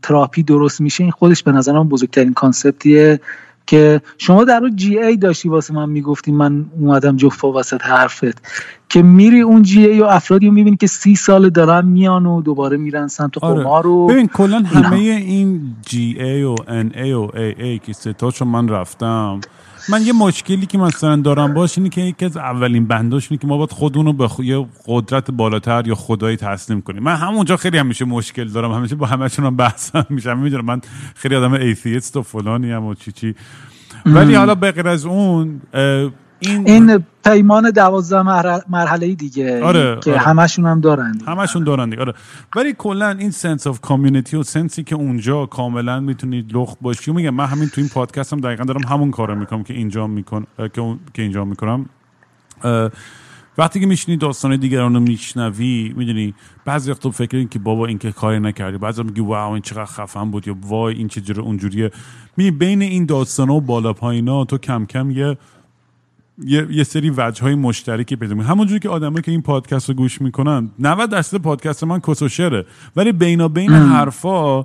تراپی 0.02 0.42
درست 0.42 0.80
میشه. 0.80 1.04
این 1.04 1.10
خودش 1.10 1.42
به 1.42 1.52
نظرم 1.52 1.88
بزرگترین 1.88 2.32
concept 2.32 3.01
یه 3.01 3.20
که 3.66 4.00
شما 4.18 4.44
در 4.44 4.60
رو 4.60 4.70
GA 4.70 5.16
داشتی 5.16 5.48
واسه 5.48 5.74
من 5.74 5.88
می‌گفتی 5.90 6.32
من 6.32 6.66
اومدم 6.80 7.16
جفا 7.16 7.52
وسط 7.52 7.82
حرفت. 7.82 8.42
که 8.88 9.02
میری 9.02 9.40
اون 9.40 9.62
GA 9.62 10.00
و 10.00 10.04
افرادی 10.04 10.46
رو 10.46 10.52
می‌بینی 10.52 10.76
که 10.76 10.86
سی 10.86 11.14
سال 11.14 11.50
دارن 11.50 11.86
میان 11.86 12.26
و 12.26 12.42
دوباره 12.42 12.76
میرن 12.76 13.08
سمت 13.08 13.44
آره. 13.44 13.62
قمار 13.62 13.84
رو 13.84 14.06
ببین 14.06 14.28
کلا 14.28 14.58
همه 14.58 14.96
این 14.96 15.60
GA 15.86 16.42
و 16.42 16.54
NA 16.68 17.12
و 17.12 17.28
AA 17.34 17.78
که 17.78 17.92
ستاشو 17.92 18.44
من 18.44 18.68
رفتم 18.68 19.40
من 19.88 20.02
یه 20.02 20.12
مشکلی 20.12 20.66
که 20.66 20.78
مثلا 20.78 21.16
دارم 21.16 21.54
باش 21.54 21.78
اینه 21.78 21.90
که 21.90 22.00
یکی 22.00 22.24
از 22.24 22.36
اولین 22.36 22.86
بنداش 22.86 23.30
اینه 23.30 23.40
که 23.40 23.46
ما 23.46 23.56
باید 23.56 23.72
خودمونو 23.72 24.12
به 24.12 24.28
یه 24.38 24.66
قدرت 24.86 25.30
بالاتر 25.30 25.86
یا 25.86 25.94
خدایی 25.94 26.36
تسلیم 26.36 26.80
کنیم. 26.80 27.02
من 27.02 27.16
همونجا 27.16 27.56
خیلی 27.56 27.78
همیشه 27.78 28.04
مشکل 28.04 28.48
دارم. 28.48 28.72
همیشه 28.72 28.96
با 28.96 29.06
همشون 29.06 29.46
هم 29.46 29.56
بحثم 29.56 30.06
میشم. 30.10 30.38
می‌دونم 30.38 30.64
من 30.64 30.80
خیلی 31.14 31.36
آدم 31.36 31.52
atheist 31.52 32.16
و 32.16 32.22
فلانی 32.22 32.70
هم 32.70 32.84
و 32.84 32.94
چی 32.94 33.12
چی. 33.12 33.34
ولی 34.06 34.34
حالا 34.34 34.54
به 34.54 34.72
غیر 34.72 34.88
از 34.88 35.06
اون 35.06 35.60
این, 36.50 36.68
این 36.68 37.04
پیمان 37.24 37.70
دوازده 37.70 38.22
مرحله 38.68 39.14
دیگه 39.14 39.62
آره، 39.62 40.00
که 40.00 40.10
آره. 40.10 40.20
همشون 40.20 40.66
هم 40.66 40.80
دارن 40.80 41.18
همشون 41.26 41.64
دارن 41.64 41.90
دیگه 41.90 42.02
آره. 42.02 42.14
ولی 42.56 42.74
کلا 42.78 43.10
این 43.10 43.30
sense 43.30 43.66
of 43.66 43.80
community 43.80 44.36
و 44.36 44.42
sense 44.42 44.77
ی 44.77 44.84
که 44.84 44.94
اونجا 44.94 45.46
کاملا 45.46 46.00
می‌تونید 46.00 46.56
لخت 46.56 46.76
باشی 46.80 47.10
و 47.10 47.14
میگم؟ 47.14 47.30
من 47.30 47.46
همین 47.46 47.68
تو 47.68 47.80
این 47.80 47.90
پادکست 47.94 48.32
هم 48.32 48.40
دقیقا 48.40 48.64
دارم 48.64 48.84
همون 48.84 49.10
کارو 49.10 49.34
می‌کنم 49.34 49.62
که 49.62 49.74
اینجا 49.74 50.06
میکن 50.06 50.46
که 51.14 51.22
اینجا 51.22 51.44
می‌کنم. 51.44 51.86
وقتی 53.58 53.80
که 53.80 53.86
میشنی 53.86 54.16
داستان 54.16 54.56
دیگران 54.56 54.94
رو 54.94 55.00
میشنوی 55.00 55.94
می‌دونی 55.96 56.34
بعضی 56.64 56.90
وقتا 56.90 57.10
فکر 57.10 57.44
که 57.44 57.58
بابا 57.58 57.86
این 57.86 57.98
که 57.98 58.12
کاری 58.12 58.40
نکردی. 58.40 58.78
بعضی 58.78 59.02
میگی 59.02 59.20
واو 59.20 59.52
این 59.52 59.62
چقدر 59.62 59.84
خفن 59.84 60.30
بود 60.30 60.48
یا 60.48 60.56
وای 60.62 60.94
این 60.94 61.08
چه 61.08 61.40
اونجوریه. 61.40 61.90
می 62.36 62.50
بین 62.50 62.82
این 62.82 63.06
داستان 63.06 63.50
و 63.50 63.60
بالا 63.60 63.92
پایینا 63.92 64.44
تو 64.44 64.58
کم 64.58 64.86
کم 64.86 65.10
یه 65.10 65.36
یه, 66.38 66.66
یه 66.70 66.84
سری 66.84 67.10
وجه 67.10 67.42
های 67.42 67.54
مشترکی 67.54 68.16
پیدا 68.16 68.34
می‌کنه. 68.34 68.50
همونجوری 68.50 68.80
که 68.80 68.88
آدمایی 68.88 69.22
که 69.22 69.30
این 69.30 69.42
پادکست 69.42 69.88
رو 69.88 69.94
گوش 69.94 70.20
می‌کنن 70.20 70.70
90 70.78 71.10
درصد 71.10 71.38
پادکست 71.38 71.84
من 71.84 72.00
کسوشره 72.00 72.66
ولی 72.96 73.12
بینا 73.12 73.48
بین 73.48 73.72
حرفا 73.72 74.64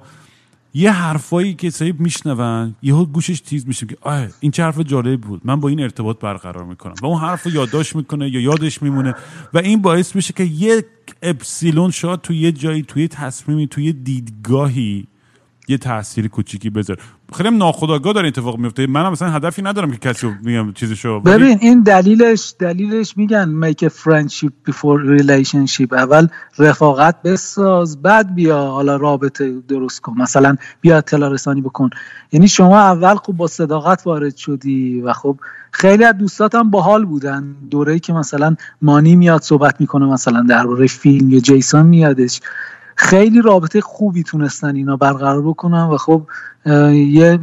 یه 0.73 0.91
حرفایی 0.91 1.53
که 1.53 1.69
صاحب 1.69 1.99
میشنون 1.99 2.75
یهو 2.81 3.05
گوشش 3.05 3.39
تیز 3.39 3.67
میشه 3.67 3.85
که 3.85 3.97
آه 4.01 4.27
این 4.39 4.51
چه 4.51 4.63
حرف 4.63 4.79
جالب 4.79 5.21
بود. 5.21 5.41
من 5.43 5.59
با 5.59 5.69
این 5.69 5.81
ارتباط 5.81 6.19
برقرار 6.19 6.63
می‌کنم. 6.63 6.93
و 7.01 7.05
اون 7.05 7.21
حرف 7.21 7.43
رو 7.43 7.51
یادداشت 7.51 7.95
می‌کنه 7.95 8.29
یا 8.29 8.41
یادش 8.41 8.81
میمونه. 8.81 9.15
و 9.53 9.57
این 9.57 9.81
باعث 9.81 10.15
میشه 10.15 10.33
که 10.33 10.43
یک 10.43 10.85
اپسیلون 11.23 11.91
شاید 11.91 12.21
تو 12.21 12.33
یه 12.33 12.51
جایی 12.51 12.83
توی 12.83 13.07
تصمیمی 13.07 13.67
توی 13.67 13.93
دیدگاهی 13.93 15.07
یه 15.67 15.77
تاثیر 15.77 16.27
کوچیکی 16.27 16.69
بذاره. 16.69 17.01
خیلی 17.33 17.57
ناخودآگاه 17.57 18.13
داره 18.13 18.27
اتفاق 18.27 18.57
میفته 18.57 18.87
منم 18.87 19.11
مثلا 19.11 19.29
هدفی 19.31 19.61
ندارم 19.61 19.91
که 19.91 19.97
کسی 19.97 20.31
میگم 20.43 20.73
چیزشو. 20.73 21.19
ببین 21.19 21.57
این 21.61 21.83
دلیلش 21.83 22.53
دلیلش 22.59 23.17
میگن 23.17 23.71
a 23.71 23.89
friendship 23.89 24.71
before 24.71 25.19
relationship. 25.19 25.93
اول 25.93 26.27
رفاقت 26.59 27.21
بساز 27.21 28.01
بعد 28.01 28.35
بیا 28.35 28.57
حالا 28.57 28.95
رابطه 28.95 29.53
درست 29.67 30.01
کن. 30.01 30.21
مثلا 30.21 30.55
بیا 30.81 30.97
اطلاع 30.97 31.29
رسانی 31.29 31.61
بکن. 31.61 31.89
یعنی 32.31 32.47
شما 32.47 32.79
اول 32.79 33.15
خوب 33.15 33.37
با 33.37 33.47
صداقت 33.47 34.01
وارد 34.05 34.35
شدی 34.35 35.01
و 35.01 35.13
خب 35.13 35.37
خیلی 35.71 36.03
از 36.03 36.17
دوستاتم 36.17 36.69
باحال 36.69 37.05
بودن. 37.05 37.55
دوره 37.71 37.99
که 37.99 38.13
مثلا 38.13 38.55
مانی 38.81 39.15
میاد 39.15 39.41
صحبت 39.41 39.81
می‌کنه 39.81 40.05
مثلا 40.05 40.41
درباره 40.49 40.87
فیلم 40.87 41.29
یا 41.29 41.39
جیسون 41.39 41.85
میادش. 41.85 42.41
خیلی 43.01 43.41
رابطه 43.41 43.81
خوبی 43.81 44.23
تونستن 44.23 44.75
اینا 44.75 44.97
برقرار 44.97 45.41
بکنن 45.41 45.83
و 45.83 45.97
خب 45.97 46.27
یه 46.93 47.39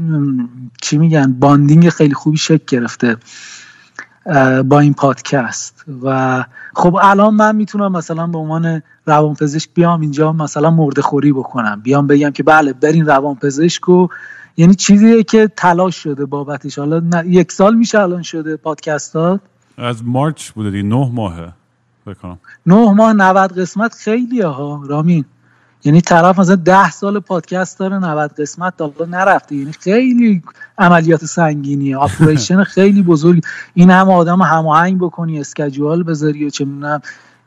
چی 0.83 0.99
میگن 0.99 1.33
باندینگ 1.33 1.89
خیلی 1.89 2.15
خوبی 2.15 2.37
شکل 2.37 2.65
گرفته 2.69 3.17
با 4.65 4.81
این 4.81 4.95
پادکست. 4.95 5.85
و 6.03 6.45
خب 6.75 6.99
الان 7.03 7.35
من 7.35 7.57
می‌تونم 7.57 7.93
مثلا 7.93 8.27
به 8.27 8.39
عنوان 8.39 8.83
روانپزشک 9.07 9.71
بیام 9.75 10.01
اینجا 10.01 10.33
مثلا 10.33 10.71
مرده 10.71 11.03
خوری 11.03 11.33
بکنم. 11.33 11.81
بیام 11.81 12.07
بگم 12.07 12.31
که 12.31 12.43
بله 12.43 12.73
برین 12.73 13.07
روانپزشک 13.07 13.89
و 13.89 14.09
یعنی 14.57 14.75
چیزیه 14.75 15.23
که 15.23 15.51
تلاش 15.57 15.97
شده 15.97 16.25
بابتش. 16.25 16.79
حالا 16.79 17.25
یک 17.27 17.53
سال 17.53 17.75
میشه 17.75 18.01
الان 18.01 18.23
شده 18.23 18.57
پادکستات؟ 18.57 19.41
از 19.79 20.05
مارچ 20.05 20.51
بوده 20.51 20.71
دی 20.71 20.83
نه 20.83 21.11
ماهه 21.13 21.53
بکنم 22.07 22.39
نه 22.67 22.93
ماه 22.93 23.13
90 23.13 23.59
قسمت 23.59 23.95
خیلی 23.95 24.41
ها. 24.41 24.83
رامین. 24.87 25.25
یعنی 25.87 26.01
طرف 26.01 26.39
مثلا 26.39 26.57
ده 26.57 26.91
سال 26.91 27.21
پادکست 27.21 27.79
داره 27.79 27.99
90 27.99 28.31
قسمت 28.41 28.77
تا 28.77 28.93
نرفته. 29.09 29.57
یعنی 29.57 29.73
خیلی 29.73 30.43
عملیات 30.79 31.25
سنگینی 31.25 31.95
آپریشن 32.07 32.65
خیلی 32.65 33.03
بزرگ 33.03 33.45
این 33.75 33.91
هم 33.91 34.11
آدم 34.11 34.43
هماهنگ 34.43 34.99
بکنی 34.99 35.41
اسکجوال 35.41 36.03
بذاری 36.03 36.47
و 36.47 36.51
چه 36.51 36.65
می‌دونم 36.65 37.01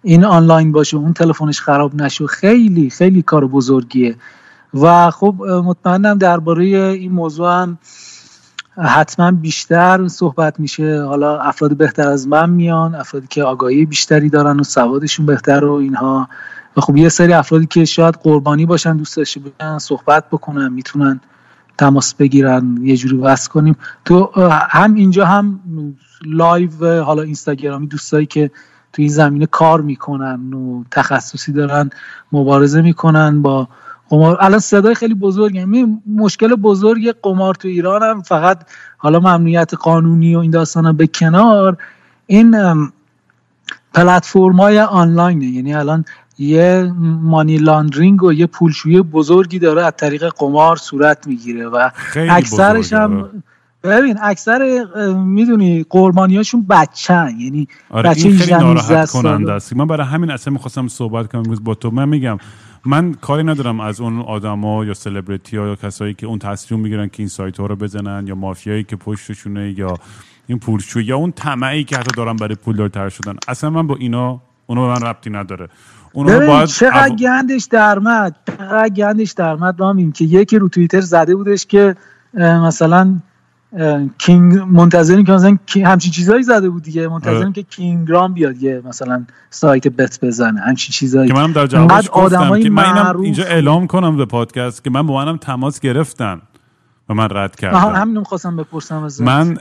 این 0.03 0.25
آنلاین 0.25 0.71
باشه 0.71 0.97
اون 0.97 1.13
تلفنش 1.13 1.61
خراب 1.61 1.95
نشه. 1.95 2.27
خیلی 2.27 2.89
خیلی 2.89 3.21
کار 3.21 3.47
بزرگیه. 3.47 4.15
و 4.73 5.11
خب 5.11 5.35
مطمئنم 5.65 6.17
درباره 6.17 6.65
این 6.65 7.11
موضوع 7.11 7.61
هم 7.61 7.77
حتما 8.77 9.31
بیشتر 9.31 10.07
صحبت 10.07 10.59
میشه. 10.59 11.03
حالا 11.03 11.39
افراد 11.41 11.77
بهتر 11.77 12.07
از 12.07 12.27
من 12.27 12.49
میان 12.49 12.95
افرادی 12.95 13.27
که 13.27 13.43
آگاهی 13.43 13.85
بیشتری 13.85 14.29
دارن 14.29 14.59
و 14.59 14.63
سوادشون 14.63 15.25
بهتر 15.25 15.65
و 15.65 15.73
اینها. 15.73 16.29
خب 16.79 16.97
یه 16.97 17.09
سری 17.09 17.33
افرادی 17.33 17.65
که 17.65 17.85
شاید 17.85 18.15
قربانی 18.23 18.65
باشن 18.65 18.97
دوست 18.97 19.17
داشته 19.17 19.39
باشن 19.39 19.77
صحبت 19.77 20.29
بکنن 20.29 20.73
می‌تونن 20.73 21.21
تماس 21.77 22.13
بگیرن 22.13 22.77
یه 22.81 22.97
جوری 22.97 23.17
وصل 23.17 23.49
کنیم. 23.49 23.75
تو 24.05 24.31
هم 24.49 24.93
اینجا 24.93 25.25
هم 25.25 25.59
live 26.25 27.01
حالا 27.03 27.21
اینستاگرامی 27.21 27.87
دوستایی 27.87 28.25
که 28.25 28.51
تو 28.93 29.01
این 29.01 29.11
زمینه 29.11 29.45
کار 29.45 29.81
می‌کنن 29.81 30.53
و 30.53 30.83
تخصصی 30.91 31.51
دارن 31.51 31.89
مبارزه 32.31 32.81
می‌کنن 32.81 33.41
با 33.41 33.67
قمار. 34.09 34.37
الان 34.41 34.59
صدای 34.59 34.95
خیلی 34.95 35.13
بزرگه. 35.13 35.67
مشکل 36.15 36.55
بزرگ 36.55 37.15
قمار 37.23 37.55
تو 37.55 37.67
ایران 37.67 38.03
هم 38.03 38.21
فقط 38.21 38.69
حالا 38.97 39.19
ممنوعیت 39.19 39.73
قانونی 39.73 40.35
و 40.35 40.39
این 40.39 40.51
داستان 40.51 40.97
به 40.97 41.07
کنار. 41.07 41.77
این 42.27 42.55
پلتفرم 43.93 44.55
های 44.55 44.79
آنلاینه. 44.79 45.45
یعنی 45.45 45.73
الان 45.73 46.05
یه 46.39 46.93
مانی 47.21 47.57
لاندرینگ 47.57 48.23
و 48.23 48.33
یه 48.33 48.45
پولشویی 48.45 49.01
بزرگی 49.01 49.59
داره 49.59 49.85
از 49.85 49.93
طریق 49.97 50.29
قمار 50.37 50.75
صورت 50.75 51.27
می‌گیره 51.27 51.67
و 51.67 51.89
اکثرش 52.15 52.93
هم 52.93 53.29
ببین 53.83 54.17
اکثر 54.21 54.85
می‌دونی 55.13 55.85
قربانیاشون 55.89 56.65
بچن 56.69 57.31
یعنی 57.39 57.67
آره 57.89 58.09
بچه 58.09 58.27
این 58.27 58.37
خیلی 58.37 58.51
ناراحت 58.51 59.09
کننده 59.09 59.53
است. 59.53 59.75
من 59.75 59.87
برای 59.87 60.07
همین 60.07 60.31
اصلا 60.31 60.53
می‌خواستم 60.53 60.87
صحبت 60.87 61.31
کنم 61.31 61.43
با 61.63 61.75
تو. 61.75 61.91
من 61.91 62.09
میگم 62.09 62.37
من 62.85 63.13
کاری 63.13 63.43
ندارم 63.43 63.79
از 63.79 64.01
اون 64.01 64.21
آدما 64.21 64.85
یا 64.85 64.93
سلبریتی 64.93 65.57
ها 65.57 65.67
یا 65.67 65.75
کسایی 65.75 66.13
که 66.13 66.27
اون 66.27 66.39
تصمیم 66.39 66.79
می‌گیرن 66.79 67.07
که 67.07 67.15
این 67.17 67.27
سایت 67.27 67.59
ها 67.59 67.65
رو 67.65 67.75
بزنن 67.75 68.27
یا 68.27 68.35
مافیایی 68.35 68.83
که 68.83 68.95
پشتشونه 68.95 69.73
یا 69.77 69.93
این 70.47 70.59
پولشویی 70.59 71.05
یا 71.05 71.17
اون 71.17 71.31
طمعی 71.31 71.83
که 71.83 71.97
حتی 71.97 72.15
دارن 72.17 72.35
برای 72.35 72.55
پول 72.55 72.87
تر 72.87 73.09
شدن. 73.09 73.35
اصلا 73.47 73.69
من 73.69 73.87
با 73.87 73.95
اینا 73.95 74.41
اونو 74.67 74.81
به 74.81 74.87
من 74.87 75.01
ربطی 75.01 75.29
نداره. 75.29 75.69
اونو 76.19 76.47
باید 76.47 76.65
چقدر 76.65 77.15
گندش 77.15 77.65
درمد 77.65 78.35
چقدر 78.47 78.89
گندش 78.89 79.31
درمد 79.31 79.79
رامین 79.79 80.11
که 80.11 80.25
یکی 80.25 80.59
رو 80.59 80.69
توییتر 80.69 81.01
زده 81.01 81.35
بودش 81.35 81.65
که 81.65 81.95
مثلا 82.39 83.19
کینگ 84.17 84.57
منتظریم 84.57 85.25
که 85.25 85.31
مثلا 85.31 85.57
همچین 85.85 86.11
چیزایی 86.11 86.43
زده 86.43 86.69
بود 86.69 86.83
دیگه. 86.83 87.07
منتظریم 87.07 87.41
آره. 87.41 87.51
که 87.51 87.63
کینگ 87.63 88.11
رام 88.11 88.33
بیاد 88.33 88.63
یه 88.63 88.81
مثلا 88.85 89.25
سایت 89.49 89.87
بت 89.87 90.19
بزنه. 90.21 90.61
همچین 90.61 90.93
چیزایی. 90.93 91.27
که 91.27 91.33
منم 91.33 91.51
در 91.51 91.67
جوابش 91.67 92.09
گفتم 92.13 92.59
که 92.59 92.69
من 92.69 92.85
اینم 92.85 93.21
اینجا 93.21 93.43
اعلام 93.43 93.87
کنم 93.87 94.17
به 94.17 94.25
پادکست 94.25 94.83
که 94.83 94.89
من 94.89 95.07
با 95.07 95.25
منم 95.25 95.37
تماس 95.37 95.79
گرفتن. 95.79 96.41
و 97.09 97.13
من 97.13 97.27
رد 97.31 97.55
کردم. 97.55 97.77
همین 97.77 98.23
خواستم 98.23 98.55
بپرسم 98.55 99.03
از 99.03 99.21
من 99.21 99.57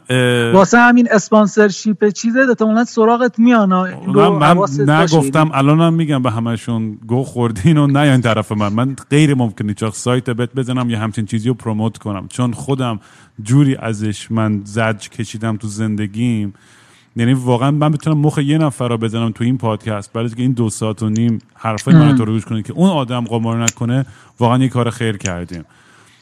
واسه 0.52 0.78
همین 0.78 1.08
اسپانسرشیپ 1.10 2.08
چیزه؟ 2.08 2.46
احتمالاً 2.48 2.84
سراغت 2.84 3.38
میان. 3.38 3.68
من 3.68 4.56
نگفتم 4.88 5.50
الانم 5.52 5.94
میگم 5.94 6.22
به 6.22 6.30
همشون 6.30 6.98
گو 7.06 7.24
خوردین 7.24 7.78
و 7.78 7.86
نه 7.86 8.00
این 8.00 8.20
طرف 8.20 8.52
من. 8.52 8.72
من 8.72 8.96
غیر 9.10 9.34
ممکنه 9.34 9.74
چاق 9.74 9.94
سایت 9.94 10.30
بت 10.30 10.54
بزنم 10.54 10.90
یا 10.90 10.98
همچین 10.98 11.26
چیزی 11.26 11.48
رو 11.48 11.54
پروموت 11.54 11.98
کنم. 11.98 12.28
چون 12.28 12.52
خودم 12.52 13.00
جوری 13.42 13.76
ازش 13.76 14.30
من 14.30 14.60
زج 14.64 15.08
کشیدم 15.08 15.56
تو 15.56 15.68
زندگیم. 15.68 16.54
یعنی 17.16 17.32
واقعا 17.32 17.70
من 17.70 17.90
بتونم 17.90 18.18
مخ 18.18 18.38
یه 18.38 18.58
نفر 18.58 18.88
رو 18.88 18.98
بزنم 18.98 19.32
تو 19.32 19.44
این 19.44 19.58
پادکست. 19.58 20.12
برای 20.12 20.28
که 20.28 20.42
این 20.42 20.52
دو 20.52 20.70
ساعت 20.70 21.02
و 21.02 21.08
نیم 21.08 21.38
حرفای 21.54 21.94
من 21.94 22.18
رو 22.18 22.24
گوش 22.24 22.44
کنه 22.44 22.62
که 22.62 22.72
اون 22.72 22.90
آدم 22.90 23.20
قمار 23.20 23.62
نکنه 23.62 24.06
واقعا 24.38 24.58
یه 24.58 24.68
کار 24.68 24.90
خیر 24.90 25.16
کردیم. 25.16 25.64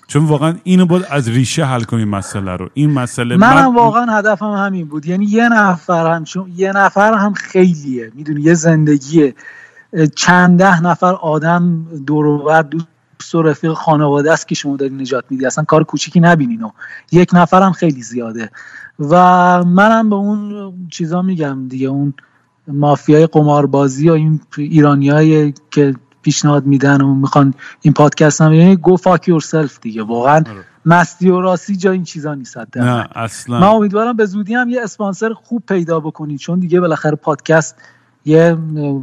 چون 0.06 0.24
واقعا 0.24 0.54
اینو 0.64 0.86
باید 0.86 1.04
از 1.10 1.28
ریشه 1.28 1.64
حل 1.64 1.82
کنیم 1.82 2.08
مسئله 2.08 2.56
رو. 2.56 2.70
این 2.74 2.90
مسئله 2.90 3.36
منم 3.36 3.68
من... 3.68 3.74
واقعا 3.74 4.18
هدفم 4.18 4.50
همین 4.50 4.86
بود. 4.86 5.06
یعنی 5.06 5.26
یه 5.26 5.48
نفر 5.48 6.14
هم 6.14 6.24
چون 6.24 6.52
یه 6.56 6.72
نفر 6.72 7.14
هم 7.14 7.32
خیلیه. 7.32 8.12
می‌دونی 8.14 8.42
یه 8.42 8.54
زندگیه. 8.54 9.34
چند 10.14 10.58
ده 10.58 10.82
نفر 10.82 11.12
آدم 11.14 11.86
دور 12.06 12.62
دوست 12.62 13.34
و 13.34 13.42
رفیق 13.42 13.72
خانواده 13.72 14.32
است 14.32 14.48
که 14.48 14.54
شما 14.54 14.76
داری 14.76 14.94
نجات 14.94 15.24
میدی. 15.30 15.46
اصلا 15.46 15.64
کار 15.64 15.84
کوچیکی 15.84 16.20
نبینین 16.20 16.62
و 16.62 16.70
یک 17.12 17.30
نفر 17.32 17.62
هم 17.62 17.72
خیلی 17.72 18.02
زیاده. 18.02 18.50
و 18.98 19.14
منم 19.64 20.10
به 20.10 20.16
اون 20.16 20.72
چیزا 20.90 21.22
میگم 21.22 21.68
دیگه 21.68 21.88
اون 21.88 22.14
مافیای 22.68 23.26
قماربازی 23.26 24.10
و 24.10 24.12
این 24.12 24.40
ایرانیایی 24.56 25.54
که 25.70 25.94
پیشنهاد 26.26 26.66
میدن 26.66 27.00
و 27.00 27.14
می‌خوان 27.14 27.54
این 27.82 27.94
پادکست 27.94 28.40
هم 28.40 28.52
یعنی 28.52 28.76
گو 28.76 28.96
فاک 28.96 29.28
یورسلف 29.28 29.80
دیگه. 29.80 30.02
واقعا 30.02 30.36
آره. 30.36 30.64
مستی 30.86 31.30
و 31.30 31.40
راستی 31.40 31.76
جا 31.76 31.90
این 31.90 32.04
چیزا 32.04 32.34
نیست 32.34 32.76
نه 32.76 33.08
اصلا. 33.14 33.60
من 33.60 33.66
امیدوارم 33.66 34.16
به 34.16 34.26
زودی 34.26 34.54
هم 34.54 34.68
یه 34.68 34.82
اسپانسر 34.82 35.32
خوب 35.32 35.62
پیدا 35.68 36.00
بکنید 36.00 36.38
چون 36.38 36.58
دیگه 36.60 36.80
بالاخره 36.80 37.14
پادکست 37.14 37.76
یه 38.24 38.54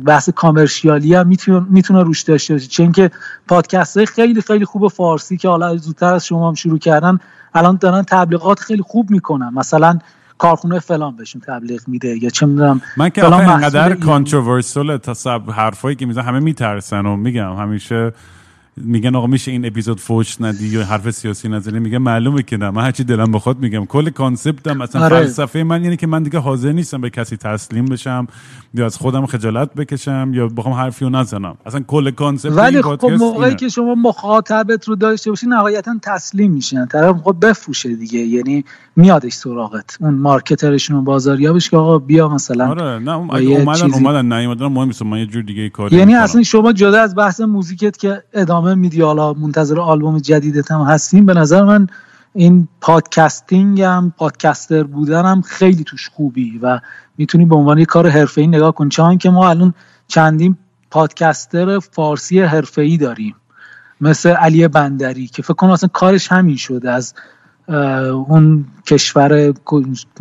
بحث 0.05 0.29
کامرشیالی 0.29 1.15
هم 1.15 1.27
می‌تونه 1.69 2.03
روش 2.03 2.21
داشته 2.21 2.53
باشه. 2.53 2.67
چون 2.67 2.91
که 2.91 3.11
پادکست 3.47 3.97
های 3.97 4.05
خیلی 4.05 4.41
خیلی 4.41 4.65
خوب 4.65 4.87
فارسی 4.87 5.37
که 5.37 5.49
حالا 5.49 5.77
زودتر 5.77 6.13
از 6.13 6.25
شما 6.25 6.47
هم 6.47 6.53
شروع 6.53 6.79
کردن 6.79 7.19
الان 7.53 7.77
دارن 7.81 8.03
تبلیغات 8.03 8.59
خیلی 8.59 8.81
خوب 8.81 9.11
می‌کنن. 9.11 9.53
مثلا 9.53 9.99
کارخونه 10.43 10.79
فلان 10.79 11.15
بهشون 11.15 11.41
تبلیغ 11.41 11.81
میده 11.87 12.23
یا 12.23 12.29
چه 12.29 12.45
می‌دونم. 12.45 12.81
من 12.97 13.09
که 13.09 13.23
آخه 13.23 13.49
اینقدر 13.49 13.95
کانتروورسال 13.95 14.97
تا 14.97 15.39
حرفایی 15.39 15.95
که 15.95 16.05
میزن 16.05 16.21
همه 16.21 16.39
میترسن 16.39 17.05
و 17.05 17.15
میگم 17.15 17.55
همیشه 17.55 18.13
میگن 18.77 19.15
آقا 19.15 19.27
میشه 19.27 19.51
این 19.51 19.65
اپیزود 19.65 19.99
فوش 19.99 20.41
ندی 20.41 20.67
یا 20.67 20.85
حرف 20.85 21.11
سیاسی 21.11 21.49
نزنی؟ 21.49 21.79
میگه 21.79 21.97
معلومه 21.97 22.43
که 22.43 22.57
نه. 22.57 22.69
من 22.69 22.83
هرچی 22.83 23.03
دلم 23.03 23.31
بخواد 23.31 23.59
میگم. 23.59 23.85
کل 23.85 24.09
کانسپتم 24.09 24.77
مثلا 24.77 25.05
آره. 25.05 25.19
فلسفه 25.19 25.63
من 25.63 25.83
یعنی 25.83 25.97
که 25.97 26.07
من 26.07 26.23
دیگه 26.23 26.39
حاضر 26.39 26.71
نیستم 26.71 27.01
به 27.01 27.09
کسی 27.09 27.37
تسلیم 27.37 27.85
بشم 27.85 28.27
یا 28.73 28.85
از 28.85 28.97
خودم 28.97 29.25
خجالت 29.25 29.73
بکشم 29.73 30.31
یا 30.33 30.47
بخوام 30.47 30.73
حرفی 30.73 31.05
رو 31.05 31.11
نزنم. 31.11 31.55
اصلا 31.65 31.79
کل 31.87 32.11
concept 32.11 32.51
ولی 32.57 32.81
خب 32.81 33.05
موقعی 33.05 33.55
که 33.55 33.69
شما 33.69 33.95
مخاطبت 33.95 34.87
رو 34.87 34.95
داشته 34.95 35.29
باشی 35.29 35.47
نهایتا 35.47 35.95
تسلیم 36.01 36.51
میشن. 36.51 36.85
طرف 36.85 37.15
خب 37.23 37.35
بفروشه 37.41 37.95
دیگه. 37.95 38.19
یعنی 38.19 38.65
میادش 38.95 39.33
سراغت. 39.33 39.97
اون 39.99 40.13
marketer 40.13 40.69
شون 40.69 40.97
و 40.97 41.01
بازاریابش 41.01 41.69
که 41.69 41.77
آقا 41.77 41.99
بیا 41.99 42.29
مثلا 42.29 42.69
آره 42.69 42.99
نه 42.99 43.11
اومدن. 43.11 43.93
اومدن 43.93 44.25
نه 44.25 44.67
مهم 44.67 44.87
نیست 44.87 45.01
من 45.01 45.19
یه 45.19 45.25
جور 45.25 45.43
دیگه 45.43 45.69
کاری 45.69 45.95
یعنی 45.95 46.15
اصلا 46.15 46.43
شما 46.43 46.73
جدا 46.73 47.01
از 47.01 47.15
بحث 47.15 47.41
موزیکت 47.41 47.97
که 47.97 48.23
ادامه 48.33 48.62
میدی. 48.63 49.01
حالا 49.01 49.33
منتظر 49.33 49.79
آلبوم 49.79 50.19
جدیدت 50.19 50.71
هم 50.71 50.81
هستیم. 50.81 51.25
به 51.25 51.33
نظر 51.33 51.63
من 51.63 51.87
این 52.33 52.67
podcasting 52.81 53.81
هم 53.81 54.13
podcaster 54.17 54.83
بودن 54.83 55.25
هم 55.25 55.41
خیلی 55.41 55.83
توش 55.83 56.09
خوبی 56.09 56.59
و 56.61 56.79
می‌تونی 57.17 57.45
به 57.45 57.55
عنوان 57.55 57.77
یه 57.77 57.85
کار 57.85 58.07
حرفه‌ای 58.07 58.47
نگاه 58.47 58.71
کنی 58.71 58.89
چون 58.89 59.17
که 59.17 59.29
ما 59.29 59.49
الان 59.49 59.73
چندین 60.07 60.57
پادکستر 60.91 61.79
فارسی 61.79 62.41
حرفه‌ای 62.41 62.97
داریم. 62.97 63.35
مثل 64.01 64.29
علی 64.29 64.67
بندری 64.67 65.27
که 65.27 65.41
فکر 65.41 65.53
کنم 65.53 65.69
اصلا 65.69 65.89
کارش 65.93 66.31
همین 66.31 66.55
شده. 66.55 66.91
از 66.91 67.13
اون 68.27 68.65
کشور 68.87 69.53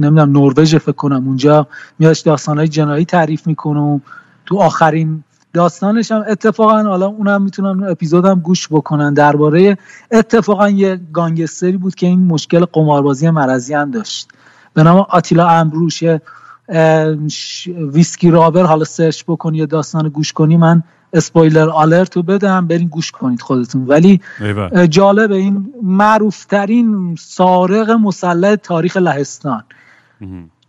نمی‌دونم 0.01 0.33
نروژ 0.33 0.75
فکر 0.75 0.93
کنم. 0.93 1.27
اونجا 1.27 1.67
میادش 1.99 2.21
داستانهای 2.21 2.69
جنایی 2.69 3.05
تعریف 3.05 3.47
می‌کنه 3.47 4.01
تو 4.47 4.59
آخرین 4.59 5.25
داستانش 5.53 6.13
هم 6.13 6.25
اتفاقا 6.29 6.83
حالا 6.83 7.07
اونم 7.07 7.43
می‌تونن 7.43 7.85
اپیزودم 7.85 8.41
گوش 8.41 8.69
بکنن. 8.71 9.15
درباره 9.15 9.79
اتفاقا 10.11 10.69
یه 10.69 11.01
گانگستری 11.13 11.77
بود 11.77 11.95
که 11.95 12.07
این 12.07 12.27
مشکل 12.27 12.65
قماربازی 12.65 13.31
مرضی 13.31 13.75
هم 13.75 13.91
داشت. 13.91 14.29
به 14.75 14.83
نام 14.83 15.07
آتیلا 15.09 15.49
آمبروش 15.49 16.03
Whiskey 17.93 18.31
Robber. 18.31 18.63
حالا 18.63 18.85
سرچ 18.85 19.23
بکنی 19.29 19.59
یا 19.59 19.67
داستان 19.67 20.09
گوش 20.09 20.33
کنی 20.33 20.57
من 20.57 20.83
spoiler 21.13 21.71
alert 21.71 22.17
رو 22.17 22.23
بدم. 22.23 22.67
برین 22.67 22.89
گوش 22.89 23.11
کنید 23.11 23.41
خودتون. 23.41 23.85
ولی 23.87 24.21
جالب 24.89 25.33
این 25.33 25.75
معروفترین 25.83 27.17
سارق 27.21 27.91
مسلح 27.91 28.55
تاریخ 28.55 28.97
لهستان. 28.97 29.65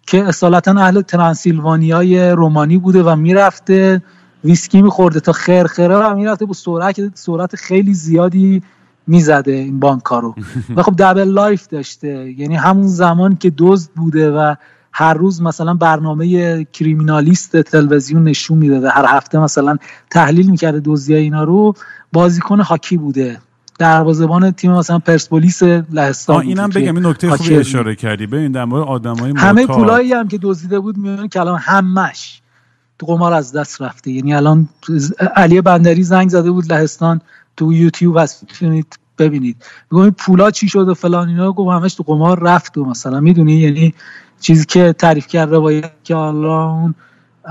که 0.08 0.24
اصالتا 0.24 0.72
اهل 0.72 1.02
ترانسیلوانیای 1.02 2.30
رومانی 2.30 2.78
بوده 2.78 3.04
و 3.04 3.16
می‌رفته. 3.16 4.02
ویسکی 4.44 4.82
میخورده 4.82 5.20
تا 5.20 5.32
خرخره 5.32 5.96
و 5.96 6.16
می‌رفته 6.16 6.46
با 6.46 6.54
سرعت 6.54 7.18
سرعت 7.18 7.56
خیلی 7.56 7.94
زیادی 7.94 8.64
می‌زده 9.08 9.52
این 9.52 9.80
بانک 9.80 10.04
رو. 10.04 10.36
و 10.76 10.84
خب 10.84 10.94
double 10.98 11.24
life 11.24 11.68
داشته. 11.68 12.34
یعنی 12.38 12.56
همون 12.56 12.88
زمان 12.88 13.36
که 13.36 13.54
دزد 13.58 13.90
بوده 13.96 14.32
و 14.32 14.56
هر 14.92 15.14
روز 15.14 15.42
مثلا 15.42 15.74
برنامه 15.74 16.64
criminalist 16.64 17.62
تلویزیون 17.62 18.24
نشون 18.24 18.58
می‌داده 18.58 18.90
هر 18.90 19.06
هفته 19.08 19.40
مثلا 19.40 19.78
تحلیل 20.10 20.50
می‌کرده 20.50 20.82
دزدی 20.86 21.16
اینا 21.16 21.44
رو 21.44 21.74
بازیکن 22.14 22.60
هاکی 22.60 22.98
بوده. 22.98 23.40
دروازه‌بان 23.80 24.52
تیم 24.52 24.72
مثلا 24.72 25.00
پرسپولیس 25.00 25.64
لهستان 25.64 26.42
اینم 26.42 26.70
بگم 26.70 26.96
این 26.96 27.06
نکته 27.06 27.30
خوبی 27.30 27.56
اشاره 27.56 27.96
کردی. 27.96 28.28
ببین 28.28 28.52
در 28.52 28.66
مورد 28.66 28.88
آدمای 28.88 29.34
همه 29.36 29.68
پولایی 29.68 30.14
هم 30.14 30.28
که 30.28 30.40
دزدیده 30.42 30.80
بود 30.80 30.98
میون 30.98 31.28
کلام 31.28 31.60
همش. 31.62 32.43
قمار 33.00 33.34
از 33.34 33.52
دست 33.52 33.82
رفته. 33.82 34.12
یعنی 34.12 34.34
الان 34.34 34.70
علی 35.36 35.62
بندری 35.62 36.04
زنگ 36.04 36.30
زده 36.30 36.52
بود 36.52 36.74
لهستان 36.74 37.22
تو 37.58 37.74
یوتیوب 37.74 38.18
هست 38.18 38.44
می‌تونید 38.44 39.00
ببینید. 39.18 39.66
میگم 39.92 40.10
پولا 40.10 40.52
چی 40.52 40.70
شد 40.70 40.90
و 40.90 40.94
فلان 40.94 41.30
اینا. 41.30 41.52
گفت 41.52 41.72
همش 41.72 41.96
تو 41.96 42.04
قمار 42.04 42.40
رفت 42.40 42.78
و 42.78 42.86
مثلا 42.86 43.20
می‌دونی 43.20 43.54
یعنی 43.54 43.94
چیزی 44.40 44.66
که 44.66 44.94
تعریف 44.94 45.28
کرد 45.28 45.54
روایت 45.54 45.92
که 46.04 46.16
حالا 46.16 46.70
اون 46.70 46.96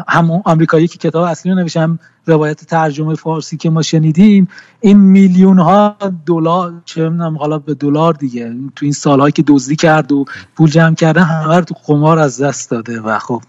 همون 0.08 0.42
آمریکایی 0.44 0.88
که 0.88 0.98
کتاب 0.98 1.22
اصلی 1.22 1.52
رو 1.52 1.58
نوشتم 1.58 1.98
روایت 2.26 2.64
ترجمه 2.64 3.14
فارسی 3.14 3.56
که 3.56 3.70
ما 3.70 3.82
شنیدیم 3.82 4.48
این 4.80 4.96
میلیون 4.96 5.58
ها 5.58 5.96
دلار 6.26 6.82
چه 6.84 7.08
می‌دونم 7.08 7.38
حالا 7.38 7.58
به 7.58 7.74
دلار 7.74 8.14
دیگه. 8.14 8.54
تو 8.76 8.86
این 8.86 8.92
سالهایی 8.92 9.32
که 9.32 9.44
دزدی 9.46 9.76
کرد 9.76 10.12
و 10.12 10.24
پول 10.56 10.70
جمع 10.70 10.94
کرده 10.94 11.22
همه 11.22 11.56
رو 11.56 11.64
تو 11.64 11.74
قمار 11.86 12.18
از 12.18 12.42
دست 12.42 12.70
داده 12.70 13.00
و 13.00 13.18
خب 13.18 13.42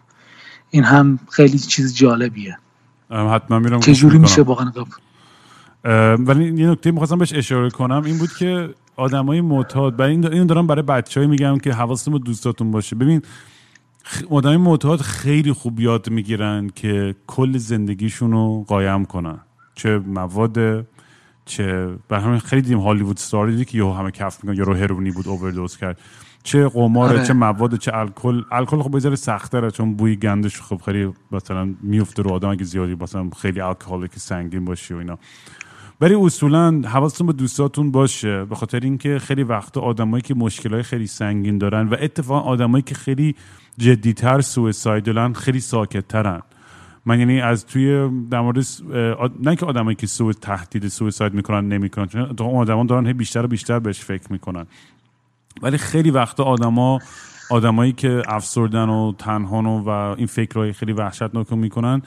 این 0.74 0.84
هم 0.84 1.20
خیلی 1.32 1.60
چیز 1.60 1.96
جالبیه. 1.96 2.58
حتما 3.10 3.60
میرم 3.60 3.80
چجوری 3.80 4.18
میشه 4.18 4.42
واقعا 4.42 4.72
ولی 6.16 6.62
یه 6.62 6.70
نکته 6.70 6.92
می‌خواستم 6.92 7.18
بهش 7.18 7.34
اشاره 7.34 7.70
کنم 7.70 8.04
این 8.06 8.18
بود 8.18 8.30
که 8.40 8.70
آدمای 8.96 9.42
معتاد 9.42 9.96
برای 9.96 10.12
این 10.12 10.46
دارم 10.46 10.68
برای 10.68 10.82
بچه‌ای 10.82 11.28
میگم 11.28 11.58
که 11.58 11.74
حواستون 11.74 12.14
به 12.14 12.20
دوستاتون 12.20 12.72
باشه. 12.72 12.96
ببین 12.96 13.22
آدمای 14.30 14.58
معتاد 14.58 15.02
خیلی 15.02 15.52
خوب 15.52 15.80
یاد 15.80 16.10
می‌گیرن 16.10 16.70
که 16.76 17.16
کل 17.28 17.58
زندگیشون 17.58 18.32
رو 18.32 18.64
قایم 18.68 19.06
کنن. 19.06 19.40
چه 19.76 19.98
مواد 19.98 20.88
چه 21.46 21.90
به 22.08 22.20
همین 22.20 22.40
خیلی 22.40 22.62
دیدیم 22.62 22.80
هالیوود 22.80 23.18
ستار 23.18 23.50
دیدی 23.50 23.66
که 23.66 23.78
یهو 23.78 23.94
همه 23.94 24.12
کف 24.12 24.44
می‌کنن 24.44 24.66
رو 24.66 24.74
هرونی 24.74 25.12
بود 25.12 25.28
اووردوز 25.28 25.78
کرد. 25.78 26.00
چه 26.44 26.68
قمار 26.68 27.10
آره. 27.10 27.26
چه 27.26 27.34
مواد 27.34 27.76
چه 27.76 27.92
الکل. 27.96 28.44
الکل 28.52 28.82
خب 28.82 28.96
بذاره 28.96 29.16
سختره 29.16 29.72
چون 29.72 29.96
بوی 29.96 30.16
گندش 30.16 30.62
خب 30.62 30.82
خیلی 30.86 31.14
مثلا 31.32 31.76
میفته 31.82 32.22
رو 32.22 32.32
آدم 32.32 32.50
اگه 32.50 32.64
زیادی 32.64 32.96
مثلا 32.96 33.30
خیلی 33.42 33.62
alcoholic 33.62 34.12
سنگین 34.16 34.66
باشه 34.66 34.96
و 34.96 34.98
اینا. 34.98 35.18
ولی 36.02 36.16
اصولا 36.16 36.82
حواستون 36.86 37.28
به 37.28 37.34
دوستاتون 37.34 37.92
باشه 37.92 38.46
به 38.46 38.56
خاطر 38.56 38.80
اینکه 38.80 39.20
خیلی 39.20 39.44
وقتا 39.44 39.82
آدمایی 39.82 40.22
که 40.22 40.34
مشکلای 40.34 40.84
خیلی 40.84 41.08
سنگین 41.08 41.58
دارن 41.58 41.88
و 41.88 41.96
اتفاقا 42.00 42.40
آدمایی 42.50 42.82
که 42.82 42.96
خیلی 42.96 43.36
جدیتر 43.78 44.42
suicidal 44.42 45.24
ن 45.24 45.34
خیلی 45.34 45.60
ساکتترن. 45.60 46.42
من 47.06 47.20
یعنی 47.20 47.42
از 47.42 47.66
توی 47.66 48.10
در 48.30 48.42
مورد 48.42 48.66
نه 49.40 49.56
که 49.56 49.66
آدمایی 49.66 49.96
که 49.96 50.08
سو 50.08 50.34
تهدید 50.34 50.88
suicide 50.88 51.34
می‌کنن 51.34 51.68
نمی‌کنن 51.68 52.08
چون 52.08 52.22
آدما 52.40 52.84
دارن 52.84 53.14
بیشتر 53.14 53.46
و 53.46 53.48
بیشتر 53.48 53.80
بهش 53.80 54.00
فکر 54.00 54.32
می‌کنن. 54.32 54.66
ولی 55.64 55.78
خیلی 55.78 56.12
وقتا 56.12 56.44
آدما 56.44 57.00
آدمایی 57.50 57.92
که 57.92 58.22
افسردن 58.28 58.90
و 58.90 59.14
تنهان 59.18 59.66
و, 59.66 59.84
و 59.84 59.90
این 59.90 60.28
فکرهای 60.28 60.74
خیلی 60.74 60.94
وحشتناک 60.94 61.54
می‌کنن 61.54 62.02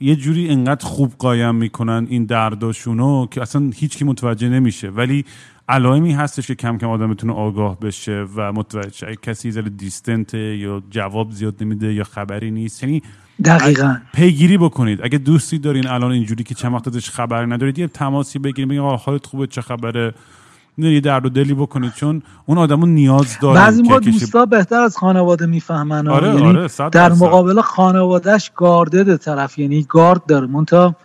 یه 0.00 0.16
جوری 0.16 0.48
انقدر 0.48 0.86
خوب 0.86 1.12
قایم 1.18 1.54
می‌کنن 1.54 2.06
این 2.10 2.24
درداشونو 2.24 3.26
که 3.26 3.42
اصلا 3.42 3.70
هیچکی 3.74 4.04
متوجه 4.04 4.48
نمیشه. 4.48 4.88
ولی 4.88 5.24
علائمی 5.68 6.12
هستش 6.12 6.46
که 6.46 6.54
کم 6.54 6.78
کم 6.78 6.88
آدم 6.88 7.10
بتونه 7.10 7.32
آگاه 7.32 7.80
بشه 7.80 8.26
و 8.36 8.52
متوجه 8.52 9.16
کسی 9.22 9.50
زل 9.50 9.68
دیستنته 9.68 10.56
یا 10.56 10.82
جواب 10.90 11.30
زیاد 11.30 11.54
نمیده 11.60 11.94
یا 11.94 12.04
خبری 12.04 12.50
نیست 12.50 12.82
یعنی 12.82 13.02
دقیقا. 13.44 13.96
پیگیری 14.14 14.58
بکنید. 14.58 15.00
اگه 15.02 15.18
دوستی 15.18 15.58
دارین 15.58 15.86
الان 15.86 16.12
اینجوری 16.12 16.44
که 16.44 16.54
چند 16.54 16.74
وقت 16.74 16.88
ازش 16.88 17.10
خبری 17.10 17.46
ندارید 17.46 17.78
یه 17.78 17.86
تماسی 17.86 18.38
بگیرید 18.38 18.68
بگید 18.68 18.80
حالت 18.80 19.26
خوبه 19.26 19.46
چه 19.46 19.60
خبره؟ 19.60 20.14
یه 20.82 21.00
درد 21.00 21.26
و 21.26 21.28
دلی 21.28 21.54
بکنید 21.54 21.92
چون 21.92 22.22
اون 22.46 22.58
آدمو 22.58 22.86
نیاز 22.86 23.38
داره 23.42 23.60
بعضی 23.60 23.82
موقع 23.82 24.00
دوستا 24.00 24.46
بهتر 24.46 24.80
از 24.80 24.96
خانواده 24.96 25.46
می‌فهمن 25.46 26.08
آره 26.08 26.28
یعنی 26.28 26.46
آره 26.46 26.68
در 26.92 27.12
مقابل 27.12 27.60
خانوادهش 27.60 28.52
گارده 28.56 29.16
طرف 29.16 29.58
یعنی 29.58 29.86
گارد 29.88 30.26
داره. 30.26 30.46
منتها 30.46 30.96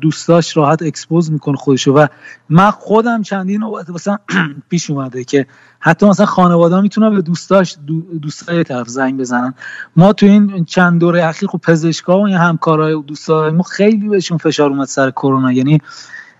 دوستاش 0.00 0.56
راحت 0.56 0.82
اکسپوز 0.82 1.32
می‌کنه 1.32 1.56
خودشو. 1.56 1.92
و 1.92 2.06
من 2.48 2.70
خودم 2.70 3.22
چندین 3.22 3.60
نوبت 3.60 3.90
مثلا 3.90 4.18
پیش 4.70 4.90
اومده 4.90 5.24
که 5.24 5.46
حتی 5.80 6.06
مثلا 6.06 6.26
خانواده 6.26 6.80
می‌تونن 6.80 7.14
به 7.14 7.22
دوستاش 7.22 7.76
دوستای 8.22 8.64
طرف 8.64 8.88
زنگ 8.88 9.20
بزنن. 9.20 9.54
ما 9.96 10.12
تو 10.12 10.26
این 10.26 10.64
چند 10.64 11.00
دوره 11.00 11.24
اخیر 11.24 11.48
خب 11.48 11.58
پزشکا 11.58 12.18
و 12.20 12.26
این 12.26 12.36
همکارای 12.36 13.02
دوستای 13.06 13.50
ما 13.50 13.62
خیلی 13.62 14.08
بهشون 14.08 14.38
فشار 14.38 14.70
اومد 14.70 14.86
سر 14.86 15.10
کرونا. 15.10 15.52
یعنی 15.52 15.80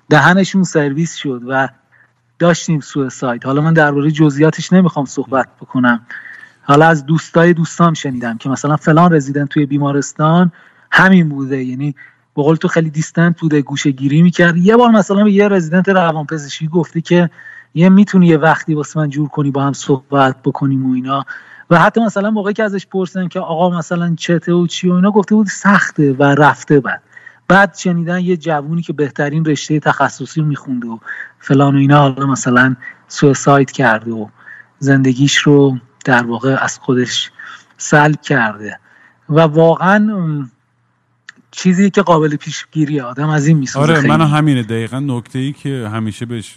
دهنشون 0.08 0.62
سرویس 0.62 1.14
شد 1.14 1.42
و 1.48 1.68
داشتیم 2.40 2.80
سویساید 2.80 3.44
حالا 3.44 3.60
من 3.60 3.72
درباره 3.72 4.10
جزئیاتش 4.10 4.72
نمی‌خوام 4.72 5.04
صحبت 5.04 5.48
بکنم. 5.60 6.00
حالا 6.62 6.86
از 6.86 7.06
دوستای 7.06 7.52
دوستام 7.52 7.94
شنیدم 7.94 8.38
که 8.38 8.48
مثلا 8.48 8.76
فلان 8.76 9.12
رزیدنت 9.12 9.48
توی 9.48 9.66
بیمارستان 9.66 10.52
همین 10.90 11.28
بوده. 11.28 11.64
یعنی 11.64 11.94
بقول 12.36 12.56
تو 12.56 12.68
خیلی 12.68 12.90
دیستنت 12.90 13.40
بوده 13.40 13.62
گوشه 13.62 13.90
گیری 13.90 14.22
می‌کرد. 14.22 14.56
یه 14.56 14.76
بار 14.76 14.90
مثلا 14.90 15.24
به 15.24 15.32
یه 15.32 15.48
رزیدنت 15.48 15.88
روانپزشکی 15.88 16.68
گفتی 16.68 17.00
که 17.00 17.30
یه 17.74 17.88
می‌تونی 17.88 18.26
یه 18.26 18.36
وقتی 18.36 18.74
واسه 18.74 19.00
من 19.00 19.10
جور 19.10 19.28
کنی 19.28 19.50
با 19.50 19.62
هم 19.62 19.72
صحبت 19.72 20.36
بکنیم 20.44 20.90
و 20.90 20.94
اینا. 20.94 21.24
و 21.70 21.78
حتی 21.78 22.00
مثلا 22.00 22.30
موقعی 22.30 22.54
که 22.54 22.64
ازش 22.64 22.86
پرسن 22.86 23.28
که 23.28 23.40
آقا 23.40 23.78
مثلا 23.78 24.14
چته 24.14 24.52
و 24.52 24.66
چی 24.66 24.88
و 24.88 24.92
اینا 24.92 25.10
گفته 25.10 25.34
بود 25.34 25.46
سخته 25.46 26.12
و 26.12 26.22
رفته 26.22 26.80
بعد. 26.80 27.02
بعد 27.50 27.74
شنیدن 27.74 28.20
یه 28.20 28.36
جوونی 28.36 28.82
که 28.82 28.92
بهترین 28.92 29.44
رشته 29.44 29.80
تخصصی 29.80 30.42
میخونده 30.42 30.88
و 30.88 30.98
فلان 31.38 31.74
و 31.74 31.78
اینا 31.78 32.00
حالا 32.00 32.26
مثلا 32.26 32.76
suicide 33.08 33.70
کرده 33.70 34.10
و 34.10 34.26
زندگیش 34.78 35.38
رو 35.38 35.78
در 36.04 36.26
واقع 36.26 36.56
از 36.60 36.78
خودش 36.78 37.30
سلب 37.76 38.20
کرده. 38.20 38.78
و 39.28 39.40
واقعا 39.40 39.98
چیزی 41.50 41.90
که 41.90 42.02
قابل 42.02 42.36
پیشگیری 42.36 43.00
آدم 43.00 43.28
از 43.28 43.46
این 43.46 43.58
می‌سوزه 43.58 43.92
آره 43.92 44.06
من 44.06 44.20
همینه. 44.20 44.62
دقیقا 44.62 45.00
نکته 45.00 45.38
ای 45.38 45.52
که 45.52 45.88
همیشه 45.92 46.26
بهش 46.26 46.54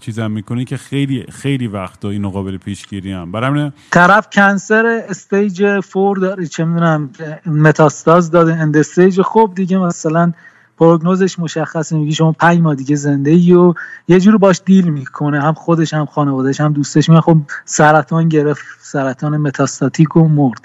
چیزم 0.00 0.30
می‌کنه 0.30 0.64
که 0.64 0.76
خیلی 0.76 1.24
خیلی 1.32 1.66
وقتا 1.66 2.10
اینو 2.10 2.30
قابل 2.30 2.56
پیشگیری 2.56 3.12
هم 3.12 3.32
برای 3.32 3.72
طرف 3.90 4.28
cancer 4.32 5.02
stage 5.08 5.80
four 5.80 6.18
داره 6.18 6.46
چه 6.46 6.64
می‌دونم 6.64 7.10
متاستاز 7.46 8.30
داده 8.30 8.54
end 8.54 8.76
stage. 8.76 9.22
خب 9.22 9.52
دیگه 9.54 9.78
مثلا 9.78 10.32
prognosis 10.78 11.27
ش 11.27 11.38
مشخصه 11.38 11.96
میگی 11.96 12.12
شما 12.12 12.32
پنج 12.32 12.60
ماه 12.60 12.74
دیگه 12.74 12.96
زنده 12.96 13.30
ای 13.30 13.52
و 13.52 13.74
یه 14.08 14.20
جور 14.20 14.38
باش 14.38 14.60
deal 14.64 14.90
می‌کنه. 14.90 15.40
هم 15.42 15.54
خودش 15.54 15.94
هم 15.94 16.06
خانوادهش 16.06 16.60
هم 16.60 16.72
دوستش. 16.72 17.08
میگه 17.08 17.20
خب 17.20 17.36
سرطان 17.64 18.28
گرفت 18.28 18.64
سرطان 18.80 19.36
متاستاتیک 19.36 20.16
و 20.16 20.28
مرد. 20.28 20.60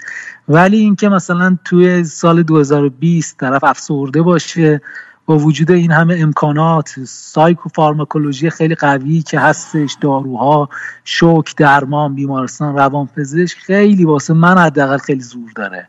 ولی 0.48 0.76
اینکه 0.76 1.08
مثلا 1.08 1.58
توی 1.64 2.04
سال 2.04 2.42
2020 2.42 3.38
طرف 3.38 3.64
افسرده 3.64 4.22
باشه 4.22 4.80
با 5.26 5.38
وجود 5.38 5.70
این 5.70 5.90
همه 5.90 6.16
امکانات 6.18 6.94
psychopharmacology 7.04 8.50
خیلی 8.50 8.74
قوی 8.74 9.22
که 9.22 9.40
هستش 9.40 9.96
داروها 10.00 10.68
شوک 11.04 11.56
درمان 11.56 12.14
بیمارستان 12.14 12.76
روانپزشک 12.76 13.58
خیلی 13.58 14.04
واسه 14.04 14.34
من 14.34 14.58
حداقل 14.58 14.98
خیلی 14.98 15.20
زور 15.20 15.50
داره 15.56 15.88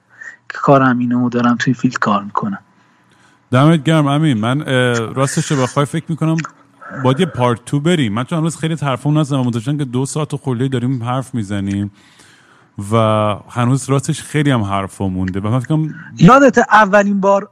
که 0.50 0.58
کارم 0.58 1.00
اینو 1.00 1.30
دارم 1.30 1.56
توی 1.60 1.74
فیلد 1.74 1.98
کار 1.98 2.24
می‌کنم. 2.24 2.60
دمت 3.54 3.84
گرم 3.84 4.08
امین. 4.08 4.38
من 4.38 4.62
راستش 5.14 5.52
رو 5.52 5.64
بخوای 5.64 5.86
فکر 5.86 6.06
می‌کنم 6.10 6.38
باید 7.04 7.20
یه 7.20 7.26
پارت 7.26 7.66
تو 7.66 7.80
بریم. 7.80 8.14
من 8.14 8.24
چون 8.24 8.40
هنوز 8.40 8.58
خیلی 8.58 8.76
طرفمون 8.76 9.18
نزدم 9.18 9.40
و 9.40 9.44
متوجهم 9.44 9.78
که 9.78 9.86
دو 9.86 10.06
ساعت 10.06 10.34
و 10.34 10.38
خورده 10.38 10.68
داریم 10.68 11.04
حرف 11.04 11.36
می‌زنیم 11.36 11.92
و 12.92 12.96
هنوز 13.50 13.90
راستش 13.90 14.22
خیلی 14.22 14.52
هم 14.52 14.62
حرف 14.62 15.02
مونده. 15.02 15.40
و 15.40 15.50
من 15.50 15.60
فکرم 15.60 15.96
یادت 16.18 16.58
اولین 16.72 17.20
بار 17.20 17.50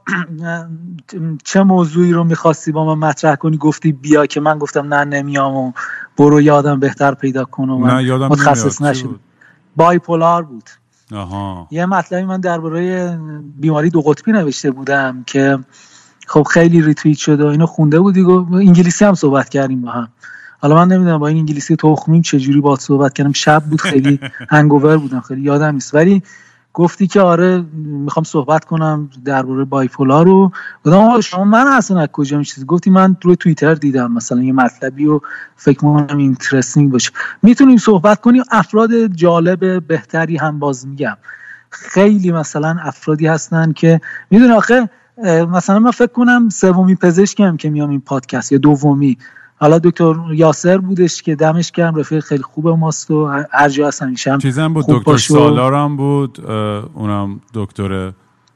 چه 1.44 1.64
موضوعی 1.64 2.12
رو 2.12 2.24
می‌خواستی 2.24 2.72
با 2.72 2.96
من 2.96 3.08
مطرح 3.08 3.36
کنی؟ 3.36 3.58
گفتی 3.58 3.92
بیا 3.92 4.26
که 4.26 4.40
من 4.40 4.58
گفتم 4.58 4.94
نه 4.94 5.06
نمیام 5.06 5.56
و 5.56 5.72
برو 6.18 6.42
یادم 6.42 6.80
بهتر 6.80 7.14
پیدا 7.14 7.46
کن 7.46 7.70
و 7.70 7.78
من 7.78 7.96
نه 7.96 8.04
یادم 8.04 8.28
متخصص 8.28 8.82
نشد؟ 8.82 9.20
بایپولار 9.76 10.44
بود. 10.44 10.70
آها. 11.16 11.68
یه 11.72 11.86
مطلبی 11.86 12.24
من 12.24 12.42
درباره 12.42 13.20
بیماری 13.56 13.90
دو 13.90 14.02
قطبی 14.02 14.32
نوشته 14.32 14.72
بودم 14.72 15.24
که 15.28 15.60
خب 16.32 16.44
خیلی 16.44 16.82
ریتوییت 16.82 17.18
شده 17.18 17.44
و 17.44 17.48
اینو 17.48 17.66
خونده 17.66 18.00
بودی 18.00 18.22
و 18.22 18.46
انگلیسی 18.54 19.06
هم 19.06 19.14
صحبت 19.14 19.50
کردیم 19.50 19.82
با 19.82 19.92
هم. 19.92 20.08
حالا 20.60 20.76
من 20.76 20.88
نمی‌دونم 20.88 21.18
با 21.18 21.28
این 21.28 21.38
انگلیسی 21.38 21.76
تخمیم 21.76 22.22
چجوری 22.22 22.62
با 22.62 22.76
صحبت 22.76 23.14
کردم. 23.14 23.34
شب 23.34 23.64
بود 23.64 23.82
خیلی 23.82 24.20
هنگوور 24.50 24.98
بودم 24.98 25.20
خیلی 25.20 25.42
یادم 25.42 25.74
نیست. 25.74 25.96
ولی 25.96 26.24
گفتی 26.74 27.08
که 27.08 27.22
آره 27.22 27.64
می‌خوام 27.76 28.24
صحبت 28.24 28.66
کنم 28.66 29.10
درباره 29.26 29.64
بایپولار 29.64 30.26
رو. 30.26 30.52
گفتم 30.86 31.22
شما 31.22 31.44
من 31.44 31.68
اصلا 31.68 32.00
از 32.00 32.08
کجا 32.08 32.44
چیزی؟ 32.44 32.66
گفتی 32.66 32.90
من 32.90 33.18
روی 33.22 33.36
توییتر 33.36 33.74
دیدم 33.74 34.12
مثلا 34.12 34.44
یه 34.44 34.54
مطلبی 34.54 35.08
و 35.08 35.20
فکر 35.56 35.86
می‌کنم 35.86 36.18
interesting 36.18 36.92
باشه. 36.92 37.12
می‌تونیم 37.44 37.78
صحبت 37.78 38.22
کنیم؟ 38.22 38.44
افراد 38.52 39.06
جالب 39.06 39.88
بهتری 39.88 40.38
هم 40.38 40.60
باز 40.60 40.88
میگم. 40.88 41.18
خیلی 41.70 42.32
مثلا 42.32 42.78
افرادی 42.82 43.28
هستن 43.28 43.72
که 43.72 44.02
می‌دونی 44.30 44.52
آخه 44.52 44.90
مثلا 45.26 45.80
من 45.80 45.92
فکر 45.92 46.12
کنم 46.12 46.50
سومی 46.50 46.96
پزشکم 46.96 47.58
که 47.58 47.70
میام 47.70 47.90
این 47.90 48.02
پادکست 48.02 48.52
یا 48.52 48.58
دومی 48.58 49.18
حالا 49.56 49.80
دکتر 49.80 50.16
یاسر 50.34 50.78
بودش 50.78 51.22
که 51.22 51.36
دمش 51.36 51.72
گرم 51.72 51.96
رفیق 51.96 52.24
خیلی 52.24 52.44
خوب 52.44 52.68
ماست 52.68 53.12
و 53.12 53.26
هر 53.52 53.70
جا 53.70 53.88
هست 53.88 54.02
همیشه 54.02 54.32
هم 54.32 54.40
چیزم 54.40 54.74
بود 54.74 54.86
دکتر 54.90 55.04
باش 55.04 55.32
و- 55.32 55.34
سالار 55.34 55.74
هم 55.74 55.98
بود 55.98 56.50
اونم 56.94 57.40
دکتر 57.54 58.12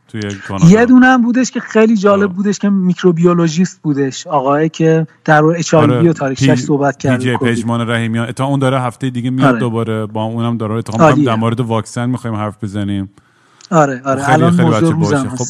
توی 0.08 0.22
کانادا 0.48 0.68
یه 0.69 0.85
دونه 0.85 1.06
هم 1.06 1.22
بودش 1.22 1.52
که 1.52 1.60
خیلی 1.60 1.98
جالب 1.98 2.30
آه. 2.30 2.35
بودش 2.35 2.60
که 2.60 2.69
میکروبیولوژیست 2.69 3.80
بودش 3.82 4.27
آقایی 4.27 4.69
که 4.69 5.08
در 5.26 5.44
HIV 5.45 6.08
و 6.08 6.14
تاریخش 6.14 6.50
پی- 6.50 6.56
صحبت 6.56 6.98
کرد 6.98 7.18
پی 7.18 7.24
جی 7.24 7.38
پژمان 7.38 7.90
رحیمیان 7.90 8.32
تا 8.32 8.45
اون 8.45 8.60
داره 8.60 8.82
هفته 8.82 9.10
دیگه 9.10 9.30
میاد 9.30 9.48
آره. 9.50 9.60
دوباره 9.60 10.06
با 10.06 10.24
اونم 10.24 10.58
داره 10.58 10.76
اتفاقا. 10.76 11.11
در 11.11 11.35
مورد 11.35 11.60
واکسن 11.60 12.10
می‌خوایم 12.10 12.35
حرف 12.35 12.64
بزنیم 12.64 13.10
آره 13.72 14.02
آره 14.06 14.22
خیلی- 14.22 14.34
الان 14.34 14.52
خیلی 14.52 14.64
موضوع 14.69 14.94
روزم. 14.94 15.30
خب،. 15.30 15.45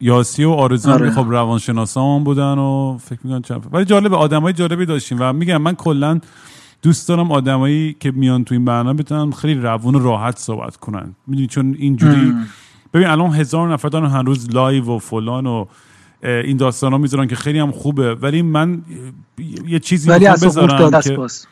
یاسی 0.00 0.44
و 0.44 0.50
آرزو 0.50 0.90
آره. 0.90 1.10
خب 1.10 1.26
روانشناسا 1.28 2.16
هم 2.16 2.24
بودن 2.24 2.58
و 2.58 2.98
فکر 3.00 3.18
می‌کنم 3.24 3.42
چند 3.42 3.66
ولی 3.72 3.84
جالب 3.84 4.14
آدمای 4.14 4.52
جالبی 4.52 4.86
داشتیم 4.86 5.18
و 5.20 5.32
میگم 5.32 5.56
من 5.56 5.74
کلا 5.74 6.20
دوست 6.82 7.08
دارم 7.08 7.32
آدمایی 7.32 7.96
که 8.00 8.10
میان 8.10 8.44
تو 8.44 8.54
این 8.54 8.64
برنامه 8.64 9.02
بتونن 9.02 9.32
خیلی 9.32 9.54
روون 9.54 9.94
و 9.94 9.98
راحت 9.98 10.38
صحبت 10.38 10.76
کنن 10.76 11.14
می‌دونی 11.26 11.46
چون 11.46 11.76
اینجوری 11.78 12.34
ببین 12.94 13.06
الان 13.06 13.34
هزار 13.34 13.72
نفر 13.72 13.88
دارن 13.88 14.10
هر 14.10 14.22
روز 14.22 14.50
live 14.50 14.84
و 14.84 14.98
فلان 14.98 15.46
و 15.46 15.64
این 16.22 16.56
داستان 16.56 16.92
ها 16.92 16.98
می‌ذارن 16.98 17.26
که 17.26 17.36
خیلی 17.36 17.58
هم 17.58 17.72
خوبه 17.72 18.14
ولی 18.14 18.42
من 18.42 18.82
یه 19.66 19.78
چیزی 19.78 20.10
ولی 20.10 20.26
از 20.26 20.44
بذارم 20.44 21.00
که 21.00 21.12
باز. 21.12 21.46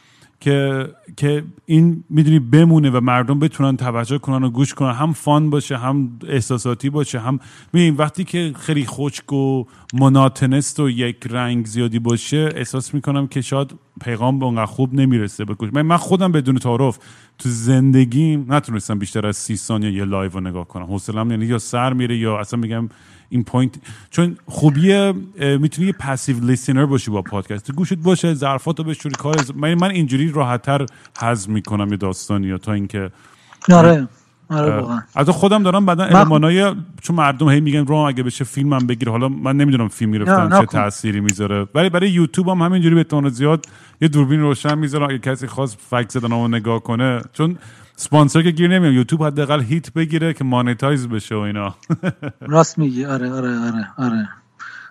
که 0.45 0.89
که 1.17 1.45
این 1.67 2.05
می‌دونی 2.11 2.39
بمونه 2.39 2.91
و 2.91 3.01
مردم 3.01 3.39
بتونن 3.39 3.77
توجه 3.77 4.19
کنن 4.19 4.45
و 4.45 4.51
گوش 4.51 4.75
کنن. 4.75 4.93
هم 4.93 5.13
fun 5.13 5.51
باشه 5.51 5.77
هم 5.77 6.19
احساساتی 6.29 6.91
باشه 6.91 7.19
هم 7.19 7.41
ببین 7.75 7.95
وقتی 7.95 8.25
که 8.25 8.53
خیلی 8.57 8.87
خشک 8.87 9.33
و 9.33 9.65
monotone 9.95 10.64
ست 10.64 10.81
و 10.81 10.91
یک 10.91 11.27
رنگ 11.31 11.67
زیادی 11.67 11.99
باشه 11.99 12.49
احساس 12.57 12.95
می‌کنم 12.95 13.27
که 13.27 13.41
شاید 13.41 13.75
پیغام 14.01 14.39
به 14.39 14.45
اونقدر 14.45 14.67
خوب 14.67 14.95
نمی‌رسه 14.95 15.45
به 15.45 15.83
من 15.83 15.97
خودم 15.97 16.33
بدون 16.33 16.59
تعارف 16.59 16.99
تو 17.39 17.49
زندگیم 17.49 18.47
نتونستم 18.53 18.99
بیشتر 18.99 19.27
از 19.27 19.37
سی 19.37 19.57
ثانیه 19.57 19.93
یه 19.93 20.05
live 20.05 20.31
رو 20.31 20.41
نگاه 20.41 20.69
کنم. 20.69 20.85
حوصله‌ام 20.87 21.31
یعنی 21.31 21.47
یا 21.47 21.59
سر 21.59 21.93
میره 21.93 22.17
یا 22.17 22.39
اصلا 22.39 22.61
میگم 22.61 22.89
این 23.29 23.45
point 23.45 23.75
چون 24.11 24.37
خوبی 24.47 25.13
می‌تونی 25.59 25.87
یه 25.87 25.93
passive 25.93 26.45
listener 26.45 26.87
باشی 26.87 27.11
با 27.11 27.23
پادکست. 27.23 27.67
تو 27.67 27.73
گوشت 27.73 27.95
باشه 27.95 28.35
ظرفاتو 28.35 28.85
بشوری 28.85 29.15
کار 29.15 29.37
من 29.55 29.75
من 29.75 29.91
اینجوری 29.91 30.33
راحتتر 30.33 30.87
هضم 31.19 31.53
می‌کنم 31.53 31.91
یه 31.91 31.97
داستانی 31.97 32.47
یا 32.47 32.59
تا 32.59 32.73
اینکه 32.73 33.11
آره. 33.73 34.09
آره 34.49 34.77
واقعا. 34.81 35.03
از 35.15 35.29
خودم 35.29 35.63
دارم 35.63 35.87
بعدا 35.87 36.05
المانای 36.05 36.75
چون 37.03 37.17
مردم 37.17 37.49
هی 37.49 37.61
میگن 37.61 37.87
رو 37.87 37.95
اگه 37.97 38.23
بشه 38.23 38.45
فیلمم 38.45 38.87
بگیر. 38.87 39.09
حالا 39.09 39.29
من 39.29 39.57
نمی‌دونم 39.57 39.89
فیلم 39.89 40.11
می‌رفتن 40.11 40.43
نه، 40.43 40.49
چه 40.49 40.55
نکن. 40.57 40.65
تأثیری 40.65 41.21
می‌ذاره. 41.21 41.67
ولی 41.75 41.91
برای 41.91 42.11
یوتیوب 42.11 42.49
هم 42.49 42.63
همینجوری 42.63 42.95
به 42.95 43.01
احتمال 43.01 43.29
زیاد 43.29 43.67
یه 44.01 44.09
دوربین 44.09 44.41
روشن 44.41 44.79
می‌ذارم 44.79 45.09
اگه 45.09 45.19
کسی 45.19 45.47
خواست 45.47 45.79
فک 45.91 46.13
زدن 46.13 46.31
رو 46.31 46.49
نگاه 46.49 46.83
کنه. 46.83 47.23
چون 47.33 47.59
سپانسر 47.97 48.43
که 48.43 48.51
گیر 48.51 48.69
نمیام 48.71 48.95
یوتیوب 48.95 49.23
حداقل 49.23 49.63
hit 49.63 49.93
بگیره 49.93 50.35
که 50.35 50.45
monetize 50.45 51.09
بشه 51.09 51.35
و 51.35 51.39
اینا. 51.39 51.75
راست 52.41 52.79
میگی. 52.79 53.05
آره 53.05 53.33
آره 53.33 53.59
آره 53.59 53.89
آره. 53.99 54.29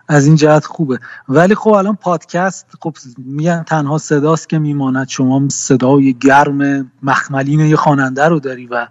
از 0.09 0.25
این 0.25 0.35
جهت 0.35 0.65
خوبه. 0.65 0.99
ولی 1.29 1.55
خب 1.55 1.69
الان 1.69 1.95
پادکست 1.95 2.77
خب 2.79 2.95
میگن 3.17 3.63
تنها 3.63 3.97
صداست 3.97 4.49
که 4.49 4.59
میماند. 4.59 5.07
شما 5.07 5.41
صدای 5.49 6.13
گرم 6.13 6.91
مخملین 7.03 7.59
یه 7.59 7.75
خواننده 7.75 8.27
رو 8.27 8.39
داری 8.39 8.67
و 8.67 8.87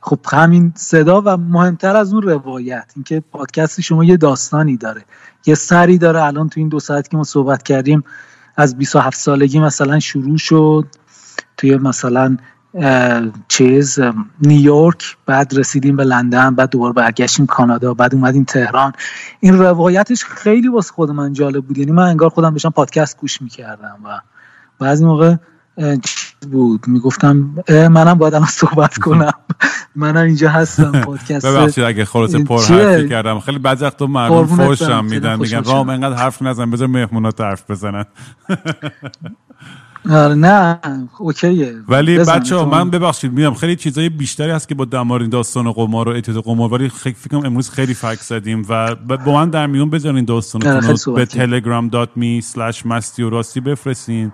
خب 0.00 0.18
همین 0.32 0.72
صدا 0.76 1.22
و 1.24 1.36
مهمتر 1.36 1.96
از 1.96 2.12
اون 2.14 2.22
روایت 2.22 2.92
اینکه 2.96 3.22
پادکست 3.32 3.80
شما 3.80 4.04
یه 4.04 4.16
داستانی 4.16 4.76
داره. 4.76 5.04
یه 5.46 5.54
سری 5.54 5.98
داره. 5.98 6.22
الان 6.22 6.48
تو 6.48 6.60
این 6.60 6.68
دو 6.68 6.80
ساعت 6.80 7.08
که 7.08 7.16
ما 7.16 7.24
صحبت 7.24 7.62
کردیم 7.62 8.04
از 8.56 8.78
27 8.78 9.18
سالگی 9.20 9.60
مثلا 9.60 9.98
شروع 9.98 10.36
شد 10.36 10.86
توی 11.56 11.76
مثلا 11.76 12.36
چیز 13.48 13.98
نیویورک 14.40 15.16
بعد 15.26 15.58
رسیدیم 15.58 15.96
به 15.96 16.04
لندن 16.04 16.54
بعد 16.54 16.70
دوباره 16.70 16.92
برگشتیم 16.92 17.46
کانادا 17.46 17.94
بعد 17.94 18.14
اومدیم 18.14 18.44
تهران. 18.44 18.92
این 19.40 19.58
روایتش 19.58 20.24
خیلی 20.24 20.68
واسه 20.68 20.92
خود 20.92 21.10
من 21.10 21.32
جالب 21.32 21.64
بود. 21.64 21.78
یعنی 21.78 21.92
من 21.92 22.02
انگار 22.02 22.28
خودم 22.28 22.50
داشتم 22.50 22.70
پادکست 22.70 23.16
گوش 23.16 23.42
می‌کردم 23.42 23.98
و 24.04 24.20
بعضی 24.78 25.04
موقع 25.04 25.36
چیز 25.76 26.50
بود. 26.50 26.88
می‌گفتم 26.88 27.54
منم 27.68 28.14
باید 28.14 28.34
الان 28.34 28.48
صحبت 28.48 28.98
کنم. 28.98 29.32
منم 29.96 30.24
اینجا 30.24 30.48
هستم 30.48 30.92
پادکست 31.06 31.46
ببخشید 31.46 31.84
اگه 31.84 32.04
خلاص 32.04 32.34
پر؟ 32.34 32.62
حرفی 32.64 33.08
کردم. 33.08 33.40
خیلی 33.40 33.58
بعضی 33.58 33.84
وقتا 33.84 34.06
مردم 34.06 34.46
فوشم 34.46 35.04
میدن 35.04 35.38
میگن 35.38 35.64
رام. 35.64 35.88
انقدر 35.88 36.16
حرف 36.16 36.42
نزن 36.42 36.70
بذار 36.70 36.88
مهمونات 36.88 37.40
حرف 37.40 37.70
بزنن. 37.70 38.04
آره 40.10 40.34
نه 40.34 40.78
اوکیه. 41.18 41.74
ولی 41.88 42.18
بچه 42.18 42.56
ها 42.56 42.64
من 42.64 42.90
ببخشید 42.90 43.32
میگم 43.32 43.54
خیلی 43.54 43.76
چیزای 43.76 44.08
بیشتری 44.08 44.50
هست 44.50 44.68
که 44.68 44.74
با 44.74 44.84
دمار 44.84 45.20
این 45.20 45.30
داستان 45.30 45.72
قمار 45.72 46.08
و 46.08 46.12
اعتیاد 46.12 46.44
قمار 46.44 46.72
ولی 46.72 46.88
خیلی 46.88 47.16
فکر 47.18 47.28
کنم 47.30 47.46
امروز 47.46 47.70
خیلی 47.70 47.94
فکر 47.94 48.22
زدیم 48.22 48.66
و 48.68 48.94
با 48.94 49.32
من 49.32 49.50
در 49.50 49.66
میون 49.66 49.90
بذارین 49.90 50.16
آره، 50.16 50.24
داستانتون 50.24 50.72
رو 50.72 50.96
صحبت 50.96 51.36
به 51.36 51.60
telegram.me 51.60 52.44
slash 52.44 52.86
مستی 52.86 53.22
و 53.22 53.30
راستی 53.30 53.60
بفرستین. 53.60 54.32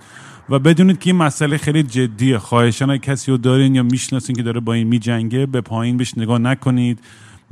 و 0.50 0.58
بدونید 0.58 0.98
که 0.98 1.10
این 1.10 1.16
مسئله 1.16 1.58
خیلی 1.58 1.82
جدیه. 1.82 2.38
خواهشان 2.38 2.98
کسی 2.98 3.30
رو 3.30 3.36
دارین 3.36 3.74
یا 3.74 3.82
می‌شناسین 3.82 4.36
که 4.36 4.42
داره 4.42 4.60
با 4.60 4.72
این 4.72 4.86
میجنگه 4.86 5.46
به 5.46 5.60
پایین 5.60 5.96
بهش 5.96 6.18
نگاه 6.18 6.38
نکنید. 6.38 6.98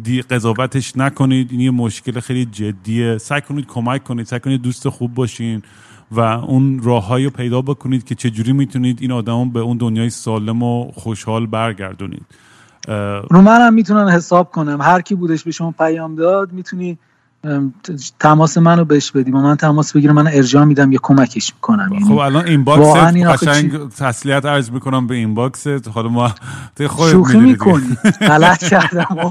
دی 0.03 0.23
قضاوتش 0.23 0.97
نکنید. 0.97 1.49
این 1.51 1.61
یه 1.61 1.71
مشکل 1.71 2.21
خیلی 2.21 2.45
جدیه. 2.45 3.19
سعی 3.19 3.41
کنید 3.41 3.67
کمک 3.67 4.05
کنید. 4.05 4.27
سعی 4.27 4.41
کنید 4.41 4.63
دوست 4.63 4.89
خوب 4.89 5.15
باشین 5.15 5.63
و 6.11 6.21
اون 6.21 6.83
راههایی 6.83 7.25
رو 7.25 7.31
پیدا 7.31 7.63
بکنید 7.63 8.05
که 8.05 8.15
چجوری 8.15 8.53
می‌تونید 8.53 8.99
این 9.03 9.13
آدم 9.13 9.51
به 9.51 9.61
اون 9.61 9.77
دنیای 9.77 10.11
سالم 10.11 10.63
و 10.63 10.93
خوشحال 10.93 11.47
برگردونید. 11.47 12.27
رو 13.31 13.41
منم 13.41 13.75
می‌تونم 13.75 14.09
حساب 14.09 14.51
کنم. 14.51 14.81
هر 14.81 15.01
کی 15.01 15.15
بودش 15.15 15.45
به 15.45 15.51
شما 15.51 15.71
پیام 15.71 16.15
داد 16.15 16.53
می‌تونی 16.53 16.99
تماس 18.19 18.59
منو 18.59 18.85
بهش 18.85 19.11
بدی. 19.11 19.31
با 19.31 19.41
من 19.41 19.57
تماس 19.57 19.97
بگیره 19.97 20.13
من 20.13 20.27
ارجاع 20.27 20.65
میدم 20.65 20.93
یا 20.93 20.99
کمکش 21.03 21.55
می‌کنم. 21.55 21.89
خب 21.89 21.95
یعنی 21.95 22.21
الان 22.21 22.47
این 22.47 22.65
باکس 22.65 23.15
قشنگ 23.43 23.89
تسلیت 23.89 24.45
عرض 24.45 24.71
می‌کنم 24.71 25.07
به 25.07 25.15
این 25.15 25.35
باکست 25.35 25.89
حالا 25.89 26.09
ما 26.09 26.35
شوخی. 27.11 27.39
می‌کنی. 27.39 27.97
غلط 28.31 28.65
کردم. 28.65 29.31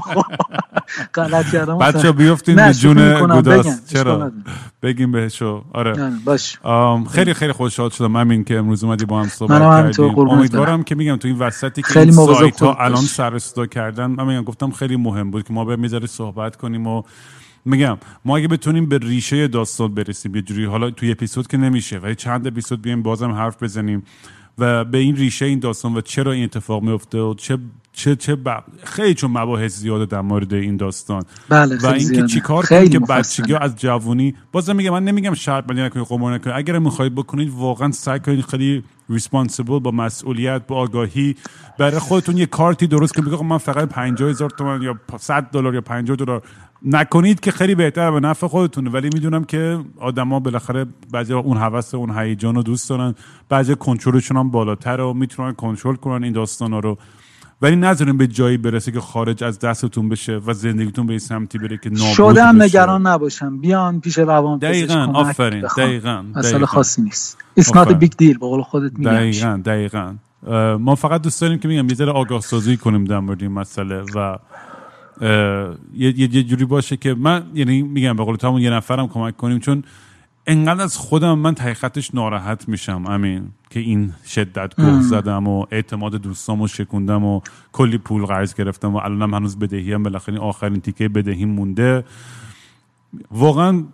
غلط 1.14 1.52
کردم. 1.52 1.78
بچه 1.78 2.12
بیفتین 2.12 2.60
نه، 2.60 2.66
به 2.66 2.74
جون. 2.74 3.26
گوداس 3.26 3.86
چرا. 3.92 4.32
بگیم 4.82 5.12
بهشو. 5.12 5.64
آره. 5.72 6.12
باش. 6.24 6.58
خیلی 7.12 7.34
خیلی 7.34 7.52
خوشحال 7.52 7.90
شدم. 7.90 8.16
همین 8.16 8.44
که 8.44 8.58
امروز 8.58 8.84
اومدی 8.84 9.04
با 9.04 9.20
هم 9.20 9.28
صحبت 9.28 9.60
کردیم. 9.60 10.18
امیدوارم 10.18 10.82
که 10.82 10.94
میگم 10.94 11.16
تو 11.16 11.28
این 11.28 11.38
وسطی 11.38 11.82
که 11.82 11.88
خیلی 11.88 12.12
سایت 12.12 12.62
ها. 12.62 12.74
الان 12.74 13.02
سر 13.02 13.38
صدا 13.38 13.66
کردن 13.66 14.06
من 14.06 14.26
میگم 14.26 14.42
گفتم 14.42 14.70
خیلی 14.70 14.96
مهم 14.96 15.30
بود 15.30 15.44
که 15.44 15.52
ما 15.52 15.64
به 15.64 15.76
می‌ذاره 15.76 16.06
صحبت 16.06 16.56
کنیم 16.56 16.86
و 16.86 17.02
میگم 17.64 17.98
ما 18.24 18.36
اگه 18.36 18.48
بتونیم 18.48 18.86
به 18.86 18.98
ریشه 18.98 19.48
داستان 19.48 19.94
برسیم 19.94 20.34
یه 20.34 20.42
جوری 20.42 20.64
حالا 20.64 20.90
توی 20.90 21.10
اپیزود 21.10 21.46
که 21.46 21.56
نمیشه 21.56 21.98
ولی 21.98 22.14
چند 22.14 22.46
اپیزود 22.46 22.82
بیایم 22.82 23.02
بازم 23.02 23.30
حرف 23.30 23.62
بزنیم 23.62 24.02
و 24.58 24.84
به 24.84 24.98
این 24.98 25.16
ریشه 25.16 25.44
این 25.44 25.58
داستان 25.58 25.96
و 25.96 26.00
چرا 26.00 26.32
این 26.32 26.44
اتفاق 26.44 26.82
میفته 26.82 27.18
و 27.18 27.34
چه 27.34 27.58
چه 27.92 28.16
چه 28.16 28.36
خیلی 28.84 29.14
چون 29.14 29.30
مباحث 29.30 29.76
زیاده 29.76 30.06
در 30.06 30.20
مورد 30.20 30.54
این 30.54 30.76
داستان. 30.76 31.22
بله 31.48 31.78
و 31.82 31.86
اینکه 31.86 32.26
چیکار 32.26 32.66
کنید 32.66 32.92
که 32.92 32.98
بچگی 32.98 33.54
از 33.54 33.76
جوونی 33.76 34.34
بازم 34.52 34.76
میگم 34.76 34.90
من 34.90 35.04
نمیگم 35.04 35.34
شرط 35.34 35.64
بندی 35.64 35.82
نکنید 35.82 36.06
قمار 36.06 36.34
نکنید. 36.34 36.56
اگر 36.56 36.78
می‌خواید 36.78 37.14
بکنید 37.14 37.50
واقعا 37.50 37.90
سعی 37.92 38.20
کنید 38.20 38.40
خیلی 38.40 38.84
ریسپانسیبل 39.08 39.78
با 39.78 39.90
مسئولیت 39.90 40.66
با 40.66 40.76
آگاهی. 40.76 41.36
برای 41.78 41.98
خودتون 41.98 42.36
یه 42.36 42.46
کارتی 42.46 42.86
درست 42.86 43.14
کنید 43.14 43.28
بگید 43.28 43.42
من 43.42 43.58
فقط 43.58 43.88
50 43.88 44.30
هزار 44.30 44.50
تومان 44.50 44.82
یا 44.82 45.00
100 45.18 45.42
دلار 45.42 45.74
یا 45.74 45.80
50 45.80 46.16
دلار 46.16 46.42
نکنید 46.84 47.40
که 47.40 47.50
خیلی 47.50 47.74
بهتر 47.74 48.10
به 48.10 48.20
نفع 48.20 48.46
خودتونه 48.46 48.90
ولی 48.90 49.10
می‌دونم 49.14 49.44
که 49.44 49.78
آدما 50.00 50.40
بالاخره 50.40 50.86
بعضی 51.12 51.32
اون 51.32 51.56
هوس 51.56 51.94
اون 51.94 52.18
هیجان 52.18 52.54
رو 52.54 52.62
دوست 52.62 52.90
دارن. 52.90 53.14
بعضی 53.48 53.74
کنترلشون 53.74 54.36
هم 54.36 54.50
بالاتر 54.50 55.00
و 55.00 55.14
می‌تونن 55.14 55.52
کنترل 55.52 55.94
کنن 55.94 56.24
این 56.24 56.32
داستانا 56.32 56.78
رو. 56.78 56.98
ولی 57.62 57.76
نذارین 57.76 58.16
به 58.16 58.26
جایی 58.26 58.56
برسه 58.56 58.92
که 58.92 59.00
خارج 59.00 59.44
از 59.44 59.58
دستتون 59.58 60.08
بشه 60.08 60.40
و 60.46 60.52
زندگیتون 60.52 61.06
به 61.06 61.18
سمتی 61.18 61.58
بره 61.58 61.78
که 61.82 61.90
نابود 61.90 62.14
شدم 62.14 62.62
نگران 62.62 63.06
نباشم 63.06 63.58
بیان 63.58 64.00
پیش 64.00 64.18
روان 64.18 64.58
دقیقاً 64.58 65.10
آفرین 65.14 65.66
دقیقاً 65.76 66.24
مسئله 66.34 66.66
خاصی 66.66 67.02
نیست. 67.02 67.38
It's 67.60 67.64
not 67.64 67.88
a 67.88 67.92
big 67.92 68.12
deal 68.22 68.38
به 68.40 68.46
قول 68.46 68.62
خودت 68.62 68.98
میگم. 68.98 69.10
دقیقاً 69.10 69.62
دقیقاً. 69.64 70.14
ما 70.78 70.94
فقط 70.94 71.22
دوست 71.22 71.40
داریم 71.40 71.58
که 71.58 71.68
میگم 71.68 72.06
یه 72.06 72.06
آگاه 72.06 72.40
سازی 72.40 72.76
کنیم 72.76 73.04
در 73.04 73.18
مورد 73.18 73.42
این 73.42 73.52
مسئله 73.52 74.02
و 74.14 74.36
یه, 75.20 76.20
یه 76.20 76.42
جوری 76.42 76.64
باشه 76.64 76.96
که 76.96 77.14
من 77.14 77.46
یعنی 77.54 77.82
میگم 77.82 78.16
به 78.16 78.24
قول 78.24 78.36
تو 78.36 78.60
یه 78.60 78.70
نفرم 78.70 79.08
کمک 79.08 79.36
کنیم 79.36 79.58
چون 79.58 79.84
انقدر 80.46 80.82
از 80.82 80.96
خودم 80.96 81.38
من 81.38 81.54
تحقیقتش 81.54 82.14
ناراحت 82.14 82.68
میشم 82.68 83.06
امین 83.06 83.48
که 83.70 83.80
این 83.80 84.12
شدت 84.26 84.76
گوه 84.76 85.00
زدم 85.00 85.48
و 85.48 85.66
اعتماد 85.70 86.14
دوستامو 86.14 86.68
شکوندم 86.68 87.24
و 87.24 87.40
کلی 87.72 87.98
پول 87.98 88.26
قرض 88.26 88.54
گرفتم 88.54 88.94
و 88.94 88.96
الانم 88.96 89.34
هنوز 89.34 89.58
بدهی 89.58 89.92
هم 89.92 90.02
بالاخره 90.02 90.38
آخرین 90.38 90.80
تیکه 90.80 91.08
بدهی 91.08 91.44
مونده. 91.44 92.04
واقعا 93.30 93.84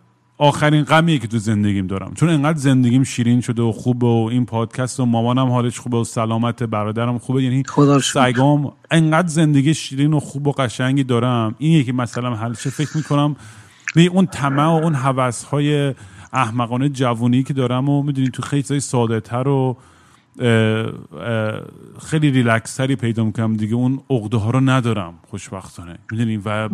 آخرین 0.40 0.84
غمیه 0.84 1.18
که 1.18 1.28
تو 1.28 1.38
زندگیم 1.38 1.86
دارم. 1.86 2.14
چون 2.14 2.28
انقدر 2.28 2.58
زندگیم 2.58 3.04
شیرین 3.04 3.40
شده 3.40 3.62
و 3.62 3.72
خوبه 3.72 4.06
و 4.06 4.28
این 4.30 4.46
پادکست 4.46 5.00
و 5.00 5.04
مامانم 5.04 5.48
حالش 5.48 5.78
خوبه 5.78 5.96
و 5.96 6.04
سلامت 6.04 6.62
برادرم 6.62 7.18
خوبه. 7.18 7.42
یعنی 7.42 7.62
سگام 8.02 8.72
انقدر 8.90 9.28
زندگی 9.28 9.74
شیرین 9.74 10.14
و 10.14 10.20
خوب 10.20 10.46
و 10.46 10.52
قشنگی 10.52 11.04
دارم. 11.04 11.54
این 11.58 11.72
یکی 11.72 11.92
مثلا 11.92 12.34
حلشه 12.34 12.70
فکر 12.70 12.96
می‌کنم 12.96 13.36
به 13.94 14.06
اون 14.06 14.26
طمع 14.26 14.64
و 14.64 14.82
اون 14.82 14.94
حوث 14.94 15.44
های 15.44 15.94
احمقانه 16.32 16.88
جوونی 16.88 17.42
که 17.42 17.54
دارم 17.54 17.88
و 17.88 18.02
می‌دونی 18.02 18.28
تو 18.28 18.42
خیلی 18.42 18.62
چیزای 18.62 18.80
ساده 18.80 19.20
تر 19.20 19.48
و 19.48 19.76
خیلی 22.02 22.30
ریلکس 22.30 22.76
تری 22.76 22.96
پیدا 22.96 23.24
می‌کنم. 23.24 23.56
دیگه 23.56 23.74
اون 23.74 24.00
عقده 24.10 24.36
ها 24.36 24.50
رو 24.50 24.60
ندارم 24.60 25.14
خوشبختانه. 25.30 25.98
می‌دونی؟ 26.12 26.36
و 26.36 26.68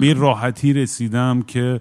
به 0.00 0.06
یه 0.06 0.14
راحتی 0.14 0.72
رسیدم 0.72 1.42
که 1.42 1.80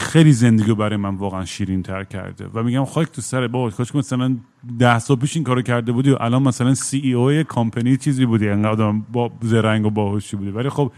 خیلی 0.00 0.32
زندگی 0.32 0.74
برای 0.74 0.96
من 0.96 1.14
واقعا 1.14 1.44
شیرین 1.44 1.82
تر 1.82 2.04
کرده 2.04 2.46
و 2.54 2.62
میگم 2.62 2.84
خاک 2.84 3.08
تو 3.08 3.22
سر 3.22 3.46
با 3.46 3.70
کاش 3.70 3.94
مثلا 3.94 4.36
ده 4.78 4.98
سال 4.98 5.16
پیش 5.16 5.36
این 5.36 5.44
کارو 5.44 5.62
کرده 5.62 5.92
بودی 5.92 6.10
و 6.10 6.16
الان 6.20 6.42
مثلا 6.42 6.74
سی 6.74 6.98
ای 6.98 7.12
او 7.12 7.42
کامپنی 7.42 7.96
چیزی 7.96 8.26
بودی 8.26 8.48
انقدر 8.48 8.92
با 9.12 9.30
زرنگ 9.42 9.86
و 9.86 9.90
باهوشی 9.90 10.36
بودی. 10.36 10.50
ولی 10.50 10.68
خب 10.68 10.92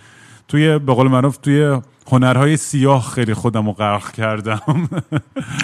توی 0.48 0.78
به 0.78 0.94
قول 0.94 1.08
معروف 1.08 1.36
توی 1.36 1.80
هنرهای 2.10 2.56
سیاه 2.56 3.10
خیلی 3.10 3.34
خودم 3.34 3.66
رو 3.66 3.72
غرق 3.72 4.12
کردم. 4.12 4.88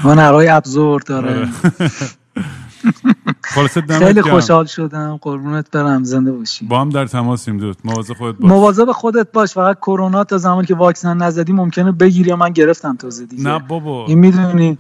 هنرهای 0.03 0.49
ابزور 0.49 1.01
داره. 1.01 1.31
آره. 1.31 1.49
خیلی 3.89 4.23
خوشحال 4.23 4.67
شدم. 4.67 5.19
قربونت 5.23 5.71
برم. 5.71 6.05
زنده 6.05 6.33
باشی. 6.33 6.67
با 6.67 6.81
هم 6.81 6.91
در 6.91 7.07
تماسیم 7.07 7.59
دوست. 7.59 7.87
مواظب 7.87 8.15
خودت 8.15 8.39
باش. 8.39 8.51
مواظب 8.51 8.93
خودت 8.93 9.33
باش. 9.33 9.53
فقط 9.53 9.77
کرونا 9.77 10.25
تا 10.25 10.39
زمانی 10.39 10.67
که 10.67 10.75
واکسن 10.75 11.17
نزدی 11.17 11.53
ممکنه 11.53 11.93
بگیری 11.93 12.29
یا 12.29 12.37
من 12.37 12.51
گرفتم 12.51 12.97
تازه 12.97 13.27
دیگه. 13.27 13.43
نه 13.43 13.59
بابا. 13.59 14.07
این 14.07 14.19
می‌دونی. 14.19 14.79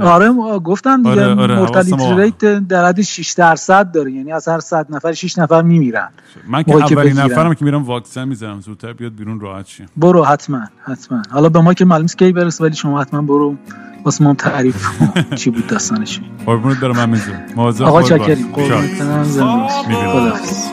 آره 0.00 0.32
گفتم 0.58 0.96
دیگه 0.96 1.10
آره 1.10 1.42
آره 1.42 1.58
مورتالیتی 1.58 2.14
ریت 2.16 2.38
در 2.68 2.86
حد 2.86 3.02
6 3.02 3.32
درصد 3.32 3.92
داره 3.92 4.12
یعنی 4.12 4.32
از 4.32 4.48
هر 4.48 4.60
100 4.60 4.86
نفر 4.90 5.12
6 5.12 5.38
نفر 5.38 5.62
میمیرن. 5.62 6.08
من 6.48 6.62
که 6.62 6.74
اولین 6.74 7.18
نفرم 7.18 7.54
که 7.54 7.64
میرم 7.64 7.82
واکسن 7.82 8.28
می‌زنم 8.28 8.60
زودتر 8.60 8.92
بیاد 8.92 9.14
بیرون 9.14 9.40
راحت 9.40 9.66
شیم 9.66 9.86
برو 9.96 10.24
حتما 10.24 10.60
حتما. 10.84 11.22
حالا 11.30 11.48
به 11.48 11.60
ما 11.60 11.74
که 11.74 11.84
معلوم 11.84 12.06
کی 12.06 12.32
برس 12.32 12.60
ولی 12.60 12.74
شما 12.74 13.00
حتما 13.00 13.22
برو. 13.22 13.56
واسه 14.04 14.24
ما 14.24 14.34
تعریف 14.34 14.88
چی 15.36 15.50
بود 15.50 15.66
داستانش. 15.66 16.20
قربونت 16.46 16.80
برم 16.80 16.96
من 16.96 17.10
میزم 17.10 17.42
مواظب 17.56 17.84
آقا 17.84 18.02
چاکری 18.02 18.46
قربونت 18.52 19.02
برم 19.02 19.24
خدافظ 19.68 20.70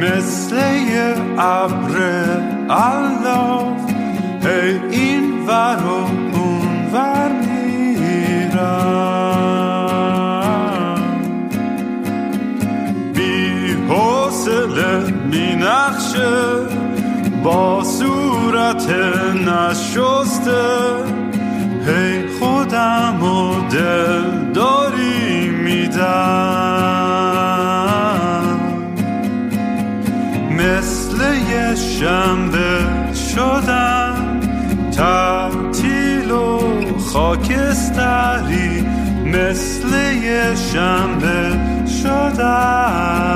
مثل 0.00 0.56
ابر 1.38 2.24
الله 2.70 3.76
این 4.90 5.46
بی 13.14 13.72
حوصله 13.88 15.14
می 15.30 15.56
نخشه 15.56 16.32
با 17.44 17.84
صورت 17.84 18.88
نشسته. 19.46 20.62
هی 21.86 22.28
خودم 22.38 23.22
و 23.22 23.68
دل 23.70 24.52
داری 24.54 25.50
میدم. 25.50 26.82
مثل 30.50 31.16
یه 31.50 31.74
شنبه 31.74 32.86
شدم 33.14 34.40
تعطیل 34.96 36.30
و 36.30 36.81
خاکستری 37.12 38.86
مثل 39.26 39.88
یه 40.22 40.54
شنبه 40.54 41.58
شدم 42.02 43.32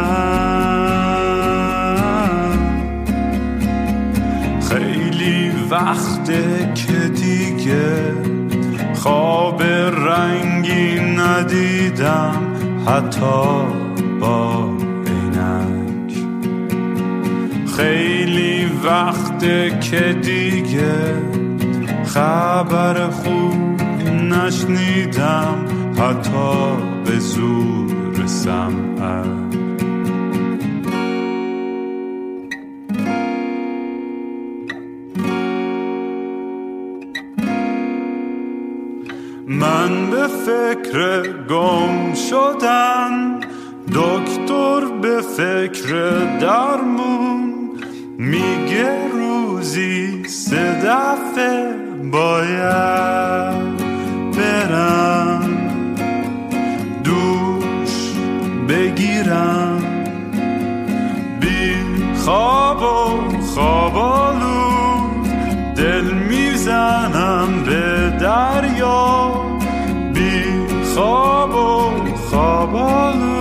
خیلی 4.68 5.52
وقته 5.70 6.72
که 6.74 7.08
دیگه 7.08 8.14
خواب 8.94 9.62
رنگی 9.62 11.00
ندیدم 11.00 12.42
حتی 12.86 13.66
با 14.20 14.70
عینک. 15.06 16.14
خیلی 17.76 18.70
وقته 18.84 19.78
که 19.80 20.16
دیگه 20.22 21.45
خبر 22.06 23.10
خوب 23.10 23.82
نشنیدم 24.12 25.64
حتی 25.98 26.76
به 27.04 27.18
زور 27.18 28.26
سمعت. 28.26 29.26
من 39.48 40.10
به 40.10 40.26
فکر 40.26 41.22
گم 41.48 42.14
شدن 42.14 43.40
دکتر 43.88 44.84
به 45.02 45.20
فکر 45.20 46.18
درمون 46.40 47.54
میگه 48.18 49.08
روزی 49.12 50.24
سه 50.28 50.80
دفعه 50.84 51.85
باید 52.10 53.76
برم 54.36 55.50
دوش 57.04 58.12
بگیرم. 58.68 59.82
بی 61.40 61.74
خواب 62.24 62.82
و 62.82 63.38
خوابالو 63.54 64.70
دل 65.76 66.14
می‌زنم 66.14 67.48
به 67.66 68.10
دریا. 68.20 69.32
بی 70.14 70.44
خواب 70.94 71.54
و 71.54 71.90
خوابالو 72.30 73.36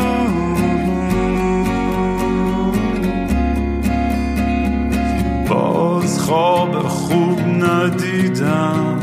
باز 5.49 6.19
خواب 6.19 6.87
خوب 6.87 7.34
ندیدم. 7.67 8.99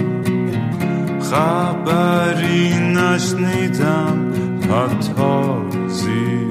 خبری 1.21 2.75
نشنیدم. 2.79 4.33
حتی 4.63 5.89
زیر 5.89 6.42